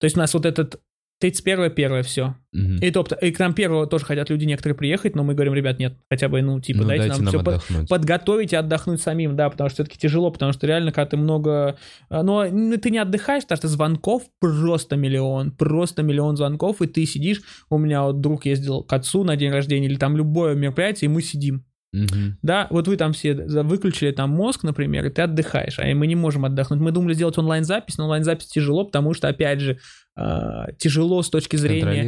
То 0.00 0.06
есть 0.06 0.16
у 0.16 0.20
нас 0.20 0.32
вот 0.32 0.46
этот 0.46 0.80
31 1.20 1.70
первое 1.70 2.02
все. 2.02 2.34
Мгм. 2.52 2.78
И, 2.78 2.90
то, 2.90 3.06
и 3.20 3.30
к 3.30 3.38
нам 3.38 3.52
первого 3.52 3.86
тоже 3.86 4.06
хотят 4.06 4.30
люди 4.30 4.46
некоторые 4.46 4.74
приехать, 4.76 5.14
но 5.14 5.22
мы 5.22 5.34
говорим, 5.34 5.52
ребят, 5.54 5.78
нет, 5.78 5.94
хотя 6.10 6.28
бы, 6.28 6.40
ну, 6.40 6.60
типа, 6.60 6.80
Ну, 6.80 6.88
дайте, 6.88 7.08
дайте 7.08 7.22
нам, 7.22 7.24
нам 7.24 7.32
все 7.32 7.38
отдохнуть. 7.40 7.88
подготовить 7.88 8.52
и 8.54 8.56
отдохнуть 8.56 9.02
самим, 9.02 9.36
да, 9.36 9.50
потому 9.50 9.68
что 9.68 9.76
все-таки 9.84 9.98
тяжело, 9.98 10.30
потому 10.30 10.52
что 10.52 10.66
реально, 10.66 10.92
когда 10.92 11.10
ты 11.10 11.16
много... 11.18 11.76
а, 12.08 12.22
Но 12.22 12.46
ты 12.78 12.90
не 12.90 12.98
отдыхаешь, 12.98 13.42
потому 13.42 13.58
что 13.58 13.68
звонков 13.68 14.22
просто 14.40 14.96
миллион, 14.96 15.50
просто 15.52 16.02
миллион 16.02 16.36
звонков, 16.36 16.80
и 16.80 16.86
ты 16.86 17.04
сидишь, 17.04 17.42
у 17.68 17.76
меня 17.76 18.02
вот 18.04 18.20
друг 18.20 18.46
ездил 18.46 18.82
к 18.82 18.92
отцу 18.92 19.22
на 19.22 19.36
день 19.36 19.50
рождения, 19.52 19.86
или 19.86 19.96
там 19.96 20.16
любое 20.16 20.54
мероприятие, 20.54 21.10
и 21.10 21.12
мы 21.12 21.20
сидим. 21.20 21.64
Мгм. 21.92 22.38
Да, 22.42 22.68
вот 22.70 22.86
вы 22.86 22.96
там 22.96 23.12
все 23.12 23.34
выключили 23.34 24.12
там 24.12 24.30
мозг, 24.30 24.62
например, 24.62 25.06
и 25.06 25.10
ты 25.10 25.22
отдыхаешь, 25.22 25.78
а 25.78 25.94
мы 25.94 26.06
не 26.06 26.14
можем 26.14 26.44
отдохнуть. 26.44 26.80
Мы 26.80 26.92
думали 26.92 27.14
сделать 27.14 27.36
онлайн-запись, 27.36 27.98
но 27.98 28.04
онлайн-запись 28.04 28.46
тяжело, 28.46 28.84
потому 28.84 29.12
что, 29.12 29.28
опять 29.28 29.60
же, 29.60 29.78
а, 30.16 30.72
тяжело 30.78 31.22
с 31.22 31.30
точки 31.30 31.56
зрения... 31.56 32.04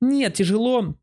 Нет, 0.00 0.34
тяжело. 0.34 0.96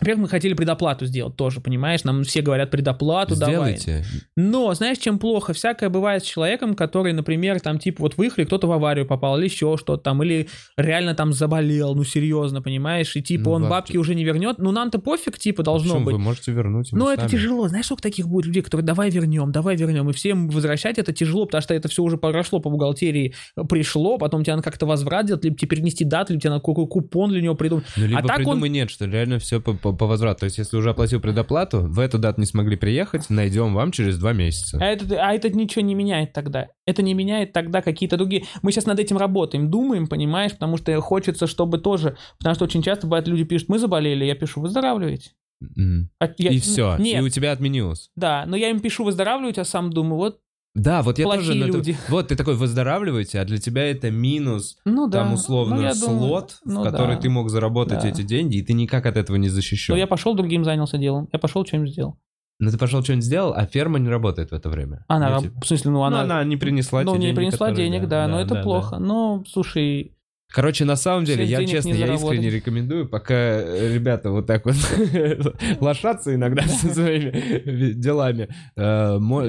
Во-первых, 0.00 0.22
мы 0.22 0.28
хотели 0.28 0.54
предоплату 0.54 1.06
сделать 1.06 1.36
тоже, 1.36 1.60
понимаешь? 1.60 2.04
Нам 2.04 2.24
все 2.24 2.40
говорят 2.42 2.70
предоплату 2.70 3.36
давай. 3.36 3.76
Сделайте. 3.76 4.04
Но, 4.36 4.72
знаешь, 4.74 4.98
чем 4.98 5.18
плохо? 5.18 5.52
Всякое 5.52 5.88
бывает 5.90 6.24
с 6.24 6.26
человеком, 6.26 6.74
который, 6.74 7.12
например, 7.12 7.60
там, 7.60 7.78
типа, 7.78 8.02
вот 8.02 8.16
выехали, 8.16 8.44
кто-то 8.44 8.66
в 8.66 8.72
аварию 8.72 9.06
попал, 9.06 9.36
или 9.38 9.44
еще 9.44 9.76
что-то 9.76 10.02
там, 10.02 10.22
или 10.22 10.48
реально 10.76 11.14
там 11.14 11.32
заболел, 11.32 11.94
ну, 11.94 12.04
серьезно, 12.04 12.62
понимаешь? 12.62 13.14
И, 13.16 13.22
типа, 13.22 13.44
Ну, 13.44 13.50
он 13.52 13.62
бабки. 13.62 13.70
бабки 13.72 13.96
уже 13.98 14.14
не 14.14 14.24
вернет. 14.24 14.58
Ну, 14.58 14.70
нам-то 14.72 14.98
пофиг, 14.98 15.38
типа, 15.38 15.62
должно 15.62 15.94
Почему? 15.94 16.04
быть. 16.06 16.12
Вы 16.14 16.18
можете 16.20 16.52
вернуть 16.52 16.92
Но 16.92 17.12
это 17.12 17.22
сами. 17.22 17.30
тяжело. 17.30 17.68
Знаешь, 17.68 17.86
сколько 17.86 18.02
таких 18.02 18.26
будет 18.28 18.46
людей, 18.46 18.62
которые 18.62 18.84
давай 18.86 19.10
вернем, 19.10 19.52
давай 19.52 19.76
вернем. 19.76 20.08
И 20.10 20.12
всем 20.12 20.48
возвращать 20.48 20.98
это 20.98 21.12
тяжело, 21.12 21.44
потому 21.46 21.62
что 21.62 21.74
это 21.74 21.88
все 21.88 22.02
уже 22.02 22.16
прошло 22.16 22.60
по 22.60 22.70
бухгалтерии, 22.70 23.34
пришло, 23.68 24.18
потом 24.18 24.44
тебе 24.44 24.54
надо 24.54 24.64
как-то 24.64 24.86
возврат 24.86 25.26
делать, 25.26 25.44
либо 25.44 25.56
тебе 25.56 25.68
перенести 25.68 26.04
дату, 26.04 26.32
либо 26.32 26.40
тебе 26.40 26.50
надо 26.50 26.62
какой 26.62 26.86
купон 26.86 27.30
для 27.30 27.42
него 27.42 27.54
придумать. 27.54 27.84
Ну, 27.96 28.06
либо 28.06 28.18
а 28.18 28.22
так 28.22 28.38
он 28.38 28.44
придумай 28.44 28.68
нет, 28.70 28.90
что 28.90 29.06
реально 29.06 29.38
все 29.38 29.60
по, 29.60 29.74
по, 29.74 29.89
по 29.96 30.06
возврату. 30.06 30.40
То 30.40 30.44
есть, 30.44 30.58
если 30.58 30.76
уже 30.76 30.90
оплатил 30.90 31.20
предоплату, 31.20 31.80
в 31.80 31.98
эту 31.98 32.18
дату 32.18 32.40
не 32.40 32.46
смогли 32.46 32.76
приехать, 32.76 33.30
найдем 33.30 33.74
вам 33.74 33.92
через 33.92 34.18
два 34.18 34.32
месяца. 34.32 34.78
А 34.80 34.84
это, 34.86 35.04
а 35.24 35.32
это 35.32 35.50
ничего 35.50 35.82
не 35.84 35.94
меняет 35.94 36.32
тогда. 36.32 36.68
Это 36.86 37.02
не 37.02 37.14
меняет 37.14 37.52
тогда 37.52 37.82
какие-то 37.82 38.16
другие. 38.16 38.44
Мы 38.62 38.72
сейчас 38.72 38.86
над 38.86 38.98
этим 38.98 39.16
работаем, 39.18 39.70
думаем, 39.70 40.06
понимаешь, 40.06 40.52
потому 40.52 40.76
что 40.76 40.98
хочется, 41.00 41.46
чтобы 41.46 41.78
тоже... 41.78 42.16
Потому 42.38 42.54
что 42.54 42.64
очень 42.64 42.82
часто 42.82 43.06
бывает, 43.06 43.28
люди 43.28 43.44
пишут, 43.44 43.68
мы 43.68 43.78
заболели, 43.78 44.24
я 44.24 44.34
пишу, 44.34 44.60
выздоравливаете. 44.60 45.30
Мгм. 45.60 46.10
А 46.18 46.28
я- 46.38 46.50
И 46.50 46.58
все. 46.58 46.96
Нет, 46.98 47.20
И 47.20 47.24
у 47.24 47.28
тебя 47.28 47.52
отменилось. 47.52 48.10
да, 48.16 48.44
но 48.46 48.56
я 48.56 48.70
им 48.70 48.80
пишу 48.80 49.04
выздоравливать, 49.04 49.58
а 49.58 49.64
сам 49.64 49.92
думаю, 49.92 50.16
вот, 50.16 50.38
Да, 50.74 51.02
вот 51.02 51.18
я 51.18 51.24
Плохие 51.24 51.46
тоже... 51.48 51.58
на 51.58 51.64
это- 51.64 51.76
люди. 51.78 51.96
Вот, 52.08 52.28
ты 52.28 52.36
такой 52.36 52.54
выздоравливаете, 52.54 53.40
а 53.40 53.44
для 53.44 53.58
тебя 53.58 53.90
это 53.90 54.10
минус 54.10 54.76
ну 54.84 55.08
да. 55.08 55.18
там 55.24 55.32
условно 55.34 55.76
Ну, 55.76 55.82
я 55.82 55.94
думаю, 55.94 56.18
слот, 56.18 56.58
ну 56.64 56.80
в 56.80 56.84
который 56.84 57.16
да. 57.16 57.22
ты 57.22 57.28
мог 57.28 57.50
заработать 57.50 58.02
Да. 58.02 58.08
эти 58.08 58.22
деньги, 58.22 58.58
и 58.58 58.62
ты 58.62 58.72
никак 58.72 59.04
от 59.06 59.16
этого 59.16 59.36
не 59.36 59.48
защищен. 59.48 59.94
Ну, 59.94 59.98
я 59.98 60.06
пошел 60.06 60.34
другим 60.34 60.64
занялся 60.64 60.96
делом. 60.96 61.28
Я 61.32 61.38
пошел 61.40 61.66
что-нибудь 61.66 61.90
сделал. 61.92 62.18
Ну 62.60 62.70
ты 62.70 62.78
пошел 62.78 63.02
что-нибудь 63.02 63.24
сделал, 63.24 63.52
а 63.54 63.66
ферма 63.66 63.98
не 63.98 64.08
работает 64.08 64.50
в 64.50 64.54
это 64.54 64.68
время. 64.68 65.04
Она, 65.08 65.30
Ну, 65.36 65.40
типа- 65.42 65.60
в 65.60 65.66
смысле, 65.66 65.90
ну 65.90 65.98
Ну, 65.98 66.04
она... 66.04 66.20
она 66.20 66.44
не 66.44 66.56
принесла 66.56 67.02
ну, 67.02 67.14
не 67.16 67.22
деньги, 67.22 67.36
принесла 67.36 67.68
которые- 67.68 67.90
денег, 67.90 68.06
да, 68.08 68.28
но 68.28 68.38
это 68.40 68.54
да, 68.54 68.62
плохо. 68.62 68.90
да. 68.92 68.98
Ну, 69.00 69.44
слушай, 69.48 70.14
Короче, 70.50 70.84
на 70.84 70.96
самом 70.96 71.24
деле, 71.24 71.44
я 71.44 71.64
честно, 71.64 71.90
я 71.90 72.12
искренне 72.14 72.50
рекомендую, 72.50 73.08
пока 73.08 73.34
э, 73.34 73.94
ребята 73.94 74.30
вот 74.30 74.46
так 74.46 74.64
вот 74.64 74.74
лошатся 75.80 76.34
иногда 76.34 76.62
со 76.62 76.92
своими 76.92 77.92
делами. 77.92 78.48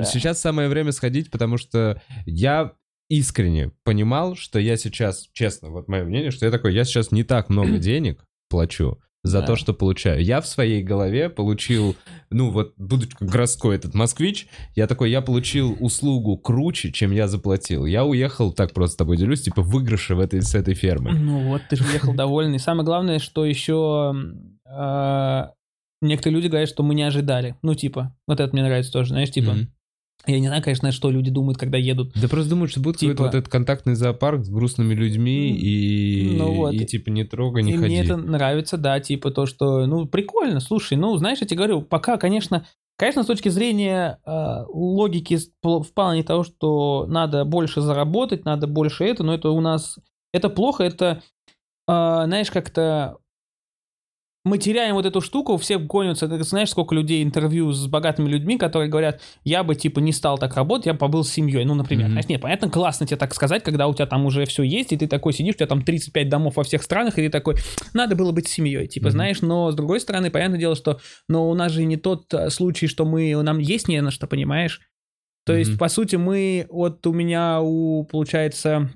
э. 0.02 0.04
Сейчас 0.04 0.40
самое 0.40 0.70
время 0.70 0.92
сходить, 0.92 1.32
потому 1.32 1.58
что 1.58 2.02
я 2.26 2.74
искренне 3.10 3.72
понимал, 3.84 4.36
что 4.36 4.60
я 4.60 4.78
сейчас, 4.78 5.28
честно, 5.34 5.70
вот 5.70 5.88
мое 5.88 6.04
мнение, 6.04 6.32
что 6.32 6.46
я 6.46 6.52
такой, 6.52 6.74
я 6.74 6.86
сейчас 6.86 7.12
не 7.12 7.24
так 7.24 7.50
много 7.50 7.78
денег 7.80 8.24
плачу 8.50 9.00
за 9.24 9.42
Да. 9.42 9.48
то, 9.48 9.56
что 9.56 9.74
получаю. 9.74 10.24
Я 10.24 10.42
в 10.42 10.48
своей 10.48 10.82
голове 10.84 11.30
получил, 11.30 11.96
ну 12.32 12.50
вот, 12.50 12.74
будучи 12.78 13.16
городской 13.20 13.76
этот 13.76 13.94
москвич, 13.94 14.48
я 14.76 14.88
такой, 14.88 15.12
я 15.12 15.22
получил 15.22 15.78
услугу 15.80 16.38
круче, 16.38 16.92
чем 16.92 17.12
я 17.12 17.28
заплатил. 17.28 17.86
Я 17.86 18.04
уехал, 18.04 18.52
так 18.52 18.74
просто 18.74 18.94
с 18.94 18.98
тобой 18.98 19.18
делюсь, 19.18 19.42
типа 19.42 19.62
выигрыша 19.62 20.16
в 20.16 20.20
этой, 20.20 20.42
с 20.42 20.56
этой 20.56 20.74
фермы. 20.74 21.12
ну 21.14 21.48
вот, 21.50 21.62
ты 21.70 21.76
же 21.76 21.84
уехал 21.84 22.14
довольный. 22.16 22.60
Самое 22.60 22.84
главное, 22.86 23.20
что 23.20 23.46
еще 23.46 24.16
э, 24.66 25.42
некоторые 26.02 26.36
люди 26.38 26.48
говорят, 26.48 26.70
что 26.70 26.84
мы 26.84 26.96
не 26.96 27.04
ожидали. 27.04 27.56
Ну, 27.62 27.76
типа, 27.76 28.16
вот 28.28 28.40
это 28.40 28.52
мне 28.54 28.64
нравится 28.64 28.92
тоже, 28.92 29.10
знаешь, 29.10 29.32
типа. 29.32 29.56
Я 30.28 30.40
не 30.40 30.48
знаю, 30.48 30.62
конечно, 30.64 30.92
что 30.92 31.10
люди 31.10 31.32
думают, 31.32 31.58
когда 31.58 31.78
едут. 31.78 32.12
Да 32.16 32.28
просто 32.28 32.50
думаю, 32.52 32.68
что 32.68 32.80
будет 32.80 32.98
Типа- 32.98 33.12
какой-то 33.14 33.24
вот 33.24 33.36
этот 33.40 33.52
контактный 33.52 33.96
зоопарк 33.96 34.46
с 34.46 34.50
грустными 34.50 34.94
людьми 34.94 35.50
и, 35.58 36.36
Ну 36.38 36.54
вот. 36.54 36.74
и 36.74 36.86
типа 36.86 37.10
не 37.10 37.24
трогай, 37.24 37.64
не 37.64 37.72
И 37.72 37.76
ходи. 37.76 37.88
мне 37.88 38.04
это 38.04 38.18
нравится, 38.18 38.78
да, 38.78 39.00
типа 39.00 39.32
то, 39.32 39.46
что, 39.46 39.86
ну, 39.88 40.06
прикольно, 40.06 40.60
слушай, 40.60 40.96
ну, 40.98 41.16
знаешь, 41.18 41.40
я 41.42 41.48
тебе 41.48 41.58
говорю, 41.58 41.82
пока, 41.82 42.18
конечно, 42.18 42.66
конечно, 42.98 43.24
с 43.24 43.28
точки 43.28 43.50
зрения 43.50 44.20
э, 44.26 44.64
логики 44.72 45.38
с- 45.38 45.50
пл- 45.66 45.82
в 45.82 45.92
плане 45.94 46.22
того, 46.24 46.44
что 46.44 47.06
надо 47.10 47.44
больше 47.46 47.82
заработать, 47.82 48.46
надо 48.46 48.68
больше 48.68 49.06
это, 49.06 49.24
но 49.24 49.34
это 49.34 49.50
у 49.50 49.60
нас, 49.60 49.98
это 50.34 50.50
плохо, 50.50 50.84
это, 50.84 51.24
э, 51.88 51.92
знаешь, 52.26 52.52
как-то 52.52 53.18
мы 54.44 54.58
теряем 54.58 54.96
вот 54.96 55.06
эту 55.06 55.22
штуку, 55.22 55.58
все 55.58 55.78
гонятся, 55.78 56.28
ты 56.28 56.44
знаешь, 56.44 56.70
сколько 56.72 56.96
людей 56.96 57.24
интервью 57.24 57.72
с 57.72 57.86
богатыми 57.88 58.28
людьми, 58.28 58.58
которые 58.58 58.90
говорят, 58.90 59.22
я 59.44 59.64
бы, 59.64 59.76
типа, 59.76 60.00
не 60.00 60.12
стал 60.12 60.40
так 60.40 60.56
работать, 60.56 60.88
я 60.88 60.94
бы 60.94 61.00
побыл 61.00 61.24
с 61.24 61.30
семьей, 61.30 61.64
ну, 61.64 61.76
например. 61.76 62.06
Мгм. 62.06 62.14
Знаешь, 62.14 62.28
нет, 62.28 62.42
понятно, 62.42 62.70
классно 62.70 63.06
тебе 63.06 63.18
так 63.18 63.36
сказать, 63.36 63.64
когда 63.64 63.88
у 63.88 63.94
тебя 63.94 64.08
там 64.08 64.26
уже 64.26 64.46
все 64.46 64.64
есть, 64.64 64.94
и 64.94 64.98
ты 64.98 65.08
такой 65.08 65.34
сидишь, 65.34 65.56
у 65.56 65.58
тебя 65.60 65.68
там 65.68 65.84
35 65.84 66.28
домов 66.28 66.56
во 66.56 66.64
всех 66.64 66.82
странах, 66.82 67.20
и 67.20 67.22
ты 67.22 67.30
такой, 67.30 67.56
надо 67.94 68.16
было 68.16 68.32
быть 68.32 68.48
с 68.48 68.52
семьей, 68.52 68.88
типа, 68.88 69.08
Мгм. 69.08 69.12
знаешь, 69.12 69.42
но 69.42 69.70
с 69.70 69.76
другой 69.76 70.00
стороны, 70.00 70.32
понятное 70.32 70.60
дело, 70.60 70.76
что, 70.76 71.00
но 71.28 71.48
у 71.48 71.54
нас 71.54 71.72
же 71.72 71.84
не 71.86 71.98
тот 71.98 72.34
э, 72.34 72.50
случай, 72.50 72.88
что 72.88 73.06
мы, 73.06 73.40
нам 73.44 73.60
есть 73.60 73.88
не 73.88 74.02
на 74.02 74.10
что, 74.10 74.26
понимаешь? 74.26 74.82
То 75.46 75.54
есть, 75.54 75.72
Мгм. 75.72 75.80
по 75.80 75.88
сути, 75.88 76.16
мы, 76.16 76.66
вот 76.70 77.06
у 77.06 77.14
меня, 77.14 77.62
у, 77.62 78.04
получается, 78.06 78.90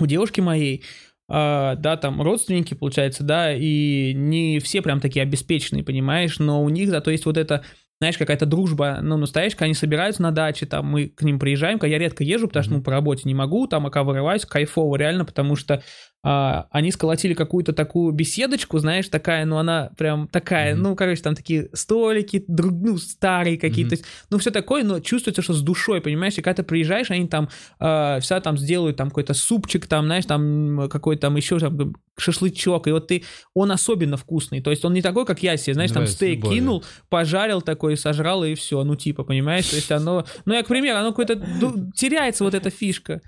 у 0.00 0.06
девушки 0.06 0.40
моей, 0.40 0.84
да, 1.28 1.96
там 2.00 2.22
родственники, 2.22 2.74
получается, 2.74 3.24
да, 3.24 3.52
и 3.52 4.12
не 4.14 4.58
все 4.60 4.82
прям 4.82 5.00
такие 5.00 5.22
обеспеченные, 5.22 5.84
понимаешь, 5.84 6.38
но 6.38 6.62
у 6.62 6.68
них 6.68 6.88
зато 6.88 7.10
есть 7.10 7.26
вот 7.26 7.36
это, 7.36 7.64
знаешь, 8.00 8.16
какая-то 8.18 8.46
дружба, 8.46 9.00
ну, 9.02 9.16
настоящая, 9.16 9.64
они 9.64 9.74
собираются 9.74 10.22
на 10.22 10.30
даче, 10.30 10.66
там, 10.66 10.86
мы 10.86 11.08
к 11.08 11.22
ним 11.22 11.38
приезжаем, 11.38 11.78
когда 11.78 11.92
я 11.92 11.98
редко 11.98 12.22
езжу, 12.22 12.46
потому 12.46 12.62
что, 12.62 12.72
ну, 12.74 12.82
по 12.82 12.92
работе 12.92 13.22
не 13.24 13.34
могу, 13.34 13.66
там, 13.66 13.84
пока 13.84 14.04
вырываюсь, 14.04 14.44
кайфово 14.44 14.96
реально, 14.96 15.24
потому 15.24 15.56
что 15.56 15.82
а, 16.28 16.66
они 16.72 16.90
сколотили 16.90 17.34
какую-то 17.34 17.72
такую 17.72 18.10
беседочку, 18.12 18.78
знаешь, 18.80 19.06
такая, 19.08 19.44
ну, 19.44 19.58
она 19.58 19.90
прям 19.96 20.26
такая, 20.26 20.74
Мгм. 20.74 20.82
ну, 20.82 20.96
короче, 20.96 21.22
там 21.22 21.36
такие 21.36 21.68
столики, 21.72 22.42
друг, 22.48 22.72
ну, 22.72 22.98
старые 22.98 23.56
какие-то, 23.58 23.92
есть, 23.94 24.04
ну, 24.28 24.38
все 24.38 24.50
такое, 24.50 24.82
но 24.82 24.98
чувствуется, 24.98 25.40
что 25.42 25.52
с 25.52 25.62
душой, 25.62 26.00
понимаешь, 26.00 26.36
и 26.36 26.42
когда 26.42 26.54
ты 26.54 26.62
приезжаешь, 26.64 27.12
они 27.12 27.28
там 27.28 27.48
э, 27.78 28.18
вся 28.20 28.40
там 28.40 28.58
сделают 28.58 28.96
там 28.96 29.10
какой-то 29.10 29.34
супчик, 29.34 29.86
там, 29.86 30.06
знаешь, 30.06 30.24
там 30.26 30.88
какой-то 30.90 31.22
там 31.22 31.36
еще 31.36 31.60
там, 31.60 31.94
шашлычок, 32.18 32.88
и 32.88 32.90
вот 32.90 33.06
ты, 33.06 33.22
он 33.54 33.70
особенно 33.70 34.16
вкусный, 34.16 34.60
то 34.60 34.70
есть 34.70 34.84
он 34.84 34.94
не 34.94 35.02
такой, 35.02 35.26
как 35.26 35.44
я 35.44 35.56
себе, 35.56 35.74
знаешь, 35.74 35.90
там 35.90 36.02
Давай, 36.02 36.08
с 36.08 36.14
стейк 36.14 36.38
любовью. 36.38 36.58
кинул, 36.58 36.84
пожарил 37.08 37.62
такой, 37.62 37.96
сожрал 37.96 38.42
и 38.42 38.54
все, 38.56 38.82
ну, 38.82 38.96
типа, 38.96 39.22
понимаешь, 39.22 39.66
то 39.66 39.76
есть 39.76 39.92
оно, 39.92 40.24
ну, 40.44 40.54
я, 40.54 40.64
к 40.64 40.66
примеру, 40.66 40.98
оно 40.98 41.10
какое-то, 41.10 41.36
ду- 41.36 41.92
теряется 41.94 42.42
вот 42.42 42.54
эта 42.54 42.70
фишка. 42.70 43.20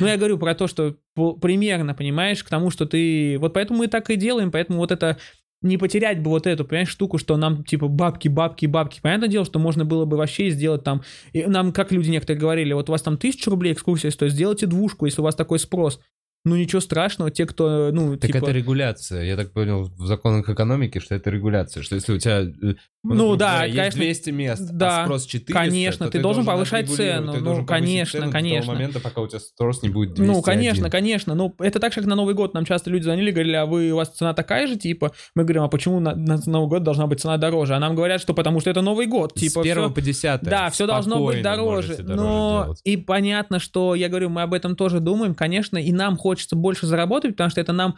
Ну, 0.00 0.06
я 0.06 0.16
говорю 0.16 0.38
про 0.38 0.54
то, 0.54 0.66
что 0.66 0.96
примерно, 1.40 1.94
понимаешь, 1.94 2.42
к 2.42 2.48
тому, 2.48 2.70
что 2.70 2.86
ты... 2.86 3.36
Вот 3.38 3.54
поэтому 3.54 3.80
мы 3.80 3.88
так 3.88 4.10
и 4.10 4.16
делаем, 4.16 4.50
поэтому 4.50 4.78
вот 4.78 4.90
это 4.90 5.18
не 5.60 5.78
потерять 5.78 6.22
бы 6.22 6.30
вот 6.30 6.46
эту, 6.46 6.64
понимаешь, 6.64 6.90
штуку, 6.90 7.18
что 7.18 7.36
нам, 7.36 7.64
типа, 7.64 7.88
бабки, 7.88 8.28
бабки, 8.28 8.66
бабки. 8.66 9.00
Понятное 9.00 9.28
дело, 9.28 9.44
что 9.44 9.58
можно 9.58 9.84
было 9.84 10.04
бы 10.04 10.16
вообще 10.16 10.50
сделать 10.50 10.84
там... 10.84 11.02
И 11.32 11.44
нам, 11.44 11.72
как 11.72 11.90
люди 11.90 12.10
некоторые 12.10 12.38
говорили, 12.38 12.72
вот 12.72 12.88
у 12.88 12.92
вас 12.92 13.02
там 13.02 13.16
тысячу 13.16 13.50
рублей 13.50 13.72
экскурсия 13.72 14.10
стоит, 14.10 14.32
сделайте 14.32 14.66
двушку, 14.66 15.06
если 15.06 15.20
у 15.20 15.24
вас 15.24 15.34
такой 15.34 15.58
спрос. 15.58 16.00
Ну, 16.46 16.56
ничего 16.56 16.80
страшного, 16.80 17.30
те, 17.30 17.46
кто, 17.46 17.90
ну, 17.90 18.16
Так 18.18 18.26
типа... 18.30 18.44
это 18.44 18.50
регуляция. 18.52 19.22
Я 19.24 19.34
так 19.36 19.52
понял 19.52 19.84
в 19.96 20.06
законах 20.06 20.46
экономики, 20.50 20.98
что 20.98 21.14
это 21.14 21.30
регуляция. 21.30 21.82
Что 21.82 21.94
если 21.94 22.12
у 22.12 22.18
тебя, 22.18 22.40
э, 22.42 22.74
Ну 23.02 23.14
грубо 23.16 23.36
да, 23.38 23.52
говоря, 23.60 23.74
конечно. 23.76 24.00
200 24.00 24.30
мест, 24.30 24.68
Да, 24.72 25.00
а 25.02 25.04
спрос 25.06 25.24
400, 25.24 25.52
конечно, 25.54 26.06
то 26.06 26.12
ты 26.12 26.20
должен 26.20 26.44
повышать 26.44 26.90
цену. 26.90 27.32
ты 27.32 27.38
Ну, 27.38 27.44
должен 27.46 27.64
конечно, 27.66 28.20
цену 28.20 28.30
конечно. 28.32 28.60
До 28.60 28.66
того 28.66 28.72
момента, 28.74 29.00
пока 29.00 29.22
у 29.22 29.26
тебя 29.26 29.40
спрос 29.40 29.82
не 29.82 29.88
будет 29.88 30.12
201. 30.14 30.32
Ну, 30.36 30.42
конечно, 30.42 30.90
конечно. 30.90 31.34
Ну, 31.34 31.54
это 31.60 31.80
так 31.80 31.94
же, 31.94 32.00
как 32.00 32.08
на 32.10 32.14
Новый 32.14 32.34
год. 32.34 32.52
Нам 32.52 32.66
часто 32.66 32.90
люди 32.90 33.04
звонили, 33.04 33.30
говорили, 33.30 33.56
а 33.56 33.64
вы, 33.64 33.92
у 33.92 33.96
вас 33.96 34.10
цена 34.10 34.34
такая 34.34 34.66
же, 34.66 34.76
типа? 34.76 35.12
Мы 35.34 35.44
говорим, 35.44 35.62
а 35.62 35.68
почему 35.68 35.98
на, 35.98 36.14
на 36.14 36.38
Новый 36.44 36.68
год 36.68 36.82
должна 36.82 37.06
быть 37.06 37.20
цена 37.20 37.38
дороже? 37.38 37.74
А 37.74 37.78
нам 37.80 37.94
говорят, 37.96 38.20
что 38.20 38.34
потому 38.34 38.60
что 38.60 38.68
это 38.68 38.82
Новый 38.82 39.06
год. 39.06 39.32
Типа, 39.32 39.60
С 39.62 39.64
1 39.64 39.76
всё- 39.76 39.90
по 39.90 40.02
10. 40.02 40.42
Да, 40.42 40.68
все 40.68 40.86
должно 40.86 41.24
быть 41.24 41.40
дороже 41.40 41.96
Но 42.02 42.64
делать. 42.64 42.80
и 42.84 42.98
понятно, 42.98 43.58
что 43.60 43.94
я 43.94 44.10
говорю, 44.10 44.28
мы 44.28 44.42
об 44.42 44.52
этом 44.52 44.76
тоже 44.76 45.00
думаем, 45.00 45.34
конечно, 45.34 45.78
и 45.78 45.90
нам 45.90 46.18
хочется 46.18 46.33
больше 46.52 46.86
заработать, 46.86 47.32
потому 47.32 47.50
что 47.50 47.60
это 47.60 47.72
нам 47.72 47.96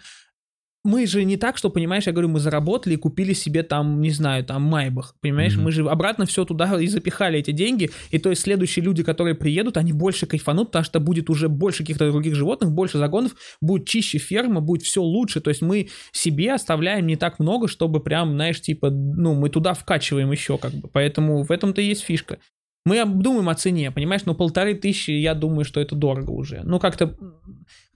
мы 0.86 1.06
же 1.06 1.24
не 1.24 1.36
так, 1.36 1.56
что, 1.56 1.68
понимаешь, 1.68 2.06
я 2.06 2.12
говорю, 2.12 2.28
мы 2.28 2.38
заработали 2.38 2.94
и 2.94 2.96
купили 2.96 3.32
себе 3.32 3.62
там, 3.62 4.00
не 4.00 4.10
знаю, 4.10 4.44
там 4.44 4.62
Майбах, 4.62 5.16
понимаешь, 5.20 5.56
Мгм. 5.56 5.64
мы 5.64 5.72
же 5.72 5.88
обратно 5.88 6.26
все 6.26 6.44
туда 6.44 6.80
и 6.80 6.86
запихали 6.86 7.40
эти 7.40 7.50
деньги, 7.50 7.90
и 8.12 8.18
то 8.18 8.30
есть 8.30 8.42
следующие 8.42 8.84
люди, 8.84 9.02
которые 9.02 9.34
приедут, 9.34 9.76
они 9.76 9.92
больше 9.92 10.26
кайфанут, 10.26 10.68
потому 10.68 10.84
что 10.84 11.00
будет 11.00 11.28
уже 11.28 11.48
больше 11.48 11.78
каких-то 11.78 12.10
других 12.10 12.36
животных, 12.36 12.70
больше 12.70 12.98
загонов, 12.98 13.32
будет 13.60 13.88
чище 13.88 14.18
ферма, 14.18 14.60
будет 14.60 14.82
все 14.82 15.02
лучше, 15.02 15.40
то 15.40 15.50
есть 15.50 15.60
мы 15.60 15.88
себе 16.12 16.54
оставляем 16.54 17.06
не 17.06 17.16
так 17.16 17.40
много, 17.40 17.66
чтобы 17.66 18.00
прям, 18.00 18.34
знаешь, 18.34 18.60
типа, 18.60 18.90
ну, 18.90 19.34
мы 19.34 19.48
туда 19.48 19.74
вкачиваем 19.74 20.30
еще 20.30 20.56
как 20.56 20.72
бы, 20.72 20.88
поэтому 20.88 21.42
в 21.42 21.50
этом-то 21.50 21.82
и 21.82 21.86
есть 21.86 22.02
фишка. 22.02 22.38
Мы 22.84 23.04
думаем 23.04 23.48
о 23.48 23.54
цене, 23.56 23.90
понимаешь, 23.90 24.24
но 24.26 24.34
полторы 24.34 24.74
тысячи, 24.74 25.10
я 25.10 25.34
думаю, 25.34 25.64
что 25.64 25.80
это 25.80 25.96
дорого 25.96 26.30
уже. 26.30 26.60
Ну, 26.62 26.78
как-то 26.78 27.16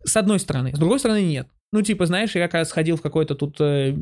с 0.04 0.16
одной 0.16 0.38
стороны. 0.38 0.74
С 0.74 0.78
другой 0.78 0.98
стороны, 0.98 1.22
нет. 1.22 1.48
Ну, 1.72 1.82
типа, 1.82 2.06
знаешь, 2.06 2.34
я 2.34 2.48
когда 2.48 2.64
сходил 2.64 2.96
в 2.96 3.02
какой-то 3.02 3.34
тут... 3.34 3.56
э, 3.60 3.94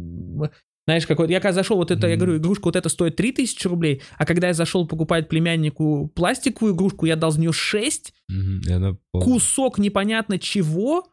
знаешь, 0.86 1.06
какой 1.06 1.28
я 1.30 1.40
когда 1.40 1.52
зашел, 1.52 1.76
вот 1.76 1.90
это, 1.90 2.06
я 2.06 2.14
Мгм. 2.16 2.24
говорю, 2.24 2.38
игрушка 2.38 2.64
вот 2.66 2.76
это 2.76 2.88
стоит 2.88 3.16
3000 3.16 3.66
рублей, 3.66 4.00
а 4.16 4.24
когда 4.24 4.46
я 4.48 4.54
зашел 4.54 4.86
покупать 4.88 5.28
племяннику 5.28 6.10
пластиковую 6.14 6.74
игрушку, 6.74 7.04
я 7.04 7.16
дал 7.16 7.30
за 7.30 7.40
нее 7.40 7.52
6, 7.52 8.14
Мгм, 8.28 8.60
и 8.66 8.72
она 8.72 8.96
кусок 9.12 9.78
непонятно 9.78 10.38
чего, 10.38 11.04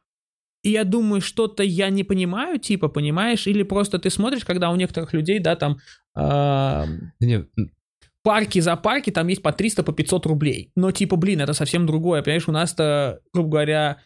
и 0.63 0.69
я 0.71 0.85
думаю, 0.85 1.19
что-то 1.21 1.61
я 1.61 1.89
не 1.89 2.03
понимаю, 2.05 2.57
типа, 2.57 2.87
понимаешь, 2.87 3.47
или 3.47 3.63
просто 3.63 3.99
ты 3.99 4.09
смотришь, 4.09 4.45
когда 4.45 4.71
у 4.71 4.75
некоторых 4.77 5.11
людей, 5.13 5.39
да, 5.39 5.57
там, 5.57 5.77
м, 7.57 7.71
парки 8.23 8.59
за 8.59 8.75
парки 8.77 9.11
там 9.11 9.27
есть 9.27 9.41
по 9.41 9.51
300, 9.51 9.83
по 9.83 9.91
500 9.91 10.25
рублей. 10.25 10.71
Но 10.75 10.91
типа, 10.91 11.17
блин, 11.17 11.41
это 11.41 11.53
совсем 11.53 11.85
другое. 11.85 12.21
Понимаешь, 12.23 12.47
у 12.47 12.51
нас-то, 12.53 13.19
грубо 13.33 13.49
говоря, 13.49 13.97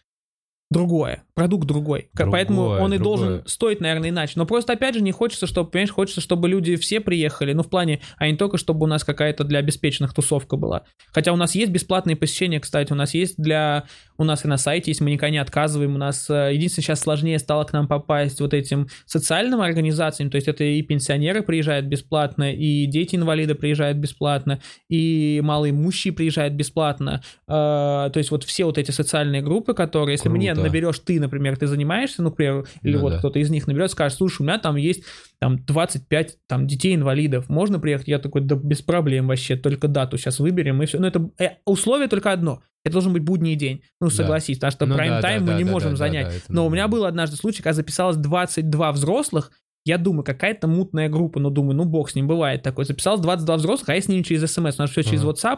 другое. 0.69 1.23
Продукт 1.33 1.65
другой. 1.65 2.09
Другое, 2.13 2.31
Поэтому 2.31 2.61
он 2.63 2.93
и 2.93 2.97
другое. 2.97 3.17
должен 3.17 3.47
стоить, 3.47 3.79
наверное, 3.79 4.09
иначе. 4.09 4.33
Но 4.35 4.45
просто, 4.45 4.73
опять 4.73 4.93
же, 4.93 5.01
не 5.01 5.11
хочется, 5.11 5.47
чтобы, 5.47 5.69
понимаешь, 5.69 5.91
хочется, 5.91 6.21
чтобы 6.21 6.49
люди 6.49 6.75
все 6.75 6.99
приехали. 6.99 7.53
Ну, 7.53 7.63
в 7.63 7.69
плане, 7.69 8.01
а 8.17 8.29
не 8.29 8.35
только, 8.35 8.57
чтобы 8.57 8.83
у 8.83 8.87
нас 8.87 9.03
какая-то 9.03 9.45
для 9.45 9.59
обеспеченных 9.59 10.13
тусовка 10.13 10.57
была. 10.57 10.83
Хотя 11.11 11.31
у 11.33 11.37
нас 11.37 11.55
есть 11.55 11.71
бесплатные 11.71 12.15
посещения, 12.15 12.59
кстати. 12.59 12.91
У 12.91 12.95
нас 12.95 13.13
есть 13.13 13.35
для... 13.37 13.85
У 14.17 14.25
нас 14.25 14.43
и 14.43 14.49
на 14.49 14.57
сайте 14.57 14.91
есть, 14.91 14.99
мы 14.99 15.11
никогда 15.11 15.31
не 15.31 15.37
отказываем. 15.37 15.95
У 15.95 15.97
нас 15.97 16.29
э, 16.29 16.51
единственное, 16.53 16.83
сейчас 16.83 16.99
сложнее 16.99 17.39
стало 17.39 17.63
к 17.63 17.71
нам 17.71 17.87
попасть 17.87 18.41
вот 18.41 18.53
этим 18.53 18.89
социальным 19.05 19.61
организациям. 19.61 20.29
То 20.29 20.35
есть 20.35 20.49
это 20.49 20.65
и 20.65 20.81
пенсионеры 20.81 21.41
приезжают 21.41 21.85
бесплатно, 21.85 22.53
и 22.53 22.85
дети-инвалиды 22.85 23.55
приезжают 23.55 23.97
бесплатно, 23.97 24.59
и 24.89 25.39
малоимущие 25.43 26.13
приезжают 26.13 26.53
бесплатно. 26.53 27.21
Э, 27.47 28.09
То 28.11 28.17
есть 28.17 28.29
вот 28.29 28.43
все 28.43 28.65
вот 28.65 28.77
эти 28.77 28.91
социальные 28.91 29.41
группы, 29.41 29.73
которые, 29.73 30.15
если 30.15 30.27
мне 30.27 30.53
Круто. 30.59 30.69
наберешь 30.69 30.99
ты, 30.99 31.19
например, 31.19 31.57
ты 31.57 31.67
занимаешься, 31.67 32.21
ну, 32.21 32.29
например, 32.29 32.65
или 32.81 32.95
Ну 32.95 33.01
вот 33.01 33.09
да. 33.13 33.19
кто-то 33.19 33.39
из 33.39 33.49
них 33.49 33.67
наберет, 33.67 33.91
скажет, 33.91 34.17
слушай, 34.17 34.41
у 34.41 34.45
меня 34.45 34.57
там 34.59 34.75
есть 34.75 35.03
там 35.39 35.63
25 35.65 36.37
там 36.47 36.67
детей-инвалидов, 36.67 37.49
можно 37.49 37.79
приехать? 37.79 38.07
Я 38.07 38.19
такой, 38.19 38.41
да 38.41 38.55
без 38.55 38.81
проблем 38.81 39.27
вообще, 39.27 39.55
только 39.55 39.87
дату 39.87 40.17
сейчас 40.17 40.39
выберем 40.39 40.81
и 40.81 40.85
все. 40.85 40.99
Но 40.99 41.07
это 41.07 41.29
э, 41.39 41.49
условие 41.65 42.07
только 42.07 42.31
одно. 42.31 42.61
Это 42.83 42.93
должен 42.93 43.11
быть 43.13 43.23
будний 43.23 43.55
день. 43.55 43.81
Ну, 43.99 44.07
Да. 44.09 44.13
согласись, 44.15 44.57
потому 44.57 44.71
что 44.71 44.85
Ну 44.85 44.95
да, 44.95 45.03
прайм-тайм 45.03 45.45
да, 45.45 45.51
мы 45.51 45.57
не 45.57 45.63
да, 45.65 45.71
можем 45.71 45.91
да, 45.91 45.97
да, 45.97 46.05
занять. 46.05 46.27
да, 46.27 46.33
это 46.33 46.45
Но 46.53 46.65
у 46.65 46.69
меня 46.69 46.87
был 46.87 47.05
однажды 47.05 47.35
случай, 47.35 47.61
когда 47.61 47.73
записалось 47.73 48.15
22 48.17 48.91
взрослых, 48.93 49.51
я 49.85 49.97
думаю, 49.97 50.23
какая-то 50.23 50.67
мутная 50.67 51.09
группа, 51.09 51.39
но 51.39 51.49
думаю, 51.49 51.75
ну 51.75 51.85
бог 51.85 52.09
с 52.09 52.15
ним, 52.15 52.27
бывает 52.27 52.61
такое. 52.63 52.85
Записалось 52.85 53.21
22 53.21 53.55
взрослых, 53.57 53.89
а 53.89 53.95
я 53.95 54.01
с 54.01 54.07
ними 54.07 54.21
через 54.23 54.41
смс, 54.51 54.77
у 54.77 54.81
нас 54.81 54.91
все 54.91 55.03
через 55.03 55.21
Ага. 55.23 55.31
WhatsApp. 55.31 55.57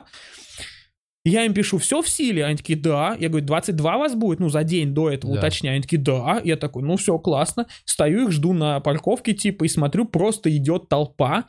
Я 1.24 1.46
им 1.46 1.54
пишу, 1.54 1.78
все 1.78 2.02
в 2.02 2.10
силе? 2.10 2.46
Они 2.46 2.58
такие, 2.58 2.80
да. 2.80 3.16
Я 3.20 3.30
говорю, 3.30 3.46
22 3.46 3.98
вас 3.98 4.16
будет? 4.16 4.40
Ну, 4.40 4.50
за 4.50 4.64
день 4.64 4.94
до 4.94 5.10
этого 5.10 5.34
Да. 5.34 5.40
уточняю. 5.40 5.76
Они 5.76 5.82
такие, 5.84 6.02
да. 6.02 6.42
Я 6.44 6.58
такой, 6.58 6.82
ну, 6.84 6.98
все, 6.98 7.18
классно. 7.20 7.68
Стою 7.86 8.24
их, 8.28 8.32
жду 8.32 8.54
на 8.54 8.80
парковке, 8.80 9.34
типа, 9.34 9.66
и 9.66 9.68
смотрю, 9.68 10.06
просто 10.06 10.56
идет 10.56 10.90
толпа 10.90 11.46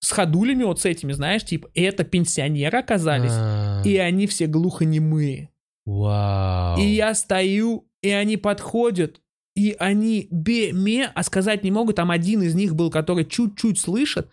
с 0.00 0.10
ходулями 0.10 0.62
вот 0.64 0.78
с 0.78 0.84
этими, 0.84 1.12
знаешь, 1.12 1.44
типа, 1.44 1.70
это 1.74 2.04
пенсионеры 2.04 2.78
оказались, 2.78 3.32
А, 3.32 3.82
и 3.84 3.96
они 3.96 4.26
все 4.26 4.46
глухонемые. 4.46 5.48
Вау. 5.86 6.78
И 6.78 6.84
я 6.84 7.14
стою, 7.14 7.88
и 8.02 8.10
они 8.10 8.36
подходят, 8.36 9.20
и 9.54 9.74
они 9.78 10.28
бе-ме, 10.30 11.10
а 11.14 11.22
сказать 11.22 11.64
не 11.64 11.70
могут. 11.70 11.96
Там 11.96 12.10
один 12.10 12.42
из 12.42 12.54
них 12.54 12.74
был, 12.74 12.90
который 12.90 13.24
чуть-чуть 13.24 13.78
слышит. 13.80 14.28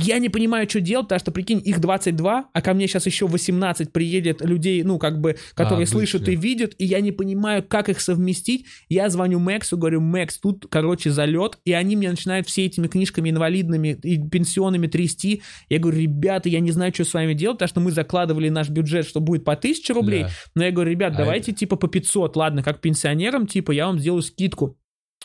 Я 0.00 0.18
не 0.18 0.28
понимаю, 0.28 0.68
что 0.70 0.80
делать, 0.80 1.06
потому 1.06 1.18
что, 1.18 1.32
прикинь, 1.32 1.60
их 1.64 1.80
22, 1.80 2.50
а 2.52 2.62
ко 2.62 2.72
мне 2.72 2.86
сейчас 2.86 3.06
еще 3.06 3.26
18 3.26 3.92
приедет 3.92 4.40
людей, 4.42 4.84
ну, 4.84 4.96
как 4.96 5.20
бы, 5.20 5.36
которые 5.54 5.78
обычно. 5.78 5.92
слышат 5.98 6.28
и 6.28 6.36
видят, 6.36 6.74
и 6.78 6.84
я 6.84 7.00
не 7.00 7.10
понимаю, 7.10 7.64
как 7.66 7.88
их 7.88 8.00
совместить. 8.00 8.64
Я 8.88 9.10
звоню 9.10 9.40
Мэксу, 9.40 9.76
говорю, 9.76 10.00
Мэкс, 10.00 10.38
тут, 10.38 10.66
короче, 10.70 11.10
залет, 11.10 11.58
и 11.64 11.72
они 11.72 11.96
мне 11.96 12.10
начинают 12.10 12.46
все 12.46 12.66
этими 12.66 12.86
книжками 12.86 13.30
инвалидными 13.30 13.98
и 14.04 14.18
пенсионными 14.28 14.86
трясти. 14.86 15.42
Я 15.68 15.80
говорю, 15.80 15.98
ребята, 15.98 16.48
я 16.48 16.60
не 16.60 16.70
знаю, 16.70 16.94
что 16.94 17.04
с 17.04 17.12
вами 17.12 17.34
делать, 17.34 17.56
потому 17.58 17.68
что 17.68 17.80
мы 17.80 17.90
закладывали 17.90 18.50
наш 18.50 18.68
бюджет, 18.68 19.04
что 19.04 19.18
будет 19.18 19.44
по 19.44 19.54
1000 19.54 19.94
рублей, 19.94 20.22
Да. 20.22 20.30
но 20.54 20.64
я 20.64 20.70
говорю, 20.70 20.92
ребят, 20.92 21.14
А 21.14 21.18
давайте 21.18 21.52
типа 21.52 21.74
по 21.74 21.88
500, 21.88 22.36
ладно, 22.36 22.62
как 22.62 22.80
пенсионерам, 22.80 23.48
типа 23.48 23.72
я 23.72 23.86
вам 23.86 23.98
сделаю 23.98 24.22
скидку. 24.22 24.78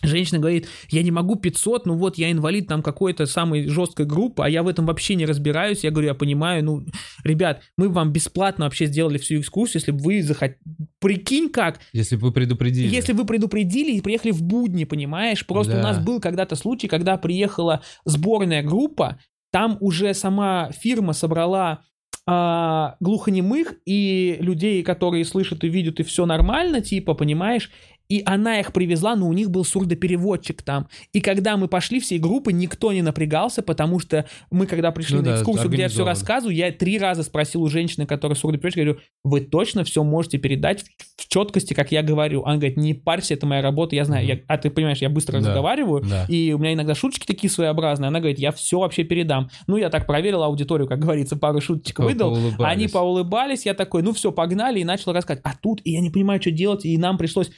Женщина 0.04 0.40
говорит, 0.40 0.68
я 0.90 1.02
не 1.02 1.12
могу 1.12 1.36
500, 1.36 1.86
ну 1.86 1.96
вот 1.96 2.18
я 2.18 2.32
инвалид 2.32 2.68
там 2.68 2.84
какой-то 2.84 3.26
самой 3.26 3.68
жесткой 3.68 4.06
группы, 4.06 4.44
а 4.44 4.50
я 4.50 4.62
в 4.62 4.68
этом 4.68 4.86
вообще 4.86 5.16
не 5.16 5.26
разбираюсь. 5.26 5.84
Я 5.84 5.92
говорю, 5.92 6.10
я 6.10 6.14
понимаю, 6.14 6.64
ну, 6.64 6.86
ребят, 7.24 7.62
мы 7.78 7.88
бы 7.90 7.96
вам 7.96 8.12
бесплатно 8.12 8.66
вообще 8.66 8.86
сделали 8.86 9.18
всю 9.18 9.40
экскурсию, 9.40 9.80
если 9.82 9.92
бы 9.92 10.00
вы 10.04 10.22
захотели... 10.22 10.60
Прикинь 11.00 11.50
как, 11.50 11.80
Если 11.92 12.16
бы 12.16 12.28
вы 12.28 12.32
предупредили. 12.32 12.94
если 12.94 13.14
вы 13.14 13.26
предупредили 13.26 13.92
и 13.94 14.02
приехали 14.02 14.32
в 14.32 14.42
будни, 14.44 14.84
понимаешь? 14.86 15.46
Просто 15.46 15.74
Да. 15.74 15.80
у 15.80 15.84
нас 15.84 16.00
был 16.00 16.20
когда-то 16.22 16.56
случай, 16.56 16.88
когда 16.88 17.18
приехала 17.18 17.82
сборная 18.06 18.64
группа, 18.64 19.20
там 19.52 19.78
уже 19.82 20.14
сама 20.14 20.72
фирма 20.72 21.14
собрала 21.14 21.82
а, 22.26 22.96
глухонемых 23.02 23.74
и 23.86 24.38
людей, 24.40 24.82
которые 24.84 25.26
слышат 25.26 25.64
и 25.66 25.68
видят, 25.70 26.00
и 26.00 26.04
все 26.04 26.26
нормально, 26.26 26.80
типа, 26.80 27.16
понимаешь? 27.16 27.70
И 28.14 28.22
она 28.28 28.60
их 28.60 28.74
привезла, 28.74 29.16
но 29.16 29.28
у 29.28 29.34
них 29.34 29.50
был 29.50 29.66
сурдопереводчик 29.66 30.62
там. 30.62 30.88
И 31.14 31.22
когда 31.22 31.58
мы 31.58 31.68
пошли 31.68 32.00
всей 32.00 32.20
группы, 32.20 32.54
никто 32.54 32.94
не 32.94 33.02
напрягался, 33.02 33.64
потому 33.64 34.00
что 34.00 34.26
мы, 34.52 34.68
когда 34.68 34.92
пришли 34.92 35.16
Ну 35.16 35.24
на 35.24 35.30
да, 35.32 35.36
экскурсию, 35.38 35.70
где 35.72 35.84
я 35.84 35.90
все 35.90 36.06
рассказываю, 36.06 36.56
я 36.56 36.72
три 36.72 37.00
раза 37.00 37.24
спросил 37.24 37.64
у 37.64 37.70
женщины, 37.70 38.06
которая 38.06 38.36
сурдопереводчик, 38.36 38.84
говорю, 38.84 39.00
вы 39.24 39.42
точно 39.42 39.84
все 39.84 40.04
можете 40.04 40.38
передать 40.38 40.84
в, 40.84 41.24
в 41.24 41.28
четкости, 41.28 41.74
как 41.74 41.92
я 41.92 42.04
говорю? 42.04 42.44
Она 42.44 42.58
говорит, 42.58 42.78
не 42.78 42.94
парься, 42.94 43.34
это 43.34 43.48
моя 43.48 43.62
работа, 43.64 43.96
я 43.96 44.06
знаю. 44.06 44.26
Мгм. 44.28 44.34
Я- 44.38 44.44
а 44.48 44.58
ты 44.60 44.70
понимаешь, 44.70 45.00
я 45.00 45.10
быстро 45.10 45.40
Да. 45.40 45.48
разговариваю, 45.48 46.04
Да. 46.08 46.26
и 46.30 46.54
у 46.54 46.60
меня 46.60 46.74
иногда 46.74 46.94
шуточки 46.94 47.26
такие 47.26 47.50
своеобразные. 47.50 48.10
Она 48.10 48.20
говорит, 48.20 48.38
я 48.38 48.52
все 48.52 48.80
вообще 48.80 49.04
передам. 49.04 49.50
Ну, 49.66 49.78
я 49.78 49.90
так 49.90 50.06
проверил 50.06 50.44
аудиторию, 50.44 50.88
как 50.88 51.00
говорится, 51.00 51.36
пару 51.36 51.62
шуточек 51.62 51.98
По- 51.98 52.04
выдал. 52.04 52.32
поулыбались. 52.36 52.72
Они 52.76 52.88
поулыбались, 52.88 53.66
я 53.66 53.74
такой, 53.74 54.04
ну 54.04 54.14
все, 54.14 54.32
погнали, 54.32 54.80
и 54.80 54.84
начал 54.84 55.14
рассказывать. 55.14 55.44
А 55.46 55.54
тут 55.60 55.82
и 55.84 55.92
я 55.94 56.02
не 56.02 56.12
понимаю, 56.12 56.40
что 56.42 56.52
делать, 56.52 56.86
и 56.86 56.96
нам 56.98 57.18
пришлось... 57.18 57.50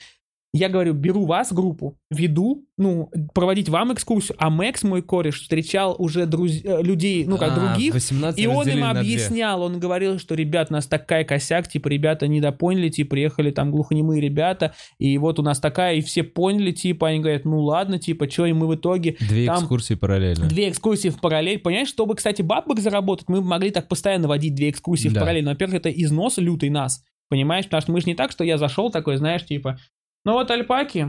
Я 0.57 0.69
говорю, 0.69 0.93
беру 0.93 1.25
вас, 1.25 1.51
группу, 1.51 1.97
веду, 2.09 2.65
ну, 2.77 3.11
проводить 3.33 3.67
вам 3.67 3.93
экскурсию, 3.93 4.37
а 4.39 4.49
Мэкс, 4.49 4.83
мой 4.83 5.01
кореш, 5.01 5.41
встречал 5.41 5.95
уже 5.99 6.25
друз... 6.25 6.63
э, 6.63 6.81
людей, 6.81 7.25
ну, 7.25 7.37
как 7.37 7.57
А, 7.57 7.73
других, 7.73 7.93
18 7.93 8.39
и 8.39 8.47
он 8.47 8.67
им 8.67 8.83
объяснял, 8.85 9.61
он 9.61 9.79
говорил, 9.79 10.17
что, 10.17 10.33
ребят, 10.33 10.67
у 10.69 10.73
нас 10.73 10.87
такая 10.87 11.25
косяк, 11.25 11.67
типа, 11.67 11.89
ребята 11.89 12.27
недопоняли, 12.27 12.87
типа, 12.87 13.11
приехали 13.11 13.51
там 13.51 13.69
глухонемые 13.71 14.21
ребята, 14.21 14.73
и 14.97 15.17
вот 15.17 15.39
у 15.39 15.41
нас 15.41 15.59
такая, 15.59 15.95
и 15.95 16.01
все 16.01 16.23
поняли, 16.23 16.71
типа, 16.71 17.09
они 17.09 17.19
говорят, 17.19 17.43
ну 17.43 17.59
ладно, 17.59 17.99
типа, 17.99 18.29
что, 18.29 18.45
и 18.45 18.53
мы 18.53 18.67
в 18.67 18.75
итоге 18.75 19.17
Две 19.19 19.47
там 19.47 19.59
экскурсии 19.59 19.95
параллельно. 19.95 20.47
Две 20.47 20.69
экскурсии 20.69 21.09
в 21.09 21.19
параллель. 21.19 21.59
Понимаешь, 21.59 21.89
чтобы, 21.89 22.15
кстати, 22.15 22.41
бабок 22.41 22.79
заработать, 22.79 23.27
мы 23.27 23.41
могли 23.41 23.71
так 23.71 23.87
постоянно 23.87 24.27
водить 24.27 24.55
две 24.55 24.69
экскурсии 24.69 25.09
в 25.09 25.13
Да. 25.13 25.21
параллель. 25.21 25.43
Но, 25.43 25.51
во-первых, 25.51 25.75
это 25.75 25.89
износ 25.89 26.37
лютый 26.37 26.69
нас. 26.69 27.03
Понимаешь? 27.27 27.65
Потому 27.65 27.81
что 27.81 27.91
мы 27.91 28.01
же 28.01 28.07
не 28.07 28.15
так, 28.15 28.31
что 28.31 28.43
я 28.43 28.57
зашел 28.57 28.91
такой, 28.91 29.17
знаешь, 29.17 29.45
типа, 29.45 29.79
Ну 30.25 30.33
вот 30.33 30.49
альпаки. 30.51 31.07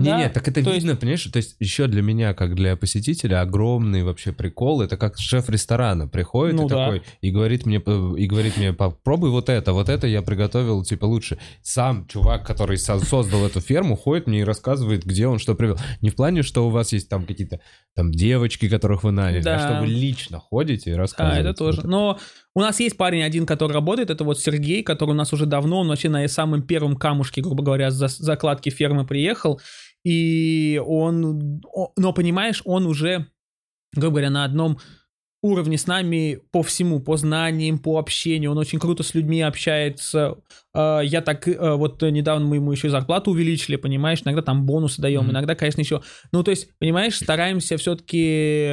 Не, 0.00 0.04
да, 0.04 0.18
нет, 0.18 0.32
так 0.32 0.48
это 0.48 0.62
то 0.64 0.70
видно, 0.72 0.90
есть- 0.90 1.00
понимаешь? 1.00 1.22
То 1.24 1.36
есть 1.36 1.56
еще 1.60 1.86
для 1.86 2.02
меня, 2.02 2.34
как 2.34 2.54
для 2.54 2.76
посетителя, 2.76 3.40
огромный 3.42 4.02
вообще 4.02 4.32
прикол. 4.32 4.82
Это 4.82 4.96
как 4.96 5.16
шеф 5.18 5.48
ресторана 5.48 6.08
приходит 6.08 6.56
Ну 6.56 6.66
и 6.66 6.68
да. 6.68 6.84
такой 6.86 7.02
и 7.20 7.30
говорит 7.30 7.64
мне, 7.64 7.78
п- 7.80 8.14
и 8.18 8.26
говорит 8.26 8.56
мне, 8.56 8.72
попробуй 8.72 9.30
вот 9.30 9.48
это, 9.48 9.72
вот 9.72 9.88
это 9.88 10.06
я 10.06 10.20
приготовил 10.22 10.82
типа 10.84 11.04
лучше. 11.04 11.38
Сам 11.62 12.06
чувак, 12.08 12.44
который 12.46 12.76
со- 12.76 12.98
создал 12.98 13.46
эту 13.46 13.60
ферму, 13.60 13.96
ходит 13.96 14.26
мне 14.26 14.40
и 14.40 14.44
рассказывает, 14.44 15.04
где 15.04 15.26
он 15.28 15.38
что 15.38 15.54
привел. 15.54 15.76
Не 16.00 16.10
в 16.10 16.16
плане, 16.16 16.42
что 16.42 16.66
у 16.66 16.70
вас 16.70 16.92
есть 16.92 17.08
там 17.08 17.24
какие-то 17.24 17.60
там 17.94 18.10
девочки, 18.10 18.68
которых 18.68 19.04
вы 19.04 19.12
наняли, 19.12 19.42
Да. 19.42 19.56
а 19.56 19.58
что 19.58 19.80
вы 19.80 19.86
лично 19.86 20.40
ходите 20.40 20.90
и 20.90 20.94
А, 20.94 20.98
рассказываете. 20.98 21.48
это 21.48 21.54
тоже. 21.56 21.82
Вот 21.82 21.90
Но 21.90 22.18
у 22.56 22.60
нас 22.60 22.80
есть 22.80 22.96
парень 22.96 23.22
один, 23.22 23.44
который 23.44 23.72
работает, 23.72 24.08
это 24.08 24.24
вот 24.24 24.40
Сергей, 24.40 24.82
который 24.82 25.10
у 25.10 25.14
нас 25.14 25.30
уже 25.34 25.44
давно, 25.44 25.80
он 25.80 25.88
вообще 25.88 26.08
на 26.08 26.26
самом 26.26 26.62
первом 26.62 26.96
камушке, 26.96 27.42
грубо 27.42 27.62
говоря, 27.62 27.90
за- 27.90 28.08
закладки 28.08 28.70
фермы 28.70 29.06
приехал, 29.06 29.60
и 30.04 30.80
он, 30.82 31.60
но 31.98 32.12
понимаешь, 32.14 32.62
он 32.64 32.86
уже, 32.86 33.26
грубо 33.94 34.12
говоря, 34.12 34.30
на 34.30 34.44
одном 34.44 34.78
уровне 35.46 35.78
с 35.78 35.86
нами 35.86 36.40
по 36.50 36.62
всему, 36.62 37.00
по 37.00 37.16
знаниям, 37.16 37.78
по 37.78 37.98
общению, 37.98 38.50
он 38.52 38.58
очень 38.58 38.78
круто 38.78 39.02
с 39.02 39.14
людьми 39.14 39.40
общается. 39.42 40.36
Э, 40.74 41.00
Я 41.04 41.20
так, 41.22 41.46
э, 41.48 41.74
вот 41.74 42.02
недавно 42.02 42.46
мы 42.46 42.56
ему 42.56 42.72
еще 42.72 42.88
и 42.88 42.90
зарплату 42.90 43.30
увеличили, 43.30 43.76
понимаешь, 43.76 44.20
иногда 44.24 44.42
там 44.42 44.66
бонусы 44.66 45.00
даем, 45.00 45.22
Мгм. 45.22 45.30
иногда, 45.32 45.54
конечно, 45.54 45.80
еще 45.80 46.02
ну, 46.32 46.42
то 46.42 46.50
есть, 46.50 46.68
понимаешь, 46.78 47.16
стараемся 47.16 47.76
все-таки 47.76 48.66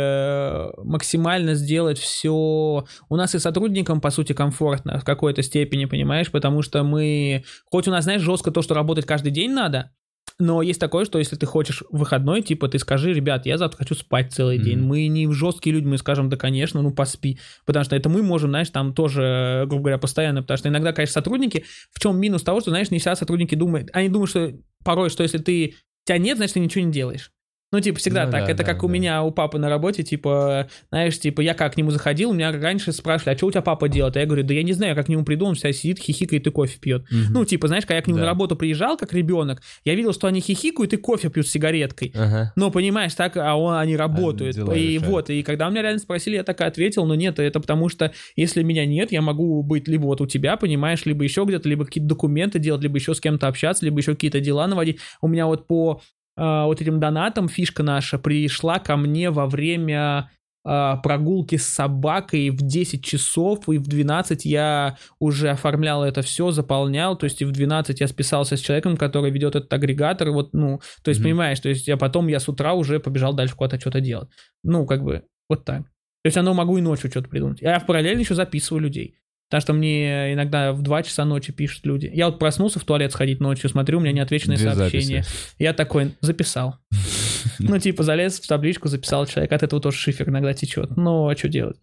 максимально 0.83 1.55
сделать 1.55 1.97
все... 1.97 2.85
У 3.09 3.15
нас 3.15 3.35
и 3.35 3.39
сотрудникам, 3.39 4.01
по 4.01 4.09
сути, 4.09 4.33
комфортно 4.33 4.99
в 4.99 5.03
какой-то 5.03 5.41
степени, 5.43 5.85
понимаешь, 5.85 6.31
потому 6.31 6.61
что 6.61 6.83
мы... 6.83 7.43
Хоть 7.65 7.87
у 7.87 7.91
нас, 7.91 8.03
знаешь, 8.03 8.21
жестко 8.21 8.51
то, 8.51 8.61
что 8.61 8.73
работать 8.73 9.05
каждый 9.05 9.31
день 9.31 9.51
надо, 9.51 9.91
но 10.39 10.61
есть 10.61 10.79
такое, 10.79 11.05
что 11.05 11.19
если 11.19 11.35
ты 11.35 11.45
хочешь 11.45 11.83
выходной, 11.89 12.41
типа, 12.41 12.67
ты 12.67 12.79
скажи, 12.79 13.13
ребят, 13.13 13.45
я 13.45 13.57
завтра 13.57 13.77
хочу 13.77 13.95
спать 13.95 14.33
целый 14.33 14.57
день. 14.57 14.79
Мгм. 14.79 14.87
Мы 14.87 15.07
не 15.07 15.31
жесткие 15.31 15.75
люди, 15.75 15.85
мы 15.85 15.97
скажем, 15.97 16.29
да, 16.29 16.37
конечно, 16.37 16.81
ну, 16.81 16.91
поспи. 16.91 17.39
Потому 17.65 17.85
что 17.85 17.95
это 17.95 18.09
мы 18.09 18.23
можем, 18.23 18.49
знаешь, 18.51 18.69
там 18.69 18.93
тоже, 18.93 19.65
грубо 19.67 19.83
говоря, 19.83 19.97
постоянно, 19.97 20.41
потому 20.41 20.57
что 20.57 20.69
иногда, 20.69 20.93
конечно, 20.93 21.13
сотрудники, 21.13 21.65
в 21.91 21.99
чем 21.99 22.19
минус 22.19 22.43
того, 22.43 22.61
что, 22.61 22.71
знаешь, 22.71 22.91
не 22.91 22.99
всегда 22.99 23.15
сотрудники 23.15 23.55
думают, 23.55 23.89
они 23.93 24.09
думают, 24.09 24.29
что 24.31 24.53
порой, 24.83 25.09
что 25.09 25.23
если 25.23 25.37
ты 25.37 25.75
тебя 26.05 26.17
нет, 26.17 26.37
значит, 26.37 26.55
ты 26.55 26.59
ничего 26.59 26.85
не 26.85 26.91
делаешь. 26.91 27.31
Ну, 27.73 27.79
типа, 27.81 27.97
всегда 27.97 28.25
Ну 28.27 28.31
так. 28.31 28.45
да, 28.45 28.51
это 28.51 28.63
да, 28.63 28.63
как 28.63 28.83
у 28.83 28.87
да. 28.87 28.93
меня, 28.93 29.23
у 29.23 29.31
папы 29.31 29.57
на 29.57 29.67
работе, 29.67 30.03
типа, 30.03 30.67
знаешь, 30.89 31.19
типа, 31.19 31.41
я 31.41 31.55
как 31.55 31.73
к 31.73 31.77
нему 31.77 31.89
заходил, 31.89 32.31
меня 32.31 32.51
раньше 32.51 32.91
спрашивали, 32.93 33.33
а 33.33 33.37
что 33.37 33.47
у 33.47 33.51
тебя 33.51 33.63
папа 33.63 33.89
делает? 33.89 34.15
А 34.15 34.19
я 34.19 34.25
говорю, 34.27 34.43
да 34.43 34.53
я 34.53 34.61
не 34.61 34.73
знаю, 34.73 34.91
я 34.91 34.95
как 34.95 35.07
к 35.07 35.09
нему 35.09 35.25
приду, 35.25 35.47
он 35.47 35.55
вся 35.55 35.73
сидит, 35.73 35.97
хихикает 35.99 36.45
и 36.45 36.51
кофе 36.51 36.77
пьет. 36.79 37.03
Мгм. 37.11 37.33
Ну, 37.33 37.45
типа, 37.45 37.67
знаешь, 37.67 37.83
когда 37.85 37.95
я 37.95 38.01
к 38.03 38.07
нему 38.07 38.17
Да. 38.19 38.25
на 38.25 38.29
работу 38.29 38.55
приезжал, 38.55 38.95
как 38.95 39.11
ребенок, 39.13 39.61
я 39.83 39.95
видел, 39.95 40.13
что 40.13 40.27
они 40.27 40.39
хихикают 40.39 40.93
и 40.93 40.97
кофе 40.97 41.29
пьют 41.29 41.47
с 41.47 41.51
сигареткой. 41.51 42.13
Ага. 42.15 42.53
Ну, 42.55 42.69
понимаешь, 42.69 43.15
так, 43.15 43.35
а 43.37 43.55
он, 43.55 43.73
они 43.75 43.97
работают. 43.97 44.55
дела 44.55 44.71
и 44.73 44.93
решают. 44.93 45.07
вот, 45.11 45.29
и 45.31 45.41
когда 45.41 45.67
у 45.67 45.71
меня 45.71 45.81
реально 45.81 45.99
спросили, 45.99 46.35
я 46.35 46.43
так 46.43 46.61
и 46.61 46.63
ответил, 46.63 47.05
но 47.05 47.15
нет, 47.15 47.39
это 47.39 47.59
потому 47.59 47.89
что 47.89 48.11
если 48.35 48.61
меня 48.61 48.85
нет, 48.85 49.11
я 49.11 49.23
могу 49.23 49.63
быть 49.63 49.87
либо 49.87 50.03
вот 50.03 50.21
у 50.21 50.27
тебя, 50.27 50.57
понимаешь, 50.57 51.05
либо 51.05 51.23
еще 51.23 51.43
где-то, 51.43 51.67
либо 51.67 51.85
какие-то 51.85 52.07
документы 52.07 52.59
делать, 52.59 52.83
либо 52.83 52.97
еще 52.97 53.15
с 53.15 53.19
кем-то 53.19 53.47
общаться, 53.47 53.83
либо 53.83 53.97
еще 53.99 54.13
какие-то 54.13 54.39
дела 54.39 54.67
наводить. 54.67 54.99
У 55.21 55.27
меня 55.27 55.47
вот 55.47 55.65
по 55.65 56.01
вот 56.35 56.81
этим 56.81 56.99
донатам 56.99 57.47
фишка 57.47 57.83
наша 57.83 58.17
пришла 58.19 58.79
ко 58.79 58.97
мне 58.97 59.29
во 59.29 59.45
время 59.47 60.29
а, 60.65 60.97
прогулки 60.97 61.57
с 61.57 61.67
собакой 61.67 62.49
в 62.49 62.61
10 62.61 63.03
часов, 63.03 63.67
и 63.67 63.77
в 63.77 63.87
12 63.87 64.45
я 64.45 64.97
уже 65.19 65.49
оформлял 65.49 66.03
это 66.03 66.21
все, 66.21 66.51
заполнял, 66.51 67.17
то 67.17 67.25
есть 67.25 67.41
и 67.41 67.45
в 67.45 67.51
12 67.51 67.99
я 67.99 68.07
списался 68.07 68.55
с 68.55 68.61
человеком, 68.61 68.95
который 68.95 69.29
ведет 69.29 69.55
этот 69.55 69.71
агрегатор, 69.73 70.31
вот, 70.31 70.53
ну, 70.53 70.79
то 71.03 71.09
есть, 71.09 71.19
Мгм. 71.19 71.25
понимаешь, 71.29 71.59
то 71.59 71.69
есть 71.69 71.87
я 71.87 71.97
потом, 71.97 72.27
я 72.29 72.39
с 72.39 72.47
утра 72.47 72.73
уже 72.73 72.99
побежал 72.99 73.33
дальше 73.33 73.55
куда-то 73.55 73.79
что-то 73.79 73.99
делать. 73.99 74.29
Ну, 74.63 74.85
как 74.85 75.03
бы, 75.03 75.23
вот 75.49 75.65
так. 75.65 75.83
То 75.83 76.27
есть 76.27 76.37
оно 76.37 76.53
могу 76.53 76.77
и 76.77 76.81
ночью 76.81 77.09
что-то 77.11 77.27
придумать. 77.27 77.61
Я 77.61 77.77
параллельно 77.81 78.21
еще 78.21 78.33
записываю 78.33 78.83
людей. 78.83 79.17
Потому 79.53 79.61
что 79.61 79.73
мне 79.73 80.33
иногда 80.33 80.73
в 80.73 80.81
2 80.81 81.03
часа 81.03 81.25
ночи 81.25 81.53
пишут 81.53 81.85
люди. 81.85 82.09
Я 82.11 82.25
вот 82.25 82.39
проснулся 82.39 82.79
в 82.79 82.85
туалет 82.85 83.11
сходить 83.11 83.39
ночью, 83.39 83.69
смотрю, 83.69 83.99
у 83.99 84.01
меня 84.01 84.11
неотвеченные 84.11 84.57
Две 84.57 84.73
сообщения. 84.73 85.21
записи. 85.21 85.53
Я 85.59 85.73
такой, 85.73 86.15
записал. 86.21 86.77
Ну, 87.59 87.77
типа, 87.77 88.01
залез 88.01 88.39
в 88.39 88.47
табличку, 88.47 88.87
записал 88.87 89.27
человек, 89.27 89.51
от 89.51 89.61
этого 89.61 89.79
тоже 89.79 89.97
шифер 89.97 90.27
иногда 90.29 90.53
течет. 90.55 90.97
Ну, 90.97 91.27
а 91.29 91.35
что 91.35 91.49
делать? 91.49 91.77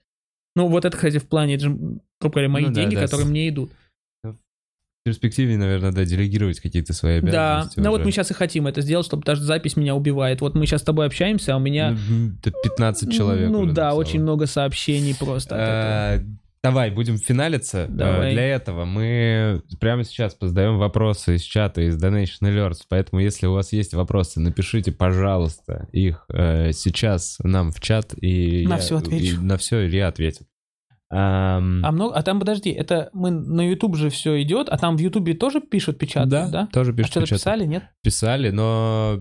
Ну, 0.57 0.67
вот 0.67 0.85
это, 0.85 0.97
кстати, 0.97 1.19
в 1.19 1.29
плане, 1.29 1.59
грубо 1.59 2.01
говоря, 2.21 2.49
мои 2.49 2.63
Ну 2.65 2.69
да, 2.71 2.75
деньги, 2.75 2.97
да, 2.97 3.03
которые 3.03 3.29
мне 3.29 3.49
идут. 3.49 3.71
В 4.25 4.35
перспективе, 5.05 5.57
наверное, 5.57 5.93
да, 5.93 6.05
делегировать 6.05 6.59
какие-то 6.59 6.93
свои 6.93 7.21
Да, 7.21 7.59
обязанности. 7.59 7.79
ну 7.81 7.91
вот 7.91 8.05
мы 8.05 8.11
сейчас 8.11 8.33
и 8.33 8.35
хотим 8.35 8.67
это 8.67 8.81
сделать, 8.81 9.07
чтобы 9.07 9.23
даже 9.23 9.43
запись 9.45 9.77
меня 9.77 9.95
убивает. 9.95 10.41
Вот 10.41 10.57
мы 10.57 10.67
сейчас 10.67 10.81
с 10.81 10.85
тобой 10.85 11.07
общаемся, 11.07 11.55
а 11.55 11.57
у 11.59 11.61
меня... 11.61 11.97
Это 12.43 12.51
15 12.65 13.13
человек 13.13 13.49
Ну 13.49 13.61
да, 13.67 13.67
написало. 13.91 13.95
очень 14.01 14.23
много 14.23 14.47
сообщений 14.47 15.15
просто. 15.15 15.55
Э, 15.57 16.25
Давай, 16.63 16.91
будем 16.91 17.17
финалиться. 17.17 17.85
Э, 17.85 17.87
Давай. 17.89 18.33
Для 18.33 18.45
этого 18.45 18.85
мы 18.85 19.63
прямо 19.81 20.05
сейчас 20.05 20.35
позадаем 20.35 20.77
вопросы 20.79 21.37
из 21.37 21.43
чата, 21.43 21.81
из 21.81 21.97
Donation 22.03 22.43
Alerts. 22.43 22.83
Поэтому, 22.89 23.23
если 23.23 23.47
у 23.47 23.53
вас 23.55 23.73
есть 23.73 23.95
вопросы, 23.95 24.41
напишите, 24.41 24.93
пожалуйста, 24.93 25.89
их 25.93 26.27
э, 26.29 26.73
сейчас 26.73 27.39
нам 27.43 27.73
в 27.73 27.81
чат. 27.81 28.13
И 28.21 28.67
На 28.67 28.75
я- 28.75 28.79
всё 28.79 28.99
отвечу. 28.99 29.37
и 29.37 29.39
на 29.39 29.57
все 29.57 29.87
Илья 29.87 30.09
ответит. 30.09 30.47
Ам, 31.13 31.85
А 31.85 31.91
много, 31.91 32.15
а 32.15 32.23
там 32.23 32.39
подожди, 32.39 32.71
это 32.71 33.11
мы 33.13 33.31
на 33.33 33.69
YouTube 33.69 33.97
же 33.97 34.11
все 34.11 34.41
идет, 34.43 34.69
а 34.69 34.79
там 34.79 34.97
в 34.97 35.01
YouTube 35.01 35.37
тоже 35.41 35.61
пишут, 35.61 35.99
печатают, 35.99 36.31
да? 36.31 36.49
да, 36.49 36.67
тоже 36.73 36.93
А 36.93 36.95
пишут. 36.95 37.11
что-то 37.11 37.27
печатают. 37.27 37.41
писали, 37.43 37.67
нет? 37.67 37.83
Писали, 38.05 38.51
но 38.51 39.19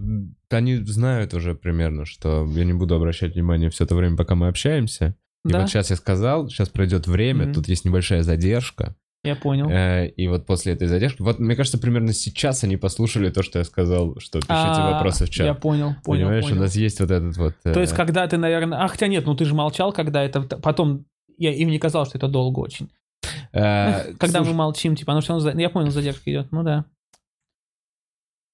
они 0.52 0.76
знают 0.76 1.34
уже 1.34 1.56
примерно, 1.56 2.06
что 2.06 2.46
я 2.54 2.64
не 2.66 2.74
буду 2.74 2.94
обращать 2.96 3.34
внимание 3.34 3.72
все 3.72 3.86
это 3.86 3.96
время, 3.96 4.18
пока 4.18 4.36
мы 4.36 4.50
общаемся. 4.50 5.16
И 5.46 5.50
Да, 5.50 5.62
вот 5.62 5.70
сейчас 5.70 5.90
я 5.90 5.96
сказал, 5.96 6.50
сейчас 6.50 6.70
пройдет 6.70 7.08
время, 7.08 7.46
Мгм. 7.46 7.54
тут 7.54 7.68
есть 7.70 7.86
небольшая 7.86 8.24
задержка. 8.24 8.96
я 9.24 9.36
понял. 9.36 9.70
Э, 9.70 10.08
И 10.08 10.28
вот 10.28 10.46
после 10.46 10.74
этой 10.74 10.88
задержки, 10.88 11.22
вот 11.22 11.40
мне 11.40 11.56
кажется, 11.56 11.78
примерно 11.78 12.14
сейчас 12.14 12.64
они 12.64 12.78
послушали 12.78 13.30
то, 13.30 13.44
что 13.44 13.60
я 13.60 13.66
сказал, 13.66 14.18
что 14.20 14.40
пишите 14.40 14.54
А, 14.54 14.92
вопросы 14.94 15.26
в 15.26 15.30
чат. 15.30 15.46
Я 15.46 15.54
понял, 15.54 15.96
понял, 16.06 16.24
Понимаешь, 16.28 16.44
понял. 16.46 16.58
у 16.58 16.60
нас 16.62 16.76
есть 16.76 17.00
вот 17.02 17.12
этот 17.12 17.36
вот... 17.38 17.54
То 17.64 17.72
э, 17.72 17.82
есть, 17.82 17.94
когда 17.94 18.26
ты, 18.28 18.38
наверное... 18.38 18.82
А, 18.84 18.88
хотя 18.88 19.08
нет, 19.08 19.26
ну 19.26 19.36
ты 19.36 19.44
же 19.46 19.54
молчал, 19.56 19.92
когда 19.92 20.24
это... 20.24 20.42
Потом 20.42 21.06
я 21.38 21.54
им 21.54 21.70
не 21.70 21.80
казалось, 21.80 22.10
что 22.10 22.18
это 22.18 22.28
долго 22.30 22.60
очень. 22.60 22.90
э, 23.54 24.14
Когда 24.20 24.42
мы 24.44 24.54
молчим, 24.54 24.96
типа, 24.96 25.14
равно... 25.14 25.40
за- 25.40 25.52
Я 25.52 25.70
понял, 25.70 25.92
задержка 25.92 26.30
идет. 26.32 26.52
Ну 26.52 26.64
да. 26.64 26.86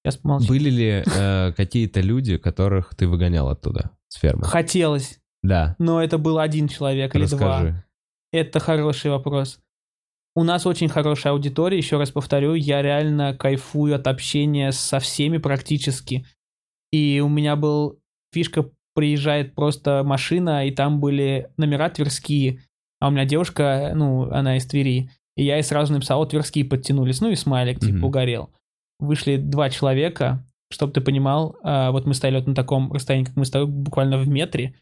Сейчас 0.04 0.16
помолчи. 0.18 0.48
Были 0.48 0.70
ли 0.70 1.04
э, 1.04 1.52
какие-то 1.56 2.00
люди, 2.00 2.36
которых 2.38 2.94
ты 2.94 3.08
выгонял 3.08 3.48
оттуда, 3.48 3.90
с 4.08 4.16
фермы? 4.18 4.44
Хотелось, 4.44 5.18
Да, 5.46 5.76
но 5.78 6.02
это 6.02 6.18
был 6.18 6.38
один 6.38 6.68
человек 6.68 7.14
или 7.14 7.26
два. 7.26 7.38
расскажи. 7.60 7.84
Это 8.32 8.58
хороший 8.60 9.10
вопрос. 9.10 9.60
У 10.34 10.44
нас 10.44 10.66
очень 10.66 10.88
хорошая 10.88 11.32
аудитория, 11.32 11.78
еще 11.78 11.96
раз 11.96 12.10
повторю, 12.10 12.54
я 12.54 12.82
реально 12.82 13.34
кайфую 13.34 13.94
от 13.94 14.06
общения 14.06 14.70
со 14.72 14.98
всеми 14.98 15.38
практически. 15.38 16.26
И 16.92 17.20
у 17.24 17.28
меня 17.28 17.56
был 17.56 17.98
фишка, 18.32 18.68
приезжает 18.94 19.54
просто 19.54 20.02
машина, 20.04 20.66
и 20.66 20.70
там 20.70 21.00
были 21.00 21.50
номера 21.56 21.88
тверские, 21.88 22.60
а 23.00 23.08
у 23.08 23.10
меня 23.10 23.24
девушка, 23.24 23.92
ну, 23.94 24.30
она 24.30 24.56
из 24.56 24.66
Твери, 24.66 25.10
и 25.36 25.44
я 25.44 25.56
ей 25.56 25.62
сразу 25.62 25.92
написал, 25.92 26.26
тверские 26.26 26.64
подтянулись, 26.64 27.20
ну 27.20 27.30
и 27.30 27.34
смайлик, 27.34 27.80
типа, 27.80 27.96
Мгм. 27.96 28.04
угорел. 28.04 28.50
Вышли 28.98 29.36
два 29.36 29.68
человека, 29.70 30.46
чтобы 30.70 30.92
ты 30.92 31.00
понимал, 31.00 31.56
а, 31.62 31.90
вот 31.92 32.06
мы 32.06 32.14
стояли 32.14 32.36
вот 32.38 32.46
на 32.46 32.54
таком 32.54 32.92
расстоянии, 32.92 33.26
как 33.26 33.36
мы 33.36 33.44
стоим, 33.44 33.70
буквально 33.70 34.18
в 34.18 34.28
метре, 34.28 34.74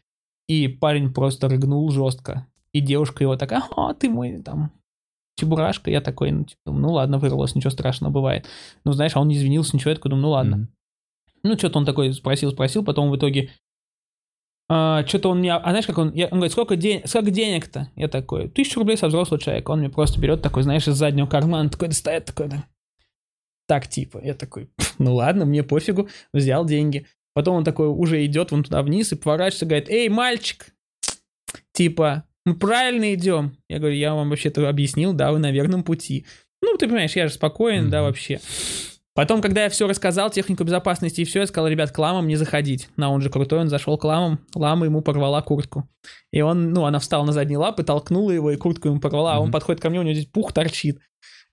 и 0.47 0.67
парень 0.67 1.13
просто 1.13 1.49
рыгнул 1.49 1.89
жестко. 1.91 2.47
И 2.73 2.81
девушка 2.81 3.23
его 3.23 3.37
такая, 3.37 3.63
а, 3.75 3.93
ты 3.93 4.09
мой 4.09 4.41
там 4.41 4.71
чебурашка. 5.37 5.91
Я 5.91 6.01
такой, 6.01 6.31
ну, 6.31 6.43
типа, 6.45 6.71
ну 6.71 6.91
ладно, 6.91 7.17
вырвалось, 7.17 7.55
ничего 7.55 7.71
страшного, 7.71 8.11
бывает. 8.11 8.47
Ну, 8.83 8.93
знаешь, 8.93 9.15
а 9.15 9.21
он 9.21 9.27
не 9.27 9.35
извинился, 9.35 9.75
ничего, 9.75 9.91
я 9.91 9.95
такой 9.95 10.09
думаю, 10.09 10.23
ну 10.23 10.29
ладно. 10.31 10.57
Мгм. 10.57 10.69
Ну, 11.43 11.57
что-то 11.57 11.77
он 11.77 11.85
такой 11.85 12.11
спросил, 12.13 12.51
спросил, 12.51 12.83
потом 12.83 13.11
в 13.11 13.17
итоге... 13.17 13.51
что-то 14.67 15.29
он 15.29 15.39
мне... 15.39 15.53
А 15.53 15.69
знаешь, 15.69 15.85
как 15.85 15.97
он... 15.97 16.11
Я, 16.13 16.25
он 16.25 16.39
говорит, 16.39 16.51
сколько, 16.51 16.75
ден... 16.75 17.01
сколько 17.05 17.29
денег-то? 17.29 17.91
Я 17.95 18.07
такой, 18.07 18.49
тысячу 18.49 18.79
рублей 18.79 18.97
со 18.97 19.07
взрослого 19.07 19.39
человека. 19.39 19.71
Он 19.71 19.79
мне 19.79 19.89
просто 19.89 20.19
берет 20.19 20.41
такой, 20.41 20.63
знаешь, 20.63 20.87
из 20.87 20.95
заднего 20.95 21.27
кармана, 21.27 21.69
такой 21.69 21.89
достает, 21.89 22.25
такой, 22.25 22.47
да. 22.47 22.65
Так, 23.67 23.87
типа. 23.87 24.19
Я 24.23 24.33
такой, 24.33 24.69
«Пф, 24.75 24.95
ну 24.97 25.15
ладно, 25.15 25.45
мне 25.45 25.63
пофигу. 25.63 26.09
Взял 26.33 26.65
деньги. 26.65 27.05
Потом 27.35 27.57
он 27.57 27.63
такой 27.65 27.87
уже 27.89 28.25
идет 28.25 28.51
вон 28.51 28.63
туда 28.63 28.81
вниз 28.81 29.11
и 29.11 29.15
поворачивается, 29.15 29.65
говорит, 29.65 29.89
эй, 29.89 30.07
мальчик, 30.09 30.73
типа, 31.73 32.23
мы 32.45 32.55
правильно 32.55 33.13
идем. 33.13 33.57
Я 33.69 33.79
говорю, 33.79 33.95
я 33.95 34.15
вам 34.15 34.29
вообще-то 34.29 34.67
объяснил, 34.67 35.13
да, 35.13 35.31
вы 35.31 35.39
на 35.39 35.51
верном 35.51 35.83
пути. 35.83 36.25
Ну, 36.61 36.77
ты 36.77 36.87
понимаешь, 36.87 37.15
я 37.15 37.27
же 37.27 37.33
спокоен, 37.33 37.89
да, 37.89 37.99
Мгм. 37.99 38.07
вообще. 38.07 38.39
Потом, 39.13 39.41
когда 39.41 39.63
я 39.63 39.69
все 39.69 39.87
рассказал, 39.87 40.29
технику 40.29 40.63
безопасности 40.63 41.21
и 41.21 41.23
все, 41.25 41.41
я 41.41 41.47
сказал, 41.47 41.69
ребят, 41.69 41.91
к 41.91 41.97
ламам 41.97 42.27
не 42.27 42.35
заходить. 42.35 42.89
На 42.97 43.09
он 43.11 43.21
же 43.21 43.29
крутой, 43.29 43.59
он 43.59 43.69
зашел 43.69 43.97
к 43.97 44.03
ламам, 44.03 44.39
лама 44.55 44.85
ему 44.85 45.01
порвала 45.01 45.41
куртку. 45.41 45.89
И 46.31 46.41
он, 46.41 46.71
ну, 46.73 46.85
она 46.85 46.99
встала 46.99 47.25
на 47.25 47.31
задние 47.31 47.57
лапы, 47.57 47.83
толкнула 47.83 48.31
его, 48.31 48.51
и 48.51 48.57
куртку 48.57 48.89
ему 48.89 48.99
порвала, 48.99 49.35
а 49.35 49.39
он 49.39 49.51
подходит 49.51 49.81
ко 49.81 49.89
мне, 49.89 49.99
у 49.99 50.03
него 50.03 50.13
здесь 50.13 50.25
пух 50.27 50.51
торчит. 50.53 50.99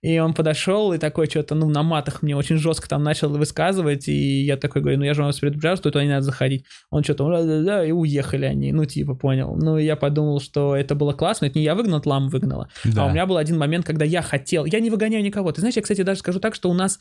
И 0.03 0.19
он 0.19 0.35
подошел 0.35 0.93
и 0.93 0.99
такой 0.99 1.27
что-то, 1.27 1.55
ну, 1.55 1.69
на 1.69 1.85
матах 1.85 2.23
мне 2.23 2.37
очень 2.37 2.57
жестко 2.57 2.89
там 2.89 3.05
начал 3.05 3.31
высказывать, 3.31 4.09
и 4.09 4.43
я 4.43 4.57
такой 4.57 4.83
говорю, 4.83 4.99
ну, 4.99 5.05
я 5.05 5.15
же 5.15 5.23
вас 5.23 5.39
предупреждал, 5.39 5.77
что 5.77 5.91
туда 5.91 6.03
не 6.03 6.11
надо 6.11 6.23
заходить. 6.23 6.65
Он 6.91 7.05
что-то, 7.05 7.63
да, 7.63 7.85
и 7.85 7.93
уехали 7.93 8.45
они, 8.45 8.73
ну, 8.73 8.85
типа, 8.85 9.15
понял. 9.15 9.57
Ну, 9.57 9.79
я 9.79 9.95
подумал, 9.95 10.41
что 10.41 10.75
это 10.75 10.97
было 10.97 11.13
классно, 11.13 11.47
это 11.47 11.59
не 11.59 11.65
я 11.65 11.77
выгнал, 11.77 12.03
лама 12.05 12.29
выгнала. 12.29 12.69
Да. 12.85 13.05
А 13.05 13.07
у 13.07 13.11
меня 13.11 13.27
был 13.27 13.37
один 13.37 13.59
момент, 13.59 13.87
когда 13.87 14.05
я 14.05 14.23
хотел, 14.23 14.65
я 14.65 14.81
не 14.81 14.91
выгоняю 14.91 15.23
никого. 15.23 15.53
Ты 15.53 15.61
знаешь, 15.61 15.77
я, 15.77 15.83
кстати, 15.83 16.03
даже 16.03 16.19
скажу 16.19 16.41
так, 16.41 16.57
что 16.57 16.69
у 16.69 16.75
нас 16.75 16.99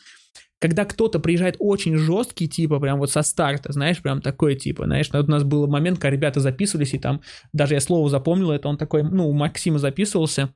когда 0.59 0.85
кто-то 0.85 1.19
приезжает 1.19 1.55
очень 1.57 1.97
жесткий, 1.97 2.47
типа, 2.47 2.79
прям 2.79 2.99
вот 2.99 3.09
со 3.09 3.23
старта, 3.23 3.73
знаешь, 3.73 3.99
прям 3.99 4.21
такой, 4.21 4.55
типа, 4.55 4.85
знаешь, 4.85 5.09
вот 5.11 5.27
у 5.27 5.31
нас 5.31 5.43
был 5.43 5.65
момент, 5.65 5.97
когда 5.97 6.15
ребята 6.15 6.39
записывались, 6.39 6.93
и 6.93 6.99
там, 6.99 7.21
даже 7.51 7.73
я 7.73 7.81
слово 7.81 8.11
запомнил, 8.11 8.51
это 8.51 8.69
он 8.69 8.77
такой, 8.77 9.01
ну, 9.01 9.27
у 9.27 9.33
Максима 9.33 9.79
записывался, 9.79 10.53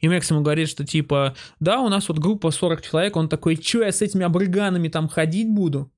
и 0.00 0.08
Макс 0.08 0.30
ему 0.30 0.42
говорит, 0.42 0.68
что 0.68 0.84
типа, 0.84 1.34
да, 1.60 1.80
у 1.80 1.88
нас 1.88 2.08
вот 2.08 2.18
группа 2.18 2.50
40 2.50 2.82
человек, 2.82 3.16
он 3.16 3.28
такой, 3.28 3.56
что 3.56 3.82
я 3.82 3.92
с 3.92 4.02
этими 4.02 4.24
обрыганами 4.24 4.88
там 4.88 5.08
ходить 5.08 5.48
буду? 5.48 5.90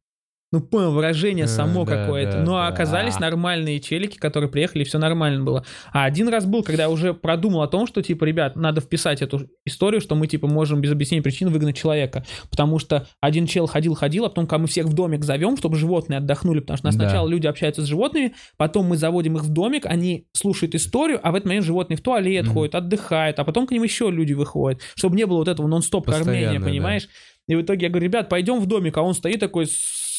Ну, 0.52 0.60
понял, 0.60 0.93
выражение 0.93 1.44
э, 1.44 1.48
само 1.48 1.85
да, 1.85 1.97
какое-то. 1.97 2.39
Да, 2.39 2.43
Но 2.43 2.52
да. 2.52 2.66
оказались 2.66 3.20
нормальные 3.20 3.78
челики, 3.78 4.18
которые 4.18 4.51
приехали, 4.51 4.82
и 4.82 4.85
все 4.85 4.98
нормально 4.98 5.44
было. 5.44 5.64
А 5.93 6.05
один 6.05 6.28
раз 6.28 6.44
был, 6.44 6.64
когда 6.64 6.85
я 6.85 6.90
уже 6.90 7.14
продумал 7.14 7.62
о 7.62 7.68
том, 7.68 7.86
что, 7.86 8.02
типа, 8.02 8.24
ребят, 8.24 8.56
надо 8.56 8.81
вписать 8.81 9.22
эту 9.22 9.48
историю, 9.64 10.01
что 10.01 10.16
мы, 10.16 10.27
типа, 10.27 10.48
можем 10.48 10.81
без 10.81 10.90
объяснения 10.90 11.22
причин 11.22 11.51
выгнать 11.51 11.77
человека. 11.77 12.24
Потому 12.51 12.81
что 12.81 13.06
один 13.20 13.47
чел 13.47 13.66
ходил-ходил, 13.66 14.24
а 14.24 14.28
потом, 14.28 14.48
когда 14.48 14.62
мы 14.62 14.66
всех 14.66 14.86
в 14.86 14.93
домик 14.93 15.24
зовем, 15.24 15.56
чтобы 15.56 15.77
животные 15.77 16.18
отдохнули, 16.18 16.59
потому 16.59 16.78
что 16.78 16.86
нас 16.86 16.97
да. 16.97 17.05
сначала 17.05 17.28
люди 17.28 17.47
общаются 17.47 17.82
с 17.82 17.86
животными, 17.86 18.35
потом 18.56 18.86
мы 18.86 18.97
заводим 18.97 19.36
их 19.36 19.44
в 19.44 19.51
домик, 19.51 19.86
они 19.86 20.27
слушают 20.32 20.74
историю, 20.74 21.20
а 21.22 21.31
в 21.31 21.36
этот 21.36 21.47
момент 21.47 21.64
животные 21.64 21.97
в 21.97 22.01
туалет 22.01 22.47
mm-hmm. 22.47 22.52
ходят, 22.52 22.74
отдыхают, 22.74 23.39
а 23.39 23.44
потом 23.44 23.68
к 23.68 23.70
ним 23.70 23.85
еще 23.85 24.10
люди 24.10 24.32
выходят, 24.32 24.81
чтобы 24.97 25.14
не 25.14 25.27
было 25.27 25.39
вот 25.39 25.48
этого 25.48 25.68
нон-стоп 25.68 26.10
кормления, 26.10 26.60
понимаешь? 26.60 27.05
Да. 27.05 27.10
И 27.51 27.56
в 27.56 27.62
итоге 27.62 27.86
я 27.86 27.90
говорю, 27.90 28.06
ребят, 28.06 28.28
пойдем 28.28 28.60
в 28.60 28.66
домик, 28.66 28.97
а 28.97 29.02
он 29.02 29.12
стоит 29.12 29.40
такой 29.40 29.66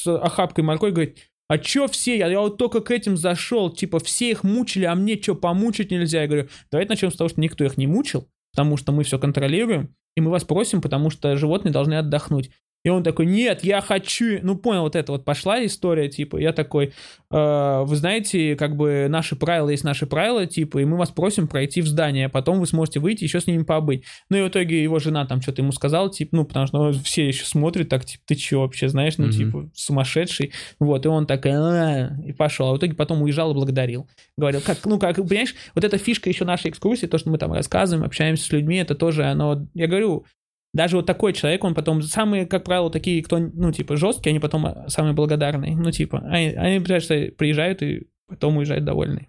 с 0.02 0.18
охапкой 0.18 0.64
моркови, 0.64 0.91
говорит, 0.91 1.18
а 1.48 1.57
чё 1.57 1.88
все? 1.88 2.18
Я, 2.18 2.28
я 2.28 2.40
вот 2.40 2.57
только 2.57 2.82
к 2.82 2.91
этим 2.91 3.18
зашел, 3.18 3.69
типа, 3.69 3.99
все 3.99 4.32
их 4.32 4.44
мучили, 4.44 4.86
а 4.86 4.95
мне 4.95 5.22
что, 5.22 5.36
помучить 5.36 5.91
нельзя? 5.91 6.22
Я 6.22 6.28
говорю, 6.28 6.48
давайте 6.72 6.90
начнем 6.91 7.11
с 7.11 7.15
того, 7.15 7.30
что 7.30 7.41
никто 7.41 7.65
их 7.65 7.78
не 7.78 7.88
мучил, 7.88 8.28
потому 8.53 8.78
что 8.78 8.91
мы 8.91 9.03
все 9.03 9.19
контролируем, 9.19 9.94
и 10.15 10.22
мы 10.22 10.32
вас 10.32 10.44
просим, 10.44 10.82
потому 10.82 11.10
что 11.10 11.36
животные 11.36 11.72
должны 11.72 11.95
отдохнуть. 11.95 12.52
И 12.83 12.89
он 12.89 13.03
такой, 13.03 13.27
нет, 13.27 13.63
я 13.63 13.79
хочу, 13.81 14.39
ну 14.41 14.55
понял, 14.55 14.81
вот 14.81 14.95
это 14.95 15.11
вот 15.11 15.23
пошла 15.23 15.63
история, 15.63 16.09
типа, 16.09 16.37
я 16.37 16.51
такой, 16.51 16.93
э, 17.29 17.81
вы 17.83 17.95
знаете, 17.95 18.55
как 18.55 18.75
бы 18.75 19.07
наши 19.07 19.35
правила 19.35 19.69
есть 19.69 19.83
наши 19.83 20.07
правила, 20.07 20.47
типа, 20.47 20.79
и 20.79 20.85
мы 20.85 20.97
вас 20.97 21.11
просим 21.11 21.47
пройти 21.47 21.81
в 21.81 21.87
здание, 21.87 22.25
а 22.25 22.29
потом 22.29 22.59
вы 22.59 22.65
сможете 22.65 22.99
выйти 22.99 23.23
еще 23.23 23.39
с 23.39 23.45
ними 23.45 23.63
побыть. 23.63 24.03
Ну 24.29 24.37
и 24.37 24.41
в 24.41 24.47
итоге 24.47 24.81
его 24.81 24.97
жена 24.97 25.25
там 25.25 25.41
что-то 25.41 25.61
ему 25.61 25.71
сказала, 25.71 26.09
типа, 26.09 26.35
ну 26.35 26.45
потому 26.45 26.65
что 26.65 26.91
все 27.03 27.27
еще 27.27 27.45
смотрят 27.45 27.87
так, 27.89 28.03
типа, 28.03 28.23
ты 28.25 28.35
че 28.35 28.57
вообще, 28.57 28.89
знаешь, 28.89 29.17
ну 29.17 29.27
mm-hmm. 29.27 29.31
типа, 29.31 29.69
сумасшедший, 29.75 30.51
вот, 30.79 31.05
и 31.05 31.09
он 31.09 31.27
так, 31.27 31.45
а 31.45 32.09
и 32.25 32.33
пошел, 32.33 32.69
а 32.69 32.73
в 32.73 32.77
итоге 32.77 32.95
потом 32.95 33.21
уезжал 33.21 33.51
и 33.51 33.53
благодарил. 33.53 34.07
Говорил, 34.37 34.61
как, 34.61 34.79
ну 34.85 34.97
как, 34.97 35.17
понимаешь, 35.17 35.53
вот 35.75 35.83
эта 35.83 35.99
фишка 35.99 36.29
еще 36.29 36.45
нашей 36.45 36.71
экскурсии, 36.71 37.05
то, 37.05 37.19
что 37.19 37.29
мы 37.29 37.37
там 37.37 37.53
рассказываем, 37.53 38.05
общаемся 38.05 38.45
с 38.45 38.51
людьми, 38.51 38.77
это 38.77 38.95
тоже, 38.95 39.25
оно, 39.25 39.67
я 39.75 39.85
говорю, 39.85 40.25
даже 40.73 40.98
вот 40.98 41.06
такой 41.06 41.34
человек, 41.34 41.64
он 41.64 41.73
потом, 41.73 42.02
самые, 42.02 42.45
как 42.45 42.64
правило, 42.64 42.89
такие, 42.89 43.23
кто, 43.23 43.38
ну, 43.39 43.72
типа, 43.72 43.98
жесткие, 43.98 44.31
они 44.31 44.39
потом 44.39 44.65
а, 44.65 44.88
самые 44.88 45.14
благодарные. 45.14 45.76
Ну, 45.76 45.91
типа, 45.91 46.19
они, 46.19 46.49
они 46.49 46.80
приезжают 46.80 47.81
и 47.81 48.07
потом 48.27 48.57
уезжают 48.57 48.85
довольны. 48.85 49.27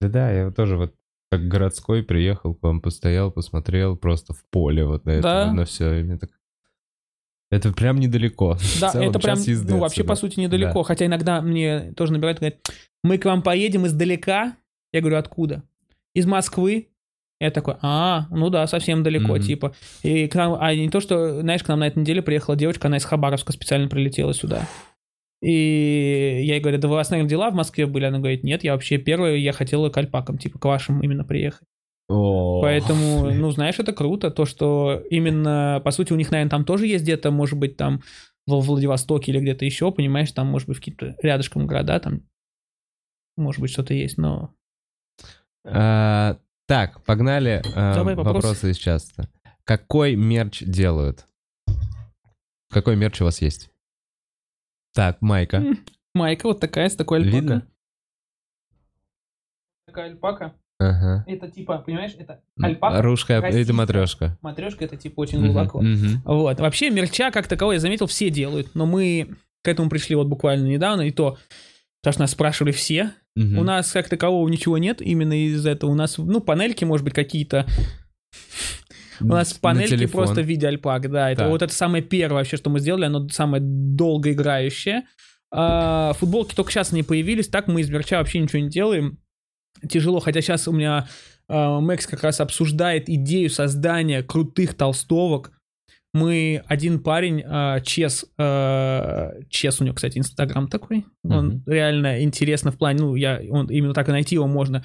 Да-да, 0.00 0.30
я 0.30 0.50
тоже 0.50 0.76
вот 0.76 0.94
как 1.30 1.48
городской 1.48 2.02
приехал 2.02 2.54
к 2.54 2.62
вам, 2.62 2.82
постоял, 2.82 3.30
посмотрел 3.30 3.96
просто 3.96 4.34
в 4.34 4.44
поле 4.50 4.84
вот 4.84 5.06
на 5.06 5.12
это, 5.12 5.22
да. 5.22 5.52
на 5.52 5.64
все. 5.64 6.00
И 6.00 6.02
мне 6.02 6.18
так... 6.18 6.28
Это 7.50 7.72
прям 7.72 7.98
недалеко. 8.00 8.58
Да, 8.80 8.90
целом, 8.90 9.08
это 9.08 9.18
прям, 9.18 9.38
ну, 9.46 9.78
вообще, 9.78 10.04
по 10.04 10.14
сути, 10.14 10.40
недалеко. 10.40 10.80
Да. 10.80 10.84
Хотя 10.84 11.06
иногда 11.06 11.40
мне 11.40 11.92
тоже 11.92 12.12
набирают, 12.12 12.40
говорят, 12.40 12.58
мы 13.02 13.16
к 13.16 13.24
вам 13.24 13.42
поедем 13.42 13.86
издалека. 13.86 14.56
Я 14.92 15.00
говорю, 15.00 15.16
откуда? 15.16 15.62
Из 16.14 16.26
Москвы. 16.26 16.88
Я 17.42 17.50
такой, 17.50 17.74
а, 17.82 18.28
ну 18.30 18.50
да, 18.50 18.68
совсем 18.68 19.02
далеко, 19.02 19.36
mm-hmm. 19.36 19.42
типа. 19.42 19.74
И 20.04 20.28
к 20.28 20.34
нам, 20.36 20.56
а 20.60 20.72
не 20.76 20.88
то, 20.88 21.00
что, 21.00 21.40
знаешь, 21.40 21.64
к 21.64 21.68
нам 21.68 21.80
на 21.80 21.88
этой 21.88 21.98
неделе 21.98 22.22
приехала 22.22 22.54
девочка, 22.56 22.86
она 22.86 22.98
из 22.98 23.04
Хабаровска 23.04 23.52
специально 23.52 23.88
прилетела 23.88 24.32
сюда. 24.32 24.68
И 25.42 26.44
я 26.44 26.54
ей 26.54 26.60
говорю, 26.60 26.78
да 26.78 26.86
у 26.86 26.92
вас, 26.92 27.10
наверное, 27.10 27.28
дела 27.28 27.50
в 27.50 27.54
Москве 27.54 27.86
были? 27.86 28.04
Она 28.04 28.20
говорит, 28.20 28.44
нет, 28.44 28.62
я 28.62 28.74
вообще 28.74 28.96
первая, 28.96 29.34
я 29.34 29.50
хотела 29.50 29.90
к 29.90 29.96
альпакам, 29.98 30.38
типа, 30.38 30.60
к 30.60 30.64
вашим 30.64 31.00
именно 31.00 31.24
приехать. 31.24 31.66
Oh. 32.08 32.60
Поэтому, 32.60 33.28
ну, 33.34 33.50
знаешь, 33.50 33.80
это 33.80 33.92
круто, 33.92 34.30
то, 34.30 34.44
что 34.44 35.02
именно, 35.10 35.82
по 35.84 35.90
сути, 35.90 36.12
у 36.12 36.16
них, 36.16 36.30
наверное, 36.30 36.50
там 36.50 36.64
тоже 36.64 36.86
есть 36.86 37.02
где-то, 37.02 37.32
может 37.32 37.58
быть, 37.58 37.76
там 37.76 38.02
в 38.46 38.60
Владивостоке 38.60 39.32
или 39.32 39.40
где-то 39.40 39.64
еще, 39.64 39.90
понимаешь, 39.90 40.30
там, 40.30 40.46
может 40.46 40.68
быть, 40.68 40.78
какие-то 40.78 41.16
рядышком 41.20 41.66
города, 41.66 41.98
там, 41.98 42.20
может 43.36 43.60
быть, 43.60 43.72
что-то 43.72 43.94
есть, 43.94 44.16
но... 44.16 44.54
А, 45.64 46.38
так, 46.66 47.02
погнали. 47.04 47.62
Э. 47.74 48.02
Вопросы 48.14 48.70
из 48.70 48.76
часто. 48.76 49.28
Какой 49.64 50.16
мерч 50.16 50.62
делают? 50.62 51.26
Какой 52.70 52.96
мерч 52.96 53.20
у 53.20 53.24
вас 53.24 53.42
есть? 53.42 53.70
Так, 54.94 55.20
майка. 55.20 55.62
Майка 56.14 56.46
вот 56.46 56.60
такая, 56.60 56.88
с 56.88 56.96
такой 56.96 57.18
альпака. 57.18 57.36
Видно? 57.36 57.66
Такая 59.86 60.10
альпака. 60.10 60.54
Ага. 60.78 61.24
Это 61.26 61.48
типа, 61.50 61.78
понимаешь, 61.78 62.14
это 62.18 62.42
альпака. 62.60 63.02
Русская, 63.02 63.40
это 63.40 63.72
матрешка. 63.72 64.38
Матрешка 64.42 64.84
это 64.84 64.96
типа 64.96 65.20
очень 65.20 65.44
глубоко. 65.44 65.78
Угу, 65.78 65.86
угу. 65.86 66.34
Вот. 66.36 66.60
Вообще 66.60 66.90
мерча 66.90 67.30
как 67.30 67.46
таковой, 67.46 67.76
я 67.76 67.80
заметил, 67.80 68.06
все 68.06 68.30
делают, 68.30 68.74
но 68.74 68.86
мы 68.86 69.36
к 69.62 69.68
этому 69.68 69.88
пришли 69.88 70.16
вот 70.16 70.26
буквально 70.26 70.66
недавно, 70.66 71.02
и 71.02 71.12
то, 71.12 71.38
потому 72.02 72.12
что 72.12 72.22
нас 72.22 72.32
спрашивали 72.32 72.72
все, 72.72 73.12
Угу. 73.36 73.60
У 73.60 73.64
нас 73.64 73.92
как 73.92 74.08
такового 74.08 74.48
ничего 74.48 74.78
нет 74.78 75.00
именно 75.00 75.46
из 75.46 75.64
этого. 75.64 75.90
У 75.90 75.94
нас, 75.94 76.18
ну, 76.18 76.40
панельки, 76.40 76.84
может 76.84 77.04
быть, 77.04 77.14
какие-то... 77.14 77.66
У 79.20 79.26
нас 79.26 79.52
панельки 79.52 80.06
просто 80.06 80.42
в 80.42 80.46
виде 80.46 80.66
альпак, 80.66 81.10
да. 81.10 81.30
Это 81.30 81.48
вот 81.48 81.62
это 81.62 81.72
самое 81.72 82.02
первое 82.02 82.38
вообще, 82.38 82.56
что 82.56 82.70
мы 82.70 82.80
сделали, 82.80 83.04
оно 83.04 83.28
самое 83.28 83.62
долгоиграющее. 83.62 85.04
А, 85.54 86.14
футболки 86.14 86.54
только 86.54 86.72
сейчас 86.72 86.92
не 86.92 87.02
появились, 87.02 87.48
так 87.48 87.68
мы 87.68 87.82
из 87.82 87.90
мерча 87.90 88.18
вообще 88.18 88.40
ничего 88.40 88.62
не 88.62 88.70
делаем. 88.70 89.18
Тяжело, 89.88 90.18
хотя 90.18 90.40
сейчас 90.40 90.66
у 90.66 90.72
меня 90.72 91.08
а, 91.46 91.78
Мэкс 91.80 92.06
как 92.06 92.22
раз 92.22 92.40
обсуждает 92.40 93.08
идею 93.08 93.48
создания 93.48 94.22
крутых 94.22 94.74
толстовок, 94.74 95.52
мы 96.12 96.62
один 96.66 97.00
парень, 97.00 97.42
э, 97.44 97.80
Чес, 97.84 98.26
э, 98.38 99.30
Чес 99.48 99.80
у 99.80 99.84
него, 99.84 99.94
кстати, 99.94 100.18
Инстаграм 100.18 100.68
такой, 100.68 101.06
он 101.24 101.50
mm-hmm. 101.50 101.62
реально 101.66 102.22
интересно 102.22 102.70
в 102.70 102.78
плане, 102.78 103.00
ну, 103.00 103.14
я, 103.14 103.40
он, 103.50 103.66
именно 103.68 103.94
так 103.94 104.08
и 104.08 104.12
найти 104.12 104.34
его 104.34 104.46
можно. 104.46 104.84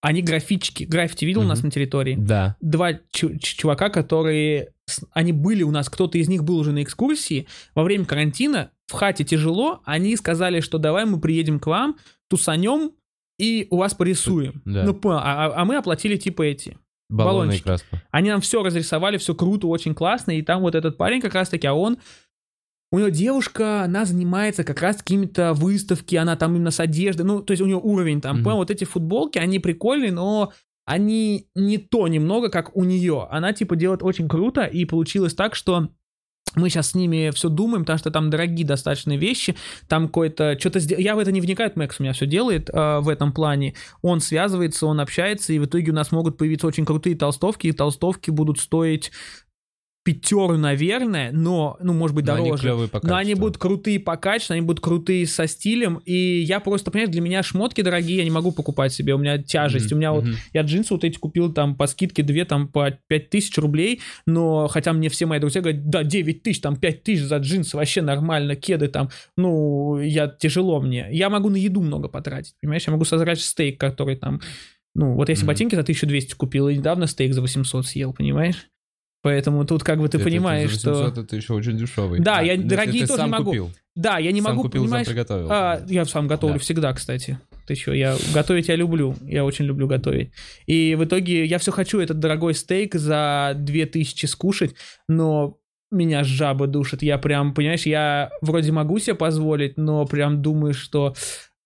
Они 0.00 0.22
графички, 0.22 0.84
граффити 0.84 1.24
видел 1.24 1.42
mm-hmm. 1.42 1.46
у 1.46 1.48
нас 1.48 1.62
на 1.62 1.70
территории? 1.72 2.14
Да. 2.16 2.56
Два 2.60 2.92
чувака, 3.10 3.88
которые, 3.88 4.72
они 5.12 5.32
были 5.32 5.64
у 5.64 5.72
нас, 5.72 5.88
кто-то 5.88 6.16
из 6.18 6.28
них 6.28 6.44
был 6.44 6.58
уже 6.58 6.70
на 6.70 6.84
экскурсии, 6.84 7.48
во 7.74 7.82
время 7.82 8.04
карантина, 8.04 8.70
в 8.86 8.92
хате 8.92 9.24
тяжело, 9.24 9.80
они 9.84 10.16
сказали, 10.16 10.60
что 10.60 10.78
давай 10.78 11.04
мы 11.04 11.20
приедем 11.20 11.58
к 11.58 11.66
вам, 11.66 11.96
тусанем, 12.28 12.92
и 13.38 13.66
у 13.70 13.76
вас 13.76 13.94
порисуем. 13.94 14.62
Да. 14.64 14.84
Ну, 14.84 14.98
а, 15.10 15.46
а, 15.46 15.52
а 15.56 15.64
мы 15.64 15.76
оплатили 15.76 16.16
типа 16.16 16.42
эти 16.42 16.76
баллончики. 17.08 17.62
краска. 17.62 18.02
Они 18.10 18.30
нам 18.30 18.40
все 18.40 18.62
разрисовали, 18.62 19.16
все 19.16 19.34
круто, 19.34 19.66
очень 19.66 19.94
классно, 19.94 20.32
и 20.32 20.42
там 20.42 20.62
вот 20.62 20.74
этот 20.74 20.96
парень 20.96 21.20
как 21.20 21.34
раз-таки, 21.34 21.66
а 21.66 21.74
он 21.74 21.98
у 22.90 22.98
него 22.98 23.08
девушка, 23.08 23.82
она 23.82 24.04
занимается 24.04 24.64
как 24.64 24.80
раз 24.80 24.96
какими-то 24.96 25.52
выставки, 25.52 26.16
она 26.16 26.36
там 26.36 26.56
именно 26.56 26.70
с 26.70 26.80
одеждой, 26.80 27.22
ну, 27.22 27.42
то 27.42 27.52
есть 27.52 27.62
у 27.62 27.66
нее 27.66 27.76
уровень 27.76 28.20
там, 28.20 28.38
mm-hmm. 28.38 28.44
понял, 28.44 28.56
вот 28.56 28.70
эти 28.70 28.84
футболки, 28.84 29.38
они 29.38 29.58
прикольные, 29.58 30.12
но 30.12 30.52
они 30.86 31.48
не 31.54 31.76
то 31.76 32.08
немного, 32.08 32.48
как 32.48 32.74
у 32.74 32.82
нее. 32.82 33.28
Она, 33.30 33.52
типа, 33.52 33.76
делает 33.76 34.02
очень 34.02 34.26
круто, 34.26 34.64
и 34.64 34.86
получилось 34.86 35.34
так, 35.34 35.54
что 35.54 35.90
мы 36.58 36.70
сейчас 36.70 36.90
с 36.90 36.94
ними 36.94 37.30
все 37.34 37.48
думаем, 37.48 37.82
потому 37.82 37.98
что 37.98 38.10
там 38.10 38.30
дорогие 38.30 38.66
достаточно 38.66 39.16
вещи, 39.16 39.54
там 39.88 40.06
какое-то 40.06 40.58
что-то. 40.58 40.78
Я 40.78 41.14
в 41.14 41.18
это 41.18 41.32
не 41.32 41.40
вникаю, 41.40 41.72
Мэкс 41.74 42.00
у 42.00 42.02
меня 42.02 42.12
все 42.12 42.26
делает 42.26 42.70
э, 42.70 42.98
в 43.00 43.08
этом 43.08 43.32
плане. 43.32 43.74
Он 44.02 44.20
связывается, 44.20 44.86
он 44.86 45.00
общается, 45.00 45.52
и 45.52 45.58
в 45.58 45.66
итоге 45.66 45.92
у 45.92 45.94
нас 45.94 46.12
могут 46.12 46.36
появиться 46.36 46.66
очень 46.66 46.84
крутые 46.84 47.16
толстовки, 47.16 47.66
и 47.68 47.72
толстовки 47.72 48.30
будут 48.30 48.58
стоить 48.58 49.12
пятеру, 50.08 50.56
наверное, 50.56 51.30
но, 51.32 51.76
ну, 51.82 51.92
может 51.92 52.16
быть, 52.16 52.24
дороже. 52.24 52.66
Но 52.66 52.72
они, 52.72 52.88
но 53.02 53.16
они 53.16 53.34
будут 53.34 53.58
крутые 53.58 54.00
по 54.00 54.16
качеству, 54.16 54.54
они 54.54 54.62
будут 54.62 54.82
крутые 54.82 55.26
со 55.26 55.46
стилем, 55.46 56.00
и 56.06 56.40
я 56.40 56.60
просто, 56.60 56.90
понимаешь, 56.90 57.10
для 57.10 57.20
меня 57.20 57.42
шмотки 57.42 57.82
дорогие, 57.82 58.16
я 58.16 58.24
не 58.24 58.30
могу 58.30 58.50
покупать 58.50 58.90
себе, 58.94 59.14
у 59.14 59.18
меня 59.18 59.36
тяжесть, 59.36 59.92
mm-hmm. 59.92 59.94
у 59.94 59.98
меня 59.98 60.12
вот, 60.12 60.24
mm-hmm. 60.24 60.36
я 60.54 60.62
джинсы 60.62 60.94
вот 60.94 61.04
эти 61.04 61.18
купил 61.18 61.52
там 61.52 61.76
по 61.76 61.86
скидке 61.86 62.22
2, 62.22 62.46
там 62.46 62.68
по 62.68 62.90
5 62.90 63.28
тысяч 63.28 63.58
рублей, 63.58 64.00
но, 64.24 64.66
хотя 64.68 64.94
мне 64.94 65.10
все 65.10 65.26
мои 65.26 65.40
друзья 65.40 65.60
говорят, 65.60 65.90
да, 65.90 66.04
9 66.04 66.42
тысяч, 66.42 66.62
там 66.62 66.76
5 66.76 67.02
тысяч 67.02 67.24
за 67.24 67.36
джинсы, 67.36 67.76
вообще 67.76 68.00
нормально, 68.00 68.56
кеды 68.56 68.88
там, 68.88 69.10
ну, 69.36 70.00
я, 70.00 70.26
тяжело 70.26 70.80
мне. 70.80 71.06
Я 71.10 71.28
могу 71.28 71.50
на 71.50 71.56
еду 71.56 71.82
много 71.82 72.08
потратить, 72.08 72.54
понимаешь, 72.62 72.86
я 72.86 72.92
могу 72.94 73.04
сожрать 73.04 73.42
стейк, 73.42 73.78
который 73.78 74.16
там, 74.16 74.40
ну, 74.94 75.16
вот 75.16 75.28
если 75.28 75.44
mm-hmm. 75.44 75.48
ботинки 75.48 75.74
за 75.74 75.82
1200 75.82 76.34
купил, 76.34 76.70
и 76.70 76.76
недавно 76.76 77.06
стейк 77.06 77.34
за 77.34 77.42
800 77.42 77.86
съел, 77.86 78.14
понимаешь? 78.14 78.70
Поэтому 79.22 79.64
тут 79.64 79.82
как 79.82 79.98
бы 79.98 80.08
ты 80.08 80.18
Это- 80.18 80.24
понимаешь, 80.24 80.70
это 80.72 80.80
за 80.80 80.90
800 80.90 81.12
что... 81.12 81.20
это 81.22 81.36
еще 81.36 81.52
очень 81.54 81.76
дешевый. 81.76 82.20
Да, 82.20 82.38
А, 82.38 82.42
я 82.42 82.56
дорогие 82.56 83.06
тоже 83.06 83.22
не 83.24 83.28
могу. 83.28 83.44
купил. 83.46 83.70
Да, 83.96 84.18
я 84.18 84.30
не 84.30 84.40
Сам 84.40 84.52
могу, 84.52 84.62
купил, 84.62 84.82
понимаешь... 84.84 85.06
сам 85.06 85.14
приготовил. 85.14 85.48
А, 85.50 85.82
я 85.88 86.04
сам 86.04 86.28
готовлю 86.28 86.54
Да. 86.54 86.60
всегда, 86.60 86.92
кстати. 86.92 87.38
Ты 87.66 87.74
что, 87.74 87.92
я 87.92 88.16
готовить 88.32 88.68
я 88.68 88.76
люблю. 88.76 89.16
Я 89.22 89.44
очень 89.44 89.64
люблю 89.64 89.88
готовить. 89.88 90.30
И 90.66 90.94
в 90.94 91.04
итоге 91.04 91.44
я 91.44 91.58
все 91.58 91.72
хочу 91.72 91.98
этот 91.98 92.20
дорогой 92.20 92.54
стейк 92.54 92.94
за 92.94 93.54
2000 93.56 94.26
скушать, 94.26 94.74
но 95.08 95.58
меня 95.90 96.22
жаба 96.22 96.66
душит. 96.68 97.02
Я 97.02 97.18
прям, 97.18 97.54
понимаешь, 97.54 97.86
я 97.86 98.30
вроде 98.40 98.70
могу 98.72 98.98
себе 99.00 99.14
позволить, 99.16 99.76
но 99.78 100.04
прям 100.06 100.42
думаю, 100.42 100.74
что 100.74 101.14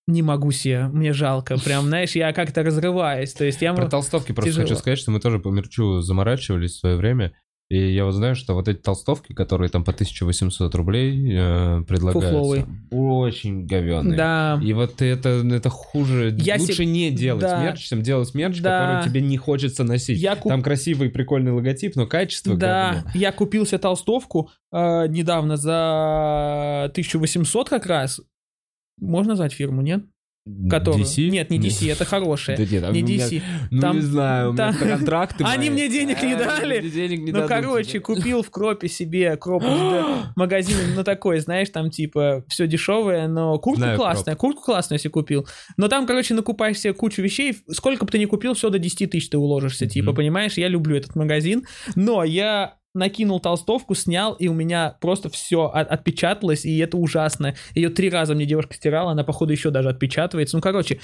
не 0.06 0.22
могу 0.22 0.50
себе, 0.50 0.88
мне 0.88 1.12
жалко. 1.12 1.56
Прям, 1.58 1.84
знаешь, 1.86 2.12
я 2.16 2.32
как-то 2.32 2.62
разрываюсь. 2.62 3.32
То 3.34 3.44
есть 3.44 3.62
я... 3.62 3.72
Про 3.72 3.88
толстовки 3.88 4.32
просто 4.32 4.50
тяжело. 4.50 4.66
хочу 4.66 4.76
сказать, 4.78 4.98
что 4.98 5.10
мы 5.10 5.20
тоже 5.20 5.38
по 5.38 5.48
мерчу 5.48 6.00
заморачивались 6.00 6.72
в 6.72 6.78
свое 6.80 6.96
время. 6.96 7.32
И 7.70 7.90
я 7.94 8.04
вот 8.04 8.12
знаю, 8.12 8.34
что 8.34 8.52
вот 8.54 8.68
эти 8.68 8.78
толстовки, 8.80 9.32
которые 9.32 9.70
там 9.70 9.82
по 9.82 9.92
1800 9.92 10.74
рублей 10.74 11.26
э, 11.34 11.82
предлагаются, 11.88 12.30
Фуфловые. 12.32 12.66
очень 12.90 13.64
говёные. 13.64 14.14
Да. 14.14 14.60
И 14.62 14.74
вот 14.74 15.00
это, 15.00 15.28
это 15.30 15.70
хуже. 15.70 16.36
Я 16.38 16.56
Лучше 16.58 16.74
се- 16.74 16.84
не 16.84 17.10
делать 17.10 17.40
да. 17.40 17.62
мерч, 17.64 17.78
чем 17.88 18.02
делать 18.02 18.34
мерч, 18.34 18.60
Да. 18.60 18.78
который 18.98 19.08
тебе 19.10 19.20
не 19.26 19.38
хочется 19.38 19.84
носить. 19.84 20.18
Я 20.20 20.36
куп- 20.36 20.50
Там 20.52 20.62
красивый 20.62 21.08
прикольный 21.08 21.52
логотип, 21.52 21.96
но 21.96 22.06
качество 22.06 22.54
Да, 22.56 22.92
говно. 22.94 23.10
я 23.14 23.32
купил 23.32 23.64
себе 23.64 23.78
толстовку 23.78 24.50
э, 24.70 25.06
недавно 25.08 25.56
за 25.56 26.90
1800 26.92 27.68
как 27.70 27.86
раз. 27.86 28.20
Можно 29.02 29.30
назвать 29.30 29.52
фирму, 29.52 29.82
нет? 29.82 30.04
Которую... 30.68 31.04
DC? 31.04 31.28
Нет, 31.28 31.50
не 31.50 31.60
DC, 31.60 31.92
это 31.92 32.04
хорошая. 32.04 32.56
Да 32.56 32.64
нет, 32.64 32.82
а 32.82 32.90
не 32.90 33.04
у 33.04 33.06
меня- 33.06 33.28
DC. 33.28 33.42
Ну, 33.70 33.80
Там- 33.80 33.96
не 33.96 34.02
знаю, 34.02 34.50
у 34.50 34.52
меня 34.54 34.72
там- 34.72 34.88
контракты 34.88 35.44
Они 35.46 35.70
мне 35.70 35.88
денег 35.88 36.20
не 36.20 36.32
А, 36.32 36.36
дали. 36.36 36.88
денег 36.88 37.20
не 37.20 37.30
ну, 37.30 37.46
короче, 37.46 38.00
купил 38.00 38.42
в 38.42 38.50
Кропе 38.50 38.88
себе 38.88 39.36
Кроп 39.36 39.62
магазин, 40.36 40.76
ну 40.96 41.04
такой, 41.04 41.38
знаешь, 41.38 41.70
там 41.70 41.90
типа 41.90 42.44
все 42.48 42.66
дешевое, 42.66 43.28
но 43.28 43.56
куртку 43.60 43.94
классная, 43.94 44.34
куртку 44.34 44.62
классную 44.62 44.96
если 44.98 45.10
купил. 45.10 45.46
Но 45.76 45.86
там, 45.86 46.08
короче, 46.08 46.34
накупаешь 46.34 46.78
себе 46.80 46.92
кучу 46.92 47.22
вещей, 47.22 47.56
сколько 47.70 48.04
бы 48.04 48.10
ты 48.10 48.18
ни 48.18 48.24
купил, 48.24 48.54
все 48.54 48.68
до 48.68 48.80
10 48.80 49.10
тысяч 49.12 49.28
ты 49.28 49.38
уложишься, 49.38 49.86
типа, 49.86 50.12
понимаешь, 50.12 50.54
я 50.54 50.66
люблю 50.66 50.96
этот 50.96 51.14
магазин, 51.14 51.66
но 51.94 52.24
я 52.24 52.78
накинул 52.94 53.40
толстовку, 53.40 53.94
снял, 53.94 54.34
и 54.34 54.48
у 54.48 54.54
меня 54.54 54.96
просто 55.00 55.28
все 55.28 55.66
отпечаталось, 55.66 56.64
и 56.64 56.78
это 56.78 56.96
ужасно. 56.96 57.54
Ее 57.74 57.90
три 57.90 58.10
раза 58.10 58.34
мне 58.34 58.46
девушка 58.46 58.74
стирала, 58.74 59.12
она, 59.12 59.24
походу, 59.24 59.52
еще 59.52 59.70
даже 59.70 59.88
отпечатывается. 59.88 60.56
Ну, 60.56 60.62
короче, 60.62 61.00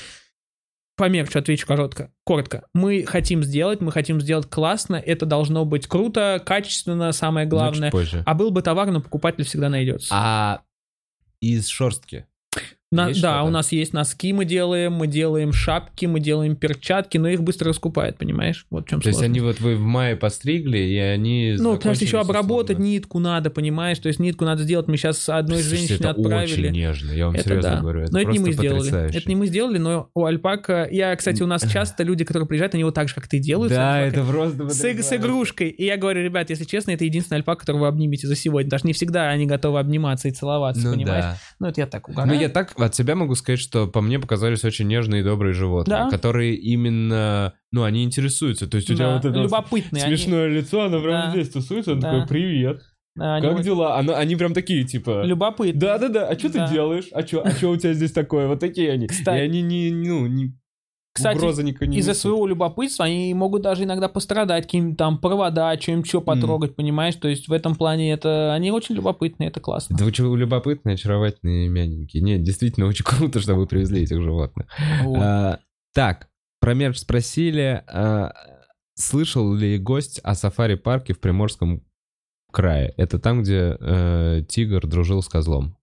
по 0.97 1.09
мерчу 1.09 1.39
отвечу 1.39 1.67
коротко. 1.67 2.13
Коротко. 2.25 2.67
Мы 2.75 3.05
хотим 3.05 3.43
сделать, 3.43 3.81
мы 3.81 3.93
хотим 3.93 4.21
сделать 4.21 4.49
классно, 4.49 4.97
это 4.97 5.27
должно 5.27 5.65
быть 5.65 5.87
круто, 5.87 6.43
качественно, 6.45 7.13
самое 7.13 7.47
главное. 7.47 7.91
Значит, 7.91 7.93
позже. 7.93 8.23
А 8.27 8.35
был 8.35 8.51
бы 8.51 8.63
товар, 8.63 8.91
но 8.91 9.01
покупатель 9.01 9.45
всегда 9.45 9.69
найдется. 9.69 10.09
А 10.13 10.63
из 11.41 11.69
шерстки? 11.69 12.27
На- 12.91 13.09
есть 13.09 13.21
да, 13.21 13.35
что-то? 13.35 13.49
у 13.49 13.51
нас 13.51 13.73
есть 13.73 13.93
носки, 13.93 14.33
мы 14.33 14.47
делаем, 14.47 14.95
мы 14.95 15.07
делаем 15.07 15.53
шапки, 15.53 16.07
мы 16.07 16.21
делаем 16.21 16.57
перчатки, 16.57 17.19
но 17.19 17.29
их 17.29 17.43
быстро 17.43 17.69
раскупают, 17.69 18.17
понимаешь? 18.17 18.65
Вот 18.71 18.87
в 18.87 18.89
чем 18.89 19.03
То 19.03 19.09
есть 19.11 19.21
они 19.23 19.41
вот 19.41 19.61
вы 19.61 19.77
в 19.77 19.81
мае 19.81 20.17
постригли, 20.17 20.79
и 20.79 20.97
они 20.97 21.57
Ну, 21.59 21.75
потому 21.77 21.95
что 21.95 22.05
еще 22.05 22.19
обработать 22.19 22.77
условно. 22.79 22.91
нитку 22.91 23.19
надо, 23.19 23.51
понимаешь? 23.51 23.99
То 23.99 24.07
есть 24.09 24.19
нитку 24.21 24.47
надо 24.47 24.63
сделать. 24.63 24.89
Мы 24.89 24.97
сейчас 24.97 25.29
одной 25.29 25.59
Слушайте, 25.59 25.77
женщине 25.89 25.99
это 26.01 26.11
отправили. 26.11 26.67
очень 26.69 26.73
нежно, 26.73 27.13
я 27.13 27.27
вам 27.27 27.35
Это 27.35 27.45
серьезно 27.49 27.71
да. 27.73 27.81
говорю. 27.81 28.01
Это 28.05 28.13
но 28.13 28.21
это 28.21 28.31
не 28.31 28.39
мы 28.39 28.53
сделали. 28.53 28.79
потрясающе. 28.79 29.19
Это 29.19 29.29
не 29.29 29.37
мы 29.37 29.47
сделали, 29.49 29.79
но 29.79 30.09
у 30.15 30.25
альпака... 30.25 30.89
Я, 30.91 31.15
кстати, 31.15 31.43
у 31.43 31.47
нас 31.47 31.63
часто 31.71 32.05
люди, 32.05 32.25
которые 32.25 32.47
приезжают, 32.49 32.73
они 32.75 32.85
вот 32.85 32.95
так 32.95 33.09
же, 33.09 33.15
как 33.15 33.29
ты, 33.29 33.39
делают. 33.39 33.71
Да, 33.71 34.01
это 34.01 34.25
просто... 34.25 34.69
С, 34.71 34.81
с 34.83 35.13
игрушкой. 35.15 35.69
И 35.69 35.85
я 35.85 35.99
говорю, 35.99 36.23
ребят, 36.25 36.49
если 36.49 36.65
честно, 36.65 36.93
это 36.93 37.05
единственный 37.05 37.37
альпак, 37.37 37.61
которого 37.61 37.83
вы 37.83 37.87
обнимете 37.89 38.27
за 38.27 38.35
сегодня. 38.35 38.71
Даже 38.71 38.87
не 38.87 38.95
всегда 38.95 39.29
они 39.29 39.45
готовы 39.45 39.79
обниматься 39.79 40.29
и 40.29 40.31
целоваться, 40.31 40.87
Ну 40.87 40.95
понимаешь? 40.95 41.25
да. 41.25 41.39
Ну, 41.61 41.67
это 41.67 41.83
я 41.83 41.87
так 41.87 42.09
Ну, 42.09 42.15
угораю. 42.15 42.41
я 42.41 42.49
так 42.49 42.78
от 42.87 42.95
себя 42.95 43.15
могу 43.15 43.35
сказать, 43.35 43.61
что 43.61 43.87
по 43.87 44.01
мне 44.01 44.19
показались 44.19 44.65
очень 44.65 44.87
нежные 44.87 45.21
и 45.21 45.25
добрые 45.25 45.53
животные, 45.55 46.05
Да. 46.05 46.11
которые 46.11 46.55
именно, 46.57 47.55
ну, 47.73 47.83
они 47.85 48.05
интересуются. 48.05 48.67
То 48.69 48.77
есть 48.77 48.91
у 48.91 48.95
тебя 48.95 49.07
Да, 49.09 49.15
вот 49.17 49.25
это 49.25 49.39
любопытные. 49.41 50.05
они- 50.05 50.17
смешное 50.17 50.49
лицо, 50.49 50.85
оно 50.85 51.01
прям 51.01 51.27
Да. 51.27 51.31
здесь 51.33 51.51
тусуется, 51.51 51.93
он 51.93 52.01
Да. 52.01 52.13
такой, 52.13 52.29
привет, 52.29 52.83
да, 53.17 53.35
они 53.37 53.47
как 53.47 53.55
очень 53.57 53.65
дела? 53.65 53.97
Оно- 53.99 54.15
они 54.17 54.37
прям 54.37 54.55
такие, 54.55 54.85
типа... 54.85 55.23
Любопытные. 55.25 55.75
Да-да-да, 55.75 56.29
а 56.29 56.39
что 56.39 56.53
Да. 56.53 56.67
ты 56.67 56.73
делаешь? 56.75 57.07
А 57.13 57.27
что 57.27 57.43
а 57.45 57.51
чё 57.53 57.71
у 57.73 57.77
тебя 57.77 57.93
здесь 57.93 58.13
такое? 58.13 58.47
Вот 58.47 58.61
такие 58.61 58.93
они. 58.93 59.07
Кстати- 59.09 59.39
и 59.39 59.43
они 59.43 59.63
не, 59.63 59.91
ну, 59.91 60.27
не... 60.27 60.55
Кстати, 61.13 61.45
Из-за 61.97 62.15
своего 62.15 62.47
любопытства 62.47 63.07
они 63.07 63.35
могут 63.35 63.63
даже 63.63 63.85
иногда 63.85 64.09
пострадать, 64.09 64.65
каким 64.65 64.95
там 64.95 65.19
провода, 65.19 65.77
чем 65.77 66.05
что 66.05 66.21
потрогать, 66.21 66.77
понимаешь? 66.77 67.17
То 67.17 67.27
есть 67.27 67.49
в 67.49 67.53
этом 67.53 67.75
плане 67.75 68.13
это 68.13 68.55
они 68.55 68.71
очень 68.71 68.95
любопытные, 68.95 69.49
это 69.49 69.59
классно. 69.59 69.97
Да 69.97 70.05
вы 70.05 70.13
чего, 70.13 70.37
любопытные, 70.37 70.95
очаровательные, 70.95 71.69
мягенькие. 71.69 72.23
Нет, 72.23 72.43
действительно 72.43 72.87
очень 72.87 73.05
круто, 73.05 73.41
что 73.41 73.55
вы 73.55 73.67
привезли 73.67 74.03
этих 74.03 74.23
животных. 74.23 74.69
Вот. 75.03 75.19
А, 75.21 75.59
так, 75.93 76.29
про 76.61 76.75
мерч 76.75 76.99
спросили. 76.99 77.83
а, 77.89 78.33
слышал 78.95 79.55
ли 79.55 79.79
гость 79.79 80.21
о 80.23 80.35
сафари-парке 80.35 81.15
в 81.15 81.21
Приморском 81.21 81.83
крае? 82.53 82.93
Это 82.97 83.19
там, 83.19 83.43
где 83.43 83.77
э, 83.79 84.43
тигр 84.49 84.87
дружил 84.87 85.23
с 85.23 85.29
козлом. 85.29 85.77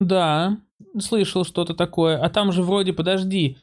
Да, 0.00 0.58
слышал 0.98 1.44
что-то 1.44 1.74
такое. 1.74 2.18
А 2.18 2.28
там 2.28 2.52
же 2.52 2.62
вроде, 2.62 2.92
подожди, 2.92 3.58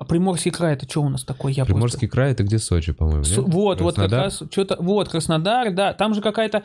а 0.00 0.04
Приморский 0.06 0.50
край, 0.50 0.72
это 0.72 0.88
что 0.88 1.02
у 1.02 1.08
нас 1.10 1.24
такое? 1.24 1.52
Я 1.52 1.64
Приморский 1.66 2.08
край 2.08 2.32
это 2.32 2.42
где 2.42 2.58
Сочи, 2.58 2.92
по-моему, 2.92 3.22
просто- 3.22 3.34
С-? 3.42 3.44
Вот, 3.44 3.80
вот 3.80 3.94
как 3.96 4.08
Краснодар? 4.08 4.24
раз 4.24 4.42
что-то. 4.50 4.76
Вот, 4.80 5.08
Краснодар, 5.10 5.72
да. 5.72 5.92
Там 5.92 6.14
же 6.14 6.22
какая-то. 6.22 6.64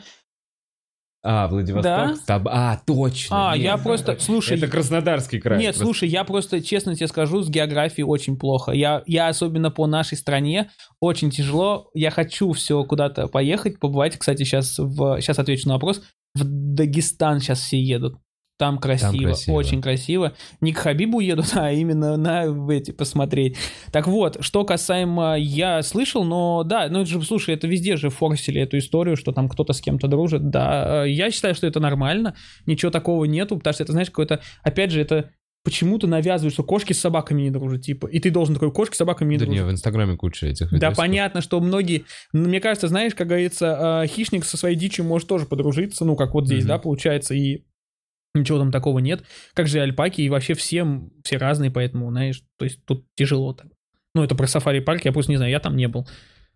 А, 1.22 1.48
Владивосток? 1.48 1.82
Да. 1.82 2.14
Там- 2.26 2.46
А, 2.48 2.80
точно. 2.86 3.50
А, 3.50 3.56
нет. 3.56 3.64
я 3.64 3.76
просто. 3.78 4.16
Слушай. 4.20 4.56
Это 4.58 4.68
Краснодарский 4.68 5.40
край. 5.40 5.58
Нет, 5.58 5.74
Просто- 5.74 5.84
слушай, 5.84 6.08
я 6.08 6.22
просто, 6.24 6.62
честно 6.62 6.94
тебе 6.94 7.08
скажу, 7.08 7.42
с 7.42 7.48
географией 7.48 8.04
очень 8.04 8.38
плохо. 8.38 8.70
Я, 8.72 9.02
я 9.06 9.28
особенно 9.28 9.70
по 9.70 9.86
нашей 9.86 10.16
стране 10.16 10.70
очень 11.00 11.30
тяжело. 11.30 11.90
Я 11.94 12.10
хочу 12.12 12.52
все 12.52 12.84
куда-то 12.84 13.26
поехать, 13.26 13.80
побывать. 13.80 14.16
Кстати, 14.16 14.44
сейчас 14.44 14.78
в, 14.78 15.20
сейчас 15.20 15.38
отвечу 15.38 15.68
на 15.68 15.74
вопрос. 15.74 16.00
В 16.34 16.44
Дагестан 16.44 17.40
сейчас 17.40 17.60
все 17.60 17.78
едут. 17.80 18.16
Там 18.58 18.78
красиво, 18.78 19.22
красиво. 19.28 19.54
очень 19.54 19.82
красиво. 19.82 20.32
Не 20.62 20.72
к 20.72 20.78
Хабибу 20.78 21.20
едут, 21.20 21.48
а 21.54 21.72
именно 21.72 22.16
на 22.16 22.44
эти 22.72 22.90
посмотреть. 22.90 23.56
Так 23.92 24.06
вот, 24.06 24.38
что 24.40 24.64
касаемо, 24.64 25.36
я 25.38 25.82
слышал, 25.82 26.24
но 26.24 26.62
да, 26.62 26.88
ну 26.88 27.00
это 27.02 27.10
же, 27.10 27.22
слушай, 27.22 27.54
это 27.54 27.66
везде 27.66 27.96
же 27.96 28.08
форсили 28.08 28.60
эту 28.62 28.78
историю, 28.78 29.16
что 29.16 29.32
там 29.32 29.48
кто-то 29.50 29.72
с 29.74 29.80
кем-то 29.80 30.08
дружит. 30.08 30.48
Да, 30.48 31.04
э, 31.04 31.10
я 31.10 31.30
считаю, 31.30 31.54
что 31.54 31.66
это 31.66 31.80
нормально, 31.80 32.34
ничего 32.64 32.90
такого 32.90 33.24
нету, 33.26 33.58
потому 33.58 33.74
что 33.74 33.82
это, 33.82 33.92
знаешь, 33.92 34.08
какое-то, 34.08 34.40
опять 34.62 34.90
же, 34.90 35.00
это 35.02 35.30
почему-то 35.62 36.06
навязывают, 36.06 36.54
что 36.54 36.62
кошки 36.62 36.92
с 36.92 37.00
собаками 37.00 37.42
не 37.42 37.50
дружат, 37.50 37.82
типа, 37.82 38.06
и 38.06 38.20
ты 38.20 38.30
должен 38.30 38.54
такой, 38.54 38.70
кошки 38.72 38.94
с 38.94 38.98
собаками 38.98 39.32
не 39.32 39.38
Да 39.38 39.46
дружат. 39.46 39.64
не, 39.64 39.68
в 39.68 39.72
Инстаграме 39.72 40.16
куча 40.16 40.46
этих 40.46 40.70
Да, 40.70 40.76
видосиков. 40.76 40.96
понятно, 40.96 41.40
что 41.42 41.60
многие... 41.60 42.04
ну, 42.32 42.48
Мне 42.48 42.60
кажется, 42.60 42.86
знаешь, 42.88 43.14
как 43.16 43.26
говорится, 43.26 44.02
э, 44.04 44.06
хищник 44.06 44.44
со 44.44 44.56
своей 44.56 44.76
дичью 44.76 45.04
может 45.04 45.26
тоже 45.28 45.44
подружиться, 45.44 46.04
ну, 46.04 46.14
как 46.14 46.34
вот 46.34 46.46
здесь, 46.46 46.60
Мгм. 46.62 46.68
да, 46.68 46.78
получается, 46.78 47.34
и 47.34 47.64
ничего 48.38 48.58
там 48.58 48.72
такого 48.72 48.98
нет. 48.98 49.24
Как 49.54 49.66
же 49.66 49.80
альпаки, 49.80 50.22
и 50.22 50.28
вообще 50.28 50.54
всем, 50.54 51.12
все 51.24 51.36
разные, 51.36 51.70
поэтому, 51.70 52.10
знаешь, 52.10 52.42
то 52.58 52.64
есть 52.64 52.84
тут 52.84 53.04
тяжело 53.14 53.52
так. 53.52 53.66
Ну, 54.14 54.22
это 54.22 54.34
про 54.34 54.46
сафари-парк, 54.46 55.04
я 55.04 55.12
просто 55.12 55.32
не 55.32 55.36
знаю, 55.36 55.50
я 55.50 55.60
там 55.60 55.76
не 55.76 55.88
был. 55.88 56.06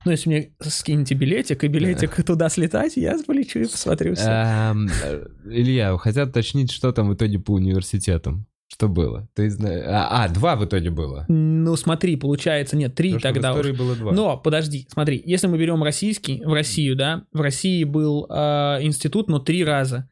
Но 0.05 0.13
если 0.13 0.31
мне 0.31 0.53
скинете 0.61 1.15
билетик, 1.15 1.63
и 1.63 1.69
билетик 1.69 2.25
туда 2.25 2.49
слетать, 2.49 2.97
я 2.97 3.19
полечу 3.27 3.61
и 3.61 3.65
посмотрю 3.65 4.15
все. 4.15 4.31
Эм, 4.31 4.89
э, 5.05 5.27
Илья, 5.45 5.97
хотят 5.99 6.31
уточнить, 6.31 6.71
что 6.71 6.91
там 6.93 7.11
в 7.11 7.15
итоге 7.15 7.39
по 7.39 7.53
университетам. 7.53 8.47
Что 8.73 8.89
было? 8.89 9.29
Ты 9.35 9.51
знаешь... 9.51 9.85
А, 9.87 10.25
а, 10.25 10.29
два 10.29 10.55
в 10.55 10.65
итоге 10.65 10.91
было. 10.91 11.25
Ну, 11.29 11.75
смотри, 11.77 12.17
получается, 12.17 12.77
нет, 12.77 12.95
три 12.95 13.15
Потому 13.15 13.35
что 13.35 13.41
в 13.41 13.43
тогда 13.43 13.71
уж. 13.71 13.77
было 13.77 13.97
два. 13.97 14.13
Но, 14.13 14.37
подожди, 14.39 14.87
смотри, 14.91 15.21
если 15.27 15.49
мы 15.49 15.59
берем 15.59 15.83
российский, 15.83 16.43
в 16.45 16.53
Россию, 16.53 16.95
да, 16.95 17.25
в 17.33 17.41
России 17.41 17.83
был 17.85 18.27
э, 18.31 18.79
институт, 18.83 19.29
но 19.29 19.41
три 19.41 19.65
раза. 19.65 20.09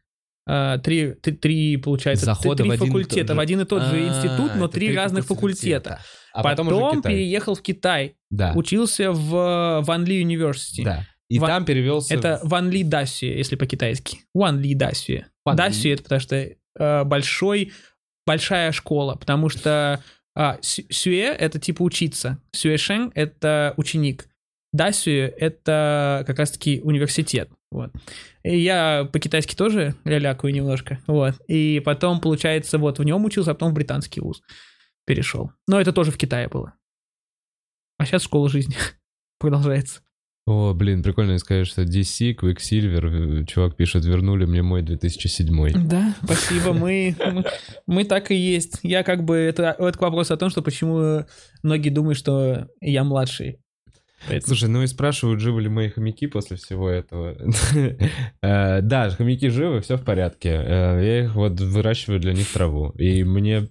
Э, 0.49 0.79
три, 0.83 1.13
три, 1.13 1.35
три, 1.35 1.77
получается, 1.77 2.25
Захода 2.25 2.63
три 2.63 2.73
в 2.73 2.77
факультета. 2.77 3.35
В 3.35 3.39
один 3.41 3.61
и 3.61 3.65
тот 3.67 3.83
же 3.83 3.97
А, 3.97 4.09
институт, 4.09 4.53
но 4.57 4.67
три 4.67 4.97
разных 4.97 5.27
факультета. 5.27 6.01
А 6.33 6.43
потом 6.43 6.69
потом, 6.69 7.03
переехал 7.03 7.55
в 7.55 7.61
Китай, 7.61 8.17
Да, 8.31 8.53
учился 8.55 9.13
в 9.13 9.83
Ван 9.83 10.05
Ли 10.05 10.23
University. 10.25 10.85
да. 10.85 11.07
И 11.29 11.39
Ва- 11.39 11.49
там 11.49 11.67
перевелся... 11.67 12.15
Это 12.15 12.41
Ван 12.43 12.71
Ли 12.71 12.83
Дасюэ, 12.83 13.37
если 13.37 13.57
по-китайски. 13.57 14.21
Ван 14.33 14.61
Ли. 14.61 14.75
Ван 14.75 15.57
Ли. 15.57 15.59
Дасюэ 15.59 15.93
это 15.93 16.03
потому 16.05 16.21
что 16.23 16.37
э, 16.79 17.05
большой, 17.05 17.73
большая 18.27 18.73
школа, 18.73 19.17
потому 19.17 19.51
что 19.51 20.03
а, 20.35 20.57
сю- 20.63 20.87
сюэ 20.89 21.35
это 21.35 21.59
типа 21.59 21.83
учиться, 21.83 22.39
сюэшeng 22.57 23.11
это 23.15 23.75
ученик, 23.77 24.29
дасюэ 24.73 25.27
это 25.37 26.25
как 26.27 26.39
раз-таки 26.39 26.81
университет. 26.83 27.51
Вот. 27.71 27.91
И 28.43 28.59
я 28.59 29.09
по-китайски 29.13 29.55
тоже 29.55 29.95
лялякаю 30.05 30.55
немножко. 30.55 30.99
Вот. 31.07 31.35
И 31.49 31.81
потом, 31.85 32.21
получается, 32.21 32.79
вот 32.79 32.99
в 32.99 33.05
нем 33.05 33.25
учился, 33.25 33.51
а 33.51 33.55
потом 33.55 33.73
в 33.73 33.75
британский 33.75 34.21
вуз 34.21 34.43
перешел. 35.05 35.53
Но 35.67 35.81
это 35.81 35.93
тоже 35.93 36.11
в 36.11 36.19
Китае 36.19 36.49
было. 36.49 36.75
А 37.99 38.07
сейчас 38.07 38.23
школа 38.23 38.49
жизни 38.49 38.77
продолжается. 39.39 40.01
О, 40.47 40.73
блин, 40.73 41.03
прикольно 41.03 41.37
сказать, 41.39 41.67
что 41.67 41.83
DC, 41.83 42.35
Quicksilver, 42.37 43.43
э, 43.43 43.45
чувак 43.45 43.77
пишет, 43.77 44.07
вернули 44.07 44.47
мне 44.47 44.63
мой 44.63 44.81
2007. 44.81 45.87
Да, 45.87 46.15
спасибо, 46.25 46.73
мы, 46.73 47.15
мы, 47.19 47.45
мы 47.87 48.05
так 48.05 48.31
и 48.31 48.35
есть. 48.35 48.79
Я 48.83 49.03
как 49.03 49.25
бы, 49.25 49.37
это, 49.37 49.77
это 49.79 49.99
вопрос 49.99 50.31
о 50.31 50.39
том, 50.39 50.49
что 50.49 50.63
почему 50.63 51.27
многие 51.63 51.91
думают, 51.91 52.17
что 52.17 52.67
я 52.81 53.05
младший. 53.05 53.59
Поэтому... 54.27 54.49
Слушай, 54.49 54.69
ну 54.69 54.83
и 54.83 54.87
спрашивают, 54.87 55.41
живы 55.41 55.63
ли 55.63 55.69
мои 55.69 55.89
хомяки 55.89 56.27
после 56.27 56.57
всего 56.57 56.89
этого. 56.89 57.37
Э, 58.43 58.81
да, 58.83 59.11
хомяки 59.11 59.49
живы, 59.49 59.81
все 59.81 59.97
в 59.97 60.05
порядке. 60.05 60.51
Э, 60.51 61.01
я 61.03 61.25
их 61.25 61.35
вот 61.35 61.61
выращиваю 61.61 62.21
для 62.21 62.33
них 62.33 62.51
траву. 62.53 62.91
И 62.91 63.25
мне 63.25 63.67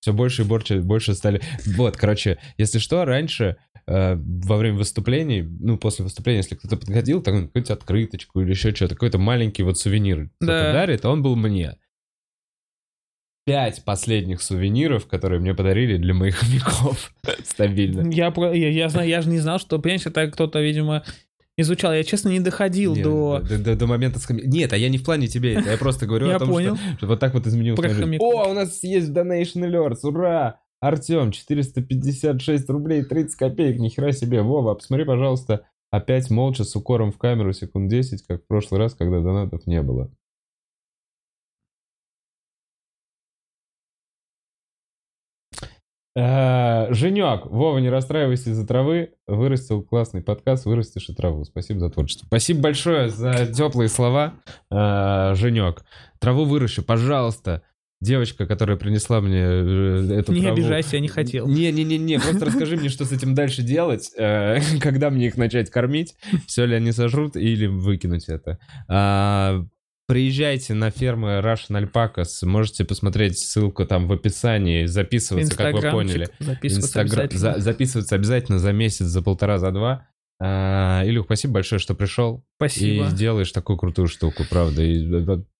все 0.00 0.12
больше 0.12 0.42
и 0.42 0.44
больше, 0.44 0.80
больше 0.80 1.14
стали... 1.14 1.40
Вот, 1.76 1.96
короче, 1.96 2.38
если 2.56 2.78
что, 2.78 3.04
раньше 3.04 3.56
э, 3.86 4.16
во 4.16 4.56
время 4.56 4.78
выступлений, 4.78 5.42
ну, 5.42 5.78
после 5.78 6.04
выступления, 6.04 6.38
если 6.38 6.54
кто-то 6.54 6.76
подходил, 6.76 7.22
там 7.22 7.46
какую-то 7.46 7.72
открыточку 7.74 8.40
или 8.40 8.50
еще 8.50 8.74
что-то, 8.74 8.94
какой-то 8.94 9.18
маленький 9.18 9.62
вот 9.62 9.78
сувенир 9.78 10.30
да. 10.40 10.72
дарит, 10.72 11.04
он 11.04 11.22
был 11.22 11.36
мне. 11.36 11.76
Пять 13.48 13.84
последних 13.84 14.42
сувениров, 14.42 15.06
которые 15.06 15.40
мне 15.40 15.54
подарили 15.54 15.96
для 15.96 16.14
моих 16.14 16.36
хомяков. 16.36 17.12
Стабильно. 17.44 18.10
Я, 18.10 18.32
я, 18.36 18.68
я, 18.68 18.88
знаю, 18.88 19.08
я 19.08 19.22
же 19.22 19.30
не 19.30 19.38
знал, 19.38 19.58
что, 19.58 19.78
понимаешь, 19.78 20.06
это 20.06 20.30
кто-то, 20.30 20.60
видимо, 20.60 21.02
изучал. 21.56 21.92
Я, 21.92 22.04
честно, 22.04 22.28
не 22.28 22.40
доходил 22.40 22.94
Нет, 22.94 23.04
до... 23.04 23.40
До, 23.40 23.58
до... 23.58 23.76
до 23.76 23.86
момента... 23.86 24.18
С... 24.18 24.28
Нет, 24.30 24.72
а 24.72 24.76
я 24.76 24.88
не 24.88 24.98
в 24.98 25.04
плане 25.04 25.28
тебе 25.28 25.54
это. 25.54 25.70
Я 25.70 25.78
просто 25.78 26.06
говорю 26.06 26.30
о 26.30 26.38
том, 26.38 26.48
понял. 26.48 26.76
Что, 26.76 26.96
что 26.96 27.06
вот 27.06 27.20
так 27.20 27.34
вот 27.34 27.46
изменилось. 27.46 27.80
О, 28.20 28.50
у 28.50 28.52
нас 28.52 28.82
есть 28.82 29.10
Donation 29.10 29.68
Alerts, 29.68 30.00
ура! 30.02 30.60
Артем, 30.80 31.32
456 31.32 32.70
рублей 32.70 33.02
30 33.02 33.34
копеек, 33.36 33.80
нихера 33.80 34.12
себе. 34.12 34.42
Вова, 34.42 34.74
посмотри, 34.74 35.04
пожалуйста, 35.04 35.62
опять 35.90 36.30
молча 36.30 36.64
с 36.64 36.76
укором 36.76 37.10
в 37.10 37.18
камеру 37.18 37.52
секунд 37.52 37.90
10, 37.90 38.24
как 38.26 38.42
в 38.42 38.46
прошлый 38.46 38.78
раз, 38.78 38.94
когда 38.94 39.20
донатов 39.20 39.66
не 39.66 39.82
было. 39.82 40.12
Женек, 46.16 47.46
Вова, 47.46 47.78
не 47.78 47.90
расстраивайся 47.90 48.50
из-за 48.50 48.66
травы. 48.66 49.12
Вырастил 49.26 49.82
классный 49.82 50.22
подкаст, 50.22 50.64
вырастешь 50.64 51.08
и 51.08 51.14
траву. 51.14 51.44
Спасибо 51.44 51.80
за 51.80 51.90
творчество. 51.90 52.26
Спасибо 52.26 52.60
большое 52.60 53.08
за 53.08 53.46
теплые 53.46 53.88
слова, 53.88 54.34
э, 54.70 55.34
Женек. 55.34 55.84
Траву 56.18 56.44
выращу, 56.44 56.82
пожалуйста. 56.82 57.62
Девочка, 58.00 58.46
которая 58.46 58.76
принесла 58.76 59.20
мне 59.20 59.40
э, 59.40 60.18
эту 60.20 60.32
не 60.32 60.42
траву... 60.42 60.56
Обижайся, 60.56 60.96
я 60.96 61.00
не 61.00 61.08
хотел. 61.08 61.46
Не-не-не, 61.46 62.18
просто 62.18 62.46
расскажи 62.46 62.76
мне, 62.76 62.88
что 62.88 63.04
с 63.04 63.12
этим 63.12 63.34
дальше 63.34 63.62
делать, 63.62 64.12
когда 64.80 65.10
мне 65.10 65.26
их 65.26 65.36
начать 65.36 65.70
кормить, 65.70 66.16
все 66.46 66.64
ли 66.64 66.74
они 66.74 66.92
сожрут 66.92 67.36
или 67.36 67.66
выкинуть 67.66 68.28
это. 68.28 68.58
Приезжайте 70.08 70.72
на 70.72 70.90
фермы 70.90 71.40
Russian 71.40 71.84
Alpacas, 71.84 72.46
можете 72.46 72.86
посмотреть 72.86 73.38
ссылку 73.38 73.84
там 73.84 74.06
в 74.08 74.12
описании, 74.14 74.86
записываться, 74.86 75.54
как 75.54 75.74
вы 75.74 75.82
поняли. 75.90 76.30
Записываться 76.38 77.02
Инстагра... 77.02 77.24
обязательно. 77.24 77.54
За, 77.54 77.60
записываться 77.60 78.14
обязательно 78.14 78.58
за 78.58 78.72
месяц, 78.72 79.04
за 79.04 79.20
полтора, 79.20 79.58
за 79.58 79.70
два. 79.70 80.08
А, 80.40 81.02
Илюх, 81.04 81.26
спасибо 81.26 81.54
большое, 81.54 81.78
что 81.78 81.94
пришел. 81.94 82.42
Спасибо. 82.56 83.08
И 83.08 83.12
делаешь 83.12 83.52
такую 83.52 83.76
крутую 83.76 84.08
штуку, 84.08 84.44
правда. 84.48 84.82
И 84.82 85.06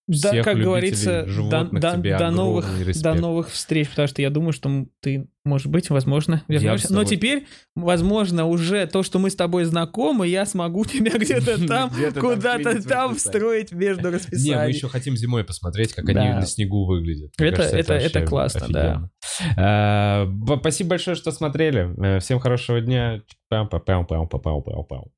да, 0.09 0.43
как 0.43 0.59
говорится, 0.59 1.27
до, 1.51 1.65
до, 1.65 1.97
до, 1.97 2.31
новых, 2.31 2.67
до 3.03 3.15
новых 3.15 3.51
встреч, 3.51 3.91
потому 3.91 4.09
что 4.09 4.23
я 4.23 4.31
думаю, 4.31 4.53
что 4.53 4.87
ты, 5.01 5.29
может 5.45 5.69
быть, 5.69 5.91
возможно, 5.91 6.43
вернешься. 6.49 6.93
Но 6.93 7.05
теперь, 7.05 7.47
возможно, 7.75 8.47
уже 8.47 8.87
то, 8.87 9.03
что 9.03 9.19
мы 9.19 9.31
с 9.31 9.37
тобой 9.37 9.65
знакомы, 9.65 10.27
я 10.27 10.47
смогу 10.47 10.85
тебя 10.87 11.13
где-то 11.19 11.67
там, 11.67 11.93
куда-то 12.19 12.83
там 12.83 13.17
встроить 13.17 13.73
между 13.73 14.11
расписанием. 14.11 14.59
Не, 14.59 14.65
мы 14.65 14.71
еще 14.71 14.89
хотим 14.89 15.17
зимой 15.17 15.45
посмотреть, 15.45 15.93
как 15.93 16.09
они 16.09 16.29
на 16.31 16.47
снегу 16.47 16.87
выглядят. 16.87 17.33
Это, 17.39 17.63
это, 17.63 17.95
это 17.95 18.23
классно, 18.23 18.67
да. 18.69 19.11
А, 19.57 20.27
спасибо 20.59 20.91
большое, 20.91 21.17
что 21.17 21.31
смотрели. 21.33 21.95
Э, 22.03 22.19
всем 22.19 22.41
хорошего 22.41 22.81
дня. 22.81 23.23
Пау-пау-пау-пау-пау-пау. 23.51 25.11